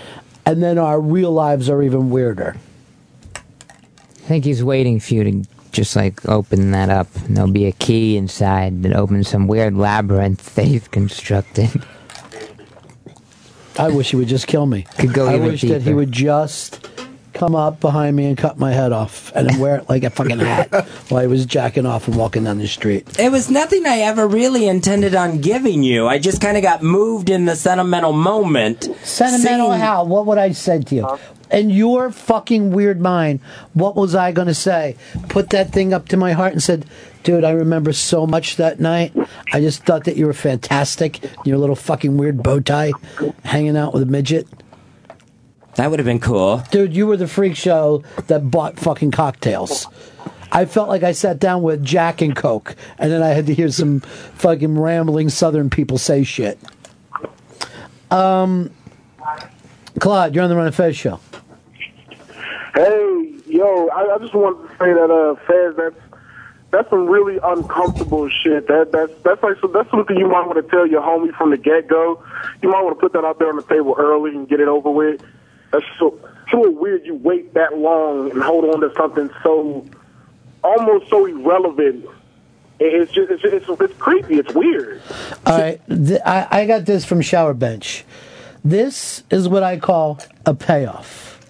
and 0.45 0.63
then 0.63 0.79
our 0.79 1.01
real 1.01 1.31
lives 1.31 1.69
are 1.69 1.83
even 1.83 2.11
weirder. 2.11 2.57
I 3.37 4.29
think 4.29 4.45
he's 4.45 4.65
waiting 4.65 4.99
for 4.99 5.15
you 5.15 5.25
to 5.25 5.49
just 5.71 5.95
like 5.95 6.27
open 6.29 6.73
that 6.73 6.89
up. 6.89 7.15
And 7.27 7.37
there'll 7.37 7.53
be 7.53 7.67
a 7.67 7.73
key 7.73 8.17
inside 8.17 8.83
that 8.83 8.93
opens 8.93 9.29
some 9.29 9.47
weird 9.47 9.77
labyrinth 9.77 10.57
he's 10.57 10.89
constructed. 10.89 11.71
I 13.79 13.89
wish 13.89 14.11
he 14.11 14.17
would 14.17 14.29
just 14.29 14.47
kill 14.47 14.67
me. 14.67 14.83
Could 14.99 15.13
go 15.13 15.27
I 15.27 15.37
even 15.37 15.47
wish 15.49 15.63
that 15.63 15.83
he 15.83 15.93
would 15.93 16.13
just 16.13 16.89
come 17.35 17.55
up 17.55 17.81
behind 17.81 18.17
me 18.17 18.25
and 18.27 18.39
cut 18.39 18.59
my 18.59 18.73
head 18.73 18.93
off 18.93 19.31
and 19.35 19.47
then 19.49 19.59
wear 19.61 19.77
it 19.77 19.89
like 19.91 20.03
a 20.05 20.09
fucking 20.11 20.39
hat 20.39 20.87
while 21.11 21.21
he 21.21 21.27
was 21.27 21.45
jacking 21.45 21.85
off 21.85 22.09
and 22.09 22.17
walking 22.17 22.45
down 22.45 22.57
the 22.59 22.67
street. 22.67 23.19
It 23.19 23.31
was 23.31 23.51
nothing 23.51 23.85
I 23.87 23.99
ever 23.99 24.27
really 24.27 24.67
intended 24.67 25.15
on 25.15 25.43
giving 25.43 25.83
you. 25.83 26.07
I 26.07 26.19
just 26.19 26.41
kind 26.41 26.57
of 26.57 26.63
got 26.63 26.83
moved 26.83 27.29
in 27.29 27.45
the 27.45 27.55
sentimental 27.55 28.15
moment. 28.15 28.85
Sentimental 29.03 29.69
Seeing- 29.69 29.81
how? 29.81 30.05
What 30.05 30.25
would 30.27 30.39
I 30.39 30.53
say 30.53 30.81
to 30.81 30.95
you? 30.95 31.19
In 31.51 31.71
your 31.71 32.11
fucking 32.11 32.71
weird 32.73 33.01
mind, 33.01 33.41
what 33.75 33.95
was 33.95 34.15
I 34.15 34.33
going 34.33 34.49
to 34.49 34.55
say? 34.55 34.97
Put 35.29 35.51
that 35.51 35.71
thing 35.73 35.93
up 35.93 36.09
to 36.09 36.17
my 36.17 36.33
heart 36.33 36.53
and 36.55 36.63
said, 36.63 36.87
dude, 37.27 37.43
I 37.43 37.51
remember 37.51 37.93
so 37.93 38.25
much 38.25 38.55
that 38.57 38.79
night. 38.79 39.13
I 39.53 39.61
just 39.61 39.83
thought 39.83 40.05
that 40.05 40.17
you 40.17 40.27
were 40.27 40.33
fantastic. 40.33 41.19
Your 41.45 41.59
little 41.59 41.75
fucking 41.75 42.17
weird 42.17 42.41
bow 42.41 42.61
tie, 42.61 42.93
hanging 43.45 43.77
out 43.77 43.93
with 43.93 44.05
a 44.05 44.07
midget. 44.07 44.47
That 45.75 45.91
would 45.91 45.99
have 45.99 46.07
been 46.07 46.21
cool. 46.21 46.63
Dude, 46.71 46.95
you 46.95 47.09
were 47.09 47.17
the 47.17 47.27
freak 47.27 47.57
show 47.57 48.05
that 48.29 48.49
bought 48.49 48.79
fucking 48.79 49.11
cocktails. 49.11 49.89
I 50.53 50.67
felt 50.67 50.89
like 50.89 51.03
I 51.03 51.11
sat 51.11 51.41
down 51.41 51.63
with 51.63 51.85
Jack 51.85 52.23
and 52.23 52.35
Coke, 52.35 52.77
and 52.97 53.11
then 53.11 53.25
I 53.25 53.31
had 53.31 53.47
to 53.47 53.55
hear 53.55 53.71
some 53.73 54.01
fucking 54.01 54.79
rambling 54.79 55.29
Southern 55.29 55.69
people 55.69 55.99
say 55.99 56.23
shit. 56.23 56.61
Um, 58.13 58.71
Claude, 59.99 60.33
you're 60.33 60.45
on 60.45 60.49
the 60.49 60.55
Ron 60.55 60.67
and 60.67 60.75
Fez 60.75 60.97
show. 60.97 61.19
Hey, 62.73 63.35
yo, 63.47 63.89
I, 63.89 64.15
I 64.15 64.19
just 64.19 64.33
wanted 64.33 64.69
to 64.69 64.75
say 64.79 64.93
that 64.93 65.11
uh, 65.11 65.35
Fez, 65.47 65.75
that's 65.77 66.06
that's 66.71 66.91
some 66.91 67.07
really 67.07 67.39
uncomfortable 67.43 68.29
shit. 68.29 68.67
That 68.69 68.93
that's 68.93 69.13
that's 69.23 69.43
like 69.43 69.57
so 69.61 69.69
that's 69.69 69.91
something 69.91 70.17
you 70.17 70.29
might 70.29 70.47
want 70.47 70.57
to 70.57 70.71
tell 70.71 70.87
your 70.87 71.03
homie 71.03 71.35
from 71.37 71.51
the 71.51 71.57
get 71.57 71.89
go. 71.89 72.23
You 72.63 72.71
might 72.71 72.83
want 72.83 72.97
to 72.97 73.01
put 73.01 73.13
that 73.13 73.25
out 73.25 73.39
there 73.39 73.49
on 73.49 73.57
the 73.57 73.63
table 73.63 73.95
early 73.97 74.35
and 74.35 74.49
get 74.49 74.61
it 74.61 74.69
over 74.69 74.91
with. 74.91 75.23
That's 75.73 75.85
so 75.99 76.19
it's 76.49 76.79
weird. 76.79 77.07
You 77.07 77.15
wait 77.15 77.55
that 77.55 77.79
long 77.79 78.31
and 78.31 78.43
hold 78.43 78.65
on 78.65 78.81
to 78.81 78.93
something 78.97 79.31
so 79.43 79.87
almost 80.63 81.09
so 81.09 81.27
irrelevant. 81.27 82.07
It's 82.79 83.13
just 83.13 83.31
it's 83.31 83.43
it's, 83.45 83.81
it's 83.81 83.95
creepy. 83.99 84.37
It's 84.37 84.53
weird. 84.53 85.01
All 85.47 85.59
right, 85.59 85.81
th- 85.89 86.21
I, 86.25 86.47
I 86.51 86.67
got 86.67 86.85
this 86.85 87.05
from 87.05 87.23
Shower 87.23 87.55
Bench. 87.55 88.05
This 88.65 89.23
is 89.31 89.49
what 89.49 89.63
I 89.63 89.79
call 89.79 90.19
a 90.45 90.53
payoff. 90.53 91.41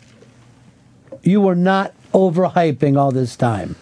You 1.22 1.40
were 1.40 1.56
not 1.56 1.94
overhyping 2.12 2.98
all 2.98 3.10
this 3.10 3.34
time. 3.34 3.74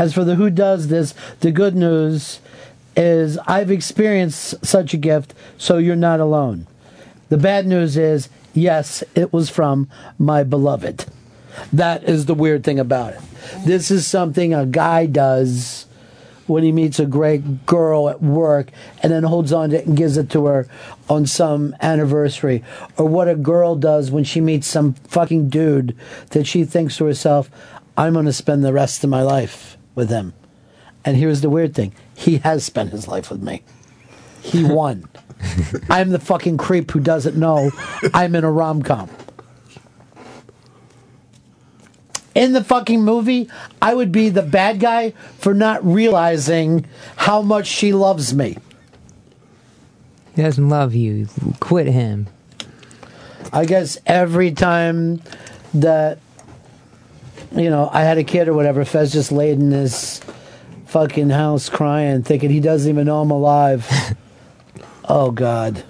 As 0.00 0.14
for 0.14 0.24
the 0.24 0.36
who 0.36 0.48
does 0.48 0.88
this, 0.88 1.14
the 1.40 1.50
good 1.50 1.76
news 1.76 2.40
is 2.96 3.36
I've 3.46 3.70
experienced 3.70 4.64
such 4.64 4.94
a 4.94 4.96
gift, 4.96 5.34
so 5.58 5.76
you're 5.76 5.94
not 5.94 6.20
alone. 6.20 6.66
The 7.28 7.36
bad 7.36 7.66
news 7.66 7.98
is, 7.98 8.30
yes, 8.54 9.04
it 9.14 9.30
was 9.30 9.50
from 9.50 9.90
my 10.18 10.42
beloved. 10.42 11.04
That 11.70 12.04
is 12.04 12.24
the 12.24 12.32
weird 12.32 12.64
thing 12.64 12.78
about 12.78 13.12
it. 13.12 13.20
This 13.66 13.90
is 13.90 14.06
something 14.06 14.54
a 14.54 14.64
guy 14.64 15.04
does 15.04 15.84
when 16.46 16.62
he 16.62 16.72
meets 16.72 16.98
a 16.98 17.04
great 17.04 17.66
girl 17.66 18.08
at 18.08 18.22
work 18.22 18.70
and 19.02 19.12
then 19.12 19.24
holds 19.24 19.52
on 19.52 19.68
to 19.68 19.80
it 19.80 19.86
and 19.86 19.98
gives 19.98 20.16
it 20.16 20.30
to 20.30 20.46
her 20.46 20.66
on 21.10 21.26
some 21.26 21.76
anniversary. 21.82 22.64
Or 22.96 23.06
what 23.06 23.28
a 23.28 23.34
girl 23.34 23.76
does 23.76 24.10
when 24.10 24.24
she 24.24 24.40
meets 24.40 24.66
some 24.66 24.94
fucking 24.94 25.50
dude 25.50 25.94
that 26.30 26.46
she 26.46 26.64
thinks 26.64 26.96
to 26.96 27.04
herself, 27.04 27.50
I'm 27.98 28.14
going 28.14 28.24
to 28.24 28.32
spend 28.32 28.64
the 28.64 28.72
rest 28.72 29.04
of 29.04 29.10
my 29.10 29.20
life 29.20 29.76
with 30.00 30.08
him. 30.08 30.32
And 31.04 31.16
here's 31.16 31.42
the 31.42 31.50
weird 31.50 31.74
thing 31.74 31.92
he 32.16 32.38
has 32.38 32.64
spent 32.64 32.90
his 32.90 33.06
life 33.06 33.30
with 33.30 33.42
me. 33.42 33.62
He 34.42 34.64
won. 34.78 35.08
I'm 35.88 36.10
the 36.10 36.18
fucking 36.18 36.56
creep 36.56 36.90
who 36.90 37.00
doesn't 37.00 37.36
know 37.36 37.70
I'm 38.12 38.34
in 38.34 38.44
a 38.44 38.50
rom 38.50 38.82
com. 38.82 39.10
In 42.34 42.52
the 42.52 42.64
fucking 42.64 43.02
movie, 43.02 43.50
I 43.82 43.94
would 43.94 44.12
be 44.12 44.30
the 44.30 44.42
bad 44.42 44.80
guy 44.80 45.10
for 45.38 45.52
not 45.52 45.84
realizing 45.84 46.86
how 47.16 47.42
much 47.42 47.66
she 47.66 47.92
loves 47.92 48.32
me. 48.32 48.56
He 50.34 50.42
doesn't 50.42 50.68
love 50.68 50.94
you. 50.94 51.28
Quit 51.58 51.88
him. 51.88 52.28
I 53.52 53.64
guess 53.66 53.98
every 54.06 54.52
time 54.52 55.20
that 55.74 56.18
you 57.52 57.70
know 57.70 57.88
I 57.92 58.02
had 58.02 58.18
a 58.18 58.24
kid 58.24 58.48
or 58.48 58.54
whatever, 58.54 58.84
Fez 58.84 59.12
just 59.12 59.32
laid 59.32 59.58
in 59.58 59.70
his 59.70 60.20
fucking 60.86 61.30
house 61.30 61.68
crying, 61.68 62.22
thinking 62.22 62.50
he 62.50 62.60
doesn't 62.60 62.88
even 62.88 63.06
know 63.06 63.20
I'm 63.20 63.30
alive. 63.30 63.88
oh 65.08 65.30
God, 65.30 65.82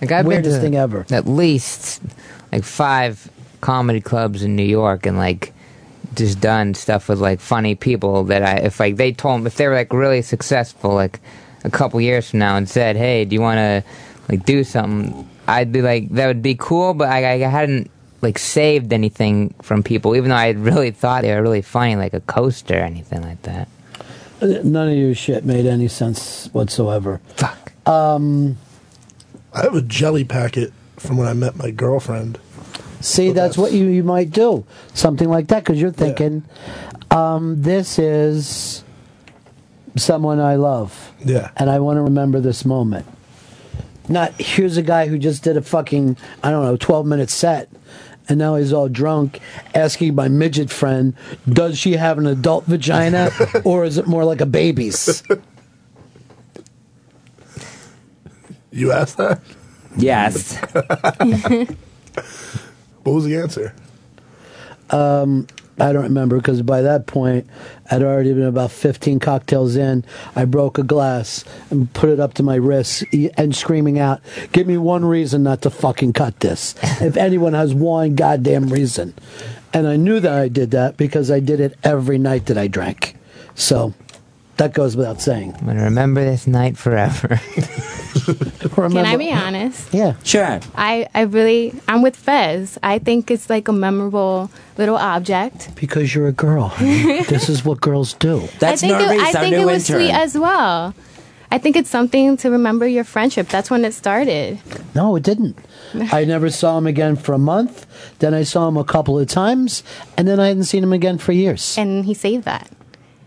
Like 0.00 0.12
I've 0.12 0.26
weirdest 0.26 0.56
been 0.56 0.60
to 0.60 0.66
thing 0.66 0.76
ever. 0.76 1.06
At 1.10 1.26
least 1.26 2.02
like 2.52 2.64
five 2.64 3.30
comedy 3.60 4.00
clubs 4.00 4.42
in 4.42 4.56
New 4.56 4.64
York, 4.64 5.06
and 5.06 5.16
like 5.16 5.52
just 6.14 6.40
done 6.40 6.74
stuff 6.74 7.08
with 7.08 7.20
like 7.20 7.40
funny 7.40 7.74
people 7.74 8.24
that 8.24 8.42
I 8.42 8.54
if 8.56 8.80
like 8.80 8.96
they 8.96 9.12
told 9.12 9.42
me, 9.42 9.46
if 9.46 9.56
they 9.56 9.68
were 9.68 9.74
like 9.74 9.92
really 9.92 10.22
successful 10.22 10.94
like 10.94 11.20
a 11.64 11.70
couple 11.70 12.00
years 12.00 12.30
from 12.30 12.38
now 12.38 12.56
and 12.56 12.68
said, 12.68 12.96
hey, 12.96 13.24
do 13.24 13.34
you 13.34 13.40
want 13.40 13.58
to 13.58 13.84
like 14.28 14.44
do 14.44 14.64
something? 14.64 15.28
I'd 15.46 15.72
be 15.72 15.82
like 15.82 16.08
that 16.10 16.26
would 16.26 16.42
be 16.42 16.54
cool, 16.54 16.94
but 16.94 17.08
I, 17.08 17.34
I 17.34 17.48
hadn't 17.48 17.90
like 18.22 18.38
saved 18.38 18.92
anything 18.92 19.54
from 19.62 19.82
people, 19.82 20.16
even 20.16 20.30
though 20.30 20.36
I 20.36 20.50
really 20.50 20.90
thought 20.90 21.22
they 21.22 21.34
were 21.34 21.42
really 21.42 21.62
funny, 21.62 21.96
like 21.96 22.14
a 22.14 22.20
coaster 22.20 22.78
or 22.78 22.82
anything 22.82 23.22
like 23.22 23.42
that. 23.42 23.68
None 24.42 24.88
of 24.88 24.96
your 24.96 25.14
shit 25.14 25.44
made 25.44 25.66
any 25.66 25.88
sense 25.88 26.48
whatsoever. 26.52 27.20
Fuck. 27.36 27.72
Um, 27.86 28.56
I 29.52 29.62
have 29.62 29.74
a 29.74 29.82
jelly 29.82 30.24
packet 30.24 30.72
from 30.96 31.16
when 31.16 31.26
I 31.26 31.34
met 31.34 31.56
my 31.56 31.70
girlfriend. 31.70 32.38
see, 33.00 33.32
that's, 33.32 33.58
what 33.58 33.72
you, 33.72 33.86
you 33.86 34.02
might 34.02 34.30
do. 34.30 34.64
Something 34.94 35.28
like 35.28 35.48
that, 35.48 35.64
because 35.64 35.80
you're 35.80 35.90
thinking, 35.90 36.44
um, 37.10 37.62
this 37.62 37.98
is 37.98 38.84
someone 39.96 40.40
I 40.40 40.56
love. 40.56 41.12
Yeah. 41.24 41.50
And 41.56 41.68
I 41.68 41.78
want 41.80 41.96
to 41.96 42.02
remember 42.02 42.40
this 42.40 42.64
moment. 42.64 43.06
Not, 44.08 44.32
here's 44.40 44.76
a 44.76 44.82
guy 44.82 45.06
who 45.06 45.18
just 45.18 45.42
did 45.42 45.56
a 45.56 45.62
fucking, 45.62 46.16
I 46.42 46.50
don't 46.50 46.64
know, 46.64 46.76
12 46.76 47.06
minute 47.06 47.30
set. 47.30 47.68
And 48.30 48.38
now 48.38 48.54
he's 48.54 48.72
all 48.72 48.88
drunk, 48.88 49.40
asking 49.74 50.14
my 50.14 50.28
midget 50.28 50.70
friend, 50.70 51.14
does 51.48 51.76
she 51.76 51.94
have 51.94 52.16
an 52.16 52.26
adult 52.26 52.64
vagina 52.64 53.30
or 53.64 53.84
is 53.84 53.98
it 53.98 54.06
more 54.06 54.24
like 54.24 54.40
a 54.40 54.46
baby's? 54.46 55.22
You 58.70 58.92
asked 58.92 59.16
that? 59.16 59.42
Yes. 59.96 60.56
What 63.02 63.14
was 63.14 63.24
the 63.24 63.36
answer? 63.38 63.74
Um, 64.90 65.46
I 65.80 65.92
don't 65.92 66.02
remember 66.02 66.36
because 66.36 66.62
by 66.62 66.82
that 66.82 67.06
point, 67.06 67.48
I'd 67.90 68.02
already 68.02 68.32
been 68.34 68.44
about 68.44 68.70
15 68.70 69.18
cocktails 69.18 69.76
in. 69.76 70.04
I 70.36 70.44
broke 70.44 70.78
a 70.78 70.82
glass 70.82 71.44
and 71.70 71.92
put 71.92 72.10
it 72.10 72.20
up 72.20 72.34
to 72.34 72.42
my 72.42 72.56
wrist 72.56 73.04
and 73.36 73.56
screaming 73.56 73.98
out, 73.98 74.20
Give 74.52 74.66
me 74.66 74.76
one 74.76 75.04
reason 75.04 75.42
not 75.42 75.62
to 75.62 75.70
fucking 75.70 76.12
cut 76.12 76.40
this. 76.40 76.74
if 77.00 77.16
anyone 77.16 77.54
has 77.54 77.74
one 77.74 78.14
goddamn 78.14 78.68
reason. 78.68 79.14
And 79.72 79.86
I 79.86 79.96
knew 79.96 80.20
that 80.20 80.32
I 80.32 80.48
did 80.48 80.72
that 80.72 80.96
because 80.96 81.30
I 81.30 81.40
did 81.40 81.60
it 81.60 81.78
every 81.82 82.18
night 82.18 82.46
that 82.46 82.58
I 82.58 82.66
drank. 82.66 83.16
So 83.54 83.94
that 84.60 84.74
goes 84.74 84.94
without 84.94 85.22
saying. 85.22 85.54
I'm 85.58 85.66
gonna 85.66 85.84
remember 85.84 86.22
this 86.22 86.46
night 86.46 86.76
forever. 86.76 87.28
Can 88.74 89.06
I 89.06 89.16
be 89.16 89.32
honest? 89.32 89.92
Yeah. 89.92 90.16
Sure. 90.22 90.60
I, 90.74 91.08
I 91.14 91.22
really, 91.22 91.74
I'm 91.88 92.02
with 92.02 92.14
Fez. 92.14 92.78
I 92.82 92.98
think 92.98 93.30
it's 93.30 93.48
like 93.48 93.68
a 93.68 93.72
memorable 93.72 94.50
little 94.76 94.96
object. 94.96 95.74
Because 95.76 96.14
you're 96.14 96.28
a 96.28 96.32
girl. 96.32 96.74
this 96.78 97.48
is 97.48 97.64
what 97.64 97.80
girls 97.80 98.12
do. 98.14 98.42
I 98.60 98.76
think 98.76 98.92
it, 98.92 99.20
I 99.20 99.32
think 99.32 99.56
it 99.56 99.64
was 99.64 99.86
sweet 99.86 100.12
as 100.12 100.36
well. 100.36 100.94
I 101.50 101.56
think 101.56 101.74
it's 101.74 101.90
something 101.90 102.36
to 102.36 102.50
remember 102.50 102.86
your 102.86 103.04
friendship. 103.04 103.48
That's 103.48 103.70
when 103.70 103.84
it 103.86 103.94
started. 103.94 104.60
No, 104.94 105.16
it 105.16 105.22
didn't. 105.22 105.58
I 106.12 106.24
never 106.26 106.50
saw 106.50 106.76
him 106.76 106.86
again 106.86 107.16
for 107.16 107.32
a 107.32 107.38
month. 107.38 107.86
Then 108.18 108.34
I 108.34 108.42
saw 108.42 108.68
him 108.68 108.76
a 108.76 108.84
couple 108.84 109.18
of 109.18 109.26
times, 109.26 109.82
and 110.18 110.28
then 110.28 110.38
I 110.38 110.48
hadn't 110.48 110.64
seen 110.64 110.82
him 110.82 110.92
again 110.92 111.16
for 111.16 111.32
years. 111.32 111.78
And 111.78 112.04
he 112.04 112.12
saved 112.12 112.44
that. 112.44 112.70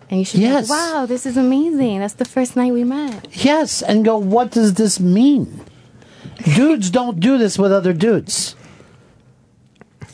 And 0.09 0.19
you 0.19 0.25
should 0.25 0.39
Yes. 0.41 0.67
think, 0.67 0.77
wow, 0.79 1.05
this 1.05 1.25
is 1.25 1.37
amazing. 1.37 1.99
That's 1.99 2.13
the 2.15 2.25
first 2.25 2.55
night 2.55 2.73
we 2.73 2.83
met. 2.83 3.27
Yes, 3.43 3.81
and 3.81 4.03
go, 4.05 4.17
what 4.17 4.51
does 4.51 4.73
this 4.75 4.99
mean? 4.99 5.61
dudes 6.55 6.89
don't 6.89 7.19
do 7.21 7.37
this 7.37 7.57
with 7.57 7.71
other 7.71 7.93
dudes. 7.93 8.55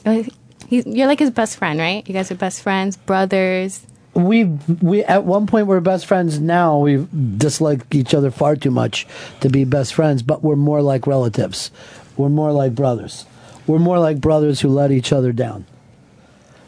Uh, 0.06 0.24
He's, 0.68 0.86
you're 0.86 1.08
like 1.08 1.18
his 1.18 1.32
best 1.32 1.58
friend, 1.58 1.80
right? 1.80 2.08
You 2.08 2.14
guys 2.14 2.30
are 2.32 2.36
best 2.36 2.62
friends, 2.62 2.96
brothers. 2.96 3.86
We 4.14 4.44
we 4.44 5.04
at 5.04 5.24
one 5.24 5.48
point 5.48 5.66
we're 5.66 5.80
best 5.80 6.06
friends. 6.06 6.40
Now 6.40 6.78
we 6.78 7.08
dislike 7.38 7.94
each 7.96 8.14
other 8.14 8.30
far 8.30 8.56
too 8.56 8.70
much 8.70 9.08
to 9.42 9.50
be 9.50 9.64
best 9.64 9.96
friends, 9.96 10.22
but 10.22 10.44
we're 10.44 10.56
more 10.56 10.82
like 10.84 11.08
relatives. 11.08 11.72
We're 12.18 12.30
more 12.30 12.52
like 12.52 12.76
brothers. 12.76 13.26
We're 13.66 13.80
more 13.80 13.98
like 13.98 14.22
brothers 14.22 14.62
who 14.62 14.70
let 14.70 14.92
each 14.92 15.12
other 15.12 15.32
down. 15.32 15.66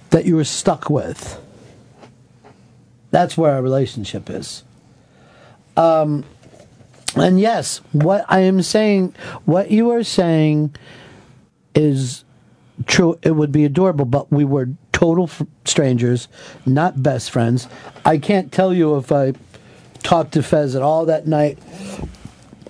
That 0.10 0.26
you 0.26 0.36
were 0.36 0.46
stuck 0.46 0.90
with. 0.90 1.40
That's 3.12 3.38
where 3.38 3.52
our 3.52 3.62
relationship 3.62 4.30
is. 4.30 4.64
Um, 5.78 6.26
and 7.16 7.40
yes, 7.40 7.78
what 7.92 8.26
I 8.30 8.40
am 8.42 8.62
saying, 8.62 9.14
what 9.46 9.70
you 9.70 9.92
are 9.92 10.04
saying 10.04 10.76
is 11.76 12.24
true. 12.86 13.20
It 13.22 13.32
would 13.32 13.52
be 13.52 13.66
adorable, 13.66 14.06
but 14.06 14.32
we 14.32 14.46
were 14.46 14.70
total 14.94 15.26
f- 15.26 15.44
strangers, 15.66 16.28
not 16.66 17.04
best 17.04 17.32
friends. 17.32 17.68
I 18.06 18.18
can't 18.18 18.52
tell 18.52 18.74
you 18.74 18.98
if 18.98 19.12
I 19.12 19.34
talked 20.04 20.34
to 20.34 20.44
Fez 20.44 20.76
at 20.76 20.82
all 20.82 21.06
that 21.06 21.28
night. 21.28 21.60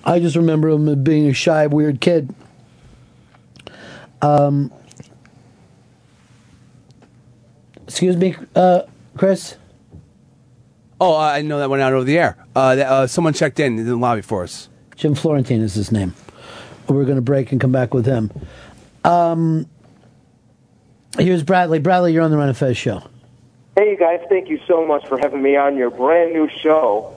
I 0.03 0.19
just 0.19 0.35
remember 0.35 0.69
him 0.69 1.03
being 1.03 1.27
a 1.27 1.33
shy, 1.33 1.67
weird 1.67 2.01
kid. 2.01 2.33
Um, 4.21 4.71
excuse 7.85 8.17
me, 8.17 8.35
uh, 8.55 8.83
Chris. 9.15 9.57
Oh, 11.01 11.17
I 11.17 11.41
know 11.41 11.57
that 11.57 11.71
went 11.71 11.81
out 11.81 11.93
over 11.93 12.03
the 12.03 12.19
air. 12.19 12.37
Uh, 12.55 12.75
that, 12.75 12.87
uh, 12.87 13.07
someone 13.07 13.33
checked 13.33 13.59
in 13.59 13.79
in 13.79 13.87
the 13.87 13.95
lobby 13.95 14.21
for 14.21 14.43
us. 14.43 14.69
Jim 14.95 15.15
Florentine 15.15 15.61
is 15.61 15.73
his 15.73 15.91
name. 15.91 16.13
We're 16.87 17.05
going 17.05 17.15
to 17.15 17.23
break 17.23 17.51
and 17.51 17.59
come 17.59 17.71
back 17.71 17.91
with 17.95 18.05
him. 18.05 18.29
Um, 19.03 19.67
here's 21.17 21.41
Bradley. 21.41 21.79
Bradley, 21.79 22.13
you're 22.13 22.21
on 22.21 22.29
the 22.29 22.37
Ron 22.37 22.49
and 22.49 22.57
Fez 22.57 22.77
show. 22.77 23.01
Hey, 23.75 23.89
you 23.89 23.97
guys, 23.97 24.19
thank 24.29 24.47
you 24.47 24.59
so 24.67 24.85
much 24.85 25.07
for 25.07 25.17
having 25.17 25.41
me 25.41 25.55
on 25.55 25.75
your 25.75 25.89
brand 25.89 26.33
new 26.33 26.47
show. 26.61 27.15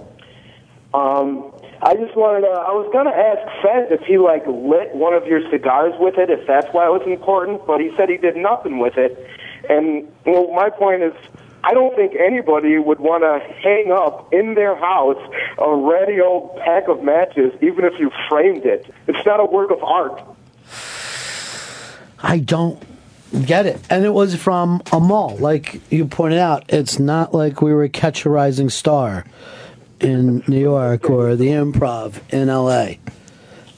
Um, 0.95 1.53
I 1.83 1.95
just 1.95 2.17
wanted 2.17 2.41
to, 2.41 2.53
I 2.53 2.73
was 2.73 2.89
going 2.91 3.05
to 3.05 3.15
ask 3.15 3.63
Fez 3.63 4.01
if 4.01 4.07
he, 4.07 4.17
like, 4.17 4.47
lit 4.47 4.95
one 4.95 5.13
of 5.13 5.27
your 5.27 5.51
cigars 5.51 5.93
with 5.99 6.17
it, 6.17 6.31
if 6.31 6.47
that's 6.47 6.73
why 6.73 6.87
it 6.87 6.91
was 6.91 7.03
important, 7.07 7.67
but 7.67 7.83
he 7.83 7.95
said 7.99 8.09
he 8.09 8.17
did 8.17 8.37
nothing 8.37 8.79
with 8.79 8.97
it. 8.97 9.29
And, 9.69 10.11
well, 10.25 10.51
my 10.55 10.71
point 10.71 11.03
is, 11.03 11.13
I 11.67 11.73
don't 11.73 11.97
think 11.97 12.15
anybody 12.15 12.79
would 12.79 13.01
want 13.01 13.23
to 13.23 13.39
hang 13.63 13.91
up 13.91 14.35
in 14.35 14.53
their 14.55 14.77
house 14.77 15.17
a 15.57 15.75
ratty 15.75 16.21
old 16.21 16.59
pack 16.59 16.89
of 16.89 17.03
matches, 17.03 17.55
even 17.63 17.87
if 17.87 17.99
you 17.99 18.11
framed 18.29 18.67
it. 18.67 18.93
It's 19.07 19.25
not 19.25 19.41
a 19.41 19.47
work 19.47 19.71
of 19.71 19.83
art. 19.83 20.23
I 22.23 22.41
don't 22.41 22.83
get 23.47 23.65
it. 23.65 23.81
And 23.89 24.05
it 24.05 24.11
was 24.11 24.35
from 24.35 24.83
a 24.93 25.01
mall. 25.01 25.39
Like 25.39 25.81
you 25.91 26.05
pointed 26.05 26.39
out, 26.39 26.65
it's 26.69 26.99
not 26.99 27.33
like 27.33 27.63
we 27.63 27.73
were 27.73 27.89
Catch 27.89 28.27
a 28.27 28.31
Rising 28.31 28.69
Star 28.69 29.25
in 30.01 30.45
New 30.47 30.61
York 30.61 31.09
or 31.09 31.35
the 31.35 31.49
Improv 31.49 32.21
in 32.31 32.49
LA. 32.49 32.97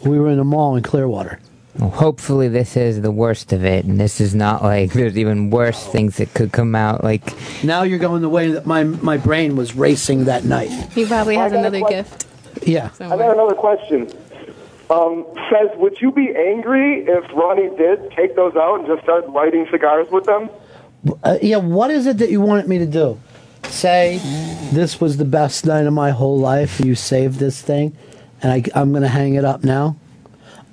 We 0.04 0.18
were 0.18 0.30
in 0.30 0.40
a 0.40 0.44
mall 0.44 0.74
in 0.74 0.82
Clearwater. 0.82 1.38
Well, 1.78 1.90
hopefully 1.90 2.48
this 2.48 2.76
is 2.76 3.02
the 3.02 3.10
worst 3.10 3.52
of 3.52 3.64
it, 3.64 3.84
and 3.84 4.00
this 4.00 4.20
is 4.20 4.34
not 4.34 4.62
like 4.62 4.92
there's 4.92 5.18
even 5.18 5.50
worse 5.50 5.86
things 5.86 6.16
that 6.16 6.32
could 6.32 6.52
come 6.52 6.74
out. 6.74 7.04
Like 7.04 7.22
Now 7.62 7.82
you're 7.82 7.98
going 7.98 8.22
the 8.22 8.28
way 8.28 8.50
that 8.52 8.66
my 8.66 8.84
my 8.84 9.16
brain 9.16 9.56
was 9.56 9.74
racing 9.74 10.24
that 10.24 10.44
night. 10.44 10.70
He 10.92 11.04
probably 11.04 11.36
has 11.36 11.52
another 11.52 11.80
gift. 11.80 12.26
Yeah. 12.62 12.90
I 13.00 13.08
got 13.08 13.34
another 13.34 13.54
question. 13.54 14.08
Um, 14.88 15.26
Fez, 15.50 15.76
would 15.76 16.00
you 16.00 16.12
be 16.12 16.34
angry 16.34 17.04
if 17.06 17.24
Ronnie 17.34 17.76
did 17.76 18.10
take 18.12 18.36
those 18.36 18.54
out 18.54 18.78
and 18.78 18.86
just 18.86 19.02
start 19.02 19.28
lighting 19.30 19.66
cigars 19.70 20.08
with 20.10 20.24
them? 20.24 20.48
Uh, 21.22 21.38
yeah, 21.42 21.56
what 21.56 21.90
is 21.90 22.06
it 22.06 22.18
that 22.18 22.30
you 22.30 22.40
wanted 22.40 22.68
me 22.68 22.78
to 22.78 22.86
do? 22.86 23.20
Say, 23.64 24.20
this 24.72 25.00
was 25.00 25.16
the 25.16 25.24
best 25.24 25.66
night 25.66 25.86
of 25.86 25.92
my 25.92 26.10
whole 26.10 26.38
life. 26.38 26.80
You 26.80 26.94
saved 26.94 27.38
this 27.40 27.60
thing, 27.60 27.96
and 28.42 28.52
I, 28.52 28.62
I'm 28.80 28.92
going 28.92 29.02
to 29.02 29.08
hang 29.08 29.34
it 29.34 29.44
up 29.44 29.64
now. 29.64 29.96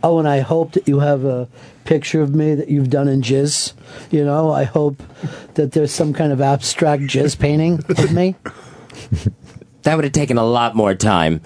Oh, 0.03 0.19
and 0.19 0.27
I 0.27 0.41
hope 0.41 0.73
that 0.73 0.87
you 0.87 0.99
have 0.99 1.23
a 1.23 1.47
picture 1.85 2.21
of 2.21 2.35
me 2.35 2.55
that 2.55 2.67
you've 2.67 2.89
done 2.89 3.07
in 3.07 3.21
jizz. 3.21 3.73
You 4.11 4.25
know, 4.25 4.51
I 4.51 4.65
hope 4.65 5.01
that 5.53 5.71
there's 5.71 5.93
some 5.93 6.13
kind 6.13 6.31
of 6.33 6.41
abstract 6.41 7.03
jizz 7.03 7.39
painting 7.39 7.83
of 7.89 8.11
me. 8.11 8.35
That 9.83 9.95
would 9.95 10.05
have 10.05 10.13
taken 10.13 10.37
a 10.37 10.45
lot 10.45 10.75
more 10.75 10.95
time. 10.95 11.41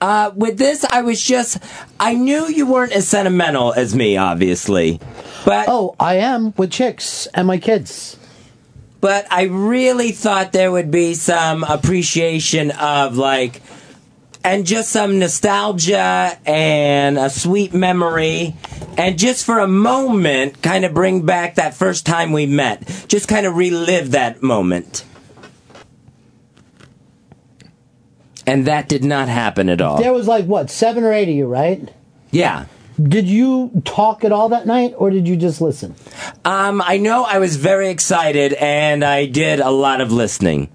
Uh, 0.00 0.30
with 0.34 0.58
this, 0.58 0.84
I 0.84 1.02
was 1.02 1.22
just, 1.22 1.58
I 1.98 2.14
knew 2.14 2.46
you 2.48 2.66
weren't 2.66 2.92
as 2.92 3.08
sentimental 3.08 3.72
as 3.72 3.94
me, 3.94 4.16
obviously. 4.16 5.00
But 5.44 5.66
oh, 5.68 5.96
I 5.98 6.16
am 6.16 6.52
with 6.56 6.70
chicks 6.70 7.26
and 7.28 7.46
my 7.46 7.58
kids. 7.58 8.18
But 9.00 9.26
I 9.32 9.44
really 9.44 10.10
thought 10.10 10.52
there 10.52 10.72
would 10.72 10.90
be 10.90 11.14
some 11.14 11.64
appreciation 11.64 12.72
of 12.72 13.16
like, 13.16 13.62
and 14.46 14.64
just 14.64 14.90
some 14.90 15.18
nostalgia 15.18 16.38
and 16.46 17.18
a 17.18 17.28
sweet 17.28 17.74
memory, 17.74 18.54
and 18.96 19.18
just 19.18 19.44
for 19.44 19.58
a 19.58 19.66
moment, 19.66 20.62
kind 20.62 20.84
of 20.84 20.94
bring 20.94 21.26
back 21.26 21.56
that 21.56 21.74
first 21.74 22.06
time 22.06 22.30
we 22.30 22.46
met. 22.46 23.06
Just 23.08 23.26
kind 23.26 23.44
of 23.44 23.56
relive 23.56 24.12
that 24.12 24.44
moment. 24.44 25.04
And 28.46 28.68
that 28.68 28.88
did 28.88 29.02
not 29.02 29.26
happen 29.26 29.68
at 29.68 29.80
all. 29.80 29.98
There 29.98 30.12
was 30.12 30.28
like, 30.28 30.44
what, 30.44 30.70
seven 30.70 31.02
or 31.02 31.12
eight 31.12 31.28
of 31.28 31.34
you, 31.34 31.46
right? 31.46 31.92
Yeah. 32.30 32.66
Did 33.02 33.26
you 33.26 33.82
talk 33.84 34.22
at 34.22 34.30
all 34.30 34.50
that 34.50 34.64
night, 34.64 34.94
or 34.96 35.10
did 35.10 35.26
you 35.26 35.36
just 35.36 35.60
listen? 35.60 35.96
Um, 36.44 36.80
I 36.80 36.98
know 36.98 37.24
I 37.24 37.40
was 37.40 37.56
very 37.56 37.88
excited 37.88 38.52
and 38.52 39.04
I 39.04 39.26
did 39.26 39.58
a 39.58 39.70
lot 39.70 40.00
of 40.00 40.12
listening. 40.12 40.68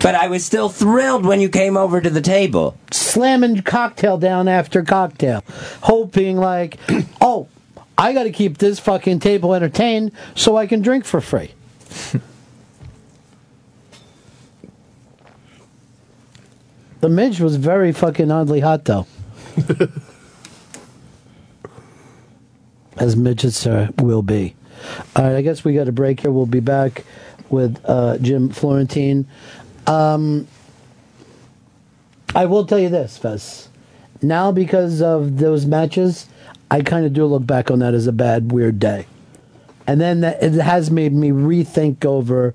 But 0.00 0.14
I 0.14 0.28
was 0.28 0.44
still 0.44 0.68
thrilled 0.68 1.26
when 1.26 1.40
you 1.40 1.48
came 1.48 1.76
over 1.76 2.00
to 2.00 2.10
the 2.10 2.20
table. 2.20 2.78
slamming 2.92 3.62
cocktail 3.62 4.16
down 4.18 4.46
after 4.46 4.82
cocktail, 4.82 5.44
hoping 5.82 6.36
like, 6.36 6.78
oh, 7.20 7.48
I 7.96 8.12
got 8.12 8.24
to 8.24 8.30
keep 8.30 8.58
this 8.58 8.78
fucking 8.78 9.18
table 9.18 9.54
entertained 9.54 10.12
so 10.36 10.56
I 10.56 10.66
can 10.66 10.82
drink 10.82 11.04
for 11.04 11.20
free. 11.20 11.52
The 17.00 17.08
midge 17.08 17.40
was 17.40 17.56
very 17.56 17.92
fucking 17.92 18.30
oddly 18.30 18.60
hot, 18.60 18.84
though. 18.84 19.06
As 22.96 23.16
midgets 23.16 23.64
uh, 23.66 23.90
will 23.98 24.22
be. 24.22 24.56
All 25.14 25.24
right, 25.24 25.36
I 25.36 25.42
guess 25.42 25.64
we 25.64 25.74
got 25.74 25.86
a 25.86 25.92
break 25.92 26.20
here. 26.20 26.32
We'll 26.32 26.46
be 26.46 26.58
back 26.58 27.04
with 27.50 27.80
uh, 27.84 28.18
Jim 28.18 28.48
Florentine. 28.50 29.28
Um, 29.88 30.46
I 32.34 32.44
will 32.44 32.66
tell 32.66 32.78
you 32.78 32.90
this, 32.90 33.16
Fez. 33.16 33.68
Now, 34.20 34.52
because 34.52 35.00
of 35.00 35.38
those 35.38 35.64
matches, 35.64 36.26
I 36.70 36.82
kind 36.82 37.06
of 37.06 37.12
do 37.12 37.24
look 37.24 37.46
back 37.46 37.70
on 37.70 37.78
that 37.78 37.94
as 37.94 38.06
a 38.06 38.12
bad, 38.12 38.52
weird 38.52 38.78
day. 38.78 39.06
And 39.86 40.00
then 40.00 40.20
that, 40.20 40.42
it 40.42 40.52
has 40.52 40.90
made 40.90 41.14
me 41.14 41.30
rethink 41.30 42.04
over 42.04 42.54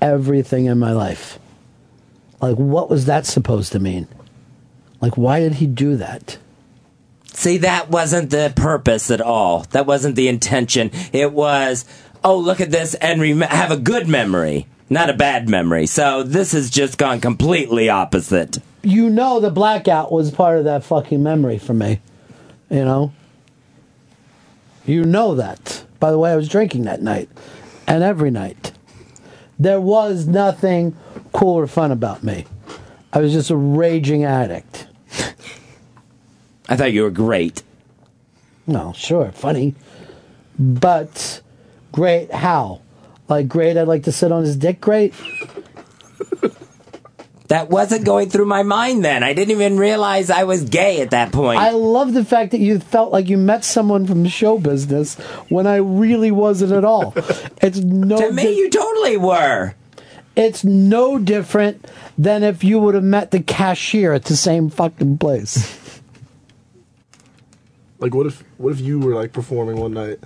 everything 0.00 0.66
in 0.66 0.78
my 0.78 0.92
life. 0.92 1.38
Like, 2.40 2.56
what 2.56 2.88
was 2.88 3.06
that 3.06 3.26
supposed 3.26 3.72
to 3.72 3.80
mean? 3.80 4.06
Like, 5.00 5.16
why 5.16 5.40
did 5.40 5.54
he 5.54 5.66
do 5.66 5.96
that? 5.96 6.38
See, 7.32 7.58
that 7.58 7.90
wasn't 7.90 8.30
the 8.30 8.52
purpose 8.54 9.10
at 9.10 9.20
all. 9.20 9.62
That 9.70 9.86
wasn't 9.86 10.14
the 10.14 10.28
intention. 10.28 10.90
It 11.12 11.32
was, 11.32 11.84
oh, 12.22 12.38
look 12.38 12.60
at 12.60 12.70
this 12.70 12.94
and 12.94 13.20
rem- 13.20 13.40
have 13.40 13.70
a 13.70 13.76
good 13.76 14.06
memory, 14.08 14.66
not 14.90 15.08
a 15.08 15.14
bad 15.14 15.48
memory. 15.48 15.86
So 15.86 16.22
this 16.22 16.52
has 16.52 16.68
just 16.68 16.98
gone 16.98 17.20
completely 17.20 17.88
opposite. 17.88 18.58
You 18.82 19.08
know, 19.08 19.40
the 19.40 19.50
blackout 19.50 20.10
was 20.10 20.30
part 20.30 20.58
of 20.58 20.64
that 20.64 20.84
fucking 20.84 21.22
memory 21.22 21.58
for 21.58 21.72
me. 21.72 22.00
You 22.68 22.84
know? 22.84 23.12
You 24.84 25.04
know 25.04 25.36
that. 25.36 25.84
By 26.00 26.10
the 26.10 26.18
way, 26.18 26.32
I 26.32 26.36
was 26.36 26.48
drinking 26.48 26.82
that 26.82 27.00
night 27.00 27.28
and 27.86 28.02
every 28.02 28.30
night. 28.30 28.72
There 29.58 29.80
was 29.80 30.26
nothing 30.26 30.96
cool 31.32 31.56
or 31.56 31.66
fun 31.66 31.92
about 31.92 32.24
me. 32.24 32.46
I 33.12 33.20
was 33.20 33.32
just 33.32 33.50
a 33.50 33.56
raging 33.56 34.24
addict. 34.24 34.86
I 36.68 36.76
thought 36.76 36.92
you 36.92 37.02
were 37.02 37.10
great. 37.10 37.62
No, 38.66 38.92
sure, 38.96 39.32
funny. 39.32 39.74
But 40.58 41.42
great 41.92 42.32
how? 42.32 42.80
Like 43.30 43.48
great 43.48 43.76
I'd 43.76 43.88
like 43.88 44.02
to 44.04 44.12
sit 44.12 44.32
on 44.32 44.42
his 44.42 44.56
dick 44.56 44.80
great? 44.80 45.14
That 47.50 47.68
wasn't 47.68 48.04
going 48.04 48.30
through 48.30 48.46
my 48.46 48.62
mind 48.62 49.04
then. 49.04 49.24
I 49.24 49.32
didn't 49.34 49.50
even 49.50 49.76
realize 49.76 50.30
I 50.30 50.44
was 50.44 50.62
gay 50.62 51.00
at 51.00 51.10
that 51.10 51.32
point. 51.32 51.58
I 51.58 51.70
love 51.70 52.12
the 52.14 52.24
fact 52.24 52.52
that 52.52 52.60
you 52.60 52.78
felt 52.78 53.10
like 53.10 53.28
you 53.28 53.36
met 53.36 53.64
someone 53.64 54.06
from 54.06 54.24
show 54.28 54.56
business 54.56 55.16
when 55.48 55.66
I 55.66 55.76
really 55.76 56.30
wasn't 56.30 56.70
at 56.70 56.84
all. 56.84 57.12
It's 57.60 57.78
no 57.78 58.18
to 58.20 58.32
me, 58.32 58.56
you 58.56 58.70
totally 58.70 59.16
were. 59.16 59.74
It's 60.36 60.62
no 60.62 61.18
different 61.18 61.86
than 62.16 62.44
if 62.44 62.62
you 62.62 62.78
would 62.78 62.94
have 62.94 63.02
met 63.02 63.32
the 63.32 63.40
cashier 63.42 64.12
at 64.12 64.26
the 64.26 64.36
same 64.36 64.70
fucking 64.70 65.18
place. 65.18 66.00
Like, 67.98 68.14
what 68.14 68.26
if 68.26 68.44
what 68.58 68.72
if 68.72 68.80
you 68.80 69.00
were 69.00 69.14
like 69.16 69.32
performing 69.32 69.76
one 69.76 69.92
night? 69.92 70.20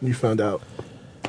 and 0.00 0.08
You 0.08 0.14
found 0.14 0.42
out. 0.42 0.62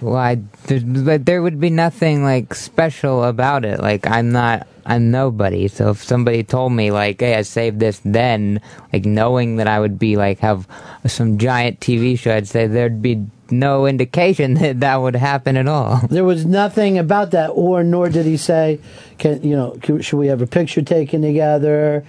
Well, 0.02 0.16
I, 0.16 0.36
there, 0.66 1.20
there 1.20 1.42
would 1.42 1.60
be 1.60 1.70
nothing 1.70 2.24
like 2.24 2.56
special 2.56 3.24
about 3.24 3.66
it. 3.66 3.80
Like 3.80 4.08
I'm 4.08 4.32
not, 4.32 4.68
I'm 4.86 5.12
nobody. 5.12 5.68
So 5.68 5.92
if 5.92 6.04
somebody 6.04 6.44
told 6.44 6.74
me 6.74 6.90
like, 6.92 7.20
"Hey, 7.20 7.36
I 7.36 7.44
saved 7.44 7.80
this," 7.80 8.02
then 8.04 8.62
like 8.92 9.06
knowing 9.06 9.58
that 9.58 9.68
I 9.68 9.80
would 9.80 10.00
be 10.00 10.18
like 10.18 10.40
have 10.40 10.68
some 11.06 11.38
giant 11.38 11.80
TV 11.80 12.18
show, 12.18 12.36
I'd 12.36 12.48
say 12.48 12.66
there'd 12.66 13.02
be 13.02 13.26
no 13.52 13.86
indication 13.86 14.54
that 14.62 14.80
that 14.80 14.96
would 14.96 15.16
happen 15.16 15.56
at 15.56 15.68
all. 15.68 16.02
There 16.10 16.26
was 16.26 16.46
nothing 16.46 16.98
about 16.98 17.32
that, 17.32 17.50
or 17.50 17.84
nor 17.84 18.10
did 18.10 18.26
he 18.26 18.38
say, 18.38 18.80
"Can 19.20 19.44
you 19.44 19.56
know? 19.56 19.78
Can, 19.82 20.02
should 20.02 20.18
we 20.18 20.28
have 20.28 20.42
a 20.42 20.48
picture 20.48 20.82
taken 20.82 21.22
together, 21.22 22.04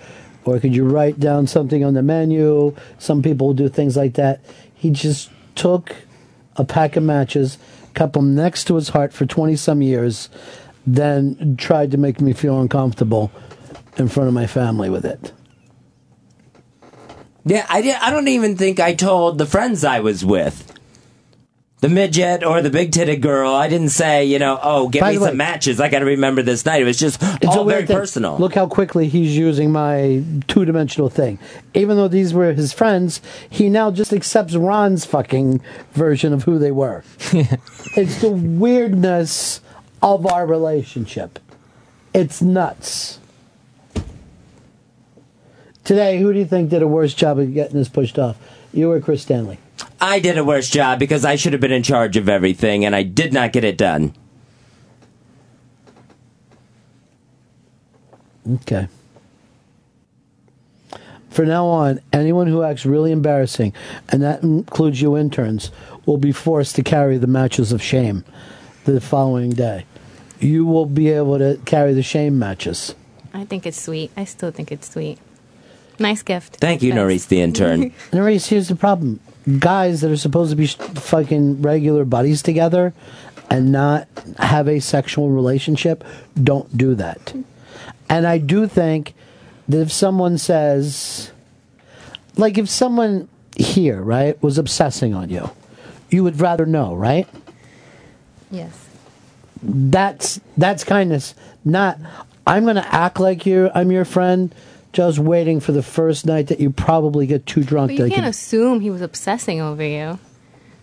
or 0.47 0.59
could 0.59 0.75
you 0.75 0.89
write 0.89 1.21
down 1.21 1.47
something 1.47 1.85
on 1.85 1.93
the 1.93 2.03
menu?" 2.03 2.75
Some 2.99 3.23
people 3.23 3.53
do 3.53 3.69
things 3.69 3.99
like 3.99 4.15
that. 4.15 4.41
He 4.75 4.91
just 4.91 5.31
took 5.55 5.95
a 6.57 6.65
pack 6.65 6.97
of 6.97 7.03
matches, 7.03 7.59
kept 7.95 8.15
them 8.15 8.35
next 8.35 8.65
to 8.65 8.77
his 8.77 8.91
heart 8.91 9.13
for 9.13 9.27
twenty 9.27 9.57
some 9.57 9.83
years, 9.83 10.29
then 10.87 11.57
tried 11.57 11.91
to 11.93 11.97
make 11.97 12.21
me 12.21 12.33
feel 12.33 12.61
uncomfortable 12.61 13.31
in 13.97 14.09
front 14.09 14.29
of 14.29 14.35
my 14.35 14.47
family 14.47 14.91
with 14.91 15.05
it. 15.05 15.33
Yeah, 17.45 17.67
I 17.69 17.83
did. 17.83 17.97
I 17.97 18.11
don't 18.11 18.29
even 18.29 18.57
think 18.57 18.81
I 18.81 18.95
told 18.95 19.39
the 19.39 19.47
friends 19.47 19.85
I 19.85 20.01
was 20.01 20.25
with. 20.25 20.72
The 21.83 21.89
midget 21.89 22.45
or 22.45 22.63
the 22.63 22.71
big 22.71 22.93
titted 22.93 23.21
girl. 23.21 23.53
I 23.53 23.69
didn't 23.69 23.89
say, 23.89 24.25
you 24.25 24.39
know, 24.39 24.57
oh, 24.63 24.89
get 24.89 25.01
By 25.01 25.11
me 25.11 25.17
some 25.17 25.25
way- 25.25 25.35
matches. 25.35 25.81
I 25.81 25.89
got 25.89 25.99
to 25.99 26.05
remember 26.05 26.41
this 26.41 26.65
night. 26.65 26.81
It 26.81 26.85
was 26.85 26.97
just 26.97 27.21
all 27.45 27.65
very 27.65 27.85
thing. 27.85 27.97
personal. 27.97 28.39
Look 28.39 28.55
how 28.55 28.69
quickly 28.69 29.09
he's 29.09 29.37
using 29.37 29.73
my 29.73 30.23
two 30.47 30.65
dimensional 30.65 31.09
thing. 31.09 31.41
Even 31.75 31.97
though 31.97 32.07
these 32.07 32.33
were 32.33 32.53
his 32.53 32.73
friends, 32.73 33.21
he 33.51 33.69
now 33.69 33.91
just 33.91 34.13
accepts 34.13 34.55
Ron's 34.55 35.05
fucking 35.05 35.61
version 35.93 36.33
of 36.33 36.45
who 36.45 36.57
they 36.57 36.71
were. 36.71 37.03
it's 37.33 38.21
the 38.21 38.31
weirdness 38.31 39.61
of 40.01 40.25
our 40.25 40.47
relationship. 40.47 41.41
It's 42.15 42.41
nuts. 42.41 43.19
Today, 45.83 46.21
who 46.21 46.33
do 46.33 46.39
you 46.39 46.45
think 46.45 46.71
did 46.71 46.83
a 46.83 46.87
worse 46.87 47.13
job 47.13 47.41
of 47.41 47.53
getting 47.53 47.77
this 47.77 47.89
pushed 47.89 48.21
off? 48.21 48.37
You 48.73 48.93
or 48.93 49.01
Chris 49.01 49.23
Stanley? 49.23 49.59
I 50.01 50.21
did 50.21 50.39
a 50.39 50.45
worse 50.45 50.69
job 50.69 50.99
because 50.99 51.25
I 51.25 51.37
should 51.37 51.53
have 51.53 51.61
been 51.61 51.73
in 51.73 51.83
charge 51.83 52.17
of 52.17 52.29
everything, 52.29 52.85
and 52.85 52.95
I 52.95 53.03
did 53.03 53.33
not 53.33 53.53
get 53.53 53.65
it 53.65 53.79
done. 53.79 54.15
Okay. 58.55 58.89
For 61.31 61.47
now 61.47 61.67
on, 61.67 62.01
anyone 62.13 62.47
who 62.47 62.63
acts 62.63 62.85
really 62.85 63.11
embarrassing, 63.11 63.73
and 64.11 64.23
that 64.23 64.43
includes 64.43 65.01
you 65.01 65.17
interns, 65.17 65.71
will 66.05 66.19
be 66.19 66.33
forced 66.33 66.77
to 66.77 66.83
carry 66.83 67.17
the 67.17 67.27
matches 67.27 67.73
of 67.73 67.83
shame 67.83 68.25
the 68.85 69.01
following 69.01 69.51
day. 69.51 69.87
You 70.41 70.67
will 70.67 70.87
be 70.87 71.09
able 71.11 71.39
to 71.39 71.59
carry 71.65 71.95
the 71.95 72.03
shame 72.03 72.39
matches. 72.39 72.95
I 73.33 73.45
think 73.45 73.67
it's 73.67 73.81
sweet. 73.81 74.11
I 74.17 74.25
still 74.25 74.51
think 74.51 74.71
it's 74.73 74.91
sweet. 74.91 75.19
Nice 75.99 76.23
gift. 76.23 76.57
Thank 76.57 76.83
you, 76.83 76.93
Norris, 76.93 77.27
the 77.27 77.41
intern. 77.41 77.95
Norris, 78.13 78.49
here's 78.49 78.69
the 78.69 78.77
problem. 78.77 79.21
Guys 79.59 80.01
that 80.01 80.11
are 80.11 80.17
supposed 80.17 80.51
to 80.51 80.57
be 80.57 80.67
sh- 80.67 80.77
fucking 80.77 81.63
regular 81.63 82.05
buddies 82.05 82.43
together 82.43 82.95
and 83.51 83.73
not 83.73 84.09
have 84.39 84.69
a 84.69 84.81
sexual 84.81 85.31
relationship 85.31 86.05
don't 86.43 86.77
do 86.77 86.95
that. 86.95 87.35
And 88.09 88.27
I 88.27 88.39
do 88.39 88.67
think 88.67 89.15
that 89.69 89.81
if 89.81 89.93
someone 89.93 90.39
says, 90.39 91.33
like 92.37 92.57
if 92.59 92.69
someone 92.69 93.29
here, 93.57 94.01
right, 94.01 94.41
was 94.43 94.59
obsessing 94.59 95.15
on 95.15 95.29
you, 95.29 95.51
you 96.11 96.25
would 96.25 96.41
rather 96.41 96.67
know, 96.67 96.95
right? 96.95 97.29
Yes. 98.51 98.89
That's 99.63 100.41
that's 100.57 100.85
kindness. 100.85 101.35
Not 101.65 101.99
I'm 102.47 102.65
gonna 102.65 102.87
act 102.89 103.21
like 103.21 103.47
you 103.47 103.71
I'm 103.75 103.91
your 103.91 104.05
friend, 104.05 104.55
just 104.93 105.19
waiting 105.19 105.61
for 105.61 105.73
the 105.73 105.83
first 105.83 106.27
night 106.27 106.49
that 106.49 106.61
you 106.61 106.71
probably 106.71 107.27
get 107.27 107.47
too 107.47 107.65
drunk 107.65 107.91
But 107.93 107.97
that 107.97 108.03
you 108.03 108.07
I 108.07 108.09
can't 108.11 108.21
can- 108.23 108.31
assume 108.31 108.81
he 108.81 108.91
was 108.91 109.01
obsessing 109.03 109.61
over 109.61 109.83
you. 109.83 110.19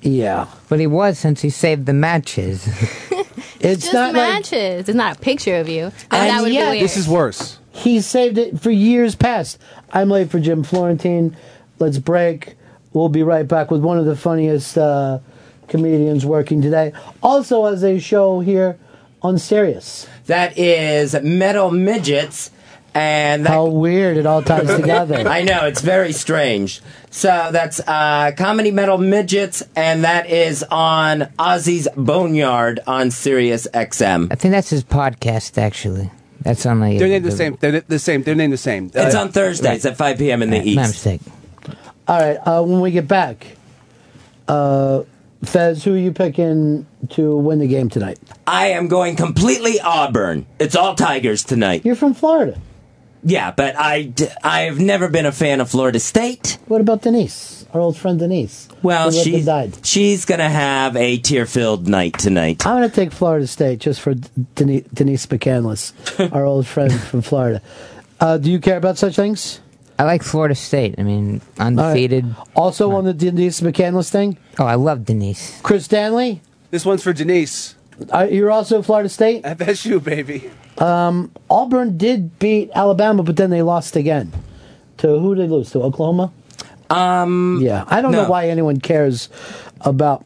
Yeah. 0.02 0.48
But 0.69 0.80
he 0.80 0.88
was 0.88 1.19
since 1.19 1.41
he 1.41 1.49
saved 1.49 1.86
the 1.86 1.94
matches. 1.94 2.65
it's 3.60 3.81
Just 3.84 3.94
not 3.94 4.14
like 4.14 4.34
matches. 4.34 4.88
it's 4.90 4.95
not 4.95 5.18
a 5.18 5.19
picture 5.19 5.57
of 5.57 5.68
you. 5.68 5.86
And 5.86 6.30
that 6.30 6.41
would 6.41 6.49
be 6.49 6.57
weird. 6.57 7.07
worse. 7.07 7.60
He 7.72 8.02
saved 8.02 8.38
it 8.38 8.60
for 8.60 8.72
years 8.72 9.15
past. 9.15 9.57
I'm 9.91 10.10
late 10.10 10.30
for 10.31 10.40
Jim 10.40 10.64
Florentine. 10.64 11.36
Let's 11.80 11.98
break. 11.98 12.56
We'll 12.94 13.10
be 13.10 13.23
right 13.23 13.48
back 13.48 13.69
with 13.72 13.81
one 13.81 13.98
of 13.99 14.06
the 14.06 14.15
funniest 14.15 14.77
uh, 14.77 15.19
comedians 15.68 16.26
working 16.26 16.61
today. 16.61 16.94
Also, 17.22 17.65
as 17.65 17.84
a 17.84 17.99
show 17.99 18.40
here 18.40 18.77
on 19.22 19.38
Sirius. 19.38 20.07
That 20.26 20.57
is 20.57 21.14
Metal 21.22 21.72
Midgets. 21.72 22.52
And 22.94 23.45
that, 23.45 23.49
How 23.52 23.66
weird 23.66 24.18
it 24.18 24.26
all 24.26 24.41
ties 24.41 24.68
together. 24.76 25.28
I 25.28 25.44
know 25.44 25.66
it's 25.68 25.82
very 25.82 26.11
strange. 26.11 26.82
So 27.11 27.49
that's 27.52 27.80
uh, 27.82 28.32
comedy 28.36 28.72
metal 28.72 28.98
midgets, 28.98 29.64
and 29.76 30.03
that 30.03 30.30
is 30.30 30.64
on 30.64 31.22
Ozzy's 31.38 31.88
Boneyard 31.95 32.80
on 32.88 33.11
Sirius 33.11 33.68
XM. 33.74 34.32
I 34.32 34.36
think 34.36 34.52
that's 34.53 34.70
his 34.72 34.84
podcast, 34.84 35.57
actually. 35.57 36.10
That's 36.41 36.66
on 36.66 36.80
the. 36.80 36.98
They're 36.98 37.07
named 37.07 37.26
the 37.26 37.32
same. 37.32 37.57
They're 37.60 37.82
the 37.82 37.99
same. 37.99 38.24
They're 38.24 38.34
named 38.36 38.53
the 38.53 38.57
same. 38.57 38.91
It's 38.94 39.16
Uh, 39.16 39.22
on 39.22 39.30
Thursdays 39.32 39.86
at 39.86 39.98
5 39.98 40.18
p.m. 40.18 40.41
in 40.41 40.49
the 40.49 40.57
My 40.60 40.64
East. 40.64 40.78
mistake. 40.78 41.22
All 42.07 42.20
right, 42.20 42.38
uh, 42.38 42.64
when 42.64 42.80
we 42.82 42.91
get 42.91 43.07
back, 43.07 43.45
uh, 44.48 45.03
Fez, 45.44 45.84
who 45.84 45.94
are 45.94 45.98
you 45.98 46.11
picking 46.11 46.86
to 47.10 47.36
win 47.38 47.60
the 47.60 47.68
game 47.68 47.90
tonight? 47.90 48.18
I 48.48 48.68
am 48.68 48.88
going 48.88 49.16
completely 49.16 49.80
Auburn. 49.80 50.45
It's 50.60 50.76
all 50.76 50.95
Tigers 50.95 51.44
tonight. 51.44 51.86
You're 51.86 51.95
from 51.95 52.14
Florida. 52.14 52.60
Yeah, 53.24 53.52
but 53.52 53.76
I, 53.78 54.14
I've 54.44 54.80
never 54.80 55.10
been 55.10 55.26
a 55.26 55.32
fan 55.32 55.62
of 55.62 55.70
Florida 55.70 56.00
State. 56.00 56.58
What 56.68 56.82
about 56.82 57.02
Denise? 57.02 57.60
our 57.74 57.82
old 57.82 57.98
friend 57.98 58.20
Denise. 58.20 58.68
Well, 58.82 59.10
who 59.10 59.16
lived 59.18 59.28
and 59.28 59.36
she's 59.36 59.46
died. 59.46 59.86
she's 59.86 60.26
gonna 60.26 60.50
have 60.50 60.96
a 60.96 61.18
tear-filled 61.18 61.88
night 61.88 62.18
tonight. 62.18 62.66
I'm 62.66 62.78
going 62.78 62.90
to 62.90 62.96
take 62.96 63.12
Florida 63.12 63.48
State 63.48 63.80
just 63.80 64.02
for 64.02 64.16
Denise, 64.56 64.86
Denise 64.94 65.26
McCandless, 65.28 66.32
our 66.34 66.46
old 66.46 66.66
friend 66.66 66.94
from 66.94 67.22
Florida. 67.22 67.62
Uh, 68.20 68.38
do 68.38 68.52
you 68.52 68.60
care 68.60 68.78
about 68.78 68.98
such 68.98 69.16
things? 69.16 69.62
I 69.98 70.04
like 70.04 70.24
Florida 70.24 70.56
State. 70.56 70.96
I 70.98 71.04
mean, 71.04 71.41
undefeated. 71.60 72.34
Also 72.56 72.91
on 72.91 73.04
the 73.04 73.14
Denise 73.14 73.60
McCandless 73.62 74.10
thing? 74.10 74.38
Oh, 74.58 74.66
I 74.66 74.76
love 74.76 75.06
Denise. 75.06 75.60
Chris 75.62 75.86
Stanley? 75.86 76.41
This 76.72 76.86
one's 76.86 77.04
for 77.04 77.12
Denise. 77.12 77.76
Uh, 78.12 78.28
you're 78.30 78.52
also 78.52 78.82
Florida 78.82 79.10
State? 79.10 79.44
FSU, 79.46 80.04
baby. 80.04 80.50
Um, 80.78 81.32
Auburn 81.50 81.98
did 81.98 82.40
beat 82.40 82.72
Alabama, 82.74 83.24
but 83.24 83.36
then 83.36 83.50
they 83.50 83.62
lost 83.62 83.96
again. 83.96 84.32
To 84.98 85.20
who 85.20 85.36
did 85.36 85.50
they 85.50 85.54
lose? 85.54 85.72
To 85.72 85.82
Oklahoma? 85.82 86.32
Um, 86.90 87.60
yeah, 87.62 87.86
I 87.88 88.02
don't 88.02 88.12
no. 88.12 88.24
know 88.24 88.30
why 88.30 88.50
anyone 88.50 88.80
cares 88.80 89.30
about 89.82 90.26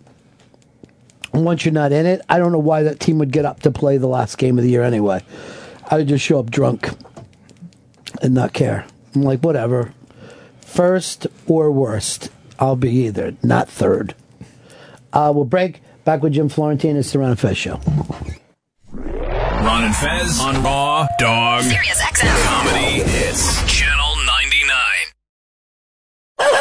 once 1.33 1.65
you're 1.65 1.73
not 1.73 1.91
in 1.91 2.05
it. 2.05 2.21
I 2.29 2.37
don't 2.37 2.51
know 2.51 2.59
why 2.59 2.83
that 2.83 2.99
team 2.99 3.17
would 3.19 3.31
get 3.31 3.45
up 3.45 3.61
to 3.61 3.71
play 3.71 3.97
the 3.97 4.07
last 4.07 4.37
game 4.37 4.57
of 4.57 4.63
the 4.63 4.69
year 4.69 4.83
anyway. 4.83 5.23
I 5.89 5.97
would 5.97 6.07
just 6.07 6.23
show 6.23 6.39
up 6.39 6.49
drunk 6.49 6.89
and 8.21 8.33
not 8.33 8.53
care. 8.53 8.85
I'm 9.13 9.23
like, 9.23 9.41
whatever. 9.41 9.93
First 10.61 11.27
or 11.45 11.71
worst, 11.71 12.29
I'll 12.57 12.75
be 12.75 12.91
either, 12.91 13.35
not 13.43 13.69
third. 13.69 14.15
Uh, 15.11 15.31
we'll 15.35 15.45
break. 15.45 15.81
Back 16.05 16.21
with 16.21 16.33
Jim 16.33 16.49
Florentine. 16.49 16.97
It's 16.97 17.11
the 17.13 17.19
Ron 17.19 17.29
and 17.31 17.39
Fez 17.39 17.57
Show. 17.57 17.79
Ron 18.91 19.85
and 19.85 19.95
Fez 19.95 20.39
on 20.41 20.61
Raw 20.61 21.07
Dog. 21.17 21.63
Sirius 21.63 22.01
XM. 22.01 22.43
Comedy 22.43 23.09
hits. 23.09 23.63
Channel 23.73 24.15
99. 24.25 24.77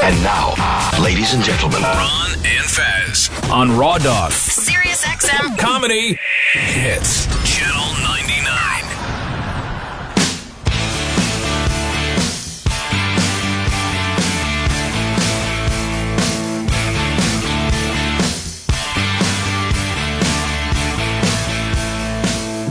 And 0.05 0.23
now, 0.23 1.03
ladies 1.03 1.35
and 1.35 1.43
gentlemen, 1.43 1.83
Ron 1.83 2.31
and 2.45 2.65
Fez 2.65 3.31
on 3.51 3.77
Raw 3.77 3.99
Dog. 3.99 4.31
Sirius 4.31 5.05
XM. 5.05 5.59
Comedy 5.59 6.19
hits. 6.53 7.27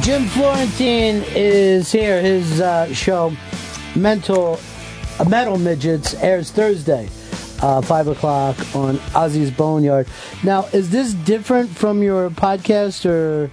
Jim 0.02 0.26
Florentine 0.26 1.24
is 1.36 1.92
here. 1.92 2.20
His 2.22 2.60
uh, 2.60 2.92
show, 2.92 3.32
Mental 3.96 4.60
uh, 5.20 5.26
Metal 5.26 5.60
Midgets, 5.60 6.16
airs 6.16 6.50
Thursday, 6.50 7.08
uh, 7.62 7.82
five 7.82 8.08
o'clock 8.08 8.58
on 8.76 8.98
Ozzy's 9.14 9.52
Boneyard. 9.52 10.08
Now, 10.44 10.66
is 10.74 10.90
this 10.90 11.14
different 11.14 11.70
from 11.70 12.02
your 12.02 12.32
podcast, 12.32 13.06
or 13.08 13.52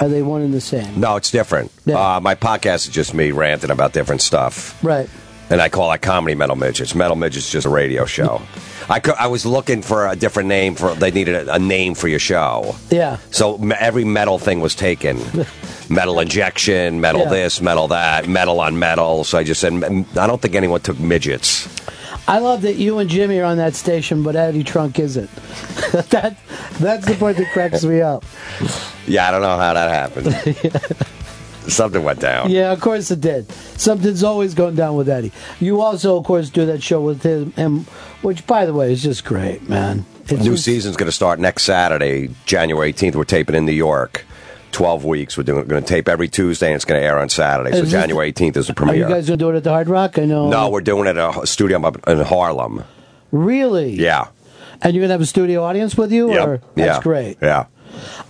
are 0.00 0.08
they 0.08 0.22
one 0.22 0.42
and 0.42 0.52
the 0.52 0.60
same? 0.60 0.98
No, 0.98 1.14
it's 1.14 1.30
different. 1.30 1.70
Uh, 1.88 2.18
my 2.20 2.34
podcast 2.34 2.88
is 2.88 2.88
just 2.88 3.14
me 3.14 3.30
ranting 3.30 3.70
about 3.70 3.92
different 3.92 4.20
stuff. 4.20 4.82
Right. 4.82 5.08
And 5.48 5.60
I 5.62 5.68
call 5.68 5.92
it 5.92 6.02
Comedy 6.02 6.34
Metal 6.34 6.56
Midgets. 6.56 6.96
Metal 6.96 7.14
Midgets 7.16 7.46
is 7.46 7.52
just 7.52 7.66
a 7.66 7.70
radio 7.70 8.04
show. 8.04 8.42
I, 8.90 9.00
I 9.18 9.28
was 9.28 9.46
looking 9.46 9.80
for 9.80 10.08
a 10.08 10.16
different 10.16 10.48
name 10.48 10.74
for. 10.74 10.94
They 10.94 11.12
needed 11.12 11.48
a, 11.48 11.54
a 11.54 11.58
name 11.60 11.94
for 11.94 12.08
your 12.08 12.18
show. 12.18 12.74
Yeah. 12.90 13.18
So 13.30 13.58
me- 13.58 13.76
every 13.78 14.04
metal 14.04 14.40
thing 14.40 14.60
was 14.60 14.74
taken. 14.74 15.20
metal 15.90 16.20
injection, 16.20 17.00
metal 17.00 17.22
Yeah. 17.22 17.30
this, 17.30 17.60
metal 17.60 17.88
that, 17.88 18.28
metal 18.28 18.60
on 18.60 18.78
metal. 18.78 19.24
So 19.24 19.38
I 19.38 19.44
just 19.44 19.60
said, 19.60 19.72
I 19.74 20.26
don't 20.26 20.40
think 20.40 20.54
anyone 20.54 20.80
took 20.80 20.98
midgets. 20.98 21.68
I 22.26 22.38
love 22.38 22.62
that 22.62 22.76
you 22.76 22.98
and 22.98 23.10
Jimmy 23.10 23.38
are 23.40 23.44
on 23.44 23.58
that 23.58 23.74
station, 23.74 24.22
but 24.22 24.34
Eddie 24.34 24.64
Trunk 24.64 24.98
isn't. 24.98 25.28
that 25.92 26.36
that's 26.80 27.04
the 27.06 27.14
part 27.16 27.36
that 27.36 27.52
cracks 27.52 27.84
me 27.84 28.00
up. 28.00 28.24
Yeah, 29.06 29.28
I 29.28 29.30
don't 29.30 29.42
know 29.42 29.58
how 29.58 29.74
that 29.74 29.90
happened. 29.90 30.96
Something 31.70 32.02
went 32.04 32.20
down. 32.20 32.50
Yeah, 32.50 32.72
of 32.72 32.80
course 32.80 33.10
it 33.10 33.20
did. 33.22 33.50
Something's 33.52 34.22
always 34.22 34.52
going 34.54 34.74
down 34.74 34.96
with 34.96 35.08
Eddie. 35.08 35.32
You 35.60 35.80
also, 35.80 36.16
of 36.18 36.24
course, 36.24 36.50
do 36.50 36.66
that 36.66 36.82
show 36.82 37.00
with 37.00 37.22
him, 37.22 37.52
him 37.52 37.80
which, 38.20 38.46
by 38.46 38.66
the 38.66 38.74
way, 38.74 38.92
is 38.92 39.02
just 39.02 39.24
great, 39.24 39.66
man. 39.68 40.04
It's 40.28 40.32
New 40.32 40.52
just- 40.52 40.64
season's 40.64 40.96
going 40.96 41.08
to 41.08 41.12
start 41.12 41.38
next 41.38 41.64
Saturday, 41.64 42.30
January 42.46 42.92
18th. 42.92 43.14
We're 43.16 43.24
taping 43.24 43.54
in 43.54 43.64
New 43.66 43.72
York. 43.72 44.24
12 44.74 45.04
weeks. 45.04 45.38
We're 45.38 45.44
doing, 45.44 45.66
going 45.66 45.82
to 45.82 45.88
tape 45.88 46.08
every 46.08 46.28
Tuesday 46.28 46.66
and 46.66 46.76
it's 46.76 46.84
going 46.84 47.00
to 47.00 47.06
air 47.06 47.18
on 47.18 47.28
Saturday. 47.28 47.72
So 47.72 47.84
January 47.86 48.32
18th 48.32 48.56
is 48.56 48.66
the 48.66 48.72
Are 48.72 48.74
premiere. 48.74 48.96
you 48.96 49.02
guys 49.08 49.26
going 49.26 49.38
to 49.38 49.44
do 49.44 49.50
it 49.50 49.56
at 49.56 49.64
the 49.64 49.70
Hard 49.70 49.88
Rock? 49.88 50.18
I 50.18 50.26
know. 50.26 50.50
no, 50.50 50.68
we're 50.68 50.82
doing 50.82 51.06
it 51.06 51.16
at 51.16 51.42
a 51.42 51.46
studio 51.46 51.80
up 51.82 52.06
in 52.06 52.18
Harlem. 52.18 52.84
Really? 53.30 53.92
Yeah. 53.92 54.28
And 54.82 54.92
you're 54.94 55.00
going 55.00 55.08
to 55.08 55.14
have 55.14 55.20
a 55.20 55.26
studio 55.26 55.62
audience 55.62 55.96
with 55.96 56.12
you? 56.12 56.36
Or? 56.38 56.60
That's 56.74 56.96
yeah. 56.98 57.00
great. 57.00 57.38
Yeah. 57.40 57.66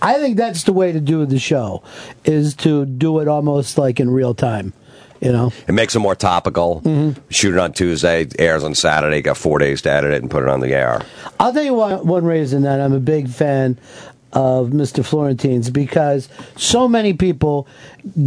I 0.01 0.19
think 0.19 0.37
that's 0.37 0.63
the 0.63 0.73
way 0.73 0.91
to 0.91 0.99
do 0.99 1.25
the 1.25 1.39
show, 1.39 1.83
is 2.23 2.53
to 2.57 2.85
do 2.85 3.19
it 3.19 3.27
almost 3.27 3.77
like 3.77 3.99
in 3.99 4.11
real 4.11 4.35
time. 4.35 4.73
You 5.21 5.31
know? 5.31 5.51
It 5.67 5.71
makes 5.71 5.95
it 5.95 5.99
more 5.99 6.13
topical. 6.13 6.81
Mm-hmm. 6.81 7.19
Shoot 7.29 7.55
it 7.55 7.59
on 7.59 7.73
Tuesday, 7.73 8.27
airs 8.37 8.63
on 8.63 8.75
Saturday. 8.75 9.21
Got 9.21 9.37
four 9.37 9.57
days 9.57 9.81
to 9.83 9.91
edit 9.91 10.11
it 10.11 10.21
and 10.21 10.29
put 10.29 10.43
it 10.43 10.49
on 10.49 10.59
the 10.59 10.73
air. 10.73 11.01
I'll 11.39 11.53
tell 11.53 11.63
you 11.63 11.73
one, 11.73 12.05
one 12.05 12.25
reason 12.25 12.63
that 12.63 12.79
I'm 12.79 12.93
a 12.93 12.99
big 12.99 13.29
fan 13.29 13.79
of 14.35 14.69
Mr. 14.69 15.03
Florentine's 15.03 15.69
because 15.69 16.27
so 16.57 16.87
many 16.89 17.13
people 17.13 17.67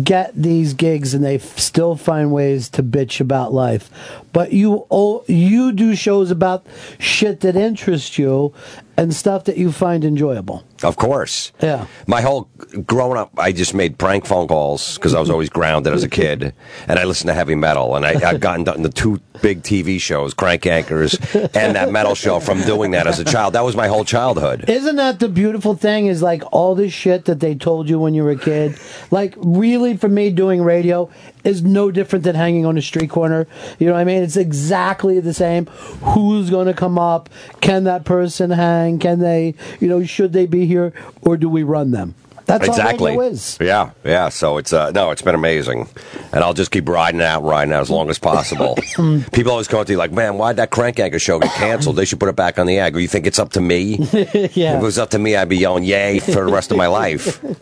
get 0.03 0.35
these 0.35 0.73
gigs 0.73 1.13
and 1.13 1.23
they 1.23 1.35
f- 1.35 1.59
still 1.59 1.97
find 1.97 2.33
ways 2.33 2.71
to 2.71 2.83
bitch 2.83 3.21
about 3.21 3.53
life. 3.53 3.91
But 4.33 4.53
you 4.53 4.87
oh, 4.91 5.23
you 5.29 5.71
do 5.73 5.95
shows 5.95 6.31
about 6.31 6.67
shit 6.99 7.41
that 7.41 7.57
interests 7.57 8.19
you 8.19 8.55
and 8.99 9.15
stuff 9.15 9.45
that 9.45 9.57
you 9.57 9.70
find 9.70 10.05
enjoyable. 10.05 10.65
Of 10.83 10.97
course. 10.97 11.53
Yeah. 11.62 11.87
My 12.09 12.20
whole 12.20 12.51
growing 12.85 13.16
up, 13.16 13.31
I 13.39 13.53
just 13.53 13.73
made 13.73 13.97
prank 13.97 14.27
phone 14.27 14.49
calls 14.49 14.97
because 14.97 15.15
I 15.15 15.20
was 15.20 15.31
always 15.31 15.49
grounded 15.49 15.93
as 15.93 16.03
a 16.03 16.09
kid, 16.09 16.53
and 16.89 16.99
I 16.99 17.05
listened 17.05 17.29
to 17.29 17.35
heavy 17.35 17.55
metal. 17.55 17.95
And 17.95 18.05
I, 18.05 18.15
I've 18.29 18.41
gotten 18.41 18.65
done 18.65 18.83
the 18.83 18.89
two 18.89 19.20
big 19.41 19.62
TV 19.62 20.01
shows, 20.01 20.35
Crank 20.35 20.62
Yankers, 20.62 21.16
and 21.55 21.77
that 21.77 21.93
metal 21.93 22.16
show 22.16 22.41
from 22.41 22.61
doing 22.62 22.91
that 22.91 23.07
as 23.07 23.20
a 23.20 23.25
child. 23.25 23.55
That 23.55 23.65
was 23.65 23.77
my 23.77 23.87
whole 23.87 24.05
childhood. 24.05 24.69
Isn't 24.69 24.97
that 24.97 25.20
the 25.20 25.29
beautiful 25.29 25.75
thing? 25.77 26.07
Is 26.07 26.20
like 26.20 26.43
all 26.53 26.75
this 26.75 26.93
shit 26.93 27.27
that 27.27 27.39
they 27.39 27.55
told 27.55 27.89
you 27.89 28.01
when 28.01 28.15
you 28.15 28.25
were 28.25 28.33
a 28.33 28.39
kid. 28.39 28.77
Like 29.12 29.35
really, 29.37 29.97
for 29.97 30.09
me, 30.09 30.31
doing 30.31 30.61
radio 30.61 31.09
is 31.49 31.62
no 31.62 31.91
different 31.91 32.25
than 32.25 32.35
hanging 32.35 32.66
on 32.66 32.77
a 32.79 32.83
street 32.83 33.11
corner. 33.11 33.47
You 33.79 33.87
know 33.87 33.95
what 33.95 34.01
I 34.01 34.05
mean? 34.05 34.23
It's 34.23 34.37
exactly 34.37 35.19
the 35.20 35.35
same. 35.35 35.66
Who's 36.03 36.51
going 36.51 36.66
to 36.66 36.75
come 36.75 36.99
up? 36.99 37.29
Can 37.61 37.85
that 37.85 38.05
person 38.05 38.51
hang? 38.51 38.99
Can 38.99 39.19
they? 39.19 39.55
You 39.81 39.89
know, 39.89 40.05
should 40.05 40.33
they 40.33 40.47
be 40.47 40.66
here 40.66 40.93
or 41.23 41.37
do 41.37 41.49
we 41.49 41.62
run 41.62 41.91
them? 41.91 42.15
That's 42.49 42.66
exactly. 42.66 43.12
all 43.12 43.19
radio 43.19 43.33
is. 43.35 43.59
Yeah, 43.61 43.91
yeah. 44.05 44.31
So 44.31 44.57
it's 44.57 44.73
uh, 44.73 44.91
no, 44.93 45.11
it's 45.11 45.20
been 45.20 45.35
amazing, 45.35 45.87
and 46.33 46.43
I'll 46.43 46.55
just 46.55 46.70
keep 46.70 46.89
riding 46.89 47.20
out, 47.20 47.43
riding 47.45 47.75
out 47.75 47.83
as 47.83 47.91
long 47.91 48.09
as 48.09 48.19
possible. 48.19 48.77
People 49.33 49.53
always 49.53 49.69
come 49.69 49.85
to 49.85 49.93
you 49.93 49.99
like, 49.99 50.12
"Man, 50.12 50.39
why'd 50.39 50.57
that 50.57 50.70
Crank 50.70 50.97
Yanker 50.97 51.20
show 51.20 51.39
get 51.39 51.53
canceled? 51.53 51.97
They 51.97 52.07
should 52.07 52.19
put 52.19 52.31
it 52.31 52.37
back 52.37 52.59
on 52.59 52.66
the 52.66 52.79
air." 52.79 52.91
Or 52.91 53.01
you 53.01 53.07
think 53.07 53.27
it's 53.27 53.39
up 53.39 53.51
to 53.51 53.61
me? 53.61 53.97
yeah. 54.12 54.77
If 54.77 54.81
it 54.81 54.83
was 54.83 54.99
up 54.99 55.11
to 55.11 55.19
me, 55.19 55.37
I'd 55.37 55.51
be 55.51 55.59
yelling 55.59 55.85
"Yay" 55.85 56.20
for 56.20 56.47
the 56.47 56.53
rest 56.53 56.70
of 56.70 56.79
my 56.79 56.87
life. 56.87 57.45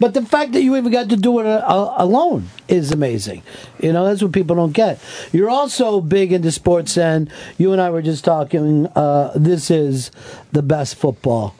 But 0.00 0.14
the 0.14 0.22
fact 0.22 0.52
that 0.52 0.62
you 0.62 0.76
even 0.76 0.90
got 0.90 1.10
to 1.10 1.16
do 1.16 1.38
it 1.38 1.46
a- 1.46 1.64
a- 1.70 1.94
alone 1.98 2.48
is 2.68 2.90
amazing. 2.90 3.42
You 3.80 3.92
know, 3.92 4.06
that's 4.06 4.22
what 4.22 4.32
people 4.32 4.56
don't 4.56 4.72
get. 4.72 4.98
You're 5.30 5.50
also 5.50 6.00
big 6.00 6.32
into 6.32 6.50
sports, 6.50 6.96
and 6.96 7.30
you 7.58 7.70
and 7.70 7.80
I 7.80 7.90
were 7.90 8.00
just 8.02 8.24
talking. 8.24 8.86
Uh, 8.96 9.30
this 9.36 9.70
is 9.70 10.10
the 10.52 10.62
best 10.62 10.94
football 10.96 11.54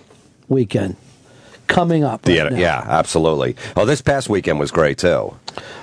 weekend 0.49 0.97
coming 1.73 2.05
up. 2.05 2.27
right 2.27 2.37
Yeah, 2.37 2.51
yeah, 2.51 2.85
absolutely. 2.87 3.57
Oh, 3.77 3.85
this 3.85 4.03
past 4.03 4.29
weekend 4.29 4.59
was 4.59 4.71
great 4.71 4.99
too. 4.99 5.35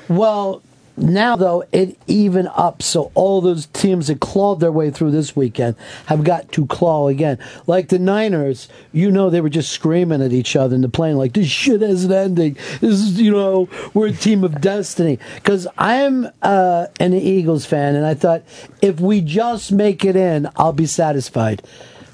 Well, 0.07 0.61
now 1.01 1.37
though 1.37 1.63
it 1.71 1.97
even 2.07 2.47
up, 2.47 2.81
so 2.81 3.09
all 3.15 3.39
those 3.39 3.67
teams 3.67 4.07
that 4.07 4.19
clawed 4.19 4.59
their 4.59 4.71
way 4.71 4.91
through 4.91 5.11
this 5.11 5.33
weekend 5.33 5.75
have 6.07 6.23
got 6.23 6.51
to 6.51 6.65
claw 6.67 7.07
again. 7.07 7.37
Like 7.67 7.87
the 7.87 7.99
Niners, 7.99 8.67
you 8.91 9.09
know, 9.09 9.29
they 9.29 9.39
were 9.39 9.49
just 9.49 9.71
screaming 9.71 10.21
at 10.21 10.33
each 10.33 10.55
other 10.55 10.75
in 10.75 10.81
the 10.81 10.89
plane, 10.89 11.15
like 11.15 11.33
this 11.33 11.47
shit 11.47 11.81
isn't 11.81 12.11
ending. 12.11 12.57
This 12.81 12.99
is, 12.99 13.21
you 13.21 13.31
know, 13.31 13.69
we're 13.93 14.07
a 14.07 14.11
team 14.11 14.43
of 14.43 14.59
destiny. 14.59 15.19
Because 15.35 15.67
I'm 15.77 16.27
uh, 16.41 16.87
an 16.99 17.13
Eagles 17.13 17.65
fan, 17.65 17.95
and 17.95 18.05
I 18.05 18.13
thought 18.13 18.43
if 18.81 18.99
we 18.99 19.21
just 19.21 19.71
make 19.71 20.03
it 20.03 20.15
in, 20.17 20.49
I'll 20.57 20.73
be 20.73 20.85
satisfied. 20.85 21.61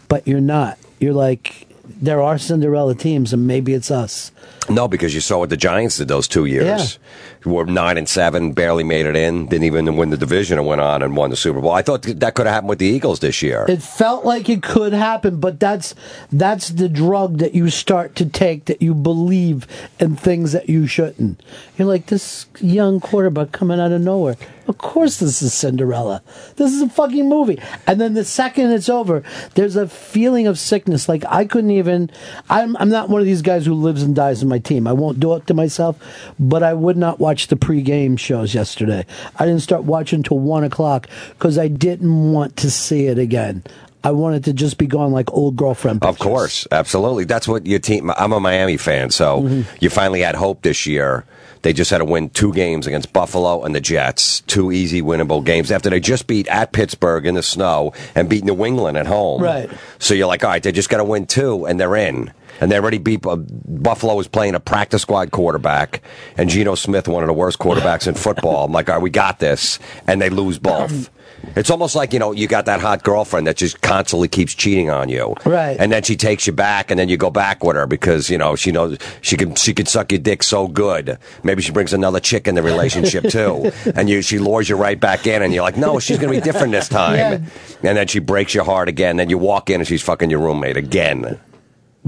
But 0.08 0.28
you're 0.28 0.42
not. 0.42 0.78
You're 1.00 1.14
like. 1.14 1.68
There 1.88 2.22
are 2.22 2.38
Cinderella 2.38 2.96
teams, 2.96 3.34
and 3.34 3.48
maybe 3.48 3.74
it's 3.74 3.92
us. 3.92 4.32
No, 4.68 4.88
because 4.88 5.14
you 5.14 5.22
saw 5.22 5.40
what 5.40 5.50
the 5.50 5.58
Giants 5.58 5.98
did 5.98 6.08
those 6.08 6.28
two 6.28 6.46
years. 6.46 6.98
Were 7.46 7.66
nine 7.66 8.00
and 8.00 8.10
seven, 8.10 8.54
barely 8.54 8.84
made 8.84 9.06
it 9.06 9.16
in, 9.16 9.46
didn't 9.46 9.66
even 9.66 9.96
win 9.96 10.10
the 10.10 10.18
division, 10.18 10.58
and 10.58 10.66
went 10.66 10.82
on 10.82 11.04
and 11.04 11.16
won 11.16 11.30
the 11.30 11.36
Super 11.36 11.62
Bowl. 11.62 11.72
I 11.72 11.84
thought 11.84 12.02
that 12.02 12.34
could 12.34 12.48
have 12.48 12.54
happened 12.54 12.70
with 12.70 12.80
the 12.80 12.88
Eagles 12.88 13.20
this 13.20 13.44
year. 13.44 13.66
It 13.70 13.84
felt 13.84 14.26
like 14.26 14.50
it 14.50 14.64
could 14.64 14.94
happen, 14.94 15.40
but 15.40 15.60
that's 15.60 15.94
that's 16.32 16.70
the 16.70 16.90
drug 16.90 17.38
that 17.38 17.54
you 17.54 17.70
start 17.70 18.16
to 18.16 18.26
take 18.26 18.66
that 18.66 18.82
you 18.82 18.96
believe 18.96 19.68
in 20.00 20.16
things 20.16 20.54
that 20.54 20.68
you 20.68 20.88
shouldn't. 20.88 21.42
You're 21.78 21.88
like 21.88 22.08
this 22.08 22.48
young 22.60 23.00
quarterback 23.00 23.52
coming 23.52 23.80
out 23.80 23.92
of 23.92 24.02
nowhere. 24.02 24.38
Of 24.68 24.78
course, 24.80 25.20
this 25.20 25.42
is 25.42 25.54
Cinderella. 25.54 26.22
This 26.56 26.74
is 26.74 26.82
a 26.82 26.90
fucking 26.90 27.30
movie. 27.30 27.60
And 27.86 28.02
then 28.02 28.14
the 28.16 28.26
second 28.26 28.72
it's 28.72 28.90
over, 28.90 29.24
there's 29.54 29.76
a 29.76 29.88
feeling 29.88 30.48
of 30.48 30.58
sickness. 30.58 31.08
Like 31.08 31.24
I 31.28 31.46
couldn't 31.46 31.72
even. 31.72 32.10
I'm 32.50 32.76
I'm 32.78 32.90
not 32.90 33.10
one 33.10 33.22
of 33.22 33.28
these 33.28 33.42
guys 33.42 33.66
who 33.66 33.74
lives 33.74 34.02
and 34.04 34.16
dies 34.16 34.42
in 34.42 34.50
my 34.50 34.60
team. 34.60 34.88
I 34.88 34.94
won't 34.94 35.20
do 35.20 35.36
it 35.36 35.46
to 35.48 35.54
myself. 35.54 35.98
But 36.40 36.64
I 36.64 36.74
would 36.74 36.98
not 36.98 37.20
watch 37.20 37.48
the 37.48 37.56
pregame 37.56 38.18
shows 38.18 38.54
yesterday. 38.56 39.06
I 39.38 39.46
didn't 39.46 39.62
start 39.62 39.84
watching 39.84 40.18
until 40.20 40.40
one 40.40 40.64
o'clock 40.64 41.08
because 41.32 41.58
I 41.58 41.68
didn't 41.68 42.32
want 42.32 42.58
to 42.58 42.72
see 42.72 43.06
it 43.08 43.20
again. 43.20 43.64
I 44.04 44.12
wanted 44.12 44.44
to 44.44 44.54
just 44.54 44.78
be 44.78 44.86
gone 44.86 45.12
like 45.12 45.32
old 45.34 45.56
girlfriend. 45.56 46.04
Of 46.04 46.20
course, 46.20 46.68
absolutely. 46.72 47.24
That's 47.24 47.48
what 47.48 47.66
your 47.66 47.80
team. 47.80 48.12
I'm 48.18 48.34
a 48.34 48.40
Miami 48.40 48.78
fan, 48.78 49.10
so 49.10 49.42
Mm-hmm. 49.42 49.78
you 49.80 49.90
finally 49.90 50.22
had 50.22 50.36
hope 50.36 50.62
this 50.62 50.86
year. 50.86 51.26
They 51.66 51.74
just 51.74 51.90
had 51.90 51.98
to 51.98 52.06
win 52.06 52.30
two 52.30 52.54
games 52.54 52.86
against 52.86 53.12
Buffalo 53.12 53.64
and 53.64 53.74
the 53.74 53.82
Jets, 53.82 54.42
two 54.42 54.72
easy 54.72 55.02
winnable 55.02 55.44
games 55.44 55.72
after 55.72 55.90
they 55.90 56.00
just 56.00 56.28
beat 56.28 56.48
at 56.48 56.74
Pittsburgh 56.74 57.26
in 57.26 57.34
the 57.34 57.42
snow 57.42 57.92
and 58.14 58.30
beat 58.30 58.44
New 58.44 58.64
England 58.64 59.00
at 59.00 59.08
home. 59.08 59.42
Right. 59.42 59.68
So 59.98 60.14
you're 60.14 60.28
like, 60.28 60.44
all 60.44 60.52
right, 60.52 60.62
they 60.62 60.72
just 60.72 60.90
got 60.90 60.98
to 60.98 61.04
win 61.04 61.26
two, 61.26 61.66
and 61.66 61.80
they're 61.80 61.96
in. 61.96 62.32
And 62.62 62.72
they 62.72 62.78
already 62.78 63.00
beat 63.00 63.26
uh, 63.26 63.38
Buffalo 63.38 64.14
was 64.14 64.28
playing 64.28 64.54
a 64.54 64.60
practice 64.60 65.02
squad 65.02 65.32
quarterback, 65.32 66.04
and 66.38 66.52
Geno 66.52 66.76
Smith, 66.76 67.08
one 67.08 67.24
of 67.24 67.28
the 67.28 67.34
worst 67.34 67.58
quarterbacks 67.58 68.08
in 68.08 68.14
football. 68.14 68.66
I'm 68.66 68.72
like, 68.72 68.88
all 68.88 68.98
right, 68.98 69.02
we 69.02 69.10
got 69.10 69.40
this, 69.40 69.80
and 70.06 70.22
they 70.22 70.30
lose 70.30 70.60
both. 70.60 71.10
It's 71.56 71.70
almost 71.70 71.96
like 71.96 72.14
you 72.14 72.20
know 72.20 72.32
you 72.32 72.48
got 72.48 72.66
that 72.66 72.80
hot 72.82 73.04
girlfriend 73.04 73.48
that 73.48 73.58
just 73.58 73.82
constantly 73.82 74.28
keeps 74.28 74.54
cheating 74.54 74.90
on 74.90 75.10
you, 75.10 75.36
Right. 75.46 75.78
And 75.80 75.92
then 75.92 76.04
she 76.04 76.16
takes 76.16 76.48
you 76.48 76.54
back, 76.54 76.92
and 76.92 77.00
then 77.00 77.10
you 77.10 77.18
go 77.18 77.30
back 77.30 77.64
with 77.64 77.76
her 77.76 77.86
because 77.88 78.30
you 78.30 78.38
know 78.38 78.56
she 78.56 78.72
knows 78.72 78.98
she 79.22 79.38
can 79.38 79.56
she 79.56 79.74
can 79.74 79.86
suck 79.86 80.12
your 80.12 80.20
dick 80.20 80.44
so 80.44 80.68
good. 80.68 81.18
Maybe 81.44 81.62
she 81.62 81.72
brings 81.72 81.94
another 81.94 82.20
chick 82.20 82.48
in 82.48 82.56
the 82.56 82.64
relationship 82.64 83.26
too, 83.30 83.72
and 83.96 84.10
you 84.10 84.22
she 84.22 84.40
lures 84.40 84.70
you 84.70 84.76
right 84.76 85.00
back 85.00 85.28
in, 85.28 85.42
and 85.42 85.54
you're 85.54 85.64
like, 85.64 85.78
no, 85.78 86.00
she's 86.00 86.18
gonna 86.18 86.32
be 86.34 86.42
different 86.42 86.72
this 86.72 86.90
time. 87.02 87.16
Yeah. 87.16 87.90
And 87.90 87.98
then 87.98 88.08
she 88.08 88.20
breaks 88.20 88.54
your 88.54 88.64
heart 88.66 88.90
again. 88.90 89.18
Then 89.18 89.30
you 89.30 89.38
walk 89.38 89.70
in, 89.70 89.82
and 89.82 89.88
she's 89.88 90.02
fucking 90.02 90.30
your 90.30 90.40
roommate 90.40 90.78
again. 90.78 91.40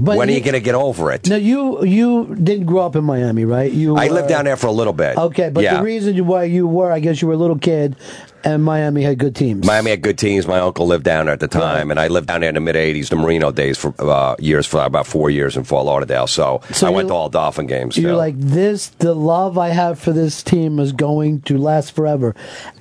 But 0.00 0.16
when 0.16 0.28
are 0.28 0.30
you 0.30 0.38
you- 0.38 0.44
gonna 0.44 0.60
get 0.60 0.76
over 0.76 1.10
it? 1.10 1.28
No, 1.28 1.34
you 1.34 1.84
you 1.84 2.32
didn't 2.36 2.66
grow 2.66 2.86
up 2.86 2.94
in 2.94 3.02
Miami, 3.02 3.44
right? 3.44 3.72
You 3.72 3.96
I 3.96 4.06
were- 4.06 4.14
lived 4.14 4.28
down 4.28 4.44
there 4.44 4.56
for 4.56 4.68
a 4.68 4.72
little 4.72 4.92
bit. 4.92 5.16
Okay, 5.18 5.50
but 5.50 5.64
yeah. 5.64 5.78
the 5.78 5.82
reason 5.82 6.24
why 6.24 6.44
you 6.44 6.68
were, 6.68 6.92
I 6.92 7.00
guess 7.00 7.20
you 7.20 7.26
were 7.26 7.34
a 7.34 7.36
little 7.36 7.58
kid, 7.58 7.96
and 8.44 8.64
Miami 8.64 9.02
had 9.02 9.18
good 9.18 9.34
teams. 9.34 9.66
Miami 9.66 9.90
had 9.90 10.02
good 10.02 10.18
teams. 10.18 10.46
My 10.46 10.60
uncle 10.60 10.86
lived 10.86 11.04
down 11.04 11.26
there 11.26 11.34
at 11.34 11.40
the 11.40 11.48
time, 11.48 11.90
and 11.90 11.98
I 11.98 12.08
lived 12.08 12.28
down 12.28 12.40
there 12.40 12.48
in 12.48 12.54
the 12.54 12.60
mid 12.60 12.76
'80s, 12.76 13.08
the 13.08 13.16
Marino 13.16 13.50
days 13.50 13.78
for 13.78 13.94
uh, 13.98 14.36
years, 14.38 14.66
for 14.66 14.82
about 14.82 15.06
four 15.06 15.30
years 15.30 15.56
in 15.56 15.64
Fort 15.64 15.84
Lauderdale. 15.86 16.26
So, 16.26 16.60
So 16.72 16.86
I 16.86 16.90
went 16.90 17.08
to 17.08 17.14
all 17.14 17.28
Dolphin 17.28 17.66
games. 17.66 17.96
You're 17.96 18.10
Phil. 18.10 18.16
like 18.16 18.38
this. 18.38 18.88
The 18.88 19.14
love 19.14 19.58
I 19.58 19.68
have 19.68 19.98
for 19.98 20.12
this 20.12 20.42
team 20.42 20.78
is 20.78 20.92
going 20.92 21.42
to 21.42 21.58
last 21.58 21.92
forever, 21.92 22.34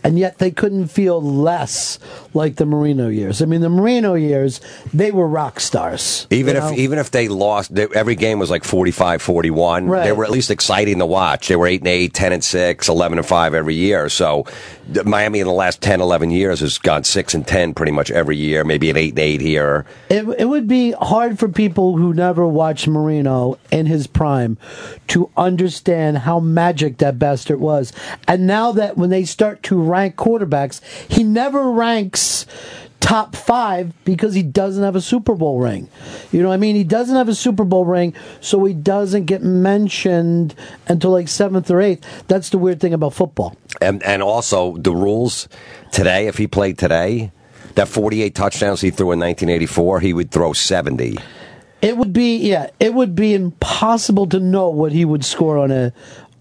and 0.04 0.20
yet 0.20 0.38
they 0.38 0.52
couldn't 0.52 0.88
feel 0.88 1.22
less 1.22 2.00
like 2.34 2.56
the 2.56 2.66
Marino 2.66 3.08
years. 3.08 3.42
I 3.42 3.46
mean, 3.46 3.62
the 3.62 3.70
Marino 3.70 4.14
years, 4.14 4.62
they 4.94 5.12
were 5.12 5.28
rock 5.28 5.60
stars. 5.60 6.28
Even 6.30 6.56
if 6.56 6.64
know? 6.64 6.74
even 6.74 7.00
if 7.00 7.12
they 7.12 7.28
lost, 7.28 7.74
they, 7.74 7.88
every 7.94 8.16
game 8.16 8.40
was 8.40 8.50
like 8.50 8.64
45-41. 8.64 9.90
Right. 9.90 10.04
They 10.04 10.12
were 10.12 10.24
at 10.24 10.32
least 10.32 10.52
exciting 10.52 11.00
to 11.00 11.06
watch. 11.06 11.48
They 11.48 11.56
were 11.56 11.68
8 11.68 11.82
and 11.82 11.88
8, 11.88 12.14
10 12.14 12.34
and 12.34 12.44
6, 12.44 12.90
11 12.90 13.18
and 13.18 13.28
5 13.28 13.54
every 13.54 13.76
year. 13.76 14.10
So 14.10 14.46
th- 14.94 15.06
Miami 15.06 15.40
the 15.48 15.54
last 15.54 15.82
10, 15.82 16.02
11 16.02 16.32
years 16.32 16.60
has 16.60 16.78
gone 16.78 17.04
6 17.04 17.34
and 17.34 17.48
10 17.48 17.74
pretty 17.74 17.92
much 17.92 18.12
every 18.12 18.38
year, 18.38 18.64
maybe 18.64 18.90
an 18.90 18.98
8 18.98 19.10
and 19.10 19.20
8 19.20 19.42
here. 19.42 19.86
It, 20.10 20.28
it 20.38 20.46
would 20.46 20.68
be 20.68 20.92
hard 20.92 21.40
for 21.40 21.50
people 21.50 21.98
who 21.98 22.14
never 22.14 22.46
watched 22.46 22.88
Marino 22.88 23.58
in 23.72 23.86
his 23.86 24.08
prime 24.08 24.58
to 25.08 25.30
understand 25.36 26.20
how 26.20 26.40
magic 26.40 26.98
that 26.98 27.18
bastard 27.20 27.60
was. 27.60 27.94
And 28.28 28.48
now 28.48 28.72
that 28.74 28.98
when 28.98 29.10
they 29.10 29.26
start 29.26 29.64
to 29.64 29.82
rank 29.82 30.16
quarterbacks, 30.16 30.82
he 31.10 31.24
never 31.24 31.72
ranks 31.72 32.46
top 33.08 33.38
five 33.38 33.94
because 34.04 34.34
he 34.34 34.44
doesn't 34.44 34.84
have 34.84 34.98
a 34.98 35.02
Super 35.02 35.34
Bowl 35.34 35.62
ring. 35.62 35.88
You 36.34 36.42
know 36.42 36.50
what 36.50 36.56
I 36.56 36.58
mean? 36.58 36.76
He 36.76 36.84
doesn't 36.84 37.16
have 37.16 37.30
a 37.30 37.36
Super 37.36 37.64
Bowl 37.64 37.86
ring, 37.86 38.14
so 38.42 38.66
he 38.66 38.74
doesn't 38.74 39.26
get 39.26 39.42
mentioned 39.42 40.54
until 40.90 41.12
like 41.12 41.30
seventh 41.30 41.72
or 41.72 41.80
eighth. 41.80 42.06
That's 42.28 42.50
the 42.50 42.58
weird 42.58 42.82
thing 42.82 42.94
about 42.94 43.14
football. 43.14 43.56
And 43.80 44.04
and 44.04 44.22
also 44.22 44.76
the 44.76 44.92
rules 44.92 45.48
today, 45.94 46.28
if 46.28 46.38
he 46.38 46.48
played 46.48 46.78
today, 46.78 47.32
that 47.76 47.88
48 47.88 48.36
touchdowns 48.36 48.82
he 48.82 48.92
threw 48.92 49.14
in 49.14 49.20
1984, 49.20 50.02
he 50.02 50.12
would 50.12 50.30
throw 50.30 50.52
70. 50.52 51.18
It 51.82 51.96
would 51.96 52.12
be 52.12 52.36
yeah, 52.36 52.72
it 52.82 52.94
would 52.94 53.16
be 53.16 53.34
impossible 53.34 54.28
to 54.28 54.40
know 54.42 54.68
what 54.68 54.92
he 54.92 55.06
would 55.06 55.24
score 55.24 55.58
on 55.58 55.72
a 55.72 55.94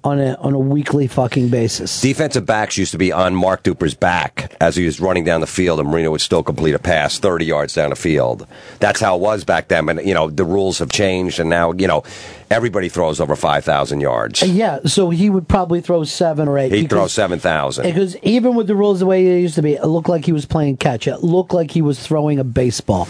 on 0.07 0.21
a 0.21 0.35
on 0.35 0.55
a 0.55 0.59
weekly 0.59 1.09
fucking 1.09 1.49
basis. 1.49 2.01
Defensive 2.01 2.47
backs 2.47 2.79
used 2.79 2.93
to 2.93 2.99
be 2.99 3.11
on 3.11 3.35
Mark 3.35 3.65
Duper's 3.65 3.95
back 3.95 4.55
as 4.61 4.77
he 4.77 4.85
was 4.85 5.01
running 5.01 5.25
down 5.25 5.41
the 5.41 5.49
field, 5.49 5.81
and 5.81 5.89
Marino 5.89 6.13
would 6.13 6.21
still 6.21 6.45
complete 6.45 6.75
a 6.75 6.79
pass 6.79 7.19
30 7.19 7.45
yards 7.45 7.75
down 7.75 7.91
the 7.91 7.97
field. 7.97 8.47
That's 8.79 9.01
how 9.01 9.17
it 9.17 9.21
was 9.21 9.45
back 9.45 9.67
then. 9.67 9.89
And, 9.89 10.07
you 10.07 10.15
know, 10.15 10.31
the 10.31 10.45
rules 10.45 10.79
have 10.79 10.91
changed, 10.91 11.41
and 11.41 11.51
now, 11.51 11.73
you 11.73 11.89
know, 11.89 12.05
everybody 12.51 12.89
throws 12.89 13.21
over 13.21 13.35
5,000 13.35 14.01
yards. 14.01 14.45
Uh, 14.45 14.47
yeah, 14.47 14.79
so 14.85 15.11
he 15.11 15.29
would 15.29 15.49
probably 15.49 15.81
throw 15.81 16.05
seven 16.05 16.47
or 16.47 16.57
eight. 16.57 16.71
He'd 16.71 16.89
throw 16.89 17.09
7,000. 17.09 17.85
Because 17.85 18.17
even 18.19 18.55
with 18.55 18.69
the 18.69 18.77
rules 18.77 19.01
the 19.01 19.07
way 19.07 19.25
they 19.25 19.41
used 19.41 19.57
to 19.57 19.63
be, 19.63 19.75
it 19.75 19.87
looked 19.87 20.09
like 20.09 20.25
he 20.25 20.33
was 20.33 20.47
playing 20.47 20.77
catch. 20.77 21.09
It 21.09 21.25
looked 21.25 21.53
like 21.53 21.73
he 21.73 21.83
was 21.83 21.99
throwing 21.99 22.39
a 22.39 22.45
baseball. 22.45 23.09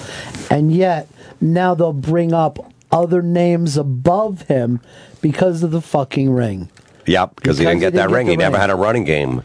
And 0.50 0.72
yet, 0.72 1.08
now 1.42 1.74
they'll 1.74 1.92
bring 1.92 2.32
up 2.32 2.72
other 2.90 3.20
names 3.20 3.76
above 3.76 4.42
him 4.42 4.80
because 5.20 5.62
of 5.62 5.72
the 5.72 5.82
fucking 5.82 6.30
ring. 6.30 6.70
Yep, 7.06 7.36
because 7.36 7.58
he 7.58 7.64
didn't 7.64 7.80
get 7.80 7.92
he 7.92 7.98
that 7.98 8.02
didn't 8.08 8.10
get 8.10 8.16
ring. 8.16 8.26
He 8.26 8.36
never 8.36 8.54
ring. 8.54 8.60
had 8.60 8.70
a 8.70 8.76
running 8.76 9.04
game. 9.04 9.42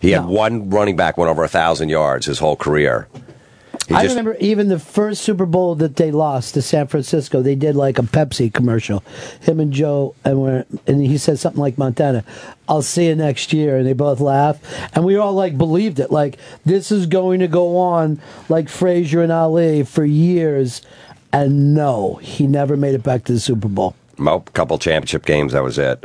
He 0.00 0.10
had 0.10 0.24
one 0.26 0.70
running 0.70 0.96
back 0.96 1.16
went 1.16 1.30
over 1.30 1.42
a 1.42 1.46
1,000 1.46 1.88
yards 1.88 2.26
his 2.26 2.38
whole 2.40 2.56
career. 2.56 3.06
He 3.88 3.94
I 3.94 4.02
just- 4.02 4.16
remember 4.16 4.36
even 4.38 4.68
the 4.68 4.78
first 4.78 5.22
Super 5.22 5.46
Bowl 5.46 5.74
that 5.76 5.96
they 5.96 6.10
lost 6.10 6.54
to 6.54 6.62
San 6.62 6.86
Francisco. 6.86 7.42
They 7.42 7.54
did 7.54 7.74
like 7.74 7.98
a 7.98 8.02
Pepsi 8.02 8.52
commercial. 8.52 9.02
Him 9.40 9.58
and 9.60 9.72
Joe, 9.72 10.14
and 10.24 10.64
and 10.86 11.04
he 11.04 11.18
said 11.18 11.38
something 11.38 11.60
like 11.60 11.78
Montana, 11.78 12.22
"I'll 12.68 12.82
see 12.82 13.06
you 13.08 13.14
next 13.16 13.52
year," 13.52 13.76
and 13.76 13.86
they 13.86 13.92
both 13.92 14.20
laughed, 14.20 14.64
and 14.94 15.04
we 15.04 15.16
all 15.16 15.32
like 15.32 15.58
believed 15.58 15.98
it. 15.98 16.12
Like 16.12 16.38
this 16.64 16.92
is 16.92 17.06
going 17.06 17.40
to 17.40 17.48
go 17.48 17.76
on 17.76 18.20
like 18.48 18.68
Frazier 18.68 19.20
and 19.22 19.32
Ali 19.32 19.82
for 19.82 20.04
years, 20.04 20.82
and 21.32 21.74
no, 21.74 22.20
he 22.22 22.46
never 22.46 22.76
made 22.76 22.94
it 22.94 23.02
back 23.02 23.24
to 23.24 23.32
the 23.32 23.40
Super 23.40 23.68
Bowl. 23.68 23.96
Nope, 24.18 24.52
couple 24.52 24.78
championship 24.78 25.24
games, 25.26 25.54
that 25.54 25.64
was 25.64 25.78
it. 25.78 26.04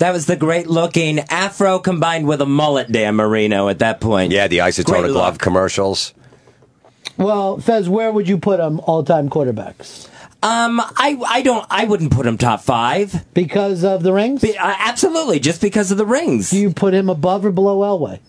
That 0.00 0.14
was 0.14 0.24
the 0.24 0.34
great 0.34 0.66
looking 0.66 1.18
afro 1.28 1.78
combined 1.78 2.26
with 2.26 2.40
a 2.40 2.46
mullet, 2.46 2.90
Dan 2.90 3.16
Marino, 3.16 3.68
at 3.68 3.80
that 3.80 4.00
point. 4.00 4.32
Yeah, 4.32 4.48
the 4.48 4.58
Isotoner 4.58 4.84
Great 4.84 5.12
glove 5.12 5.36
commercials. 5.36 6.14
Well, 7.18 7.58
Fez, 7.58 7.86
where 7.86 8.10
would 8.10 8.26
you 8.26 8.38
put 8.38 8.56
them 8.56 8.80
all-time 8.80 9.28
quarterbacks? 9.28 10.08
Um, 10.42 10.80
I 10.80 11.18
I 11.28 11.42
don't 11.42 11.66
I 11.68 11.84
wouldn't 11.84 12.12
put 12.12 12.24
him 12.24 12.38
top 12.38 12.62
five 12.62 13.26
because 13.34 13.84
of 13.84 14.02
the 14.02 14.14
rings. 14.14 14.42
uh, 14.42 14.54
absolutely, 14.58 15.38
just 15.38 15.60
because 15.60 15.90
of 15.90 15.98
the 15.98 16.06
rings. 16.06 16.48
Do 16.48 16.56
you 16.56 16.72
put 16.72 16.94
him 16.94 17.10
above 17.10 17.44
or 17.44 17.52
below 17.52 17.80
Elway? 17.80 18.20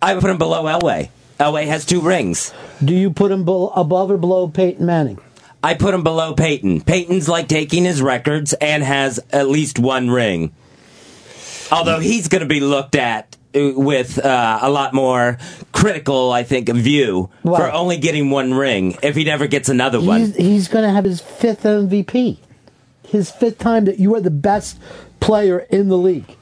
I 0.00 0.14
would 0.14 0.20
put 0.20 0.30
him 0.30 0.38
below 0.38 0.62
Elway. 0.62 1.10
Elway 1.40 1.66
has 1.66 1.84
two 1.84 2.02
rings. 2.02 2.54
Do 2.84 2.94
you 2.94 3.10
put 3.10 3.32
him 3.32 3.44
bel 3.44 3.72
above 3.74 4.12
or 4.12 4.16
below 4.16 4.46
Peyton 4.46 4.86
Manning? 4.86 5.18
I 5.60 5.74
put 5.74 5.92
him 5.92 6.04
below 6.04 6.34
Peyton. 6.34 6.82
Peyton's 6.82 7.28
like 7.28 7.48
taking 7.48 7.84
his 7.84 8.00
records 8.00 8.52
and 8.52 8.84
has 8.84 9.18
at 9.32 9.48
least 9.48 9.80
one 9.80 10.08
ring. 10.08 10.52
Although 11.74 12.00
he's 12.00 12.28
going 12.28 12.40
to 12.42 12.48
be 12.48 12.60
looked 12.60 12.94
at 12.94 13.36
uh, 13.54 13.70
with 13.74 14.18
uh, 14.18 14.58
a 14.62 14.70
lot 14.70 14.94
more 14.94 15.38
critical, 15.72 16.32
I 16.32 16.42
think, 16.42 16.68
view 16.68 17.30
for 17.42 17.70
only 17.72 17.98
getting 17.98 18.30
one 18.30 18.54
ring 18.54 18.96
if 19.02 19.16
he 19.16 19.24
never 19.24 19.46
gets 19.46 19.68
another 19.68 20.00
one. 20.00 20.20
He's, 20.20 20.36
he's 20.36 20.68
going 20.68 20.84
to 20.84 20.90
have 20.90 21.04
his 21.04 21.20
fifth 21.20 21.64
MVP. 21.64 22.38
His 23.06 23.30
fifth 23.30 23.58
time 23.58 23.84
that 23.84 23.98
you 23.98 24.14
are 24.14 24.20
the 24.20 24.30
best 24.30 24.78
player 25.20 25.60
in 25.70 25.88
the 25.88 25.98
league. 25.98 26.36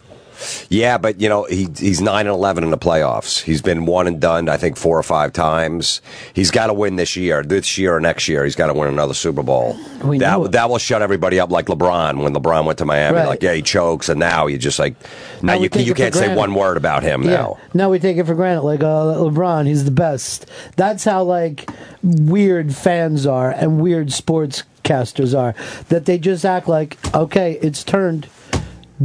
Yeah, 0.68 0.98
but 0.98 1.20
you 1.20 1.28
know 1.28 1.44
he 1.44 1.68
he's 1.78 2.00
nine 2.00 2.26
and 2.26 2.34
eleven 2.34 2.64
in 2.64 2.70
the 2.70 2.78
playoffs. 2.78 3.40
He's 3.42 3.62
been 3.62 3.86
one 3.86 4.06
and 4.06 4.20
done, 4.20 4.48
I 4.48 4.56
think, 4.56 4.76
four 4.76 4.98
or 4.98 5.02
five 5.02 5.32
times. 5.32 6.02
He's 6.34 6.50
got 6.50 6.66
to 6.66 6.74
win 6.74 6.96
this 6.96 7.16
year, 7.16 7.42
this 7.42 7.78
year 7.78 7.96
or 7.96 8.00
next 8.00 8.28
year. 8.28 8.44
He's 8.44 8.56
got 8.56 8.66
to 8.66 8.74
win 8.74 8.88
another 8.88 9.14
Super 9.14 9.42
Bowl. 9.42 9.78
We 10.02 10.18
that 10.18 10.52
that 10.52 10.68
will 10.68 10.78
shut 10.78 11.02
everybody 11.02 11.38
up 11.38 11.50
like 11.50 11.66
LeBron 11.66 12.22
when 12.22 12.34
LeBron 12.34 12.64
went 12.66 12.78
to 12.78 12.84
Miami. 12.84 13.18
Right. 13.18 13.28
Like, 13.28 13.42
yeah, 13.42 13.54
he 13.54 13.62
chokes, 13.62 14.08
and 14.08 14.18
now 14.18 14.48
you 14.48 14.58
just 14.58 14.78
like 14.78 14.94
now 15.42 15.52
Now 15.54 15.60
you 15.60 15.68
you 15.74 15.94
can't 15.94 16.14
say 16.14 16.34
one 16.34 16.54
word 16.54 16.76
about 16.76 17.02
him 17.02 17.22
now. 17.22 17.58
Now 17.74 17.90
we 17.90 17.98
take 17.98 18.16
it 18.16 18.26
for 18.26 18.34
granted, 18.34 18.62
like 18.62 18.80
uh, 18.80 19.14
LeBron, 19.16 19.66
he's 19.66 19.84
the 19.84 19.90
best. 19.90 20.46
That's 20.76 21.04
how 21.04 21.22
like 21.22 21.70
weird 22.02 22.74
fans 22.74 23.26
are 23.26 23.50
and 23.50 23.80
weird 23.80 24.08
sportscasters 24.08 25.38
are. 25.38 25.54
That 25.88 26.06
they 26.06 26.18
just 26.18 26.44
act 26.44 26.68
like, 26.68 26.96
okay, 27.14 27.58
it's 27.62 27.84
turned. 27.84 28.28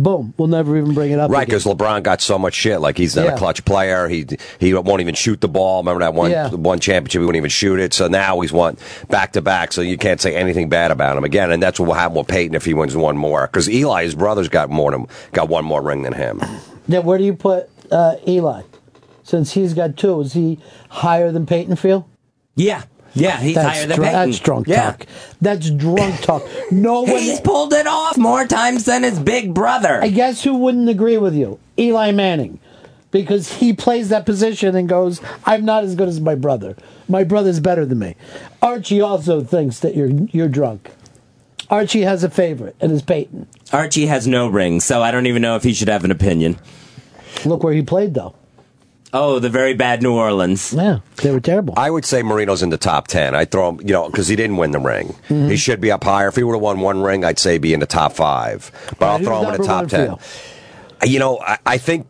Boom. 0.04 0.34
We'll 0.38 0.48
never 0.48 0.78
even 0.78 0.94
bring 0.94 1.12
it 1.12 1.20
up. 1.20 1.32
Right, 1.32 1.48
because 1.48 1.64
LeBron 1.66 2.04
got 2.04 2.22
so 2.22 2.38
much 2.38 2.54
shit. 2.54 2.80
Like 2.82 2.98
he's 2.98 3.16
not 3.16 3.26
Yeah. 3.26 3.34
a 3.34 3.38
clutch 3.38 3.66
player. 3.66 4.08
He 4.08 4.26
he 4.60 4.74
won't 4.74 5.02
even 5.02 5.16
shoot 5.16 5.42
the 5.42 5.48
ball. 5.48 5.82
Remember 5.82 6.02
that 6.02 6.14
one 6.14 6.30
Yeah. 6.30 6.50
one 6.50 6.80
championship? 6.80 7.20
He 7.22 7.26
wouldn't 7.26 7.38
even 7.38 7.50
shoot 7.50 7.80
it. 7.80 7.94
So 7.94 8.08
now 8.08 8.40
he's 8.42 8.54
won 8.54 8.78
back 9.10 9.34
to 9.34 9.42
back. 9.42 9.74
So 9.74 9.82
you 9.82 9.98
can't 9.98 10.22
say 10.22 10.36
anything 10.36 10.70
bad 10.70 10.92
about 10.92 11.18
him 11.18 11.24
again. 11.24 11.52
And 11.52 11.64
that's 11.64 11.80
what 11.80 11.88
will 11.88 11.94
happen 11.96 12.16
with 12.18 12.28
Peyton 12.28 12.54
if 12.56 12.64
he 12.66 12.74
wins 12.76 12.96
one 12.96 13.18
more. 13.18 13.48
Because 13.48 13.68
Eli, 13.70 14.04
his 14.04 14.14
brother's 14.16 14.50
got 14.50 14.70
more 14.70 14.92
than 14.92 15.08
got 15.34 15.50
one 15.50 15.66
more 15.66 15.82
ring 15.82 16.04
than 16.04 16.14
him. 16.14 16.42
Now, 16.90 17.02
where 17.02 17.18
do 17.18 17.26
you 17.26 17.34
put 17.34 17.70
uh, 17.92 18.16
Eli? 18.26 18.62
since 19.24 19.52
he's 19.52 19.74
got 19.74 19.98
two, 19.98 20.22
is 20.22 20.32
he 20.32 20.58
higher 20.88 21.34
than 21.34 21.46
Peyton 21.46 21.76
feel? 21.76 22.08
Yeah. 22.56 22.84
Yeah, 23.20 23.38
he's 23.40 23.56
That's 23.56 23.78
higher 23.78 23.88
than 23.88 23.96
dr- 23.98 24.08
Peyton. 24.10 24.30
That's 24.30 24.40
drunk 24.40 24.68
Yeah. 24.68 24.84
talk. 24.92 25.06
That's 25.42 25.70
drunk 25.72 26.22
talk. 26.22 26.44
No 26.72 27.02
one. 27.04 27.10
He's 27.22 27.40
pulled 27.42 27.74
it 27.74 27.88
off 27.88 28.18
more 28.18 28.46
times 28.46 28.86
than 28.86 29.04
his 29.04 29.20
big 29.20 29.54
brother. 29.54 30.02
I 30.04 30.10
guess 30.10 30.44
who 30.44 30.56
wouldn't 30.58 30.90
agree 30.90 31.18
with 31.18 31.36
you? 31.36 31.60
Eli 31.78 32.12
Manning. 32.12 32.60
Because 33.10 33.54
he 33.54 33.72
plays 33.74 34.10
that 34.10 34.26
position 34.26 34.76
and 34.76 34.88
goes, 34.90 35.22
I'm 35.46 35.64
not 35.64 35.84
as 35.86 35.96
good 35.96 36.10
as 36.10 36.20
my 36.20 36.36
brother. 36.36 36.76
My 37.08 37.24
brother's 37.24 37.60
better 37.62 37.86
than 37.86 38.00
me. 38.00 38.16
Archie 38.62 39.00
also 39.02 39.42
thinks 39.42 39.80
that 39.80 39.96
you're 39.96 40.10
you're 40.32 40.50
drunk. 40.50 40.92
Archie 41.70 42.02
has 42.02 42.24
a 42.24 42.30
favorite, 42.30 42.76
and 42.82 42.92
it's 42.92 43.02
Peyton. 43.02 43.48
Archie 43.74 44.06
has 44.06 44.28
no 44.28 44.48
ring, 44.48 44.80
so 44.82 45.02
I 45.02 45.12
don't 45.12 45.26
even 45.26 45.42
know 45.42 45.56
if 45.56 45.64
he 45.64 45.74
should 45.74 45.88
have 45.90 46.04
an 46.06 46.12
opinion. 46.12 46.58
Look 47.46 47.64
where 47.64 47.74
he 47.74 47.82
played, 47.82 48.14
though. 48.14 48.36
Oh, 49.20 49.40
the 49.40 49.50
very 49.50 49.74
bad 49.74 50.04
New 50.04 50.14
Orleans. 50.14 50.74
Yeah, 50.74 51.00
they 51.18 51.32
were 51.32 51.40
terrible. 51.40 51.74
I 51.76 51.90
would 51.90 52.06
say 52.06 52.22
Marino's 52.22 52.62
in 52.62 52.70
the 52.70 52.78
top 52.78 53.08
10. 53.08 53.34
I'd 53.34 53.52
throw 53.52 53.70
him, 53.70 53.80
you 53.82 53.94
know, 53.94 54.08
because 54.08 54.28
he 54.28 54.36
didn't 54.36 54.58
win 54.58 54.72
the 54.72 54.80
ring. 54.80 55.08
Mm-hmm. 55.30 55.50
He 55.50 55.58
should 55.58 55.82
be 55.82 55.92
up 55.92 56.04
higher. 56.04 56.28
If 56.28 56.36
he 56.36 56.44
would 56.44 56.54
have 56.54 56.62
won 56.62 56.80
one 56.82 57.02
ring, 57.02 57.26
I'd 57.26 57.40
say 57.40 57.58
be 57.58 57.74
in 57.74 57.80
the 57.80 57.88
top 57.88 58.14
five. 58.14 58.72
But 59.00 59.08
I'll 59.08 59.20
throw 59.20 59.42
him 59.44 59.54
in 59.56 59.62
the 59.62 59.68
top 59.68 59.88
10. 59.88 60.18
for 60.18 61.06
You 61.08 61.20
know, 61.20 61.40
I, 61.40 61.58
I 61.66 61.78
think 61.78 62.08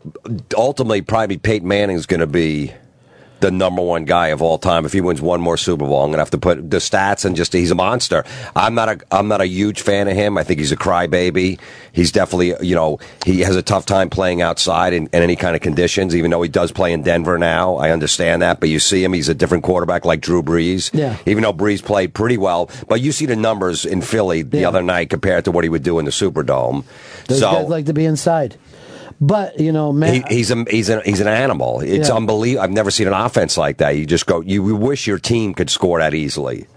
ultimately 0.56 1.02
probably 1.02 1.38
Peyton 1.38 1.68
Manning's 1.68 2.06
going 2.06 2.20
to 2.20 2.28
be 2.28 2.74
the 3.40 3.52
number 3.52 3.82
one 3.82 4.06
guy 4.06 4.28
of 4.28 4.42
all 4.42 4.58
time. 4.58 4.86
If 4.86 4.94
he 4.94 5.02
wins 5.02 5.22
one 5.22 5.42
more 5.42 5.58
Super 5.58 5.86
Bowl, 5.86 6.04
I'm 6.04 6.10
going 6.10 6.18
to 6.18 6.20
have 6.20 6.32
to 6.32 6.38
put 6.38 6.70
the 6.70 6.78
stats 6.78 7.26
and 7.26 7.36
just 7.36 7.54
he's 7.54 7.72
a 7.72 7.76
monster. 7.76 8.24
I'm 8.56 8.76
not 8.76 8.90
a 8.90 9.00
I'm 9.12 9.28
not 9.28 9.42
a 9.42 9.48
huge 9.48 9.82
fan 9.82 10.08
of 10.08 10.16
him. 10.16 10.38
I 10.38 10.44
think 10.44 10.60
he's 10.60 10.72
a 10.72 10.78
crybaby. 10.78 11.60
He's 11.92 12.12
definitely 12.12 12.56
you 12.66 12.76
know 12.76 13.00
he 13.26 13.42
has 13.42 13.56
a 13.56 13.62
tough 13.62 13.86
time 13.86 14.10
playing 14.10 14.42
outside 14.42 14.94
in, 14.94 15.08
in 15.08 15.24
any 15.24 15.36
kind 15.36 15.56
of 15.56 15.62
conditions. 15.62 16.16
Even 16.16 16.32
though 16.32 16.42
he 16.42 16.50
does 16.50 16.72
play 16.72 16.94
in 16.94 17.04
Denver 17.04 17.38
now, 17.38 17.76
I 17.76 17.92
understand 17.92 18.42
that. 18.42 18.60
But 18.60 18.70
you 18.70 18.80
see 18.80 19.04
him, 19.04 19.14
he's 19.14 19.30
a 19.30 19.36
different 19.36 19.64
quarterback 19.64 20.06
like 20.06 20.22
Drew 20.22 20.42
Brees. 20.42 20.90
Yeah. 20.94 21.18
Even 21.26 21.44
though 21.44 21.54
Brees 21.54 21.84
played 21.84 22.14
pretty 22.14 22.38
well, 22.38 22.70
but 22.88 23.02
you 23.02 23.12
see 23.12 23.26
the 23.26 23.36
numbers 23.36 23.86
in 23.86 24.02
Philly 24.02 24.42
the 24.42 24.66
other 24.66 24.82
night 24.82 25.10
compared 25.10 25.46
to 25.46 25.52
what 25.52 25.64
he 25.64 25.70
would 25.70 25.84
do 25.84 26.00
in 26.00 26.06
the 26.06 26.12
Superdome. 26.12 26.84
Those 27.28 27.40
so 27.40 27.52
guys 27.52 27.68
like 27.68 27.86
to 27.86 27.94
be 27.94 28.06
inside. 28.06 28.58
But, 29.20 29.60
you 29.60 29.72
know, 29.72 29.92
man. 29.92 30.14
he, 30.14 30.24
he's 30.36 30.52
a, 30.52 30.64
he's 30.70 30.90
a, 30.90 31.02
he's 31.02 31.20
an 31.22 31.28
animal. 31.28 31.80
It's 31.82 32.10
Yeah. 32.10 32.16
unbelievable. 32.16 32.64
I've 32.64 32.72
never 32.72 32.92
seen 32.92 33.08
an 33.08 33.14
offense 33.14 33.58
like 33.58 33.78
that. 33.78 33.92
You 33.98 34.06
just 34.06 34.28
go. 34.28 34.42
You 34.42 34.62
wish 34.76 35.08
your 35.08 35.18
team 35.18 35.54
could 35.56 35.70
score 35.72 35.98
that 36.00 36.14
easily, 36.14 36.68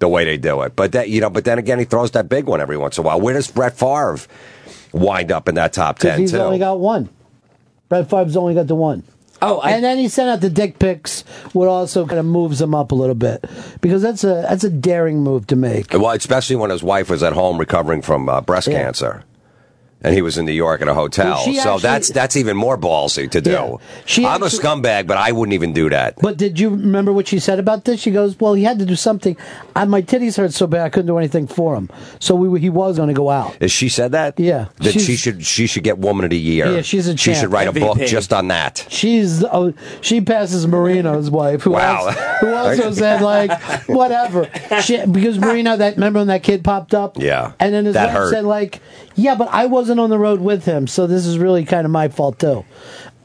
the 0.00 0.08
way 0.08 0.24
they 0.24 0.36
do 0.36 0.62
it. 0.62 0.74
But 0.74 0.92
that 0.92 1.08
you 1.10 1.20
know. 1.20 1.30
But 1.30 1.44
then 1.44 1.58
again, 1.58 1.78
he 1.78 1.84
throws 1.84 2.10
that 2.12 2.28
big 2.28 2.46
one 2.46 2.60
every 2.60 2.76
once 2.76 2.98
in 2.98 3.04
a 3.04 3.06
while. 3.06 3.20
Where 3.20 3.34
does 3.34 3.48
Brett 3.50 3.78
Favre 3.78 4.18
wind 4.92 5.30
up 5.30 5.48
in 5.48 5.54
that 5.54 5.72
top 5.72 5.96
Because 5.96 6.10
ten 6.10 6.20
he's 6.20 6.32
too? 6.32 6.38
only 6.38 6.58
got 6.58 6.80
one. 6.80 7.08
Brett 7.88 8.10
Favre's 8.10 8.36
only 8.36 8.54
got 8.54 8.66
the 8.66 8.74
one. 8.74 9.04
Oh, 9.42 9.60
and 9.60 9.84
then 9.84 9.98
he 9.98 10.08
sent 10.08 10.30
out 10.30 10.40
the 10.40 10.48
dick 10.48 10.78
pics, 10.78 11.20
what 11.52 11.68
also 11.68 12.06
kind 12.06 12.18
of 12.18 12.24
moves 12.24 12.60
him 12.60 12.74
up 12.74 12.90
a 12.90 12.94
little 12.94 13.14
bit 13.14 13.44
because 13.82 14.00
that's 14.02 14.24
a 14.24 14.44
that's 14.48 14.64
a 14.64 14.70
daring 14.70 15.22
move 15.22 15.46
to 15.48 15.56
make. 15.56 15.92
well, 15.92 16.10
especially 16.10 16.56
when 16.56 16.70
his 16.70 16.82
wife 16.82 17.10
was 17.10 17.22
at 17.22 17.34
home 17.34 17.58
recovering 17.58 18.00
from 18.02 18.28
uh, 18.30 18.40
breast 18.40 18.66
Yeah. 18.66 18.82
cancer. 18.82 19.22
And 20.06 20.14
he 20.14 20.22
was 20.22 20.38
in 20.38 20.46
New 20.46 20.52
York 20.52 20.80
at 20.82 20.88
a 20.88 20.94
hotel, 20.94 21.42
Well, 21.44 21.52
so 21.54 21.60
actually- 21.74 21.80
that's 21.82 22.08
that's 22.10 22.36
even 22.36 22.56
more 22.56 22.78
ballsy 22.78 23.28
to 23.32 23.40
do. 23.40 23.50
Yeah. 23.50 23.76
She 24.06 24.24
I'm 24.24 24.42
actually- 24.42 24.58
a 24.58 24.62
scumbag, 24.62 25.06
but 25.08 25.16
I 25.18 25.32
wouldn't 25.32 25.52
even 25.54 25.72
do 25.72 25.90
that. 25.90 26.14
But 26.22 26.36
did 26.38 26.60
you 26.60 26.70
remember 26.70 27.12
what 27.12 27.26
she 27.26 27.40
said 27.40 27.58
about 27.58 27.84
this? 27.84 28.00
She 28.00 28.12
goes, 28.12 28.38
"Well, 28.38 28.54
he 28.54 28.62
had 28.62 28.78
to 28.78 28.86
do 28.86 28.94
something. 28.96 29.36
I, 29.74 29.84
my 29.84 30.02
titties 30.02 30.36
hurt 30.36 30.52
so 30.52 30.66
bad 30.68 30.82
I 30.86 30.88
couldn't 30.90 31.08
do 31.08 31.18
anything 31.18 31.46
for 31.48 31.74
him. 31.74 31.90
So 32.20 32.34
we, 32.36 32.60
he 32.60 32.70
was 32.70 32.96
going 32.96 33.08
to 33.08 33.14
go 33.14 33.30
out." 33.30 33.56
Is 33.60 33.72
she 33.72 33.88
said 33.88 34.12
that? 34.12 34.38
Yeah, 34.38 34.66
That 34.78 34.92
she 34.92 35.16
should 35.16 35.44
she 35.44 35.66
should 35.66 35.82
get 35.82 35.98
Woman 35.98 36.24
of 36.24 36.30
the 36.30 36.38
Year. 36.38 36.72
Yeah, 36.72 36.82
she's 36.82 37.08
a 37.08 37.16
She 37.16 37.34
should 37.34 37.50
write 37.50 37.66
a 37.68 37.72
book 37.72 37.98
just 37.98 38.32
on 38.32 38.46
that. 38.48 38.86
She's 38.88 39.42
oh, 39.42 39.74
she 40.02 40.20
passes 40.20 40.66
Marino's 40.68 41.30
wife, 41.30 41.62
who 41.62 41.72
Wow. 41.72 42.06
also, 42.06 42.10
who 42.40 42.54
also 42.62 42.92
said 42.92 43.22
like 43.22 43.50
whatever. 43.88 44.48
She, 44.82 45.04
because 45.04 45.38
Marino, 45.38 45.76
that 45.76 45.96
remember 45.96 46.20
when 46.20 46.28
that 46.28 46.42
kid 46.44 46.62
popped 46.62 46.94
up? 46.94 47.16
Yeah, 47.18 47.52
And 47.58 47.74
then 47.74 47.84
his 47.86 47.94
that 47.94 48.06
wife 48.06 48.16
hurt. 48.16 48.30
said 48.32 48.44
like, 48.44 48.80
"Yeah, 49.16 49.34
but 49.34 49.48
I 49.50 49.66
wasn't 49.66 49.95
on 49.98 50.10
the 50.10 50.18
road 50.18 50.40
with 50.40 50.64
him, 50.64 50.86
so 50.86 51.06
this 51.06 51.26
is 51.26 51.38
really 51.38 51.64
kind 51.64 51.84
of 51.84 51.90
my 51.90 52.08
fault 52.08 52.38
too." 52.38 52.64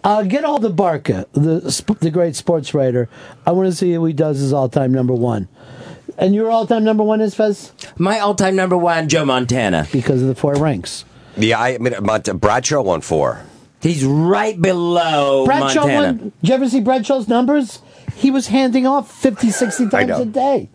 Uh, 0.03 0.23
get 0.23 0.43
all 0.43 0.57
the 0.59 0.69
Barca, 0.69 1.27
the 1.33 1.59
the 1.99 2.09
great 2.09 2.35
sports 2.35 2.73
writer. 2.73 3.07
I 3.45 3.51
want 3.51 3.69
to 3.69 3.75
see 3.75 3.93
who 3.93 4.03
he 4.05 4.13
does 4.13 4.39
his 4.39 4.51
all 4.53 4.67
time 4.69 4.91
number 4.91 5.13
one. 5.13 5.47
And 6.17 6.35
your 6.35 6.49
all 6.51 6.65
time 6.67 6.83
number 6.83 7.03
one 7.03 7.21
is 7.21 7.35
Fez 7.35 7.71
My 7.97 8.19
all 8.19 8.35
time 8.35 8.55
number 8.55 8.77
one, 8.77 9.07
Joe 9.09 9.25
Montana. 9.25 9.87
because 9.91 10.21
of 10.21 10.27
the 10.27 10.35
four 10.35 10.55
ranks. 10.55 11.05
Yeah, 11.37 11.59
I 11.61 11.77
mean, 11.77 11.93
Mont- 12.01 12.39
Bradshaw 12.41 12.81
won 12.81 13.01
four. 13.01 13.41
He's 13.81 14.03
right 14.05 14.59
below 14.61 15.45
Bradshaw 15.45 15.81
Montana. 15.81 16.07
won. 16.07 16.17
Did 16.41 16.49
you 16.49 16.53
ever 16.55 16.69
see 16.69 16.81
Bradshaw's 16.81 17.27
numbers? 17.27 17.79
He 18.15 18.29
was 18.29 18.47
handing 18.47 18.85
off 18.85 19.11
50, 19.11 19.49
60 19.51 19.89
times 19.89 20.19
a 20.19 20.25
day. 20.25 20.69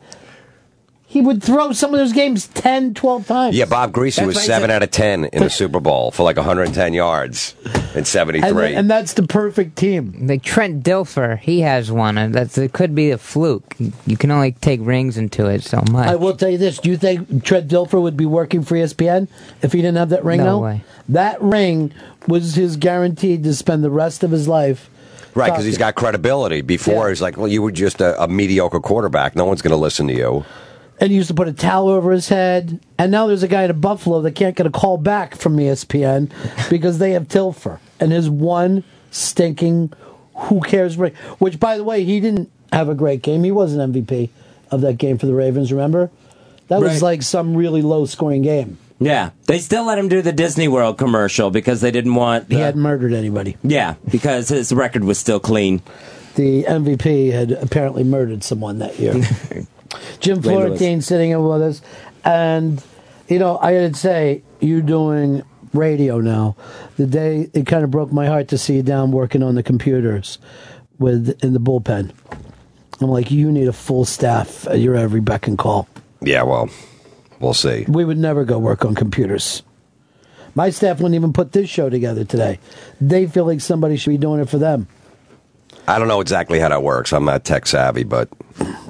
He 1.16 1.22
would 1.22 1.42
throw 1.42 1.72
some 1.72 1.94
of 1.94 1.98
those 1.98 2.12
games 2.12 2.46
10, 2.48 2.92
12 2.92 3.26
times. 3.26 3.56
Yeah, 3.56 3.64
Bob 3.64 3.90
Griese 3.92 4.16
That's 4.16 4.26
was 4.26 4.44
seven 4.44 4.68
said- 4.68 4.74
out 4.76 4.82
of 4.82 4.90
ten 4.90 5.24
in 5.24 5.42
the 5.42 5.48
Super 5.48 5.80
Bowl 5.80 6.10
for 6.10 6.24
like 6.24 6.36
110 6.36 6.92
yards 6.92 7.54
in 7.94 8.04
'73. 8.04 8.50
And, 8.50 8.76
and 8.80 8.90
that's 8.90 9.14
the 9.14 9.22
perfect 9.26 9.76
team. 9.76 10.26
Like 10.26 10.42
Trent 10.42 10.84
Dilfer, 10.84 11.38
he 11.38 11.60
has 11.62 11.90
one. 11.90 12.18
and 12.18 12.34
That's 12.34 12.58
it. 12.58 12.74
Could 12.74 12.94
be 12.94 13.12
a 13.12 13.16
fluke. 13.18 13.74
You 14.06 14.18
can 14.18 14.30
only 14.30 14.52
take 14.52 14.80
rings 14.82 15.16
into 15.16 15.46
it 15.46 15.62
so 15.62 15.82
much. 15.90 16.06
I 16.06 16.16
will 16.16 16.36
tell 16.36 16.50
you 16.50 16.58
this. 16.58 16.78
Do 16.78 16.90
you 16.90 16.98
think 16.98 17.42
Trent 17.44 17.66
Dilfer 17.68 18.00
would 18.02 18.18
be 18.18 18.26
working 18.26 18.62
for 18.62 18.74
ESPN 18.74 19.26
if 19.62 19.72
he 19.72 19.78
didn't 19.80 19.96
have 19.96 20.10
that 20.10 20.22
ring 20.22 20.40
No 20.40 20.44
now? 20.58 20.62
way. 20.62 20.84
That 21.08 21.40
ring 21.40 21.92
was 22.28 22.56
his 22.56 22.76
guaranteed 22.76 23.42
to 23.44 23.54
spend 23.54 23.82
the 23.82 23.90
rest 23.90 24.22
of 24.22 24.30
his 24.32 24.46
life. 24.48 24.90
right 25.34 25.50
because 25.50 25.64
he's 25.64 25.78
got 25.78 25.94
credibility. 25.94 26.60
Before 26.60 27.08
he's 27.08 27.22
like, 27.22 27.38
well, 27.38 27.48
you 27.48 27.62
were 27.62 27.72
just 27.72 28.02
a, 28.02 28.22
a 28.22 28.28
mediocre 28.28 28.80
quarterback. 28.80 29.34
No 29.34 29.46
one's 29.46 29.62
going 29.62 29.70
to 29.70 29.76
listen 29.78 30.08
to 30.08 30.14
you. 30.14 30.44
And 30.98 31.10
he 31.10 31.16
used 31.16 31.28
to 31.28 31.34
put 31.34 31.46
a 31.48 31.52
towel 31.52 31.88
over 31.88 32.10
his 32.12 32.28
head. 32.28 32.80
And 32.98 33.12
now 33.12 33.26
there's 33.26 33.42
a 33.42 33.48
guy 33.48 33.64
in 33.64 33.80
Buffalo 33.80 34.22
that 34.22 34.32
can't 34.32 34.56
get 34.56 34.66
a 34.66 34.70
call 34.70 34.96
back 34.96 35.34
from 35.36 35.56
ESPN 35.58 36.30
because 36.70 36.98
they 36.98 37.12
have 37.12 37.28
Dilfer 37.28 37.78
and 38.00 38.12
his 38.12 38.30
one 38.30 38.82
stinking 39.10 39.92
who 40.34 40.60
cares 40.60 40.96
ring. 40.96 41.14
Which, 41.38 41.60
by 41.60 41.76
the 41.76 41.84
way, 41.84 42.04
he 42.04 42.18
didn't 42.20 42.50
have 42.72 42.88
a 42.88 42.94
great 42.94 43.22
game. 43.22 43.44
He 43.44 43.52
was 43.52 43.74
an 43.74 43.92
MVP 43.92 44.30
of 44.70 44.80
that 44.80 44.94
game 44.98 45.18
for 45.18 45.26
the 45.26 45.34
Ravens. 45.34 45.70
Remember, 45.70 46.10
that 46.68 46.80
was 46.80 46.94
Right. 46.94 47.02
like 47.02 47.22
some 47.22 47.54
really 47.56 47.82
low 47.82 48.06
scoring 48.06 48.42
game. 48.42 48.78
Yeah, 48.98 49.30
they 49.46 49.58
still 49.58 49.84
let 49.84 49.98
him 49.98 50.08
do 50.08 50.22
the 50.22 50.32
Disney 50.32 50.68
World 50.68 50.96
commercial 50.96 51.50
because 51.50 51.82
they 51.82 51.90
didn't 51.90 52.14
want. 52.14 52.50
He 52.50 52.56
hadn't 52.58 52.80
murdered 52.80 53.12
anybody. 53.12 53.58
yeah, 53.62 53.96
because 54.10 54.48
his 54.48 54.72
record 54.72 55.04
was 55.04 55.18
still 55.18 55.38
clean. 55.40 55.82
The 56.36 56.64
MVP 56.64 57.30
had 57.32 57.52
apparently 57.52 58.04
murdered 58.04 58.42
someone 58.42 58.78
that 58.78 58.98
year. 58.98 59.14
Jim 60.20 60.40
Ray 60.40 60.54
Lewis. 60.54 60.64
Florentine 60.64 61.00
sitting 61.02 61.30
in 61.30 61.42
with 61.42 61.62
us, 61.62 61.82
and 62.24 62.82
you 63.28 63.38
know, 63.38 63.58
I 63.58 63.72
gotta 63.72 63.94
say, 63.94 64.42
you're 64.60 64.82
doing 64.82 65.42
radio 65.72 66.20
now. 66.20 66.56
The 66.96 67.06
day 67.06 67.50
it 67.52 67.66
kind 67.66 67.84
of 67.84 67.90
broke 67.90 68.12
my 68.12 68.26
heart 68.26 68.48
to 68.48 68.58
see 68.58 68.76
you 68.76 68.82
down 68.82 69.12
working 69.12 69.42
on 69.42 69.54
the 69.54 69.62
computers 69.62 70.38
with 70.98 71.38
in 71.42 71.52
the 71.52 71.60
bullpen. 71.60 72.12
I'm 73.00 73.10
like, 73.10 73.30
you 73.30 73.52
need 73.52 73.68
a 73.68 73.72
full 73.72 74.04
staff 74.04 74.66
at 74.68 74.80
your 74.80 74.96
every 74.96 75.20
beck 75.20 75.46
and 75.46 75.58
call. 75.58 75.86
Yeah, 76.22 76.42
well, 76.44 76.70
we'll 77.40 77.54
see. 77.54 77.84
We 77.86 78.04
would 78.04 78.16
never 78.16 78.44
go 78.44 78.58
work 78.58 78.84
on 78.84 78.94
computers. 78.94 79.62
My 80.54 80.70
staff 80.70 80.96
wouldn't 80.96 81.14
even 81.14 81.34
put 81.34 81.52
this 81.52 81.68
show 81.68 81.90
together 81.90 82.24
today. 82.24 82.58
They 82.98 83.26
feel 83.26 83.44
like 83.44 83.60
somebody 83.60 83.98
should 83.98 84.10
be 84.10 84.16
doing 84.16 84.40
it 84.40 84.48
for 84.48 84.56
them. 84.56 84.88
I 85.88 85.98
don't 85.98 86.08
know 86.08 86.20
exactly 86.20 86.58
how 86.58 86.68
that 86.68 86.82
works. 86.82 87.12
I'm 87.12 87.24
not 87.24 87.44
tech 87.44 87.66
savvy, 87.66 88.02
but 88.04 88.28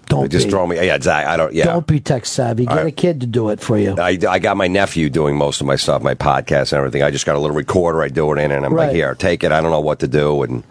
Don't 0.06 0.30
just 0.30 0.46
be. 0.46 0.50
throw 0.50 0.66
me. 0.66 0.76
Yeah, 0.76 0.94
exactly. 0.94 1.32
I 1.32 1.36
don't. 1.36 1.52
Yeah. 1.52 1.64
Don't 1.64 1.86
be 1.86 2.00
tech 2.00 2.24
savvy. 2.26 2.64
Get 2.66 2.78
I- 2.78 2.82
a 2.82 2.90
kid 2.90 3.20
to 3.20 3.26
do 3.26 3.50
it 3.50 3.60
for 3.60 3.76
you. 3.78 3.96
I, 3.98 4.18
I 4.28 4.38
got 4.38 4.56
my 4.56 4.68
nephew 4.68 5.10
doing 5.10 5.36
most 5.36 5.60
of 5.60 5.66
my 5.66 5.76
stuff, 5.76 6.02
my 6.02 6.14
podcast 6.14 6.72
and 6.72 6.78
everything. 6.78 7.02
I 7.02 7.10
just 7.10 7.26
got 7.26 7.36
a 7.36 7.38
little 7.38 7.56
recorder. 7.56 8.02
I 8.02 8.08
do 8.08 8.32
it 8.32 8.38
in, 8.38 8.50
and 8.50 8.64
I'm 8.64 8.72
Right. 8.74 8.86
like, 8.86 8.94
here, 8.96 9.14
take 9.14 9.44
it. 9.44 9.52
I 9.52 9.60
don't 9.60 9.70
know 9.70 9.80
what 9.80 9.98
to 10.00 10.08
do, 10.08 10.42
and 10.42 10.62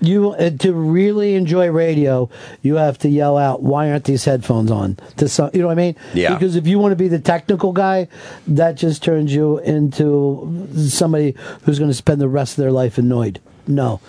You 0.00 0.30
uh, 0.32 0.50
to 0.58 0.72
really 0.72 1.36
enjoy 1.36 1.70
radio, 1.70 2.28
you 2.62 2.74
have 2.74 2.98
to 2.98 3.08
yell 3.08 3.38
out, 3.38 3.62
"Why 3.62 3.88
aren't 3.90 4.02
these 4.04 4.24
headphones 4.24 4.70
on?" 4.72 4.98
To 5.18 5.28
some, 5.28 5.50
you 5.54 5.60
know 5.60 5.68
what 5.68 5.74
I 5.78 5.82
mean? 5.82 5.96
Yeah. 6.12 6.34
Because 6.34 6.56
if 6.56 6.66
you 6.66 6.80
want 6.80 6.90
to 6.90 6.96
be 6.96 7.06
the 7.06 7.20
technical 7.20 7.72
guy, 7.72 8.08
that 8.48 8.74
just 8.74 9.04
turns 9.04 9.32
you 9.32 9.58
into 9.58 10.66
somebody 10.88 11.36
who's 11.62 11.78
going 11.78 11.90
to 11.90 11.94
spend 11.96 12.20
the 12.20 12.26
rest 12.28 12.58
of 12.58 12.62
their 12.62 12.72
life 12.72 12.98
annoyed. 12.98 13.38
No, 13.68 14.00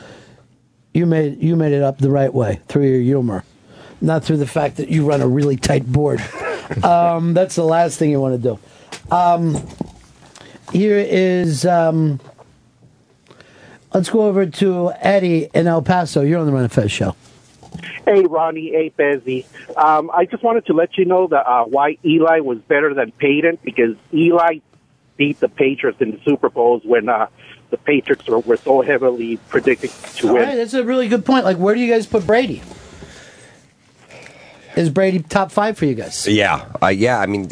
you 0.94 1.06
made 1.06 1.42
you 1.42 1.56
made 1.56 1.74
it 1.74 1.82
up 1.82 1.98
the 1.98 2.12
right 2.12 2.34
way 2.34 2.62
through 2.68 2.88
your 2.88 3.02
humor, 3.02 3.44
not 4.02 4.24
through 4.24 4.38
the 4.38 4.48
fact 4.48 4.78
that 4.78 4.90
you 4.90 5.06
run 5.06 5.22
a 5.22 5.28
really 5.28 5.58
tight 5.58 5.86
board. 5.86 6.22
um, 6.84 7.34
that's 7.34 7.56
the 7.56 7.64
last 7.64 7.98
thing 7.98 8.12
you 8.12 8.20
want 8.22 8.42
to 8.42 8.58
do. 8.58 9.16
Um, 9.16 9.68
here 10.72 10.98
is. 10.98 11.66
Um, 11.66 12.20
Let's 13.94 14.10
go 14.10 14.22
over 14.22 14.48
to 14.48 14.92
Eddie 15.02 15.50
in 15.54 15.68
El 15.68 15.84
Paso. 15.84 16.22
You're 16.22 16.40
on 16.40 16.48
the 16.48 16.52
Ron 16.52 16.64
and 16.64 16.72
Fez 16.72 16.92
show. 16.92 17.16
Hey, 18.06 18.26
Ronnie. 18.26 18.72
Hey, 18.72 18.90
Fezzy. 18.90 19.46
Um, 19.78 20.10
I 20.12 20.26
just 20.26 20.44
wanted 20.44 20.66
to 20.66 20.74
let 20.74 20.98
you 20.98 21.06
know 21.06 21.28
that 21.28 21.48
uh, 21.48 21.66
why 21.66 22.00
Eli 22.04 22.40
was 22.40 22.58
better 22.58 22.96
than 22.96 23.12
Peyton 23.12 23.60
because 23.64 23.96
Eli 24.12 24.60
beat 25.16 25.40
the 25.40 25.48
Patriots 25.48 26.02
in 26.02 26.10
the 26.10 26.20
Super 26.26 26.50
Bowls 26.50 26.82
when 26.84 27.08
uh, 27.08 27.28
the 27.74 27.78
Patriots 27.80 28.28
were, 28.28 28.38
were 28.38 28.58
so 28.58 28.82
heavily 28.82 29.38
predicted 29.50 29.90
to 29.90 30.28
All 30.28 30.36
win. 30.36 30.44
right, 30.44 30.56
that's 30.56 30.76
a 30.76 30.84
really 30.84 31.08
good 31.08 31.26
point. 31.26 31.44
Like, 31.44 31.58
where 31.58 31.74
do 31.74 31.82
you 31.82 31.92
guys 31.92 32.06
put 32.06 32.28
Brady? 32.28 32.62
Is 34.76 34.92
Brady 34.92 35.20
top 35.20 35.52
five 35.52 35.76
for 35.76 35.86
you 35.86 35.96
guys? 35.96 36.28
Yeah, 36.28 36.72
uh, 36.82 36.88
yeah. 36.88 37.20
I 37.20 37.26
mean, 37.26 37.50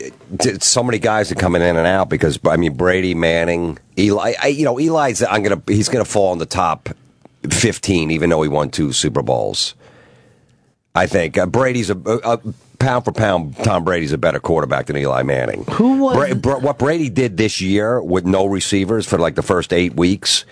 so 0.59 0.83
many 0.83 0.99
guys 0.99 1.31
are 1.31 1.35
coming 1.35 1.63
in 1.63 1.75
and 1.75 1.87
out 1.87 2.07
because 2.07 2.39
I 2.47 2.57
mean 2.57 2.75
Brady, 2.75 3.15
Manning, 3.15 3.79
Eli. 3.97 4.33
I, 4.41 4.47
you 4.47 4.63
know, 4.63 4.77
Eli's. 4.79 5.23
I'm 5.23 5.41
gonna. 5.41 5.61
He's 5.67 5.89
gonna 5.89 6.05
fall 6.05 6.33
in 6.33 6.39
the 6.39 6.45
top 6.47 6.89
fifteen, 7.49 8.11
even 8.11 8.29
though 8.29 8.41
he 8.43 8.49
won 8.49 8.69
two 8.69 8.91
Super 8.93 9.21
Bowls. 9.23 9.75
I 10.95 11.07
think 11.07 11.37
uh, 11.37 11.45
Brady's 11.45 11.89
a, 11.89 11.97
a, 11.97 12.17
a 12.33 12.39
pound 12.81 13.05
for 13.05 13.11
pound. 13.11 13.55
Tom 13.57 13.83
Brady's 13.83 14.11
a 14.11 14.17
better 14.17 14.39
quarterback 14.39 14.87
than 14.87 14.97
Eli 14.97 15.23
Manning. 15.23 15.63
Who 15.71 15.99
was 15.99 16.15
Bra- 16.15 16.33
Bra- 16.35 16.59
what 16.59 16.77
Brady 16.79 17.09
did 17.09 17.37
this 17.37 17.61
year 17.61 18.01
with 18.01 18.25
no 18.25 18.45
receivers 18.45 19.05
for 19.07 19.17
like 19.17 19.35
the 19.35 19.41
first 19.41 19.71
eight 19.73 19.95
weeks, 19.95 20.45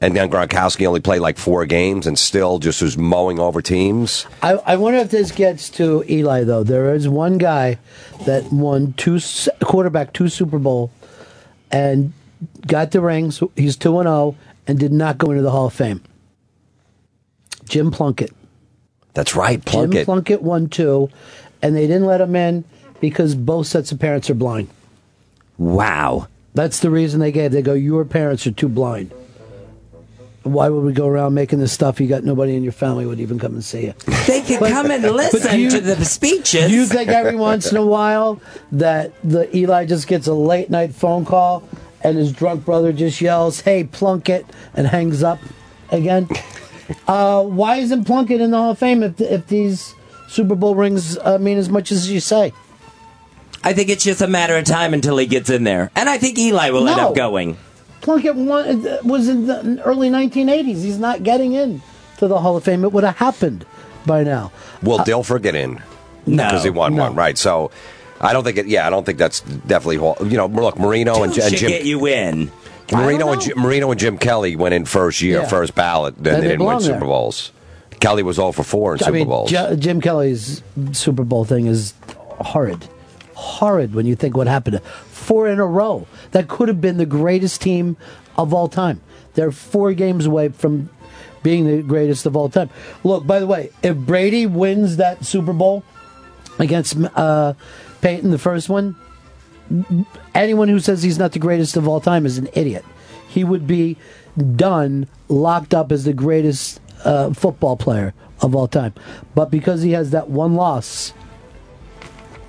and 0.00 0.16
then 0.16 0.30
Gronkowski 0.30 0.86
only 0.86 1.00
played 1.00 1.20
like 1.20 1.38
four 1.38 1.66
games 1.66 2.06
and 2.06 2.18
still 2.18 2.58
just 2.58 2.82
was 2.82 2.96
mowing 2.96 3.38
over 3.38 3.60
teams. 3.62 4.26
I, 4.42 4.52
I 4.52 4.76
wonder 4.76 4.98
if 4.98 5.10
this 5.10 5.30
gets 5.32 5.68
to 5.70 6.04
Eli 6.08 6.44
though. 6.44 6.64
There 6.64 6.94
is 6.94 7.08
one 7.08 7.38
guy 7.38 7.78
that 8.26 8.52
won 8.52 8.94
two 8.94 9.18
quarterback 9.62 10.12
two 10.12 10.28
Super 10.28 10.58
Bowl 10.58 10.90
and 11.70 12.12
got 12.66 12.90
the 12.90 13.00
rings. 13.00 13.42
He's 13.56 13.76
two 13.76 13.98
and 13.98 14.06
zero 14.06 14.36
and 14.66 14.78
did 14.78 14.92
not 14.92 15.18
go 15.18 15.30
into 15.30 15.42
the 15.42 15.50
Hall 15.50 15.66
of 15.66 15.74
Fame. 15.74 16.02
Jim 17.68 17.90
Plunkett. 17.90 18.32
That's 19.14 19.34
right, 19.36 19.56
Jim 19.64 19.90
Plunkett. 19.90 20.04
Plunkett 20.04 20.42
won 20.42 20.68
two, 20.68 21.08
and 21.62 21.74
they 21.76 21.86
didn't 21.86 22.06
let 22.06 22.20
him 22.20 22.34
in 22.36 22.64
because 23.00 23.34
both 23.34 23.66
sets 23.66 23.92
of 23.92 23.98
parents 23.98 24.28
are 24.30 24.34
blind. 24.34 24.68
Wow. 25.58 26.28
That's 26.54 26.80
the 26.80 26.90
reason 26.90 27.20
they 27.20 27.32
gave. 27.32 27.52
They 27.52 27.62
go, 27.62 27.74
your 27.74 28.04
parents 28.04 28.46
are 28.46 28.52
too 28.52 28.68
blind. 28.68 29.12
Why 30.42 30.70
would 30.70 30.84
we 30.84 30.92
go 30.94 31.06
around 31.06 31.34
making 31.34 31.58
this 31.58 31.70
stuff? 31.72 32.00
You 32.00 32.06
got 32.08 32.24
nobody 32.24 32.56
in 32.56 32.62
your 32.62 32.72
family 32.72 33.04
would 33.04 33.20
even 33.20 33.38
come 33.38 33.52
and 33.52 33.62
see 33.64 33.84
you. 33.86 33.94
They 34.26 34.40
could 34.42 34.58
come 34.60 34.90
and 34.90 35.02
listen 35.02 35.60
you- 35.60 35.70
to 35.70 35.80
the 35.80 36.02
speeches. 36.04 36.70
You 36.70 36.86
think 36.86 37.08
every 37.10 37.36
once 37.36 37.70
in 37.70 37.76
a 37.76 37.84
while 37.84 38.40
that 38.72 39.12
the 39.22 39.54
Eli 39.54 39.84
just 39.84 40.06
gets 40.06 40.26
a 40.28 40.32
late 40.34 40.70
night 40.70 40.94
phone 40.94 41.24
call 41.24 41.62
and 42.02 42.16
his 42.16 42.32
drunk 42.32 42.64
brother 42.64 42.92
just 42.92 43.20
yells, 43.20 43.60
"Hey, 43.60 43.84
Plunkett," 43.84 44.46
and 44.74 44.86
hangs 44.86 45.22
up 45.22 45.38
again? 45.90 46.28
Uh, 47.06 47.42
why 47.44 47.76
isn't 47.76 48.04
Plunkett 48.04 48.40
in 48.40 48.50
the 48.50 48.56
Hall 48.56 48.70
of 48.70 48.78
Fame 48.78 49.02
if, 49.02 49.20
if 49.20 49.46
these 49.48 49.94
Super 50.30 50.54
Bowl 50.54 50.74
rings 50.74 51.18
uh, 51.18 51.38
mean 51.38 51.58
as 51.58 51.68
much 51.68 51.90
as 51.92 52.10
you 52.10 52.20
say? 52.20 52.52
I 53.62 53.72
think 53.74 53.90
it's 53.90 54.04
just 54.04 54.22
a 54.22 54.26
matter 54.26 54.56
of 54.56 54.64
time 54.64 54.94
until 54.94 55.16
he 55.18 55.26
gets 55.26 55.50
in 55.50 55.64
there. 55.64 55.90
And 55.94 56.08
I 56.08 56.16
think 56.18 56.38
Eli 56.38 56.70
will 56.70 56.88
end 56.88 56.96
No. 56.96 57.08
up 57.10 57.14
going. 57.14 57.56
Plunkett 58.00 58.34
won, 58.36 58.86
uh, 58.86 58.98
was 59.04 59.28
in 59.28 59.46
the 59.46 59.82
early 59.84 60.08
1980s. 60.08 60.82
He's 60.82 60.98
not 60.98 61.22
getting 61.22 61.52
in 61.52 61.82
to 62.18 62.26
the 62.28 62.38
Hall 62.40 62.56
of 62.56 62.64
Fame. 62.64 62.84
It 62.84 62.92
would 62.92 63.04
have 63.04 63.16
happened 63.18 63.66
by 64.06 64.22
now. 64.24 64.50
Will 64.82 65.00
Dilfer 65.00 65.42
get 65.42 65.54
in? 65.54 65.82
No. 66.26 66.44
because 66.44 66.64
he 66.64 66.70
won 66.70 66.96
one, 66.96 67.14
right? 67.14 67.36
So 67.36 67.70
I 68.20 68.32
don't 68.32 68.44
think 68.44 68.56
it. 68.56 68.66
Yeah, 68.66 68.86
I 68.86 68.90
don't 68.90 69.04
think 69.04 69.18
that's 69.18 69.40
definitely. 69.40 69.96
You 70.30 70.36
know, 70.36 70.46
look, 70.46 70.78
Marino 70.78 71.22
and, 71.22 71.32
Two 71.34 71.40
and 71.42 71.50
should 71.50 71.58
Jim. 71.58 71.68
get 71.70 71.84
you 71.84 72.06
in. 72.06 72.50
Marino 72.92 73.32
and 73.32 73.40
Jim, 73.42 73.58
Marino 73.58 73.90
and 73.90 74.00
Jim 74.00 74.16
Kelly 74.18 74.56
went 74.56 74.74
in 74.74 74.84
first 74.84 75.20
year, 75.22 75.40
Yeah. 75.40 75.46
first 75.48 75.74
ballot. 75.74 76.14
Then 76.18 76.34
And 76.34 76.42
they 76.42 76.46
they 76.46 76.52
didn't 76.54 76.66
win 76.66 76.76
belong 76.78 76.80
Super. 76.82 77.00
Bowls. 77.04 77.52
Kelly 78.00 78.22
was 78.22 78.38
all 78.38 78.52
for 78.52 78.62
4 78.62 78.94
in 78.94 78.98
Super 78.98 79.10
I 79.10 79.12
mean, 79.12 79.28
Bowls. 79.28 79.50
J- 79.50 79.76
Jim 79.78 80.00
Kelly's 80.00 80.62
Super 80.92 81.24
Bowl 81.24 81.44
thing 81.44 81.66
is 81.66 81.94
horrid. 82.40 82.88
Horrid 83.34 83.94
when 83.94 84.06
you 84.06 84.16
think 84.16 84.36
what 84.36 84.46
happened. 84.46 84.82
Four 84.82 85.48
in 85.48 85.60
a 85.60 85.66
row. 85.66 86.06
That 86.32 86.48
could 86.48 86.68
have 86.68 86.80
been 86.80 86.96
the 86.96 87.06
greatest 87.06 87.60
team 87.60 87.96
of 88.36 88.52
all 88.54 88.68
time. 88.68 89.00
They're 89.34 89.52
four 89.52 89.92
games 89.92 90.26
away 90.26 90.48
from 90.48 90.90
being 91.42 91.66
the 91.66 91.82
greatest 91.82 92.26
of 92.26 92.36
all 92.36 92.48
time. 92.48 92.70
Look, 93.04 93.26
by 93.26 93.38
the 93.38 93.46
way, 93.46 93.70
if 93.82 93.96
Brady 93.96 94.46
wins 94.46 94.96
that 94.96 95.24
Super 95.24 95.52
Bowl 95.52 95.84
against 96.58 96.96
uh, 97.14 97.54
Peyton, 98.00 98.30
the 98.30 98.38
first 98.38 98.68
one, 98.68 98.96
anyone 100.34 100.68
who 100.68 100.80
says 100.80 101.02
he's 101.02 101.18
not 101.18 101.32
the 101.32 101.38
greatest 101.38 101.76
of 101.76 101.86
all 101.86 102.00
time 102.00 102.26
is 102.26 102.38
an 102.38 102.48
idiot. 102.54 102.84
He 103.28 103.44
would 103.44 103.66
be 103.66 103.96
done, 104.56 105.06
locked 105.28 105.72
up 105.74 105.92
as 105.92 106.04
the 106.04 106.12
greatest 106.12 106.80
uh, 107.04 107.32
football 107.32 107.76
player 107.76 108.14
of 108.40 108.54
all 108.54 108.68
time. 108.68 108.94
But 109.34 109.50
because 109.50 109.82
he 109.82 109.92
has 109.92 110.10
that 110.10 110.28
one 110.28 110.54
loss, 110.54 111.12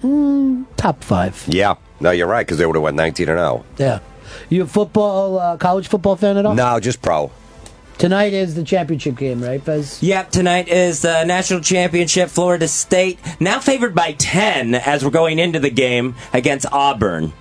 mm, 0.02 0.66
top 0.78 1.04
five. 1.04 1.44
yeah, 1.48 1.76
no, 2.00 2.12
you're 2.12 2.28
right 2.28 2.46
because 2.46 2.58
they 2.58 2.66
would 2.66 2.76
have 2.76 2.84
went 2.84 2.98
19 2.98 3.30
and 3.30 3.38
0. 3.38 3.66
Yeah. 3.78 4.00
You 4.50 4.64
a 4.64 4.68
football, 4.68 5.40
uh, 5.40 5.58
college 5.58 5.88
football 5.88 6.16
fan 6.16 6.38
at 6.38 6.46
all? 6.46 6.56
No, 6.56 6.80
just 6.80 7.02
pro. 7.02 7.32
Tonight 7.98 8.34
is 8.34 8.56
the 8.56 8.64
championship 8.64 9.16
game, 9.16 9.44
right, 9.44 9.62
Fez? 9.62 10.02
Yep, 10.02 10.32
tonight 10.32 10.68
is 10.70 11.04
the 11.04 11.24
national 11.24 11.60
championship. 11.60 12.30
Florida 12.30 12.68
State 12.68 13.20
now 13.40 13.60
favored 13.60 13.94
by 13.94 14.14
10 14.14 14.74
as 14.74 15.06
we're 15.06 15.12
going 15.12 15.38
into 15.38 15.60
the 15.60 15.70
game 15.70 16.16
against 16.34 16.66
Auburn. 16.72 17.32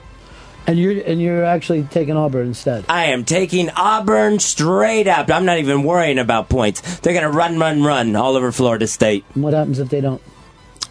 And 0.71 0.79
you're 0.79 1.03
and 1.05 1.21
you're 1.21 1.45
actually 1.45 1.83
taking 1.83 2.17
Auburn 2.17 2.47
instead. 2.47 2.85
I 2.89 3.07
am 3.07 3.25
taking 3.25 3.71
Auburn 3.71 4.39
straight 4.39 5.09
up. 5.09 5.29
I'm 5.29 5.45
not 5.45 5.59
even 5.59 5.83
worrying 5.83 6.21
about 6.21 6.49
points. 6.49 7.01
They're 7.01 7.13
going 7.13 7.25
to 7.25 7.37
run, 7.37 7.59
run, 7.59 7.83
run 7.83 8.15
all 8.15 8.37
over 8.37 8.53
Florida 8.53 8.87
State. 8.87 9.25
What 9.35 9.53
happens 9.53 9.81
if 9.81 9.89
they 9.89 10.01
don't? 10.01 10.23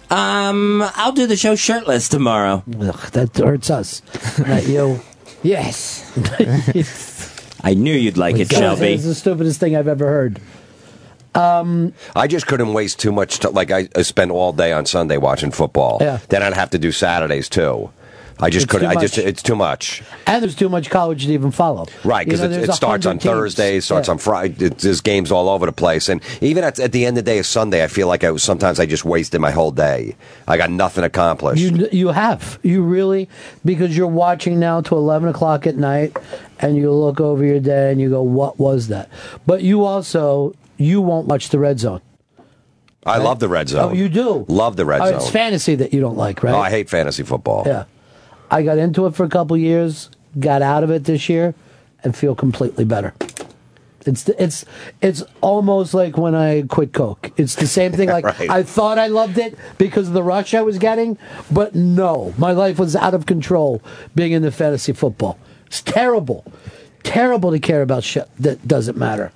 Um, 0.10 0.84
I'll 0.96 1.14
do 1.14 1.28
the 1.28 1.38
show 1.38 1.56
shirtless 1.56 2.10
tomorrow. 2.10 2.62
Ugh, 2.78 3.12
that 3.12 3.38
hurts 3.38 3.70
us, 3.70 4.02
not 4.40 4.68
you. 4.68 5.00
Yes. 5.44 6.04
I 7.64 7.74
knew 7.74 7.94
you'd 7.94 8.18
like 8.18 8.38
it, 8.38 8.52
Shelby. 8.52 8.88
It's 8.96 9.06
the 9.06 9.16
stupidest 9.16 9.62
thing 9.62 9.78
I've 9.78 9.88
ever 9.88 10.08
heard. 10.08 10.42
Um, 11.36 11.94
I 12.18 12.28
just 12.28 12.48
couldn't 12.48 12.74
waste 12.74 13.00
too 13.00 13.14
much. 13.14 13.40
T- 13.40 13.48
like 13.48 13.72
I, 13.72 13.88
I 13.96 14.02
spend 14.02 14.32
all 14.32 14.52
day 14.52 14.74
on 14.74 14.86
Sunday 14.86 15.16
watching 15.16 15.52
football. 15.52 16.00
Yeah. 16.02 16.20
Then 16.28 16.44
I'd 16.44 16.52
have 16.54 16.72
to 16.72 16.78
do 16.80 16.92
Saturdays 16.92 17.48
too. 17.48 17.92
I 18.42 18.50
just 18.50 18.64
It's 18.66 18.72
couldn't. 18.72 18.88
I 18.88 18.96
just 19.02 19.18
it's 19.18 19.44
too 19.44 19.56
much. 19.56 20.02
and 20.26 20.42
there's 20.42 20.56
too 20.56 20.70
much 20.70 20.90
college 20.90 21.26
to 21.26 21.34
even 21.34 21.52
follow. 21.52 21.88
Right, 22.06 22.26
because 22.26 22.40
You 22.42 22.48
know, 22.48 22.56
it, 22.58 22.70
it 22.70 22.74
starts 22.74 23.06
on 23.06 23.18
100 23.18 23.22
teams. 23.22 23.34
Thursdays, 23.34 23.86
starts 23.86 24.08
Yeah. 24.08 24.12
on 24.14 24.18
Friday. 24.18 24.66
It, 24.68 24.78
there's 24.78 25.02
games 25.02 25.30
all 25.32 25.50
over 25.50 25.66
the 25.66 25.74
place, 25.74 26.08
and 26.08 26.22
even 26.40 26.64
at, 26.64 26.80
at 26.80 26.94
the 26.94 27.06
end 27.06 27.18
of 27.18 27.26
the 27.26 27.32
day 27.32 27.40
of 27.40 27.46
Sunday, 27.46 27.84
I 27.84 27.88
feel 27.88 28.08
like 28.08 28.24
I 28.24 28.32
was, 28.32 28.42
sometimes 28.42 28.80
I 28.80 28.86
just 28.86 29.04
wasted 29.04 29.42
my 29.42 29.52
whole 29.52 29.72
day. 29.72 30.16
I 30.48 30.56
got 30.56 30.72
nothing 30.72 31.04
accomplished. 31.04 31.62
You 31.62 31.90
you 31.92 32.08
have 32.10 32.60
you 32.64 32.82
really 32.82 33.28
because 33.66 33.98
you're 33.98 34.08
watching 34.08 34.58
now 34.60 34.80
to 34.82 34.96
eleven 34.96 35.28
o'clock 35.28 35.68
at 35.68 35.76
night, 35.76 36.16
and 36.60 36.78
you 36.78 36.92
look 36.92 37.20
over 37.20 37.44
your 37.44 37.60
day 37.60 37.92
and 37.92 38.00
you 38.00 38.10
go, 38.10 38.22
"What 38.22 38.58
was 38.58 38.88
that?" 38.88 39.10
But 39.46 39.64
you 39.64 39.84
also 39.84 40.56
you 40.78 41.02
won't 41.02 41.28
watch 41.28 41.50
the 41.50 41.60
red 41.60 41.80
zone. 41.80 42.00
I 43.06 43.18
love 43.18 43.40
the 43.40 43.50
red 43.50 43.68
oh, 43.68 43.72
zone. 43.72 43.92
Oh, 43.92 43.94
you 43.94 44.08
do. 44.10 44.46
Love 44.48 44.76
the 44.76 44.86
red 44.86 45.02
Oh, 45.02 45.06
zone. 45.08 45.16
it's 45.16 45.30
fantasy 45.30 45.76
that 45.76 45.94
you 45.94 46.00
don't 46.02 46.18
like, 46.18 46.42
right? 46.44 46.54
Oh, 46.54 46.60
I 46.60 46.70
hate 46.70 46.90
fantasy 46.90 47.24
football. 47.24 47.64
Yeah, 47.66 47.86
I 48.52 48.64
got 48.64 48.78
into 48.78 49.06
it 49.06 49.16
for 49.16 49.24
a 49.24 49.30
couple 49.30 49.56
years, 49.58 50.10
got 50.40 50.62
out 50.62 50.84
of 50.84 50.90
it 50.92 51.04
this 51.06 51.30
year, 51.30 51.54
and 52.04 52.16
feel 52.16 52.36
completely 52.36 52.86
better. 52.86 53.14
It's 54.06 54.28
it's 54.30 54.66
it's 55.02 55.24
almost 55.42 55.94
like 55.94 56.18
when 56.18 56.34
I 56.34 56.64
quit 56.64 56.94
coke. 56.94 57.32
It's 57.38 57.56
the 57.56 57.68
same 57.68 57.92
thing. 57.92 58.10
Like 58.20 58.26
Right. 58.26 58.50
I 58.50 58.64
thought 58.64 58.98
I 58.98 59.08
loved 59.08 59.38
it 59.38 59.58
because 59.78 60.08
of 60.08 60.14
the 60.14 60.24
rush 60.24 60.54
I 60.54 60.62
was 60.62 60.78
getting, 60.80 61.18
but 61.52 61.76
no, 61.76 62.34
my 62.38 62.52
life 62.54 62.80
was 62.80 62.96
out 62.96 63.14
of 63.14 63.26
control 63.26 63.82
being 64.16 64.32
in 64.32 64.42
the 64.42 64.52
fantasy 64.52 64.94
football. 64.94 65.38
It's 65.68 65.82
terrible, 65.82 66.44
terrible 67.04 67.52
to 67.52 67.60
care 67.60 67.82
about 67.82 68.04
shit 68.04 68.28
that 68.40 68.68
doesn't 68.68 68.98
matter, 68.98 69.32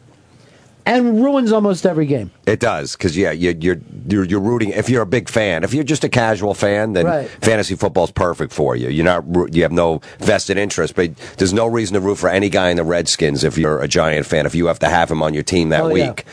and 0.86 1.24
ruins 1.24 1.52
almost 1.52 1.86
every 1.86 2.06
game. 2.06 2.32
It 2.46 2.60
does 2.60 2.96
because 2.96 3.16
yeah, 3.18 3.32
you, 3.32 3.56
you're 3.60 3.80
you're 4.08 4.24
you're 4.26 4.40
rooting. 4.40 4.70
If 4.70 4.90
you're 4.90 5.02
a 5.02 5.06
big 5.08 5.30
fan, 5.30 5.64
if 5.64 5.74
you're 5.74 5.84
just 5.84 6.04
a 6.04 6.10
casual 6.10 6.54
fan, 6.54 6.94
then 6.94 7.06
Right. 7.06 7.30
fantasy 7.42 7.76
football's 7.76 8.12
perfect 8.12 8.52
for 8.54 8.76
you. 8.76 8.90
You're 8.90 9.06
not 9.06 9.24
you 9.56 9.64
have 9.64 9.72
no 9.72 10.02
vested 10.20 10.58
interest, 10.58 10.96
but 10.96 11.16
there's 11.38 11.54
no 11.54 11.68
reason 11.68 11.94
to 11.94 12.00
root 12.02 12.18
for 12.18 12.30
any 12.30 12.50
guy 12.50 12.70
in 12.70 12.78
the 12.78 12.84
Redskins 12.84 13.44
if 13.44 13.58
you're 13.58 13.80
a 13.82 13.88
Giant 13.88 14.26
fan. 14.26 14.46
If 14.46 14.56
you 14.56 14.68
have 14.68 14.80
to 14.80 14.90
have 14.90 15.10
him 15.10 15.22
on 15.24 15.34
your 15.34 15.44
team 15.44 15.70
that 15.70 15.84
Oh, 15.84 15.90
week. 15.90 16.26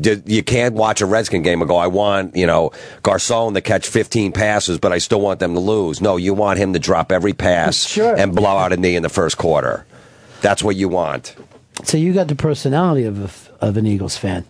D- 0.00 0.22
You 0.24 0.42
can't 0.44 0.76
watch 0.76 1.00
a 1.00 1.06
Redskin 1.06 1.42
game 1.42 1.60
and 1.60 1.68
go, 1.68 1.76
I 1.76 1.88
want, 1.88 2.36
you 2.36 2.46
know, 2.46 2.70
Garcon 3.02 3.54
to 3.54 3.60
catch 3.60 3.88
15 3.88 4.30
passes, 4.30 4.78
but 4.78 4.92
I 4.92 4.98
still 4.98 5.20
want 5.20 5.40
them 5.40 5.52
to 5.54 5.60
lose. 5.60 6.00
No, 6.00 6.16
you 6.16 6.32
want 6.32 6.60
him 6.60 6.72
to 6.74 6.78
drop 6.78 7.10
every 7.10 7.32
pass 7.32 7.76
Sure. 7.88 8.14
and 8.16 8.32
blow 8.34 8.56
out 8.56 8.72
a 8.72 8.76
knee 8.76 8.94
in 8.94 9.02
the 9.02 9.08
first 9.08 9.36
quarter. 9.36 9.84
That's 10.42 10.62
what 10.62 10.76
you 10.76 10.88
want. 10.88 11.34
So 11.82 11.96
you 11.98 12.12
got 12.12 12.28
the 12.28 12.36
personality 12.36 13.04
of 13.04 13.18
a, 13.20 13.49
of 13.60 13.76
an 13.76 13.86
Eagles 13.86 14.16
fan. 14.16 14.44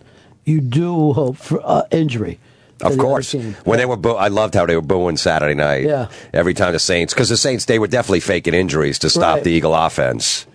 You 0.45 0.61
do 0.61 1.13
hope 1.13 1.37
for 1.37 1.61
uh, 1.63 1.83
injury. 1.91 2.39
Of 2.81 2.97
course. 2.97 3.33
When 3.33 3.77
they 3.77 3.85
were, 3.85 3.95
boo- 3.95 4.15
I 4.15 4.29
loved 4.29 4.55
how 4.55 4.65
they 4.65 4.75
were 4.75 4.81
booing 4.81 5.15
Saturday 5.17 5.53
night. 5.53 5.83
Yeah. 5.85 6.09
Every 6.33 6.55
time 6.55 6.73
the 6.73 6.79
Saints, 6.79 7.13
because 7.13 7.29
the 7.29 7.37
Saints, 7.37 7.65
they 7.65 7.77
were 7.77 7.87
definitely 7.87 8.21
faking 8.21 8.55
injuries 8.55 8.97
to 8.99 9.09
stop 9.09 9.35
Right. 9.35 9.43
the 9.43 9.51
Eagle 9.51 9.75
offense. 9.75 10.47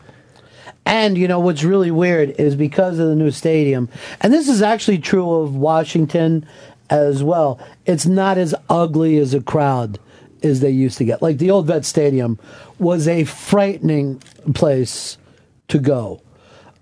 And 0.85 1.17
you 1.19 1.29
know 1.29 1.41
what's 1.41 1.63
really 1.65 1.91
weird 1.91 2.31
is 2.31 2.55
because 2.57 2.99
of 2.99 3.09
the 3.09 3.15
new 3.17 3.31
stadium, 3.31 3.89
and 4.21 4.33
this 4.33 4.49
is 4.49 4.63
actually 4.63 4.99
true 4.99 5.31
of 5.35 5.55
Washington 5.57 6.47
as 6.91 7.23
well. 7.25 7.59
It's 7.87 8.07
not 8.07 8.39
as 8.39 8.55
ugly 8.71 9.19
as 9.19 9.35
a 9.35 9.41
crowd 9.41 9.99
as 10.45 10.61
they 10.61 10.71
used 10.71 10.99
to 10.99 11.05
get. 11.05 11.23
Like 11.23 11.39
the 11.39 11.51
old 11.51 11.67
Vet 11.67 11.85
Stadium 11.85 12.39
was 12.79 13.09
a 13.09 13.25
frightening 13.25 14.23
place 14.55 15.19
to 15.69 15.79
go. 15.79 16.21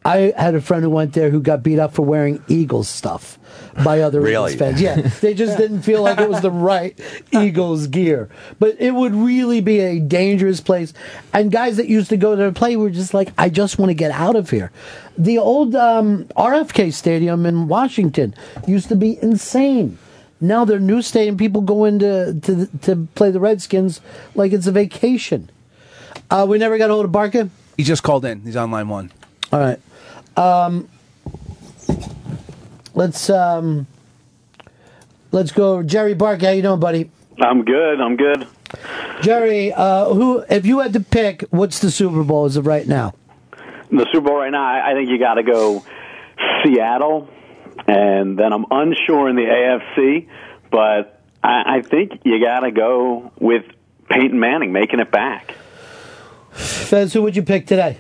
I 0.05 0.35
had 0.37 0.55
a 0.55 0.61
friend 0.61 0.83
who 0.85 0.91
went 0.91 1.15
there 1.15 1.31
who 1.31 1.41
got 1.41 1.63
beat 1.63 1.79
up 1.79 1.95
for 1.95 2.03
wearing 2.03 2.43
Eagles 2.47 2.89
stuff 2.89 3.39
by 3.83 4.01
other 4.01 4.21
Really? 4.21 4.53
Eagles 4.53 4.79
fans. 4.79 4.81
Yeah, 4.81 4.97
they 5.21 5.33
just 5.33 5.57
didn't 5.57 5.83
feel 5.83 6.03
like 6.03 6.19
it 6.19 6.29
was 6.29 6.43
the 6.43 6.51
right 6.71 6.99
Eagles 7.33 7.87
gear. 7.87 8.29
But 8.59 8.77
it 8.81 8.93
would 8.95 9.15
really 9.15 9.63
be 9.63 9.81
a 9.81 9.99
dangerous 10.01 10.61
place. 10.61 10.93
And 11.33 11.51
guys 11.51 11.79
that 11.79 11.89
used 11.89 12.11
to 12.11 12.19
go 12.19 12.37
there 12.37 12.49
to 12.49 12.53
play 12.53 12.77
were 12.77 12.91
just 12.91 13.15
like, 13.15 13.31
I 13.39 13.49
just 13.49 13.79
want 13.79 13.91
to 13.91 13.95
get 13.95 14.11
out 14.11 14.37
of 14.37 14.51
here. 14.51 14.71
The 15.17 15.39
old 15.39 15.75
um, 15.75 16.25
RFK 16.37 16.93
Stadium 16.93 17.47
in 17.47 17.69
Washington 17.69 18.35
used 18.67 18.89
to 18.91 18.97
be 18.97 19.19
insane. 19.23 19.99
Now 20.41 20.67
their 20.67 20.81
new 20.81 21.01
stadium, 21.01 21.39
people 21.39 21.63
go 21.63 21.85
in 21.87 22.01
to, 22.01 22.35
to, 22.43 22.67
to 22.83 23.09
play 23.15 23.31
the 23.31 23.41
Redskins 23.41 24.03
like 24.35 24.53
it's 24.53 24.67
a 24.67 24.73
vacation. 24.73 25.49
Uh, 26.31 26.45
we 26.47 26.59
never 26.59 26.77
got 26.77 26.91
a 26.91 26.93
hold 26.93 27.07
of 27.07 27.13
Barker. 27.13 27.49
He 27.79 27.85
just 27.85 28.03
called 28.03 28.25
in. 28.27 28.43
He's 28.43 28.57
on 28.57 28.71
line 28.71 28.89
one. 28.89 29.11
All 29.53 29.61
right. 29.61 29.79
Um, 30.37 30.89
let's 32.95 33.31
um, 33.31 33.87
let's 35.33 35.53
go, 35.53 35.83
Jerry 35.83 36.15
Bark, 36.15 36.43
How 36.43 36.51
you 36.51 36.63
doing, 36.63 36.81
buddy? 36.81 37.11
I'm 37.41 37.65
good. 37.65 38.01
I'm 38.01 38.17
good. 38.17 38.47
Jerry, 39.21 39.73
uh, 39.73 40.13
who 40.13 40.45
if 40.49 40.67
you 40.67 40.81
had 40.81 40.93
to 40.95 41.01
pick, 41.01 41.43
what's 41.51 41.79
the 41.79 41.91
Super 41.91 42.25
Bowl 42.25 42.45
as 42.45 42.57
of 42.57 42.67
right 42.67 42.87
now? 42.87 43.15
The 43.91 44.07
Super 44.13 44.29
Bowl 44.29 44.37
right 44.37 44.51
now, 44.51 44.65
I, 44.65 44.91
I 44.91 44.95
think 44.95 45.09
you 45.11 45.19
got 45.19 45.35
to 45.35 45.43
go 45.43 45.85
Seattle, 46.65 47.29
and 47.87 48.39
then 48.39 48.53
I'm 48.53 48.67
unsure 48.71 49.29
in 49.29 49.37
the 49.37 49.43
AFC, 49.43 50.29
but 50.71 51.21
I, 51.43 51.77
I 51.77 51.83
think 51.83 52.21
you 52.25 52.43
got 52.43 52.61
to 52.61 52.73
go 52.73 53.31
with 53.39 53.65
Peyton 54.09 54.39
Manning 54.41 54.73
making 54.73 55.01
it 55.01 55.11
back. 55.11 55.55
Fez, 56.51 57.13
who 57.13 57.23
would 57.23 57.37
you 57.37 57.43
pick 57.43 57.67
today? 57.67 57.99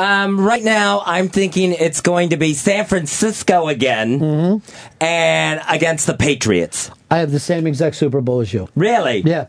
Um, 0.00 0.40
right 0.40 0.62
now, 0.62 1.02
I'm 1.04 1.28
thinking 1.28 1.72
it's 1.72 2.00
going 2.00 2.30
to 2.30 2.36
be 2.36 2.54
San 2.54 2.86
Francisco 2.86 3.68
again, 3.68 4.18
Mm-hmm. 4.20 5.02
and 5.04 5.60
against 5.68 6.06
the 6.06 6.14
Patriots. 6.14 6.90
I 7.10 7.18
have 7.18 7.32
the 7.32 7.40
same 7.40 7.66
exact 7.66 7.96
Super 7.96 8.20
Bowl 8.20 8.40
as 8.40 8.52
you. 8.54 8.68
Really? 8.74 9.22
Yeah. 9.26 9.48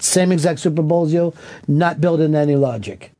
Same 0.00 0.32
exact 0.32 0.58
Super 0.60 0.82
Bowl 0.82 1.04
as 1.06 1.12
you. 1.12 1.32
Not 1.68 2.00
building 2.00 2.34
any 2.34 2.56
logic. 2.56 3.12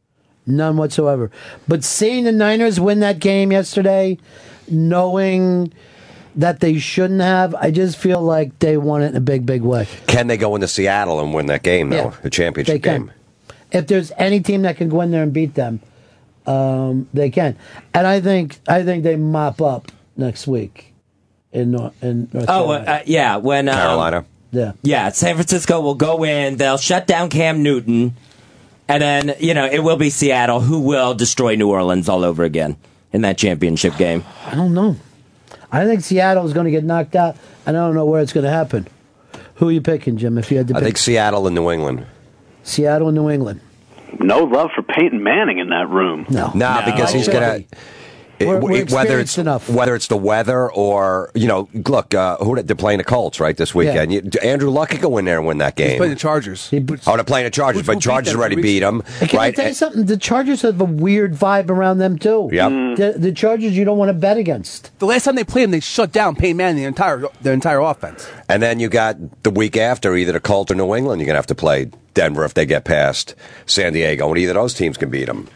None 0.46 0.76
whatsoever. 0.76 1.30
But 1.68 1.84
seeing 1.84 2.24
the 2.24 2.32
Niners 2.32 2.80
win 2.80 3.01
that 3.01 3.18
game 3.20 3.52
yesterday, 3.52 4.18
knowing 4.68 5.72
that 6.36 6.60
they 6.60 6.78
shouldn't 6.78 7.20
have, 7.20 7.55
I 7.55 7.70
just 7.70 7.96
feel 7.96 8.20
like 8.20 8.59
they 8.59 8.76
won 8.76 9.02
it 9.02 9.09
in 9.10 9.16
a 9.16 9.20
big, 9.20 9.46
big 9.46 9.62
way. 9.62 9.86
Can 10.09 10.26
they 10.26 10.36
go 10.36 10.55
into 10.56 10.66
Seattle 10.68 11.20
and 11.20 11.32
win 11.32 11.46
that 11.46 11.62
game, 11.62 11.90
though? 11.90 11.96
Yeah. 11.96 12.10
the 12.16 12.22
They 12.24 12.30
championship 12.30 12.82
can. 12.82 13.06
game? 13.06 13.12
If 13.70 13.86
there's 13.86 14.10
any 14.18 14.40
team 14.40 14.62
that 14.62 14.76
can 14.76 14.88
go 14.88 15.01
in 15.02 15.10
there 15.12 15.22
and 15.22 15.32
beat 15.32 15.55
them, 15.55 15.80
um, 16.47 17.09
they 17.15 17.31
can. 17.31 17.57
And 17.93 18.07
I 18.07 18.21
think 18.21 18.59
I 18.69 18.83
think 18.83 19.05
they 19.05 19.16
mop 19.16 19.61
up 19.62 19.91
next 20.16 20.47
week 20.47 20.93
in 21.53 21.73
North, 21.73 22.03
in 22.03 22.29
North 22.33 22.45
Oh, 22.49 22.66
Carolina. 22.66 22.91
uh, 22.91 23.03
yeah. 23.07 23.37
When 23.37 23.69
um, 23.69 23.75
Carolina. 23.77 24.25
Yeah. 24.53 24.73
Yeah, 24.83 25.09
San 25.11 25.35
Francisco 25.35 25.81
will 25.81 25.97
go 25.97 26.25
in. 26.25 26.57
They'll 26.59 26.79
shut 26.79 27.09
down 27.09 27.29
Cam 27.29 27.65
Newton, 27.65 28.15
and 28.89 29.03
then 29.03 29.35
you 29.41 29.53
know 29.55 29.66
it 29.66 29.81
will 29.81 29.97
be 29.97 30.11
Seattle 30.11 30.61
who 30.61 30.79
will 30.81 31.15
destroy 31.15 31.57
New 31.57 31.71
Orleans 31.71 32.09
all 32.09 32.25
over 32.25 32.45
again 32.45 32.77
in 33.12 33.23
that 33.23 33.37
championship 33.37 33.97
game. 33.97 34.25
I 34.47 34.55
don't 34.55 34.73
know. 34.73 34.97
I 35.73 35.85
think 35.87 36.03
Seattle 36.03 36.47
is 36.47 36.53
going 36.53 36.66
to 36.66 36.71
get 36.71 36.85
knocked 36.85 37.16
out, 37.16 37.37
and 37.66 37.77
I 37.77 37.81
don't 37.81 37.97
know 37.97 38.05
where 38.07 38.23
it's 38.23 38.33
going 38.33 38.45
to 38.45 38.51
happen. 38.51 38.87
Who 39.57 39.69
are 39.71 39.73
you 39.73 39.81
picking, 39.81 40.19
Jim? 40.19 40.39
If 40.39 40.53
you 40.53 40.59
had 40.59 40.69
to 40.69 40.75
I 40.75 40.79
pick 40.79 40.85
think 40.85 40.99
Seattle 40.99 41.47
and 41.49 41.55
New 41.57 41.69
England. 41.71 42.07
Seattle 42.62 43.09
and 43.09 43.16
New 43.16 43.29
England. 43.31 43.61
No 44.20 44.45
love 44.45 44.70
for 44.74 44.82
Peyton 44.82 45.23
Manning 45.23 45.59
in 45.59 45.70
that 45.70 45.89
room. 45.89 46.27
No, 46.28 46.51
Nah, 46.55 46.85
because 46.85 47.12
he's 47.12 47.28
gonna. 47.28 47.65
It- 48.39 48.48
We're- 48.48 48.61
we're 48.61 48.73
it- 48.82 48.90
whether 48.90 49.19
it's 49.20 49.39
enough. 49.39 49.69
whether 49.69 49.94
it's 49.94 50.06
the 50.09 50.16
weather 50.16 50.70
or 50.70 51.31
you 51.35 51.47
know, 51.47 51.69
look, 51.73 52.15
uh, 52.15 52.36
who 52.39 52.61
they're 52.62 52.74
playing 52.77 52.98
the 52.98 53.05
Colts 53.05 53.40
right 53.40 53.56
this 53.56 53.74
weekend. 53.74 54.12
You, 54.12 54.23
Andrew 54.43 54.70
Luck 54.70 54.90
could 54.90 55.01
go 55.01 55.19
in 55.19 55.24
there 55.24 55.39
and 55.39 55.47
win 55.47 55.59
that 55.59 55.77
game. 55.77 55.90
He's 55.90 55.97
playing 55.98 56.12
the 56.15 56.19
Chargers. 56.19 56.70
oh, 56.73 57.15
they're 57.15 57.24
playing 57.24 57.44
the 57.44 57.51
Chargers, 57.51 57.82
but 57.86 57.94
who 57.94 58.01
Chargers 58.01 58.32
them 58.32 58.40
already 58.40 58.56
beat 58.56 58.62
weeks 58.74 58.81
them, 58.82 59.02
And 59.20 59.31
Can 59.31 59.39
I 59.39 59.43
right? 59.43 59.56
tell 59.56 59.69
you 59.69 59.74
something? 59.74 60.05
The 60.06 60.16
Chargers 60.16 60.62
have 60.62 60.81
a 60.81 60.85
weird 60.85 61.35
vibe 61.35 61.70
around 61.70 61.98
them 61.98 62.19
too. 62.19 62.48
Yep. 62.52 62.70
The, 62.97 63.15
the 63.19 63.32
Chargers 63.32 63.77
you 63.77 63.85
don't 63.85 63.98
want 63.98 64.09
to 64.09 64.15
bet 64.15 64.36
against. 64.36 64.90
The 64.98 65.06
last 65.06 65.24
time 65.24 65.35
they 65.36 65.44
played 65.44 65.65
them, 65.65 65.70
they 65.73 65.81
shut 65.81 66.12
down 66.12 66.36
Peyton 66.36 66.56
Manning 66.56 66.77
the 66.82 66.89
entire 66.89 67.24
their 67.43 67.52
entire 67.55 67.81
offense. 67.81 68.28
And 68.48 68.62
then 68.62 68.81
you 68.81 68.89
got 68.89 69.16
the 69.43 69.51
week 69.51 69.77
after 69.77 70.15
either 70.16 70.32
the 70.32 70.40
Colts 70.40 70.70
or 70.70 70.74
New 70.74 70.94
England. 70.94 71.20
You're 71.20 71.27
gonna 71.27 71.39
have 71.39 71.47
to 71.47 71.55
play 71.55 71.90
Denver 72.15 72.44
if 72.44 72.55
they 72.55 72.66
get 72.66 72.85
past 72.85 73.35
San 73.66 73.93
Diego, 73.93 74.28
and 74.28 74.39
either 74.39 74.51
of 74.52 74.56
those 74.56 74.74
teams 74.74 74.97
can 74.97 75.11
beat 75.11 75.27
them. 75.27 75.48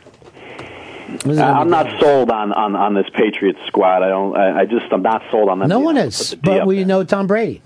I- 1.26 1.60
I'm 1.60 1.70
not 1.70 2.01
sold 2.01 2.30
on, 2.30 2.52
on, 2.52 2.76
on 2.76 2.94
this 2.94 3.06
Patriots 3.14 3.59
squad. 3.66 4.02
I 4.02 4.09
don't. 4.09 4.36
I, 4.36 4.60
I 4.60 4.64
just 4.66 4.93
I'm 4.93 5.02
not 5.02 5.22
sold 5.30 5.48
on 5.48 5.59
them. 5.60 5.68
No 5.68 5.76
being 5.78 5.85
one 5.85 5.97
is, 5.97 6.18
put 6.18 6.28
the 6.30 6.36
D 6.36 6.59
but 6.59 6.66
we 6.66 6.76
there. 6.76 6.86
know 6.86 7.05
Tom 7.05 7.26
Brady, 7.26 7.62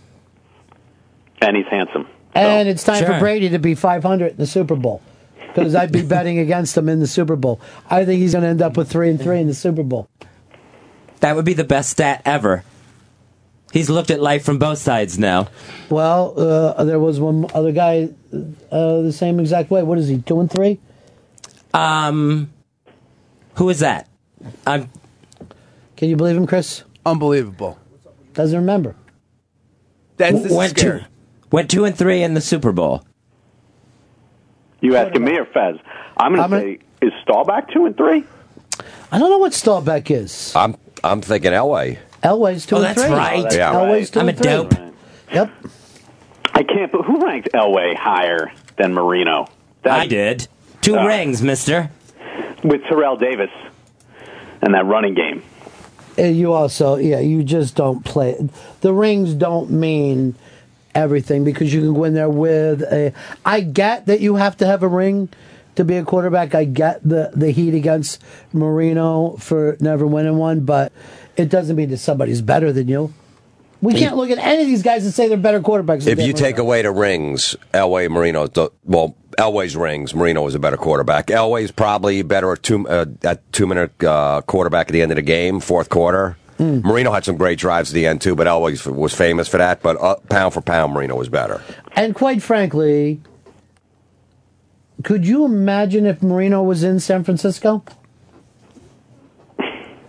and 1.41 1.57
he's 1.57 1.67
handsome. 1.67 2.07
and 2.35 2.69
it's 2.69 2.85
time 2.85 3.05
for 3.05 3.19
Brady 3.19 3.51
to 3.51 3.59
be 3.59 3.75
500 3.75 4.33
in 4.33 4.37
the 4.37 4.47
Super 4.47 4.77
Bowl 4.77 5.03
because 5.49 5.75
I'd 5.75 5.93
be 5.93 6.03
betting 6.07 6.39
against 6.39 6.77
him 6.77 6.89
in 6.89 7.01
the 7.01 7.07
Super 7.07 7.37
Bowl. 7.37 7.61
I 7.91 8.05
think 8.05 8.21
he's 8.21 8.33
going 8.33 8.43
to 8.43 8.49
end 8.49 8.63
up 8.63 8.77
with 8.77 8.91
three 8.91 9.11
and 9.11 9.21
three 9.21 9.41
in 9.41 9.47
the 9.49 9.55
Super 9.55 9.83
Bowl. 9.83 10.09
That 11.21 11.37
would 11.37 11.45
be 11.45 11.55
the 11.55 11.65
best 11.65 11.91
stat 11.91 12.23
ever. 12.25 12.65
He's 13.73 13.89
looked 13.89 14.11
at 14.11 14.21
life 14.21 14.45
from 14.45 14.59
both 14.59 14.79
sides 14.79 15.19
now. 15.19 15.49
Well, 15.89 16.35
uh, 16.39 16.85
there 16.85 16.99
was 17.01 17.19
one 17.21 17.47
other 17.55 17.73
guy 17.73 18.11
uh, 18.71 19.01
the 19.03 19.13
same 19.13 19.41
exact 19.41 19.71
way. 19.71 19.83
What 19.83 19.97
is 19.99 20.09
he? 20.09 20.19
Two 20.21 20.41
and 20.41 20.51
three? 20.51 20.79
Um, 21.73 22.52
who 23.57 23.69
is 23.69 23.81
that? 23.81 24.09
I'm. 24.67 24.91
Can 25.97 26.09
you 26.09 26.17
believe 26.17 26.37
him, 26.37 26.47
Chris? 26.47 26.83
Unbelievable. 27.07 27.79
Doesn't 28.35 28.59
remember. 28.59 28.97
That's 30.17 30.35
this 30.37 30.47
is 30.47 30.53
went 30.57 30.79
scary. 30.79 31.01
two, 31.01 31.07
went 31.51 31.71
two 31.71 31.85
and 31.85 31.97
three 31.97 32.23
in 32.23 32.35
the 32.35 32.41
Super 32.41 32.73
Bowl. 32.73 33.05
You 34.81 34.97
asking 34.97 35.25
me 35.25 35.39
or 35.39 35.45
Fez? 35.47 35.77
I'm 36.17 36.35
going 36.35 36.51
to 36.51 36.57
say 36.59 36.79
is 37.07 37.13
Staubach 37.23 37.71
two 37.73 37.87
and 37.87 37.97
three. 37.97 38.25
I 39.11 39.19
don't 39.19 39.31
know 39.31 39.39
what 39.39 39.53
Staubach 39.53 40.11
is. 40.11 40.53
I'm 40.57 40.77
I'm 41.05 41.21
thinking 41.21 41.53
Elway. 41.53 41.99
Elway's 42.23 42.67
two 42.67 42.77
Oh, 42.77 42.79
and 42.79 42.87
that's 42.87 43.03
three. 43.03 43.13
right. 43.13 43.53
Yeah. 43.55 43.73
Elway's 43.75 44.11
two 44.11 44.21
I'm 44.21 44.29
a 44.29 44.33
three. 44.33 44.45
dope. 44.45 44.73
Yep. 45.33 45.51
I 46.55 46.63
can't. 46.63 46.91
But 46.93 47.03
who 47.05 47.25
ranked 47.25 47.49
Elway 47.55 47.95
higher 47.97 48.53
than 48.77 48.93
Marino? 48.95 49.47
I 49.85 50.07
did. 50.07 50.47
Two 50.81 50.97
Uh, 50.97 51.07
rings, 51.07 51.43
Mister. 51.43 51.91
With 52.63 52.83
Terrell 52.85 53.17
Davis 53.17 53.51
and 54.61 54.75
that 54.75 54.87
running 54.87 55.15
game. 55.15 55.43
Uh, 56.19 56.23
You 56.23 56.53
also, 56.53 56.97
yeah, 56.97 57.21
you 57.21 57.43
just 57.43 57.75
don't 57.75 58.05
play. 58.05 58.37
The 58.81 58.93
rings 58.93 59.35
don't 59.35 59.71
mean 59.71 60.35
everything 60.95 61.43
because 61.45 61.73
you 61.73 61.81
can 61.81 61.95
go 61.95 62.05
in 62.05 62.15
there 62.15 62.29
with 62.31 62.83
a. 62.83 63.13
I 63.45 63.61
get 63.61 64.07
that 64.07 64.21
you 64.21 64.37
have 64.37 64.57
to 64.59 64.67
have 64.67 64.83
a 64.83 64.89
ring 64.89 65.29
to 65.77 65.85
be 65.85 65.97
a 65.97 66.05
quarterback. 66.05 66.55
I 66.55 66.65
get 66.65 67.03
the 67.03 67.31
the 67.35 67.51
heat 67.51 67.75
against 67.75 68.23
Marino 68.53 69.37
for 69.39 69.77
never 69.81 70.07
winning 70.07 70.37
one, 70.37 70.61
but 70.61 70.93
it 71.37 71.49
doesn't 71.49 71.77
mean 71.77 71.89
that 71.91 71.97
somebody's 71.99 72.43
better 72.43 72.73
than 72.73 72.89
you. 72.89 73.13
We 73.81 73.95
can't 73.95 74.17
look 74.17 74.31
at 74.31 74.39
any 74.39 74.61
of 74.63 74.69
these 74.69 74.83
guys 74.85 75.05
and 75.05 75.13
say 75.13 75.27
they're 75.27 75.37
better 75.37 75.61
quarterbacks. 75.61 76.05
than 76.05 76.13
If 76.17 76.25
you 76.25 76.33
Dan 76.33 76.43
take 76.43 76.59
away 76.59 76.83
the 76.83 76.93
rings, 76.93 77.57
Elway, 77.75 78.09
Marino, 78.09 78.47
the- 78.47 78.71
well, 78.85 79.17
Elway's 79.43 79.75
rings, 79.75 80.15
Marino 80.15 80.43
was 80.43 80.55
a 80.55 80.61
better 80.61 80.77
quarterback. 80.77 81.27
Elway's 81.27 81.73
probably 81.73 82.23
better 82.23 82.53
at 82.53 82.63
two 82.63 82.87
uh, 82.87 83.07
at 83.25 83.53
two 83.53 83.67
minute 83.67 84.03
uh, 84.05 84.41
quarterback 84.43 84.87
at 84.89 84.93
the 84.93 85.03
end 85.03 85.11
of 85.11 85.17
the 85.17 85.23
game, 85.23 85.59
fourth 85.59 85.89
quarter. 85.89 86.37
Hmm. 86.59 86.79
Marino 86.81 87.11
had 87.11 87.25
some 87.25 87.37
great 87.37 87.59
drives 87.59 87.91
at 87.91 87.95
the 87.95 88.07
end 88.07 88.21
too, 88.21 88.37
but 88.37 88.47
Elway 88.47 88.87
was 88.87 89.13
famous 89.15 89.49
for 89.49 89.59
that. 89.59 89.83
But 89.83 90.01
uh, 90.01 90.15
pound 90.31 90.55
for 90.55 90.61
pound, 90.61 90.93
Marino 90.93 91.17
was 91.17 91.29
better. 91.29 91.61
And 91.97 92.15
quite 92.15 92.41
frankly, 92.41 93.21
could 95.03 95.27
you 95.27 95.45
imagine 95.45 96.07
if 96.07 96.23
Marino 96.23 96.63
was 96.63 96.85
in 96.85 97.01
San 97.01 97.25
Francisco? 97.25 97.85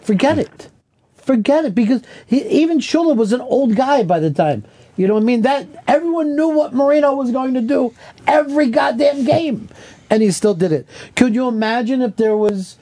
Forget 0.02 0.38
it. 0.38 0.70
Forget 1.16 1.66
it 1.66 1.74
because 1.74 2.04
he, 2.28 2.44
even 2.50 2.78
Shula 2.78 3.16
was 3.16 3.34
an 3.34 3.42
old 3.42 3.76
guy 3.76 4.04
by 4.04 4.20
the 4.20 4.30
time. 4.30 4.64
You 4.96 5.08
know 5.08 5.16
what 5.16 5.24
I 5.24 5.26
mean? 5.26 5.42
That 5.42 5.68
everyone 5.88 6.36
knew 6.36 6.50
what 6.50 6.74
Marino 6.74 7.16
was 7.16 7.32
going 7.32 7.56
to 7.56 7.62
do 7.62 7.94
every 8.28 8.70
goddamn 8.70 9.26
game, 9.26 9.70
and 10.10 10.22
he 10.22 10.32
still 10.32 10.54
did 10.54 10.72
it. 10.72 10.88
Could 11.16 11.34
you 11.34 11.48
imagine 11.48 12.02
if 12.02 12.16
there 12.16 12.38
was 12.38 12.78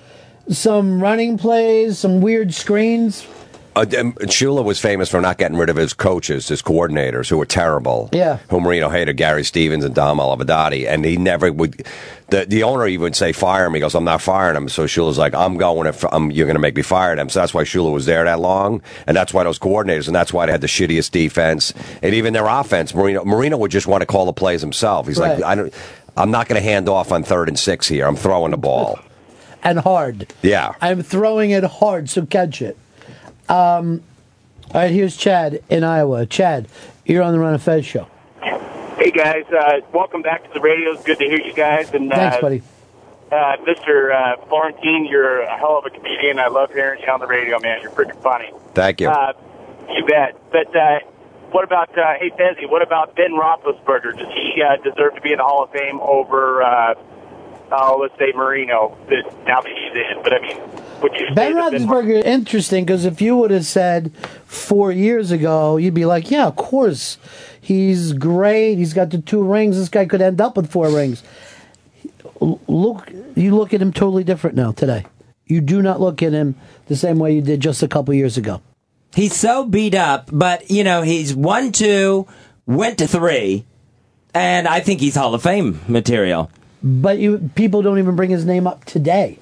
some 0.50 1.02
running 1.02 1.38
plays, 1.38 2.00
some 2.00 2.20
weird 2.20 2.54
screens 2.54 3.26
Uh, 3.74 3.86
um, 4.00 4.12
Shula 4.14 4.66
was 4.66 4.80
famous 4.82 5.08
for 5.10 5.22
not 5.22 5.38
getting 5.38 5.58
rid 5.58 5.70
of 5.70 5.78
his 5.78 5.94
coaches, 5.94 6.50
his 6.50 6.62
coordinators, 6.62 7.30
who 7.30 7.38
were 7.38 7.46
terrible. 7.46 8.10
Yeah. 8.12 8.40
Who 8.50 8.60
Marino 8.60 8.90
hated, 8.90 9.16
Gary 9.16 9.46
Stevens 9.46 9.86
and 9.86 9.96
Dom 9.96 10.18
Olivadotti, 10.20 10.86
and 10.88 11.06
he 11.06 11.16
never 11.16 11.52
would. 11.54 11.86
The 12.28 12.46
the 12.46 12.64
owner 12.64 12.86
even 12.88 13.04
would 13.04 13.16
say 13.16 13.32
fire 13.32 13.66
him. 13.66 13.74
He 13.74 13.80
goes, 13.80 13.96
I'm 13.96 14.04
not 14.04 14.22
firing 14.22 14.58
him. 14.58 14.68
So 14.68 14.86
Shula's 14.86 15.18
like, 15.18 15.34
I'm 15.34 15.56
going 15.58 15.88
if 15.88 16.04
I'm, 16.12 16.32
you're 16.32 16.48
going 16.48 16.56
to 16.56 16.62
make 16.62 16.76
me 16.76 16.82
fire 16.82 17.16
him. 17.18 17.30
So 17.30 17.40
that's 17.40 17.54
why 17.54 17.64
Shula 17.64 17.94
was 17.94 18.06
there 18.06 18.26
that 18.26 18.40
long, 18.42 18.82
and 19.08 19.16
that's 19.16 19.34
why 19.34 19.44
those 19.46 19.58
coordinators, 19.60 20.08
and 20.08 20.16
that's 20.16 20.34
why 20.34 20.46
they 20.48 20.52
had 20.52 20.62
the 20.62 20.68
shittiest 20.68 21.12
defense, 21.12 21.74
and 22.02 22.14
even 22.14 22.34
their 22.34 22.48
offense. 22.48 22.94
Marino 22.94 23.24
Marino 23.24 23.58
would 23.58 23.72
just 23.72 23.88
want 23.88 24.02
to 24.02 24.06
call 24.06 24.26
the 24.26 24.34
plays 24.34 24.60
himself. 24.60 25.08
He's 25.08 25.18
like, 25.20 25.42
I 25.44 25.56
don't. 25.56 25.74
I'm 26.18 26.30
not 26.30 26.50
going 26.50 26.62
to 26.62 26.68
hand 26.70 26.90
off 26.90 27.14
on 27.14 27.24
third 27.24 27.48
and 27.48 27.58
six 27.58 27.88
here. 27.88 28.06
I'm 28.06 28.18
throwing 28.18 28.52
the 28.52 28.58
ball. 28.58 29.00
and 29.64 29.80
hard. 29.80 30.28
Yeah. 30.42 30.74
I'm 30.82 31.04
throwing 31.04 31.52
it 31.52 31.64
hard, 31.64 32.10
so 32.10 32.26
catch 32.26 32.62
it. 32.62 32.78
Um, 33.52 34.02
all 34.74 34.80
right, 34.80 34.92
here's 34.92 35.18
Chad 35.18 35.62
in 35.70 35.84
Iowa. 35.84 36.26
Chad, 36.26 36.70
you're 37.06 37.22
on 37.22 37.34
the 37.34 37.40
Ron 37.40 37.54
of 37.54 37.62
Fez 37.62 37.86
show. 37.86 38.08
Hey 38.98 39.12
guys, 39.12 39.44
uh, 39.52 39.82
welcome 39.94 40.22
back 40.22 40.48
to 40.48 40.54
the 40.54 40.62
radio. 40.62 40.92
It's 40.92 41.04
good 41.04 41.20
to 41.20 41.26
hear 41.26 41.42
you 41.42 41.54
guys. 41.54 41.94
And 41.94 42.14
uh, 42.14 42.16
Thanks, 42.16 42.38
buddy. 42.40 42.64
Uh, 43.30 43.58
Mr. 43.68 44.16
Uh, 44.16 44.46
Florentine, 44.46 45.06
you're 45.06 45.42
a 45.42 45.58
hell 45.58 45.78
of 45.78 45.86
a 45.86 45.90
comedian. 45.90 46.40
I 46.40 46.48
love 46.48 46.72
hearing 46.72 47.02
you 47.02 47.12
on 47.12 47.20
the 47.20 47.28
radio, 47.28 47.60
man. 47.60 47.82
You're 47.82 47.92
freaking 47.92 48.22
funny. 48.24 48.52
Thank 48.74 49.02
you. 49.02 49.10
Uh, 49.10 49.34
you 49.90 50.06
bet. 50.06 50.38
But 50.50 50.74
uh, 50.74 51.00
what 51.52 51.66
about 51.66 51.90
uh, 51.98 52.14
hey 52.20 52.30
Fezzi? 52.30 52.70
What 52.70 52.82
about 52.82 53.18
Ben 53.18 53.32
Roethlisberger? 53.32 54.18
Does 54.18 54.34
he 54.34 54.64
uh, 54.64 54.78
deserve 54.78 55.16
to 55.16 55.22
be 55.22 55.34
in 55.34 55.40
the 55.40 55.44
Hall 55.44 55.64
of 55.64 55.72
Fame 55.72 56.00
over? 56.00 56.64
Uh, 56.64 56.94
oh, 57.74 58.00
let's 58.02 58.18
say 58.18 58.32
Marino. 58.34 58.98
That 59.10 59.46
now 59.46 59.60
that 59.60 59.72
he's 59.74 59.94
in, 59.94 60.24
but 60.24 60.34
I 60.34 60.40
mean, 60.40 60.58
would 60.58 60.78
you 60.78 60.91
Ben 61.02 61.54
say 61.54 61.54
that 61.54 61.74
Roethlisberger, 61.74 62.24
interesting 62.24 62.86
because 62.86 63.06
if 63.06 63.22
you 63.22 63.36
would 63.38 63.52
have 63.52 63.66
said 63.66 64.14
four 64.46 64.92
years 64.92 65.32
ago, 65.32 65.78
you'd 65.78 65.94
be 65.94 66.06
like, 66.06 66.32
yeah, 66.32 66.48
of 66.48 66.56
course, 66.56 67.18
he's 67.60 68.14
great. 68.14 68.76
He's 68.76 68.94
got 68.94 69.10
the 69.10 69.20
two 69.20 69.44
rings. 69.44 69.78
This 69.78 69.90
guy 69.90 70.06
could 70.06 70.22
end 70.22 70.42
up 70.42 70.58
with 70.58 70.72
four 70.72 70.90
rings. 70.90 71.24
Look, 72.40 73.12
you 73.36 73.56
look 73.56 73.74
at 73.74 73.82
him 73.82 73.94
totally 73.94 74.24
different 74.24 74.56
now 74.56 74.72
today. 74.72 75.06
You 75.46 75.62
do 75.62 75.82
not 75.82 76.00
look 76.00 76.24
at 76.24 76.32
him 76.34 76.56
the 76.88 76.96
same 76.96 77.20
way 77.20 77.34
you 77.34 77.42
did 77.42 77.60
just 77.60 77.84
a 77.84 77.88
couple 77.88 78.14
years 78.14 78.38
ago. 78.38 78.62
He's 79.14 79.36
so 79.36 79.66
beat 79.66 79.94
up, 79.94 80.30
but 80.32 80.72
you 80.72 80.84
know 80.84 81.02
he's 81.02 81.36
one 81.36 81.74
two, 81.74 82.28
went 82.66 83.00
to 83.00 83.08
three, 83.08 83.66
and 84.34 84.68
I 84.68 84.80
think 84.80 85.02
he's 85.02 85.16
Hall 85.16 85.34
of 85.36 85.44
Fame 85.44 85.82
material. 85.88 86.50
But 86.82 87.20
you 87.20 87.52
people 87.54 87.82
don't 87.82 88.00
even 88.00 88.16
bring 88.16 88.30
his 88.30 88.46
name 88.46 88.66
up 88.66 88.86
today. 88.86 89.38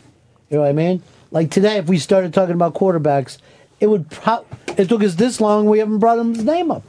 You 0.49 0.57
know 0.57 0.63
what 0.63 0.69
I 0.69 0.73
mean? 0.73 1.03
Like 1.31 1.51
today, 1.51 1.77
if 1.77 1.87
we 1.87 1.99
started 1.99 2.33
talking 2.33 2.55
about 2.55 2.73
quarterbacks, 2.73 3.37
it 3.79 3.87
would. 3.87 4.09
Pro- 4.09 4.45
it 4.77 4.89
took 4.89 5.03
us 5.03 5.15
this 5.15 5.39
long. 5.39 5.69
We 5.69 5.79
haven't 5.79 5.99
brought 5.99 6.19
him 6.19 6.33
his 6.33 6.43
name 6.43 6.71
up. 6.71 6.83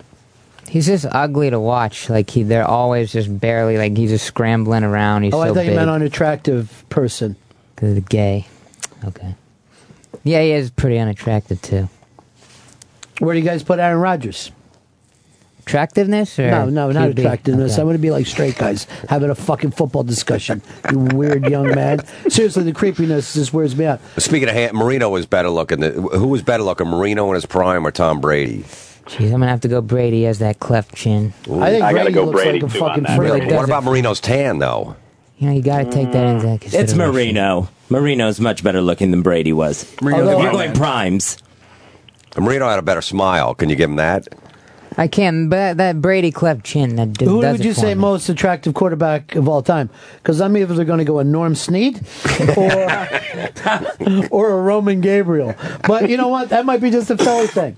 He's 0.68 0.86
just 0.86 1.06
ugly 1.10 1.50
to 1.50 1.58
watch. 1.58 2.08
Like 2.08 2.30
he, 2.30 2.42
they're 2.42 2.66
always 2.66 3.12
just 3.12 3.40
barely 3.40 3.76
like 3.76 3.96
he's 3.96 4.10
just 4.10 4.24
scrambling 4.24 4.84
around. 4.84 5.24
He's 5.24 5.34
oh, 5.34 5.38
so 5.38 5.42
I 5.42 5.46
thought 5.48 5.54
big. 5.56 5.70
you 5.70 5.74
meant 5.74 5.90
unattractive 5.90 6.84
person. 6.88 7.36
Cause 7.76 7.98
gay. 8.08 8.46
Okay. 9.04 9.34
Yeah, 10.22 10.42
he 10.42 10.52
is 10.52 10.70
pretty 10.70 10.98
unattractive 10.98 11.60
too. 11.62 11.88
Where 13.18 13.34
do 13.34 13.40
you 13.40 13.44
guys 13.44 13.62
put 13.62 13.78
Aaron 13.78 14.00
Rodgers? 14.00 14.52
Attractiveness 15.70 16.38
or 16.38 16.50
No, 16.50 16.68
no, 16.68 16.90
not 16.90 17.10
QB? 17.10 17.18
attractiveness. 17.18 17.72
Okay. 17.74 17.82
I 17.82 17.84
want 17.84 17.94
to 17.94 18.00
be 18.02 18.10
like 18.10 18.26
straight 18.26 18.58
guys 18.58 18.84
having 19.08 19.30
a 19.30 19.34
fucking 19.34 19.70
football 19.70 20.02
discussion. 20.02 20.62
You 20.90 20.98
weird 20.98 21.46
young 21.46 21.68
man. 21.74 22.04
Seriously, 22.28 22.64
the 22.64 22.72
creepiness 22.72 23.34
just 23.34 23.52
wears 23.52 23.76
me 23.76 23.86
out. 23.86 24.00
Speaking 24.18 24.48
of 24.48 24.54
hand, 24.54 24.76
Marino 24.76 25.08
was 25.08 25.26
better 25.26 25.48
looking. 25.50 25.80
Than, 25.80 25.94
who 25.94 26.28
was 26.28 26.42
better 26.42 26.62
looking, 26.62 26.88
Marino 26.88 27.28
in 27.28 27.34
his 27.34 27.46
prime 27.46 27.86
or 27.86 27.90
Tom 27.90 28.20
Brady? 28.20 28.64
Jeez, 29.06 29.26
I'm 29.26 29.32
gonna 29.40 29.48
have 29.48 29.60
to 29.62 29.68
go 29.68 29.80
Brady. 29.80 30.18
He 30.18 30.22
has 30.24 30.38
that 30.40 30.60
cleft 30.60 30.94
chin. 30.94 31.32
I 31.50 31.70
think 31.70 31.90
Brady 31.90 32.12
looks 32.12 32.44
like 32.44 32.62
a 32.62 32.68
fucking 32.68 33.18
Really? 33.18 33.40
freak. 33.40 33.52
What 33.52 33.64
about 33.64 33.84
Marino's 33.84 34.20
tan 34.20 34.58
though? 34.58 34.96
You 35.38 35.48
know, 35.48 35.54
you 35.54 35.62
got 35.62 35.78
to 35.78 35.90
take 35.90 36.12
that 36.12 36.26
into 36.26 36.46
mm. 36.46 36.60
consideration. 36.60 36.80
It's. 36.80 36.94
Marino. 36.94 37.68
Marino's 37.88 38.38
much 38.40 38.62
better 38.62 38.80
looking 38.80 39.10
than 39.10 39.22
Brady 39.22 39.52
was. 39.52 39.90
Marino 40.00 40.28
if 40.28 40.42
you're 40.42 40.52
going 40.52 40.72
primes, 40.74 41.38
Marino 42.38 42.68
had 42.68 42.78
a 42.78 42.82
better 42.82 43.00
smile. 43.02 43.54
Can 43.54 43.68
you 43.68 43.74
give 43.74 43.90
him 43.90 43.96
that? 43.96 44.28
I 44.96 45.08
can't. 45.08 45.48
But 45.50 45.76
that 45.76 46.00
Brady 46.00 46.30
cleft 46.30 46.64
chin. 46.64 46.96
That 46.96 47.12
d- 47.12 47.24
Who 47.24 47.40
does 47.40 47.58
would 47.58 47.64
you 47.64 47.72
say 47.72 47.94
me. 47.94 48.00
most 48.00 48.28
attractive 48.28 48.74
quarterback 48.74 49.34
of 49.36 49.48
all 49.48 49.62
time? 49.62 49.90
Because 50.16 50.40
I'm 50.40 50.56
either 50.56 50.84
going 50.84 50.98
to 50.98 51.04
go 51.04 51.18
a 51.18 51.24
Norm 51.24 51.54
Snead 51.54 52.00
or, 52.56 52.72
or 54.30 54.50
a 54.50 54.62
Roman 54.62 55.00
Gabriel. 55.00 55.54
But 55.86 56.10
you 56.10 56.16
know 56.16 56.28
what? 56.28 56.48
That 56.50 56.66
might 56.66 56.80
be 56.80 56.90
just 56.90 57.10
a 57.10 57.16
Philly 57.16 57.46
thing. 57.46 57.76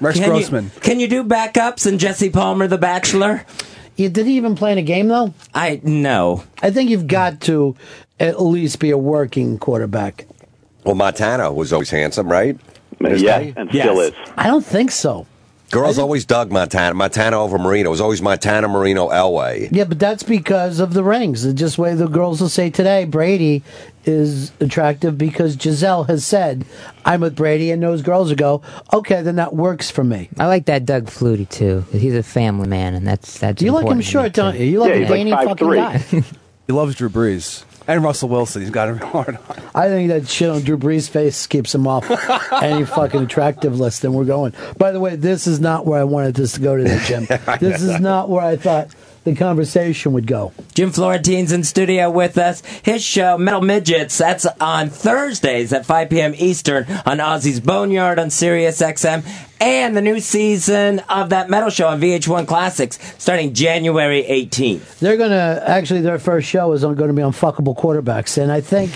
Rex 0.00 0.18
can 0.18 0.34
You, 0.36 0.70
can 0.80 1.00
you 1.00 1.08
do 1.08 1.24
backups 1.24 1.86
and 1.86 1.98
Jesse 2.00 2.30
Palmer, 2.30 2.66
The 2.66 2.78
Bachelor? 2.78 3.44
Yeah, 3.96 4.08
did 4.08 4.26
he 4.26 4.36
even 4.36 4.56
play 4.56 4.72
in 4.72 4.78
a 4.78 4.82
game 4.82 5.08
though? 5.08 5.32
I 5.54 5.80
no. 5.84 6.42
I 6.62 6.70
think 6.70 6.90
you've 6.90 7.06
got 7.06 7.40
to 7.42 7.76
at 8.18 8.42
least 8.42 8.80
be 8.80 8.90
a 8.90 8.98
working 8.98 9.58
quarterback. 9.58 10.26
Well, 10.84 10.96
Montana 10.96 11.52
was 11.52 11.72
always 11.72 11.90
handsome, 11.90 12.28
right? 12.28 12.58
Yeah, 13.00 13.52
and 13.56 13.70
still 13.70 14.00
is. 14.00 14.14
I 14.36 14.46
don't 14.48 14.64
think 14.64 14.90
so. 14.90 15.26
Girls 15.74 15.98
always 15.98 16.24
dug 16.24 16.52
Montana. 16.52 16.94
Montana 16.94 17.38
over 17.40 17.58
Marino. 17.58 17.88
It 17.88 17.90
was 17.90 18.00
always 18.00 18.22
Montana, 18.22 18.68
Marino, 18.68 19.08
Elway. 19.08 19.68
Yeah, 19.72 19.84
but 19.84 19.98
that's 19.98 20.22
because 20.22 20.78
of 20.78 20.94
the 20.94 21.02
rings. 21.02 21.44
It's 21.44 21.58
just 21.58 21.78
way 21.78 21.94
the 21.94 22.06
girls 22.06 22.40
will 22.40 22.48
say 22.48 22.70
today 22.70 23.04
Brady 23.04 23.62
is 24.04 24.52
attractive 24.60 25.18
because 25.18 25.56
Gisele 25.56 26.04
has 26.04 26.24
said, 26.24 26.64
I'm 27.04 27.20
with 27.22 27.34
Brady, 27.34 27.70
and 27.70 27.82
those 27.82 28.02
girls 28.02 28.28
will 28.28 28.36
go, 28.36 28.62
okay, 28.92 29.22
then 29.22 29.36
that 29.36 29.54
works 29.54 29.90
for 29.90 30.04
me. 30.04 30.28
I 30.38 30.46
like 30.46 30.66
that 30.66 30.84
Doug 30.86 31.06
Flutie 31.06 31.48
too. 31.48 31.84
'cause 31.90 32.00
He's 32.00 32.14
a 32.14 32.22
family 32.22 32.68
man, 32.68 32.94
and 32.94 33.06
that's 33.06 33.38
that's. 33.38 33.60
You 33.62 33.72
like 33.72 33.86
him 33.86 33.98
important 33.98 34.04
to 34.04 34.08
me, 34.08 34.12
short, 34.12 34.34
too. 34.34 34.40
don't 34.42 34.58
you? 34.60 34.66
You 34.66 34.78
like 34.80 34.94
a 34.94 35.06
veiny 35.06 35.30
fucking 35.32 35.70
guy. 35.72 35.98
he 36.66 36.72
loves 36.72 36.94
Drew 36.94 37.08
Brees 37.08 37.64
and 37.86 38.02
Russell 38.02 38.28
Wilson. 38.28 38.62
He's 38.62 38.70
got 38.70 38.88
him 38.88 38.98
hard 39.10 39.36
on. 39.36 39.62
I 39.74 39.88
think 39.88 40.08
that 40.08 40.28
shit 40.28 40.50
on 40.50 40.62
Drew 40.62 40.78
Brees' 40.78 41.08
face 41.08 41.46
keeps 41.46 41.74
him 41.74 41.86
off 41.86 42.10
any 42.62 42.84
fucking 42.84 43.22
attractive 43.22 43.78
list. 43.78 44.02
Then 44.02 44.12
we're 44.12 44.24
going. 44.24 44.54
By 44.78 44.92
the 44.92 45.00
way, 45.00 45.16
this 45.16 45.46
is 45.46 45.60
not 45.60 45.86
where 45.86 46.00
I 46.00 46.04
wanted 46.04 46.34
this 46.34 46.52
to 46.52 46.60
go 46.60 46.76
to 46.76 46.84
today, 46.84 47.04
Jim. 47.06 47.26
this 47.60 47.82
is 47.82 48.00
not 48.00 48.28
where 48.28 48.44
I 48.44 48.56
thought 48.56 48.88
the 49.24 49.34
conversation 49.34 50.12
would 50.12 50.26
go. 50.26 50.52
Jim 50.74 50.90
Florentine's 50.92 51.52
in 51.52 51.64
studio 51.64 52.10
with 52.10 52.38
us. 52.38 52.62
His 52.82 53.02
show, 53.02 53.36
Metal 53.38 53.60
Midgets, 53.60 54.16
that's 54.18 54.46
on 54.60 54.90
Thursdays 54.90 55.72
at 55.72 55.86
5 55.86 56.10
p.m. 56.10 56.34
Eastern 56.36 56.84
on 57.06 57.18
Ozzy's 57.18 57.60
Boneyard 57.60 58.18
on 58.18 58.30
Sirius 58.30 58.80
XM. 58.80 59.24
And 59.60 59.96
the 59.96 60.02
new 60.02 60.20
season 60.20 60.98
of 61.08 61.30
that 61.30 61.48
metal 61.48 61.70
show 61.70 61.88
on 61.88 62.00
VH1 62.00 62.46
Classics 62.46 62.98
starting 63.18 63.54
January 63.54 64.22
18th. 64.22 64.98
They're 64.98 65.16
gonna 65.16 65.62
actually 65.66 66.02
their 66.02 66.18
first 66.18 66.48
show 66.48 66.72
is 66.72 66.82
going 66.82 66.96
to 66.96 67.12
be 67.12 67.22
on 67.22 67.32
fuckable 67.32 67.74
quarterbacks, 67.74 68.36
and 68.36 68.52
I 68.52 68.60
think 68.60 68.90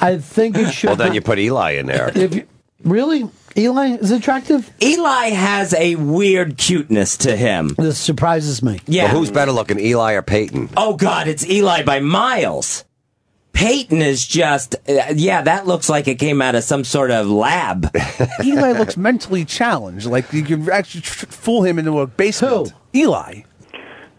I 0.00 0.18
think 0.18 0.56
it 0.56 0.70
should. 0.72 0.88
Well, 0.88 0.96
then 0.96 1.14
you 1.14 1.22
put 1.22 1.38
Eli 1.40 1.72
in 1.72 1.86
there. 1.86 2.12
If 2.14 2.36
you, 2.36 2.46
really, 2.84 3.28
Eli 3.56 3.96
is 3.96 4.10
attractive. 4.10 4.70
Eli 4.82 5.28
has 5.30 5.74
a 5.74 5.96
weird 5.96 6.56
cuteness 6.56 7.16
to 7.18 7.36
him. 7.36 7.68
This 7.78 7.98
surprises 7.98 8.62
me. 8.62 8.80
Yeah. 8.86 9.04
Well, 9.04 9.20
who's 9.20 9.30
better 9.30 9.52
looking, 9.52 9.78
Eli 9.78 10.12
or 10.14 10.22
Peyton? 10.22 10.70
Oh 10.76 10.94
God, 10.96 11.28
it's 11.28 11.46
Eli 11.48 11.82
by 11.82 12.00
miles. 12.00 12.84
Peyton 13.52 14.00
is 14.00 14.26
just, 14.26 14.74
uh, 14.88 15.12
yeah, 15.14 15.42
that 15.42 15.66
looks 15.66 15.88
like 15.88 16.08
it 16.08 16.14
came 16.18 16.40
out 16.40 16.54
of 16.54 16.64
some 16.64 16.84
sort 16.84 17.10
of 17.10 17.26
lab. 17.28 17.94
Eli 18.44 18.72
looks 18.72 18.96
mentally 18.96 19.44
challenged. 19.44 20.06
Like 20.06 20.32
you 20.32 20.42
can 20.42 20.70
actually 20.70 21.02
tr- 21.02 21.26
fool 21.26 21.62
him 21.62 21.78
into 21.78 22.00
a 22.00 22.06
basement. 22.06 22.70
Who? 22.92 22.98
Eli. 22.98 23.42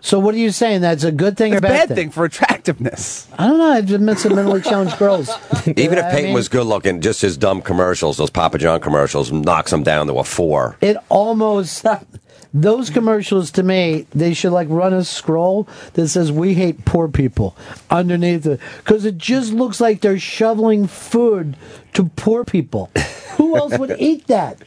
So 0.03 0.19
what 0.19 0.35
are 0.35 0.38
you 0.38 0.51
saying? 0.51 0.82
That's 0.82 1.06
a 1.06 1.14
good 1.14 1.38
thing 1.38 1.53
It's 1.53 1.64
or 1.64 1.65
a 1.65 1.69
bad, 1.69 1.88
bad 1.88 1.95
thing 1.95 2.09
for 2.09 2.25
attractiveness. 2.25 3.25
I 3.40 3.48
don't 3.48 3.57
know. 3.57 3.72
I've 3.72 3.85
just 3.85 4.01
met 4.01 4.19
some 4.19 4.35
mentally 4.35 4.59
challenged 4.61 4.98
girls. 4.98 5.30
Even 5.65 5.98
if 5.98 6.03
I 6.03 6.23
mean, 6.23 6.33
was 6.33 6.49
good 6.49 6.65
looking, 6.65 6.99
just 6.99 7.22
his 7.22 7.38
dumb 7.38 7.61
commercials, 7.61 8.17
those 8.17 8.30
Papa 8.30 8.57
John 8.57 8.82
commercials, 8.82 9.32
knocks 9.32 9.72
him 9.72 9.82
down 9.82 10.07
to 10.07 10.15
a 10.15 10.25
four. 10.25 10.75
It 10.82 10.98
almost 11.07 11.85
those 12.53 12.90
commercials 12.90 13.49
to 13.51 13.64
me, 13.64 14.06
they 14.14 14.33
should 14.33 14.51
like 14.51 14.67
run 14.69 14.91
a 14.93 15.06
scroll 15.06 15.69
that 15.93 16.09
says 16.09 16.33
"We 16.33 16.53
hate 16.53 16.83
poor 16.83 17.07
people" 17.07 17.56
underneath 17.90 18.45
it 18.45 18.59
because 18.80 19.06
it 19.06 19.17
just 19.17 19.53
looks 19.53 19.80
like 19.80 20.01
they're 20.01 20.19
shoveling 20.19 20.85
food 20.85 21.56
to 21.93 22.11
poor 22.17 22.43
people. 22.43 22.91
Who 23.38 23.56
else 23.56 23.77
would 23.77 23.95
eat 23.99 24.27
that? 24.27 24.57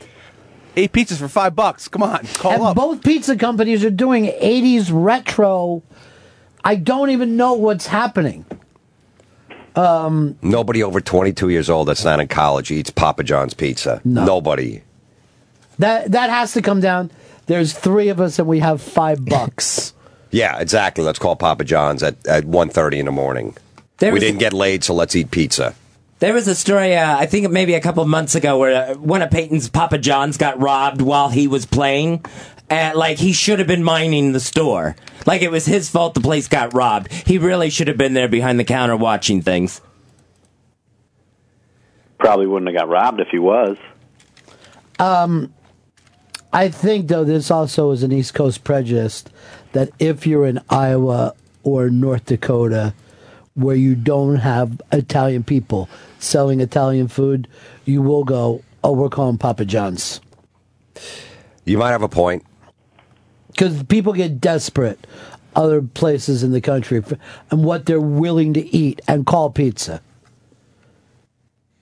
Eight 0.76 0.92
pizzas 0.92 1.16
for 1.18 1.28
five 1.28 1.56
bucks. 1.56 1.88
Come 1.88 2.02
on, 2.02 2.26
call 2.34 2.52
and 2.52 2.62
up. 2.62 2.76
both 2.76 3.02
pizza 3.02 3.36
companies 3.36 3.84
are 3.84 3.90
doing 3.90 4.26
'80s 4.26 4.90
retro. 4.92 5.82
I 6.64 6.74
don't 6.76 7.10
even 7.10 7.36
know 7.36 7.54
what's 7.54 7.86
happening. 7.86 8.44
Um, 9.74 10.38
Nobody 10.42 10.82
over 10.82 11.00
22 11.00 11.50
years 11.50 11.68
old 11.68 11.88
that's 11.88 12.04
not 12.04 12.18
in 12.18 12.28
college 12.28 12.70
eats 12.70 12.90
Papa 12.90 13.22
John's 13.22 13.52
pizza. 13.54 14.00
Nobody. 14.04 14.82
that 15.78 16.12
that 16.12 16.30
has 16.30 16.52
to 16.54 16.62
come 16.62 16.80
down. 16.80 17.10
There's 17.46 17.72
three 17.72 18.08
of 18.08 18.20
us 18.20 18.38
and 18.38 18.48
we 18.48 18.58
have 18.60 18.80
five 18.82 19.24
bucks. 19.28 19.92
Yeah, 20.30 20.58
exactly. 20.58 21.04
Let's 21.04 21.18
call 21.18 21.36
Papa 21.36 21.64
John's 21.64 22.02
at, 22.02 22.26
at 22.26 22.44
1.30 22.44 22.98
in 22.98 23.06
the 23.06 23.12
morning. 23.12 23.56
There 23.98 24.12
we 24.12 24.18
didn't 24.18 24.40
get 24.40 24.52
laid, 24.52 24.82
so 24.82 24.92
let's 24.94 25.14
eat 25.14 25.30
pizza. 25.30 25.74
There 26.18 26.32
was 26.32 26.48
a 26.48 26.54
story, 26.54 26.96
uh, 26.96 27.18
I 27.18 27.26
think 27.26 27.50
maybe 27.50 27.74
a 27.74 27.80
couple 27.80 28.02
of 28.02 28.08
months 28.08 28.34
ago, 28.34 28.58
where 28.58 28.92
uh, 28.92 28.94
one 28.94 29.20
of 29.20 29.30
Peyton's 29.30 29.68
Papa 29.68 29.98
John's 29.98 30.38
got 30.38 30.58
robbed 30.58 31.02
while 31.02 31.28
he 31.28 31.46
was 31.46 31.66
playing. 31.66 32.24
And, 32.70 32.98
like, 32.98 33.18
he 33.18 33.32
should 33.32 33.58
have 33.58 33.68
been 33.68 33.84
mining 33.84 34.32
the 34.32 34.40
store. 34.40 34.96
Like, 35.26 35.42
it 35.42 35.50
was 35.50 35.66
his 35.66 35.88
fault 35.88 36.14
the 36.14 36.20
place 36.20 36.48
got 36.48 36.74
robbed. 36.74 37.12
He 37.12 37.38
really 37.38 37.70
should 37.70 37.86
have 37.86 37.98
been 37.98 38.14
there 38.14 38.28
behind 38.28 38.58
the 38.58 38.64
counter 38.64 38.96
watching 38.96 39.42
things. 39.42 39.80
Probably 42.18 42.46
wouldn't 42.46 42.74
have 42.74 42.80
got 42.80 42.88
robbed 42.88 43.20
if 43.20 43.28
he 43.28 43.38
was. 43.38 43.76
Um, 44.98 45.52
I 46.52 46.70
think 46.70 47.08
though 47.08 47.24
this 47.24 47.50
also 47.50 47.90
is 47.90 48.02
an 48.02 48.10
East 48.10 48.32
Coast 48.32 48.64
prejudice 48.64 49.24
that 49.72 49.90
if 49.98 50.26
you're 50.26 50.46
in 50.46 50.60
Iowa 50.70 51.34
or 51.62 51.90
North 51.90 52.24
Dakota, 52.24 52.94
where 53.56 53.76
you 53.76 53.94
don't 53.96 54.36
have 54.36 54.80
Italian 54.92 55.44
people 55.44 55.88
selling 56.20 56.60
Italian 56.60 57.08
food, 57.08 57.48
you 57.84 58.02
will 58.02 58.24
go. 58.24 58.62
Oh, 58.84 58.92
we're 58.92 59.08
calling 59.08 59.38
Papa 59.38 59.64
John's 59.64 60.20
You 61.64 61.78
might 61.78 61.90
have 61.90 62.02
a 62.02 62.08
point. 62.08 62.44
because 63.48 63.82
people 63.84 64.12
get 64.12 64.40
desperate 64.40 65.06
other 65.56 65.82
places 65.82 66.42
in 66.42 66.52
the 66.52 66.60
country 66.60 67.00
for, 67.02 67.18
and 67.50 67.64
what 67.64 67.86
they're 67.86 68.00
willing 68.00 68.52
to 68.54 68.76
eat 68.76 69.00
and 69.08 69.26
call 69.26 69.50
pizza. 69.50 70.02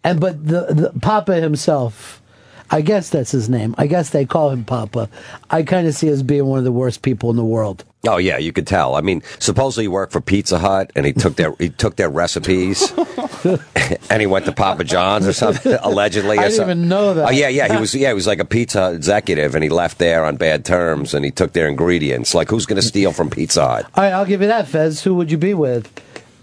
And 0.04 0.20
but 0.20 0.46
the, 0.46 0.66
the 0.92 1.00
Papa 1.00 1.36
himself, 1.36 2.22
I 2.70 2.80
guess 2.80 3.10
that's 3.10 3.30
his 3.30 3.48
name. 3.48 3.74
I 3.78 3.86
guess 3.86 4.10
they 4.10 4.24
call 4.24 4.50
him 4.50 4.64
Papa. 4.64 5.08
I 5.50 5.62
kind 5.62 5.86
of 5.86 5.94
see 5.94 6.08
as 6.08 6.22
being 6.22 6.46
one 6.46 6.58
of 6.58 6.64
the 6.64 6.72
worst 6.72 7.02
people 7.02 7.30
in 7.30 7.36
the 7.36 7.44
world. 7.44 7.84
Oh 8.06 8.16
yeah, 8.18 8.36
you 8.38 8.52
could 8.52 8.66
tell. 8.66 8.96
I 8.96 9.00
mean, 9.00 9.22
supposedly 9.38 9.84
he 9.84 9.88
worked 9.88 10.12
for 10.12 10.20
Pizza 10.20 10.58
Hut, 10.58 10.90
and 10.94 11.06
he 11.06 11.12
took 11.12 11.36
their 11.36 11.54
he 11.58 11.70
took 11.70 11.96
their 11.96 12.10
recipes, 12.10 12.92
and 14.10 14.20
he 14.20 14.26
went 14.26 14.44
to 14.46 14.52
Papa 14.52 14.84
John's 14.84 15.26
or 15.26 15.32
something. 15.32 15.72
Allegedly, 15.82 16.36
Or 16.36 16.40
I 16.40 16.44
didn't 16.44 16.56
something. 16.56 16.76
even 16.78 16.88
know 16.88 17.14
that. 17.14 17.28
Oh 17.28 17.30
yeah, 17.30 17.48
yeah. 17.48 17.72
He 17.72 17.80
was 17.80 17.94
yeah, 17.94 18.08
he 18.08 18.14
was 18.14 18.26
like 18.26 18.40
a 18.40 18.44
pizza 18.44 18.80
Hut 18.80 18.94
executive, 18.94 19.54
and 19.54 19.62
he 19.64 19.70
left 19.70 19.98
there 19.98 20.24
on 20.24 20.36
bad 20.36 20.64
terms, 20.64 21.14
and 21.14 21.24
he 21.24 21.30
took 21.30 21.52
their 21.54 21.66
ingredients. 21.68 22.34
Like, 22.34 22.50
who's 22.50 22.66
going 22.66 22.76
to 22.80 22.86
steal 22.86 23.12
from 23.12 23.30
Pizza 23.30 23.66
Hut? 23.66 23.84
All 23.94 24.04
right, 24.04 24.12
I'll 24.12 24.26
give 24.26 24.40
you 24.42 24.48
that, 24.48 24.68
Fez. 24.68 25.02
Who 25.02 25.14
would 25.14 25.30
you 25.30 25.38
be 25.38 25.54
with? 25.54 25.90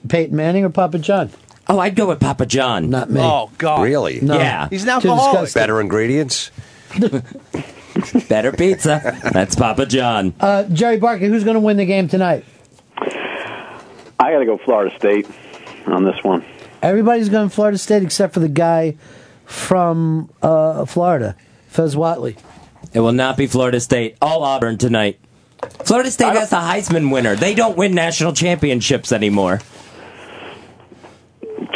Peyton 0.09 0.35
Manning 0.35 0.63
or 0.65 0.69
Papa 0.69 0.97
John? 0.97 1.29
Oh, 1.71 1.79
I'd 1.79 1.95
go 1.95 2.07
with 2.07 2.19
Papa 2.19 2.45
John. 2.45 2.89
Not 2.89 3.09
me. 3.09 3.21
Oh 3.21 3.49
God, 3.57 3.83
Really? 3.83 4.19
No. 4.19 4.37
Yeah. 4.37 4.67
He's 4.67 4.83
an 4.83 4.89
alcoholic. 4.89 5.53
Better 5.53 5.79
ingredients. 5.79 6.51
Better 8.27 8.51
pizza. 8.51 9.17
That's 9.31 9.55
Papa 9.55 9.85
John. 9.85 10.33
Uh, 10.37 10.63
Jerry 10.65 10.97
Barker, 10.97 11.27
who's 11.27 11.45
going 11.45 11.53
to 11.53 11.61
win 11.61 11.77
the 11.77 11.85
game 11.85 12.09
tonight? 12.09 12.43
I 12.99 14.33
got 14.33 14.39
to 14.39 14.45
go 14.45 14.57
Florida 14.57 14.93
State 14.97 15.27
on 15.85 16.03
this 16.03 16.21
one. 16.23 16.43
Everybody's 16.81 17.29
going 17.29 17.47
Florida 17.47 17.77
State 17.77 18.03
except 18.03 18.33
for 18.33 18.41
the 18.41 18.49
guy 18.49 18.97
from 19.45 20.29
uh, 20.41 20.83
Florida, 20.83 21.37
Fez 21.67 21.95
Whatley. 21.95 22.37
It 22.93 22.99
will 22.99 23.13
not 23.13 23.37
be 23.37 23.47
Florida 23.47 23.79
State. 23.79 24.17
All 24.21 24.43
Auburn 24.43 24.77
tonight. 24.77 25.19
Florida 25.85 26.11
State 26.11 26.33
has 26.33 26.49
the 26.49 26.57
Heisman 26.57 27.13
winner. 27.13 27.37
They 27.37 27.53
don't 27.53 27.77
win 27.77 27.95
national 27.95 28.33
championships 28.33 29.13
anymore. 29.13 29.61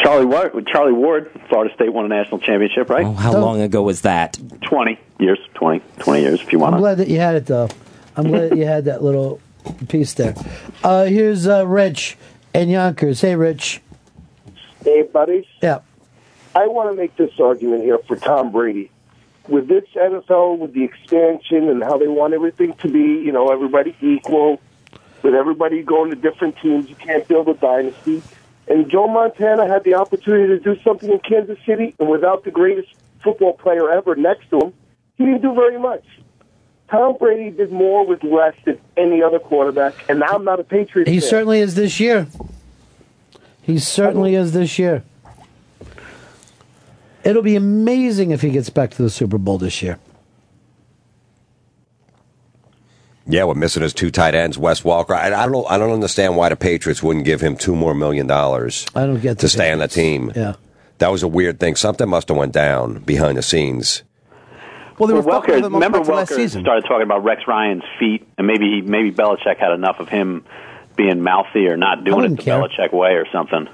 Charlie 0.04 0.26
Ward, 0.26 0.68
Charlie 0.68 0.94
Ward, 0.94 1.32
Florida 1.50 1.74
State 1.76 1.94
won 1.94 2.06
a 2.06 2.08
national 2.08 2.40
championship, 2.40 2.90
right? 2.90 3.06
Oh, 3.06 3.14
how 3.14 3.38
long 3.38 3.62
ago 3.62 3.82
was 3.82 4.02
that? 4.02 4.38
20 4.62 5.00
years, 5.20 5.40
20, 5.56 5.84
20 6.00 6.22
years 6.22 6.42
if 6.42 6.52
you 6.52 6.60
want 6.60 6.74
to. 6.74 6.76
I'm 6.78 6.82
glad 6.82 6.98
that 6.98 7.08
you 7.08 7.20
had 7.20 7.36
it, 7.36 7.46
though. 7.46 7.70
I'm 8.16 8.28
glad 8.28 8.52
that 8.52 8.58
you 8.58 8.66
had 8.66 8.86
that 8.86 9.04
little 9.04 9.42
piece 9.90 10.14
there. 10.14 10.36
Uh, 10.84 11.06
here's 11.06 11.48
uh, 11.48 11.68
Rich 11.68 12.18
and 12.54 12.72
Yonkers. 12.72 13.22
Hey, 13.22 13.36
Rich. 13.36 13.82
Hey, 14.84 15.04
buddies. 15.04 15.46
Yeah. 15.62 15.80
I 16.56 16.68
want 16.68 16.92
to 16.92 16.96
make 16.96 17.16
this 17.18 17.32
argument 17.40 17.84
here 17.84 17.98
for 18.00 18.16
Tom 18.16 18.52
Brady. 18.52 18.90
With 19.48 19.68
this 19.68 19.84
NFL, 19.96 20.58
with 20.58 20.74
the 20.74 20.84
expansion 20.84 21.70
and 21.70 21.84
how 21.84 21.98
they 21.98 22.08
want 22.08 22.34
everything 22.34 22.74
to 22.76 22.88
be, 22.88 23.00
you 23.00 23.32
know, 23.32 23.52
everybody 23.52 23.96
equal, 24.02 24.60
with 25.22 25.36
everybody 25.36 25.84
going 25.84 26.10
to 26.10 26.16
different 26.16 26.58
teams, 26.58 26.90
you 26.90 26.96
can't 26.96 27.28
build 27.28 27.50
a 27.50 27.54
dynasty. 27.54 28.24
And 28.68 28.90
Joe 28.90 29.08
Montana 29.08 29.68
had 29.68 29.84
the 29.84 29.96
opportunity 29.96 30.48
to 30.48 30.60
do 30.60 30.82
something 30.82 31.12
in 31.12 31.20
Kansas 31.20 31.58
City, 31.66 31.96
and 32.00 32.10
without 32.10 32.44
the 32.44 32.52
greatest 32.52 32.90
football 33.24 33.54
player 33.54 33.90
ever 33.92 34.16
next 34.16 34.50
to 34.50 34.60
him, 34.60 34.74
he 35.18 35.26
didn't 35.26 35.42
do 35.42 35.54
very 35.54 35.80
much. 35.80 36.04
Tom 36.90 37.18
Brady 37.18 37.50
did 37.56 37.72
more 37.72 38.06
with 38.06 38.24
less 38.24 38.56
than 38.64 38.80
any 38.96 39.22
other 39.22 39.40
quarterback, 39.40 39.94
and 40.10 40.24
I'm 40.24 40.44
not 40.44 40.60
a 40.60 40.64
Patriot. 40.64 41.08
He 41.08 41.20
fan. 41.20 41.30
certainly 41.30 41.60
is 41.60 41.76
this 41.76 42.00
year. 42.00 42.28
He 43.62 43.80
certainly 43.80 44.36
is 44.36 44.52
this 44.52 44.78
year. 44.78 45.04
It'll 47.24 47.42
be 47.42 47.56
amazing 47.56 48.30
if 48.30 48.42
he 48.42 48.52
gets 48.52 48.70
back 48.70 48.92
to 48.92 49.02
the 49.02 49.10
Super 49.10 49.40
Bowl 49.40 49.58
this 49.58 49.82
year. 49.82 49.98
Yeah, 53.28 53.46
we're 53.46 53.56
missing 53.56 53.82
his 53.82 53.94
two 53.94 54.12
tight 54.12 54.36
ends, 54.36 54.58
Wes 54.58 54.82
Welker. 54.82 55.16
I, 55.16 55.28
I 55.28 55.30
don't 55.30 55.52
know. 55.52 55.66
I 55.66 55.78
don't 55.78 55.92
understand 55.92 56.38
why 56.38 56.50
the 56.50 56.56
Patriots 56.56 57.02
wouldn't 57.02 57.26
give 57.26 57.42
him 57.42 57.56
two 57.58 57.76
more 57.76 57.96
million 57.96 58.28
dollars. 58.28 58.86
I 58.96 59.06
don't 59.06 59.20
get 59.20 59.40
to 59.40 59.46
the 59.46 59.50
stay 59.50 59.72
on 59.72 59.80
the 59.80 59.88
team. 59.88 60.32
Yeah, 60.36 60.54
that 61.00 61.12
was 61.12 61.24
a 61.24 61.28
weird 61.28 61.60
thing. 61.60 61.76
Something 61.76 62.08
must 62.08 62.28
have 62.28 62.38
went 62.38 62.54
down 62.54 63.00
behind 63.00 63.38
the 63.38 63.42
scenes. 63.42 64.04
Well, 65.00 65.08
they 65.08 65.14
were 65.14 65.24
Welker, 65.24 65.48
fucking 65.48 65.56
with 65.56 65.66
him 65.66 65.74
remember 65.74 66.00
up 66.00 66.06
Welker 66.06 66.50
started 66.50 66.84
talking 66.84 67.02
about 67.02 67.24
Rex 67.24 67.42
Ryan's 67.48 67.84
feet, 68.00 68.28
and 68.38 68.48
maybe 68.48 68.66
he, 68.66 68.82
maybe 68.82 69.12
Belichick 69.12 69.58
had 69.58 69.72
enough 69.74 70.00
of 70.00 70.08
him 70.08 70.46
being 70.96 71.22
mouthy 71.22 71.68
or 71.68 71.76
not 71.76 72.04
doing 72.06 72.26
it 72.26 72.38
the 72.38 72.44
care. 72.44 72.62
Belichick 72.62 72.94
way 72.94 73.14
or 73.16 73.26
something. 73.32 73.68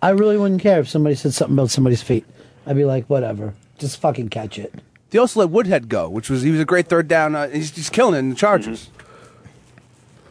I 0.00 0.10
really 0.10 0.36
wouldn't 0.36 0.60
care 0.60 0.80
if 0.80 0.88
somebody 0.88 1.16
said 1.16 1.34
something 1.34 1.56
about 1.56 1.70
somebody's 1.70 2.02
feet. 2.02 2.24
I'd 2.66 2.76
be 2.76 2.84
like, 2.84 3.06
whatever, 3.06 3.54
just 3.78 3.98
fucking 4.00 4.28
catch 4.28 4.58
it. 4.58 4.72
They 5.10 5.18
also 5.18 5.40
let 5.40 5.50
Woodhead 5.50 5.88
go, 5.88 6.08
which 6.08 6.28
was 6.30 6.42
he 6.42 6.50
was 6.50 6.60
a 6.60 6.64
great 6.66 6.86
third 6.88 7.08
down. 7.08 7.34
Uh, 7.34 7.48
he's, 7.48 7.74
he's 7.74 7.90
killing 7.90 8.14
it 8.14 8.18
in 8.18 8.28
the 8.30 8.36
Chargers. 8.36 8.90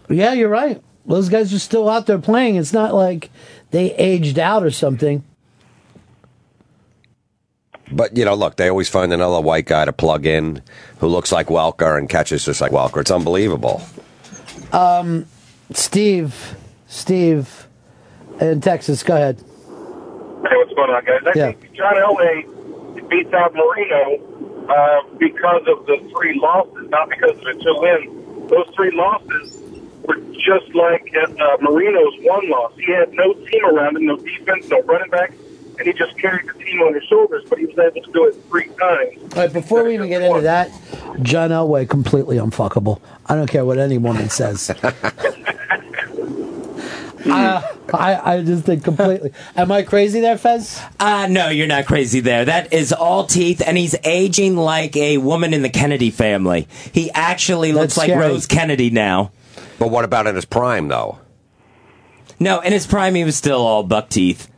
Yeah, 0.10 0.34
you're 0.34 0.50
right. 0.50 0.82
Those 1.06 1.30
guys 1.30 1.54
are 1.54 1.60
still 1.60 1.90
out 1.90 2.06
there 2.06 2.20
playing. 2.20 2.56
It's 2.58 2.74
not 2.74 2.94
like 2.94 3.30
they 3.72 3.94
aged 3.96 4.40
out 4.40 4.64
or 4.64 4.72
something. 4.72 5.24
But 7.92 8.18
you 8.18 8.26
know, 8.26 8.34
look, 8.36 8.58
they 8.58 8.68
always 8.70 8.90
find 8.90 9.14
another 9.14 9.40
white 9.40 9.66
guy 9.66 9.86
to 9.86 9.94
plug 9.94 10.26
in 10.26 10.62
who 11.00 11.08
looks 11.08 11.32
like 11.32 11.48
Welker 11.48 11.98
and 11.98 12.10
catches 12.10 12.44
just 12.44 12.60
like 12.60 12.72
Welker. 12.72 13.00
It's 13.02 13.12
unbelievable. 13.12 13.82
Um, 14.74 15.26
Steve, 15.72 16.56
Steve, 16.88 17.68
in 18.42 18.60
Texas, 18.60 19.04
go 19.04 19.16
ahead. 19.16 19.38
Hey, 19.38 19.44
what's 20.56 20.74
going 20.74 20.90
on, 20.90 21.06
guys? 21.06 21.22
I 21.26 21.32
Yeah. 21.36 21.52
think 21.54 21.74
John 21.74 21.96
Elway 21.96 23.08
beats 23.10 23.34
out 23.34 23.54
Marino 23.54 24.66
uh, 24.68 25.02
because 25.18 25.64
of 25.68 25.86
the 25.86 25.98
three 26.12 26.38
losses, 26.42 26.90
not 26.90 27.10
because 27.10 27.32
of 27.32 27.44
the 27.44 27.54
two 27.54 27.76
wins. 27.78 28.50
Those 28.50 28.68
three 28.76 28.92
losses 28.94 29.57
were 30.08 30.16
just 30.34 30.74
like 30.74 31.14
uh, 31.16 31.58
Marino's 31.62 32.14
one 32.22 32.50
loss. 32.50 32.74
He 32.78 32.92
had 32.92 33.14
no 33.14 33.34
team 33.34 33.66
around 33.66 33.98
him, 33.98 34.06
no 34.06 34.18
defense, 34.18 34.68
no 34.70 34.82
running 34.84 35.10
back, 35.10 35.34
and 35.78 35.88
he 35.88 35.94
just 35.94 36.18
carried 36.18 36.48
the 36.48 36.54
team 36.54 36.82
on 36.82 36.94
his 36.94 37.04
shoulders. 37.04 37.44
But 37.50 37.60
he 37.60 37.66
was 37.66 37.78
able 37.78 38.02
to 38.02 38.12
do 38.12 38.26
it 38.26 38.36
three 38.50 38.68
times. 38.80 39.34
All 39.36 39.42
right, 39.44 39.54
before 39.54 39.84
we 39.84 39.94
even 39.94 40.10
get 40.10 40.22
into 40.22 40.42
that, 40.42 40.72
John 41.22 41.52
Elway 41.52 41.88
completely 41.88 42.38
unfuckable. 42.38 43.00
I 43.28 43.36
don't 43.36 43.50
care 43.50 43.66
what 43.66 43.78
any 43.78 43.98
woman 43.98 44.30
says. 44.30 44.72
Uh, 47.30 47.62
I, 47.94 48.36
I 48.36 48.42
just 48.42 48.66
think 48.66 48.84
completely. 48.84 49.34
Am 49.56 49.72
I 49.72 49.84
crazy 49.84 50.22
there, 50.22 50.38
Fez? 50.38 50.82
Uh, 51.00 51.28
no, 51.30 51.50
you're 51.50 51.68
not 51.68 51.86
crazy 51.86 52.20
there. 52.20 52.46
That 52.46 52.74
is 52.74 52.94
all 52.94 53.26
teeth, 53.26 53.62
and 53.66 53.78
he's 53.78 53.96
aging 54.04 54.56
like 54.56 54.96
a 54.96 55.18
woman 55.18 55.54
in 55.54 55.62
the 55.62 55.70
Kennedy 55.70 56.12
family. 56.12 56.68
He 56.92 57.12
actually 57.12 57.74
looks 57.74 57.96
That's 57.96 57.98
like 57.98 58.10
scary. 58.12 58.28
Rose 58.28 58.46
Kennedy 58.46 58.90
now. 58.90 59.32
But 59.80 59.90
what 59.90 60.06
about 60.06 60.28
in 60.28 60.36
his 60.36 60.46
prime, 60.46 60.88
though? 60.88 61.20
No, 62.40 62.60
in 62.60 62.72
his 62.74 62.86
prime, 62.88 63.16
he 63.16 63.24
was 63.24 63.36
still 63.36 63.60
all 63.66 63.84
buck 63.84 64.10
teeth. 64.10 64.50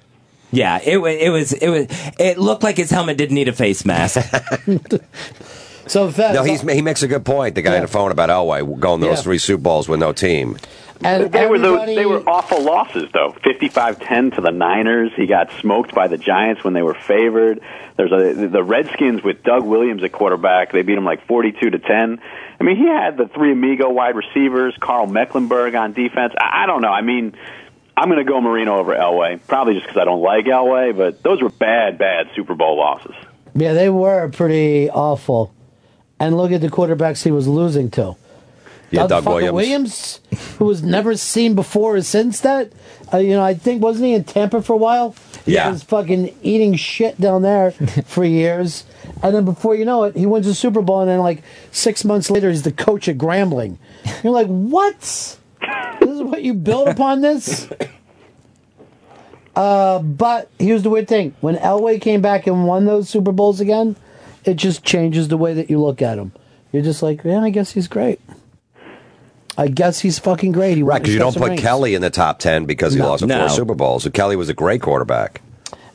Yeah, 0.51 0.79
it 0.83 0.97
was. 0.97 1.15
It 1.15 1.29
was. 1.29 1.53
It 1.53 1.69
was. 1.69 1.85
It 2.19 2.37
looked 2.37 2.63
like 2.63 2.77
his 2.77 2.89
helmet 2.89 3.17
didn't 3.17 3.35
need 3.35 3.47
a 3.47 3.53
face 3.53 3.85
mask. 3.85 4.19
so 5.87 6.09
Fez, 6.11 6.33
No, 6.33 6.43
he's, 6.43 6.61
he 6.61 6.81
makes 6.81 7.03
a 7.03 7.07
good 7.07 7.23
point. 7.25 7.55
The 7.55 7.61
guy 7.61 7.75
on 7.75 7.81
the 7.83 7.87
phone 7.87 8.11
about 8.11 8.29
Elway 8.29 8.79
going 8.79 9.01
those 9.01 9.17
Yeah. 9.19 9.21
three 9.23 9.37
Super 9.37 9.61
Bowls 9.61 9.87
with 9.87 9.99
no 9.99 10.11
team. 10.11 10.57
And 11.01 11.31
they 11.31 11.47
were 11.47 11.59
those, 11.59 11.85
they 11.85 12.05
were 12.05 12.21
awful 12.27 12.61
losses 12.61 13.09
though. 13.13 13.31
55-10 13.43 14.35
to 14.35 14.41
the 14.41 14.51
Niners. 14.51 15.11
He 15.15 15.27
got 15.27 15.51
smoked 15.61 15.95
by 15.95 16.07
the 16.07 16.17
Giants 16.17 16.63
when 16.63 16.73
they 16.73 16.81
were 16.81 16.93
favored. 16.93 17.61
There's 17.95 18.11
a 18.11 18.47
the 18.47 18.63
Redskins 18.63 19.23
with 19.23 19.43
Doug 19.43 19.63
Williams 19.65 20.03
at 20.03 20.11
quarterback. 20.11 20.71
They 20.71 20.81
beat 20.81 20.97
him 20.97 21.05
like 21.05 21.25
42 21.25 21.69
to 21.69 21.79
10. 21.79 22.21
I 22.59 22.63
mean, 22.63 22.75
he 22.75 22.87
had 22.87 23.17
the 23.17 23.27
three 23.27 23.53
amigo 23.53 23.89
wide 23.89 24.15
receivers, 24.15 24.75
Karl 24.79 25.07
Mecklenburg 25.07 25.75
on 25.75 25.93
defense. 25.93 26.33
I, 26.37 26.63
I 26.63 26.65
don't 26.65 26.81
know. 26.81 26.91
I 26.91 27.01
mean, 27.01 27.35
I'm 27.95 28.09
going 28.09 28.25
to 28.25 28.29
go 28.29 28.41
Marino 28.41 28.77
over 28.77 28.93
Elway, 28.93 29.39
probably 29.47 29.75
just 29.75 29.85
because 29.85 30.01
I 30.01 30.05
don't 30.05 30.21
like 30.21 30.45
Elway. 30.45 30.95
But 30.95 31.23
those 31.23 31.41
were 31.41 31.49
bad, 31.49 31.97
bad 31.97 32.29
Super 32.35 32.55
Bowl 32.55 32.77
losses. 32.77 33.15
Yeah, 33.55 33.73
they 33.73 33.89
were 33.89 34.29
pretty 34.29 34.89
awful. 34.89 35.53
And 36.19 36.35
look 36.35 36.51
at 36.51 36.61
the 36.61 36.69
quarterbacks 36.69 37.23
he 37.23 37.31
was 37.31 37.47
losing 37.47 37.89
to. 37.91 38.15
Yeah, 38.91 39.07
Doug 39.07 39.23
Fucker 39.23 39.53
Williams. 39.53 40.19
who 40.57 40.65
was 40.65 40.81
never 40.81 41.15
seen 41.15 41.55
before 41.55 41.97
or 41.97 42.01
since 42.01 42.41
that. 42.41 42.71
Uh, 43.13 43.17
you 43.17 43.31
know, 43.31 43.43
I 43.43 43.53
think 43.53 43.81
wasn't 43.81 44.05
he 44.05 44.13
in 44.13 44.23
Tampa 44.23 44.61
for 44.61 44.73
a 44.73 44.77
while? 44.77 45.15
Yeah. 45.45 45.65
He 45.65 45.71
was 45.71 45.83
fucking 45.83 46.35
eating 46.43 46.75
shit 46.75 47.19
down 47.19 47.41
there 47.41 47.71
for 48.05 48.23
years. 48.23 48.85
And 49.23 49.35
then 49.35 49.45
before 49.45 49.75
you 49.75 49.85
know 49.85 50.03
it, 50.03 50.15
he 50.15 50.25
wins 50.25 50.45
the 50.45 50.53
Super 50.53 50.81
Bowl. 50.81 51.01
And 51.01 51.09
then, 51.09 51.19
like, 51.19 51.41
six 51.71 52.05
months 52.05 52.29
later, 52.29 52.49
he's 52.49 52.63
the 52.63 52.71
coach 52.71 53.07
at 53.07 53.17
Grambling. 53.17 53.77
You're 54.23 54.33
like, 54.33 54.47
what? 54.47 54.99
This 54.99 56.09
is 56.09 56.21
what 56.21 56.43
you 56.43 56.53
build 56.53 56.87
upon 56.87 57.21
this? 57.21 57.69
Uh, 59.55 59.99
but 59.99 60.49
here's 60.57 60.83
the 60.83 60.89
weird 60.89 61.07
thing: 61.07 61.35
when 61.41 61.57
Elway 61.57 61.99
came 61.99 62.21
back 62.21 62.47
and 62.47 62.65
won 62.65 62.85
those 62.85 63.09
Super 63.09 63.33
Bowls 63.33 63.59
again, 63.59 63.97
it 64.45 64.53
just 64.53 64.85
changes 64.85 65.27
the 65.27 65.35
way 65.35 65.53
that 65.53 65.69
you 65.69 65.81
look 65.81 66.01
at 66.01 66.17
him. 66.17 66.31
You're 66.71 66.83
just 66.83 67.03
like, 67.03 67.25
man, 67.25 67.43
I 67.43 67.49
guess 67.49 67.73
he's 67.73 67.89
great. 67.89 68.21
I 69.59 69.67
guess 69.67 69.99
he's 69.99 70.17
fucking 70.19 70.53
great. 70.53 70.77
He 70.77 70.83
Right, 70.83 71.01
because 71.01 71.13
you 71.13 71.19
don't 71.19 71.35
put 71.35 71.49
rings. 71.49 71.61
Kelly 71.61 71.93
in 71.93 72.01
the 72.01 72.09
top 72.09 72.39
10 72.39 72.63
because 72.65 72.93
he 72.93 72.99
No. 72.99 73.09
lost 73.09 73.25
No. 73.25 73.39
four 73.39 73.49
Super 73.49 73.75
Bowls. 73.75 74.03
So 74.03 74.09
Kelly 74.09 74.37
was 74.37 74.47
a 74.47 74.53
great 74.53 74.81
quarterback. 74.81 75.41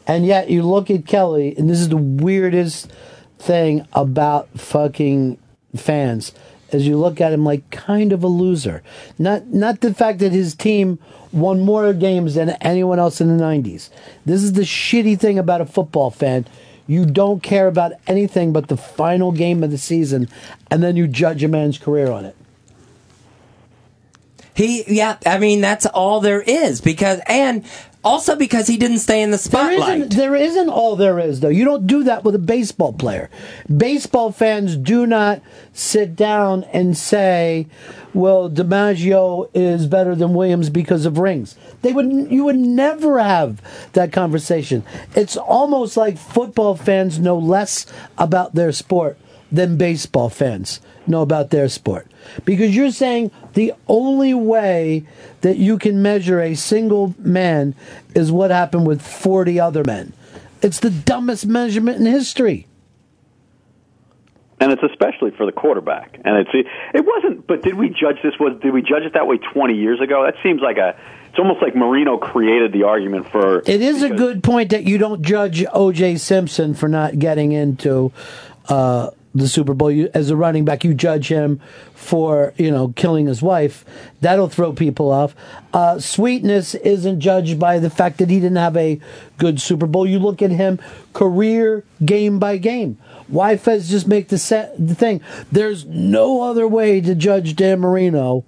And 0.07 0.27
yet 0.27 0.51
you 0.51 0.63
look 0.63 0.91
at 0.91 1.07
Kelly, 1.07 1.55
and 1.57 1.71
this 1.71 1.81
is 1.81 1.89
the 1.89 1.97
weirdest 1.97 2.93
thing 3.39 3.87
about 3.95 4.49
fucking 4.55 5.39
fans, 5.75 6.33
as 6.73 6.87
you 6.87 6.99
look 6.99 7.23
at 7.23 7.33
him 7.33 7.43
like 7.45 7.71
kind 7.71 8.13
of 8.13 8.23
a 8.23 8.27
loser. 8.29 8.83
Not 9.19 9.47
not 9.53 9.81
the 9.81 9.95
fact 9.95 10.19
that 10.19 10.33
his 10.33 10.55
team 10.55 10.99
won 11.33 11.61
more 11.61 11.93
games 11.95 12.35
than 12.35 12.51
anyone 12.61 12.99
else 12.99 13.19
in 13.21 13.29
the 13.29 13.43
nineties. 13.43 13.89
This 14.27 14.43
is 14.43 14.53
the 14.53 14.63
shitty 14.63 15.19
thing 15.19 15.39
about 15.39 15.63
a 15.63 15.67
football 15.67 16.11
fan. 16.11 16.47
You 16.87 17.07
don't 17.07 17.43
care 17.43 17.67
about 17.67 17.93
anything 18.07 18.53
but 18.53 18.69
the 18.69 18.77
final 18.77 19.33
game 19.33 19.65
of 19.65 19.71
the 19.71 19.79
season, 19.79 20.29
and 20.71 20.83
then 20.83 20.97
you 20.97 21.07
judge 21.09 21.43
a 21.43 21.49
man's 21.49 21.79
career 21.79 22.11
on 22.11 22.27
it. 22.27 22.37
He, 24.55 24.85
yeah, 24.87 25.17
I 25.27 25.39
mean, 25.39 25.61
that's 25.61 25.87
all 25.87 26.21
there 26.21 26.41
is 26.41 26.81
because, 26.81 27.21
and 27.27 27.65
also 28.05 28.37
because 28.37 28.67
he 28.67 28.77
didn't 28.77 28.99
stay 28.99 29.23
in 29.23 29.31
the 29.31 29.37
There 29.37 29.73
spotlight. 29.73 29.99
isn't, 29.99 30.17
there 30.17 30.37
isn't 30.37 30.69
all 30.69 30.95
there 30.95 31.19
is, 31.19 31.41
though. 31.41 31.49
You 31.49 31.65
don't 31.65 31.87
do 31.87 32.05
that 32.05 32.23
with 32.23 32.35
a 32.35 32.39
baseball 32.39 32.93
player. 32.93 33.31
Baseball 33.75 34.31
fans 34.31 34.77
do 34.77 35.07
not 35.07 35.41
sit 35.73 36.15
down 36.15 36.65
and 36.73 36.97
say, 36.97 37.67
"Well, 38.13 38.49
DiMaggio 38.51 39.49
is 39.55 39.87
better 39.87 40.15
than 40.15 40.35
Williams 40.35 40.71
because 40.71 41.05
of 41.07 41.19
rings." 41.19 41.57
They 41.83 41.93
would. 41.93 42.31
You 42.31 42.45
would 42.45 42.57
never 42.59 43.19
have 43.19 43.61
that 43.95 44.13
conversation. 44.13 44.85
It's 45.17 45.37
almost 45.37 45.97
like 45.97 46.17
football 46.19 46.77
fans 46.77 47.19
know 47.19 47.39
less 47.39 47.87
about 48.19 48.55
their 48.55 48.71
sport 48.73 49.19
than 49.51 49.77
baseball 49.77 50.29
fans 50.29 50.81
know 51.07 51.23
about 51.23 51.51
their 51.51 51.69
sport. 51.69 52.07
Because 52.45 52.75
you're 52.75 52.91
saying 52.91 53.31
the 53.55 53.73
only 53.89 54.35
way 54.35 55.05
that 55.41 55.57
you 55.57 55.79
can 55.79 56.03
measure 56.03 56.41
a 56.41 56.55
single 56.55 57.15
man 57.19 57.75
is 58.15 58.31
what 58.31 58.51
happened 58.51 58.87
with 58.87 59.01
40 59.01 59.59
other 59.59 59.85
men. 59.85 60.13
It's 60.63 60.81
the 60.81 60.91
dumbest 60.91 61.47
measurement 61.47 61.99
in 61.99 62.07
history. 62.07 62.67
and 64.61 64.73
it's 64.73 64.83
especially 64.83 65.31
for 65.33 65.47
the 65.47 65.53
quarterback. 65.53 66.19
And 66.25 66.39
it's 66.39 66.69
it 66.95 67.05
wasn't. 67.05 67.47
But 67.47 67.63
did 67.63 67.75
we 67.75 67.89
judge 67.91 68.17
this? 68.23 68.33
Was 68.41 68.59
did 68.63 68.73
we 68.73 68.83
judge 68.83 69.03
it 69.03 69.13
that 69.13 69.27
way 69.27 69.39
20 69.39 69.75
years 69.75 70.01
ago? 70.01 70.25
That 70.25 70.35
seems 70.43 70.61
like 70.63 70.79
a. 70.79 70.97
It's 71.29 71.39
almost 71.39 71.61
like 71.61 71.75
Marino 71.75 72.17
created 72.17 72.73
the 72.73 72.85
argument 72.85 73.29
for. 73.29 73.59
It 73.67 73.83
is 73.83 74.03
a 74.03 74.11
good 74.11 74.43
point 74.45 74.71
that 74.71 74.85
you 74.85 74.99
don't 74.99 75.21
judge 75.23 75.65
O.J. 75.73 76.17
Simpson 76.17 76.75
for 76.75 76.89
not 76.89 77.19
getting 77.19 77.51
into 77.51 78.13
uh, 78.69 79.11
the 79.35 79.49
Super 79.49 79.75
Bowl. 79.75 79.91
You, 79.91 80.11
as 80.15 80.31
a 80.31 80.37
running 80.37 80.65
back, 80.65 80.85
you 80.85 80.95
judge 80.95 81.29
him 81.29 81.61
for 81.95 82.55
you 82.57 82.71
know 82.71 82.89
killing 82.89 83.27
his 83.27 83.43
wife. 83.43 83.85
That'll 84.21 84.49
throw 84.49 84.73
people 84.73 85.11
off. 85.11 85.35
Uh, 85.73 85.99
sweetness 85.99 86.75
isn't 86.77 87.21
judged 87.21 87.59
by 87.59 87.79
the 87.79 87.91
fact 87.91 88.19
that 88.19 88.31
he 88.31 88.41
didn't 88.41 88.57
have 88.57 88.77
a 88.77 89.01
good 89.39 89.61
Super 89.61 89.87
Bowl. 89.87 90.07
You 90.07 90.19
look 90.19 90.43
at 90.43 90.51
him 90.51 90.79
career 91.13 91.85
game 92.05 92.39
by 92.39 92.59
game. 92.59 92.99
Why 93.27 93.57
Fez 93.57 93.89
just 93.89 94.07
make 94.07 94.29
the 94.29 94.39
set 94.39 94.75
the 94.79 94.95
thing? 94.95 95.21
There's 95.51 95.85
no 95.87 96.43
other 96.43 96.69
way 96.69 97.01
to 97.01 97.15
judge 97.15 97.57
Dan 97.57 97.81
Marino 97.81 98.45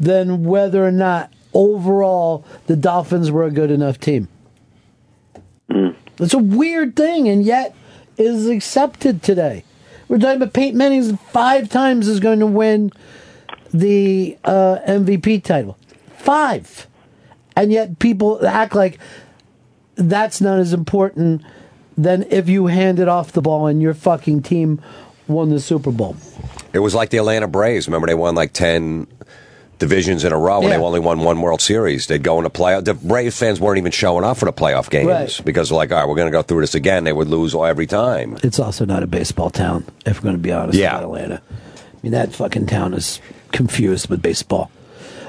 than 0.00 0.44
whether 0.44 0.84
or 0.84 0.90
not 0.90 1.32
overall 1.52 2.44
the 2.66 2.76
Dolphins 2.76 3.30
were 3.30 3.44
a 3.44 3.50
good 3.50 3.70
enough 3.70 4.00
team. 4.00 4.28
It's 6.18 6.34
a 6.34 6.38
weird 6.38 6.96
thing, 6.96 7.28
and 7.28 7.44
yet 7.44 7.74
is 8.16 8.48
accepted 8.48 9.22
today. 9.22 9.64
We're 10.08 10.18
talking 10.18 10.42
about 10.42 10.52
Peyton 10.52 10.78
Manning's 10.78 11.12
five 11.30 11.68
times 11.68 12.08
is 12.08 12.20
going 12.20 12.40
to 12.40 12.46
win 12.46 12.92
the 13.72 14.38
uh, 14.44 14.78
MVP 14.86 15.42
title. 15.42 15.78
Five. 16.16 16.86
And 17.56 17.72
yet 17.72 17.98
people 17.98 18.46
act 18.46 18.74
like 18.74 18.98
that's 19.96 20.40
not 20.40 20.58
as 20.58 20.72
important 20.72 21.42
than 21.96 22.24
if 22.30 22.48
you 22.48 22.66
handed 22.66 23.08
off 23.08 23.32
the 23.32 23.42
ball 23.42 23.66
and 23.66 23.80
your 23.80 23.94
fucking 23.94 24.42
team 24.42 24.80
won 25.28 25.50
the 25.50 25.60
Super 25.60 25.90
Bowl. 25.90 26.16
It 26.72 26.80
was 26.80 26.94
like 26.94 27.10
the 27.10 27.18
Atlanta 27.18 27.46
Braves. 27.46 27.86
Remember, 27.86 28.06
they 28.06 28.14
won 28.14 28.34
like 28.34 28.52
10 28.52 29.06
divisions 29.88 30.24
in 30.24 30.32
a 30.32 30.38
row 30.38 30.56
and 30.60 30.64
Yeah. 30.68 30.78
they 30.78 30.82
only 30.82 31.00
won 31.00 31.20
one 31.20 31.40
World 31.42 31.60
Series. 31.60 32.06
They'd 32.06 32.22
go 32.22 32.38
into 32.38 32.50
playoff. 32.50 32.84
The 32.84 32.94
Braves 32.94 33.38
fans 33.38 33.60
weren't 33.60 33.78
even 33.78 33.92
showing 33.92 34.24
up 34.24 34.36
for 34.38 34.46
the 34.46 34.52
playoff 34.52 34.88
games 34.90 35.08
Right. 35.08 35.40
because 35.44 35.68
they're 35.68 35.76
like, 35.76 35.92
all 35.92 35.98
right, 35.98 36.08
we're 36.08 36.16
going 36.16 36.28
to 36.32 36.36
go 36.36 36.42
through 36.42 36.62
this 36.62 36.74
again. 36.74 37.04
They 37.04 37.12
would 37.12 37.28
lose 37.28 37.54
every 37.54 37.86
time. 37.86 38.38
It's 38.42 38.58
also 38.58 38.84
not 38.84 39.02
a 39.02 39.06
baseball 39.06 39.50
town, 39.50 39.84
if 40.06 40.18
we're 40.18 40.24
going 40.24 40.36
to 40.36 40.42
be 40.42 40.52
honest 40.52 40.78
Yeah. 40.78 40.98
Atlanta. 40.98 41.40
I 41.50 41.96
mean, 42.02 42.12
that 42.12 42.32
fucking 42.34 42.66
town 42.66 42.94
is 42.94 43.20
confused 43.52 44.08
with 44.08 44.20
baseball. 44.22 44.70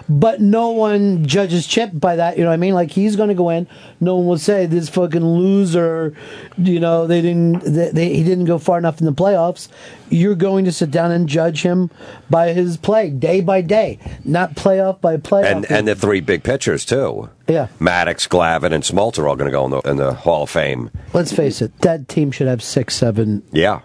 But 0.07 0.39
no 0.39 0.69
one 0.69 1.25
judges 1.25 1.65
Chip 1.65 1.89
by 1.93 2.17
that, 2.17 2.37
you 2.37 2.43
know 2.43 2.49
what 2.49 2.53
I 2.53 2.57
mean? 2.57 2.75
Like, 2.75 2.91
he's 2.91 3.15
going 3.15 3.29
to 3.29 3.35
go 3.35 3.49
in. 3.49 3.67
No 3.99 4.17
one 4.17 4.27
will 4.27 4.37
say, 4.37 4.67
this 4.67 4.87
fucking 4.87 5.25
loser, 5.25 6.13
you 6.57 6.79
know, 6.79 7.07
they 7.07 7.21
didn't, 7.21 7.61
they, 7.63 7.89
they, 7.89 8.15
he 8.15 8.23
didn't 8.23 8.45
go 8.45 8.59
far 8.59 8.77
enough 8.77 8.99
in 8.99 9.05
the 9.07 9.13
playoffs. 9.13 9.67
You're 10.09 10.35
going 10.35 10.65
to 10.65 10.71
sit 10.71 10.91
down 10.91 11.11
and 11.11 11.27
judge 11.27 11.63
him 11.63 11.89
by 12.29 12.53
his 12.53 12.77
play, 12.77 13.09
day 13.09 13.41
by 13.41 13.61
day, 13.61 13.97
not 14.23 14.53
playoff 14.53 15.01
by 15.01 15.17
playoff. 15.17 15.45
And 15.51 15.71
and 15.71 15.87
the 15.87 15.95
three 15.95 16.21
big 16.21 16.43
pitchers, 16.43 16.85
too. 16.85 17.29
yeah. 17.47 17.69
Maddux, 17.79 18.27
Glavine, 18.29 18.73
and 18.73 18.83
Smoltz 18.83 19.17
are 19.17 19.27
all 19.27 19.35
going 19.35 19.51
to 19.51 19.51
go 19.51 19.65
in 19.65 19.71
the, 19.71 19.79
in 19.81 19.97
the 19.97 20.13
Hall 20.13 20.43
of 20.43 20.51
Fame. 20.51 20.91
Let's 21.13 21.31
face 21.31 21.63
it, 21.63 21.75
that 21.81 22.07
team 22.07 22.31
should 22.31 22.47
have 22.47 22.61
six, 22.61 22.95
seven, 22.95 23.41
Yeah. 23.51 23.81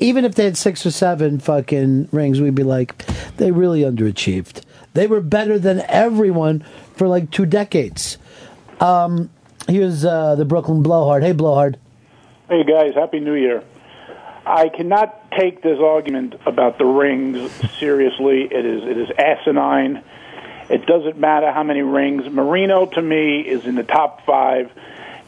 Even 0.00 0.24
if 0.24 0.34
they 0.34 0.44
had 0.44 0.56
six 0.56 0.84
or 0.84 0.90
seven 0.90 1.38
fucking 1.38 2.08
rings, 2.10 2.40
we'd 2.40 2.56
be 2.56 2.64
like, 2.64 3.06
they 3.36 3.52
really 3.52 3.82
underachieved. 3.82 4.62
They 4.94 5.06
were 5.06 5.20
better 5.20 5.58
than 5.58 5.80
everyone 5.88 6.64
for 6.96 7.08
like 7.08 7.30
two 7.30 7.46
decades. 7.46 8.18
Um, 8.80 9.30
here's 9.68 10.04
uh, 10.04 10.34
the 10.34 10.44
Brooklyn 10.44 10.82
Blowhard. 10.82 11.22
Hey, 11.22 11.32
Blowhard. 11.32 11.78
Hey 12.48 12.64
guys, 12.64 12.94
happy 12.94 13.20
New 13.20 13.34
Year. 13.34 13.62
I 14.46 14.70
cannot 14.70 15.30
take 15.32 15.62
this 15.62 15.78
argument 15.78 16.34
about 16.46 16.78
the 16.78 16.86
rings 16.86 17.52
seriously. 17.78 18.48
It 18.50 18.64
is 18.64 18.82
it 18.84 18.96
is 18.96 19.10
asinine. 19.18 20.02
It 20.70 20.86
doesn't 20.86 21.18
matter 21.18 21.52
how 21.52 21.62
many 21.62 21.82
rings. 21.82 22.26
Marino 22.30 22.86
to 22.86 23.02
me 23.02 23.40
is 23.40 23.66
in 23.66 23.74
the 23.74 23.82
top 23.82 24.24
five. 24.24 24.70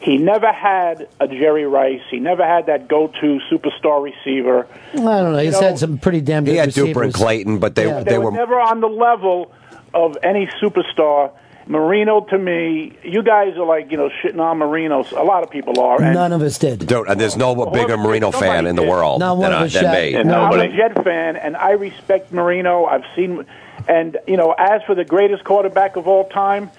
He 0.01 0.17
never 0.17 0.51
had 0.51 1.07
a 1.19 1.27
Jerry 1.27 1.65
Rice. 1.65 2.01
He 2.09 2.19
never 2.19 2.43
had 2.45 2.65
that 2.65 2.87
go-to 2.87 3.39
superstar 3.51 4.01
receiver. 4.03 4.67
I 4.93 4.97
don't 4.97 5.05
know. 5.33 5.37
He's 5.37 5.53
You 5.53 5.61
know, 5.61 5.67
had 5.67 5.79
some 5.79 5.97
pretty 5.99 6.21
damn 6.21 6.43
good 6.43 6.51
He 6.51 6.57
had 6.57 6.67
receivers. 6.67 6.95
Duper 6.95 7.03
and 7.05 7.13
Clayton, 7.13 7.59
but 7.59 7.75
they, 7.75 7.85
Yeah. 7.87 7.99
they, 7.99 8.11
They 8.13 8.17
were. 8.17 8.25
were 8.25 8.31
never 8.31 8.59
on 8.59 8.81
the 8.81 8.87
level 8.89 9.51
of 9.93 10.17
any 10.23 10.47
superstar. 10.61 11.31
Marino 11.67 12.21
to 12.21 12.37
me, 12.39 12.93
you 13.03 13.21
guys 13.21 13.55
are 13.55 13.63
like 13.65 13.91
you 13.91 13.97
know 13.97 14.09
shitting 14.23 14.39
on 14.39 14.57
Marino. 14.57 15.05
A 15.15 15.23
lot 15.23 15.43
of 15.43 15.51
people 15.51 15.79
are. 15.79 16.01
And 16.01 16.15
None 16.15 16.33
of 16.33 16.41
us 16.41 16.57
did. 16.57 16.87
Don't, 16.87 17.07
and 17.07 17.21
there's 17.21 17.37
no 17.37 17.53
bigger 17.67 17.95
Marino 17.97 18.31
fan 18.31 18.65
in 18.65 18.75
the 18.75 18.81
world 18.83 19.19
Not 19.19 19.37
one 19.37 19.51
than, 19.51 19.59
of 19.61 19.65
us 19.67 19.73
than 19.73 19.83
shot. 19.83 19.93
me. 19.93 20.13
And 20.15 20.31
I'm 20.31 20.59
a 20.59 20.67
Jet 20.75 21.03
fan, 21.03 21.35
and 21.37 21.55
I 21.55 21.71
respect 21.73 22.31
Marino. 22.33 22.85
I've 22.85 23.05
seen, 23.15 23.45
and 23.87 24.17
you 24.27 24.37
know, 24.37 24.53
as 24.57 24.81
for 24.87 24.95
the 24.95 25.05
greatest 25.05 25.43
quarterback 25.43 25.95
of 25.97 26.07
all 26.07 26.27
time, 26.29 26.71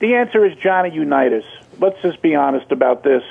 the 0.00 0.14
answer 0.16 0.44
is 0.44 0.56
Johnny 0.58 0.90
Unitas. 0.90 1.44
Let's 1.80 2.00
just 2.02 2.22
be 2.22 2.34
honest 2.34 2.70
about 2.72 3.02
this. 3.02 3.22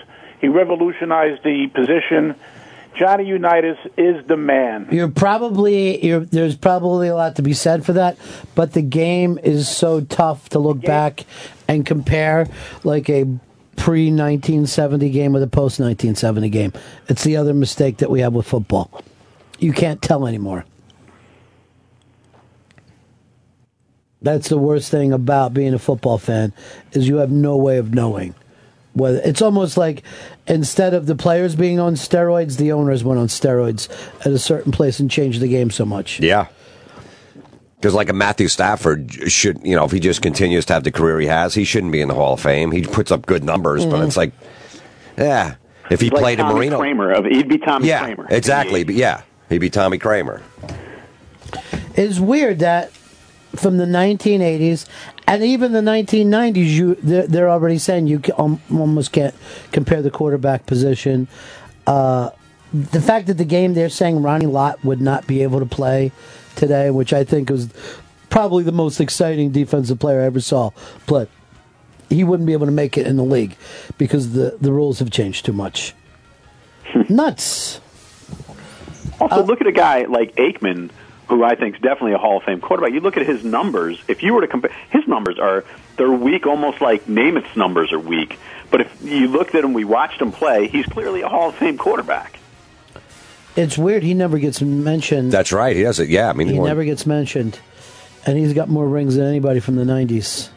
He 0.42 0.48
revolutionized 0.48 1.44
the 1.44 1.68
position. 1.74 2.36
Johnny 2.96 3.26
Unitas 3.26 3.78
is 3.98 4.26
the 4.26 4.38
man. 4.38 4.88
You're 4.92 5.10
probably 5.10 6.06
you're, 6.06 6.22
there's 6.22 6.56
probably 6.56 7.10
a 7.10 7.16
lot 7.16 7.36
to 7.36 7.42
be 7.42 7.54
said 7.54 7.86
for 7.86 7.94
that, 7.94 8.18
but 8.54 8.74
the 8.74 8.82
game 8.82 9.38
is 9.44 9.68
so 9.68 10.02
tough 10.02 10.50
to 10.50 10.60
look 10.60 10.82
back 10.82 11.26
and 11.68 11.86
compare 11.86 12.48
like 12.84 13.10
a 13.10 13.26
pre 13.76 14.06
1970 14.06 15.10
game 15.10 15.34
with 15.34 15.44
a 15.44 15.48
post 15.48 15.80
1970 15.80 16.50
game. 16.50 16.74
It's 17.10 17.24
the 17.24 17.38
other 17.38 17.54
mistake 17.54 17.98
that 17.98 18.10
we 18.10 18.22
have 18.22 18.34
with 18.34 18.48
football. 18.48 19.04
You 19.60 19.74
can't 19.74 20.02
tell 20.02 20.26
anymore. 20.26 20.66
That's 24.22 24.50
the 24.50 24.58
worst 24.58 24.90
thing 24.90 25.14
about 25.14 25.54
being 25.54 25.74
a 25.74 25.80
football 25.80 26.18
fan 26.18 26.54
is 26.94 27.08
you 27.08 27.18
have 27.18 27.32
no 27.32 27.56
way 27.58 27.78
of 27.78 27.94
knowing 27.94 28.34
whether 28.94 29.20
it's 29.26 29.42
almost 29.42 29.76
like 29.76 30.04
instead 30.48 30.94
of 30.94 31.06
the 31.06 31.16
players 31.16 31.54
being 31.56 31.82
on 31.82 31.96
steroids, 31.96 32.58
the 32.58 32.72
owners 32.72 33.04
went 33.04 33.20
on 33.20 33.28
steroids 33.28 33.90
at 34.22 34.28
a 34.32 34.40
certain 34.40 34.72
place 34.72 35.00
and 35.02 35.12
changed 35.12 35.42
the 35.42 35.50
game 35.50 35.70
so 35.70 35.84
much. 35.86 36.22
Yeah. 36.22 36.48
Because 37.76 37.94
like 37.94 38.08
a 38.08 38.14
Matthew 38.14 38.48
Stafford 38.48 39.12
should, 39.30 39.60
you 39.66 39.76
know, 39.76 39.84
if 39.84 39.92
he 39.92 40.00
just 40.00 40.22
continues 40.22 40.66
to 40.68 40.74
have 40.74 40.86
the 40.86 40.94
career 40.94 41.20
he 41.20 41.28
has, 41.28 41.54
he 41.54 41.66
shouldn't 41.66 41.92
be 41.92 42.00
in 42.00 42.08
the 42.08 42.14
Hall 42.14 42.34
of 42.36 42.40
Fame. 42.40 42.72
He 42.72 42.84
puts 42.84 43.12
up 43.12 43.26
good 43.26 43.44
numbers, 43.44 43.86
but 43.86 44.00
Mhm. 44.00 44.08
it's 44.08 44.18
like 44.18 44.32
Yeah. 45.18 45.56
If 45.92 46.00
he 46.02 46.10
like 46.10 46.22
played 46.22 46.40
in 46.40 46.48
Marino. 46.48 46.78
Kramer. 46.80 47.12
Of, 47.12 47.26
he'd 47.26 47.50
be 47.50 47.58
Tommy 47.58 47.90
yeah, 47.90 48.06
Kramer. 48.06 48.28
exactly. 48.30 48.84
But 48.86 48.96
yeah, 48.96 49.22
he'd 49.50 49.60
be 49.60 49.70
Tommy 49.70 49.98
Kramer. 49.98 50.42
It's 51.96 52.20
weird 52.20 52.60
that 52.60 52.92
from 53.56 53.78
the 53.78 53.86
1980s 53.86 54.88
and 55.28 55.44
even 55.44 55.72
the 55.72 55.82
1990s, 55.82 56.56
you 56.56 56.96
they're, 56.96 57.28
they're 57.28 57.50
already 57.50 57.78
saying 57.78 58.08
you 58.08 58.22
um, 58.38 58.62
almost 58.72 59.12
can't 59.12 59.36
compare 59.72 60.02
the 60.02 60.12
quarterback 60.12 60.66
position. 60.66 61.28
Uh, 61.88 62.30
the 62.74 63.02
fact 63.02 63.28
that 63.28 63.36
the 63.36 63.46
game 63.46 63.74
they're 63.74 63.90
saying 63.90 64.22
Ronnie 64.22 64.48
Lott 64.48 64.84
would 64.84 65.02
not 65.02 65.28
be 65.28 65.44
able 65.44 65.60
to 65.60 65.66
play 65.66 66.12
today, 66.56 66.90
which 66.90 67.14
I 67.14 67.24
think 67.24 67.50
was 67.50 67.70
probably 68.30 68.64
the 68.64 68.72
most 68.72 69.00
exciting 69.00 69.52
defensive 69.52 70.00
player 70.00 70.22
I 70.22 70.26
ever 70.26 70.42
saw 70.42 70.72
play. 71.08 71.28
He 72.10 72.24
wouldn't 72.24 72.46
be 72.46 72.54
able 72.54 72.66
to 72.66 72.72
make 72.72 72.98
it 72.98 73.08
in 73.08 73.18
the 73.18 73.24
league 73.24 73.56
because 73.98 74.34
the, 74.34 74.58
the 74.62 74.72
rules 74.72 75.00
have 75.00 75.10
changed 75.10 75.46
too 75.46 75.54
much. 75.54 75.94
Nuts. 77.10 77.80
Also, 79.20 79.44
look 79.44 79.62
at 79.62 79.68
a 79.68 79.72
guy 79.72 80.04
like 80.04 80.36
Aikman, 80.36 80.92
who 81.28 81.44
I 81.44 81.56
think 81.56 81.76
is 81.76 81.82
definitely 81.82 82.14
a 82.14 82.18
Hall 82.18 82.38
of 82.38 82.44
Fame 82.44 82.62
quarterback. 82.62 82.94
You 82.94 83.00
look 83.00 83.18
at 83.18 83.26
his 83.26 83.44
numbers. 83.44 84.02
If 84.08 84.24
you 84.24 84.34
were 84.34 84.42
to 84.42 84.48
compare, 84.48 84.72
his 84.90 85.08
numbers 85.08 85.40
are 85.40 85.64
they're 85.98 86.12
weak, 86.12 86.46
almost 86.46 86.82
like 86.82 87.08
Namath's 87.08 87.56
numbers 87.56 87.92
are 87.94 88.00
weak. 88.00 88.38
But 88.72 88.82
if 88.82 89.02
you 89.02 89.28
looked 89.28 89.56
at 89.56 89.64
him, 89.64 89.74
we 89.74 89.86
watched 89.86 90.22
him 90.22 90.32
play. 90.32 90.68
He's 90.68 90.86
clearly 90.86 91.22
a 91.22 91.30
Hall 91.30 91.50
of 91.50 91.56
Fame 91.56 91.78
quarterback. 91.78 92.40
It's 93.56 93.78
weird. 93.78 94.04
He 94.04 94.14
never 94.14 94.38
gets 94.38 94.62
mentioned. 94.62 95.32
That's 95.32 95.54
right. 95.54 95.76
He 95.76 95.84
does 95.84 96.00
it. 96.00 96.10
Yeah, 96.10 96.30
I 96.30 96.34
mean, 96.34 96.48
he 96.50 96.60
one- 96.60 96.68
never 96.68 96.84
gets 96.84 97.06
mentioned, 97.06 97.60
and 98.26 98.38
he's 98.38 98.54
got 98.54 98.68
more 98.68 98.88
rings 98.88 99.16
than 99.16 99.26
anybody 99.26 99.60
from 99.62 99.76
the 99.76 99.86
'90s. 99.86 100.50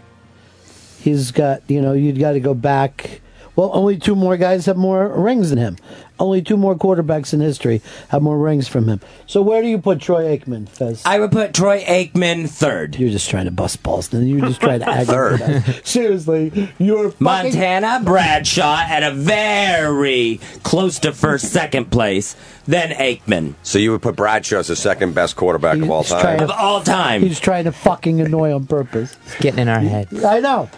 He's 1.00 1.30
got, 1.30 1.62
you 1.68 1.80
know, 1.80 1.92
you'd 1.92 2.18
got 2.18 2.32
to 2.32 2.40
go 2.40 2.55
back. 2.55 3.20
Well, 3.59 3.73
only 3.75 3.97
two 3.99 4.15
more 4.15 4.37
guys 4.37 4.67
have 4.67 4.77
more 4.77 5.09
rings 5.09 5.51
than 5.51 5.59
him. 5.59 5.78
Only 6.20 6.43
two 6.43 6.57
more 6.57 6.77
quarterbacks 6.77 7.35
in 7.35 7.41
history 7.41 7.83
have 8.11 8.23
more 8.23 8.39
rings 8.39 8.69
from 8.69 8.87
him. 8.87 9.01
So 9.27 9.43
where 9.43 9.62
do 9.62 9.67
you 9.69 9.78
put 9.78 10.01
Troy 10.01 10.37
Aikman, 10.39 10.69
Fez? 10.69 11.03
I 11.05 11.19
would 11.19 11.33
put 11.33 11.55
Troy 11.55 11.83
Aikman 11.83 12.49
third. 12.49 12.95
You're 12.95 13.11
just 13.11 13.28
trying 13.28 13.47
to 13.47 13.51
bust 13.51 13.83
balls. 13.83 14.11
Then 14.11 14.28
you're 14.28 14.47
just 14.47 14.61
trying 14.61 14.78
to 14.78 14.89
aggravate 14.89 15.41
us. 15.69 15.81
Seriously, 15.83 16.73
you're 16.78 17.11
fucking- 17.11 17.25
Montana, 17.25 18.01
Bradshaw 18.05 18.77
at 18.89 19.03
a 19.03 19.11
very 19.12 20.39
close 20.62 21.01
to 21.01 21.12
first, 21.12 21.47
second 21.53 21.91
place. 21.91 22.37
Then 22.67 22.91
Aikman. 22.91 23.55
So 23.65 23.81
you 23.81 23.91
would 23.91 24.03
put 24.03 24.15
Bradshaw 24.15 24.59
as 24.59 24.69
the 24.69 24.77
second 24.77 25.17
best 25.17 25.35
quarterback 25.35 25.78
of 25.78 25.91
all 25.91 26.05
time. 26.05 26.39
to- 26.39 26.45
Of 26.45 26.51
all 26.53 26.81
time. 26.81 27.23
He's 27.23 27.41
trying 27.41 27.65
to 27.65 27.73
fucking 27.73 28.20
annoy 28.20 28.55
on 28.55 28.67
purpose. 28.69 29.17
He's 29.25 29.35
Getting 29.41 29.59
in 29.62 29.69
our 29.69 29.81
head. 29.81 30.07
I 30.25 30.39
know. 30.39 30.70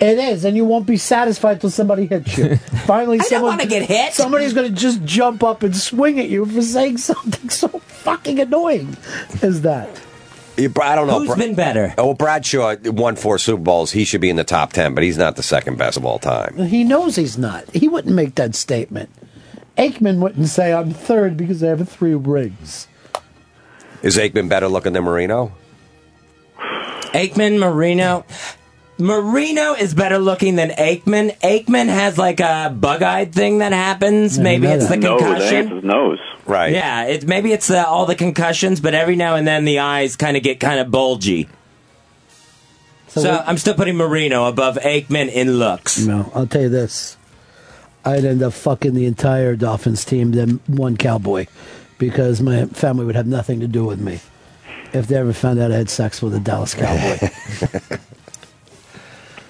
It 0.00 0.18
is, 0.18 0.46
and 0.46 0.56
you 0.56 0.64
won't 0.64 0.86
be 0.86 0.96
satisfied 0.96 1.60
till 1.60 1.68
somebody 1.70 2.06
hits 2.06 2.38
you. 2.38 2.56
Finally, 2.86 3.16
I 3.16 3.18
don't 3.18 3.28
someone, 3.28 3.50
wanna 3.58 3.66
get 3.66 3.82
hit. 3.82 4.14
Somebody's 4.14 4.54
going 4.54 4.72
to 4.72 4.74
just 4.80 5.04
jump 5.04 5.42
up 5.42 5.62
and 5.62 5.76
swing 5.76 6.18
at 6.18 6.28
you 6.30 6.46
for 6.46 6.62
saying 6.62 6.96
something 7.10 7.50
so 7.50 7.68
fucking 7.68 8.40
annoying 8.40 8.96
as 9.42 9.60
that. 9.62 9.88
You- 10.56 10.72
I 10.80 10.94
don't 10.94 11.06
know. 11.06 11.18
Who's 11.18 11.28
Bra- 11.28 11.36
been 11.36 11.54
better? 11.54 11.94
Oh, 11.98 12.14
Bradshaw 12.14 12.76
won 12.84 13.16
four 13.16 13.36
Super 13.38 13.62
Bowls. 13.62 13.92
He 13.92 14.04
should 14.04 14.20
be 14.22 14.30
in 14.30 14.36
the 14.36 14.44
top 14.44 14.72
ten, 14.72 14.94
but 14.94 15.04
he's 15.04 15.18
not 15.18 15.36
the 15.36 15.42
second 15.42 15.76
best 15.76 15.96
of 15.98 16.04
all 16.06 16.18
time. 16.18 16.56
He 16.56 16.82
knows 16.82 17.16
he's 17.16 17.36
not. 17.38 17.70
He 17.74 17.86
wouldn't 17.86 18.14
make 18.14 18.36
that 18.36 18.54
statement. 18.54 19.10
Aikman 19.78 20.18
wouldn't 20.20 20.48
say 20.48 20.72
I'm 20.72 20.92
third 20.92 21.36
because 21.36 21.62
I 21.62 21.68
have 21.68 21.88
three 21.88 22.14
rings. 22.14 22.88
Is 24.02 24.16
Aikman 24.18 24.48
better 24.48 24.68
looking 24.68 24.92
than 24.94 25.04
Marino? 25.04 25.52
Aikman, 26.58 27.58
Marino. 27.58 28.24
Marino 29.00 29.74
is 29.74 29.94
better 29.94 30.18
looking 30.18 30.56
than 30.56 30.70
Aikman. 30.70 31.36
Aikman 31.40 31.88
has 31.88 32.18
like 32.18 32.40
a 32.40 32.74
bug-eyed 32.78 33.34
thing 33.34 33.58
that 33.58 33.72
happens. 33.72 34.36
Yeah, 34.36 34.44
maybe 34.44 34.66
it's 34.66 34.88
the 34.88 34.96
that. 34.96 35.00
No, 35.00 35.18
that 35.18 35.26
concussion. 35.26 35.56
ain't 35.56 35.72
his 35.72 35.84
nose. 35.84 36.18
Right. 36.46 36.72
Yeah, 36.72 37.04
it, 37.04 37.26
maybe 37.26 37.52
it's 37.52 37.70
uh, 37.70 37.84
all 37.86 38.06
the 38.06 38.14
concussions, 38.14 38.80
but 38.80 38.94
every 38.94 39.16
now 39.16 39.36
and 39.36 39.46
then 39.46 39.64
the 39.64 39.80
eyes 39.80 40.16
kind 40.16 40.36
of 40.36 40.42
get 40.42 40.60
kind 40.60 40.80
of 40.80 40.90
bulgy. 40.90 41.48
So, 43.08 43.22
what- 43.22 43.48
I'm 43.48 43.58
still 43.58 43.74
putting 43.74 43.96
Marino 43.96 44.46
above 44.46 44.76
Aikman 44.76 45.28
in 45.30 45.58
looks. 45.58 45.98
No, 46.04 46.30
I'll 46.34 46.46
tell 46.46 46.62
you 46.62 46.68
this. 46.68 47.16
I'd 48.04 48.24
end 48.24 48.42
up 48.42 48.52
fucking 48.52 48.94
the 48.94 49.06
entire 49.06 49.56
Dolphins 49.56 50.04
team 50.04 50.30
than 50.32 50.60
one 50.66 50.96
cowboy 50.96 51.46
because 51.98 52.40
my 52.40 52.64
family 52.66 53.04
would 53.04 53.14
have 53.16 53.26
nothing 53.26 53.60
to 53.60 53.68
do 53.68 53.84
with 53.84 54.00
me 54.00 54.20
if 54.92 55.06
they 55.06 55.16
ever 55.16 55.32
found 55.32 55.60
out 55.60 55.70
I 55.70 55.76
had 55.76 55.90
sex 55.90 56.22
with 56.22 56.34
a 56.34 56.40
Dallas 56.40 56.74
Cowboy. 56.74 57.28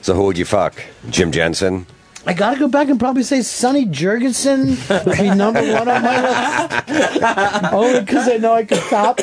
So 0.03 0.15
who 0.15 0.25
would 0.25 0.39
you 0.39 0.45
fuck? 0.45 0.83
Jim 1.11 1.31
Jensen? 1.33 1.87
I 2.27 2.35
gotta 2.35 2.59
go 2.59 2.69
back 2.69 2.89
and 2.89 2.99
probably 3.01 3.23
say 3.23 3.41
Sonny 3.43 3.87
Jurgensen 3.87 5.07
would 5.07 5.17
be 5.19 5.31
number 5.35 5.61
one 5.73 5.89
on 5.89 6.03
my 6.03 6.67
list. 6.87 7.73
Only 7.73 8.01
because 8.01 8.29
I 8.29 8.37
know 8.37 8.53
I 8.53 8.65
could 8.65 8.79
top. 8.91 9.21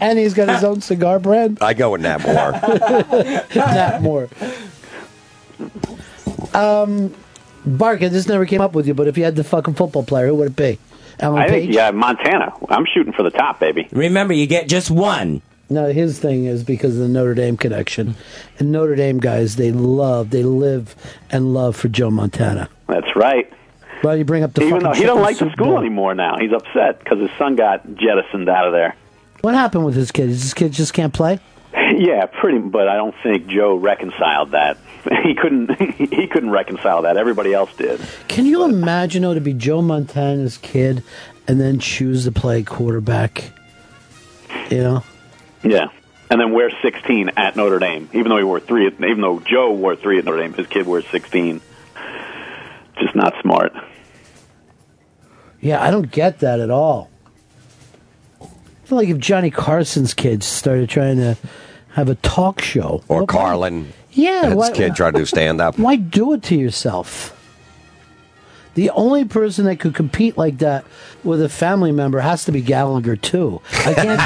And 0.00 0.18
he's 0.18 0.34
got 0.34 0.48
his 0.48 0.62
own 0.64 0.80
cigar 0.80 1.18
brand. 1.18 1.58
I 1.60 1.74
go 1.74 1.90
with 1.92 2.00
Nat 2.02 2.18
Moore. 2.18 3.44
Not 3.54 4.02
more. 4.02 4.28
Um, 6.54 7.14
Barker, 7.66 8.08
this 8.08 8.26
never 8.28 8.46
came 8.46 8.60
up 8.60 8.72
with 8.74 8.86
you, 8.86 8.94
but 8.94 9.06
if 9.08 9.18
you 9.18 9.24
had 9.24 9.36
the 9.36 9.44
fucking 9.44 9.74
football 9.74 10.02
player, 10.04 10.28
who 10.28 10.36
would 10.36 10.48
it 10.48 10.56
be? 10.56 10.78
Alan 11.20 11.40
I 11.42 11.48
Page? 11.48 11.62
think, 11.64 11.74
yeah, 11.74 11.90
Montana. 11.90 12.52
I'm 12.68 12.86
shooting 12.86 13.12
for 13.12 13.22
the 13.24 13.30
top, 13.30 13.58
baby. 13.60 13.88
Remember, 13.90 14.32
you 14.34 14.46
get 14.46 14.68
just 14.68 14.90
one. 14.90 15.42
No, 15.70 15.92
his 15.92 16.18
thing 16.18 16.46
is 16.46 16.64
because 16.64 16.94
of 16.94 17.02
the 17.02 17.08
Notre 17.08 17.34
Dame 17.34 17.56
connection. 17.56 18.14
And 18.58 18.72
Notre 18.72 18.96
Dame 18.96 19.20
guys, 19.20 19.56
they 19.56 19.70
love, 19.70 20.30
they 20.30 20.42
live 20.42 20.94
and 21.30 21.52
love 21.52 21.76
for 21.76 21.88
Joe 21.88 22.10
Montana. 22.10 22.68
That's 22.86 23.14
right. 23.14 23.52
Well, 24.02 24.16
you 24.16 24.24
bring 24.24 24.44
up 24.44 24.54
the 24.54 24.62
Even 24.64 24.82
though 24.82 24.92
he 24.94 25.02
don't 25.02 25.20
like 25.20 25.38
the 25.38 25.50
school 25.52 25.66
bowl. 25.66 25.78
anymore 25.78 26.14
now, 26.14 26.36
he's 26.38 26.52
upset 26.52 27.00
because 27.00 27.18
his 27.18 27.30
son 27.36 27.56
got 27.56 27.84
jettisoned 27.96 28.48
out 28.48 28.66
of 28.66 28.72
there. 28.72 28.94
What 29.42 29.54
happened 29.54 29.84
with 29.84 29.94
his 29.94 30.10
kid? 30.10 30.28
His 30.28 30.54
kid 30.54 30.72
just 30.72 30.92
can't 30.94 31.12
play? 31.12 31.38
Yeah, 31.96 32.26
pretty. 32.26 32.58
But 32.58 32.86
I 32.88 32.96
don't 32.96 33.14
think 33.22 33.46
Joe 33.48 33.74
reconciled 33.74 34.52
that. 34.52 34.78
He 35.24 35.34
couldn't. 35.34 35.70
He 35.98 36.26
couldn't 36.28 36.50
reconcile 36.50 37.02
that. 37.02 37.16
Everybody 37.16 37.52
else 37.54 37.74
did. 37.76 38.00
Can 38.28 38.46
you 38.46 38.64
imagine, 38.64 39.22
though, 39.22 39.34
to 39.34 39.40
be 39.40 39.52
Joe 39.52 39.82
Montana's 39.82 40.58
kid 40.58 41.02
and 41.48 41.60
then 41.60 41.78
choose 41.78 42.24
to 42.24 42.32
play 42.32 42.62
quarterback? 42.62 43.52
You 44.70 44.78
know? 44.78 45.04
Yeah. 45.70 45.88
And 46.30 46.40
then 46.40 46.52
wear 46.52 46.70
16 46.82 47.30
at 47.36 47.56
Notre 47.56 47.78
Dame, 47.78 48.08
even 48.12 48.28
though 48.28 48.36
he 48.36 48.44
wore 48.44 48.60
three. 48.60 48.86
Even 48.86 49.20
though 49.20 49.40
Joe 49.40 49.72
wore 49.72 49.96
three 49.96 50.18
at 50.18 50.24
Notre 50.24 50.42
Dame, 50.42 50.52
his 50.52 50.66
kid 50.66 50.86
wears 50.86 51.06
16. 51.08 51.60
Just 53.00 53.14
not 53.14 53.34
smart. 53.40 53.72
Yeah, 55.60 55.82
I 55.82 55.90
don't 55.90 56.10
get 56.10 56.40
that 56.40 56.60
at 56.60 56.70
all. 56.70 57.10
I 58.40 58.46
feel 58.84 58.98
like 58.98 59.08
if 59.08 59.18
Johnny 59.18 59.50
Carson's 59.50 60.14
kids 60.14 60.46
started 60.46 60.88
trying 60.88 61.16
to 61.16 61.36
have 61.92 62.08
a 62.08 62.14
talk 62.16 62.60
show. 62.60 63.02
Or 63.08 63.26
Carlin. 63.26 63.92
Yeah, 64.12 64.40
Had 64.42 64.44
his 64.48 64.54
why- 64.56 64.72
kid 64.72 64.94
tried 64.94 65.12
to 65.14 65.18
do 65.20 65.26
stand 65.26 65.60
up. 65.60 65.78
Why 65.78 65.96
do 65.96 66.32
it 66.34 66.42
to 66.44 66.56
yourself? 66.56 67.34
The 68.78 68.90
only 68.90 69.24
person 69.24 69.64
that 69.64 69.80
could 69.80 69.96
compete 69.96 70.38
like 70.38 70.58
that 70.58 70.84
with 71.24 71.42
a 71.42 71.48
family 71.48 71.90
member 71.90 72.20
has 72.20 72.44
to 72.44 72.52
be 72.52 72.60
Gallagher 72.62 73.16
too. 73.16 73.60
I 73.72 73.92
can't 73.92 74.22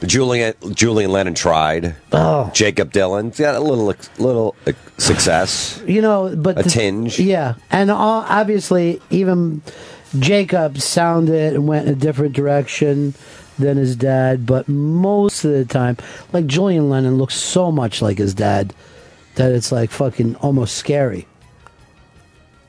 Julian 0.08 0.54
Julian 0.72 1.12
Lennon 1.12 1.34
tried. 1.34 1.96
Oh. 2.10 2.50
Jakob 2.54 2.92
Dylan 2.94 3.36
got 3.36 3.56
a 3.56 3.60
little 3.60 3.94
little 4.18 4.56
uh, 4.66 4.72
success. 4.96 5.82
you 5.86 6.00
know, 6.00 6.34
but 6.34 6.58
A 6.58 6.62
the- 6.62 6.70
tinge. 6.70 7.18
Yeah, 7.20 7.56
and 7.70 7.90
all, 7.90 8.24
obviously 8.26 9.02
even 9.10 9.60
Jakob 10.18 10.78
sounded 10.78 11.52
and 11.52 11.68
went 11.68 11.88
in 11.88 11.92
a 11.92 11.96
different 11.96 12.32
direction 12.34 13.12
than 13.58 13.76
his 13.76 13.96
dad. 13.96 14.46
But 14.46 14.66
most 14.66 15.44
of 15.44 15.50
the 15.52 15.66
time, 15.66 15.98
like 16.32 16.46
Julian 16.46 16.88
Lennon 16.88 17.18
looks 17.18 17.34
so 17.34 17.70
much 17.70 18.00
like 18.00 18.16
his 18.16 18.32
dad 18.32 18.72
that 19.34 19.52
it's 19.52 19.70
like 19.70 19.90
fucking 19.90 20.36
almost 20.36 20.74
scary. 20.76 21.26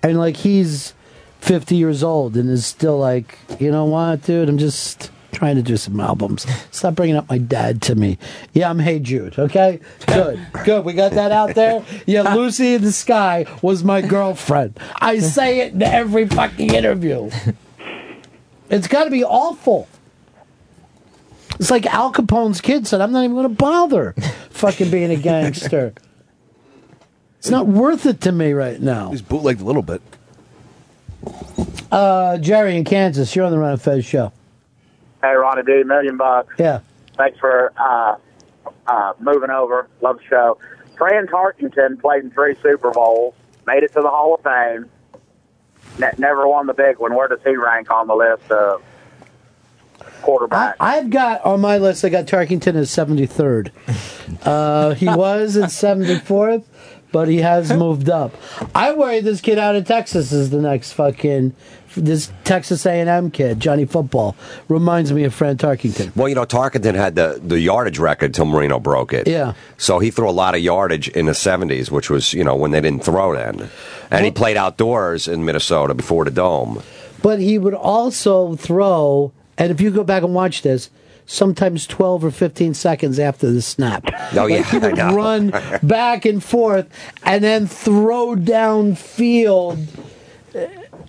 And 0.02 0.18
like 0.18 0.38
he's 0.38 0.94
fifty 1.40 1.76
years 1.76 2.04
old 2.04 2.36
and 2.38 2.50
is 2.50 2.66
still 2.66 2.98
like, 2.98 3.38
you 3.60 3.72
know 3.72 3.86
what, 3.86 4.24
dude? 4.24 4.50
I'm 4.50 4.58
just 4.58 5.12
trying 5.32 5.56
to 5.56 5.62
do 5.62 5.78
some 5.78 6.00
albums. 6.00 6.46
Stop 6.72 6.96
bringing 6.96 7.16
up 7.16 7.30
my 7.30 7.38
dad 7.38 7.82
to 7.84 7.96
me. 7.96 8.18
Yeah, 8.54 8.70
I'm 8.70 8.80
Hey 8.80 9.00
Jude. 9.00 9.38
Okay, 9.38 9.80
good, 10.08 10.40
good. 10.66 10.86
We 10.86 10.94
got 10.94 11.12
that 11.14 11.32
out 11.32 11.56
there. 11.56 11.84
Yeah, 12.06 12.34
Lucy 12.36 12.74
in 12.76 12.82
the 12.82 12.92
Sky 12.92 13.46
was 13.62 13.84
my 13.84 14.02
girlfriend. 14.02 14.80
I 14.96 15.20
say 15.20 15.62
it 15.62 15.74
in 15.74 15.84
every 15.84 16.28
fucking 16.28 16.74
interview. 16.74 17.30
It's 18.70 18.88
got 18.88 19.06
to 19.06 19.10
be 19.10 19.24
awful. 19.24 19.88
It's 21.60 21.72
like 21.72 21.86
Al 21.88 22.12
Capone's 22.12 22.62
kid 22.62 22.88
said, 22.88 23.02
"I'm 23.02 23.12
not 23.12 23.24
even 23.24 23.36
going 23.36 23.50
to 23.50 23.54
bother 23.56 24.14
fucking 24.50 24.92
being 24.92 25.12
a 25.12 25.16
gangster." 25.18 25.94
It's 27.40 27.50
not 27.50 27.68
worth 27.68 28.06
it 28.06 28.22
to 28.22 28.32
me 28.32 28.54
right 28.54 28.80
now. 28.82 29.10
He's 29.12 29.22
bootlegged 29.22 29.62
a 29.62 29.64
little 29.64 29.82
bit. 29.82 30.02
Uh, 31.92 32.38
Jerry 32.38 32.76
in 32.78 32.84
Kansas, 32.84 33.36
you're 33.36 33.46
on 33.46 33.52
the 33.52 33.58
Ron 33.58 33.72
and 33.72 33.82
Fez 33.82 34.06
show. 34.06 34.32
Hey, 35.22 35.34
Ronnie 35.34 35.64
B, 35.64 35.84
million 35.84 36.18
bucks. 36.18 36.54
Yeah. 36.58 36.82
Thanks 37.18 37.40
for 37.40 37.74
uh, 37.78 38.16
uh, 38.88 39.14
moving 39.20 39.50
over. 39.50 39.88
Love 40.02 40.18
the 40.18 40.24
show. 40.26 40.58
Fran 40.98 41.28
Tarkenton 41.28 42.00
played 42.00 42.24
in 42.24 42.32
three 42.32 42.56
Super 42.62 42.92
Bowls. 42.92 43.34
made 43.66 43.84
it 43.84 43.94
to 43.94 44.02
the 44.02 44.10
Hall 44.10 44.36
of 44.36 44.42
Fame. 44.44 44.90
Ne- 45.98 46.12
never 46.18 46.48
won 46.48 46.68
the 46.68 46.74
big 46.74 47.00
one. 47.00 47.16
Where 47.16 47.28
does 47.28 47.40
he 47.46 47.56
rank 47.56 47.90
on 47.92 48.08
the 48.08 48.16
list 48.16 48.50
of 48.52 48.82
quarterbacks? 50.22 50.76
I've 50.80 51.10
got 51.10 51.44
on 51.46 51.60
my 51.62 51.78
list. 51.78 52.06
I 52.06 52.10
got 52.10 52.26
Tarkenton 52.26 52.76
as 52.76 52.90
seventy 52.92 53.26
third. 53.26 53.72
Uh, 54.44 54.94
he 54.94 55.06
was 55.10 55.58
at 55.58 55.72
seventy 55.72 56.18
fourth, 56.20 56.69
but 57.12 57.28
he 57.28 57.38
has 57.38 57.72
moved 57.74 58.10
up. 58.10 58.34
I 58.76 58.94
worry 58.94 59.20
this 59.22 59.42
kid 59.42 59.58
out 59.58 59.76
of 59.76 59.86
Texas 59.86 60.32
is 60.32 60.50
the 60.50 60.62
next 60.62 60.94
fucking 60.94 61.56
this 61.96 62.32
Texas 62.44 62.86
A 62.86 62.92
and 62.92 63.10
M 63.10 63.32
kid, 63.32 63.60
Johnny 63.60 63.86
Football. 63.86 64.36
Reminds 64.68 65.12
me 65.12 65.24
of 65.24 65.34
Fran 65.34 65.58
Tarkenton. 65.58 66.16
Well, 66.16 66.30
you 66.30 66.36
know, 66.36 66.46
Tarkenton 66.46 66.96
had 66.96 67.16
the, 67.16 67.40
the 67.44 67.60
yardage 67.60 68.00
record 68.00 68.34
till 68.34 68.46
Marino 68.46 68.80
broke 68.80 69.14
it. 69.14 69.28
Yeah. 69.28 69.54
So 69.78 70.00
he 70.00 70.12
threw 70.12 70.30
a 70.30 70.32
lot 70.32 70.56
of 70.56 70.62
yardage 70.62 71.10
in 71.10 71.26
the 71.26 71.32
70s, 71.34 71.92
which 71.92 72.10
was, 72.10 72.34
you 72.34 72.44
know, 72.44 72.56
when 72.56 72.72
they 72.72 72.82
didn't 72.82 73.04
throw 73.04 73.34
then. 73.36 73.70
And 74.12 74.26
he 74.26 74.32
played 74.32 74.58
outdoors 74.58 75.28
in 75.28 75.46
Minnesota 75.46 75.94
before 75.94 76.26
the 76.26 76.32
dome. 76.32 76.82
But 77.22 77.40
he 77.40 77.58
would 77.58 77.74
also 77.74 78.56
throw, 78.56 79.32
and 79.58 79.72
if 79.72 79.82
you 79.82 79.92
go 79.92 80.04
back 80.04 80.24
and 80.24 80.34
watch 80.34 80.62
this, 80.62 80.90
sometimes 81.32 81.86
12 81.86 82.26
or 82.26 82.32
15 82.32 82.74
seconds 82.74 83.20
after 83.20 83.52
the 83.52 83.62
snap. 83.62 84.04
Oh, 84.34 84.46
Like, 84.48 84.50
yeah, 84.50 84.64
he 84.72 84.78
I 84.78 84.80
would 84.80 84.98
know. 84.98 85.16
run 85.16 85.54
back 85.84 86.26
and 86.26 86.44
forth 86.44 86.88
and 87.24 87.44
then 87.44 87.68
throw 87.68 88.36
downfield 88.36 89.88
uh, 90.56 90.66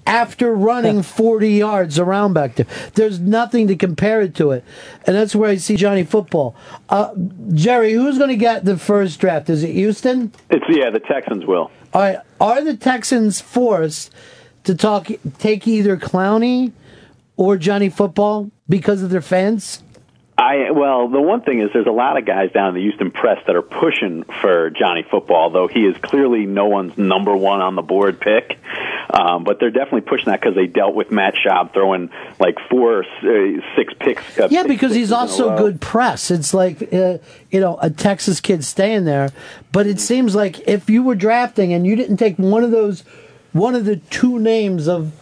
after 0.07 0.55
running 0.55 1.03
40 1.03 1.49
yards 1.51 1.99
around 1.99 2.35
back 2.35 2.57
there. 2.57 2.67
There's 2.95 3.19
nothing 3.19 3.67
to 3.69 3.77
compare 3.77 4.21
it 4.21 4.35
to 4.37 4.51
it. 4.51 4.63
And 5.07 5.17
that's 5.17 5.35
where 5.35 5.49
I 5.51 5.57
see 5.57 5.77
Johnny 5.77 6.05
Football. 6.05 6.55
Uh, 6.91 7.15
Jerry, 7.55 7.93
who's 7.95 8.19
going 8.19 8.31
to 8.31 8.37
get 8.37 8.65
the 8.67 8.77
first 8.77 9.21
draft? 9.21 9.49
Is 9.49 9.63
it 9.63 9.73
Houston? 9.73 10.33
It's 10.51 10.65
yeah, 10.69 10.91
the 10.91 11.01
Texans 11.01 11.47
will. 11.47 11.71
All 11.95 12.01
right. 12.03 12.19
Are 12.41 12.63
the 12.63 12.77
Texans 12.77 13.41
forced 13.41 14.13
to 14.65 14.75
talk 14.75 15.09
take 15.39 15.67
either 15.67 15.97
Clowney 15.97 16.73
or 17.39 17.57
Johnny 17.57 17.89
Football 17.89 18.51
because 18.69 19.03
of 19.03 19.09
their 19.11 19.23
fans? 19.23 19.83
I 20.41 20.71
well, 20.71 21.09
the 21.09 21.21
one 21.21 21.43
thing 21.43 21.61
is 21.61 21.69
there's 21.75 21.87
a 21.87 21.93
lot 21.93 22.17
of 22.17 22.25
guys 22.25 22.51
down 22.51 22.71
in 22.71 22.75
the 22.75 22.81
Houston 22.81 23.11
press 23.11 23.45
that 23.47 23.55
are 23.55 23.63
pushing 23.63 24.23
for 24.25 24.71
Johnny 24.71 25.03
Football, 25.03 25.51
though 25.51 25.69
he 25.69 25.81
is 25.81 25.95
clearly 25.99 26.47
no 26.47 26.67
one's 26.67 26.97
number 26.97 27.37
one 27.37 27.61
on 27.61 27.75
the 27.75 27.83
board 27.83 28.19
pick. 28.21 28.59
Um, 29.11 29.45
but 29.45 29.61
they're 29.61 29.71
definitely 29.71 30.03
pushing 30.03 30.27
that 30.27 30.41
because 30.41 30.55
they 30.55 30.67
dealt 30.67 30.95
with 30.95 31.11
Matt 31.11 31.35
Schaub 31.35 31.75
throwing 31.75 32.09
like 32.39 32.57
four, 32.71 33.05
uh, 33.05 33.61
six 33.77 33.93
picks. 34.01 34.39
Uh, 34.39 34.49
Yeah, 34.51 34.63
because 34.63 34.95
he's 34.95 35.11
sixes 35.11 35.39
in 35.39 35.45
a 35.45 35.49
also 35.51 35.59
good 35.59 35.79
press. 35.79 36.31
It's 36.31 36.55
like 36.55 36.91
uh, 36.91 37.19
you 37.51 37.61
know 37.61 37.77
a 37.83 37.91
Texas 37.91 38.41
kid 38.41 38.65
staying 38.65 39.05
there, 39.05 39.29
but 39.73 39.87
it 39.87 40.01
seems 40.01 40.35
like 40.35 40.67
if 40.67 40.89
you 40.89 41.03
were 41.03 41.17
drafting 41.17 41.75
and 41.75 41.87
you 41.87 41.97
didn't 41.97 42.17
take 42.17 42.39
one 42.39 42.65
of 42.65 42.71
those, 42.71 43.05
one 43.53 43.75
of 43.75 43.85
the 43.85 43.97
two 43.97 44.39
names 44.39 44.89
of 44.89 45.13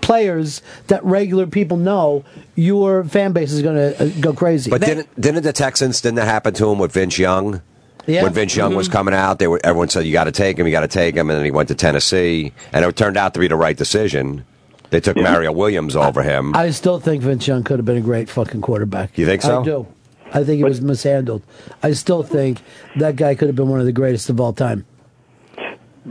players 0.00 0.60
that 0.88 1.02
regular 1.04 1.46
people 1.46 1.76
know, 1.76 2.24
your 2.60 3.04
fan 3.04 3.32
base 3.32 3.52
is 3.52 3.62
going 3.62 3.76
to 3.76 4.02
uh, 4.04 4.08
go 4.20 4.32
crazy. 4.34 4.70
But 4.70 4.82
didn't 4.82 5.08
didn't 5.20 5.42
the 5.44 5.52
Texans 5.52 6.00
didn't 6.00 6.16
that 6.16 6.26
happen 6.26 6.52
to 6.54 6.70
him 6.70 6.78
with 6.78 6.92
Vince 6.92 7.18
Young? 7.18 7.62
Yeah. 8.06 8.22
When 8.24 8.32
Vince 8.32 8.56
Young 8.56 8.74
was 8.74 8.88
Mhm. 8.88 8.92
coming 8.92 9.14
out, 9.14 9.38
they 9.38 9.46
were 9.46 9.60
everyone 9.64 9.88
said 9.88 10.04
you 10.04 10.12
got 10.12 10.24
to 10.24 10.32
take 10.32 10.58
him, 10.58 10.66
you 10.66 10.72
got 10.72 10.80
to 10.80 10.88
take 10.88 11.14
him, 11.14 11.30
and 11.30 11.38
then 11.38 11.44
he 11.44 11.50
went 11.50 11.68
to 11.68 11.74
Tennessee, 11.74 12.52
and 12.72 12.84
it 12.84 12.96
turned 12.96 13.16
out 13.16 13.34
to 13.34 13.40
be 13.40 13.48
the 13.48 13.56
right 13.56 13.76
decision. 13.76 14.44
They 14.90 15.00
took 15.00 15.16
Mario 15.16 15.52
Williams 15.52 15.94
over 15.94 16.22
him. 16.22 16.54
I 16.56 16.70
still 16.70 16.98
think 16.98 17.22
Vince 17.22 17.46
Young 17.46 17.62
could 17.62 17.78
have 17.78 17.86
been 17.86 17.96
a 17.98 18.00
great 18.02 18.28
fucking 18.28 18.60
quarterback. 18.60 19.16
You 19.16 19.24
think 19.26 19.42
so? 19.42 19.60
I 19.60 19.64
do. 19.64 19.86
I 20.32 20.44
think 20.44 20.58
he 20.58 20.64
was 20.64 20.80
mishandled. 20.80 21.42
I 21.82 21.92
still 21.92 22.22
think 22.22 22.58
that 22.96 23.16
guy 23.16 23.34
could 23.36 23.48
have 23.48 23.56
been 23.56 23.68
one 23.68 23.80
of 23.80 23.86
the 23.86 23.92
greatest 23.92 24.28
of 24.30 24.40
all 24.40 24.52
time. 24.52 24.84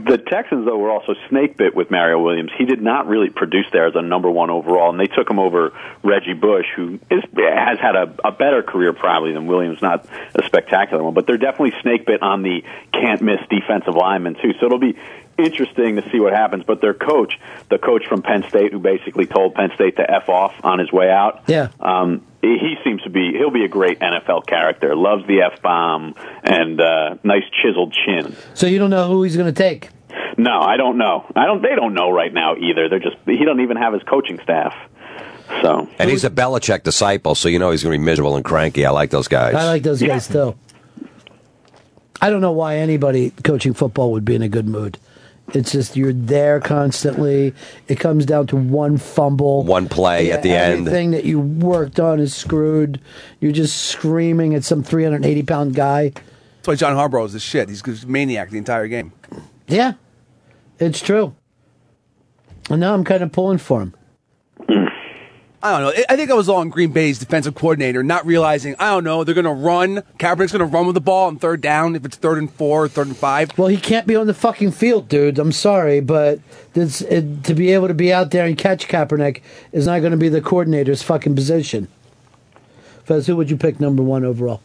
The 0.04 0.18
Texans, 0.18 0.66
though, 0.66 0.78
were 0.78 0.90
also 0.90 1.14
snake 1.28 1.56
bit 1.56 1.74
with 1.74 1.90
Mario 1.90 2.22
Williams. 2.22 2.50
He 2.56 2.64
did 2.64 2.80
not 2.80 3.06
really 3.06 3.28
produce 3.30 3.66
there 3.72 3.86
as 3.86 3.94
a 3.96 4.02
number 4.02 4.30
one 4.30 4.50
overall, 4.50 4.90
and 4.90 4.98
they 4.98 5.06
took 5.06 5.28
him 5.30 5.38
over 5.38 5.72
Reggie 6.02 6.32
Bush, 6.34 6.66
who 6.74 6.98
is, 7.10 7.22
has 7.36 7.78
had 7.78 7.96
a, 7.96 8.14
a 8.24 8.32
better 8.32 8.62
career 8.62 8.92
probably 8.92 9.32
than 9.32 9.46
Williams, 9.46 9.82
not 9.82 10.06
a 10.34 10.44
spectacular 10.46 11.02
one, 11.02 11.14
but 11.14 11.26
they're 11.26 11.38
definitely 11.38 11.72
snake 11.82 12.06
bit 12.06 12.22
on 12.22 12.42
the 12.42 12.62
can't 12.92 13.20
miss 13.22 13.40
defensive 13.50 13.94
lineman 13.94 14.34
too. 14.34 14.52
So 14.60 14.66
it'll 14.66 14.78
be 14.78 14.96
interesting 15.38 15.96
to 15.96 16.10
see 16.10 16.20
what 16.20 16.32
happens. 16.32 16.64
But 16.64 16.80
their 16.80 16.94
coach, 16.94 17.38
the 17.68 17.78
coach 17.78 18.06
from 18.06 18.22
Penn 18.22 18.44
State, 18.48 18.72
who 18.72 18.78
basically 18.78 19.26
told 19.26 19.54
Penn 19.54 19.70
State 19.74 19.96
to 19.96 20.10
f 20.10 20.28
off 20.28 20.54
on 20.64 20.78
his 20.78 20.92
way 20.92 21.10
out, 21.10 21.42
Yeah. 21.46 21.68
um, 21.80 22.22
he 22.42 22.58
he 22.58 22.76
seems 22.84 23.02
to 23.02 23.10
be 23.10 23.32
he'll 23.36 23.50
be 23.50 23.64
a 23.64 23.68
great 23.68 24.00
NFL 24.00 24.46
character. 24.46 24.94
Loves 24.96 25.26
the 25.26 25.42
f 25.42 25.60
bomb 25.62 26.14
and 26.42 26.80
uh, 26.80 27.16
nice 27.22 27.44
chiseled 27.62 27.94
chin. 28.04 28.34
So 28.54 28.66
you 28.66 28.78
don't 28.78 28.90
know 28.90 29.08
who 29.08 29.22
he's 29.22 29.36
going 29.36 29.52
to 29.52 29.58
take. 29.58 29.90
No, 30.36 30.60
I 30.60 30.76
don't 30.76 30.98
know. 30.98 31.26
I 31.36 31.46
don't. 31.46 31.62
They 31.62 31.74
don't 31.74 31.94
know 31.94 32.10
right 32.10 32.32
now 32.32 32.56
either. 32.56 32.88
They're 32.88 32.98
just. 32.98 33.16
He 33.26 33.44
doesn't 33.44 33.60
even 33.60 33.76
have 33.76 33.92
his 33.92 34.02
coaching 34.02 34.38
staff. 34.42 34.74
So 35.62 35.88
And 35.98 36.08
he's 36.08 36.24
a 36.24 36.30
Belichick 36.30 36.84
disciple, 36.84 37.34
so 37.34 37.48
you 37.48 37.58
know 37.58 37.70
he's 37.70 37.82
going 37.82 37.92
to 37.92 37.98
be 37.98 38.04
miserable 38.04 38.36
and 38.36 38.44
cranky. 38.44 38.86
I 38.86 38.90
like 38.90 39.10
those 39.10 39.28
guys. 39.28 39.54
I 39.54 39.64
like 39.64 39.82
those 39.82 40.00
guys 40.00 40.28
too. 40.28 40.54
I 42.22 42.30
don't 42.30 42.40
know 42.40 42.52
why 42.52 42.76
anybody 42.76 43.30
coaching 43.42 43.74
football 43.74 44.12
would 44.12 44.24
be 44.24 44.34
in 44.34 44.42
a 44.42 44.48
good 44.48 44.68
mood. 44.68 44.98
It's 45.54 45.72
just 45.72 45.96
you're 45.96 46.12
there 46.12 46.60
constantly. 46.60 47.54
It 47.88 47.98
comes 47.98 48.26
down 48.26 48.46
to 48.48 48.56
one 48.56 48.98
fumble, 48.98 49.64
One 49.64 49.88
play 49.88 50.30
at 50.32 50.42
the 50.42 50.52
end. 50.52 50.80
Everything 50.80 51.10
that 51.12 51.24
you 51.24 51.40
worked 51.40 51.98
on 51.98 52.20
is 52.20 52.34
screwed. 52.34 53.00
You're 53.40 53.52
just 53.52 53.76
screaming 53.86 54.54
at 54.54 54.64
some 54.64 54.82
380 54.82 55.42
pound 55.42 55.74
guy. 55.74 56.10
That's 56.10 56.68
why 56.68 56.74
John 56.74 56.94
Harbaugh 56.94 57.26
is 57.26 57.32
the 57.32 57.40
shit. 57.40 57.68
He's 57.68 57.82
a 58.04 58.06
maniac 58.06 58.50
the 58.50 58.58
entire 58.58 58.86
game. 58.86 59.12
Yeah, 59.66 59.94
it's 60.78 61.00
true. 61.00 61.34
And 62.68 62.80
now 62.80 62.94
I'm 62.94 63.04
kind 63.04 63.22
of 63.22 63.32
pulling 63.32 63.58
for 63.58 63.80
him. 63.80 63.94
I 65.62 65.72
don't 65.72 65.82
know. 65.82 65.90
I- 66.08 66.14
I 66.14 66.16
think 66.16 66.30
I 66.30 66.34
was 66.34 66.48
all 66.48 66.56
on 66.58 66.70
Green 66.70 66.90
Bay's 66.90 67.18
defensive 67.18 67.54
coordinator, 67.54 68.02
not 68.02 68.24
realizing, 68.24 68.74
I 68.78 68.90
don't 68.90 69.04
know, 69.04 69.24
they're 69.24 69.34
going 69.34 69.44
to 69.44 69.50
run. 69.52 70.02
Kaepernick's 70.18 70.52
going 70.52 70.60
to 70.60 70.64
run 70.64 70.86
with 70.86 70.94
the 70.94 71.02
ball 71.02 71.26
on 71.26 71.36
third 71.38 71.60
down 71.60 71.94
if 71.96 72.04
it's 72.06 72.16
third 72.16 72.38
and 72.38 72.50
four 72.50 72.84
or 72.84 72.88
third 72.88 73.08
and 73.08 73.16
five. 73.16 73.56
Well, 73.58 73.68
he 73.68 73.76
can't 73.76 74.06
be 74.06 74.16
on 74.16 74.26
the 74.26 74.32
fucking 74.34 74.72
field, 74.72 75.08
dude. 75.08 75.38
I'm 75.38 75.52
sorry, 75.52 76.00
but 76.00 76.40
this, 76.72 77.02
it, 77.02 77.44
to 77.44 77.54
be 77.54 77.72
able 77.72 77.88
to 77.88 77.94
be 77.94 78.10
out 78.12 78.30
there 78.30 78.46
and 78.46 78.56
catch 78.56 78.88
Kaepernick 78.88 79.42
is 79.72 79.86
not 79.86 80.00
going 80.00 80.12
to 80.12 80.16
be 80.16 80.30
the 80.30 80.40
coordinator's 80.40 81.02
fucking 81.02 81.34
position. 81.34 81.88
Fez, 83.04 83.26
who 83.26 83.36
would 83.36 83.50
you 83.50 83.56
pick 83.58 83.80
number 83.80 84.02
one 84.02 84.24
overall? 84.24 84.62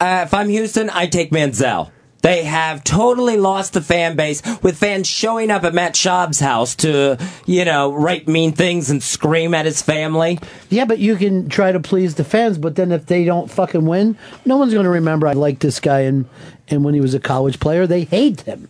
Uh, 0.00 0.22
if 0.26 0.34
I'm 0.34 0.48
Houston, 0.50 0.88
I 0.90 1.06
take 1.06 1.30
Manziel. 1.30 1.90
They 2.22 2.44
have 2.44 2.84
totally 2.84 3.36
lost 3.36 3.72
the 3.72 3.80
fan 3.80 4.16
base 4.16 4.42
with 4.62 4.78
fans 4.78 5.08
showing 5.08 5.50
up 5.50 5.64
at 5.64 5.74
Matt 5.74 5.94
Schaub's 5.94 6.40
house 6.40 6.76
to, 6.76 7.18
you 7.46 7.64
know, 7.64 7.92
write 7.92 8.28
mean 8.28 8.52
things 8.52 8.90
and 8.90 9.02
scream 9.02 9.54
at 9.54 9.66
his 9.66 9.82
family. 9.82 10.38
Yeah, 10.70 10.84
but 10.84 11.00
you 11.00 11.16
can 11.16 11.48
try 11.48 11.72
to 11.72 11.80
please 11.80 12.14
the 12.14 12.24
fans, 12.24 12.58
but 12.58 12.76
then 12.76 12.92
if 12.92 13.06
they 13.06 13.24
don't 13.24 13.50
fucking 13.50 13.84
win, 13.84 14.16
no 14.44 14.56
one's 14.56 14.72
going 14.72 14.84
to 14.84 14.90
remember 14.90 15.26
I 15.26 15.32
liked 15.32 15.60
this 15.60 15.80
guy 15.80 16.00
and 16.00 16.26
and 16.68 16.84
when 16.84 16.94
he 16.94 17.00
was 17.00 17.12
a 17.12 17.20
college 17.20 17.60
player, 17.60 17.86
they 17.86 18.04
hate 18.04 18.42
him. 18.42 18.68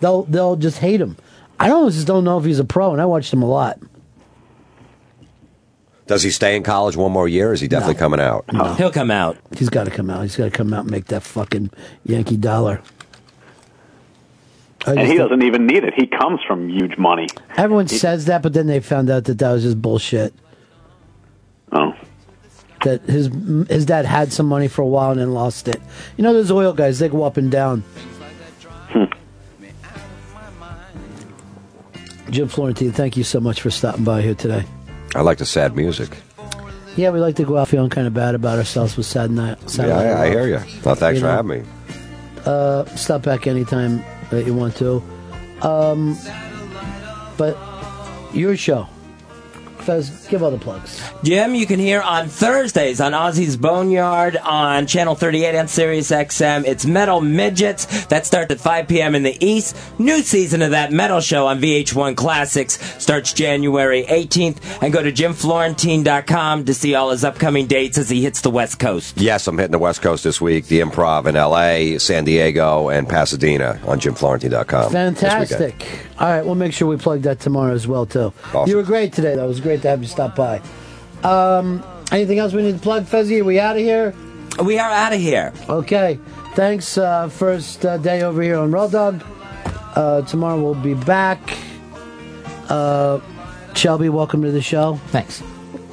They'll 0.00 0.24
they'll 0.24 0.56
just 0.56 0.78
hate 0.78 1.00
him. 1.00 1.16
I 1.58 1.68
don't 1.68 1.90
just 1.90 2.06
don't 2.06 2.24
know 2.24 2.38
if 2.38 2.44
he's 2.44 2.58
a 2.58 2.64
pro, 2.64 2.92
and 2.92 3.00
I 3.00 3.06
watched 3.06 3.32
him 3.32 3.42
a 3.42 3.48
lot. 3.48 3.78
Does 6.06 6.22
he 6.22 6.30
stay 6.30 6.54
in 6.56 6.62
college 6.62 6.96
one 6.96 7.12
more 7.12 7.26
year? 7.26 7.50
Or 7.50 7.52
is 7.54 7.60
he 7.60 7.68
definitely 7.68 7.94
coming 7.94 8.20
out? 8.20 8.44
He'll 8.76 8.92
come 8.92 9.10
out. 9.10 9.38
He's 9.56 9.70
got 9.70 9.84
to 9.84 9.90
come 9.90 10.10
out. 10.10 10.22
He's 10.22 10.36
got 10.36 10.44
to 10.44 10.50
come 10.50 10.72
out 10.74 10.80
and 10.82 10.90
make 10.90 11.06
that 11.06 11.22
fucking 11.22 11.70
Yankee 12.04 12.36
dollar. 12.36 12.82
I 14.86 14.90
and 14.90 14.98
just 15.00 15.12
he 15.12 15.16
don't- 15.16 15.28
doesn't 15.30 15.42
even 15.46 15.66
need 15.66 15.82
it. 15.84 15.94
He 15.96 16.06
comes 16.06 16.40
from 16.46 16.68
huge 16.68 16.98
money. 16.98 17.26
Everyone 17.56 17.88
says 17.88 18.26
that, 18.26 18.42
but 18.42 18.52
then 18.52 18.66
they 18.66 18.80
found 18.80 19.08
out 19.08 19.24
that 19.24 19.38
that 19.38 19.50
was 19.52 19.62
just 19.62 19.80
bullshit. 19.80 20.34
Oh. 21.72 21.94
That 22.82 23.00
his 23.04 23.30
his 23.70 23.86
dad 23.86 24.04
had 24.04 24.30
some 24.30 24.44
money 24.44 24.68
for 24.68 24.82
a 24.82 24.86
while 24.86 25.10
and 25.12 25.18
then 25.20 25.32
lost 25.32 25.68
it. 25.68 25.80
You 26.18 26.22
know, 26.24 26.34
those 26.34 26.50
oil 26.50 26.74
guys, 26.74 26.98
they 26.98 27.08
go 27.08 27.22
up 27.22 27.38
and 27.38 27.50
down. 27.50 27.80
Hmm. 28.90 29.04
Jim 32.30 32.48
Florentine, 32.48 32.92
thank 32.92 33.16
you 33.16 33.24
so 33.24 33.40
much 33.40 33.62
for 33.62 33.70
stopping 33.70 34.04
by 34.04 34.20
here 34.20 34.34
today. 34.34 34.64
I 35.14 35.20
like 35.22 35.38
the 35.38 35.46
sad 35.46 35.76
music. 35.76 36.16
Yeah, 36.96 37.10
we 37.10 37.18
like 37.20 37.36
to 37.36 37.44
go 37.44 37.56
out 37.56 37.68
feeling 37.68 37.90
kind 37.90 38.06
of 38.06 38.14
bad 38.14 38.34
about 38.34 38.58
ourselves 38.58 38.96
with 38.96 39.06
sad 39.06 39.30
night. 39.30 39.58
Sad 39.68 39.88
Yeah, 39.88 39.96
Night 39.96 40.06
I, 40.12 40.24
I 40.26 40.28
hear 40.30 40.46
you. 40.46 40.60
Well, 40.84 40.94
thanks 40.94 41.16
You 41.20 41.26
for 41.26 41.26
know? 41.26 41.36
having 41.36 41.62
me. 41.62 41.68
Uh, 42.46 42.84
stop 42.96 43.22
back 43.22 43.46
anytime 43.46 44.04
that 44.30 44.44
you 44.46 44.54
want 44.54 44.76
to. 44.76 45.02
Um, 45.62 46.16
but 47.36 47.56
your 48.32 48.56
show, 48.56 48.86
Fez, 49.84 50.26
give 50.28 50.42
all 50.42 50.50
the 50.50 50.58
plugs. 50.58 51.02
Jim, 51.22 51.54
you 51.54 51.66
can 51.66 51.78
hear 51.78 52.00
on 52.00 52.28
Thursdays 52.28 53.00
on 53.00 53.12
Ozzy's 53.12 53.56
Boneyard 53.56 54.36
on 54.38 54.86
Channel 54.86 55.14
38 55.14 55.54
and 55.54 55.70
Sirius 55.70 56.10
XM. 56.10 56.64
It's 56.66 56.86
Metal 56.86 57.20
Midgets. 57.20 58.06
That 58.06 58.26
starts 58.26 58.50
at 58.50 58.60
5 58.60 58.88
p.m. 58.88 59.14
in 59.14 59.22
the 59.22 59.36
East. 59.44 59.76
New 59.98 60.22
season 60.22 60.62
of 60.62 60.70
that 60.70 60.92
metal 60.92 61.20
show 61.20 61.46
on 61.46 61.60
VH1 61.60 62.16
Classics 62.16 62.78
starts 63.02 63.32
January 63.32 64.04
18th. 64.04 64.82
And 64.82 64.92
go 64.92 65.02
to 65.02 65.12
jimflorentine.com 65.12 66.64
to 66.64 66.74
see 66.74 66.94
all 66.94 67.10
his 67.10 67.24
upcoming 67.24 67.66
dates 67.66 67.98
as 67.98 68.08
he 68.08 68.22
hits 68.22 68.40
the 68.40 68.50
West 68.50 68.78
Coast. 68.78 69.18
Yes, 69.18 69.46
I'm 69.46 69.58
hitting 69.58 69.72
the 69.72 69.78
West 69.78 70.02
Coast 70.02 70.24
this 70.24 70.40
week. 70.40 70.66
The 70.66 70.80
Improv 70.80 71.26
in 71.26 71.36
L.A., 71.36 71.98
San 71.98 72.24
Diego, 72.24 72.88
and 72.88 73.08
Pasadena 73.08 73.80
on 73.86 74.00
jimflorentine.com. 74.00 74.92
this. 74.92 74.92
Fantastic. 74.92 75.86
All 76.18 76.28
right, 76.28 76.44
we'll 76.44 76.54
make 76.54 76.72
sure 76.72 76.86
we 76.88 76.96
plug 76.96 77.22
that 77.22 77.40
tomorrow 77.40 77.72
as 77.74 77.86
well 77.88 78.06
too. 78.06 78.32
Awesome. 78.54 78.68
You 78.70 78.76
were 78.76 78.82
great 78.84 79.12
today. 79.12 79.34
though. 79.34 79.44
It 79.44 79.48
was 79.48 79.60
great 79.60 79.82
to 79.82 79.88
have 79.88 80.00
you 80.00 80.08
stop 80.08 80.36
by. 80.36 80.60
Um, 81.24 81.82
anything 82.12 82.38
else 82.38 82.52
we 82.52 82.62
need 82.62 82.74
to 82.76 82.80
plug, 82.80 83.04
Fezzy? 83.06 83.40
Are 83.40 83.44
we 83.44 83.58
out 83.58 83.76
of 83.76 83.82
here? 83.82 84.14
We 84.64 84.78
are 84.78 84.90
out 84.90 85.12
of 85.12 85.20
here. 85.20 85.52
Okay. 85.68 86.18
Thanks. 86.54 86.96
Uh, 86.96 87.28
first 87.28 87.84
uh, 87.84 87.96
day 87.98 88.22
over 88.22 88.40
here 88.42 88.56
on 88.56 88.70
Raw 88.70 88.86
Dog. 88.86 89.24
Uh, 89.96 90.22
tomorrow 90.22 90.60
we'll 90.62 90.74
be 90.74 90.94
back. 90.94 91.40
Uh, 92.68 93.20
Shelby, 93.74 94.08
welcome 94.08 94.42
to 94.42 94.52
the 94.52 94.62
show. 94.62 94.96
Thanks. 95.08 95.42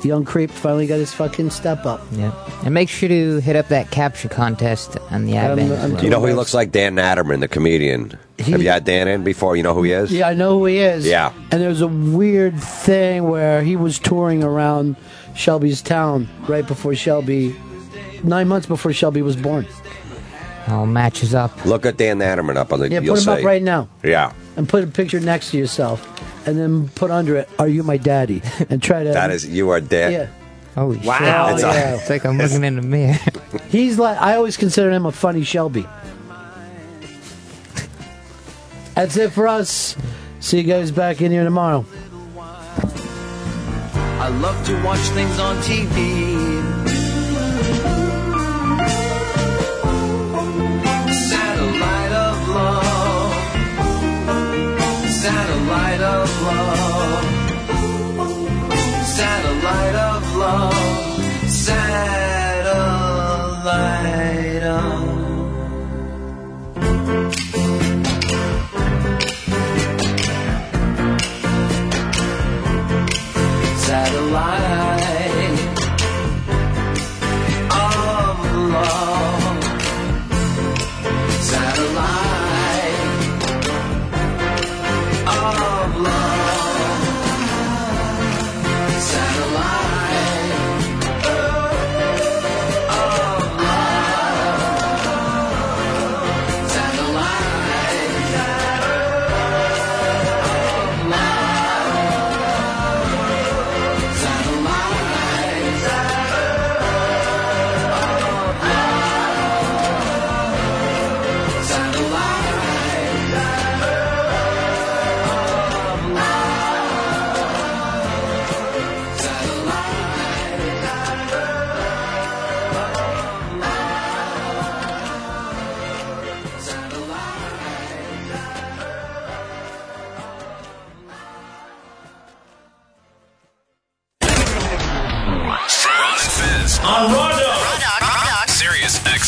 Young 0.04 0.26
creep 0.26 0.50
finally 0.50 0.88
got 0.88 0.96
his 0.98 1.14
fucking 1.14 1.52
step 1.52 1.86
up. 1.86 2.02
Yeah. 2.12 2.32
And 2.64 2.74
make 2.74 2.90
sure 2.90 3.08
to 3.10 3.38
hit 3.40 3.56
up 3.56 3.68
that 3.68 3.92
capture 3.92 4.30
contest 4.30 4.98
on 5.12 5.26
the 5.26 5.38
I'm- 5.38 5.52
advent. 5.60 5.80
I'm 5.80 5.94
well. 5.94 6.04
You 6.04 6.10
know 6.10 6.20
who 6.20 6.28
he 6.28 6.34
looks 6.34 6.54
like? 6.56 6.72
Dan 6.72 6.96
Natterman, 6.96 7.40
the 7.40 7.48
comedian. 7.48 8.18
Have 8.44 8.62
you 8.62 8.70
had 8.70 8.84
Dan 8.86 9.08
in 9.08 9.24
before? 9.24 9.56
You 9.56 9.64
know 9.64 9.74
who 9.74 9.84
he 9.84 9.92
is? 9.92 10.12
Yeah, 10.12 10.28
I 10.30 10.34
know 10.34 10.60
who 10.60 10.66
he 10.66 10.78
is. 10.80 11.06
Yeah. 11.06 11.34
And 11.52 11.62
there's 11.62 11.82
a 11.82 11.88
weird 11.88 12.60
thing 12.60 13.24
where 13.30 13.62
he 13.62 13.76
was 13.76 14.00
touring 14.00 14.44
around 14.44 14.96
Shelby's 15.36 15.82
town 15.82 16.28
right 16.48 16.66
before 16.66 16.96
Shelby, 16.96 17.56
nine 18.24 18.48
months 18.48 18.68
before 18.68 18.94
Shelby 18.94 19.22
was 19.22 19.36
born. 19.36 19.66
All 20.68 20.86
matches 20.86 21.34
up. 21.34 21.66
Look 21.66 21.86
at 21.86 21.98
Dan 21.98 22.20
Natterman 22.20 22.56
up 22.56 22.72
on 22.72 22.80
the. 22.80 22.90
Yeah, 22.90 23.00
you'll 23.02 23.16
put 23.16 23.20
him 23.28 23.36
see. 23.36 23.40
up 23.42 23.44
right 23.44 23.64
now 23.64 23.90
Yeah, 24.04 24.32
and 24.56 24.70
put 24.70 24.84
a 24.84 24.88
picture 24.88 25.20
next 25.20 25.52
to 25.52 25.58
yourself, 25.58 26.00
and 26.48 26.58
then 26.58 26.88
put 26.90 27.10
under 27.12 27.36
it, 27.36 27.50
"Are 27.60 27.68
you 27.68 27.82
my 27.84 27.98
daddy?" 27.98 28.42
And 28.70 28.82
try 28.82 29.04
to. 29.04 29.10
that 29.12 29.32
is 29.32 29.46
you 29.48 29.70
are 29.72 29.82
Dan. 29.82 30.12
Yeah. 30.12 30.28
Holy 30.76 30.98
Wow. 31.00 31.48
shit. 31.48 31.56
It's 31.56 31.64
a- 31.64 31.96
It's 31.96 32.10
like 32.10 32.26
I'm 32.26 32.38
looking 32.38 32.64
in 32.64 32.76
the 32.78 32.82
mirror. 32.84 33.18
He's 33.70 33.98
like 34.00 34.22
I 34.22 34.36
always 34.36 34.56
consider 34.56 34.90
him 34.92 35.06
a 35.06 35.12
funny 35.12 35.44
Shelby. 35.44 35.86
That's 38.96 39.18
it 39.18 39.32
for 39.32 39.48
us. 39.48 39.96
See 40.40 40.58
you 40.58 40.64
guys 40.64 40.92
back 40.92 41.22
in 41.22 41.32
here 41.32 41.44
tomorrow. 41.44 41.86
I 44.20 44.28
love 44.28 44.66
to 44.68 44.84
watch 44.84 45.00
things 45.00 45.40
on 45.40 45.56
TV. 45.58 46.62
Satellite 51.12 52.12
of 52.12 52.50
love. 52.50 53.34
Satellite 55.10 56.02
of 56.02 56.42
love. 56.44 57.26
Satellite 59.06 59.96
of 59.96 60.36
love. 60.36 61.50
Satellite 61.50 62.21
satellite 74.32 74.61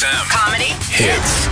XM 0.03 0.29
Comedy. 0.29 0.73
hits. 0.91 1.42